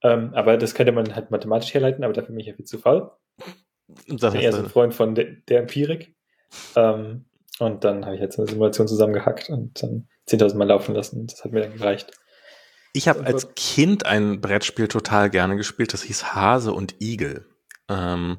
Ähm, 0.03 0.33
aber 0.35 0.57
das 0.57 0.75
könnte 0.75 0.93
man 0.93 1.15
halt 1.15 1.31
mathematisch 1.31 1.73
herleiten, 1.75 2.05
aber 2.05 2.13
dafür 2.13 2.35
bin 2.35 2.41
ich 2.41 2.47
ja 2.47 2.55
viel 2.55 2.65
zu 2.65 2.79
faul. 2.79 3.11
Ich 4.07 4.21
bin 4.21 4.35
eher 4.35 4.53
so 4.53 4.59
ein 4.59 4.69
Freund 4.69 4.95
von 4.95 5.15
de 5.15 5.43
der 5.49 5.61
Empirik. 5.61 6.15
Ähm, 6.77 7.25
und 7.59 7.85
dann 7.85 8.05
habe 8.05 8.15
ich 8.15 8.21
jetzt 8.21 8.39
eine 8.39 8.49
Simulation 8.49 8.87
zusammengehackt 8.87 9.49
und 9.49 9.83
dann 9.83 10.09
10.000 10.29 10.57
Mal 10.57 10.69
laufen 10.69 10.95
lassen. 10.95 11.27
Das 11.27 11.45
hat 11.45 11.53
mir 11.53 11.63
dann 11.63 11.77
gereicht. 11.77 12.13
Ich 12.93 13.09
habe 13.09 13.25
als 13.25 13.55
Kind 13.55 14.07
ein 14.07 14.41
Brettspiel 14.41 14.89
total 14.89 15.31
gerne 15.31 15.57
gespielt, 15.57 15.93
das 15.93 16.03
hieß 16.03 16.35
Hase 16.35 16.73
und 16.73 17.01
Igel. 17.01 17.47
Ähm, 17.89 18.39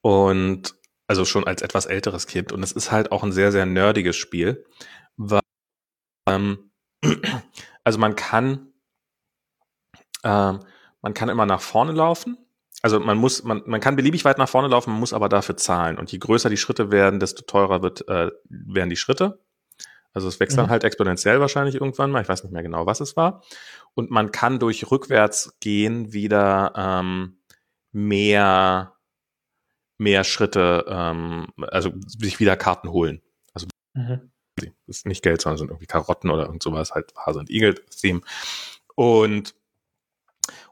und 0.00 0.74
also 1.06 1.24
schon 1.24 1.46
als 1.46 1.62
etwas 1.62 1.86
älteres 1.86 2.26
Kind. 2.26 2.52
Und 2.52 2.62
es 2.62 2.72
ist 2.72 2.90
halt 2.90 3.12
auch 3.12 3.22
ein 3.22 3.32
sehr, 3.32 3.52
sehr 3.52 3.66
nerdiges 3.66 4.16
Spiel. 4.16 4.64
Weil, 5.16 5.40
ähm, 6.28 6.70
also 7.84 7.98
man 7.98 8.16
kann, 8.16 8.72
ähm, 10.24 10.60
man 11.00 11.14
kann 11.14 11.28
immer 11.28 11.46
nach 11.46 11.60
vorne 11.60 11.92
laufen. 11.92 12.38
Also 12.82 13.00
man 13.00 13.16
muss, 13.16 13.42
man, 13.42 13.62
man 13.66 13.80
kann 13.80 13.96
beliebig 13.96 14.24
weit 14.24 14.38
nach 14.38 14.48
vorne 14.48 14.68
laufen, 14.68 14.90
man 14.90 15.00
muss 15.00 15.12
aber 15.12 15.28
dafür 15.28 15.56
zahlen. 15.56 15.98
Und 15.98 16.12
je 16.12 16.18
größer 16.18 16.50
die 16.50 16.56
Schritte 16.56 16.90
werden, 16.90 17.20
desto 17.20 17.42
teurer 17.42 17.82
wird, 17.82 18.06
äh, 18.08 18.30
werden 18.48 18.90
die 18.90 18.96
Schritte. 18.96 19.40
Also 20.16 20.28
es 20.28 20.40
wächst 20.40 20.56
mhm. 20.56 20.62
dann 20.62 20.70
halt 20.70 20.82
exponentiell 20.82 21.40
wahrscheinlich 21.40 21.74
irgendwann 21.74 22.10
mal. 22.10 22.22
Ich 22.22 22.28
weiß 22.28 22.42
nicht 22.42 22.52
mehr 22.52 22.62
genau, 22.62 22.86
was 22.86 23.00
es 23.00 23.18
war. 23.18 23.42
Und 23.92 24.10
man 24.10 24.32
kann 24.32 24.58
durch 24.58 24.90
rückwärts 24.90 25.58
gehen 25.60 26.14
wieder 26.14 26.72
ähm, 26.74 27.36
mehr 27.92 28.94
mehr 29.98 30.24
Schritte, 30.24 30.86
ähm, 30.88 31.48
also 31.58 31.92
sich 32.06 32.40
wieder 32.40 32.56
Karten 32.56 32.90
holen. 32.90 33.20
Also 33.52 33.66
mhm. 33.92 34.30
das 34.56 34.70
ist 34.86 35.06
nicht 35.06 35.22
Geld, 35.22 35.42
sondern 35.42 35.58
sind 35.58 35.68
irgendwie 35.68 35.86
Karotten 35.86 36.30
oder 36.30 36.46
irgend 36.46 36.62
sowas, 36.62 36.92
halt 36.92 37.14
Hase 37.14 37.38
und 37.38 37.50
Igel-Theme. 37.50 38.22
Und 38.94 39.54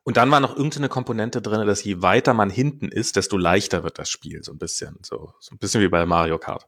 und 0.05 0.17
dann 0.17 0.31
war 0.31 0.41
noch 0.41 0.57
irgendeine 0.57 0.89
Komponente 0.89 1.43
drin, 1.43 1.67
dass 1.67 1.85
je 1.85 2.01
weiter 2.01 2.33
man 2.33 2.49
hinten 2.49 2.89
ist, 2.89 3.17
desto 3.17 3.37
leichter 3.37 3.85
wird 3.85 3.99
das 3.99 4.09
Spiel, 4.09 4.43
so 4.43 4.53
ein 4.53 4.59
bisschen, 4.59 4.99
so, 5.03 5.35
so 5.41 5.55
ein 5.55 5.59
bisschen 5.59 5.83
wie 5.83 5.89
bei 5.89 6.07
Mario 6.07 6.39
Kart. 6.39 6.67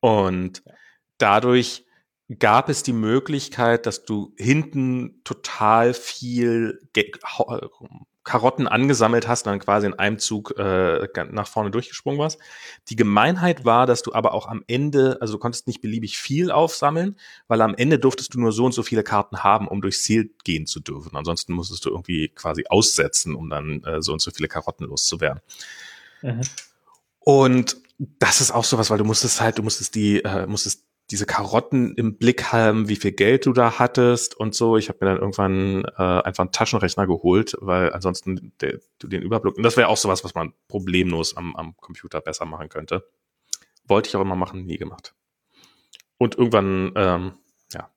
Und 0.00 0.62
dadurch 1.18 1.86
gab 2.38 2.68
es 2.68 2.82
die 2.82 2.92
Möglichkeit, 2.92 3.86
dass 3.86 4.04
du 4.04 4.32
hinten 4.36 5.20
total 5.24 5.94
viel 5.94 6.80
Karotten 8.22 8.68
angesammelt 8.68 9.26
hast 9.26 9.46
und 9.46 9.52
dann 9.52 9.58
quasi 9.58 9.86
in 9.86 9.94
einem 9.94 10.18
Zug 10.18 10.56
äh, 10.56 11.08
nach 11.30 11.48
vorne 11.48 11.70
durchgesprungen 11.70 12.20
warst. 12.20 12.38
Die 12.88 12.94
Gemeinheit 12.94 13.64
war, 13.64 13.86
dass 13.86 14.02
du 14.02 14.12
aber 14.12 14.34
auch 14.34 14.46
am 14.46 14.62
Ende, 14.68 15.18
also 15.20 15.34
du 15.34 15.38
konntest 15.38 15.66
nicht 15.66 15.80
beliebig 15.80 16.18
viel 16.18 16.52
aufsammeln, 16.52 17.16
weil 17.48 17.62
am 17.62 17.74
Ende 17.74 17.98
durftest 17.98 18.34
du 18.34 18.38
nur 18.38 18.52
so 18.52 18.66
und 18.66 18.72
so 18.72 18.82
viele 18.82 19.02
Karten 19.02 19.42
haben, 19.42 19.66
um 19.66 19.80
durchs 19.80 20.02
Ziel 20.02 20.32
gehen 20.44 20.66
zu 20.66 20.80
dürfen. 20.80 21.16
Ansonsten 21.16 21.54
musstest 21.54 21.84
du 21.84 21.90
irgendwie 21.90 22.28
quasi 22.28 22.64
aussetzen, 22.68 23.34
um 23.34 23.50
dann 23.50 23.82
äh, 23.84 24.02
so 24.02 24.12
und 24.12 24.20
so 24.20 24.30
viele 24.30 24.48
Karotten 24.48 24.86
loszuwerden. 24.86 25.40
Mhm. 26.22 26.42
Und 27.18 27.78
das 27.98 28.40
ist 28.40 28.52
auch 28.52 28.64
sowas, 28.64 28.90
weil 28.90 28.98
du 28.98 29.04
musstest 29.04 29.40
halt, 29.40 29.58
du 29.58 29.62
musstest 29.62 29.94
die, 29.94 30.22
äh, 30.22 30.46
musstest 30.46 30.84
diese 31.10 31.26
Karotten 31.26 31.94
im 31.96 32.16
Blick 32.16 32.52
haben, 32.52 32.88
wie 32.88 32.96
viel 32.96 33.12
Geld 33.12 33.46
du 33.46 33.52
da 33.52 33.78
hattest 33.78 34.36
und 34.36 34.54
so. 34.54 34.76
Ich 34.76 34.88
habe 34.88 34.98
mir 35.00 35.10
dann 35.10 35.20
irgendwann 35.20 35.84
äh, 35.84 36.22
einfach 36.22 36.42
einen 36.42 36.52
Taschenrechner 36.52 37.06
geholt, 37.06 37.56
weil 37.60 37.92
ansonsten 37.92 38.52
der, 38.60 38.78
du 38.98 39.08
den 39.08 39.22
Überblick. 39.22 39.56
Und 39.56 39.64
das 39.64 39.76
wäre 39.76 39.88
auch 39.88 39.96
sowas, 39.96 40.22
was 40.22 40.34
man 40.34 40.54
problemlos 40.68 41.36
am, 41.36 41.56
am 41.56 41.76
Computer 41.76 42.20
besser 42.20 42.44
machen 42.44 42.68
könnte. 42.68 43.08
Wollte 43.84 44.08
ich 44.08 44.16
auch 44.16 44.20
immer 44.20 44.36
machen, 44.36 44.64
nie 44.64 44.76
gemacht. 44.76 45.14
Und 46.16 46.38
irgendwann, 46.38 46.92
ähm, 46.94 47.32
ja. 47.72 47.90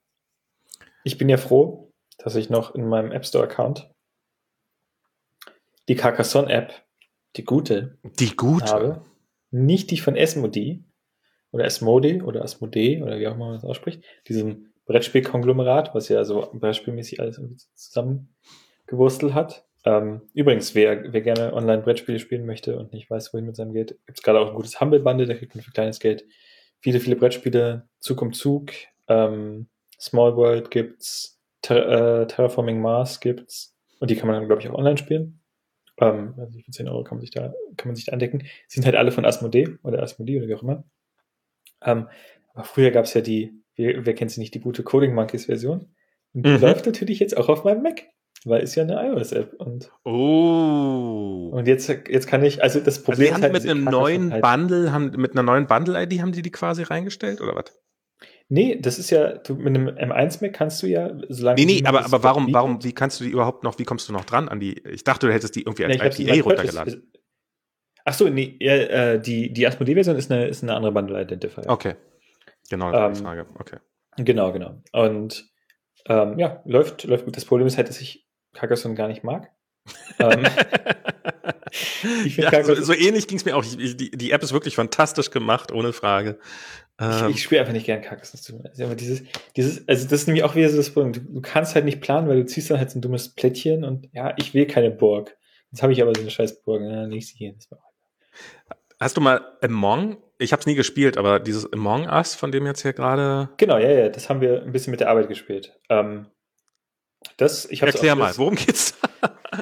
Ich 1.04 1.16
bin 1.16 1.28
ja 1.28 1.36
froh, 1.36 1.92
dass 2.18 2.34
ich 2.34 2.50
noch 2.50 2.74
in 2.74 2.88
meinem 2.88 3.12
App 3.12 3.26
Store 3.26 3.44
Account 3.44 3.90
die 5.88 5.94
Carcassonne 5.94 6.50
App, 6.50 6.84
die 7.36 7.44
gute, 7.44 7.98
die 8.02 8.34
gute 8.34 8.72
habe. 8.72 9.04
Nicht 9.50 9.90
die 9.92 9.98
von 9.98 10.16
Esmodi, 10.16 10.84
oder 11.54 11.66
Asmodee 11.66 12.20
oder 12.20 12.42
Asmodee 12.42 13.00
oder 13.00 13.18
wie 13.18 13.28
auch 13.28 13.36
immer 13.36 13.46
man 13.46 13.54
das 13.54 13.64
ausspricht, 13.64 14.02
diesem 14.26 14.72
Brettspiel-Konglomerat, 14.86 15.94
was 15.94 16.08
ja 16.08 16.24
so 16.24 16.50
beispielmäßig 16.52 17.20
alles 17.20 17.40
zusammengewurstelt 17.76 19.34
hat. 19.34 19.64
Ähm, 19.84 20.22
übrigens, 20.34 20.74
wer, 20.74 21.12
wer 21.12 21.20
gerne 21.20 21.52
online 21.52 21.82
Brettspiele 21.82 22.18
spielen 22.18 22.44
möchte 22.44 22.76
und 22.76 22.92
nicht 22.92 23.08
weiß, 23.08 23.32
wohin 23.32 23.46
mit 23.46 23.54
seinem 23.54 23.72
Geld, 23.72 23.96
gibt 24.06 24.18
es 24.18 24.22
gerade 24.22 24.40
auch 24.40 24.48
ein 24.48 24.54
gutes 24.54 24.80
Humble-Bundle, 24.80 25.26
da 25.26 25.34
kriegt 25.34 25.54
man 25.54 25.62
für 25.62 25.70
kleines 25.70 26.00
Geld 26.00 26.24
viele, 26.80 26.98
viele 26.98 27.16
Brettspiele, 27.16 27.88
Zug 28.00 28.20
um 28.20 28.32
Zug, 28.32 28.72
ähm, 29.06 29.68
Small 30.00 30.36
World 30.36 30.72
gibt's, 30.72 31.40
Ter 31.62 32.22
äh, 32.22 32.26
Terraforming 32.26 32.80
Mars 32.80 33.20
gibt's 33.20 33.76
und 34.00 34.10
die 34.10 34.16
kann 34.16 34.26
man 34.26 34.36
dann, 34.36 34.46
glaube 34.46 34.60
ich, 34.60 34.68
auch 34.68 34.74
online 34.74 34.98
spielen. 34.98 35.40
Ähm, 35.98 36.34
also 36.36 36.58
für 36.58 36.70
10 36.72 36.88
Euro 36.88 37.04
kann 37.04 37.18
man 37.18 37.20
sich 37.20 37.30
da, 37.30 37.54
kann 37.76 37.88
man 37.88 37.94
sich 37.94 38.06
da 38.06 38.12
andecken. 38.12 38.40
Die 38.40 38.48
sind 38.66 38.84
halt 38.84 38.96
alle 38.96 39.12
von 39.12 39.24
Asmodee 39.24 39.78
oder 39.84 40.02
Asmodee 40.02 40.38
oder 40.38 40.48
wie 40.48 40.54
auch 40.56 40.62
immer. 40.62 40.84
Ähm, 41.84 42.08
aber 42.54 42.64
früher 42.64 42.90
gab 42.90 43.04
es 43.04 43.14
ja 43.14 43.20
die, 43.20 43.62
wer, 43.76 44.06
wer 44.06 44.14
kennt 44.14 44.30
sie 44.30 44.40
nicht, 44.40 44.54
die 44.54 44.60
gute 44.60 44.82
Coding 44.82 45.14
Monkeys 45.14 45.46
Version. 45.46 45.86
Und 46.32 46.46
die 46.46 46.50
mhm. 46.50 46.60
läuft 46.60 46.86
natürlich 46.86 47.20
jetzt 47.20 47.36
auch 47.36 47.48
auf 47.48 47.64
meinem 47.64 47.82
Mac, 47.82 48.04
weil 48.44 48.62
ist 48.62 48.74
ja 48.74 48.82
eine 48.82 48.94
iOS-App. 49.06 49.54
Und, 49.54 49.90
oh. 50.04 51.50
und 51.52 51.68
jetzt, 51.68 51.88
jetzt 51.88 52.26
kann 52.26 52.44
ich, 52.44 52.62
also 52.62 52.80
das 52.80 53.02
Problem 53.02 53.34
also 53.34 53.38
ist 53.38 53.42
halt, 53.42 53.52
mit 53.52 53.70
einem 53.70 53.84
neuen 53.84 54.32
halt, 54.32 54.42
Bundle, 54.42 54.92
haben, 54.92 55.12
mit 55.16 55.32
einer 55.32 55.42
neuen 55.42 55.66
Bundle-ID 55.66 56.20
haben 56.20 56.32
die 56.32 56.42
die 56.42 56.50
quasi 56.50 56.82
reingestellt 56.82 57.40
oder 57.40 57.54
was? 57.54 57.72
Nee, 58.48 58.78
das 58.78 58.98
ist 58.98 59.10
ja, 59.10 59.38
du, 59.38 59.54
mit 59.54 59.68
einem 59.68 59.88
M1 59.88 60.42
Mac 60.42 60.52
kannst 60.52 60.82
du 60.82 60.86
ja, 60.86 61.10
solange. 61.28 61.64
Nee, 61.64 61.80
nee, 61.80 61.82
aber, 61.86 62.04
aber 62.04 62.22
warum, 62.22 62.52
warum, 62.52 62.84
wie 62.84 62.92
kannst 62.92 63.18
du 63.18 63.24
die 63.24 63.30
überhaupt 63.30 63.64
noch, 63.64 63.78
wie 63.78 63.84
kommst 63.84 64.08
du 64.08 64.12
noch 64.12 64.24
dran 64.24 64.48
an 64.48 64.60
die, 64.60 64.78
ich 64.86 65.02
dachte, 65.02 65.26
du 65.26 65.32
hättest 65.32 65.56
die 65.56 65.62
irgendwie 65.62 65.86
als 65.86 66.18
nee, 66.18 66.24
IPA 66.24 66.44
runtergeladen. 66.44 67.10
Ach 68.04 68.14
so, 68.14 68.28
nee, 68.28 68.56
äh, 68.60 69.18
die, 69.18 69.52
die 69.52 69.66
Asmodee-Version 69.66 70.16
ist 70.16 70.30
eine, 70.30 70.46
ist 70.46 70.62
eine 70.62 70.74
andere 70.74 70.92
Bundle-Identifier. 70.92 71.64
Okay. 71.68 71.94
Genau, 72.70 72.92
ähm, 72.92 73.14
die 73.14 73.20
Frage. 73.20 73.46
Okay. 73.58 73.78
Genau, 74.16 74.52
genau. 74.52 74.82
Und 74.92 75.50
ähm, 76.06 76.38
ja, 76.38 76.62
läuft, 76.64 77.04
läuft 77.04 77.24
gut. 77.24 77.36
Das 77.36 77.44
Problem 77.44 77.66
ist 77.66 77.76
halt, 77.76 77.88
dass 77.88 78.00
ich 78.00 78.26
Carcassonne 78.52 78.94
gar 78.94 79.08
nicht 79.08 79.24
mag. 79.24 79.50
ähm, 80.18 80.44
ich 82.24 82.36
ja, 82.36 82.64
so, 82.64 82.74
so, 82.74 82.92
ähnlich 82.92 83.26
ging 83.26 83.38
es 83.38 83.44
mir 83.44 83.56
auch. 83.56 83.64
Ich, 83.64 83.96
die, 83.96 84.10
die 84.10 84.30
App 84.30 84.42
ist 84.42 84.52
wirklich 84.52 84.76
fantastisch 84.76 85.30
gemacht, 85.30 85.72
ohne 85.72 85.92
Frage. 85.92 86.38
Ähm, 86.98 87.30
ich, 87.30 87.36
ich 87.36 87.42
spiele 87.42 87.60
einfach 87.60 87.72
nicht 87.72 87.86
gern. 87.86 88.02
Aber 88.04 88.94
dieses, 88.94 89.22
dieses, 89.56 89.88
also 89.88 90.04
das 90.04 90.20
ist 90.20 90.26
nämlich 90.26 90.44
auch 90.44 90.54
wieder 90.54 90.68
so 90.68 90.76
das 90.76 90.90
Problem. 90.90 91.12
Du, 91.12 91.20
du, 91.20 91.40
kannst 91.40 91.74
halt 91.74 91.84
nicht 91.84 92.00
planen, 92.00 92.28
weil 92.28 92.36
du 92.36 92.46
ziehst 92.46 92.70
dann 92.70 92.78
halt 92.78 92.90
so 92.90 92.98
ein 92.98 93.02
dummes 93.02 93.34
Plättchen 93.34 93.84
und 93.84 94.08
ja, 94.12 94.34
ich 94.38 94.54
will 94.54 94.66
keine 94.66 94.90
Burg. 94.90 95.36
Jetzt 95.70 95.82
habe 95.82 95.92
ich 95.92 96.02
aber 96.02 96.12
so 96.14 96.20
eine 96.20 96.30
scheiß 96.30 96.62
Burg. 96.62 96.82
Ja, 96.82 97.06
nächste 97.06 97.36
hier. 97.36 97.54
Hast 99.00 99.16
du 99.16 99.20
mal 99.20 99.58
Among? 99.60 100.16
Ich 100.38 100.52
habe 100.52 100.60
es 100.60 100.66
nie 100.66 100.74
gespielt, 100.74 101.16
aber 101.16 101.40
dieses 101.40 101.70
Among 101.72 102.06
Us, 102.06 102.34
von 102.34 102.52
dem 102.52 102.66
jetzt 102.66 102.82
hier 102.82 102.92
gerade. 102.92 103.50
Genau, 103.56 103.78
ja, 103.78 103.90
ja, 103.90 104.08
das 104.08 104.28
haben 104.28 104.40
wir 104.40 104.62
ein 104.62 104.72
bisschen 104.72 104.90
mit 104.90 105.00
der 105.00 105.10
Arbeit 105.10 105.28
gespielt. 105.28 105.78
Ähm, 105.88 106.26
das, 107.36 107.66
ich 107.70 107.82
Erklär 107.82 108.14
mal, 108.14 108.36
worum 108.36 108.54
geht's? 108.54 108.98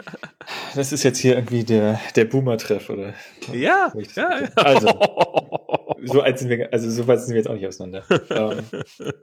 das 0.74 0.92
ist 0.92 1.02
jetzt 1.02 1.18
hier 1.18 1.34
irgendwie 1.34 1.64
der, 1.64 2.00
der 2.16 2.24
Boomer-Treff, 2.24 2.90
oder? 2.90 3.14
Ja, 3.52 3.92
ja, 3.94 4.40
ja. 4.40 4.48
Also, 4.56 4.88
so 6.04 6.20
alt 6.20 6.38
sind 6.38 6.48
wir, 6.48 6.72
also 6.72 6.90
so 6.90 7.06
weit 7.06 7.20
sind 7.20 7.30
wir 7.30 7.38
jetzt 7.38 7.48
auch 7.48 7.54
nicht 7.54 7.66
auseinander. 7.66 8.04
ähm, 8.30 8.64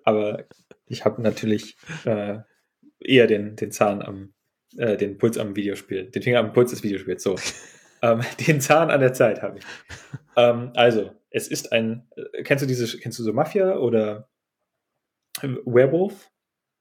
aber 0.04 0.46
ich 0.88 1.06
habe 1.06 1.22
natürlich 1.22 1.78
äh, 2.06 2.40
eher 3.00 3.28
den, 3.28 3.56
den 3.56 3.72
Zahn 3.72 4.02
am, 4.02 4.34
äh, 4.78 4.98
den 4.98 5.18
Puls 5.18 5.38
am 5.38 5.56
Videospiel, 5.56 6.10
den 6.10 6.22
Finger 6.22 6.40
am 6.40 6.54
Puls 6.54 6.72
des 6.72 6.84
Videospiels, 6.84 7.24
so. 7.24 7.36
Ähm, 8.02 8.22
den 8.48 8.62
Zahn 8.62 8.90
an 8.90 9.00
der 9.00 9.14
Zeit 9.14 9.42
habe 9.42 9.60
ich. 9.60 9.66
Ähm, 10.36 10.72
also, 10.76 11.12
es 11.30 11.48
ist 11.48 11.72
ein, 11.72 12.08
äh, 12.16 12.44
kennst 12.44 12.64
du 12.64 12.68
diese, 12.68 12.98
kennst 12.98 13.20
du 13.20 13.24
so 13.24 13.34
Mafia 13.34 13.78
oder 13.78 14.30
Werewolf? 15.42 16.30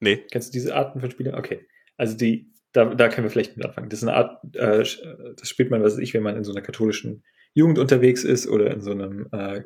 Nee. 0.01 0.25
Kennst 0.31 0.49
du 0.49 0.59
diese 0.59 0.75
Arten 0.75 1.01
von 1.01 1.11
Spielen? 1.11 1.35
Okay. 1.35 1.67
Also 1.97 2.17
die, 2.17 2.53
da, 2.73 2.85
da 2.87 3.09
können 3.09 3.25
wir 3.25 3.31
vielleicht 3.31 3.57
mit 3.57 3.67
anfangen. 3.67 3.89
Das 3.89 4.03
ist 4.03 4.09
eine 4.09 4.17
Art, 4.17 4.57
äh, 4.57 4.79
das 4.79 5.49
spielt 5.49 5.71
man, 5.71 5.83
was 5.83 5.95
weiß 5.95 6.01
ich, 6.01 6.15
wenn 6.15 6.23
man 6.23 6.37
in 6.37 6.45
so 6.45 6.53
einer 6.53 6.63
katholischen 6.63 7.25
Jugend 7.55 7.79
unterwegs 7.79 8.25
ist 8.25 8.47
oder 8.47 8.71
in 8.71 8.81
so 8.81 8.93
einem 8.93 9.27
äh, 9.33 9.63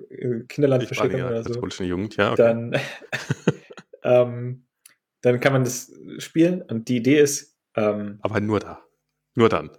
Kinderland 0.48 0.84
verschicken 0.84 1.18
ja, 1.18 1.28
oder 1.28 1.42
so. 1.42 1.50
Katholische 1.50 1.84
Jugend, 1.84 2.16
ja. 2.16 2.32
Okay. 2.32 2.42
Dann, 2.42 2.80
ähm, 4.04 4.66
dann 5.20 5.40
kann 5.40 5.52
man 5.52 5.64
das 5.64 5.92
spielen 6.18 6.62
und 6.62 6.88
die 6.88 6.96
Idee 6.96 7.20
ist. 7.20 7.58
Ähm, 7.76 8.18
Aber 8.22 8.40
nur 8.40 8.60
da. 8.60 8.82
Nur 9.34 9.48
dann. 9.48 9.70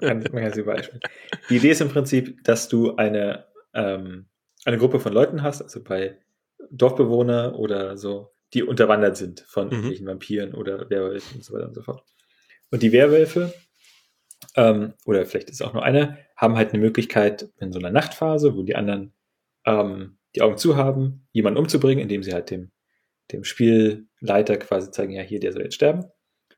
Kann, 0.00 0.24
man 0.32 0.42
kann 0.42 0.58
überall 0.58 0.82
spielen. 0.84 1.02
Die 1.48 1.56
Idee 1.56 1.70
ist 1.70 1.80
im 1.80 1.88
Prinzip, 1.88 2.42
dass 2.44 2.68
du 2.68 2.96
eine, 2.96 3.46
ähm, 3.74 4.26
eine 4.64 4.78
Gruppe 4.78 5.00
von 5.00 5.12
Leuten 5.12 5.42
hast, 5.42 5.62
also 5.62 5.82
bei 5.82 6.18
Dorfbewohner 6.70 7.58
oder 7.58 7.96
so, 7.96 8.32
die 8.54 8.62
unterwandert 8.62 9.16
sind 9.16 9.40
von 9.40 9.66
mhm. 9.66 9.72
irgendwelchen 9.72 10.06
Vampiren 10.06 10.54
oder 10.54 10.88
Werwölfen 10.90 11.36
und 11.36 11.44
so 11.44 11.54
weiter 11.54 11.68
und 11.68 11.74
so 11.74 11.82
fort. 11.82 12.02
Und 12.70 12.82
die 12.82 12.92
Werwölfe, 12.92 13.52
ähm, 14.56 14.94
oder 15.04 15.24
vielleicht 15.26 15.50
ist 15.50 15.60
es 15.60 15.66
auch 15.66 15.72
nur 15.72 15.82
einer, 15.82 16.18
haben 16.36 16.56
halt 16.56 16.72
eine 16.72 16.82
Möglichkeit 16.82 17.50
in 17.58 17.72
so 17.72 17.78
einer 17.78 17.90
Nachtphase, 17.90 18.56
wo 18.56 18.62
die 18.62 18.76
anderen 18.76 19.12
ähm, 19.64 20.18
die 20.34 20.42
Augen 20.42 20.56
zu 20.56 20.76
haben, 20.76 21.26
jemanden 21.32 21.58
umzubringen, 21.58 22.02
indem 22.02 22.22
sie 22.22 22.32
halt 22.32 22.50
dem, 22.50 22.70
dem 23.30 23.44
Spielleiter 23.44 24.56
quasi 24.56 24.90
zeigen, 24.90 25.12
ja, 25.12 25.22
hier, 25.22 25.40
der 25.40 25.52
soll 25.52 25.62
jetzt 25.62 25.74
sterben. 25.74 26.06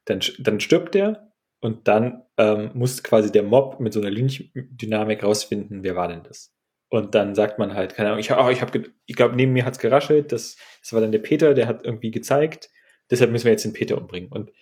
Dann, 0.04 0.20
dann 0.38 0.60
stirbt 0.60 0.94
der 0.94 1.32
und 1.64 1.88
dann 1.88 2.24
ähm, 2.36 2.72
muss 2.74 3.02
quasi 3.02 3.32
der 3.32 3.42
Mob 3.42 3.80
mit 3.80 3.94
so 3.94 4.00
einer 4.00 4.10
Lynchdynamik 4.10 5.24
rausfinden, 5.24 5.82
wer 5.82 5.96
war 5.96 6.08
denn 6.08 6.22
das? 6.22 6.54
Und 6.90 7.14
dann 7.14 7.34
sagt 7.34 7.58
man 7.58 7.72
halt, 7.72 7.94
keine 7.94 8.10
Ahnung, 8.10 8.20
ich, 8.20 8.30
oh, 8.30 8.50
ich, 8.50 8.60
ich 9.06 9.16
glaube, 9.16 9.34
neben 9.34 9.54
mir 9.54 9.64
hat's 9.64 9.78
geraschelt, 9.78 10.30
das, 10.30 10.58
das 10.82 10.92
war 10.92 11.00
dann 11.00 11.10
der 11.10 11.20
Peter, 11.20 11.54
der 11.54 11.66
hat 11.66 11.82
irgendwie 11.82 12.10
gezeigt, 12.10 12.68
deshalb 13.10 13.30
müssen 13.30 13.46
wir 13.46 13.52
jetzt 13.52 13.64
den 13.64 13.72
Peter 13.72 13.96
umbringen. 13.96 14.30
Und 14.30 14.52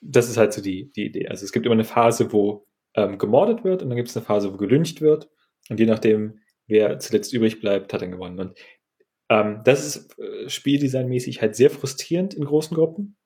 das 0.00 0.30
ist 0.30 0.38
halt 0.38 0.54
so 0.54 0.62
die, 0.62 0.90
die 0.90 1.04
Idee. 1.04 1.28
Also 1.28 1.44
es 1.44 1.52
gibt 1.52 1.66
immer 1.66 1.74
eine 1.74 1.84
Phase, 1.84 2.32
wo 2.32 2.66
ähm, 2.94 3.18
gemordet 3.18 3.62
wird 3.62 3.82
und 3.82 3.90
dann 3.90 3.96
gibt 3.96 4.08
es 4.08 4.16
eine 4.16 4.24
Phase, 4.24 4.50
wo 4.50 4.56
gelüncht 4.56 5.02
wird. 5.02 5.28
Und 5.68 5.78
je 5.78 5.84
nachdem, 5.84 6.40
wer 6.66 6.98
zuletzt 6.98 7.34
übrig 7.34 7.60
bleibt, 7.60 7.92
hat 7.92 8.00
dann 8.00 8.10
gewonnen. 8.10 8.40
Und 8.40 8.58
ähm, 9.28 9.60
das 9.66 9.84
ist 9.84 10.18
äh, 10.18 10.48
spieldesignmäßig 10.48 11.42
halt 11.42 11.56
sehr 11.56 11.68
frustrierend 11.68 12.32
in 12.32 12.46
großen 12.46 12.74
Gruppen. 12.74 13.17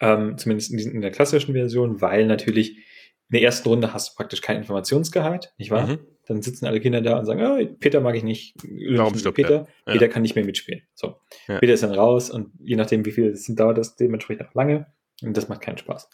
Ähm, 0.00 0.36
zumindest 0.38 0.72
in, 0.72 0.78
in, 0.78 1.00
der 1.00 1.10
klassischen 1.10 1.54
Version, 1.54 2.00
weil 2.00 2.26
natürlich 2.26 2.76
in 2.76 3.34
der 3.34 3.42
ersten 3.42 3.68
Runde 3.68 3.92
hast 3.92 4.10
du 4.10 4.16
praktisch 4.16 4.40
keinen 4.40 4.58
Informationsgehalt, 4.58 5.54
nicht 5.56 5.70
wahr? 5.70 5.86
Mhm. 5.86 5.98
Dann 6.26 6.42
sitzen 6.42 6.66
alle 6.66 6.80
Kinder 6.80 7.00
da 7.00 7.18
und 7.18 7.26
sagen, 7.26 7.42
oh, 7.42 7.76
Peter 7.78 8.00
mag 8.00 8.16
ich 8.16 8.22
nicht. 8.22 8.54
Warum 8.96 9.14
stirbt 9.16 9.36
Peter? 9.36 9.66
Ja. 9.86 9.92
Peter 9.92 10.08
kann 10.08 10.22
nicht 10.22 10.34
mehr 10.34 10.44
mitspielen. 10.44 10.82
So. 10.94 11.16
Ja. 11.48 11.58
Peter 11.58 11.74
ist 11.74 11.82
dann 11.82 11.94
raus 11.94 12.30
und 12.30 12.50
je 12.60 12.76
nachdem, 12.76 13.04
wie 13.04 13.12
viel 13.12 13.28
es 13.28 13.44
sind, 13.44 13.60
dauert 13.60 13.78
das 13.78 13.96
dementsprechend 13.96 14.48
auch 14.48 14.54
lange. 14.54 14.86
Und 15.22 15.36
das 15.36 15.48
macht 15.48 15.60
keinen 15.60 15.78
Spaß. 15.78 16.08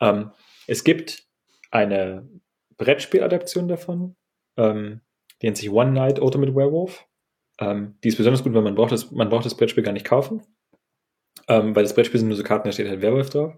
Ähm, 0.00 0.30
es 0.66 0.84
gibt 0.84 1.24
eine 1.70 2.28
Brettspieladaption 2.76 3.68
davon, 3.68 4.16
ähm, 4.56 5.00
die 5.40 5.46
nennt 5.46 5.56
sich 5.56 5.70
One 5.70 5.92
Night 5.92 6.20
Ultimate 6.20 6.54
Werewolf. 6.54 7.06
Ähm, 7.58 7.96
die 8.02 8.08
ist 8.08 8.16
besonders 8.16 8.42
gut, 8.42 8.54
weil 8.54 8.62
man 8.62 8.74
braucht 8.74 8.92
das, 8.92 9.10
man 9.10 9.28
braucht 9.28 9.46
das 9.46 9.56
Brettspiel 9.56 9.82
gar 9.84 9.92
nicht 9.92 10.06
kaufen. 10.06 10.42
Ähm, 11.48 11.76
weil 11.76 11.84
das 11.84 11.94
Brettspiel 11.94 12.18
sind 12.18 12.28
nur 12.28 12.36
so 12.36 12.42
Karten, 12.42 12.68
da 12.68 12.72
steht 12.72 12.88
halt 12.88 13.02
Werwolf 13.02 13.30
drauf. 13.30 13.54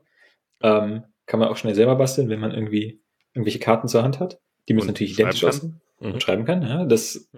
Ähm, 0.62 1.04
kann 1.26 1.40
man 1.40 1.48
auch 1.48 1.56
schnell 1.56 1.74
selber 1.74 1.96
basteln, 1.96 2.28
wenn 2.28 2.40
man 2.40 2.52
irgendwie 2.52 3.00
irgendwelche 3.34 3.58
Karten 3.58 3.88
zur 3.88 4.02
Hand 4.02 4.20
hat. 4.20 4.40
Die 4.68 4.74
müssen 4.74 4.88
natürlich 4.88 5.12
identisch 5.12 5.44
aussehen 5.44 5.80
mhm. 6.00 6.12
und 6.12 6.22
schreiben 6.22 6.44
kann. 6.44 6.62
Ja, 6.62 6.84
das, 6.84 7.30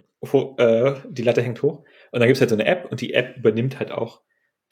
äh, 0.56 0.94
die 1.08 1.22
Latte 1.22 1.42
hängt 1.42 1.62
hoch. 1.62 1.84
Und 2.10 2.20
dann 2.20 2.26
gibt 2.26 2.36
es 2.36 2.40
halt 2.40 2.50
so 2.50 2.56
eine 2.56 2.66
App 2.66 2.90
und 2.90 3.00
die 3.00 3.14
App 3.14 3.36
übernimmt 3.36 3.78
halt 3.78 3.92
auch 3.92 4.22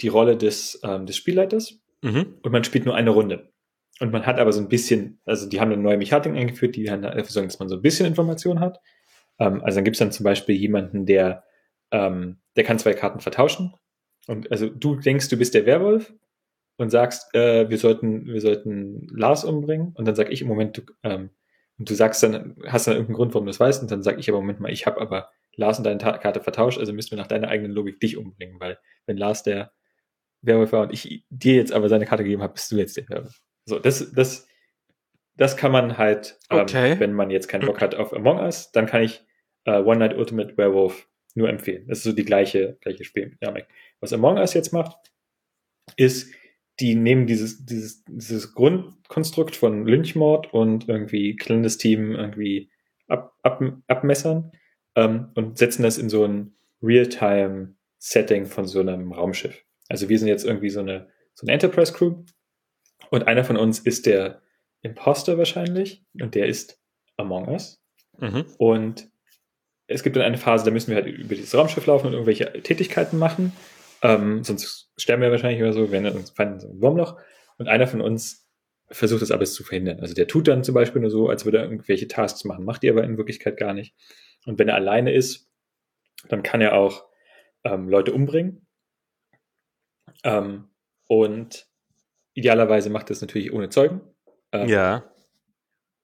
die 0.00 0.09
Rolle 0.09 0.36
des, 0.36 0.80
ähm, 0.84 1.06
des 1.06 1.16
Spielleiters. 1.16 1.80
Mhm. 2.02 2.38
Und 2.42 2.52
man 2.52 2.64
spielt 2.64 2.84
nur 2.86 2.94
eine 2.94 3.10
Runde. 3.10 3.52
Und 4.00 4.12
man 4.12 4.26
hat 4.26 4.38
aber 4.38 4.52
so 4.52 4.60
ein 4.60 4.68
bisschen, 4.68 5.20
also 5.24 5.48
die 5.48 5.60
haben 5.60 5.72
eine 5.72 5.82
neue 5.82 5.98
Mechanik 5.98 6.36
eingeführt, 6.36 6.76
die 6.76 6.84
dann 6.84 7.02
dafür 7.02 7.24
sorgen, 7.24 7.48
dass 7.48 7.59
man 7.59 7.68
so 7.68 7.76
ein 7.76 7.82
bisschen 7.82 8.06
Information 8.06 8.60
hat. 8.60 8.80
Ähm, 9.38 9.62
also 9.62 9.76
dann 9.76 9.84
gibt 9.84 9.96
es 9.96 9.98
dann 9.98 10.12
zum 10.12 10.24
Beispiel 10.24 10.55
jemanden, 10.55 11.06
der, 11.06 11.44
ähm, 11.90 12.38
der 12.56 12.64
kann 12.64 12.78
zwei 12.78 12.94
Karten 12.94 13.20
vertauschen. 13.20 13.74
Und 14.28 14.52
also 14.52 14.68
du 14.68 14.94
denkst, 14.94 15.28
du 15.28 15.36
bist 15.36 15.55
der 15.55 15.66
Werwolf 15.66 16.12
und 16.76 16.90
sagst, 16.90 17.34
äh, 17.34 17.68
wir 17.70 17.78
sollten, 17.78 18.26
wir 18.26 18.40
sollten 18.40 19.09
Lars 19.10 19.44
umbringen. 19.44 19.92
Und 19.94 20.06
dann 20.06 20.14
sag 20.14 20.30
ich 20.30 20.42
im 20.42 20.48
Moment, 20.48 20.76
du, 20.76 20.82
ähm, 21.02 21.30
und 21.78 21.88
du 21.88 21.94
sagst 21.94 22.22
dann, 22.22 22.56
hast 22.66 22.86
dann 22.86 22.94
irgendeinen 22.94 23.16
Grund, 23.16 23.34
warum 23.34 23.46
du 23.46 23.50
das 23.50 23.60
weißt, 23.60 23.82
und 23.82 23.90
dann 23.90 24.02
sag 24.02 24.18
ich 24.18 24.28
aber, 24.28 24.40
Moment 24.40 24.60
mal, 24.60 24.70
ich 24.70 24.86
habe 24.86 25.00
aber 25.00 25.30
Lars 25.56 25.78
und 25.78 25.84
deine 25.84 25.98
Ta 25.98 26.18
Karte 26.18 26.40
vertauscht, 26.40 26.78
also 26.78 26.92
müssen 26.92 27.12
wir 27.12 27.18
nach 27.18 27.26
deiner 27.26 27.48
eigenen 27.48 27.72
Logik 27.72 28.00
dich 28.00 28.16
umbringen, 28.16 28.60
weil 28.60 28.78
wenn 29.06 29.16
Lars 29.16 29.42
der 29.42 29.72
Werwolf 30.42 30.72
war 30.72 30.82
und 30.82 30.92
ich 30.92 31.24
dir 31.30 31.55
jetzt 31.55 31.72
aber 31.72 31.88
seine 31.88 32.05
Karte 32.05 32.22
gegeben 32.22 32.42
habe, 32.42 32.52
bist 32.52 32.70
du 32.70 32.76
jetzt 32.76 32.96
der 32.96 33.09
Werwolf. 33.09 33.40
So, 33.64 33.78
das, 33.78 34.12
das, 34.12 34.46
das 35.36 35.56
kann 35.56 35.72
man 35.72 35.98
halt, 35.98 36.38
ähm, 36.50 36.60
okay. 36.60 37.00
wenn 37.00 37.12
man 37.12 37.30
jetzt 37.30 37.48
keinen 37.48 37.66
Bock 37.66 37.80
hat 37.80 37.94
auf 37.94 38.12
Among 38.12 38.38
Us, 38.40 38.72
dann 38.72 38.86
kann 38.86 39.02
ich 39.02 39.24
äh, 39.64 39.78
One 39.78 39.98
Night 39.98 40.16
Ultimate 40.16 40.56
Werewolf 40.56 41.09
nur 41.39 41.48
empfehlen. 41.48 41.86
Das 41.89 41.98
ist 41.98 42.05
so 42.05 42.12
die 42.12 42.24
gleiche, 42.24 42.77
gleiche 42.81 43.05
Spieldynamik. 43.05 43.66
Was 44.01 44.12
Among 44.12 44.36
Us 44.36 44.55
jetzt 44.55 44.73
macht, 44.73 44.98
ist, 45.97 46.32
die 46.81 46.94
nehmen 46.94 47.27
dieses, 47.27 47.65
dieses, 47.65 48.05
dieses 48.05 48.55
Grundkonstrukt 48.55 49.56
von 49.56 49.86
Lynchmord 49.86 50.52
und 50.52 50.89
irgendwie 50.89 51.36
Team 51.36 52.15
irgendwie 52.15 52.70
ab, 53.09 53.35
ab, 53.43 53.62
abmessern 53.86 54.52
ähm, 54.94 55.31
und 55.35 55.59
setzen 55.59 55.82
das 55.82 55.98
in 55.98 56.09
so 56.09 56.24
ein 56.24 56.55
Real-Time-Setting 56.82 58.47
von 58.47 58.66
so 58.66 58.81
einem 58.81 59.12
Raumschiff. 59.12 59.65
Also 59.89 60.09
wir 60.09 60.19
sind 60.19 60.28
jetzt 60.28 60.44
irgendwie 60.44 60.70
so 60.70 60.81
eine, 60.81 61.09
so 61.35 61.47
eine 61.47 61.55
Enterprise-Crew 61.55 62.24
und 63.10 63.27
einer 63.27 63.44
von 63.44 63.56
uns 63.56 63.81
ist 63.81 64.06
der 64.06 64.43
Imposter 64.82 65.39
wahrscheinlich 65.39 66.05
und 66.20 66.35
der 66.35 66.47
ist 66.47 66.81
Among 67.16 67.48
Us. 67.48 67.82
Mhm. 68.19 68.44
Und 68.59 69.10
es 69.89 70.02
gibt 70.02 70.16
dann 70.16 70.23
eine 70.23 70.39
Phase, 70.39 70.65
da 70.65 70.70
müssen 70.70 70.89
wir 70.90 70.97
halt 70.97 71.06
über 71.06 71.35
dieses 71.35 71.55
Raumschiff 71.55 71.86
laufen 71.86 72.09
und 72.09 72.12
irgendwelche 72.12 72.52
Tätigkeiten 72.62 73.19
machen. 73.19 73.52
Ähm, 74.02 74.44
sonst 74.44 74.90
sterben 74.97 75.23
wir 75.23 75.31
wahrscheinlich 75.31 75.62
oder 75.62 75.73
so, 75.73 75.90
wenn 75.90 76.05
wir 76.05 76.15
uns 76.15 76.31
fallen 76.31 76.55
in 76.55 76.60
so 76.60 76.69
ein 76.69 76.81
Wurmloch. 76.81 77.19
Und 77.56 77.69
einer 77.69 77.86
von 77.86 78.01
uns 78.01 78.47
versucht 78.90 79.23
das 79.23 79.31
alles 79.31 79.55
zu 79.55 79.65
verhindern. 79.65 80.01
Also 80.01 80.15
der 80.15 80.28
tut 80.28 80.47
dann 80.47 80.62
zum 80.62 80.74
Beispiel 80.74 81.01
nur 81.01 81.10
so, 81.10 81.28
als 81.28 81.44
würde 81.44 81.59
er 81.59 81.65
irgendwelche 81.65 82.06
Tasks 82.06 82.44
machen, 82.44 82.65
macht 82.65 82.82
die 82.82 82.90
aber 82.90 83.02
in 83.02 83.16
Wirklichkeit 83.16 83.56
gar 83.56 83.74
nicht. 83.74 83.94
Und 84.47 84.59
wenn 84.59 84.69
er 84.69 84.77
alleine 84.77 85.12
ist, 85.12 85.51
dann 86.28 86.43
kann 86.43 86.60
er 86.60 86.74
auch 86.74 87.06
ähm, 87.65 87.89
Leute 87.89 88.12
umbringen. 88.12 88.66
Ähm, 90.23 90.69
und 91.06 91.66
idealerweise 92.35 92.90
macht 92.90 93.10
das 93.10 93.20
natürlich 93.20 93.52
ohne 93.52 93.70
Zeugen. 93.70 94.02
Ähm, 94.52 94.69
ja. 94.69 95.10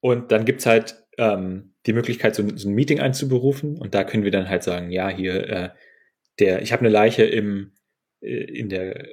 Und 0.00 0.32
dann 0.32 0.44
gibt's 0.44 0.66
halt 0.66 1.04
ähm, 1.18 1.73
die 1.86 1.92
Möglichkeit, 1.92 2.34
so, 2.34 2.44
so, 2.56 2.68
ein 2.68 2.74
Meeting 2.74 3.00
einzuberufen. 3.00 3.78
Und 3.78 3.94
da 3.94 4.04
können 4.04 4.24
wir 4.24 4.30
dann 4.30 4.48
halt 4.48 4.62
sagen, 4.62 4.90
ja, 4.90 5.08
hier, 5.08 5.48
äh, 5.48 5.68
der, 6.38 6.62
ich 6.62 6.72
habe 6.72 6.80
eine 6.80 6.88
Leiche 6.88 7.24
im, 7.24 7.72
äh, 8.20 8.44
in 8.44 8.68
der, 8.68 8.96
äh, 9.00 9.08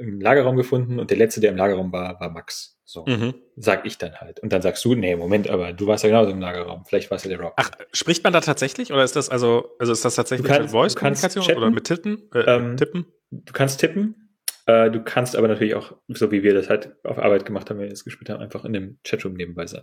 im 0.00 0.20
Lagerraum 0.20 0.56
gefunden 0.56 0.98
und 0.98 1.10
der 1.10 1.18
letzte, 1.18 1.40
der 1.40 1.50
im 1.50 1.56
Lagerraum 1.56 1.92
war, 1.92 2.18
war 2.20 2.30
Max. 2.30 2.78
So, 2.84 3.04
mhm. 3.06 3.34
sag 3.54 3.86
ich 3.86 3.98
dann 3.98 4.16
halt. 4.16 4.40
Und 4.40 4.52
dann 4.52 4.62
sagst 4.62 4.84
du, 4.84 4.96
nee, 4.96 5.14
Moment, 5.14 5.48
aber 5.48 5.72
du 5.72 5.86
warst 5.86 6.02
ja 6.02 6.10
genauso 6.10 6.32
im 6.32 6.40
Lagerraum. 6.40 6.84
Vielleicht 6.86 7.08
warst 7.12 7.24
du 7.24 7.28
der 7.28 7.38
Rob. 7.38 7.52
Ach, 7.56 7.70
spricht 7.92 8.24
man 8.24 8.32
da 8.32 8.40
tatsächlich? 8.40 8.92
Oder 8.92 9.04
ist 9.04 9.14
das 9.14 9.28
also, 9.28 9.76
also 9.78 9.92
ist 9.92 10.04
das 10.04 10.16
tatsächlich 10.16 10.48
kannst, 10.48 10.62
mit 10.62 10.70
Voice-Kommunikation 10.72 11.56
oder 11.56 11.70
mit 11.70 11.84
Titten, 11.84 12.28
äh, 12.34 12.40
ähm, 12.40 12.76
Tippen? 12.76 13.06
Du 13.30 13.52
kannst 13.52 13.78
tippen. 13.78 14.36
Äh, 14.66 14.90
du 14.90 15.04
kannst 15.04 15.36
aber 15.36 15.46
natürlich 15.46 15.76
auch, 15.76 15.94
so 16.08 16.32
wie 16.32 16.42
wir 16.42 16.52
das 16.52 16.68
halt 16.68 16.96
auf 17.04 17.18
Arbeit 17.18 17.46
gemacht 17.46 17.70
haben, 17.70 17.78
wenn 17.78 17.84
wir 17.84 17.90
das 17.90 18.02
gespielt 18.02 18.28
haben, 18.28 18.40
einfach 18.40 18.64
in 18.64 18.72
dem 18.72 18.98
Chatroom 19.04 19.34
nebenbei 19.34 19.66
sein. 19.66 19.82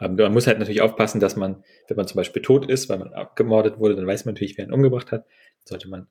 Ähm, 0.00 0.16
man 0.16 0.32
muss 0.32 0.46
halt 0.46 0.58
natürlich 0.58 0.80
aufpassen, 0.80 1.20
dass 1.20 1.36
man, 1.36 1.62
wenn 1.88 1.96
man 1.96 2.06
zum 2.06 2.16
Beispiel 2.16 2.42
tot 2.42 2.68
ist, 2.68 2.88
weil 2.88 2.98
man 2.98 3.12
abgemordet 3.12 3.78
wurde, 3.78 3.96
dann 3.96 4.06
weiß 4.06 4.24
man 4.24 4.34
natürlich, 4.34 4.56
wer 4.58 4.64
ihn 4.64 4.72
umgebracht 4.72 5.12
hat. 5.12 5.26
Sollte 5.64 5.88
man 5.88 6.08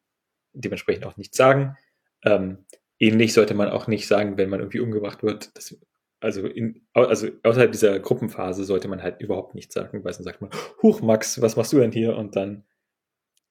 dementsprechend 0.53 1.06
auch 1.06 1.18
nichts 1.18 1.38
sagen. 1.38 1.78
Ähm, 2.24 2.66
ähnlich 2.99 3.34
sollte 3.34 3.53
man 3.53 3.70
auch 3.70 3.88
nicht 3.88 4.07
sagen, 4.07 4.38
wenn 4.38 4.49
man 4.49 4.60
irgendwie 4.60 4.80
umgebracht 4.80 5.24
wird. 5.24 5.56
Das, 5.57 5.78
also, 6.22 6.45
in, 6.45 6.86
also 6.94 7.30
außerhalb 7.44 7.72
dieser 7.72 7.99
Gruppenphase 7.99 8.66
sollte 8.66 8.88
man 8.88 9.02
halt 9.02 9.22
überhaupt 9.22 9.56
nichts 9.56 9.74
sagen, 9.74 10.03
weil 10.03 10.11
dann 10.11 10.24
sagt 10.24 10.41
man, 10.41 10.52
Huch, 10.82 11.02
Max, 11.02 11.41
was 11.41 11.56
machst 11.56 11.72
du 11.72 11.80
denn 11.80 11.91
hier? 11.91 12.16
Und 12.16 12.36
dann 12.36 12.66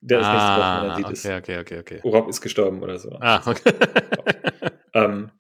der 0.01 0.21
ist 0.21 0.27
ah, 0.27 0.87
dann 0.87 0.97
sieht 0.97 1.07
okay, 1.07 1.39
okay, 1.39 1.59
okay, 1.59 1.79
okay. 1.81 2.01
Rob 2.05 2.29
ist 2.29 2.41
gestorben 2.41 2.83
oder 2.83 2.99
so. 2.99 3.19
Ah, 3.21 3.43
okay. 3.45 3.73
ähm, 4.95 5.31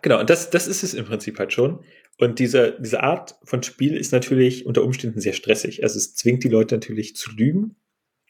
genau, 0.00 0.20
und 0.20 0.30
das, 0.30 0.48
das 0.48 0.66
ist 0.66 0.82
es 0.82 0.94
im 0.94 1.04
Prinzip 1.04 1.38
halt 1.38 1.52
schon. 1.52 1.84
Und 2.18 2.38
diese, 2.38 2.78
diese 2.80 3.02
Art 3.02 3.34
von 3.44 3.62
Spiel 3.62 3.96
ist 3.96 4.12
natürlich 4.12 4.64
unter 4.64 4.82
Umständen 4.82 5.20
sehr 5.20 5.34
stressig. 5.34 5.82
Also 5.82 5.98
es 5.98 6.14
zwingt 6.14 6.44
die 6.44 6.48
Leute 6.48 6.76
natürlich 6.76 7.14
zu 7.14 7.30
lügen 7.30 7.76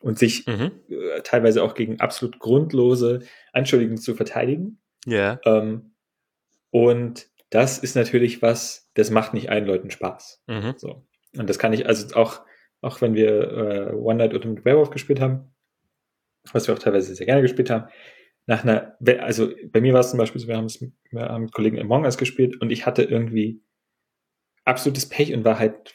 und 0.01 0.19
sich 0.19 0.47
mhm. 0.47 0.73
äh, 0.89 1.21
teilweise 1.23 1.63
auch 1.63 1.75
gegen 1.75 2.01
absolut 2.01 2.39
grundlose 2.39 3.21
Anschuldigungen 3.53 3.99
zu 4.01 4.15
verteidigen. 4.15 4.79
Ja. 5.07 5.39
Yeah. 5.45 5.63
Ähm, 5.63 5.93
und 6.71 7.29
das 7.51 7.79
ist 7.79 7.95
natürlich 7.95 8.43
was, 8.43 8.91
das 8.95 9.11
macht 9.11 9.35
nicht 9.35 9.51
allen 9.51 9.67
Leuten 9.67 9.91
Spaß. 9.91 10.43
Mhm. 10.49 10.75
So. 10.77 11.07
Und 11.37 11.49
das 11.49 11.59
kann 11.59 11.73
ich, 11.73 11.87
also 11.87 12.15
auch, 12.17 12.41
auch 12.81 13.01
wenn 13.01 13.15
wir 13.15 13.91
äh, 13.91 13.95
One 13.95 14.17
Night 14.17 14.35
Ultimate 14.35 14.65
Werewolf 14.65 14.91
gespielt 14.91 15.21
haben, 15.21 15.55
was 16.53 16.67
wir 16.67 16.75
auch 16.75 16.79
teilweise 16.79 17.15
sehr 17.15 17.27
gerne 17.27 17.43
gespielt 17.43 17.71
haben, 17.71 17.89
nach 18.47 18.63
einer, 18.63 18.97
also 19.21 19.51
bei 19.71 19.81
mir 19.81 19.93
war 19.93 20.01
es 20.01 20.11
zum 20.11 20.19
Beispiel 20.19 20.41
so, 20.41 20.49
wir 20.49 20.57
haben 20.57 20.67
es 20.67 20.81
mit, 20.81 20.93
wir 21.11 21.23
haben 21.23 21.45
mit 21.45 21.53
Kollegen 21.53 21.81
Among 21.81 22.05
Us 22.05 22.17
gespielt 22.17 22.61
und 22.61 22.71
ich 22.71 22.87
hatte 22.87 23.03
irgendwie 23.03 23.61
absolutes 24.67 25.09
Pech 25.09 25.33
und 25.33 25.45
war 25.45 25.59
halt 25.59 25.93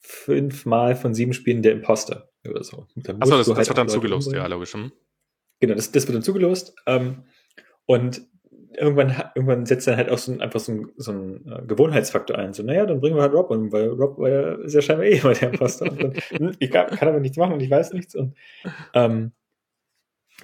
fünfmal 0.00 0.96
von 0.96 1.12
sieben 1.12 1.32
Spielen 1.32 1.62
der 1.62 1.72
Imposter 1.72 2.30
oder 2.48 2.62
so. 2.62 2.86
Achso, 3.20 3.36
das, 3.36 3.46
das 3.46 3.56
halt 3.56 3.68
wird 3.68 3.78
dann 3.78 3.88
zugelost, 3.88 4.32
ja, 4.32 4.46
logisch. 4.46 4.74
Hm. 4.74 4.92
Genau, 5.60 5.74
das, 5.74 5.92
das 5.92 6.06
wird 6.06 6.16
dann 6.16 6.22
zugelost. 6.22 6.74
Ähm, 6.86 7.24
und 7.86 8.22
irgendwann, 8.76 9.30
irgendwann 9.34 9.66
setzt 9.66 9.86
dann 9.86 9.96
halt 9.96 10.08
auch 10.10 10.18
so 10.18 10.32
ein, 10.32 10.40
einfach 10.40 10.60
so 10.60 10.72
ein, 10.72 10.92
so 10.96 11.12
ein 11.12 11.46
äh, 11.46 11.66
Gewohnheitsfaktor 11.66 12.38
ein. 12.38 12.52
So, 12.52 12.62
naja, 12.62 12.86
dann 12.86 13.00
bringen 13.00 13.16
wir 13.16 13.22
halt 13.22 13.32
Rob 13.32 13.50
um, 13.50 13.72
weil 13.72 13.88
Rob 13.88 14.18
war 14.18 14.30
ja, 14.30 14.54
ist 14.56 14.74
ja 14.74 14.82
scheinbar 14.82 15.06
eh 15.06 15.18
immer 15.18 15.32
der 15.32 15.50
Imposter. 15.50 15.90
und 15.90 16.02
dann, 16.02 16.14
hm, 16.30 16.52
ich 16.58 16.70
kann, 16.70 16.88
kann 16.88 17.08
aber 17.08 17.20
nichts 17.20 17.36
machen 17.36 17.54
und 17.54 17.60
ich 17.60 17.70
weiß 17.70 17.92
nichts. 17.92 18.14
Und 18.14 18.36
ähm, 18.94 19.32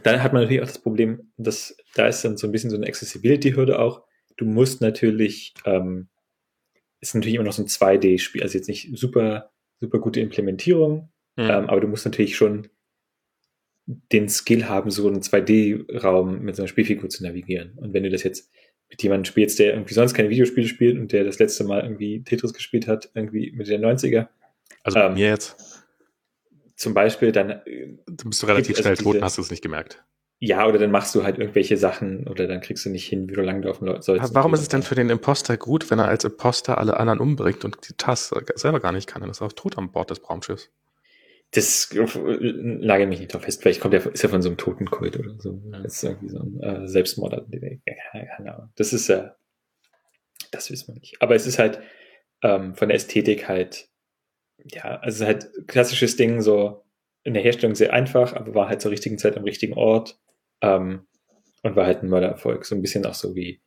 dann 0.03 0.23
hat 0.23 0.33
man 0.33 0.43
natürlich 0.43 0.63
auch 0.63 0.69
das 0.69 0.83
Problem, 0.83 1.33
dass 1.37 1.77
da 1.95 2.07
ist 2.07 2.25
dann 2.25 2.37
so 2.37 2.47
ein 2.47 2.53
bisschen 2.53 2.71
so 2.71 2.77
eine 2.77 2.87
Accessibility-Hürde 2.87 3.79
auch. 3.79 4.03
Du 4.37 4.45
musst 4.45 4.81
natürlich, 4.81 5.55
ähm, 5.65 6.09
ist 7.01 7.15
natürlich 7.15 7.35
immer 7.35 7.45
noch 7.45 7.53
so 7.53 7.63
ein 7.63 7.69
2D-Spiel, 7.69 8.43
also 8.43 8.57
jetzt 8.57 8.69
nicht 8.69 8.91
super, 8.99 9.51
super 9.81 9.99
gute 9.99 10.21
Implementierung, 10.21 11.11
mhm. 11.37 11.45
ähm, 11.45 11.71
aber 11.71 11.81
du 11.81 11.89
musst 11.89 12.05
natürlich 12.05 12.37
schon 12.37 12.69
den 13.87 14.29
Skill 14.29 14.67
haben, 14.69 14.91
so 14.91 15.09
einen 15.09 15.21
2D-Raum 15.21 16.43
mit 16.43 16.57
so 16.57 16.63
einer 16.63 16.69
Spielfigur 16.69 17.09
zu 17.09 17.25
navigieren. 17.25 17.73
Und 17.77 17.93
wenn 17.93 18.03
du 18.03 18.11
das 18.11 18.23
jetzt 18.23 18.51
mit 18.89 19.03
jemandem 19.03 19.25
spielst, 19.25 19.59
der 19.59 19.73
irgendwie 19.73 19.95
sonst 19.95 20.15
keine 20.15 20.31
Videospiele 20.31 20.69
spielt 20.69 20.99
und 20.99 21.13
der 21.13 21.25
das 21.25 21.39
letzte 21.39 21.65
Mal 21.65 21.83
irgendwie 21.83 22.23
Tetris 22.23 22.53
gespielt 22.53 22.87
hat, 22.87 23.11
irgendwie 23.15 23.53
mit 23.53 23.69
der 23.69 23.81
90er. 23.81 24.29
Also 24.83 24.99
ähm, 24.99 25.15
mir 25.15 25.29
jetzt. 25.29 25.57
Zum 26.77 26.95
Beispiel 26.95 27.33
dann. 27.33 27.51
Äh, 27.51 27.99
du 28.07 28.29
bist 28.29 28.43
du 28.43 28.47
relativ 28.47 28.77
schnell 28.77 28.91
also 28.91 29.05
tot 29.05 29.17
und 29.17 29.25
hast 29.25 29.39
du 29.39 29.43
es 29.43 29.51
nicht 29.51 29.63
gemerkt. 29.63 30.05
Ja, 30.43 30.67
oder 30.67 30.79
dann 30.79 30.91
machst 30.91 31.15
du 31.15 31.23
halt 31.23 31.39
irgendwelche 31.39 31.77
Sachen 31.77 32.27
oder 32.27 32.47
dann 32.47 32.63
kriegst 32.63 32.87
du 32.87 32.91
nicht 32.91 33.07
hin, 33.07 33.29
wie 33.29 33.35
du 33.35 33.43
langlaufen 33.43 33.87
sollst. 34.01 34.35
Warum 34.35 34.55
ist 34.55 34.63
es 34.63 34.69
denn 34.69 34.83
für 34.83 34.95
den 34.95 35.11
Imposter 35.11 35.59
gut, 35.59 35.91
wenn 35.91 35.99
er 35.99 36.09
als 36.09 36.25
Imposter 36.25 36.79
alle 36.79 36.99
anderen 36.99 37.21
umbringt 37.21 37.63
und 37.67 37.77
die 37.87 37.93
Tasse 37.93 38.43
selber 38.55 38.81
gar 38.81 38.93
nicht 38.93 39.07
kann? 39.07 39.21
Dann 39.21 39.31
ist 39.31 39.43
er 39.43 39.49
auch 39.49 39.53
tot 39.53 39.77
an 39.77 39.93
Bord 39.93 40.09
des 40.09 40.27
Raumschiffs. 40.29 40.71
Das 41.51 41.91
lage 41.93 43.07
mich 43.07 43.21
nicht 43.21 43.35
drauf 43.35 43.43
fest. 43.43 43.61
Vielleicht 43.61 43.83
kommt 43.83 43.93
er, 43.93 44.07
ist 44.07 44.25
er 44.25 44.31
von 44.31 44.41
so 44.41 44.49
einem 44.49 44.57
Totenkult 44.57 45.19
oder 45.19 45.39
so. 45.39 45.61
Das 45.73 45.97
ist 45.97 46.05
irgendwie 46.05 46.31
so 46.31 46.39
ein 46.39 46.61
äh, 46.63 46.89
Selbstmord. 46.89 47.35
Keine 48.33 48.55
Ahnung. 48.55 48.71
Das 48.77 48.95
ist 48.95 49.09
ja, 49.09 49.19
äh, 49.19 49.31
das 50.53 50.71
wissen 50.71 50.95
wir 50.95 51.01
nicht. 51.01 51.21
Aber 51.21 51.35
es 51.35 51.47
ist 51.47 51.59
halt 51.59 51.81
ähm, 52.43 52.75
von 52.77 52.89
der 52.89 52.97
Ästhetik 52.97 53.47
halt, 53.47 53.91
ja, 54.65 55.01
also 55.01 55.27
halt 55.27 55.51
klassisches 55.67 56.17
Ding, 56.17 56.41
so 56.41 56.83
in 57.25 57.35
der 57.35 57.43
Herstellung 57.43 57.75
sehr 57.75 57.93
einfach, 57.93 58.33
aber 58.33 58.55
war 58.55 58.69
halt 58.71 58.81
zur 58.81 58.91
richtigen 58.91 59.19
Zeit 59.19 59.37
am 59.37 59.45
richtigen 59.45 59.75
Ort 59.75 60.19
ähm, 60.63 61.07
und 61.63 61.77
war 61.77 61.87
halt 61.87 62.03
ein 62.03 62.09
Mördererfolg. 62.09 62.65
So 62.65 62.75
ein 62.75 62.83
bisschen 62.83 63.05
auch 63.07 63.15
so 63.15 63.35
wie, 63.35 63.61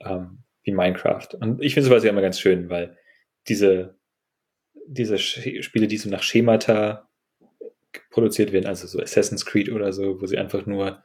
ähm, 0.00 0.44
wie 0.62 0.72
Minecraft. 0.72 1.28
Und 1.40 1.62
ich 1.62 1.74
finde 1.74 1.88
sowas 1.88 2.04
ja 2.04 2.10
immer 2.10 2.22
ganz 2.22 2.38
schön, 2.38 2.68
weil 2.68 2.96
diese, 3.48 3.96
diese 4.86 5.18
Spiele, 5.18 5.86
die 5.86 5.96
so 5.96 6.10
nach 6.10 6.22
Schemata 6.22 7.08
produziert 8.10 8.52
werden, 8.52 8.66
also 8.66 8.86
so 8.86 9.00
Assassin's 9.00 9.46
Creed 9.46 9.70
oder 9.70 9.92
so, 9.92 10.20
wo 10.20 10.26
sie 10.26 10.38
einfach 10.38 10.66
nur 10.66 11.02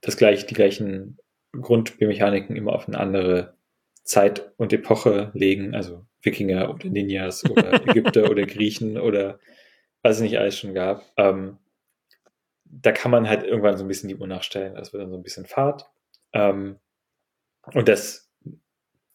das 0.00 0.16
gleiche, 0.16 0.46
die 0.46 0.54
gleichen 0.54 1.18
Grundmechaniken 1.52 2.56
immer 2.56 2.72
auf 2.72 2.88
eine 2.88 2.98
andere 2.98 3.56
Zeit 4.04 4.52
und 4.56 4.72
Epoche 4.72 5.30
legen, 5.34 5.74
also 5.74 6.06
Wikinger 6.22 6.72
oder 6.72 6.88
Ninjas 6.88 7.48
oder 7.48 7.74
Ägypter 7.88 8.30
oder 8.30 8.46
Griechen 8.46 8.98
oder 8.98 9.38
was 10.02 10.16
es 10.16 10.22
nicht 10.22 10.38
alles 10.38 10.58
schon 10.58 10.74
gab. 10.74 11.04
Ähm, 11.16 11.58
da 12.82 12.92
kann 12.92 13.10
man 13.10 13.28
halt 13.28 13.42
irgendwann 13.42 13.76
so 13.76 13.84
ein 13.84 13.88
bisschen 13.88 14.08
die 14.08 14.16
Uhr 14.16 14.26
nachstellen. 14.26 14.74
Das 14.74 14.92
wird 14.92 15.02
dann 15.02 15.10
so 15.10 15.16
ein 15.16 15.22
bisschen 15.22 15.46
Fahrt. 15.46 15.86
Ähm, 16.32 16.78
und 17.72 17.88
das, 17.88 18.30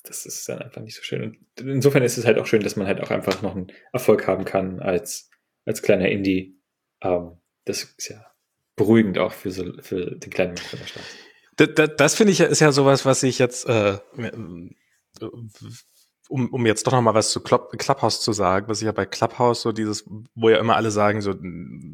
das 0.03 0.25
ist 0.25 0.47
dann 0.49 0.59
einfach 0.59 0.81
nicht 0.81 0.95
so 0.95 1.03
schön. 1.03 1.23
Und 1.59 1.67
insofern 1.67 2.03
ist 2.03 2.17
es 2.17 2.25
halt 2.25 2.37
auch 2.37 2.45
schön, 2.45 2.63
dass 2.63 2.75
man 2.75 2.87
halt 2.87 3.01
auch 3.01 3.11
einfach 3.11 3.41
noch 3.41 3.55
einen 3.55 3.71
Erfolg 3.93 4.27
haben 4.27 4.45
kann 4.45 4.79
als, 4.79 5.29
als 5.65 5.81
kleiner 5.81 6.09
Indie. 6.09 6.59
Ähm, 7.01 7.37
das 7.65 7.83
ist 7.83 8.09
ja 8.09 8.25
beruhigend 8.75 9.19
auch 9.19 9.33
für, 9.33 9.51
so, 9.51 9.71
für 9.81 10.15
den 10.15 10.31
kleinen 10.31 10.53
Menschen 10.53 10.79
der 10.79 10.87
Stadt. 10.87 11.03
Das, 11.57 11.69
das, 11.75 11.89
das 11.97 12.15
finde 12.15 12.33
ich 12.33 12.39
ist 12.39 12.61
ja 12.61 12.71
sowas, 12.71 13.05
was 13.05 13.21
ich 13.23 13.37
jetzt 13.37 13.67
äh, 13.67 13.97
um, 16.29 16.47
um 16.53 16.65
jetzt 16.65 16.87
doch 16.87 16.93
noch 16.93 17.01
mal 17.01 17.13
was 17.13 17.31
zu 17.31 17.41
Club, 17.41 17.71
Clubhouse 17.77 18.21
zu 18.21 18.31
sagen, 18.31 18.67
was 18.67 18.81
ich 18.81 18.85
ja 18.85 18.91
bei 18.91 19.05
Clubhouse 19.05 19.61
so 19.61 19.71
dieses, 19.71 20.05
wo 20.35 20.49
ja 20.49 20.57
immer 20.57 20.75
alle 20.75 20.91
sagen 20.91 21.21
so 21.21 21.33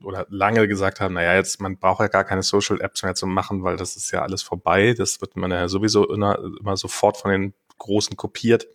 oder 0.04 0.28
lange 0.30 0.68
gesagt 0.68 1.00
haben, 1.00 1.16
naja, 1.16 1.36
jetzt 1.36 1.60
man 1.62 1.78
braucht 1.78 2.02
ja 2.02 2.08
gar 2.08 2.24
keine 2.24 2.44
Social 2.44 2.80
Apps 2.82 3.04
mehr 3.04 3.16
zu 3.16 3.26
machen, 3.28 3.64
weil 3.64 3.78
das 3.78 3.96
ist 3.96 4.12
ja 4.12 4.22
alles 4.22 4.44
vorbei. 4.44 4.94
Das 4.98 5.22
wird 5.22 5.36
man 5.36 5.52
ja 5.52 5.68
sowieso 5.68 6.08
immer, 6.08 6.38
immer 6.60 6.78
sofort 6.78 7.18
von 7.18 7.32
den 7.32 7.54
Großen 7.78 8.16
kopiert. 8.16 8.68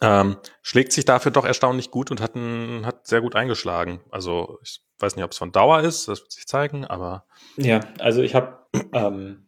Ähm, 0.00 0.36
schlägt 0.62 0.92
sich 0.92 1.04
dafür 1.04 1.32
doch 1.32 1.44
erstaunlich 1.44 1.90
gut 1.90 2.10
und 2.10 2.20
hat, 2.20 2.34
ein, 2.34 2.84
hat 2.84 3.06
sehr 3.06 3.20
gut 3.20 3.34
eingeschlagen. 3.34 4.00
Also 4.10 4.58
ich 4.62 4.82
weiß 4.98 5.16
nicht, 5.16 5.24
ob 5.24 5.32
es 5.32 5.38
von 5.38 5.52
Dauer 5.52 5.80
ist, 5.80 6.08
das 6.08 6.20
wird 6.20 6.32
sich 6.32 6.46
zeigen, 6.46 6.84
aber. 6.84 7.24
Ja, 7.56 7.80
also 7.98 8.20
ich 8.20 8.34
habe 8.34 8.66
ähm, 8.92 9.47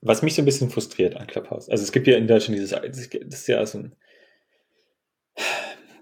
was 0.00 0.22
mich 0.22 0.34
so 0.34 0.42
ein 0.42 0.44
bisschen 0.44 0.70
frustriert 0.70 1.16
an 1.16 1.26
Clubhouse. 1.26 1.68
Also 1.68 1.82
es 1.82 1.92
gibt 1.92 2.06
ja 2.06 2.16
in 2.16 2.26
Deutschland 2.26 2.58
dieses, 2.58 2.70
das 2.70 3.40
ist 3.40 3.48
ja 3.48 3.64
so 3.66 3.78
ein 3.78 3.96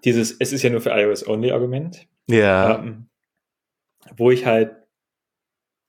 dieses, 0.06 0.36
es 0.38 0.52
ist 0.52 0.62
ja 0.62 0.70
nur 0.70 0.80
für 0.80 0.90
iOS-only-Argument. 0.90 2.06
Ja. 2.28 2.78
Ähm, 2.78 3.08
wo 4.16 4.30
ich 4.30 4.46
halt, 4.46 4.72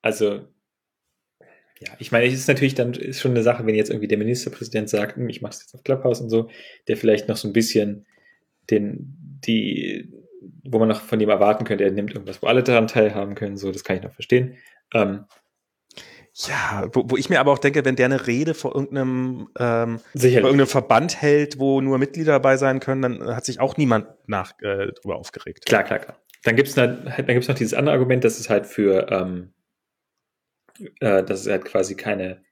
also, 0.01 0.47
ja, 1.79 1.93
ich 1.99 2.11
meine, 2.11 2.25
es 2.25 2.33
ist 2.33 2.47
natürlich 2.47 2.73
dann 2.73 2.93
ist 2.93 3.21
schon 3.21 3.31
eine 3.31 3.43
Sache, 3.43 3.65
wenn 3.65 3.75
jetzt 3.75 3.91
irgendwie 3.91 4.07
der 4.07 4.17
Ministerpräsident 4.17 4.89
sagt, 4.89 5.17
hm, 5.17 5.29
ich 5.29 5.43
mache 5.43 5.53
es 5.53 5.61
jetzt 5.61 5.75
auf 5.75 5.83
Clubhouse 5.83 6.19
und 6.19 6.29
so, 6.29 6.49
der 6.87 6.97
vielleicht 6.97 7.27
noch 7.27 7.37
so 7.37 7.47
ein 7.47 7.53
bisschen 7.53 8.07
den, 8.71 9.15
die, 9.45 10.11
wo 10.63 10.79
man 10.79 10.87
noch 10.87 11.01
von 11.01 11.19
dem 11.19 11.29
erwarten 11.29 11.63
könnte, 11.63 11.83
er 11.83 11.91
nimmt 11.91 12.13
irgendwas, 12.13 12.41
wo 12.41 12.47
alle 12.47 12.63
daran 12.63 12.87
teilhaben 12.87 13.35
können, 13.35 13.55
so, 13.55 13.71
das 13.71 13.83
kann 13.83 13.97
ich 13.97 14.03
noch 14.03 14.13
verstehen. 14.13 14.57
Ähm, 14.95 15.25
ja, 16.45 16.87
wo, 16.93 17.03
wo 17.07 17.17
ich 17.17 17.29
mir 17.29 17.39
aber 17.39 17.51
auch 17.51 17.57
denke, 17.57 17.83
wenn 17.83 17.95
der 17.95 18.05
eine 18.05 18.27
Rede 18.27 18.53
vor 18.53 18.75
irgendeinem, 18.75 19.49
ähm, 19.57 19.99
vor 20.13 20.23
irgendeinem 20.23 20.67
Verband 20.67 21.19
hält, 21.19 21.57
wo 21.57 21.81
nur 21.81 21.97
Mitglieder 21.97 22.33
dabei 22.33 22.57
sein 22.57 22.79
können, 22.79 23.01
dann 23.01 23.35
hat 23.35 23.45
sich 23.45 23.59
auch 23.59 23.75
niemand 23.77 24.07
nach 24.27 24.53
äh, 24.61 24.91
drüber 24.91 25.15
aufgeregt. 25.15 25.65
Klar, 25.65 25.83
klar, 25.83 25.99
klar. 25.99 26.19
Dann 26.43 26.55
gibt's 26.55 26.75
dann, 26.75 27.05
dann 27.05 27.25
gibt's 27.25 27.47
noch 27.47 27.55
dieses 27.55 27.73
andere 27.73 27.95
Argument, 27.95 28.23
dass 28.23 28.39
es 28.39 28.49
halt 28.49 28.67
für, 28.67 29.11
ähm, 29.11 29.53
äh, 30.99 31.23
dass 31.23 31.41
es 31.41 31.47
halt 31.47 31.65
quasi 31.65 31.95
keine 31.95 32.45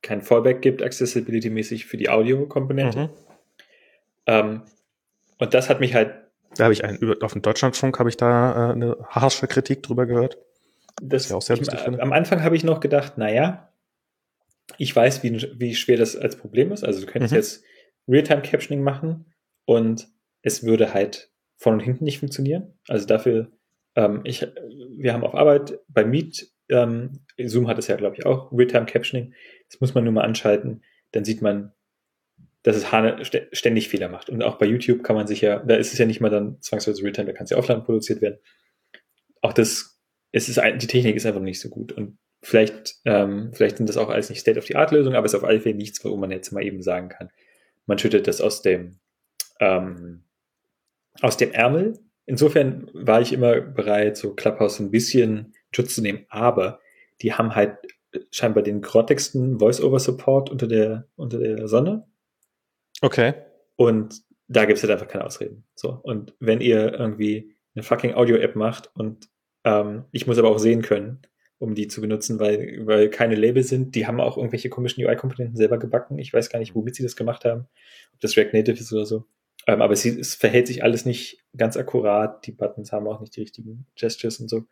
kein 0.00 0.22
Fallback 0.22 0.62
gibt, 0.62 0.80
accessibility-mäßig 0.80 1.86
für 1.86 1.96
die 1.96 2.08
Audiokomponente. 2.08 2.98
Mhm. 2.98 3.10
Ähm, 4.26 4.62
und 5.38 5.54
das 5.54 5.68
hat 5.68 5.80
mich 5.80 5.94
halt. 5.94 6.14
Da 6.56 6.64
habe 6.64 6.72
ich 6.72 6.84
einen, 6.84 7.20
auf 7.20 7.32
dem 7.32 7.42
Deutschlandfunk 7.42 7.98
habe 7.98 8.08
ich 8.08 8.16
da 8.16 8.70
äh, 8.70 8.72
eine 8.72 8.96
harsche 9.08 9.48
Kritik 9.48 9.82
drüber 9.82 10.06
gehört 10.06 10.38
das, 11.00 11.28
ja 11.28 11.36
auch 11.36 11.42
sehr 11.42 11.56
lustig 11.56 11.80
finde. 11.80 12.02
Am 12.02 12.12
Anfang 12.12 12.42
habe 12.42 12.56
ich 12.56 12.64
noch 12.64 12.80
gedacht, 12.80 13.18
naja, 13.18 13.72
ich 14.76 14.94
weiß, 14.94 15.22
wie, 15.22 15.32
wie 15.58 15.74
schwer 15.74 15.96
das 15.96 16.16
als 16.16 16.36
Problem 16.36 16.72
ist. 16.72 16.84
Also 16.84 17.00
du 17.00 17.06
könntest 17.06 17.32
mhm. 17.32 17.38
jetzt 17.38 17.64
Realtime-Captioning 18.06 18.82
machen 18.82 19.32
und 19.64 20.08
es 20.42 20.62
würde 20.62 20.94
halt 20.94 21.30
von 21.56 21.74
und 21.74 21.80
hinten 21.80 22.04
nicht 22.04 22.18
funktionieren. 22.18 22.78
Also 22.86 23.06
dafür, 23.06 23.50
ähm, 23.96 24.20
ich, 24.24 24.46
wir 24.96 25.12
haben 25.12 25.24
auf 25.24 25.34
Arbeit 25.34 25.78
bei 25.88 26.04
Meet, 26.04 26.50
ähm, 26.68 27.24
Zoom 27.42 27.68
hat 27.68 27.78
es 27.78 27.86
ja, 27.86 27.96
glaube 27.96 28.16
ich, 28.16 28.26
auch, 28.26 28.52
Realtime-Captioning. 28.52 29.34
Das 29.70 29.80
muss 29.80 29.94
man 29.94 30.04
nur 30.04 30.12
mal 30.12 30.24
anschalten. 30.24 30.82
Dann 31.12 31.24
sieht 31.24 31.42
man 31.42 31.72
dass 32.62 32.76
es 32.76 32.92
Hane 32.92 33.24
ständig 33.52 33.88
Fehler 33.88 34.08
macht. 34.08 34.28
Und 34.28 34.42
auch 34.42 34.58
bei 34.58 34.66
YouTube 34.66 35.02
kann 35.02 35.16
man 35.16 35.26
sich 35.26 35.40
ja, 35.40 35.58
da 35.60 35.76
ist 35.76 35.92
es 35.92 35.98
ja 35.98 36.06
nicht 36.06 36.20
mal 36.20 36.30
dann 36.30 36.60
zwangsweise 36.60 37.02
Realtime, 37.02 37.26
da 37.26 37.32
kann 37.32 37.44
es 37.44 37.50
ja 37.50 37.56
offline 37.56 37.84
produziert 37.84 38.20
werden. 38.20 38.38
Auch 39.40 39.52
das, 39.52 39.97
es 40.32 40.48
ist, 40.48 40.60
die 40.60 40.86
Technik 40.86 41.16
ist 41.16 41.26
einfach 41.26 41.40
nicht 41.40 41.60
so 41.60 41.68
gut. 41.68 41.92
Und 41.92 42.18
vielleicht, 42.42 42.96
ähm, 43.04 43.50
vielleicht 43.52 43.78
sind 43.78 43.88
das 43.88 43.96
auch 43.96 44.10
alles 44.10 44.30
nicht 44.30 44.40
State-of-the-Art-Lösungen, 44.40 45.16
aber 45.16 45.26
es 45.26 45.32
ist 45.32 45.38
auf 45.38 45.48
alle 45.48 45.60
Fälle 45.60 45.74
nichts, 45.74 46.04
wo 46.04 46.16
man 46.16 46.30
jetzt 46.30 46.52
mal 46.52 46.64
eben 46.64 46.82
sagen 46.82 47.08
kann, 47.08 47.30
man 47.86 47.98
schüttet 47.98 48.26
das 48.26 48.40
aus 48.40 48.62
dem, 48.62 48.98
ähm, 49.60 50.24
aus 51.20 51.36
dem 51.36 51.52
Ärmel. 51.52 51.98
Insofern 52.26 52.90
war 52.92 53.20
ich 53.20 53.32
immer 53.32 53.60
bereit, 53.60 54.16
so 54.16 54.34
Clubhouse 54.34 54.78
ein 54.80 54.90
bisschen 54.90 55.54
Schutz 55.74 55.94
zu 55.94 56.02
nehmen, 56.02 56.26
aber 56.28 56.80
die 57.22 57.32
haben 57.32 57.54
halt 57.54 57.78
scheinbar 58.30 58.62
den 58.62 58.82
grottigsten 58.82 59.58
Voice-Over-Support 59.58 60.50
unter 60.50 60.66
der, 60.66 61.08
unter 61.16 61.38
der 61.38 61.68
Sonne. 61.68 62.06
Okay. 63.00 63.34
Und 63.76 64.22
da 64.48 64.64
gibt 64.64 64.78
es 64.78 64.82
halt 64.82 64.92
einfach 64.92 65.08
keine 65.08 65.24
Ausreden. 65.24 65.64
So. 65.74 66.00
Und 66.02 66.34
wenn 66.40 66.60
ihr 66.60 66.92
irgendwie 66.94 67.54
eine 67.74 67.82
fucking 67.82 68.14
Audio-App 68.14 68.56
macht 68.56 68.90
und 68.94 69.28
ähm, 69.68 70.04
ich 70.12 70.26
muss 70.26 70.38
aber 70.38 70.50
auch 70.50 70.58
sehen 70.58 70.80
können, 70.80 71.20
um 71.58 71.74
die 71.74 71.88
zu 71.88 72.00
benutzen, 72.00 72.40
weil, 72.40 72.86
weil 72.86 73.10
keine 73.10 73.34
Label 73.34 73.62
sind. 73.62 73.94
Die 73.94 74.06
haben 74.06 74.20
auch 74.20 74.38
irgendwelche 74.38 74.70
komischen 74.70 75.04
UI-Komponenten 75.04 75.56
selber 75.56 75.78
gebacken. 75.78 76.18
Ich 76.18 76.32
weiß 76.32 76.48
gar 76.48 76.58
nicht, 76.58 76.74
womit 76.74 76.94
sie 76.94 77.02
das 77.02 77.16
gemacht 77.16 77.44
haben. 77.44 77.68
Ob 78.14 78.20
das 78.20 78.36
React 78.36 78.54
Native 78.54 78.78
ist 78.78 78.92
oder 78.92 79.04
so. 79.04 79.24
Ähm, 79.66 79.82
aber 79.82 79.92
es, 79.92 80.06
es, 80.06 80.34
verhält 80.34 80.66
sich 80.66 80.82
alles 80.82 81.04
nicht 81.04 81.44
ganz 81.54 81.76
akkurat. 81.76 82.46
Die 82.46 82.52
Buttons 82.52 82.92
haben 82.92 83.06
auch 83.06 83.20
nicht 83.20 83.36
die 83.36 83.40
richtigen 83.42 83.86
Gestures 83.94 84.40
und 84.40 84.48
so. 84.48 84.64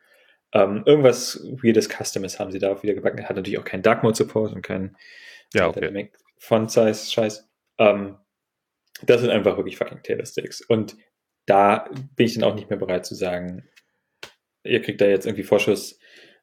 Ähm, 0.53 0.85
irgendwas 0.87 1.45
weirdes 1.63 1.89
Customes 1.91 2.41
haben 2.41 2.51
sie 2.51 2.59
da 2.59 2.73
auch 2.73 2.83
wieder 2.83 2.95
gebacken. 2.95 3.29
Hat 3.29 3.37
natürlich 3.37 3.59
auch 3.59 3.65
keinen 3.65 3.83
Dark 3.83 4.03
Mode 4.03 4.17
Support 4.17 4.55
und 4.55 4.63
keinen 4.63 4.97
ja, 5.53 5.69
okay. 5.69 6.11
Font 6.39 6.71
Size 6.71 7.11
Scheiß. 7.13 7.47
Ähm, 7.79 8.17
das 9.03 9.21
sind 9.21 9.31
einfach 9.31 9.59
wirklich 9.59 9.77
fucking 9.77 10.03
Taylor 10.03 10.25
Sticks. 10.25 10.63
Und 10.63 10.97
da 11.45 11.91
bin 12.15 12.27
ich 12.27 12.35
dann 12.35 12.45
auch 12.45 12.55
nicht 12.55 12.71
mehr 12.71 12.79
bereit 12.79 13.05
zu 13.05 13.15
sagen, 13.15 13.65
ihr 14.67 14.83
kriegt 14.83 15.01
da 15.01 15.07
jetzt 15.07 15.27
irgendwie 15.27 15.45
Vorschuss 15.45 15.99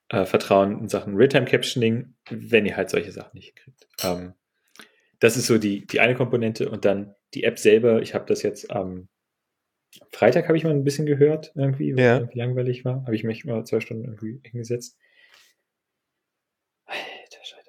äh, 0.09 0.25
Vertrauen 0.25 0.79
in 0.79 0.89
Sachen 0.89 1.15
Realtime 1.15 1.45
Captioning, 1.45 2.15
wenn 2.29 2.65
ihr 2.65 2.77
halt 2.77 2.89
solche 2.89 3.11
Sachen 3.11 3.37
nicht 3.37 3.55
kriegt. 3.55 3.87
Ähm, 4.03 4.33
das 5.19 5.37
ist 5.37 5.47
so 5.47 5.57
die, 5.57 5.85
die 5.87 5.99
eine 5.99 6.15
Komponente 6.15 6.69
und 6.69 6.85
dann 6.85 7.15
die 7.33 7.43
App 7.43 7.59
selber. 7.59 8.01
Ich 8.01 8.13
habe 8.13 8.25
das 8.25 8.43
jetzt 8.43 8.69
am 8.71 9.07
Freitag 10.11 10.47
habe 10.47 10.57
ich 10.57 10.63
mal 10.63 10.71
ein 10.71 10.83
bisschen 10.83 11.05
gehört, 11.05 11.51
irgendwie, 11.55 11.95
weil 11.95 12.03
ja. 12.03 12.17
irgendwie 12.17 12.39
langweilig 12.39 12.83
war. 12.83 13.03
Habe 13.05 13.15
ich 13.15 13.23
mich 13.23 13.45
mal 13.45 13.63
zwei 13.65 13.79
Stunden 13.79 14.05
irgendwie 14.05 14.39
hingesetzt. 14.43 14.97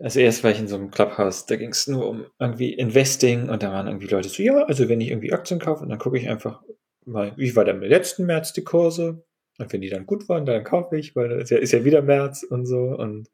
Also 0.01 0.21
erst 0.21 0.43
war 0.43 0.51
ich 0.51 0.59
in 0.59 0.67
so 0.67 0.75
einem 0.75 0.91
Clubhouse, 0.91 1.47
da 1.47 1.57
ging 1.57 1.71
es 1.71 1.87
nur 1.87 2.09
um 2.09 2.27
irgendwie 2.41 2.75
Investing 2.75 3.49
und 3.49 3.63
da 3.63 3.73
waren 3.73 3.87
irgendwie 3.87 4.09
Leute 4.09 4.29
so, 4.29 4.43
ja, 4.43 4.65
also 4.65 4.89
wenn 4.89 5.01
ich 5.01 5.11
irgendwie 5.11 5.33
Aktien 5.33 5.61
kaufe, 5.61 5.83
und 5.83 5.89
dann 5.89 6.01
gucke 6.01 6.19
ich 6.19 6.29
einfach 6.29 6.63
mal, 7.05 7.33
wie 7.37 7.55
war 7.55 7.65
denn 7.65 7.81
im 7.81 7.89
letzten 7.89 8.27
März 8.27 8.53
die 8.53 8.65
Kurse? 8.65 9.25
Und 9.59 9.73
wenn 9.73 9.81
die 9.81 9.89
dann 9.89 10.07
gut 10.07 10.29
waren, 10.29 10.47
dann 10.47 10.65
kaufe 10.65 10.97
ich, 10.97 11.15
weil 11.15 11.33
es 11.41 11.51
ja, 11.51 11.59
ist 11.59 11.73
ja 11.73 11.85
wieder 11.85 12.03
März 12.03 12.43
und 12.43 12.67
so. 12.67 12.79
Und 12.79 13.31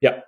ja, 0.00 0.24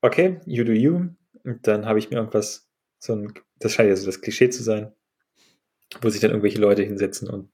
okay, 0.00 0.40
you 0.46 0.64
do 0.64 0.72
you. 0.72 1.08
Und 1.44 1.66
dann 1.66 1.86
habe 1.86 1.98
ich 1.98 2.10
mir 2.10 2.16
irgendwas, 2.16 2.70
so 2.98 3.14
ein, 3.14 3.32
das 3.58 3.72
scheint 3.72 3.88
ja 3.88 3.96
so 3.96 4.06
das 4.06 4.20
Klischee 4.20 4.50
zu 4.50 4.62
sein, 4.62 4.92
wo 6.00 6.08
sich 6.08 6.20
dann 6.20 6.30
irgendwelche 6.30 6.60
Leute 6.60 6.82
hinsetzen 6.82 7.28
und 7.28 7.50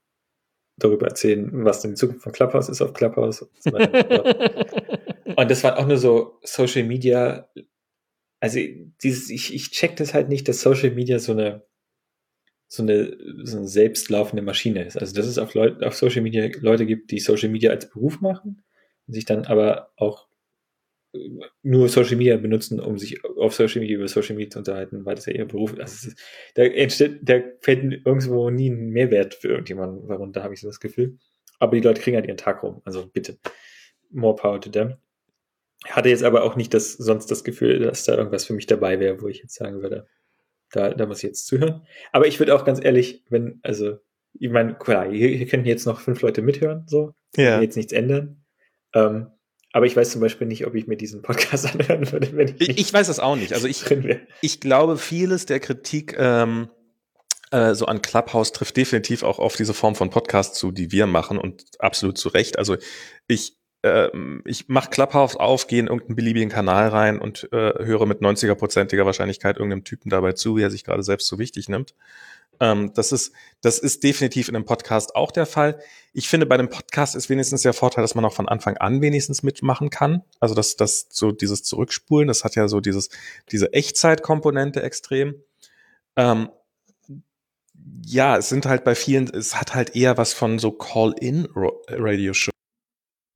darüber 0.76 1.06
erzählen, 1.06 1.64
was 1.64 1.80
denn 1.80 1.92
die 1.92 1.96
Zukunft 1.96 2.22
von 2.22 2.32
Clubhouse 2.32 2.68
ist 2.68 2.82
auf 2.82 2.92
Clubhouse. 2.92 3.42
Und, 3.42 3.50
so 3.58 3.70
und 5.36 5.50
das 5.50 5.64
war 5.64 5.78
auch 5.78 5.86
nur 5.86 5.96
so 5.96 6.38
Social 6.42 6.84
Media. 6.84 7.48
Also 8.40 8.60
dieses, 9.02 9.30
ich, 9.30 9.54
ich 9.54 9.70
check 9.70 9.96
das 9.96 10.14
halt 10.14 10.28
nicht, 10.28 10.46
dass 10.48 10.60
Social 10.60 10.90
Media 10.90 11.18
so 11.18 11.32
eine 11.32 11.66
so 12.68 12.82
eine, 12.82 13.16
so 13.44 13.58
eine 13.58 13.68
selbstlaufende 13.68 14.42
Maschine 14.42 14.84
ist. 14.84 14.96
Also 14.96 15.14
dass 15.14 15.26
es 15.26 15.38
auf, 15.38 15.54
Leut, 15.54 15.82
auf 15.82 15.94
Social 15.94 16.22
Media 16.22 16.48
Leute 16.60 16.86
gibt, 16.86 17.10
die 17.10 17.20
Social 17.20 17.48
Media 17.48 17.70
als 17.70 17.88
Beruf 17.88 18.20
machen 18.20 18.62
und 19.06 19.14
sich 19.14 19.24
dann 19.24 19.44
aber 19.44 19.92
auch 19.96 20.26
äh, 21.14 21.18
nur 21.62 21.88
Social 21.88 22.16
Media 22.16 22.36
benutzen, 22.36 22.80
um 22.80 22.98
sich 22.98 23.24
auf 23.24 23.54
Social 23.54 23.80
Media 23.80 23.96
über 23.96 24.08
Social 24.08 24.34
Media 24.34 24.50
zu 24.50 24.58
unterhalten, 24.58 25.04
weil 25.04 25.14
das 25.14 25.26
ja 25.26 25.34
ihr 25.34 25.46
Beruf 25.46 25.72
ist. 25.74 25.80
Also 25.80 26.08
ist 26.08 26.18
da 26.54 26.64
entsteht, 26.64 27.20
da 27.22 27.40
fällt 27.60 28.04
irgendwo 28.04 28.50
nie 28.50 28.70
ein 28.70 28.90
Mehrwert 28.90 29.34
für 29.34 29.48
irgendjemanden, 29.48 30.08
warum 30.08 30.32
da 30.32 30.42
habe 30.42 30.54
ich 30.54 30.60
so 30.60 30.66
das 30.66 30.80
Gefühl. 30.80 31.18
Aber 31.58 31.76
die 31.76 31.82
Leute 31.82 32.00
kriegen 32.00 32.16
halt 32.16 32.26
ihren 32.26 32.36
Tag 32.36 32.62
rum. 32.62 32.82
Also 32.84 33.06
bitte, 33.06 33.38
more 34.10 34.36
power 34.36 34.60
to 34.60 34.70
them. 34.70 34.96
Hatte 35.84 36.08
jetzt 36.08 36.24
aber 36.24 36.42
auch 36.42 36.56
nicht 36.56 36.74
das, 36.74 36.94
sonst 36.94 37.30
das 37.30 37.44
Gefühl, 37.44 37.78
dass 37.78 38.04
da 38.04 38.16
irgendwas 38.16 38.44
für 38.44 38.54
mich 38.54 38.66
dabei 38.66 38.98
wäre, 38.98 39.22
wo 39.22 39.28
ich 39.28 39.38
jetzt 39.38 39.54
sagen 39.54 39.82
würde, 39.82 40.08
da, 40.70 40.90
da 40.90 41.06
muss 41.06 41.18
ich 41.18 41.24
jetzt 41.24 41.46
zuhören. 41.46 41.86
Aber 42.12 42.26
ich 42.26 42.38
würde 42.38 42.54
auch 42.54 42.64
ganz 42.64 42.82
ehrlich, 42.82 43.24
wenn, 43.28 43.60
also, 43.62 43.98
ich 44.38 44.50
meine, 44.50 44.74
klar, 44.74 45.10
hier, 45.10 45.28
hier 45.28 45.46
könnten 45.46 45.66
jetzt 45.66 45.86
noch 45.86 46.00
fünf 46.00 46.20
Leute 46.22 46.42
mithören, 46.42 46.84
so. 46.86 47.14
Ja. 47.36 47.60
Jetzt 47.60 47.76
nichts 47.76 47.92
ändern. 47.92 48.44
Ähm, 48.94 49.28
aber 49.72 49.86
ich 49.86 49.96
weiß 49.96 50.10
zum 50.10 50.22
Beispiel 50.22 50.46
nicht, 50.46 50.66
ob 50.66 50.74
ich 50.74 50.86
mir 50.86 50.96
diesen 50.96 51.22
Podcast 51.22 51.66
anhören 51.74 52.10
würde, 52.10 52.34
wenn 52.36 52.48
ich. 52.48 52.60
Ich, 52.60 52.78
ich 52.78 52.92
weiß 52.92 53.08
das 53.08 53.20
auch 53.20 53.36
nicht. 53.36 53.52
Also 53.52 53.68
ich, 53.68 53.84
ich 54.40 54.60
glaube, 54.60 54.96
vieles 54.96 55.46
der 55.46 55.60
Kritik 55.60 56.16
ähm, 56.18 56.70
äh, 57.50 57.74
so 57.74 57.86
an 57.86 58.02
Clubhouse 58.02 58.52
trifft 58.52 58.76
definitiv 58.76 59.22
auch 59.22 59.38
auf 59.38 59.56
diese 59.56 59.74
Form 59.74 59.94
von 59.94 60.10
Podcast 60.10 60.54
zu, 60.54 60.72
die 60.72 60.92
wir 60.92 61.06
machen 61.06 61.38
und 61.38 61.64
absolut 61.78 62.18
zu 62.18 62.28
Recht. 62.28 62.58
Also 62.58 62.76
ich 63.28 63.56
ich 64.44 64.68
mache 64.68 64.90
Clubhouse 64.90 65.36
auf, 65.36 65.68
gehe 65.68 65.78
in 65.78 65.86
irgendeinen 65.86 66.16
beliebigen 66.16 66.48
Kanal 66.48 66.88
rein 66.88 67.20
und 67.20 67.48
äh, 67.52 67.84
höre 67.84 68.06
mit 68.06 68.20
90er-prozentiger 68.20 69.06
Wahrscheinlichkeit 69.06 69.58
irgendeinem 69.58 69.84
Typen 69.84 70.10
dabei 70.10 70.32
zu, 70.32 70.56
wie 70.56 70.62
er 70.62 70.70
sich 70.70 70.82
gerade 70.82 71.04
selbst 71.04 71.28
so 71.28 71.38
wichtig 71.38 71.68
nimmt. 71.68 71.94
Ähm, 72.60 72.92
das 72.94 73.12
ist, 73.12 73.32
das 73.60 73.78
ist 73.78 74.02
definitiv 74.02 74.48
in 74.48 74.56
einem 74.56 74.64
Podcast 74.64 75.14
auch 75.14 75.30
der 75.30 75.46
Fall. 75.46 75.78
Ich 76.12 76.28
finde, 76.28 76.46
bei 76.46 76.54
einem 76.54 76.70
Podcast 76.70 77.14
ist 77.14 77.28
wenigstens 77.28 77.62
der 77.62 77.74
Vorteil, 77.74 78.02
dass 78.02 78.14
man 78.14 78.24
auch 78.24 78.32
von 78.32 78.48
Anfang 78.48 78.76
an 78.78 79.02
wenigstens 79.02 79.42
mitmachen 79.42 79.90
kann. 79.90 80.22
Also 80.40 80.54
dass 80.54 80.76
das 80.76 81.06
so 81.10 81.32
dieses 81.32 81.62
Zurückspulen, 81.62 82.28
das 82.28 82.44
hat 82.44 82.56
ja 82.56 82.68
so 82.68 82.80
dieses, 82.80 83.10
diese 83.52 83.72
Echtzeitkomponente 83.72 84.82
extrem. 84.82 85.36
Ähm, 86.16 86.48
ja, 88.04 88.36
es 88.36 88.48
sind 88.48 88.66
halt 88.66 88.84
bei 88.84 88.94
vielen, 88.94 89.28
es 89.28 89.54
hat 89.54 89.74
halt 89.74 89.94
eher 89.94 90.16
was 90.16 90.32
von 90.32 90.58
so 90.58 90.72
Call-in-Radio-Show 90.72 92.55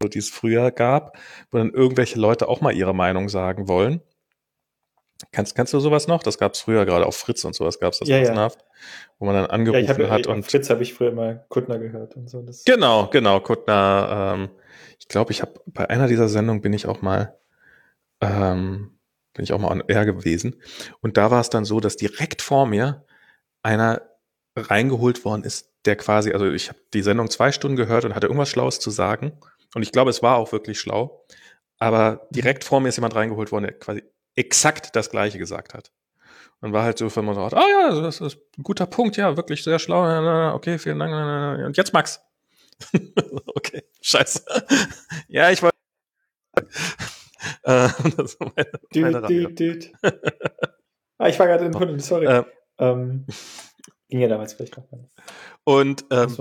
die 0.08 0.18
es 0.18 0.30
früher 0.30 0.70
gab, 0.70 1.18
wo 1.50 1.58
dann 1.58 1.70
irgendwelche 1.70 2.18
Leute 2.18 2.48
auch 2.48 2.60
mal 2.60 2.72
ihre 2.72 2.94
Meinung 2.94 3.28
sagen 3.28 3.68
wollen. 3.68 4.00
Kannst, 5.32 5.54
kannst 5.54 5.74
du 5.74 5.80
sowas 5.80 6.08
noch? 6.08 6.22
Das 6.22 6.38
gab 6.38 6.54
es 6.54 6.60
früher, 6.60 6.86
gerade 6.86 7.04
auf 7.04 7.16
Fritz 7.16 7.44
und 7.44 7.54
sowas 7.54 7.78
gab 7.78 7.92
es 7.92 7.98
das 7.98 8.08
ja, 8.08 8.18
ja. 8.18 8.50
wo 9.18 9.26
man 9.26 9.34
dann 9.34 9.46
angerufen 9.46 9.84
ja, 9.84 10.08
hab, 10.08 10.10
hat. 10.10 10.26
und 10.26 10.44
Fritz 10.44 10.70
habe 10.70 10.82
ich 10.82 10.94
früher 10.94 11.10
immer 11.10 11.34
Kuttner 11.34 11.78
gehört 11.78 12.16
und 12.16 12.30
so. 12.30 12.40
Das 12.40 12.64
genau, 12.64 13.08
genau, 13.08 13.40
Kuttner. 13.40 14.34
Ähm, 14.34 14.48
ich 14.98 15.08
glaube, 15.08 15.32
ich 15.32 15.42
habe 15.42 15.60
bei 15.66 15.90
einer 15.90 16.08
dieser 16.08 16.28
Sendungen 16.28 16.62
bin 16.62 16.72
ich 16.72 16.86
auch 16.86 17.02
mal 17.02 17.38
ähm, 18.22 18.98
bin 19.34 19.44
ich 19.44 19.52
auch 19.52 19.58
mal 19.58 19.68
an 19.68 19.82
R 19.86 20.06
gewesen. 20.06 20.56
Und 21.00 21.16
da 21.16 21.30
war 21.30 21.40
es 21.40 21.50
dann 21.50 21.64
so, 21.64 21.80
dass 21.80 21.96
direkt 21.96 22.40
vor 22.40 22.66
mir 22.66 23.04
einer 23.62 24.02
reingeholt 24.56 25.24
worden 25.24 25.44
ist, 25.44 25.70
der 25.84 25.96
quasi, 25.96 26.32
also 26.32 26.50
ich 26.50 26.68
habe 26.68 26.78
die 26.92 27.02
Sendung 27.02 27.30
zwei 27.30 27.52
Stunden 27.52 27.76
gehört 27.76 28.04
und 28.04 28.14
hatte 28.14 28.26
irgendwas 28.26 28.48
Schlaues 28.48 28.80
zu 28.80 28.90
sagen. 28.90 29.32
Und 29.74 29.82
ich 29.82 29.92
glaube, 29.92 30.10
es 30.10 30.22
war 30.22 30.36
auch 30.36 30.52
wirklich 30.52 30.80
schlau. 30.80 31.24
Aber 31.78 32.28
direkt 32.30 32.64
vor 32.64 32.80
mir 32.80 32.88
ist 32.88 32.96
jemand 32.96 33.14
reingeholt 33.14 33.52
worden, 33.52 33.64
der 33.64 33.78
quasi 33.78 34.02
exakt 34.34 34.94
das 34.96 35.10
Gleiche 35.10 35.38
gesagt 35.38 35.74
hat. 35.74 35.92
Und 36.60 36.72
war 36.74 36.84
halt 36.84 36.98
so, 36.98 37.14
wenn 37.16 37.24
man 37.24 37.34
so, 37.34 37.40
ah 37.40 37.68
ja, 37.68 38.00
das 38.02 38.20
ist 38.20 38.36
ein 38.58 38.62
guter 38.62 38.86
Punkt, 38.86 39.16
ja, 39.16 39.36
wirklich 39.36 39.64
sehr 39.64 39.78
schlau. 39.78 40.54
Okay, 40.54 40.78
vielen 40.78 40.98
Dank. 40.98 41.66
Und 41.66 41.76
jetzt 41.76 41.94
Max. 41.94 42.20
okay, 43.46 43.82
scheiße. 44.02 44.44
ja, 45.28 45.50
ich 45.50 45.62
wollte. 45.62 45.76
äh, 47.62 47.88
das 48.16 48.38
war 48.40 48.52
meine, 48.56 48.70
meine 48.94 49.26
düt, 49.26 49.58
düt. 49.58 49.92
ah, 51.18 51.28
ich 51.28 51.38
war 51.38 51.46
gerade 51.46 51.64
in 51.64 51.72
Kunden, 51.72 51.98
sorry. 51.98 52.26
Ähm, 52.26 52.44
ähm, 52.78 53.26
ging 54.08 54.20
ja 54.20 54.28
damals 54.28 54.52
vielleicht 54.52 54.76
noch. 54.76 54.86
Und 55.64 56.04
ähm, 56.10 56.36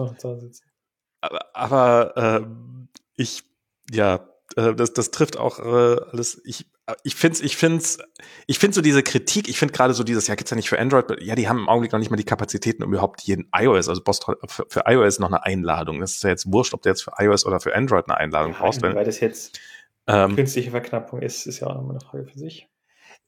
aber, 1.21 1.55
aber 1.55 2.13
ähm, 2.17 2.88
ich, 3.19 3.43
ja, 3.91 4.27
äh, 4.55 4.73
das, 4.73 4.93
das 4.93 5.11
trifft 5.11 5.37
auch 5.37 5.59
äh, 5.59 6.01
alles. 6.11 6.41
Ich, 6.45 6.65
ich 7.03 7.15
finde 7.15 7.43
ich 7.43 7.57
find's, 7.57 7.99
ich 8.47 8.57
finde 8.57 8.75
so 8.75 8.81
diese 8.81 9.03
Kritik, 9.03 9.47
ich 9.47 9.59
finde 9.59 9.73
gerade 9.73 9.93
so 9.93 10.03
dieses, 10.03 10.27
ja, 10.27 10.35
gibt's 10.35 10.49
ja 10.49 10.55
nicht 10.55 10.69
für 10.69 10.79
Android, 10.79 11.21
ja, 11.21 11.35
die 11.35 11.47
haben 11.47 11.59
im 11.59 11.69
Augenblick 11.69 11.91
noch 11.91 11.99
nicht 11.99 12.09
mal 12.09 12.17
die 12.17 12.23
Kapazitäten, 12.23 12.81
um 12.81 12.93
überhaupt 12.93 13.21
jeden 13.21 13.47
iOS, 13.53 13.89
also 13.89 14.01
Post 14.01 14.25
für, 14.47 14.65
für 14.67 14.83
iOS 14.85 15.19
noch 15.19 15.27
eine 15.27 15.45
Einladung. 15.45 15.99
Das 15.99 16.13
ist 16.13 16.23
ja 16.23 16.29
jetzt 16.29 16.51
wurscht, 16.51 16.73
ob 16.73 16.81
du 16.81 16.89
jetzt 16.89 17.03
für 17.03 17.11
iOS 17.17 17.45
oder 17.45 17.59
für 17.59 17.75
Android 17.75 18.05
eine 18.07 18.17
Einladung 18.17 18.53
ja, 18.53 18.59
brauchst. 18.59 18.81
Weil 18.81 19.03
das 19.03 19.19
jetzt 19.19 19.59
ähm, 20.07 20.35
künstliche 20.35 20.71
Verknappung 20.71 21.21
ist, 21.21 21.45
ist 21.45 21.59
ja 21.59 21.67
auch 21.67 21.75
nochmal 21.75 21.97
eine 21.97 22.01
Frage 22.01 22.25
für 22.25 22.39
sich. 22.39 22.67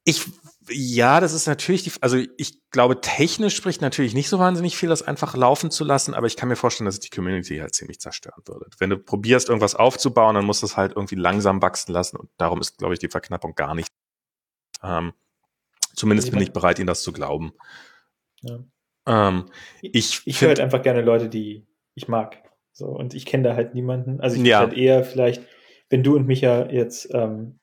Ich, 0.03 0.25
ja, 0.69 1.19
das 1.19 1.33
ist 1.33 1.47
natürlich 1.47 1.83
die, 1.83 1.91
also 2.01 2.17
ich 2.37 2.59
glaube, 2.71 3.01
technisch 3.01 3.55
spricht 3.55 3.81
natürlich 3.81 4.13
nicht 4.13 4.29
so 4.29 4.39
wahnsinnig 4.39 4.75
viel, 4.75 4.89
das 4.89 5.03
einfach 5.03 5.35
laufen 5.35 5.69
zu 5.69 5.83
lassen, 5.83 6.13
aber 6.15 6.27
ich 6.27 6.35
kann 6.35 6.49
mir 6.49 6.55
vorstellen, 6.55 6.85
dass 6.85 6.95
es 6.95 7.01
die 7.01 7.09
Community 7.09 7.57
halt 7.57 7.75
ziemlich 7.75 7.99
zerstören 7.99 8.41
würde. 8.45 8.65
Wenn 8.79 8.89
du 8.89 8.97
probierst, 8.97 9.49
irgendwas 9.49 9.75
aufzubauen, 9.75 10.35
dann 10.35 10.45
musst 10.45 10.63
du 10.63 10.65
es 10.65 10.77
halt 10.77 10.93
irgendwie 10.95 11.15
langsam 11.15 11.61
wachsen 11.61 11.93
lassen 11.93 12.17
und 12.17 12.29
darum 12.37 12.61
ist, 12.61 12.77
glaube 12.77 12.93
ich, 12.93 12.99
die 12.99 13.09
Verknappung 13.09 13.53
gar 13.53 13.75
nicht. 13.75 13.89
Ähm, 14.83 15.13
zumindest 15.95 16.31
bin 16.31 16.41
ich 16.41 16.51
bereit, 16.51 16.79
ihnen 16.79 16.87
das 16.87 17.03
zu 17.03 17.11
glauben. 17.11 17.53
Ja. 18.41 18.59
Ähm, 19.07 19.45
ich 19.81 20.21
ich 20.25 20.41
höre 20.41 20.49
halt 20.49 20.59
einfach 20.59 20.81
gerne 20.81 21.01
Leute, 21.01 21.29
die 21.29 21.67
ich 21.93 22.07
mag. 22.07 22.41
So, 22.73 22.87
und 22.87 23.13
ich 23.13 23.25
kenne 23.25 23.43
da 23.43 23.55
halt 23.55 23.75
niemanden. 23.75 24.21
Also 24.21 24.37
ich 24.37 24.47
ja. 24.47 24.59
halt 24.59 24.73
eher 24.73 25.03
vielleicht, 25.03 25.43
wenn 25.89 26.03
du 26.03 26.15
und 26.15 26.25
mich 26.25 26.41
ja 26.41 26.69
jetzt 26.69 27.09
ähm, 27.13 27.59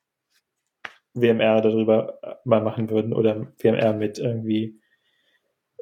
WMR 1.13 1.61
darüber 1.61 2.19
äh, 2.21 2.35
mal 2.45 2.61
machen 2.61 2.89
würden 2.89 3.13
oder 3.13 3.47
WMR 3.57 3.93
mit 3.93 4.19
irgendwie 4.19 4.79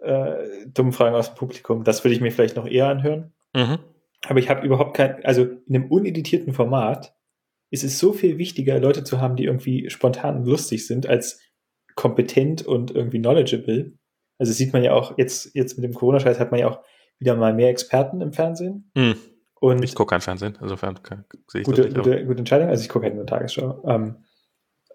äh, 0.01 0.67
dummen 0.67 0.93
Fragen 0.93 1.15
aus 1.15 1.29
dem 1.29 1.35
Publikum, 1.37 1.83
das 1.83 2.03
würde 2.03 2.13
ich 2.13 2.21
mir 2.21 2.31
vielleicht 2.31 2.55
noch 2.55 2.67
eher 2.67 2.87
anhören. 2.87 3.33
Mhm. 3.55 3.79
Aber 4.27 4.39
ich 4.39 4.49
habe 4.49 4.65
überhaupt 4.65 4.95
kein, 4.95 5.23
also 5.25 5.43
in 5.43 5.75
einem 5.75 5.91
uneditierten 5.91 6.53
Format 6.53 7.15
ist 7.69 7.83
es 7.83 7.99
so 7.99 8.13
viel 8.13 8.37
wichtiger, 8.37 8.79
Leute 8.79 9.03
zu 9.03 9.19
haben, 9.19 9.35
die 9.35 9.45
irgendwie 9.45 9.89
spontan 9.89 10.37
und 10.37 10.45
lustig 10.45 10.87
sind, 10.87 11.07
als 11.07 11.41
kompetent 11.95 12.65
und 12.65 12.91
irgendwie 12.91 13.19
knowledgeable. 13.19 13.93
Also 14.37 14.53
sieht 14.53 14.73
man 14.73 14.83
ja 14.83 14.93
auch 14.93 15.17
jetzt, 15.17 15.53
jetzt 15.55 15.77
mit 15.77 15.83
dem 15.83 15.93
Corona-Scheiß 15.93 16.39
hat 16.39 16.51
man 16.51 16.59
ja 16.59 16.69
auch 16.69 16.79
wieder 17.19 17.35
mal 17.35 17.53
mehr 17.53 17.69
Experten 17.69 18.21
im 18.21 18.33
Fernsehen. 18.33 18.91
Mhm. 18.95 19.15
Und 19.59 19.83
ich 19.83 19.95
gucke 19.95 20.11
kein 20.11 20.21
Fernsehen, 20.21 20.57
insofern 20.61 20.99
sehe 21.47 21.61
ich 21.61 21.65
gute, 21.65 21.89
das 21.89 21.93
gute, 21.95 22.25
gute 22.25 22.39
Entscheidung. 22.39 22.69
Also 22.69 22.83
ich 22.83 22.89
gucke 22.89 23.05
halt 23.05 23.15
nur 23.15 23.25
Tagesschau. 23.25 23.83
Ähm, 23.87 24.17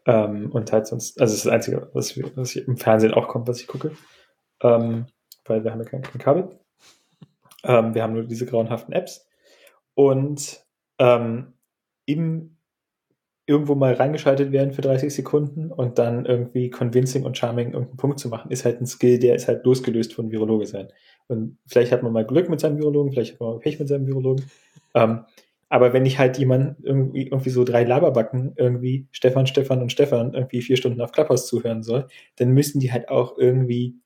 ähm, 0.07 0.51
und 0.51 0.73
halt 0.73 0.87
sonst, 0.87 1.21
also 1.21 1.33
das 1.33 1.39
ist 1.39 1.47
das 1.47 1.53
Einzige, 1.53 1.91
was, 1.93 2.19
was 2.37 2.57
im 2.57 2.77
Fernsehen 2.77 3.15
auch 3.15 3.29
kommt, 3.29 3.49
was 3.49 3.61
ich 3.61 3.67
gucke. 3.67 3.93
Ähm, 4.63 5.07
weil 5.45 5.65
wir 5.65 5.73
haben 5.73 5.81
ja 5.81 5.89
kein, 5.89 6.03
kein 6.03 6.21
Kabel. 6.21 6.49
Ähm, 7.65 7.95
wir 7.95 8.03
haben 8.03 8.15
nur 8.15 8.25
diese 8.25 8.47
grauenhaften 8.47 8.93
Apps. 8.93 9.29
Und 9.95 10.65
ähm, 10.99 11.55
im 12.07 12.57
irgendwo 13.47 13.75
mal 13.75 13.93
reingeschaltet 13.95 14.53
werden 14.53 14.73
für 14.73 14.83
30 14.83 15.13
Sekunden 15.13 15.73
und 15.73 15.99
dann 15.99 16.27
irgendwie 16.27 16.71
convincing 16.71 17.25
und 17.25 17.37
charming 17.37 17.73
irgendeinen 17.73 17.97
Punkt 17.97 18.21
zu 18.21 18.29
machen, 18.29 18.51
ist 18.53 18.65
halt 18.65 18.81
ein 18.81 18.87
Skill, 18.87 19.19
der 19.19 19.35
ist 19.35 19.49
halt 19.49 19.65
losgelöst 19.65 20.15
von 20.15 20.31
Virologe 20.31 20.67
sein. 20.67 20.89
Und 21.27 21.59
vielleicht 21.67 21.93
hat 21.93 22.03
man 22.03 22.13
mal 22.13 22.25
Glück 22.25 22.49
mit 22.49 22.61
seinem 22.61 22.79
Virologen, 22.79 23.13
vielleicht 23.13 23.33
hat 23.33 23.41
man 23.41 23.55
mal 23.55 23.59
Pech 23.59 23.81
mit 23.81 23.89
seinem 23.89 24.07
Virologen. 24.07 24.47
Ähm, 24.95 25.25
aber 25.73 25.95
wenn 25.95 26.05
ich 26.05 26.19
halt 26.19 26.37
jemand 26.37 26.77
irgendwie, 26.85 27.23
irgendwie 27.23 27.49
so 27.49 27.65
drei 27.65 27.83
Laberbacken 27.85 28.53
irgendwie 28.59 29.09
Stefan, 29.11 29.47
Stefan 29.47 29.81
und 29.81 29.91
Stefan 29.91 30.35
irgendwie 30.35 30.61
vier 30.61 30.77
Stunden 30.77 31.01
auf 31.01 31.13
Clubhouse 31.13 31.47
zuhören 31.47 31.83
soll, 31.83 32.09
dann 32.37 32.51
müssen 32.51 32.79
die 32.79 32.93
halt 32.93 33.09
auch 33.09 33.39
irgendwie, 33.39 33.99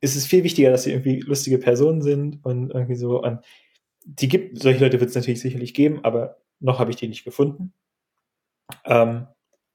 ist 0.00 0.16
es 0.16 0.26
viel 0.26 0.42
wichtiger, 0.42 0.72
dass 0.72 0.82
sie 0.82 0.90
irgendwie 0.90 1.20
lustige 1.20 1.58
Personen 1.58 2.02
sind 2.02 2.44
und 2.44 2.72
irgendwie 2.72 2.96
so, 2.96 3.22
und 3.22 3.38
die 4.04 4.26
gibt, 4.26 4.60
solche 4.60 4.80
Leute 4.82 4.98
wird 4.98 5.10
es 5.10 5.14
natürlich 5.14 5.40
sicherlich 5.40 5.74
geben, 5.74 6.00
aber 6.02 6.38
noch 6.58 6.80
habe 6.80 6.90
ich 6.90 6.96
die 6.96 7.06
nicht 7.06 7.24
gefunden. 7.24 7.72
Ähm, 8.84 9.28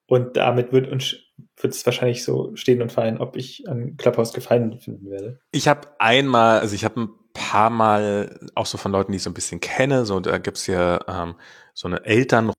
und 0.06 0.36
damit 0.36 0.74
wird 0.74 0.92
uns 0.92 1.16
wird 1.56 1.74
es 1.74 1.86
wahrscheinlich 1.86 2.26
so 2.26 2.54
stehen 2.58 2.82
und 2.82 2.92
fallen, 2.92 3.20
ob 3.20 3.38
ich 3.38 3.70
an 3.70 3.96
Clubhouse 3.96 4.34
Gefallen 4.34 4.78
finden 4.80 5.10
werde. 5.10 5.40
Ich 5.52 5.70
habe 5.70 5.88
einmal, 5.98 6.60
also 6.60 6.76
ich 6.76 6.84
habe 6.84 7.08
paar 7.40 7.70
Mal 7.70 8.40
auch 8.56 8.66
so 8.66 8.78
von 8.78 8.92
Leuten, 8.92 9.12
die 9.12 9.18
ich 9.18 9.24
so 9.24 9.30
ein 9.30 9.34
bisschen 9.34 9.60
kenne, 9.60 10.06
so 10.06 10.20
da 10.20 10.38
gibt's 10.38 10.66
hier 10.66 11.06
ähm, 11.08 11.36
so 11.74 11.88
eine 11.88 12.06
Eltern, 12.06 12.52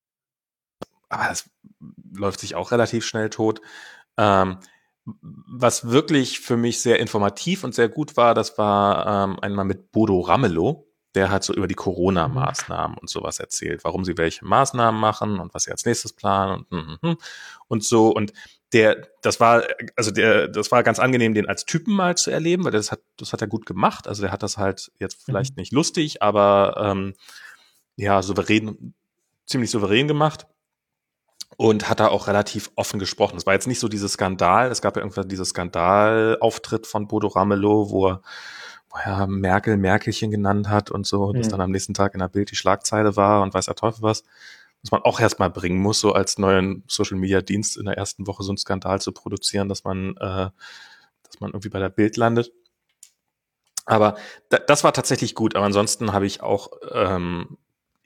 aber 1.08 1.28
das 1.28 1.50
läuft 2.12 2.40
sich 2.40 2.54
auch 2.54 2.72
relativ 2.72 3.04
schnell 3.04 3.30
tot. 3.30 3.60
Ähm, 4.16 4.58
was 5.04 5.88
wirklich 5.88 6.40
für 6.40 6.56
mich 6.56 6.82
sehr 6.82 7.00
informativ 7.00 7.64
und 7.64 7.74
sehr 7.74 7.88
gut 7.88 8.16
war, 8.16 8.34
das 8.34 8.58
war 8.58 9.24
ähm, 9.24 9.38
einmal 9.40 9.64
mit 9.64 9.92
Bodo 9.92 10.20
Ramelow 10.20 10.90
der 11.14 11.30
hat 11.30 11.42
so 11.42 11.52
über 11.52 11.66
die 11.66 11.74
Corona-Maßnahmen 11.74 12.96
und 12.96 13.10
sowas 13.10 13.40
erzählt, 13.40 13.84
warum 13.84 14.04
sie 14.04 14.16
welche 14.16 14.44
Maßnahmen 14.44 15.00
machen 15.00 15.40
und 15.40 15.52
was 15.54 15.64
sie 15.64 15.72
als 15.72 15.84
nächstes 15.84 16.12
planen 16.12 16.66
und, 16.70 16.70
hm, 16.70 16.86
hm, 16.86 16.98
hm, 17.02 17.16
und 17.68 17.84
so. 17.84 18.10
Und 18.10 18.32
der, 18.72 19.08
das 19.22 19.40
war, 19.40 19.64
also 19.96 20.10
der, 20.10 20.48
das 20.48 20.70
war 20.70 20.82
ganz 20.82 20.98
angenehm, 20.98 21.34
den 21.34 21.48
als 21.48 21.64
Typen 21.64 21.94
mal 21.94 22.16
zu 22.16 22.30
erleben, 22.30 22.64
weil 22.64 22.70
das 22.70 22.92
hat, 22.92 23.00
das 23.16 23.32
hat 23.32 23.40
er 23.40 23.48
gut 23.48 23.66
gemacht. 23.66 24.06
Also 24.06 24.22
der 24.22 24.32
hat 24.32 24.42
das 24.42 24.58
halt 24.58 24.92
jetzt 24.98 25.24
vielleicht 25.24 25.56
mhm. 25.56 25.62
nicht 25.62 25.72
lustig, 25.72 26.22
aber 26.22 26.76
ähm, 26.78 27.14
ja, 27.96 28.22
souverän, 28.22 28.94
ziemlich 29.46 29.70
souverän 29.70 30.08
gemacht 30.08 30.46
und 31.56 31.88
hat 31.88 32.00
da 32.00 32.08
auch 32.08 32.28
relativ 32.28 32.70
offen 32.76 32.98
gesprochen. 32.98 33.36
Es 33.36 33.46
war 33.46 33.54
jetzt 33.54 33.66
nicht 33.66 33.80
so 33.80 33.88
dieses 33.88 34.12
Skandal, 34.12 34.70
es 34.70 34.80
gab 34.80 34.96
ja 34.96 35.02
irgendwann 35.02 35.28
dieses 35.28 35.50
Skandalauftritt 35.50 36.86
von 36.86 37.08
Bodo 37.08 37.28
Ramelow, 37.28 37.90
wo 37.90 38.08
er 38.08 38.22
ja, 39.04 39.26
Merkel 39.26 39.76
Merkelchen 39.76 40.30
genannt 40.30 40.68
hat 40.68 40.90
und 40.90 41.06
so, 41.06 41.28
mhm. 41.28 41.38
das 41.38 41.48
dann 41.48 41.60
am 41.60 41.70
nächsten 41.70 41.94
Tag 41.94 42.14
in 42.14 42.20
der 42.20 42.28
Bild 42.28 42.50
die 42.50 42.56
Schlagzeile 42.56 43.16
war 43.16 43.42
und 43.42 43.52
weiß 43.52 43.66
der 43.66 43.74
Teufel 43.74 44.02
was, 44.02 44.24
was 44.82 44.90
man 44.90 45.02
auch 45.02 45.20
erstmal 45.20 45.50
bringen 45.50 45.78
muss, 45.78 46.00
so 46.00 46.12
als 46.12 46.38
neuen 46.38 46.84
Social 46.88 47.18
Media 47.18 47.42
Dienst 47.42 47.76
in 47.76 47.84
der 47.84 47.96
ersten 47.96 48.26
Woche 48.26 48.42
so 48.42 48.50
einen 48.50 48.58
Skandal 48.58 49.00
zu 49.00 49.12
produzieren, 49.12 49.68
dass 49.68 49.84
man, 49.84 50.16
äh, 50.16 50.50
dass 51.22 51.40
man 51.40 51.50
irgendwie 51.50 51.68
bei 51.68 51.78
der 51.78 51.90
Bild 51.90 52.16
landet. 52.16 52.52
Aber 53.84 54.16
da, 54.48 54.58
das 54.58 54.84
war 54.84 54.92
tatsächlich 54.92 55.34
gut, 55.34 55.56
aber 55.56 55.66
ansonsten 55.66 56.12
habe 56.12 56.26
ich 56.26 56.42
auch 56.42 56.70
ähm, 56.92 57.58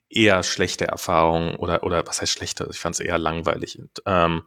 eher 0.09 0.43
schlechte 0.43 0.87
Erfahrungen 0.87 1.57
oder, 1.57 1.83
oder 1.83 2.07
was 2.07 2.21
heißt 2.21 2.33
schlechte? 2.33 2.69
Ich 2.71 2.79
fand 2.79 2.95
es 2.95 3.01
eher 3.01 3.19
langweilig. 3.19 3.79
Und, 3.79 4.03
ähm, 4.07 4.45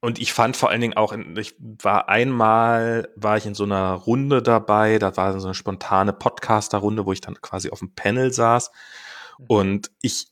und 0.00 0.18
ich 0.18 0.32
fand 0.32 0.56
vor 0.56 0.70
allen 0.70 0.80
Dingen 0.80 0.96
auch, 0.96 1.16
ich 1.36 1.54
war 1.58 2.08
einmal, 2.08 3.08
war 3.16 3.36
ich 3.36 3.46
in 3.46 3.54
so 3.54 3.64
einer 3.64 3.92
Runde 3.92 4.42
dabei, 4.42 4.98
da 4.98 5.16
war 5.16 5.38
so 5.40 5.46
eine 5.46 5.54
spontane 5.54 6.12
Podcaster-Runde, 6.12 7.06
wo 7.06 7.12
ich 7.12 7.20
dann 7.20 7.40
quasi 7.40 7.70
auf 7.70 7.78
dem 7.78 7.94
Panel 7.94 8.32
saß. 8.32 8.70
Mhm. 9.38 9.46
Und 9.46 9.90
ich, 10.02 10.28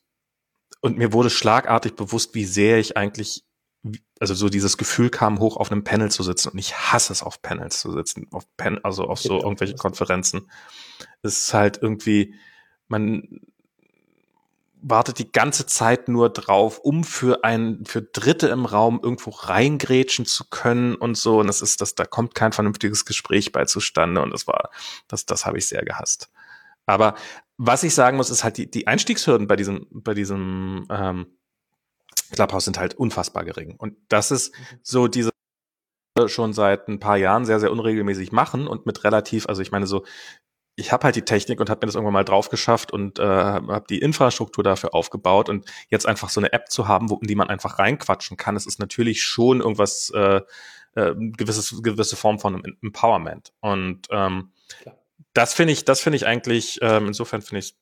und 0.84 0.98
mir 0.98 1.14
wurde 1.14 1.30
schlagartig 1.30 1.96
bewusst, 1.96 2.34
wie 2.34 2.44
sehr 2.44 2.78
ich 2.78 2.94
eigentlich, 2.94 3.42
also 4.20 4.34
so 4.34 4.50
dieses 4.50 4.76
Gefühl 4.76 5.08
kam 5.08 5.38
hoch, 5.38 5.56
auf 5.56 5.72
einem 5.72 5.82
Panel 5.82 6.10
zu 6.10 6.22
sitzen. 6.22 6.50
Und 6.50 6.58
ich 6.58 6.76
hasse 6.76 7.10
es, 7.10 7.22
auf 7.22 7.40
Panels 7.40 7.80
zu 7.80 7.90
sitzen, 7.90 8.26
auf 8.32 8.44
Pen, 8.58 8.84
also 8.84 9.04
auf 9.04 9.18
so 9.18 9.40
irgendwelche 9.40 9.76
Konferenzen. 9.76 10.50
Es 11.22 11.38
ist 11.38 11.54
halt 11.54 11.78
irgendwie, 11.80 12.34
man, 12.86 13.40
wartet 14.82 15.20
die 15.20 15.32
ganze 15.32 15.64
Zeit 15.64 16.08
nur 16.08 16.28
drauf, 16.28 16.80
um 16.80 17.02
für 17.02 17.44
ein, 17.44 17.86
für 17.86 18.02
Dritte 18.02 18.48
im 18.48 18.66
Raum 18.66 19.00
irgendwo 19.02 19.30
reingrätschen 19.30 20.26
zu 20.26 20.44
können 20.50 20.96
und 20.96 21.16
so. 21.16 21.40
Und 21.40 21.46
das 21.46 21.62
ist, 21.62 21.80
das, 21.80 21.94
da 21.94 22.04
kommt 22.04 22.34
kein 22.34 22.52
vernünftiges 22.52 23.06
Gespräch 23.06 23.52
bei 23.52 23.64
zustande. 23.64 24.20
Und 24.20 24.34
das 24.34 24.46
war, 24.46 24.68
das, 25.08 25.24
das 25.24 25.46
habe 25.46 25.56
ich 25.56 25.66
sehr 25.66 25.82
gehasst. 25.82 26.28
Aber 26.84 27.14
was 27.56 27.82
ich 27.82 27.94
sagen 27.94 28.16
muss, 28.16 28.30
ist 28.30 28.44
halt 28.44 28.56
die, 28.56 28.70
die 28.70 28.86
Einstiegshürden 28.86 29.46
bei 29.46 29.56
diesem, 29.56 29.86
bei 29.90 30.14
diesem 30.14 30.86
ähm, 30.90 31.38
Clubhouse 32.32 32.64
sind 32.64 32.78
halt 32.78 32.94
unfassbar 32.94 33.44
gering. 33.44 33.76
Und 33.76 33.96
das 34.08 34.30
ist 34.30 34.54
so 34.82 35.08
diese 35.08 35.30
schon 36.26 36.52
seit 36.52 36.88
ein 36.88 37.00
paar 37.00 37.16
Jahren 37.16 37.44
sehr, 37.44 37.58
sehr 37.58 37.72
unregelmäßig 37.72 38.30
machen 38.30 38.68
und 38.68 38.86
mit 38.86 39.02
relativ, 39.02 39.48
also 39.48 39.62
ich 39.62 39.72
meine 39.72 39.86
so 39.86 40.04
ich 40.76 40.92
habe 40.92 41.04
halt 41.04 41.16
die 41.16 41.22
Technik 41.22 41.60
und 41.60 41.70
habe 41.70 41.80
mir 41.80 41.86
das 41.86 41.94
irgendwann 41.94 42.14
mal 42.14 42.24
drauf 42.24 42.48
geschafft 42.48 42.92
und 42.92 43.18
äh, 43.18 43.24
habe 43.24 43.84
die 43.88 44.00
Infrastruktur 44.00 44.64
dafür 44.64 44.94
aufgebaut 44.94 45.48
und 45.48 45.70
jetzt 45.88 46.06
einfach 46.06 46.30
so 46.30 46.40
eine 46.40 46.52
App 46.52 46.68
zu 46.70 46.88
haben, 46.88 47.10
wo, 47.10 47.18
in 47.18 47.28
die 47.28 47.36
man 47.36 47.48
einfach 47.48 47.78
reinquatschen 47.78 48.36
kann, 48.36 48.54
das 48.54 48.66
ist 48.66 48.80
natürlich 48.80 49.22
schon 49.22 49.60
irgendwas, 49.60 50.10
äh, 50.10 50.40
äh, 50.96 51.14
gewisses, 51.14 51.80
gewisse 51.82 52.16
Form 52.16 52.38
von 52.38 52.64
Empowerment. 52.82 53.52
Und 53.60 54.08
ähm, 54.10 54.50
das 55.34 55.54
finde 55.54 55.72
ich, 55.72 55.84
das 55.84 56.00
finde 56.00 56.16
ich 56.16 56.26
eigentlich, 56.26 56.78
ähm, 56.82 57.08
insofern 57.08 57.42
finde 57.42 57.60
ich, 57.60 57.76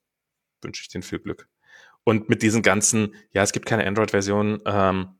wünsche 0.62 0.82
ich 0.82 0.88
denen 0.88 1.02
viel 1.02 1.18
Glück. 1.20 1.48
Und 2.04 2.28
mit 2.28 2.42
diesen 2.42 2.62
ganzen, 2.62 3.14
ja, 3.32 3.42
es 3.42 3.52
gibt 3.52 3.66
keine 3.66 3.86
Android-Version, 3.86 4.62
ähm, 4.66 5.14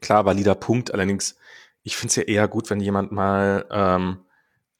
klar, 0.00 0.26
valider 0.26 0.54
Punkt, 0.54 0.92
allerdings, 0.92 1.36
ich 1.82 1.96
finde 1.96 2.10
es 2.10 2.16
ja 2.16 2.22
eher 2.24 2.48
gut, 2.48 2.68
wenn 2.68 2.80
jemand 2.80 3.12
mal 3.12 3.66
ähm, 3.70 4.24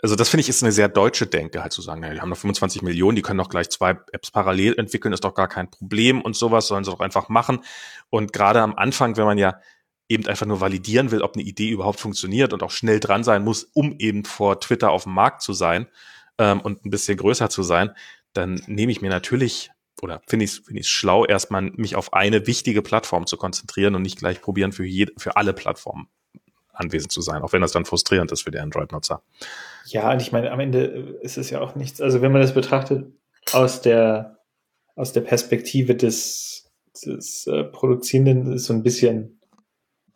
also 0.02 0.16
das 0.16 0.28
finde 0.28 0.42
ich 0.42 0.48
ist 0.48 0.62
eine 0.62 0.72
sehr 0.72 0.88
deutsche 0.88 1.26
Denke, 1.26 1.62
halt 1.62 1.72
zu 1.72 1.82
sagen, 1.82 2.02
ja, 2.02 2.12
die 2.12 2.20
haben 2.20 2.30
noch 2.30 2.38
25 2.38 2.82
Millionen, 2.82 3.16
die 3.16 3.22
können 3.22 3.38
doch 3.38 3.48
gleich 3.48 3.68
zwei 3.68 3.98
Apps 4.12 4.30
parallel 4.30 4.78
entwickeln, 4.78 5.12
ist 5.12 5.24
doch 5.24 5.34
gar 5.34 5.48
kein 5.48 5.70
Problem 5.70 6.22
und 6.22 6.36
sowas, 6.36 6.66
sollen 6.66 6.84
sie 6.84 6.90
doch 6.90 7.00
einfach 7.00 7.28
machen. 7.28 7.60
Und 8.08 8.32
gerade 8.32 8.62
am 8.62 8.74
Anfang, 8.74 9.16
wenn 9.16 9.26
man 9.26 9.38
ja 9.38 9.60
eben 10.08 10.26
einfach 10.26 10.46
nur 10.46 10.60
validieren 10.60 11.10
will, 11.10 11.22
ob 11.22 11.34
eine 11.34 11.44
Idee 11.44 11.70
überhaupt 11.70 12.00
funktioniert 12.00 12.52
und 12.52 12.62
auch 12.62 12.70
schnell 12.70 12.98
dran 12.98 13.24
sein 13.24 13.44
muss, 13.44 13.64
um 13.64 13.94
eben 13.98 14.24
vor 14.24 14.58
Twitter 14.60 14.90
auf 14.90 15.04
dem 15.04 15.12
Markt 15.12 15.42
zu 15.42 15.52
sein 15.52 15.86
ähm, 16.40 16.60
und 16.60 16.84
ein 16.84 16.90
bisschen 16.90 17.18
größer 17.18 17.50
zu 17.50 17.62
sein, 17.62 17.90
dann 18.32 18.60
nehme 18.66 18.90
ich 18.90 19.02
mir 19.02 19.10
natürlich 19.10 19.70
oder 20.02 20.22
finde 20.26 20.46
ich 20.46 20.52
es 20.52 20.58
find 20.58 20.86
schlau, 20.86 21.26
erstmal 21.26 21.62
mich 21.62 21.94
auf 21.94 22.14
eine 22.14 22.46
wichtige 22.46 22.80
Plattform 22.80 23.26
zu 23.26 23.36
konzentrieren 23.36 23.94
und 23.94 24.02
nicht 24.02 24.18
gleich 24.18 24.40
probieren, 24.40 24.72
für, 24.72 24.84
jede, 24.84 25.12
für 25.18 25.36
alle 25.36 25.52
Plattformen 25.52 26.08
anwesend 26.72 27.12
zu 27.12 27.20
sein, 27.20 27.42
auch 27.42 27.52
wenn 27.52 27.60
das 27.60 27.72
dann 27.72 27.84
frustrierend 27.84 28.32
ist 28.32 28.42
für 28.42 28.50
die 28.50 28.58
Android-Nutzer. 28.58 29.22
Ja, 29.84 30.10
und 30.10 30.22
ich 30.22 30.32
meine, 30.32 30.50
am 30.50 30.60
Ende 30.60 31.18
ist 31.20 31.36
es 31.36 31.50
ja 31.50 31.60
auch 31.60 31.74
nichts. 31.74 32.00
Also 32.00 32.22
wenn 32.22 32.32
man 32.32 32.40
das 32.40 32.54
betrachtet 32.54 33.12
aus 33.52 33.82
der, 33.82 34.38
aus 34.96 35.12
der 35.12 35.20
Perspektive 35.20 35.94
des, 35.94 36.72
des 37.04 37.46
äh, 37.46 37.64
Produzierenden, 37.64 38.54
ist 38.54 38.64
so 38.64 38.72
ein 38.72 38.82
bisschen 38.82 39.40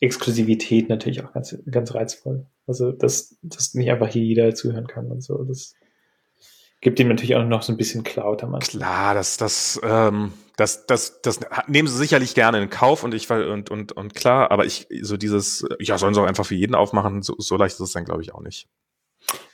Exklusivität 0.00 0.88
natürlich 0.88 1.22
auch 1.22 1.34
ganz, 1.34 1.54
ganz 1.70 1.94
reizvoll. 1.94 2.46
Also, 2.66 2.92
dass, 2.92 3.36
dass 3.42 3.74
nicht 3.74 3.90
einfach 3.90 4.08
hier 4.08 4.22
jeder 4.22 4.54
zuhören 4.54 4.86
kann 4.86 5.10
und 5.10 5.22
so. 5.22 5.44
Das 5.44 5.74
gibt 6.84 7.00
ihm 7.00 7.08
natürlich 7.08 7.34
auch 7.34 7.44
noch 7.44 7.62
so 7.62 7.72
ein 7.72 7.76
bisschen 7.76 8.04
Cloud 8.04 8.44
am 8.44 8.54
Anfang. 8.54 8.78
Klar, 8.78 9.14
das, 9.14 9.38
das, 9.38 9.80
ähm, 9.82 10.32
das, 10.56 10.86
das, 10.86 11.20
das 11.22 11.40
nehmen 11.66 11.88
sie 11.88 11.96
sicherlich 11.96 12.34
gerne 12.34 12.62
in 12.62 12.70
Kauf 12.70 13.02
und 13.02 13.14
ich 13.14 13.28
und 13.30 13.70
und 13.70 13.92
und 13.92 14.14
klar, 14.14 14.52
aber 14.52 14.66
ich 14.66 14.86
so 15.00 15.16
dieses, 15.16 15.66
ja, 15.80 15.98
sollen 15.98 16.14
sie 16.14 16.20
auch 16.20 16.26
einfach 16.26 16.46
für 16.46 16.54
jeden 16.54 16.74
aufmachen, 16.74 17.22
so, 17.22 17.34
so 17.38 17.56
leicht 17.56 17.74
ist 17.74 17.80
es 17.80 17.92
dann 17.92 18.04
glaube 18.04 18.22
ich 18.22 18.34
auch 18.34 18.42
nicht. 18.42 18.68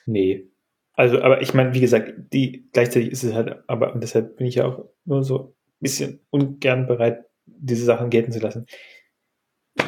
Nee. 0.05 0.49
Also, 0.95 1.23
aber 1.23 1.41
ich 1.41 1.55
meine, 1.55 1.73
wie 1.73 1.81
gesagt, 1.81 2.13
die 2.33 2.69
gleichzeitig 2.73 3.13
ist 3.13 3.23
es 3.23 3.33
halt, 3.33 3.63
aber 3.69 3.95
und 3.95 4.03
deshalb 4.03 4.37
bin 4.37 4.49
ich 4.49 4.57
ja 4.57 4.67
auch 4.67 4.85
nur 5.05 5.23
so 5.23 5.39
ein 5.39 5.55
bisschen 5.79 6.21
ungern 6.31 6.89
bereit, 6.89 7.25
diese 7.47 7.85
Sachen 7.85 8.11
gelten 8.11 8.33
zu 8.33 8.41
lassen. 8.41 8.67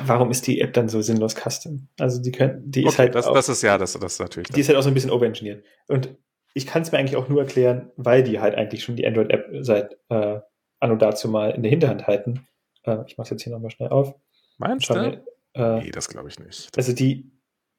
Warum 0.07 0.31
ist 0.31 0.47
die 0.47 0.61
App 0.61 0.73
dann 0.75 0.89
so 0.89 1.03
sinnlos 1.03 1.35
custom? 1.35 1.89
Also 1.99 2.23
die 2.23 2.31
können, 2.31 2.63
die 2.71 2.83
okay, 2.83 2.89
ist 2.89 2.99
halt. 3.01 3.15
Das, 3.17 3.27
auch, 3.27 3.35
das 3.35 3.49
ist 3.49 3.63
ja, 3.63 3.77
das, 3.79 3.95
das 3.95 4.15
ist 4.15 4.21
natürlich. 4.21 4.49
Die 4.51 4.61
ist 4.61 4.69
halt 4.69 4.79
auch 4.79 4.83
so 4.83 4.89
ein 4.89 4.95
bisschen 4.95 5.11
overengineert. 5.11 5.65
Und 5.89 6.17
ich 6.55 6.67
kann 6.67 6.83
es 6.83 6.93
mir 6.93 6.99
eigentlich 6.99 7.17
auch 7.17 7.29
nur 7.29 7.41
erklären, 7.41 7.91
weil 7.97 8.23
die 8.23 8.41
halt 8.41 8.55
eigentlich 8.55 8.85
schon 8.85 8.97
die 8.97 9.07
Android-App 9.07 9.49
seit 9.61 9.99
äh, 10.09 10.41
anno 10.81 10.97
dazu 10.97 11.29
mal 11.29 11.51
in 11.51 11.63
der 11.63 11.71
Hinterhand 11.71 12.07
halten. 12.07 12.47
Äh, 12.85 12.99
ich 13.07 13.17
mache 13.17 13.27
es 13.27 13.31
jetzt 13.31 13.43
hier 13.43 13.53
nochmal 13.53 13.71
schnell 13.71 13.89
auf. 13.89 14.15
Meinst 14.59 14.87
Schau 14.87 14.95
du? 14.95 15.01
mir, 15.01 15.25
äh, 15.55 15.85
Nee, 15.85 15.91
das 15.91 16.09
glaube 16.09 16.29
ich 16.29 16.39
nicht. 16.39 16.69
also 16.77 16.93
die, 16.93 17.33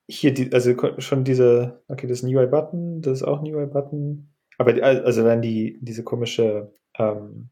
hier, 0.07 0.33
die, 0.33 0.51
also 0.53 0.75
schon 0.99 1.23
diese, 1.23 1.83
okay, 1.87 2.07
das 2.07 2.19
ist 2.19 2.23
ein 2.23 2.35
UI-Button, 2.35 3.01
das 3.01 3.21
ist 3.21 3.23
auch 3.23 3.41
ein 3.41 3.53
UI-Button. 3.53 4.33
Aber 4.57 4.73
die, 4.73 4.83
also 4.83 5.23
dann 5.23 5.41
die, 5.41 5.79
diese 5.81 6.03
komische 6.03 6.73
ähm, 6.97 7.49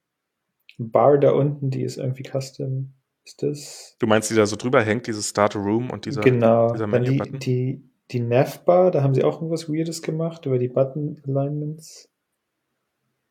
Bar 0.77 1.17
da 1.17 1.31
unten, 1.31 1.69
die 1.69 1.83
ist 1.83 1.97
irgendwie 1.97 2.23
custom. 2.23 2.93
Ist 3.23 3.43
das? 3.43 3.95
Du 3.99 4.07
meinst, 4.07 4.31
die 4.31 4.35
da 4.35 4.47
so 4.47 4.55
drüber 4.55 4.81
hängt, 4.81 5.05
dieses 5.05 5.29
Start 5.29 5.55
Room 5.55 5.91
und 5.91 6.05
dieser, 6.05 6.21
genau. 6.21 6.71
dieser 6.71 6.87
Dann 6.87 7.03
die, 7.03 7.19
die, 7.37 7.90
die 8.11 8.19
Navbar, 8.19 8.91
da 8.91 9.03
haben 9.03 9.13
sie 9.13 9.23
auch 9.23 9.35
irgendwas 9.35 9.69
Weirdes 9.69 10.01
gemacht, 10.01 10.45
über 10.45 10.59
die 10.59 10.67
Button-Alignments. 10.67 12.09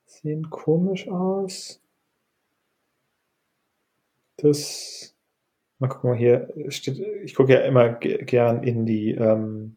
Sehen 0.07 0.50
komisch 0.50 1.09
aus. 1.09 1.81
Das, 4.36 5.15
mal 5.78 5.89
gucken 5.89 6.10
mal 6.10 6.17
hier, 6.18 6.52
steht, 6.68 6.99
ich 6.99 7.34
gucke 7.34 7.52
ja 7.52 7.60
immer 7.60 7.91
ge- 7.91 8.25
gern 8.25 8.62
in 8.62 8.86
die, 8.86 9.10
ähm, 9.12 9.76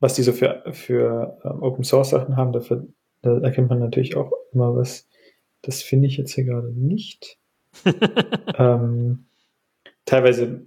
was 0.00 0.14
die 0.14 0.22
so 0.22 0.32
für, 0.32 0.62
für 0.72 1.40
ähm, 1.44 1.62
Open 1.62 1.84
Source 1.84 2.10
Sachen 2.10 2.36
haben, 2.36 2.52
dafür, 2.52 2.86
da 3.22 3.38
erkennt 3.38 3.70
man 3.70 3.78
natürlich 3.78 4.16
auch 4.16 4.32
immer 4.52 4.76
was. 4.76 5.08
Das 5.62 5.82
finde 5.82 6.08
ich 6.08 6.18
jetzt 6.18 6.34
hier 6.34 6.44
gerade 6.44 6.70
nicht. 6.72 7.38
ähm, 8.58 9.24
teilweise 10.04 10.66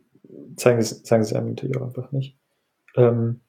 zeigen 0.56 0.82
sie, 0.82 1.04
zeigen 1.04 1.24
sie 1.24 1.36
einem 1.36 1.50
natürlich 1.50 1.78
auch 1.78 1.84
einfach 1.84 2.12
nicht. 2.12 2.36
Ähm, 2.98 3.42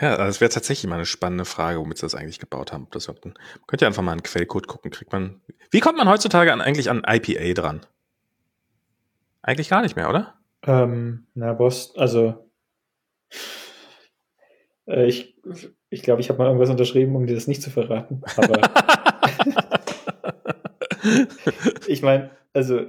Ja, 0.00 0.16
das 0.16 0.40
wäre 0.40 0.50
tatsächlich 0.50 0.88
mal 0.88 0.96
eine 0.96 1.06
spannende 1.06 1.44
Frage, 1.44 1.78
womit 1.78 1.98
sie 1.98 2.02
das 2.02 2.14
eigentlich 2.14 2.38
gebaut 2.38 2.72
haben. 2.72 2.86
Das 2.90 3.08
man 3.08 3.16
könnte 3.66 3.84
ja 3.84 3.86
einfach 3.86 4.02
mal 4.02 4.12
einen 4.12 4.22
Quellcode 4.22 4.66
gucken, 4.66 4.90
kriegt 4.90 5.12
man. 5.12 5.40
Wie 5.70 5.80
kommt 5.80 5.96
man 5.96 6.08
heutzutage 6.08 6.52
an, 6.52 6.60
eigentlich 6.60 6.90
an 6.90 7.02
IPA 7.06 7.54
dran? 7.54 7.80
Eigentlich 9.42 9.70
gar 9.70 9.82
nicht 9.82 9.96
mehr, 9.96 10.10
oder? 10.10 10.34
ähm, 10.66 11.26
na, 11.34 11.54
Boss, 11.54 11.96
also 11.96 12.50
äh, 14.86 15.06
ich 15.06 15.34
ich 15.88 16.02
glaube, 16.02 16.20
ich 16.20 16.28
habe 16.28 16.38
mal 16.38 16.46
irgendwas 16.46 16.68
unterschrieben, 16.70 17.16
um 17.16 17.26
dir 17.26 17.34
das 17.34 17.46
nicht 17.46 17.62
zu 17.62 17.70
verraten. 17.70 18.22
Aber 18.36 18.60
ich 21.86 22.02
meine, 22.02 22.30
also 22.52 22.86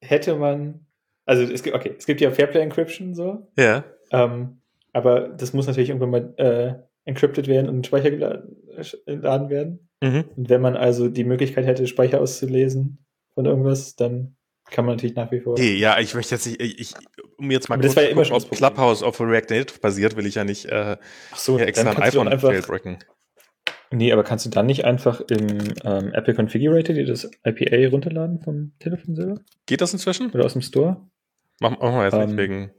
hätte 0.00 0.36
man, 0.36 0.85
also 1.26 1.42
es 1.42 1.62
gibt, 1.62 1.76
okay, 1.76 1.94
es 1.98 2.06
gibt 2.06 2.20
ja 2.20 2.30
Fairplay 2.30 2.62
Encryption 2.62 3.14
so, 3.14 3.48
ja. 3.58 3.84
ähm, 4.12 4.60
aber 4.92 5.28
das 5.28 5.52
muss 5.52 5.66
natürlich 5.66 5.90
irgendwann 5.90 6.10
mal 6.10 6.34
äh, 6.36 6.74
encrypted 7.04 7.48
werden 7.48 7.68
und 7.68 7.76
in 7.76 7.84
Speicher 7.84 8.10
geladen, 8.10 8.56
äh, 8.76 9.16
geladen 9.16 9.50
werden. 9.50 9.88
Mhm. 10.00 10.24
Und 10.36 10.48
wenn 10.48 10.60
man 10.60 10.76
also 10.76 11.08
die 11.08 11.24
Möglichkeit 11.24 11.66
hätte, 11.66 11.86
Speicher 11.86 12.20
auszulesen 12.20 13.04
von 13.34 13.46
irgendwas, 13.46 13.96
dann 13.96 14.36
kann 14.70 14.84
man 14.84 14.96
natürlich 14.96 15.16
nach 15.16 15.30
wie 15.30 15.40
vor. 15.40 15.52
Okay, 15.52 15.76
ja, 15.76 15.98
ich 15.98 16.14
möchte 16.14 16.34
jetzt 16.34 16.46
nicht, 16.46 16.60
ich, 16.60 16.94
um 17.38 17.50
jetzt 17.50 17.68
mal 17.68 17.76
Aber 17.76 17.82
das 17.82 17.94
kurz 17.94 17.96
war 17.96 18.02
ja 18.04 18.10
immer 18.10 18.22
zu 18.22 18.28
schon 18.28 18.38
gucken, 18.38 18.50
das 18.50 18.62
ob. 18.62 18.74
Clubhouse 18.74 19.02
auf 19.02 19.20
React 19.20 19.50
Native 19.50 19.78
basiert, 19.80 20.16
will 20.16 20.26
ich 20.26 20.34
ja 20.34 20.44
nicht 20.44 20.66
äh, 20.66 20.96
Ach 21.32 21.36
so, 21.36 21.56
hier 21.56 21.68
extra 21.68 21.90
ein 21.90 22.02
iPhone 22.02 22.28
einfach, 22.28 22.50
jailbreaken. 22.50 22.98
Nee, 23.92 24.12
aber 24.12 24.24
kannst 24.24 24.44
du 24.44 24.50
dann 24.50 24.66
nicht 24.66 24.84
einfach 24.84 25.20
im 25.20 25.46
ähm, 25.84 26.12
Apple 26.12 26.34
Configurator 26.34 26.94
dir 26.94 27.06
das 27.06 27.30
IPA 27.44 27.90
runterladen 27.90 28.40
vom 28.40 28.72
Telefon 28.80 29.14
selber? 29.14 29.40
Geht 29.66 29.80
das 29.80 29.92
inzwischen? 29.92 30.30
Oder 30.32 30.44
aus 30.44 30.54
dem 30.54 30.62
Store? 30.62 31.08
Machen 31.60 31.78
machen 31.80 31.94
wir 31.96 32.04
jetzt 32.04 32.14
Ähm, 32.14 32.26
nicht 32.26 32.36
wegen, 32.36 32.70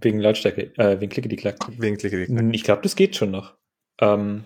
Wegen 0.00 0.18
Lautstärke, 0.20 0.72
äh, 0.76 1.00
wegen 1.00 1.10
Klicke 1.10 1.28
die 1.28 1.36
Klack. 1.36 1.56
wegen 1.78 1.96
Klicke. 1.96 2.24
Ich 2.52 2.64
glaube, 2.64 2.82
das 2.82 2.96
geht 2.96 3.16
schon 3.16 3.30
noch. 3.30 3.54
Ähm, 4.00 4.44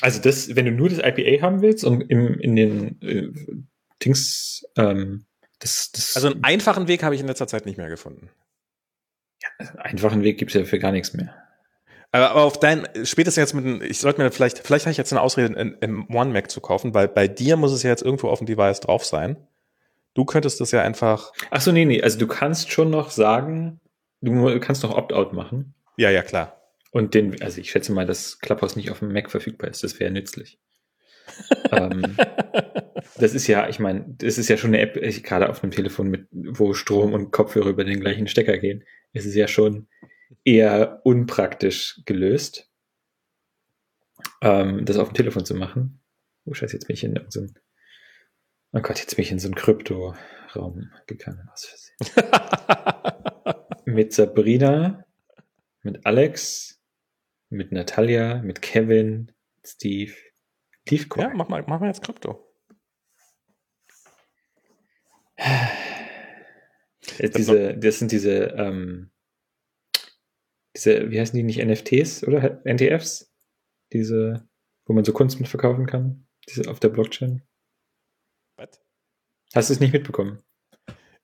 also 0.00 0.20
das, 0.20 0.54
wenn 0.54 0.66
du 0.66 0.72
nur 0.72 0.88
das 0.88 0.98
IPA 0.98 1.42
haben 1.42 1.62
willst 1.62 1.84
und 1.84 2.02
im, 2.02 2.38
in 2.38 2.56
den 2.56 3.00
äh, 3.02 3.28
Dings, 4.04 4.66
ähm, 4.76 5.26
das, 5.60 5.92
das 5.92 6.16
Also 6.16 6.28
einen 6.28 6.44
einfachen 6.44 6.88
Weg 6.88 7.02
habe 7.02 7.14
ich 7.14 7.20
in 7.20 7.26
letzter 7.26 7.46
Zeit 7.46 7.66
nicht 7.66 7.78
mehr 7.78 7.88
gefunden. 7.88 8.30
einen 9.58 9.78
einfachen 9.78 10.22
Weg 10.22 10.38
gibt's 10.38 10.54
ja 10.54 10.64
für 10.64 10.78
gar 10.78 10.92
nichts 10.92 11.14
mehr. 11.14 11.34
Aber, 12.10 12.30
aber 12.30 12.42
auf 12.42 12.60
dein, 12.60 12.86
spätestens 13.04 13.40
jetzt 13.40 13.54
mit, 13.54 13.82
ich 13.82 13.98
sollte 13.98 14.20
mir 14.20 14.30
vielleicht, 14.30 14.58
vielleicht 14.58 14.84
habe 14.84 14.90
ich 14.92 14.98
jetzt 14.98 15.12
eine 15.12 15.22
Ausrede, 15.22 15.56
einen 15.56 15.76
M1 15.76 16.26
Mac 16.26 16.50
zu 16.50 16.60
kaufen, 16.60 16.92
weil 16.94 17.08
bei 17.08 17.26
dir 17.28 17.56
muss 17.56 17.72
es 17.72 17.82
ja 17.82 17.90
jetzt 17.90 18.02
irgendwo 18.02 18.28
auf 18.28 18.38
dem 18.38 18.46
Device 18.46 18.80
drauf 18.80 19.04
sein. 19.04 19.36
Du 20.14 20.24
könntest 20.24 20.60
das 20.60 20.70
ja 20.72 20.82
einfach, 20.82 21.32
Ach 21.50 21.60
so, 21.60 21.72
nee, 21.72 21.84
nee, 21.84 22.02
also 22.02 22.18
du 22.18 22.26
kannst 22.26 22.70
schon 22.70 22.90
noch 22.90 23.10
sagen, 23.10 23.80
du 24.20 24.60
kannst 24.60 24.82
noch 24.82 24.96
Opt-out 24.96 25.32
machen. 25.32 25.74
ja, 25.96 26.10
ja, 26.10 26.22
klar. 26.22 26.58
Und 26.90 27.14
den, 27.14 27.40
also 27.40 27.60
ich 27.60 27.70
schätze 27.70 27.92
mal, 27.92 28.04
dass 28.04 28.38
Clubhouse 28.38 28.76
nicht 28.76 28.90
auf 28.90 28.98
dem 28.98 29.12
Mac 29.12 29.30
verfügbar 29.30 29.70
ist. 29.70 29.82
Das 29.82 29.98
wäre 29.98 30.10
nützlich. 30.10 30.58
ähm, 31.72 32.16
das 33.16 33.34
ist 33.34 33.46
ja, 33.46 33.68
ich 33.68 33.78
meine, 33.78 34.04
das 34.18 34.36
ist 34.36 34.48
ja 34.48 34.58
schon 34.58 34.70
eine 34.70 34.80
App, 34.80 34.96
ich, 34.96 35.22
gerade 35.22 35.48
auf 35.48 35.62
einem 35.62 35.72
Telefon, 35.72 36.08
mit, 36.08 36.28
wo 36.30 36.74
Strom 36.74 37.14
und 37.14 37.30
Kopfhörer 37.30 37.70
über 37.70 37.84
den 37.84 38.00
gleichen 38.00 38.28
Stecker 38.28 38.58
gehen. 38.58 38.84
Es 39.14 39.24
ist 39.24 39.34
ja 39.34 39.48
schon 39.48 39.88
eher 40.44 41.00
unpraktisch 41.04 42.02
gelöst, 42.04 42.70
ähm, 44.42 44.84
das 44.84 44.98
auf 44.98 45.08
dem 45.08 45.14
Telefon 45.14 45.44
zu 45.44 45.54
machen. 45.54 46.00
Oh 46.44 46.54
Scheiße, 46.54 46.74
jetzt 46.74 46.86
bin 46.86 46.94
ich 46.94 47.04
in 47.04 47.16
ein, 47.16 47.54
oh 48.72 48.80
Gott, 48.80 48.98
jetzt 48.98 49.16
bin 49.16 49.24
ich 49.24 49.32
in 49.32 49.38
so 49.38 49.48
einen 49.48 49.54
Krypto-Raum 49.54 50.90
gegangen. 51.06 51.48
Aus 51.52 51.66
Versehen. 51.66 52.30
Mit 53.84 54.12
Sabrina, 54.12 55.04
mit 55.82 56.06
Alex, 56.06 56.80
mit 57.50 57.72
Natalia, 57.72 58.40
mit 58.42 58.62
Kevin, 58.62 59.32
Steve, 59.66 60.14
Tiefcoin. 60.86 61.28
ja, 61.28 61.34
mach 61.34 61.48
mal, 61.48 61.64
mach 61.66 61.80
mal 61.80 61.88
jetzt 61.88 62.02
Krypto. 62.02 62.48
Äh, 65.36 65.66
diese, 67.18 67.76
das 67.76 67.98
sind 67.98 68.12
diese, 68.12 68.54
ähm, 68.56 69.10
diese, 70.74 71.10
wie 71.10 71.20
heißen 71.20 71.36
die 71.36 71.42
nicht 71.42 71.62
NFTs 71.62 72.24
oder 72.24 72.62
NTFs? 72.64 73.34
Diese, 73.92 74.48
wo 74.86 74.92
man 74.92 75.04
so 75.04 75.12
Kunst 75.12 75.38
mit 75.40 75.48
verkaufen 75.48 75.86
kann, 75.86 76.26
diese 76.48 76.70
auf 76.70 76.80
der 76.80 76.88
Blockchain. 76.88 77.42
Was? 78.56 78.80
Hast 79.54 79.68
du 79.70 79.74
es 79.74 79.80
nicht 79.80 79.92
mitbekommen? 79.92 80.42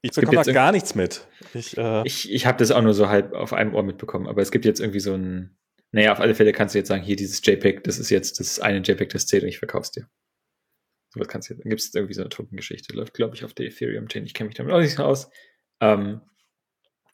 Ich 0.01 0.13
bekomme 0.13 0.43
da 0.43 0.53
gar 0.53 0.73
nichts 0.73 0.95
mit. 0.95 1.27
Ich, 1.55 1.77
äh, 1.77 2.03
Ich, 2.07 2.31
ich 2.31 2.47
habe 2.47 2.59
das 2.59 2.71
auch 2.71 2.83
nur 2.83 2.95
so 2.95 3.09
halb 3.09 3.33
auf 3.33 3.53
einem 3.53 3.75
Ohr 3.75 3.83
mitbekommen, 3.83 4.27
aber 4.29 4.43
es 4.43 4.51
gibt 4.51 4.65
jetzt 4.65 4.81
irgendwie 4.81 5.01
so 5.01 5.15
ein, 5.15 5.59
naja, 5.91 6.13
auf 6.13 6.21
alle 6.21 6.35
Fälle 6.35 6.53
kannst 6.53 6.75
du 6.75 6.79
jetzt 6.79 6.89
sagen, 6.89 7.03
hier 7.03 7.17
dieses 7.17 7.45
JPEG, 7.45 7.83
das 7.85 7.99
ist 7.99 8.11
jetzt 8.11 8.39
das 8.39 8.61
eine 8.61 8.79
JPEG, 8.79 9.09
das 9.11 9.27
zählt 9.27 9.43
und 9.43 9.49
ich 9.49 9.59
verkauf's 9.59 9.91
dir. 9.91 10.09
So 11.11 11.21
was 11.21 11.27
kannst 11.29 11.49
du 11.49 11.55
jetzt, 11.55 11.65
dann 11.65 11.71
gibt 11.71 11.81
es 11.81 11.95
irgendwie 11.95 12.15
so 12.15 12.21
eine 12.21 12.29
Token-Geschichte, 12.29 12.95
läuft, 12.95 13.15
glaube 13.15 13.35
ich, 13.35 13.45
auf 13.45 13.55
der 13.55 13.67
Ethereum-Chain. 13.67 14.25
Ich 14.27 14.35
kenne 14.35 14.49
mich 14.49 14.57
damit 14.57 14.73
auch 14.73 14.81
nicht 14.81 14.95
so 14.95 15.03
aus. 15.05 15.31
Ähm, 15.81 16.21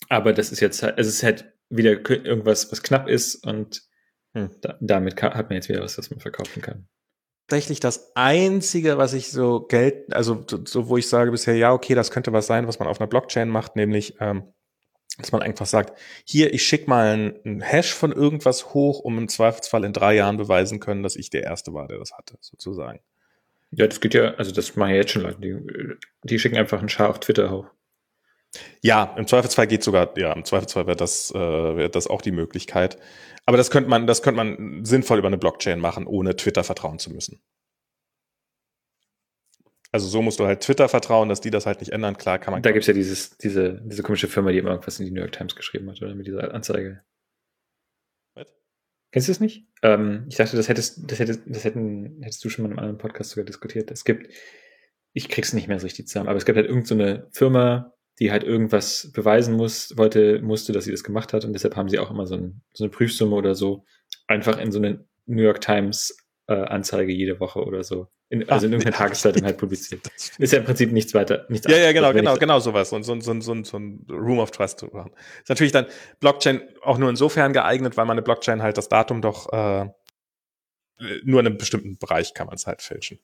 aber 0.08 0.32
das 0.32 0.52
ist 0.52 0.60
jetzt 0.60 0.82
halt, 0.82 0.98
es 0.98 1.06
ist 1.06 1.22
halt 1.22 1.52
wieder 1.70 1.92
irgendwas, 2.10 2.70
was 2.70 2.82
knapp 2.82 3.08
ist 3.08 3.36
und 3.46 3.82
Hm. 4.36 4.50
da, 4.60 4.76
damit 4.80 5.16
ka- 5.16 5.32
hat 5.34 5.48
man 5.48 5.54
jetzt 5.54 5.68
wieder 5.68 5.80
was, 5.80 5.96
was 5.96 6.10
man 6.10 6.18
verkaufen 6.18 6.60
kann. 6.60 6.88
Tatsächlich 7.46 7.80
das 7.80 8.12
einzige, 8.14 8.98
was 8.98 9.12
ich 9.12 9.30
so 9.30 9.60
Geld, 9.60 10.14
also 10.14 10.44
so, 10.64 10.88
wo 10.88 10.96
ich 10.96 11.08
sage 11.08 11.30
bisher, 11.30 11.56
ja, 11.56 11.72
okay, 11.72 11.94
das 11.94 12.10
könnte 12.10 12.32
was 12.32 12.46
sein, 12.46 12.66
was 12.66 12.78
man 12.78 12.88
auf 12.88 13.00
einer 13.00 13.08
Blockchain 13.08 13.48
macht, 13.48 13.76
nämlich, 13.76 14.16
ähm, 14.20 14.44
dass 15.18 15.30
man 15.30 15.42
einfach 15.42 15.66
sagt, 15.66 15.98
hier, 16.24 16.52
ich 16.54 16.64
schicke 16.64 16.88
mal 16.88 17.12
einen, 17.12 17.34
einen 17.44 17.60
Hash 17.60 17.92
von 17.92 18.12
irgendwas 18.12 18.74
hoch, 18.74 19.00
um 19.00 19.18
im 19.18 19.28
Zweifelsfall 19.28 19.84
in 19.84 19.92
drei 19.92 20.14
Jahren 20.14 20.38
beweisen 20.38 20.80
können, 20.80 21.02
dass 21.02 21.16
ich 21.16 21.30
der 21.30 21.44
Erste 21.44 21.72
war, 21.74 21.86
der 21.86 21.98
das 21.98 22.12
hatte, 22.14 22.36
sozusagen. 22.40 23.00
Ja, 23.70 23.86
das 23.86 24.00
geht 24.00 24.14
ja, 24.14 24.34
also 24.34 24.50
das 24.52 24.76
machen 24.76 24.90
ja 24.90 24.96
jetzt 24.96 25.12
schon 25.12 25.22
Leute, 25.22 25.40
die, 25.40 25.98
die 26.22 26.38
schicken 26.38 26.56
einfach 26.56 26.78
einen 26.78 26.88
Schar 26.88 27.10
auf 27.10 27.20
Twitter 27.20 27.50
hoch. 27.50 27.66
Ja, 28.82 29.14
im 29.16 29.26
Zweifelsfall 29.26 29.66
geht 29.66 29.82
sogar, 29.82 30.16
ja, 30.18 30.32
im 30.32 30.44
Zweifelsfall 30.44 30.86
wäre 30.86 30.96
das, 30.96 31.30
äh, 31.34 31.38
wäre 31.38 31.90
das 31.90 32.06
auch 32.06 32.22
die 32.22 32.32
Möglichkeit. 32.32 32.98
Aber 33.46 33.56
das 33.56 33.70
könnte 33.70 33.90
man, 33.90 34.06
das 34.06 34.22
könnte 34.22 34.36
man 34.36 34.84
sinnvoll 34.84 35.18
über 35.18 35.28
eine 35.28 35.38
Blockchain 35.38 35.80
machen, 35.80 36.06
ohne 36.06 36.36
Twitter 36.36 36.64
vertrauen 36.64 36.98
zu 36.98 37.12
müssen. 37.12 37.42
Also 39.94 40.08
so 40.08 40.22
musst 40.22 40.40
du 40.40 40.46
halt 40.46 40.60
Twitter 40.60 40.88
vertrauen, 40.88 41.28
dass 41.28 41.40
die 41.40 41.52
das 41.52 41.66
halt 41.66 41.78
nicht 41.78 41.92
ändern. 41.92 42.16
Klar 42.16 42.40
kann 42.40 42.52
man. 42.52 42.62
Da 42.62 42.72
gibt's 42.72 42.88
ja 42.88 42.94
dieses, 42.94 43.36
diese, 43.38 43.80
diese 43.84 44.02
komische 44.02 44.26
Firma, 44.26 44.50
die 44.50 44.58
immer 44.58 44.70
irgendwas 44.70 44.98
in 44.98 45.06
die 45.06 45.12
New 45.12 45.20
York 45.20 45.30
Times 45.30 45.54
geschrieben 45.54 45.88
hat, 45.88 46.02
oder 46.02 46.16
mit 46.16 46.26
dieser 46.26 46.52
Anzeige. 46.52 47.04
Was? 48.34 48.48
Kennst 49.12 49.28
du 49.28 49.30
das 49.30 49.38
nicht? 49.38 49.68
Ähm, 49.82 50.26
ich 50.28 50.34
dachte, 50.34 50.56
das 50.56 50.68
hättest, 50.68 51.08
das 51.08 51.20
hättest, 51.20 51.42
das 51.46 51.62
hätten, 51.62 52.20
hättest 52.22 52.44
du 52.44 52.48
schon 52.48 52.64
mal 52.64 52.70
in 52.70 52.72
einem 52.72 52.88
anderen 52.88 52.98
Podcast 52.98 53.30
sogar 53.30 53.44
diskutiert. 53.44 53.92
Es 53.92 54.04
gibt, 54.04 54.32
ich 55.12 55.28
krieg's 55.28 55.52
nicht 55.52 55.68
mehr 55.68 55.78
so 55.78 55.86
richtig 55.86 56.08
zusammen, 56.08 56.28
aber 56.28 56.38
es 56.38 56.44
gibt 56.44 56.56
halt 56.56 56.66
irgendeine 56.66 56.96
so 56.96 57.04
eine 57.04 57.30
Firma, 57.30 57.93
die 58.18 58.30
halt 58.30 58.44
irgendwas 58.44 59.10
beweisen 59.12 59.56
muss, 59.56 59.96
wollte, 59.96 60.40
musste, 60.40 60.72
dass 60.72 60.84
sie 60.84 60.92
das 60.92 61.04
gemacht 61.04 61.32
hat 61.32 61.44
und 61.44 61.52
deshalb 61.52 61.76
haben 61.76 61.88
sie 61.88 61.98
auch 61.98 62.10
immer 62.10 62.26
so, 62.26 62.36
ein, 62.36 62.62
so 62.72 62.84
eine 62.84 62.90
Prüfsumme 62.90 63.34
oder 63.34 63.54
so 63.54 63.84
einfach 64.26 64.58
in 64.58 64.72
so 64.72 64.78
eine 64.78 65.04
New 65.26 65.42
York 65.42 65.60
Times 65.60 66.16
äh, 66.46 66.54
Anzeige 66.54 67.12
jede 67.12 67.40
Woche 67.40 67.64
oder 67.64 67.82
so. 67.82 68.08
In, 68.30 68.48
also 68.48 68.66
in 68.66 68.72
irgendeiner 68.72 68.96
Tageszeitung 68.96 69.44
halt 69.44 69.58
publiziert. 69.58 70.00
Ist 70.38 70.52
ja 70.52 70.58
im 70.58 70.64
Prinzip 70.64 70.92
nichts 70.92 71.14
weiter. 71.14 71.46
Nichts 71.48 71.66
ja, 71.70 71.76
ja, 71.76 71.92
genau, 71.92 72.12
genau, 72.12 72.36
genau 72.36 72.58
sowas. 72.58 72.92
Und 72.92 73.02
so, 73.04 73.18
so, 73.20 73.40
so, 73.40 73.62
so 73.62 73.78
ein 73.78 74.06
Room 74.10 74.38
of 74.38 74.50
Trust 74.50 74.80
zu 74.80 74.86
machen. 74.86 75.12
Ist 75.42 75.48
natürlich 75.48 75.72
dann 75.72 75.86
Blockchain 76.20 76.62
auch 76.82 76.98
nur 76.98 77.10
insofern 77.10 77.52
geeignet, 77.52 77.96
weil 77.96 78.06
man 78.06 78.14
eine 78.14 78.22
Blockchain 78.22 78.62
halt 78.62 78.76
das 78.76 78.88
Datum 78.88 79.22
doch 79.22 79.52
äh, 79.52 79.88
nur 81.22 81.40
in 81.40 81.46
einem 81.46 81.58
bestimmten 81.58 81.98
Bereich 81.98 82.34
kann 82.34 82.46
man 82.46 82.56
es 82.56 82.66
halt 82.66 82.82
fälschen. 82.82 83.18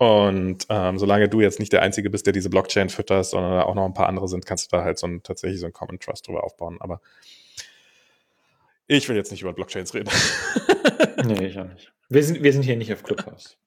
Und 0.00 0.64
ähm, 0.70 0.98
solange 0.98 1.28
du 1.28 1.42
jetzt 1.42 1.58
nicht 1.58 1.74
der 1.74 1.82
Einzige 1.82 2.08
bist, 2.08 2.24
der 2.24 2.32
diese 2.32 2.48
Blockchain 2.48 2.88
fütterst, 2.88 3.32
sondern 3.32 3.60
auch 3.60 3.74
noch 3.74 3.84
ein 3.84 3.92
paar 3.92 4.08
andere 4.08 4.28
sind, 4.28 4.46
kannst 4.46 4.72
du 4.72 4.76
da 4.78 4.82
halt 4.82 4.98
so 4.98 5.06
ein, 5.06 5.22
tatsächlich 5.22 5.60
so 5.60 5.66
ein 5.66 5.74
Common 5.74 6.00
Trust 6.00 6.26
drüber 6.26 6.42
aufbauen. 6.42 6.78
Aber 6.80 7.02
ich 8.86 9.06
will 9.10 9.16
jetzt 9.16 9.30
nicht 9.30 9.42
über 9.42 9.52
Blockchains 9.52 9.92
reden. 9.92 10.08
nee, 11.26 11.48
ich 11.48 11.58
auch 11.58 11.68
nicht. 11.68 11.92
Wir 12.08 12.24
sind, 12.24 12.42
wir 12.42 12.50
sind 12.50 12.62
hier 12.62 12.76
nicht 12.76 12.90
auf 12.94 13.02
Clubhouse. 13.02 13.58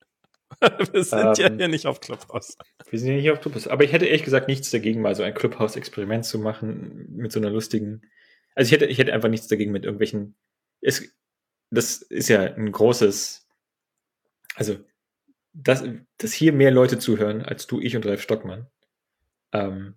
wir 0.59 1.03
sind 1.03 1.19
ähm, 1.19 1.33
ja 1.37 1.51
hier 1.55 1.67
nicht 1.67 1.85
auf 1.85 2.01
Clubhouse. 2.01 2.57
Wir 2.89 2.97
sind 2.97 3.09
ja 3.09 3.15
nicht 3.17 3.29
auf 3.29 3.39
Clubhouse. 3.39 3.67
Aber 3.67 3.83
ich 3.83 3.91
hätte 3.91 4.07
ehrlich 4.07 4.23
gesagt 4.23 4.47
nichts 4.47 4.71
dagegen, 4.71 5.01
mal 5.01 5.13
so 5.13 5.21
ein 5.21 5.35
Clubhouse-Experiment 5.35 6.25
zu 6.25 6.39
machen 6.39 7.13
mit 7.15 7.31
so 7.31 7.39
einer 7.39 7.51
lustigen. 7.51 8.01
Also 8.55 8.69
ich 8.69 8.71
hätte, 8.71 8.87
ich 8.87 8.97
hätte 8.97 9.13
einfach 9.13 9.29
nichts 9.29 9.47
dagegen 9.47 9.71
mit 9.71 9.85
irgendwelchen. 9.85 10.33
Es, 10.81 11.13
das 11.69 12.01
ist 12.01 12.27
ja 12.27 12.41
ein 12.41 12.71
großes 12.71 13.43
also, 14.55 14.77
dass, 15.53 15.83
dass 16.17 16.33
hier 16.33 16.53
mehr 16.53 16.71
Leute 16.71 16.99
zuhören 16.99 17.43
als 17.43 17.67
du, 17.67 17.79
ich 17.79 17.95
und 17.95 18.05
Ralf 18.05 18.21
Stockmann, 18.21 18.67
ähm, 19.51 19.95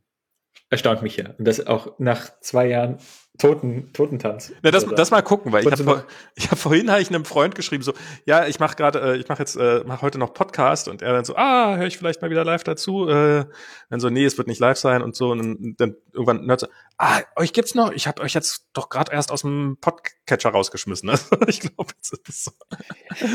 erstaunt 0.71 1.03
mich 1.03 1.17
ja. 1.17 1.31
Und 1.39 1.47
das 1.47 1.67
auch 1.67 1.99
nach 1.99 2.39
zwei 2.41 2.67
Jahren 2.67 2.99
Toten, 3.39 3.93
Totentanz. 3.93 4.53
Na, 4.63 4.71
das, 4.71 4.87
das 4.87 5.11
mal 5.11 5.21
gucken, 5.21 5.53
weil 5.53 5.63
ich 5.63 5.71
habe 5.71 5.85
vor, 5.85 6.05
hab 6.51 6.59
vorhin 6.59 6.91
habe 6.91 7.03
ich 7.03 7.11
einem 7.11 7.25
Freund 7.25 7.55
geschrieben, 7.55 7.83
so, 7.83 7.93
ja, 8.25 8.47
ich 8.47 8.59
mache 8.61 8.77
gerade, 8.77 9.01
äh, 9.01 9.17
ich 9.17 9.29
mache 9.29 9.41
jetzt, 9.41 9.57
äh, 9.57 9.83
mache 9.85 10.03
heute 10.03 10.19
noch 10.19 10.33
Podcast 10.33 10.89
und 10.89 11.03
er 11.03 11.13
dann 11.13 11.25
so, 11.25 11.37
ah, 11.37 11.77
höre 11.77 11.87
ich 11.87 11.99
vielleicht 11.99 12.23
mal 12.23 12.31
wieder 12.31 12.45
live 12.45 12.65
dazu. 12.65 13.09
Äh, 13.09 13.45
dann 13.91 14.01
so, 14.01 14.09
nee, 14.09 14.25
es 14.25 14.39
wird 14.39 14.49
nicht 14.49 14.59
live 14.59 14.79
sein 14.79 15.03
und 15.03 15.15
so. 15.15 15.31
Und 15.31 15.39
dann, 15.39 15.75
dann 15.77 15.97
irgendwann 16.13 16.59
so, 16.59 16.67
ah, 16.99 17.23
euch 17.37 17.53
gibt's 17.53 17.75
noch, 17.75 17.93
ich 17.93 18.07
habe 18.07 18.23
euch 18.23 18.35
jetzt 18.35 18.67
doch 18.73 18.89
gerade 18.89 19.13
erst 19.13 19.31
aus 19.31 19.43
dem 19.43 19.77
Podcatcher 19.81 20.51
rausgeschmissen. 20.51 21.09
Ne? 21.09 21.19
ich 21.47 21.61
glaube, 21.61 21.93
jetzt 21.97 22.13
ist 22.13 22.29
es 22.29 22.45
so. 22.45 22.51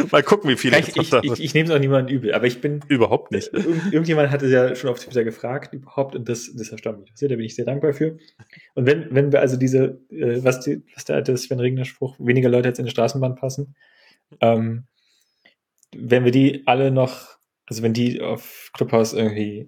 mal 0.11 0.23
gucken, 0.23 0.49
wie 0.49 0.57
viele. 0.57 0.79
Ich, 0.79 0.95
ich, 0.95 1.13
ich, 1.13 1.39
ich 1.39 1.53
nehme 1.53 1.69
es 1.69 1.75
auch 1.75 1.79
niemandem 1.79 2.15
übel, 2.15 2.33
aber 2.33 2.47
ich 2.47 2.61
bin. 2.61 2.81
Überhaupt 2.87 3.31
nicht. 3.31 3.53
Irgend, 3.53 3.93
irgendjemand 3.93 4.31
hatte 4.31 4.47
ja 4.47 4.75
schon 4.75 4.89
auf 4.89 4.99
Twitter 4.99 5.23
gefragt, 5.23 5.73
überhaupt, 5.73 6.15
und 6.15 6.27
das, 6.27 6.51
das 6.55 6.69
erstaunt 6.69 7.01
mich 7.01 7.11
da 7.19 7.27
bin 7.27 7.41
ich 7.41 7.55
sehr 7.55 7.65
dankbar 7.65 7.93
für. 7.93 8.17
Und 8.73 8.85
wenn, 8.85 9.13
wenn 9.13 9.31
wir 9.31 9.41
also 9.41 9.57
diese 9.57 10.01
äh, 10.09 10.43
was, 10.43 10.61
die, 10.61 10.83
was 10.95 11.05
der 11.05 11.17
alte 11.17 11.35
Sven 11.37 11.59
Regner 11.59 11.85
Spruch, 11.85 12.15
weniger 12.19 12.49
Leute 12.49 12.69
jetzt 12.69 12.79
in 12.79 12.85
die 12.85 12.91
Straßenbahn 12.91 13.35
passen. 13.35 13.75
Ähm, 14.39 14.85
wenn 15.95 16.23
wir 16.23 16.31
die 16.31 16.63
alle 16.65 16.89
noch, 16.89 17.37
also 17.65 17.83
wenn 17.83 17.93
die 17.93 18.21
auf 18.21 18.71
Clubhouse 18.73 19.13
irgendwie 19.13 19.67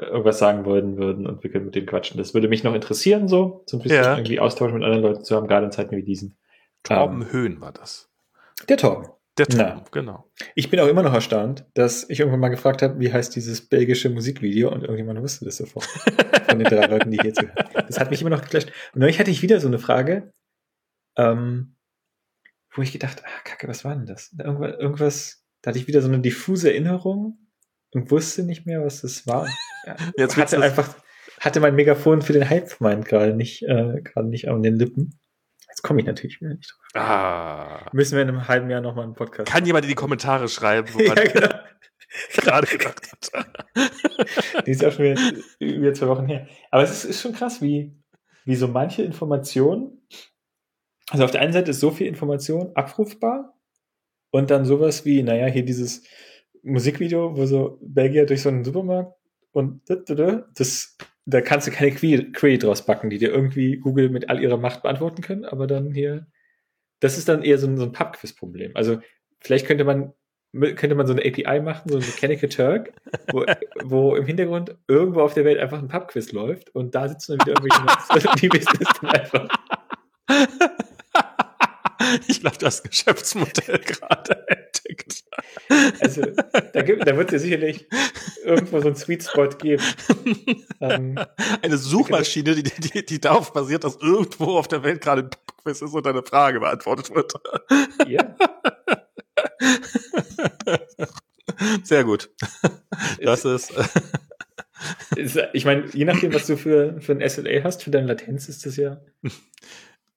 irgendwas 0.00 0.38
sagen 0.38 0.64
wollen 0.64 0.96
würden 0.96 1.26
und 1.26 1.42
wir 1.42 1.50
können 1.50 1.66
mit 1.66 1.74
denen 1.74 1.86
quatschen, 1.86 2.18
das 2.18 2.34
würde 2.34 2.48
mich 2.48 2.62
noch 2.62 2.74
interessieren, 2.74 3.28
so, 3.28 3.64
so 3.66 3.76
ein 3.76 3.82
bisschen 3.82 4.04
ja. 4.04 4.16
irgendwie 4.16 4.40
Austausch 4.40 4.72
mit 4.72 4.82
anderen 4.82 5.02
Leuten 5.02 5.24
zu 5.24 5.34
haben, 5.34 5.48
gerade 5.48 5.66
in 5.66 5.72
Zeiten 5.72 5.96
wie 5.96 6.02
diesen. 6.02 6.36
Torben 6.84 7.22
ähm, 7.22 7.32
Höhn 7.32 7.60
war 7.60 7.72
das. 7.72 8.08
Der 8.68 8.76
Torben. 8.76 9.08
Der 9.36 9.46
Torben, 9.46 9.82
genau. 9.90 10.30
Ich 10.54 10.70
bin 10.70 10.80
auch 10.80 10.88
immer 10.88 11.02
noch 11.02 11.14
erstaunt, 11.14 11.64
dass 11.74 12.08
ich 12.08 12.20
irgendwann 12.20 12.40
mal 12.40 12.48
gefragt 12.48 12.82
habe, 12.82 12.98
wie 12.98 13.12
heißt 13.12 13.34
dieses 13.34 13.68
belgische 13.68 14.10
Musikvideo 14.10 14.70
und 14.72 14.82
irgendjemand 14.82 15.20
wusste 15.20 15.44
das 15.44 15.56
sofort. 15.56 15.86
Von 16.48 16.58
den 16.58 16.68
drei 16.68 16.86
Leuten, 16.86 17.10
die 17.10 17.18
hier 17.18 17.34
zuhören. 17.34 17.54
Das 17.86 18.00
hat 18.00 18.10
mich 18.10 18.20
immer 18.20 18.30
noch 18.30 18.42
geflasht. 18.42 18.72
Und 18.94 19.00
neulich 19.00 19.18
hatte 19.20 19.30
ich 19.30 19.42
wieder 19.42 19.60
so 19.60 19.68
eine 19.68 19.78
Frage, 19.78 20.32
ähm, 21.16 21.76
wo 22.74 22.82
ich 22.82 22.92
gedacht, 22.92 23.22
ah, 23.24 23.40
kacke, 23.44 23.68
was 23.68 23.84
war 23.84 23.94
denn 23.94 24.06
das? 24.06 24.34
Irgendwas, 24.38 24.74
irgendwas, 24.78 25.44
da 25.62 25.70
hatte 25.70 25.78
ich 25.78 25.88
wieder 25.88 26.02
so 26.02 26.08
eine 26.08 26.20
diffuse 26.20 26.70
Erinnerung 26.70 27.38
und 27.92 28.10
wusste 28.10 28.42
nicht 28.42 28.66
mehr, 28.66 28.84
was 28.84 29.02
das 29.02 29.26
war. 29.26 29.46
Jetzt 30.16 30.36
hatte 30.36 30.60
einfach, 30.60 30.94
hatte 31.40 31.60
mein 31.60 31.74
Megafon 31.74 32.22
für 32.22 32.32
den 32.32 32.48
Hype-Mind 32.48 33.04
gerade 33.04 33.34
nicht, 33.34 33.62
äh, 33.62 34.00
gerade 34.02 34.28
nicht 34.28 34.48
an 34.48 34.62
den 34.62 34.76
Lippen. 34.76 35.18
Jetzt 35.68 35.82
komme 35.82 36.00
ich 36.00 36.06
natürlich 36.06 36.40
wieder 36.40 36.54
nicht 36.54 36.72
drauf. 36.72 37.02
Ah. 37.02 37.88
Müssen 37.92 38.16
wir 38.16 38.22
in 38.22 38.28
einem 38.28 38.48
halben 38.48 38.70
Jahr 38.70 38.80
nochmal 38.80 39.04
einen 39.04 39.14
Podcast 39.14 39.50
Kann 39.50 39.64
jemand 39.64 39.84
in 39.84 39.90
die 39.90 39.94
Kommentare 39.94 40.48
schreiben, 40.48 40.88
woran 40.92 41.16
ja, 41.16 41.24
genau. 41.24 41.54
gerade 42.34 42.66
gedacht 42.66 43.32
hat. 43.32 44.66
die 44.66 44.70
ist 44.70 44.84
auch 44.84 44.92
schon 44.92 45.04
wieder 45.04 45.20
über 45.58 45.94
zwei 45.94 46.08
Wochen 46.08 46.26
her. 46.26 46.48
Aber 46.70 46.82
es 46.82 46.90
ist, 46.90 47.04
ist 47.04 47.20
schon 47.20 47.32
krass, 47.32 47.62
wie, 47.62 47.96
wie 48.44 48.56
so 48.56 48.66
manche 48.68 49.02
Informationen, 49.02 50.02
also 51.10 51.24
auf 51.24 51.30
der 51.30 51.40
einen 51.40 51.52
Seite 51.52 51.70
ist 51.70 51.80
so 51.80 51.90
viel 51.90 52.06
Information 52.06 52.72
abrufbar 52.74 53.54
und 54.30 54.50
dann 54.50 54.64
sowas 54.64 55.04
wie, 55.04 55.22
naja, 55.22 55.46
hier 55.46 55.64
dieses 55.64 56.04
Musikvideo, 56.68 57.36
wo 57.36 57.46
so 57.46 57.78
Belgier 57.82 58.26
durch 58.26 58.42
so 58.42 58.48
einen 58.48 58.64
Supermarkt 58.64 59.14
und 59.52 59.82
das 59.88 60.96
da 61.30 61.42
kannst 61.42 61.66
du 61.66 61.70
keine 61.70 61.90
Query, 61.90 62.32
Query 62.32 62.58
draus 62.58 62.86
backen, 62.86 63.10
die 63.10 63.18
dir 63.18 63.30
irgendwie 63.30 63.76
Google 63.76 64.08
mit 64.08 64.30
all 64.30 64.42
ihrer 64.42 64.56
Macht 64.56 64.82
beantworten 64.82 65.20
können, 65.20 65.44
aber 65.44 65.66
dann 65.66 65.92
hier, 65.92 66.26
das 67.00 67.18
ist 67.18 67.28
dann 67.28 67.42
eher 67.42 67.58
so 67.58 67.66
ein, 67.66 67.76
so 67.76 67.84
ein 67.84 67.92
Pubquiz-Problem. 67.92 68.72
Also 68.74 69.00
vielleicht 69.40 69.66
könnte 69.66 69.84
man 69.84 70.14
könnte 70.54 70.94
man 70.94 71.06
so 71.06 71.12
eine 71.12 71.22
API 71.22 71.60
machen, 71.60 71.90
so 71.90 71.98
ein 71.98 72.04
Mechanical 72.04 72.48
Turk, 72.48 72.92
wo, 73.30 73.44
wo 73.84 74.16
im 74.16 74.24
Hintergrund 74.24 74.74
irgendwo 74.88 75.20
auf 75.20 75.34
der 75.34 75.44
Welt 75.44 75.58
einfach 75.58 75.78
ein 75.78 75.88
Pubquiz 75.88 76.32
läuft 76.32 76.74
und 76.74 76.94
da 76.94 77.08
sitzen 77.08 77.36
dann 77.36 77.46
wieder 77.46 77.62
irgendwelche 77.62 78.30
und 78.30 78.42
die 78.42 78.52
wissen 78.52 78.78
es 78.80 79.00
dann 79.00 79.10
einfach. 79.10 79.48
Ich 82.28 82.40
glaube, 82.40 82.58
das 82.58 82.82
Geschäftsmodell 82.82 83.78
gerade 83.78 84.46
entdeckt. 84.48 85.24
Also, 86.00 86.22
da, 86.72 86.82
gibt, 86.82 87.06
da 87.06 87.16
wird 87.16 87.28
es 87.28 87.32
ja 87.32 87.38
sicherlich 87.38 87.88
irgendwo 88.44 88.80
so 88.80 88.88
ein 88.88 88.96
Sweet 88.96 89.24
Spot 89.24 89.48
geben. 89.48 89.82
Ähm, 90.80 91.18
eine 91.62 91.76
Suchmaschine, 91.76 92.54
die, 92.54 92.62
die, 92.62 93.04
die 93.04 93.20
darauf 93.20 93.52
basiert, 93.52 93.84
dass 93.84 93.96
irgendwo 93.96 94.58
auf 94.58 94.68
der 94.68 94.84
Welt 94.84 95.00
gerade 95.00 95.22
ein 95.22 95.30
Quiz 95.62 95.82
ist 95.82 95.92
und 95.92 96.06
eine 96.06 96.22
Frage 96.22 96.60
beantwortet 96.60 97.14
wird. 97.14 97.34
Ja. 98.06 98.36
Sehr 101.82 102.04
gut. 102.04 102.30
Das 103.20 103.44
ist. 103.44 103.72
ich 105.52 105.64
meine, 105.64 105.86
je 105.92 106.04
nachdem, 106.04 106.32
was 106.32 106.46
du 106.46 106.56
für, 106.56 107.00
für 107.00 107.12
ein 107.12 107.28
SLA 107.28 107.64
hast, 107.64 107.82
für 107.82 107.90
deine 107.90 108.06
Latenz 108.06 108.48
ist 108.48 108.64
das 108.66 108.76
ja. 108.76 109.00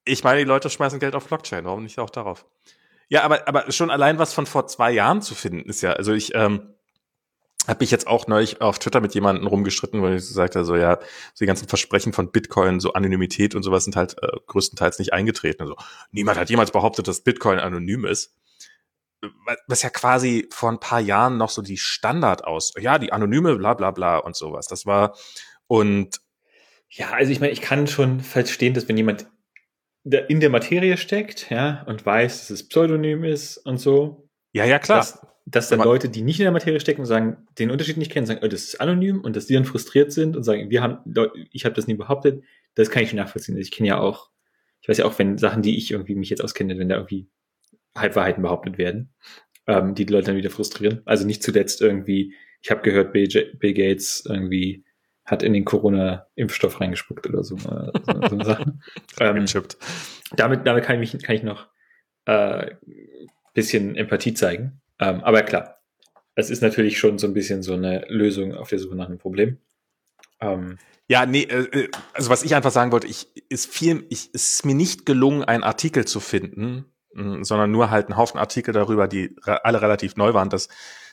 Ich 0.05 0.23
meine, 0.23 0.39
die 0.39 0.45
Leute 0.45 0.69
schmeißen 0.69 0.99
Geld 0.99 1.15
auf 1.15 1.27
Blockchain, 1.27 1.65
warum 1.65 1.83
nicht 1.83 1.99
auch 1.99 2.09
darauf? 2.09 2.45
Ja, 3.07 3.23
aber, 3.23 3.47
aber 3.47 3.71
schon 3.71 3.91
allein 3.91 4.19
was 4.19 4.33
von 4.33 4.45
vor 4.45 4.67
zwei 4.67 4.91
Jahren 4.91 5.21
zu 5.21 5.35
finden 5.35 5.69
ist 5.69 5.81
ja, 5.81 5.93
also 5.93 6.13
ich 6.13 6.33
ähm, 6.33 6.75
habe 7.67 7.83
mich 7.83 7.91
jetzt 7.91 8.07
auch 8.07 8.27
neulich 8.27 8.61
auf 8.61 8.79
Twitter 8.79 9.01
mit 9.01 9.13
jemandem 9.13 9.45
rumgestritten, 9.47 10.01
wo 10.01 10.07
ich 10.07 10.15
gesagt 10.15 10.55
habe, 10.55 10.65
so 10.65 10.75
ja, 10.75 10.97
so 11.33 11.41
die 11.41 11.45
ganzen 11.45 11.67
Versprechen 11.67 12.13
von 12.13 12.31
Bitcoin, 12.31 12.79
so 12.79 12.93
Anonymität 12.93 13.53
und 13.53 13.63
sowas 13.63 13.83
sind 13.83 13.95
halt 13.95 14.15
äh, 14.21 14.27
größtenteils 14.47 14.97
nicht 14.99 15.13
eingetreten. 15.13 15.61
Also 15.61 15.75
niemand 16.11 16.39
hat 16.39 16.49
jemals 16.49 16.71
behauptet, 16.71 17.07
dass 17.07 17.21
Bitcoin 17.21 17.59
anonym 17.59 18.05
ist. 18.05 18.33
Was 19.67 19.83
ja 19.83 19.89
quasi 19.91 20.47
vor 20.51 20.71
ein 20.71 20.79
paar 20.79 20.99
Jahren 20.99 21.37
noch 21.37 21.49
so 21.49 21.61
die 21.61 21.77
Standard 21.77 22.45
aus, 22.45 22.73
ja, 22.79 22.97
die 22.97 23.13
anonyme, 23.13 23.55
bla 23.57 23.75
bla 23.75 23.91
bla 23.91 24.17
und 24.17 24.35
sowas. 24.35 24.67
Das 24.67 24.87
war 24.87 25.15
und 25.67 26.19
ja, 26.89 27.11
also 27.11 27.31
ich 27.31 27.39
meine, 27.39 27.53
ich 27.53 27.61
kann 27.61 27.87
schon 27.87 28.21
verstehen, 28.21 28.73
dass 28.73 28.87
wenn 28.87 28.97
jemand 28.97 29.27
in 30.03 30.39
der 30.39 30.49
Materie 30.49 30.97
steckt, 30.97 31.49
ja, 31.49 31.83
und 31.87 32.05
weiß, 32.05 32.39
dass 32.39 32.49
es 32.49 32.67
Pseudonym 32.67 33.23
ist 33.23 33.57
und 33.57 33.77
so. 33.77 34.27
Ja, 34.51 34.65
ja, 34.65 34.79
klar. 34.79 34.99
Dass, 34.99 35.25
dass 35.45 35.69
dann 35.69 35.79
Leute, 35.79 36.09
die 36.09 36.21
nicht 36.21 36.39
in 36.39 36.43
der 36.43 36.51
Materie 36.51 36.79
stecken, 36.79 37.05
sagen, 37.05 37.45
den 37.59 37.71
Unterschied 37.71 37.97
nicht 37.97 38.11
kennen, 38.11 38.25
sagen, 38.25 38.41
oh, 38.43 38.47
das 38.47 38.63
ist 38.63 38.81
anonym 38.81 39.21
und 39.21 39.35
dass 39.35 39.45
die 39.45 39.53
dann 39.53 39.65
frustriert 39.65 40.11
sind 40.11 40.35
und 40.35 40.43
sagen, 40.43 40.69
wir 40.69 40.81
haben, 40.81 40.99
ich 41.51 41.65
habe 41.65 41.75
das 41.75 41.87
nie 41.87 41.93
behauptet, 41.95 42.43
das 42.75 42.89
kann 42.89 43.03
ich 43.03 43.09
schon 43.09 43.17
nachvollziehen. 43.17 43.57
Ich 43.57 43.71
kenne 43.71 43.89
ja 43.89 43.99
auch, 43.99 44.29
ich 44.81 44.89
weiß 44.89 44.97
ja 44.97 45.05
auch, 45.05 45.17
wenn 45.19 45.37
Sachen, 45.37 45.61
die 45.61 45.77
ich 45.77 45.91
irgendwie 45.91 46.15
mich 46.15 46.29
jetzt 46.29 46.43
auskenne, 46.43 46.77
wenn 46.79 46.89
da 46.89 46.95
irgendwie 46.95 47.29
Halbwahrheiten 47.95 48.41
behauptet 48.41 48.77
werden, 48.77 49.13
ähm, 49.67 49.93
die 49.93 50.05
die 50.05 50.13
Leute 50.13 50.27
dann 50.27 50.37
wieder 50.37 50.49
frustrieren. 50.49 51.01
Also 51.05 51.25
nicht 51.25 51.43
zuletzt 51.43 51.81
irgendwie, 51.81 52.33
ich 52.61 52.71
habe 52.71 52.81
gehört, 52.81 53.13
Bill, 53.13 53.27
Bill 53.59 53.73
Gates 53.73 54.23
irgendwie 54.27 54.83
hat 55.31 55.43
in 55.43 55.53
den 55.53 55.63
Corona-Impfstoff 55.63 56.81
reingespuckt 56.81 57.25
oder 57.27 57.43
so. 57.43 57.55
Äh, 57.55 57.91
so, 58.05 58.27
so 58.29 58.35
eine 58.35 58.45
Sache. 58.45 58.73
ähm, 59.19 59.45
damit, 60.35 60.67
damit 60.67 60.83
kann 60.83 61.01
ich, 61.01 61.13
mich, 61.13 61.23
kann 61.23 61.35
ich 61.35 61.43
noch 61.43 61.67
äh, 62.25 62.75
bisschen 63.53 63.95
Empathie 63.95 64.33
zeigen. 64.33 64.81
Ähm, 64.99 65.23
aber 65.23 65.41
klar, 65.43 65.79
es 66.35 66.49
ist 66.49 66.61
natürlich 66.61 66.99
schon 66.99 67.17
so 67.17 67.27
ein 67.27 67.33
bisschen 67.33 67.63
so 67.63 67.73
eine 67.73 68.05
Lösung 68.09 68.53
auf 68.53 68.69
der 68.69 68.79
Suche 68.79 68.95
nach 68.95 69.07
einem 69.07 69.17
Problem. 69.19 69.57
Ähm, 70.41 70.77
ja, 71.07 71.25
nee, 71.25 71.43
äh, 71.43 71.83
äh 71.83 71.91
also 72.13 72.29
was 72.29 72.43
ich 72.43 72.53
einfach 72.53 72.71
sagen 72.71 72.91
wollte, 72.91 73.07
ich 73.07 73.27
ist 73.49 73.73
viel, 73.73 74.05
ich 74.09 74.29
es 74.33 74.53
ist 74.53 74.65
mir 74.65 74.75
nicht 74.75 75.05
gelungen, 75.05 75.43
einen 75.43 75.63
Artikel 75.63 76.05
zu 76.05 76.19
finden, 76.19 76.85
mh, 77.13 77.45
sondern 77.45 77.71
nur 77.71 77.89
halt 77.89 78.07
einen 78.07 78.17
Haufen 78.17 78.39
Artikel 78.39 78.73
darüber, 78.73 79.07
die 79.07 79.35
re 79.43 79.63
alle 79.63 79.81
relativ 79.81 80.17
neu 80.17 80.33
waren, 80.33 80.49
dass 80.49 80.67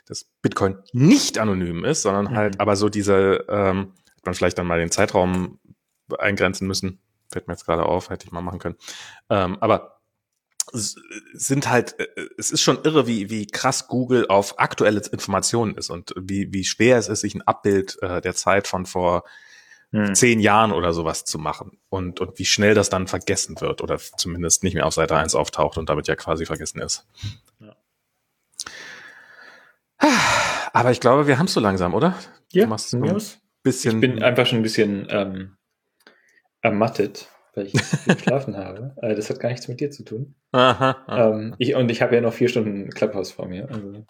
dass 0.06 0.24
Bitcoin 0.40 0.78
nicht 0.92 1.38
anonym 1.38 1.84
ist, 1.84 2.02
sondern 2.02 2.34
halt 2.34 2.55
mhm. 2.55 2.60
aber 2.60 2.76
so 2.76 2.88
diese 2.88 3.44
ähm, 3.48 3.92
man 4.28 4.34
vielleicht 4.34 4.58
dann 4.58 4.66
mal 4.66 4.78
den 4.78 4.90
Zeitraum 4.90 5.58
eingrenzen 6.18 6.66
müssen. 6.66 7.00
Fällt 7.31 7.48
mir 7.48 7.55
jetzt 7.55 7.66
gerade 7.66 7.84
auf, 7.84 8.10
hätte 8.10 8.26
ich 8.26 8.32
mal 8.32 8.40
machen 8.40 8.58
können. 8.58 8.76
Ähm, 9.28 9.58
aber 9.60 9.98
sind 10.73 11.70
halt, 11.70 11.98
äh, 11.98 12.07
es 12.36 12.50
ist 12.50 12.62
schon 12.62 12.82
irre, 12.84 13.07
wie, 13.07 13.31
wie 13.31 13.47
krass 13.47 13.89
Google 13.89 14.26
auf 14.28 14.58
aktuelle 14.58 15.00
Informationen 15.10 15.74
ist 15.76 15.90
und 15.90 16.15
wie, 16.16 16.52
wie 16.52 16.65
schwer 16.65 16.98
es 16.98 17.08
ist, 17.08 17.20
sich 17.20 17.34
ein 17.34 17.42
Abbild 17.42 18.00
äh, 18.02 18.20
der 18.20 18.34
Zeit 18.34 18.68
von 18.68 18.86
vor 18.86 19.24
hm. 19.92 20.15
zehn 20.15 20.40
Jahren 20.40 20.73
oder 20.73 20.92
sowas 20.92 21.24
zu 21.24 21.39
machen 21.39 21.78
und, 21.89 22.20
und 22.20 22.39
wie 22.39 22.44
schnell 22.44 22.74
das 22.74 22.90
dann 22.90 23.07
vergessen 23.07 23.60
wird 23.60 23.81
oder 23.81 23.98
zumindest 23.98 24.62
nicht 24.62 24.74
mehr 24.74 24.86
auf 24.86 24.94
Seite 24.94 25.16
1 25.16 25.34
auftaucht 25.34 25.78
und 25.78 25.89
damit 25.89 26.07
ja 26.08 26.16
quasi 26.16 26.44
vergessen 26.44 26.81
ist. 26.81 27.07
Ja. 27.60 27.76
Aber 30.73 30.90
ich 30.90 31.00
glaube, 31.00 31.26
wir 31.26 31.39
haben 31.39 31.47
es 31.47 31.55
so 31.55 31.60
langsam, 31.60 31.94
oder? 31.94 32.15
Ja, 32.52 32.65
du 32.65 32.70
machst 32.70 32.92
ein 32.92 33.48
bisschen. 33.62 33.97
Ich 33.97 34.01
bin 34.01 34.23
einfach 34.23 34.47
schon 34.47 34.59
ein 34.59 34.62
bisschen 34.62 35.07
ähm, 35.11 35.57
ermattet, 36.62 37.28
weil 37.55 37.67
ich 37.67 37.73
geschlafen 38.07 38.57
habe. 38.57 38.95
Äh, 39.03 39.15
das 39.15 39.31
hat 39.31 39.41
gar 39.41 39.51
nichts 39.51 39.69
mit 39.69 39.81
dir 39.81 39.91
zu 39.91 40.05
tun. 40.05 40.35
Aha. 40.53 41.05
aha. 41.07 41.31
Ähm, 41.31 41.55
ich, 41.59 41.75
und 41.75 41.91
ich 41.91 42.03
habe 42.03 42.15
ja 42.15 42.20
noch 42.20 42.33
vier 42.33 42.49
Stunden 42.49 42.91
Clubhouse 42.91 43.33
vor 43.33 43.47
mir. 43.47 43.69
Also 43.69 44.05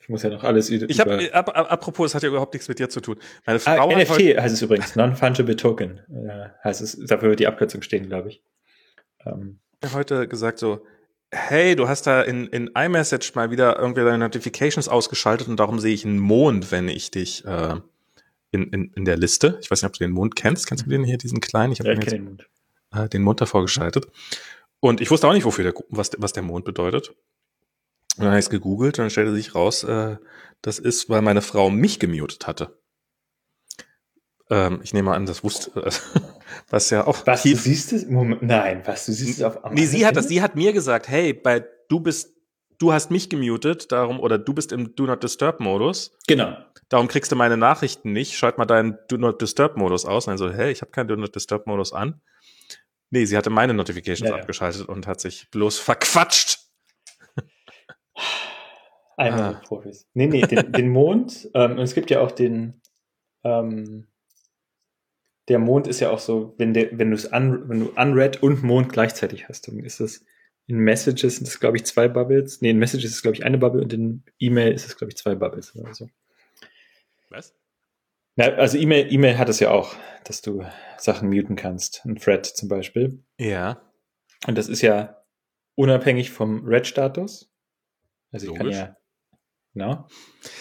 ich 0.00 0.08
muss 0.08 0.22
ja 0.22 0.30
noch 0.30 0.42
alles 0.42 0.68
über. 0.68 0.88
Ich 0.90 0.98
habe, 0.98 1.32
ab, 1.32 1.56
ab, 1.56 1.70
apropos, 1.70 2.10
es 2.10 2.14
hat 2.14 2.22
ja 2.22 2.28
überhaupt 2.28 2.54
nichts 2.54 2.68
mit 2.68 2.78
dir 2.78 2.88
zu 2.88 3.00
tun. 3.00 3.18
Meine 3.46 3.60
ah, 3.64 3.76
Frau 3.76 3.90
ah, 3.90 3.96
NFT 3.96 4.36
heißt 4.36 4.54
es 4.54 4.62
übrigens, 4.62 4.96
Non-Fungible 4.96 5.56
Token. 5.56 6.00
Äh, 6.10 6.48
heißt 6.64 6.80
es, 6.80 6.98
dafür 7.06 7.30
wird 7.30 7.40
die 7.40 7.46
Abkürzung 7.46 7.82
stehen, 7.82 8.08
glaube 8.08 8.30
ich. 8.30 8.42
Ähm. 9.24 9.60
heute 9.94 10.26
gesagt 10.26 10.58
so, 10.58 10.84
hey, 11.30 11.76
du 11.76 11.88
hast 11.88 12.06
da 12.06 12.22
in, 12.22 12.46
in 12.48 12.70
iMessage 12.76 13.32
mal 13.34 13.50
wieder 13.50 13.78
irgendwie 13.78 14.02
deine 14.02 14.18
Notifications 14.18 14.88
ausgeschaltet 14.88 15.48
und 15.48 15.58
darum 15.58 15.78
sehe 15.78 15.94
ich 15.94 16.04
einen 16.04 16.18
Mond, 16.18 16.72
wenn 16.72 16.88
ich 16.88 17.10
dich 17.10 17.44
äh, 17.44 17.76
in, 18.52 18.68
in, 18.70 18.92
in 18.94 19.04
der 19.04 19.16
Liste. 19.16 19.58
Ich 19.60 19.70
weiß 19.70 19.82
nicht, 19.82 19.88
ob 19.88 19.94
du 19.94 20.04
den 20.04 20.12
Mond 20.12 20.36
kennst. 20.36 20.66
Kennst 20.66 20.86
du 20.86 20.90
den 20.90 21.02
hier, 21.02 21.18
diesen 21.18 21.40
kleinen? 21.40 21.72
Ich 21.72 21.80
habe 21.80 21.92
ja, 21.92 21.98
den 21.98 22.24
Mond. 22.24 22.48
Äh, 22.92 23.08
den 23.08 23.22
Mond 23.22 23.40
davor 23.40 23.62
geschaltet. 23.62 24.06
Und 24.78 25.00
ich 25.00 25.10
wusste 25.10 25.26
auch 25.26 25.32
nicht, 25.32 25.44
wofür 25.44 25.64
der, 25.64 25.74
was, 25.88 26.10
was 26.18 26.32
der 26.32 26.42
Mond 26.42 26.64
bedeutet. 26.64 27.08
Und 28.16 28.24
dann 28.24 28.28
habe 28.28 28.38
ich 28.38 28.44
es 28.44 28.50
gegoogelt 28.50 28.98
und 28.98 29.04
dann 29.04 29.10
stellte 29.10 29.34
sich 29.34 29.54
raus, 29.54 29.84
äh, 29.84 30.16
das 30.60 30.78
ist, 30.78 31.08
weil 31.08 31.22
meine 31.22 31.42
Frau 31.42 31.70
mich 31.70 31.98
gemutet 31.98 32.46
hatte. 32.46 32.78
Ähm, 34.50 34.80
ich 34.82 34.92
nehme 34.92 35.12
an, 35.12 35.24
das 35.24 35.42
wusste, 35.42 35.70
äh, 35.80 35.90
was 36.70 36.90
ja 36.90 37.06
auch. 37.06 37.26
Was 37.26 37.42
tief, 37.42 37.62
du 37.62 37.70
siehst 37.70 37.92
es? 37.94 38.06
Moment, 38.06 38.42
nein, 38.42 38.82
was 38.84 39.06
du 39.06 39.12
siehst 39.12 39.38
es 39.38 39.44
auf 39.44 39.58
Nee, 39.72 39.86
sie 39.86 40.04
hat 40.04 40.16
das, 40.16 40.28
sie 40.28 40.42
hat 40.42 40.56
mir 40.56 40.74
gesagt, 40.74 41.08
hey, 41.08 41.32
bei 41.32 41.64
du 41.88 42.00
bist, 42.00 42.34
du 42.78 42.92
hast 42.92 43.10
mich 43.10 43.30
gemutet, 43.30 43.92
darum, 43.92 44.20
oder 44.20 44.36
du 44.36 44.52
bist 44.52 44.72
im 44.72 44.94
Do 44.94 45.06
Not 45.06 45.22
Disturb 45.22 45.60
Modus. 45.60 46.12
Genau. 46.26 46.56
Darum 46.92 47.08
kriegst 47.08 47.32
du 47.32 47.36
meine 47.36 47.56
Nachrichten 47.56 48.12
nicht. 48.12 48.36
Schalt 48.36 48.58
mal 48.58 48.66
deinen 48.66 48.98
Do 49.08 49.16
Not 49.16 49.40
Disturb 49.40 49.78
Modus 49.78 50.04
aus. 50.04 50.26
Und 50.26 50.32
dann 50.32 50.38
so, 50.38 50.52
hey, 50.52 50.70
ich 50.70 50.82
habe 50.82 50.90
keinen 50.90 51.08
Do 51.08 51.16
Not 51.16 51.34
Disturb 51.34 51.66
Modus 51.66 51.94
an. 51.94 52.20
Nee, 53.08 53.24
sie 53.24 53.34
hatte 53.34 53.48
meine 53.48 53.72
Notifications 53.72 54.28
ja, 54.28 54.36
ja. 54.36 54.42
abgeschaltet 54.42 54.86
und 54.90 55.06
hat 55.06 55.18
sich 55.18 55.50
bloß 55.50 55.78
verquatscht. 55.78 56.58
Einmal 59.16 59.54
ah. 59.54 59.60
Profis. 59.64 60.06
Nee, 60.12 60.26
nee, 60.26 60.42
den, 60.42 60.70
den 60.70 60.90
Mond. 60.90 61.48
Ähm, 61.54 61.72
und 61.72 61.78
es 61.78 61.94
gibt 61.94 62.10
ja 62.10 62.20
auch 62.20 62.30
den, 62.30 62.82
ähm, 63.42 64.06
der 65.48 65.58
Mond 65.58 65.86
ist 65.86 66.00
ja 66.00 66.10
auch 66.10 66.18
so, 66.18 66.54
wenn, 66.58 66.74
der, 66.74 66.90
wenn, 66.98 67.10
un, 67.14 67.68
wenn 67.70 67.80
du 67.80 67.92
Unread 67.96 68.42
und 68.42 68.62
Mond 68.62 68.92
gleichzeitig 68.92 69.48
hast, 69.48 69.66
dann 69.66 69.78
ist 69.78 70.00
das 70.00 70.26
in 70.66 70.76
Messages 70.76 71.36
sind 71.36 71.48
es, 71.48 71.58
glaube 71.58 71.78
ich, 71.78 71.86
zwei 71.86 72.06
Bubbles. 72.06 72.60
Nee, 72.60 72.70
in 72.70 72.78
Messages 72.78 73.12
ist 73.12 73.16
es, 73.16 73.22
glaube 73.22 73.36
ich, 73.36 73.46
eine 73.46 73.56
Bubble 73.56 73.80
und 73.80 73.94
in 73.94 74.24
E-Mail 74.38 74.74
ist 74.74 74.86
es, 74.86 74.96
glaube 74.98 75.10
ich, 75.10 75.16
zwei 75.16 75.34
Bubbles 75.34 75.74
oder 75.74 75.94
so. 75.94 76.10
Was? 77.32 77.54
Na, 78.36 78.46
also 78.46 78.78
E-Mail, 78.78 79.12
E-Mail 79.12 79.38
hat 79.38 79.48
es 79.48 79.60
ja 79.60 79.70
auch, 79.70 79.94
dass 80.24 80.42
du 80.42 80.64
Sachen 80.96 81.28
muten 81.28 81.56
kannst. 81.56 82.04
Ein 82.04 82.16
Thread 82.16 82.46
zum 82.46 82.68
Beispiel. 82.68 83.22
Ja. 83.38 83.82
Und 84.46 84.56
das 84.56 84.68
ist 84.68 84.82
ja 84.82 85.22
unabhängig 85.74 86.30
vom 86.30 86.66
Red-Status. 86.66 87.50
Also 88.30 88.46
ich 88.46 88.58
Logisch. 88.58 88.76
kann 88.76 88.88
ja 88.88 88.96
Genau. 89.74 90.06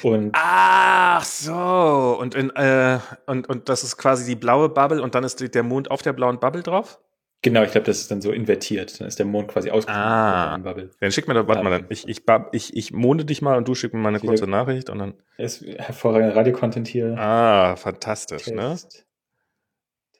Und 0.04 0.32
Ach 0.34 1.24
so. 1.24 2.18
Und, 2.20 2.34
in, 2.36 2.50
äh, 2.52 3.00
und, 3.26 3.50
und 3.50 3.68
das 3.68 3.84
ist 3.84 3.98
quasi 3.98 4.26
die 4.26 4.36
blaue 4.36 4.70
Bubble 4.70 5.02
und 5.02 5.16
dann 5.16 5.24
ist 5.24 5.42
der 5.54 5.64
Mond 5.64 5.92
auf 5.92 6.02
der 6.02 6.14
blauen 6.14 6.40
Bubble 6.40 6.64
drauf? 6.64 7.00
Genau, 7.44 7.64
ich 7.64 7.72
glaube, 7.72 7.86
das 7.86 8.00
ist 8.00 8.12
dann 8.12 8.22
so 8.22 8.32
invertiert. 8.32 9.00
Dann 9.00 9.08
ist 9.08 9.18
der 9.18 9.26
Mond 9.26 9.48
quasi 9.48 9.72
ausgeschlossen. 9.72 10.08
Ah, 10.08 10.58
Bubble. 10.58 10.92
dann 11.00 11.12
schick 11.12 11.28
mir 11.28 11.34
doch, 11.34 11.48
warte 11.48 11.64
mal, 11.64 11.72
dann. 11.72 11.86
Ich, 11.90 12.08
ich, 12.08 12.22
ich, 12.52 12.78
ich 12.78 12.94
monde 12.94 13.26
dich 13.26 13.42
mal 13.42 13.58
und 13.58 13.68
du 13.68 13.74
schick 13.74 13.94
mir 13.94 14.00
mal 14.00 14.10
eine 14.10 14.20
kurze 14.20 14.46
Nachricht 14.46 14.92
und 14.92 15.00
dann. 15.00 15.16
Ist 15.38 15.64
hervorragender 15.64 16.36
Radio-Content 16.36 16.88
hier. 16.88 17.18
Ah, 17.18 17.76
fantastisch, 17.78 18.44
Test. 18.44 18.56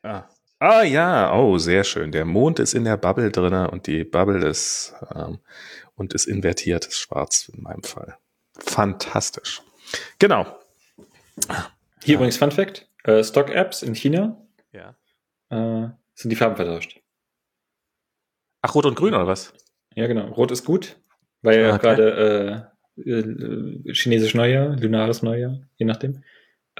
ne? 0.04 0.10
Ah. 0.10 0.24
ah, 0.58 0.82
ja, 0.82 1.32
oh, 1.36 1.60
sehr 1.60 1.84
schön. 1.84 2.12
Der 2.12 2.26
Mond 2.26 2.58
ist 2.58 2.74
in 2.74 2.86
der 2.86 2.98
Bubble 2.98 3.30
drinne 3.30 3.70
und 3.70 3.86
die 3.86 4.04
Bubble 4.04 4.44
ist, 4.48 4.96
ähm, 5.14 5.38
und 5.96 6.14
ist 6.16 6.26
invertiert, 6.26 6.88
ist 6.88 6.98
schwarz 6.98 7.52
in 7.54 7.62
meinem 7.62 7.84
Fall. 7.84 8.18
Fantastisch. 8.58 9.62
Genau. 10.18 10.46
Hier 12.04 12.14
ja. 12.14 12.16
übrigens 12.16 12.38
Fun 12.38 12.52
Fact: 12.52 12.90
äh, 13.04 13.24
Stock-Apps 13.24 13.84
in 13.84 13.94
China 13.94 14.44
ja. 14.72 14.96
äh, 15.52 15.90
sind 16.16 16.32
die 16.32 16.36
Farben 16.36 16.56
vertauscht. 16.56 17.01
Ach, 18.62 18.76
Rot 18.76 18.86
und 18.86 18.96
Grün 18.96 19.14
oder 19.14 19.28
was? 19.28 19.54
Ja, 19.96 20.08
genau. 20.08 20.28
Rot 20.28 20.52
ist 20.52 20.66
gut, 20.66 20.98
weil 21.42 21.60
ja 21.60 21.74
okay. 21.74 21.82
gerade 21.82 22.72
äh, 22.98 23.10
äh, 23.10 23.94
chinesisch 23.94 24.36
Neujahr, 24.36 24.78
lunares 24.78 25.24
Neujahr, 25.24 25.62
je 25.78 25.86
nachdem. 25.86 26.24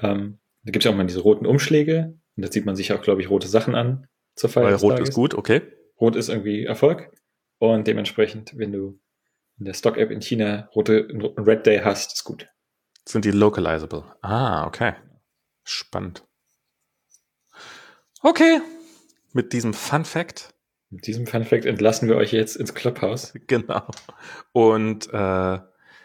Ähm, 0.00 0.38
da 0.64 0.70
gibt 0.70 0.84
es 0.84 0.84
ja 0.84 0.92
auch 0.92 0.96
mal 0.96 1.06
diese 1.06 1.20
roten 1.20 1.46
Umschläge. 1.46 2.18
Und 2.36 2.44
da 2.44 2.50
zieht 2.50 2.64
man 2.64 2.76
sich 2.76 2.92
auch, 2.92 3.02
glaube 3.02 3.20
ich, 3.20 3.28
rote 3.28 3.48
Sachen 3.48 3.74
an 3.74 4.06
zur 4.36 4.48
Feier. 4.50 4.64
Weil 4.64 4.74
Rot 4.74 5.00
ist 5.00 5.14
gut, 5.14 5.34
okay. 5.34 5.62
Rot 6.00 6.16
ist 6.16 6.28
irgendwie 6.28 6.64
Erfolg. 6.64 7.12
Und 7.58 7.86
dementsprechend, 7.86 8.56
wenn 8.56 8.72
du 8.72 9.00
in 9.58 9.66
der 9.66 9.74
Stock-App 9.74 10.10
in 10.10 10.22
China 10.22 10.68
rote 10.74 11.08
Red 11.36 11.66
Day 11.66 11.80
hast, 11.80 12.14
ist 12.14 12.24
gut. 12.24 12.48
Sind 13.06 13.24
die 13.24 13.30
localizable? 13.30 14.04
Ah, 14.22 14.66
okay. 14.66 14.94
Spannend. 15.64 16.24
Okay. 18.22 18.60
Mit 19.32 19.52
diesem 19.52 19.74
Fun 19.74 20.04
Fact. 20.04 20.51
Mit 20.92 21.06
diesem 21.06 21.26
Fun 21.26 21.44
Fact 21.44 21.64
entlassen 21.64 22.06
wir 22.06 22.16
euch 22.16 22.32
jetzt 22.32 22.56
ins 22.56 22.74
Clubhouse. 22.74 23.32
Genau. 23.46 23.82
Und 24.52 25.08
äh, 25.12 25.58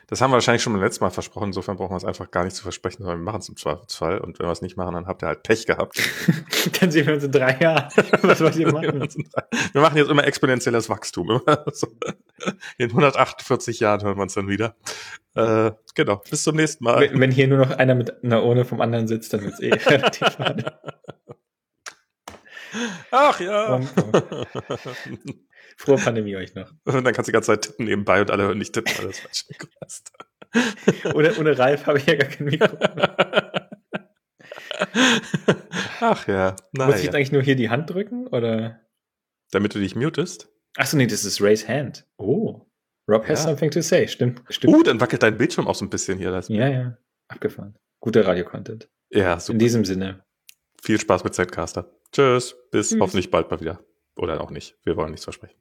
das 0.10 0.22
haben 0.22 0.32
wir 0.32 0.36
wahrscheinlich 0.36 0.64
schon 0.64 0.72
beim 0.72 0.82
letzten 0.82 1.04
Mal 1.04 1.10
versprochen, 1.10 1.48
insofern 1.48 1.76
brauchen 1.76 1.92
wir 1.92 1.98
es 1.98 2.06
einfach 2.06 2.32
gar 2.32 2.46
nicht 2.46 2.56
zu 2.56 2.64
versprechen, 2.64 3.04
sondern 3.04 3.20
wir 3.20 3.24
machen 3.26 3.42
es 3.42 3.50
im 3.50 3.58
Zweifelsfall. 3.58 4.20
Und 4.20 4.40
wenn 4.40 4.48
wir 4.48 4.52
es 4.52 4.62
nicht 4.62 4.78
machen, 4.78 4.94
dann 4.94 5.06
habt 5.06 5.22
ihr 5.24 5.28
halt 5.28 5.44
Pech 5.44 5.66
gehabt. 5.66 6.02
dann 6.80 6.92
sehen 6.92 7.06
wir 7.06 7.16
uns 7.16 7.26
in 7.26 7.32
drei 7.34 7.58
Jahren. 7.60 7.92
Was 8.22 8.40
wollt 8.40 8.56
ihr 8.56 8.72
machen? 8.72 9.08
wir 9.74 9.82
machen 9.82 9.98
jetzt 9.98 10.10
immer 10.10 10.26
exponentielles 10.26 10.88
Wachstum. 10.88 11.42
in 12.78 12.90
148 12.90 13.82
Jahren 13.82 14.02
hören 14.04 14.18
wir 14.18 14.24
uns 14.24 14.34
dann 14.34 14.48
wieder. 14.48 14.76
Äh, 15.36 15.72
genau, 15.96 16.22
bis 16.30 16.44
zum 16.44 16.56
nächsten 16.56 16.86
Mal. 16.86 17.02
Wenn, 17.02 17.20
wenn 17.20 17.32
hier 17.32 17.48
nur 17.50 17.60
noch 17.60 17.72
einer 17.72 17.96
mit 17.96 18.24
einer 18.24 18.44
Urne 18.46 18.64
vom 18.64 18.80
anderen 18.80 19.10
sitzt, 19.10 19.34
dann 19.34 19.44
wird 19.44 19.56
es 19.56 19.60
eh 19.60 19.74
relativ 19.74 20.40
Ach 23.12 23.40
ja. 23.40 23.80
Frohe 25.78 25.98
Pandemie 25.98 26.36
euch 26.36 26.56
noch. 26.56 26.72
Und 26.86 27.04
dann 27.04 27.14
kannst 27.14 27.28
du 27.28 27.32
die 27.32 27.34
ganze 27.34 27.48
Zeit 27.48 27.62
tippen 27.64 27.86
nebenbei 27.86 28.22
und 28.22 28.32
alle 28.32 28.44
hören 28.44 28.58
nicht 28.58 28.74
tippen, 28.74 28.94
weil 28.98 29.08
das 29.08 29.20
falsch 29.20 29.46
ist. 29.86 30.12
ohne, 31.14 31.36
ohne 31.38 31.58
Ralf 31.58 31.86
habe 31.86 32.00
ich 32.00 32.06
ja 32.06 32.16
gar 32.16 32.30
kein 32.30 32.46
Mikro. 32.46 32.78
Ach 36.00 36.28
ja. 36.28 36.56
Naja. 36.72 36.88
Muss 36.88 36.98
ich 36.98 37.04
jetzt 37.04 37.16
eigentlich 37.16 37.32
nur 37.32 37.42
hier 37.42 37.56
die 37.56 37.70
Hand 37.70 37.90
drücken 37.90 38.28
oder? 38.28 38.82
Damit 39.52 39.76
du 39.76 39.80
dich 39.80 39.96
mutest? 39.96 40.50
Achso, 40.76 40.98
nee, 40.98 41.08
das 41.08 41.26
ist 41.26 41.42
Raise 41.42 41.68
Hand. 41.68 42.06
Oh. 42.18 42.68
Rob 43.10 43.28
has 43.28 43.44
ja. 43.44 43.50
something 43.50 43.72
to 43.72 43.82
say. 43.82 44.08
Stimmt, 44.08 44.44
stimmt. 44.50 44.76
Uh, 44.76 44.84
dann 44.84 45.00
wackelt 45.00 45.24
dein 45.24 45.38
Bildschirm 45.38 45.68
auch 45.68 45.76
so 45.76 45.86
ein 45.86 45.90
bisschen 45.90 46.18
hier. 46.18 46.32
Das 46.32 46.50
ja, 46.50 46.68
ja. 46.68 46.98
Abgefahren. 47.30 47.78
Guter 48.00 48.26
Radio-Content. 48.26 48.90
Ja, 49.10 49.40
super. 49.40 49.54
In 49.54 49.60
diesem 49.60 49.86
Sinne. 49.86 50.24
Viel 50.82 51.00
Spaß 51.00 51.24
mit 51.24 51.34
Zetcaster. 51.34 51.90
Tschüss. 52.11 52.56
Bis 52.72 52.90
Tschüss. 52.90 53.00
hoffentlich 53.00 53.32
bald 53.32 53.50
mal 53.52 53.60
wieder. 53.60 53.80
Oder 54.16 54.42
auch 54.42 54.52
nicht. 54.52 54.76
Wir 54.84 54.95
wollen 54.98 55.11
nichts 55.11 55.26
versprechen. 55.26 55.60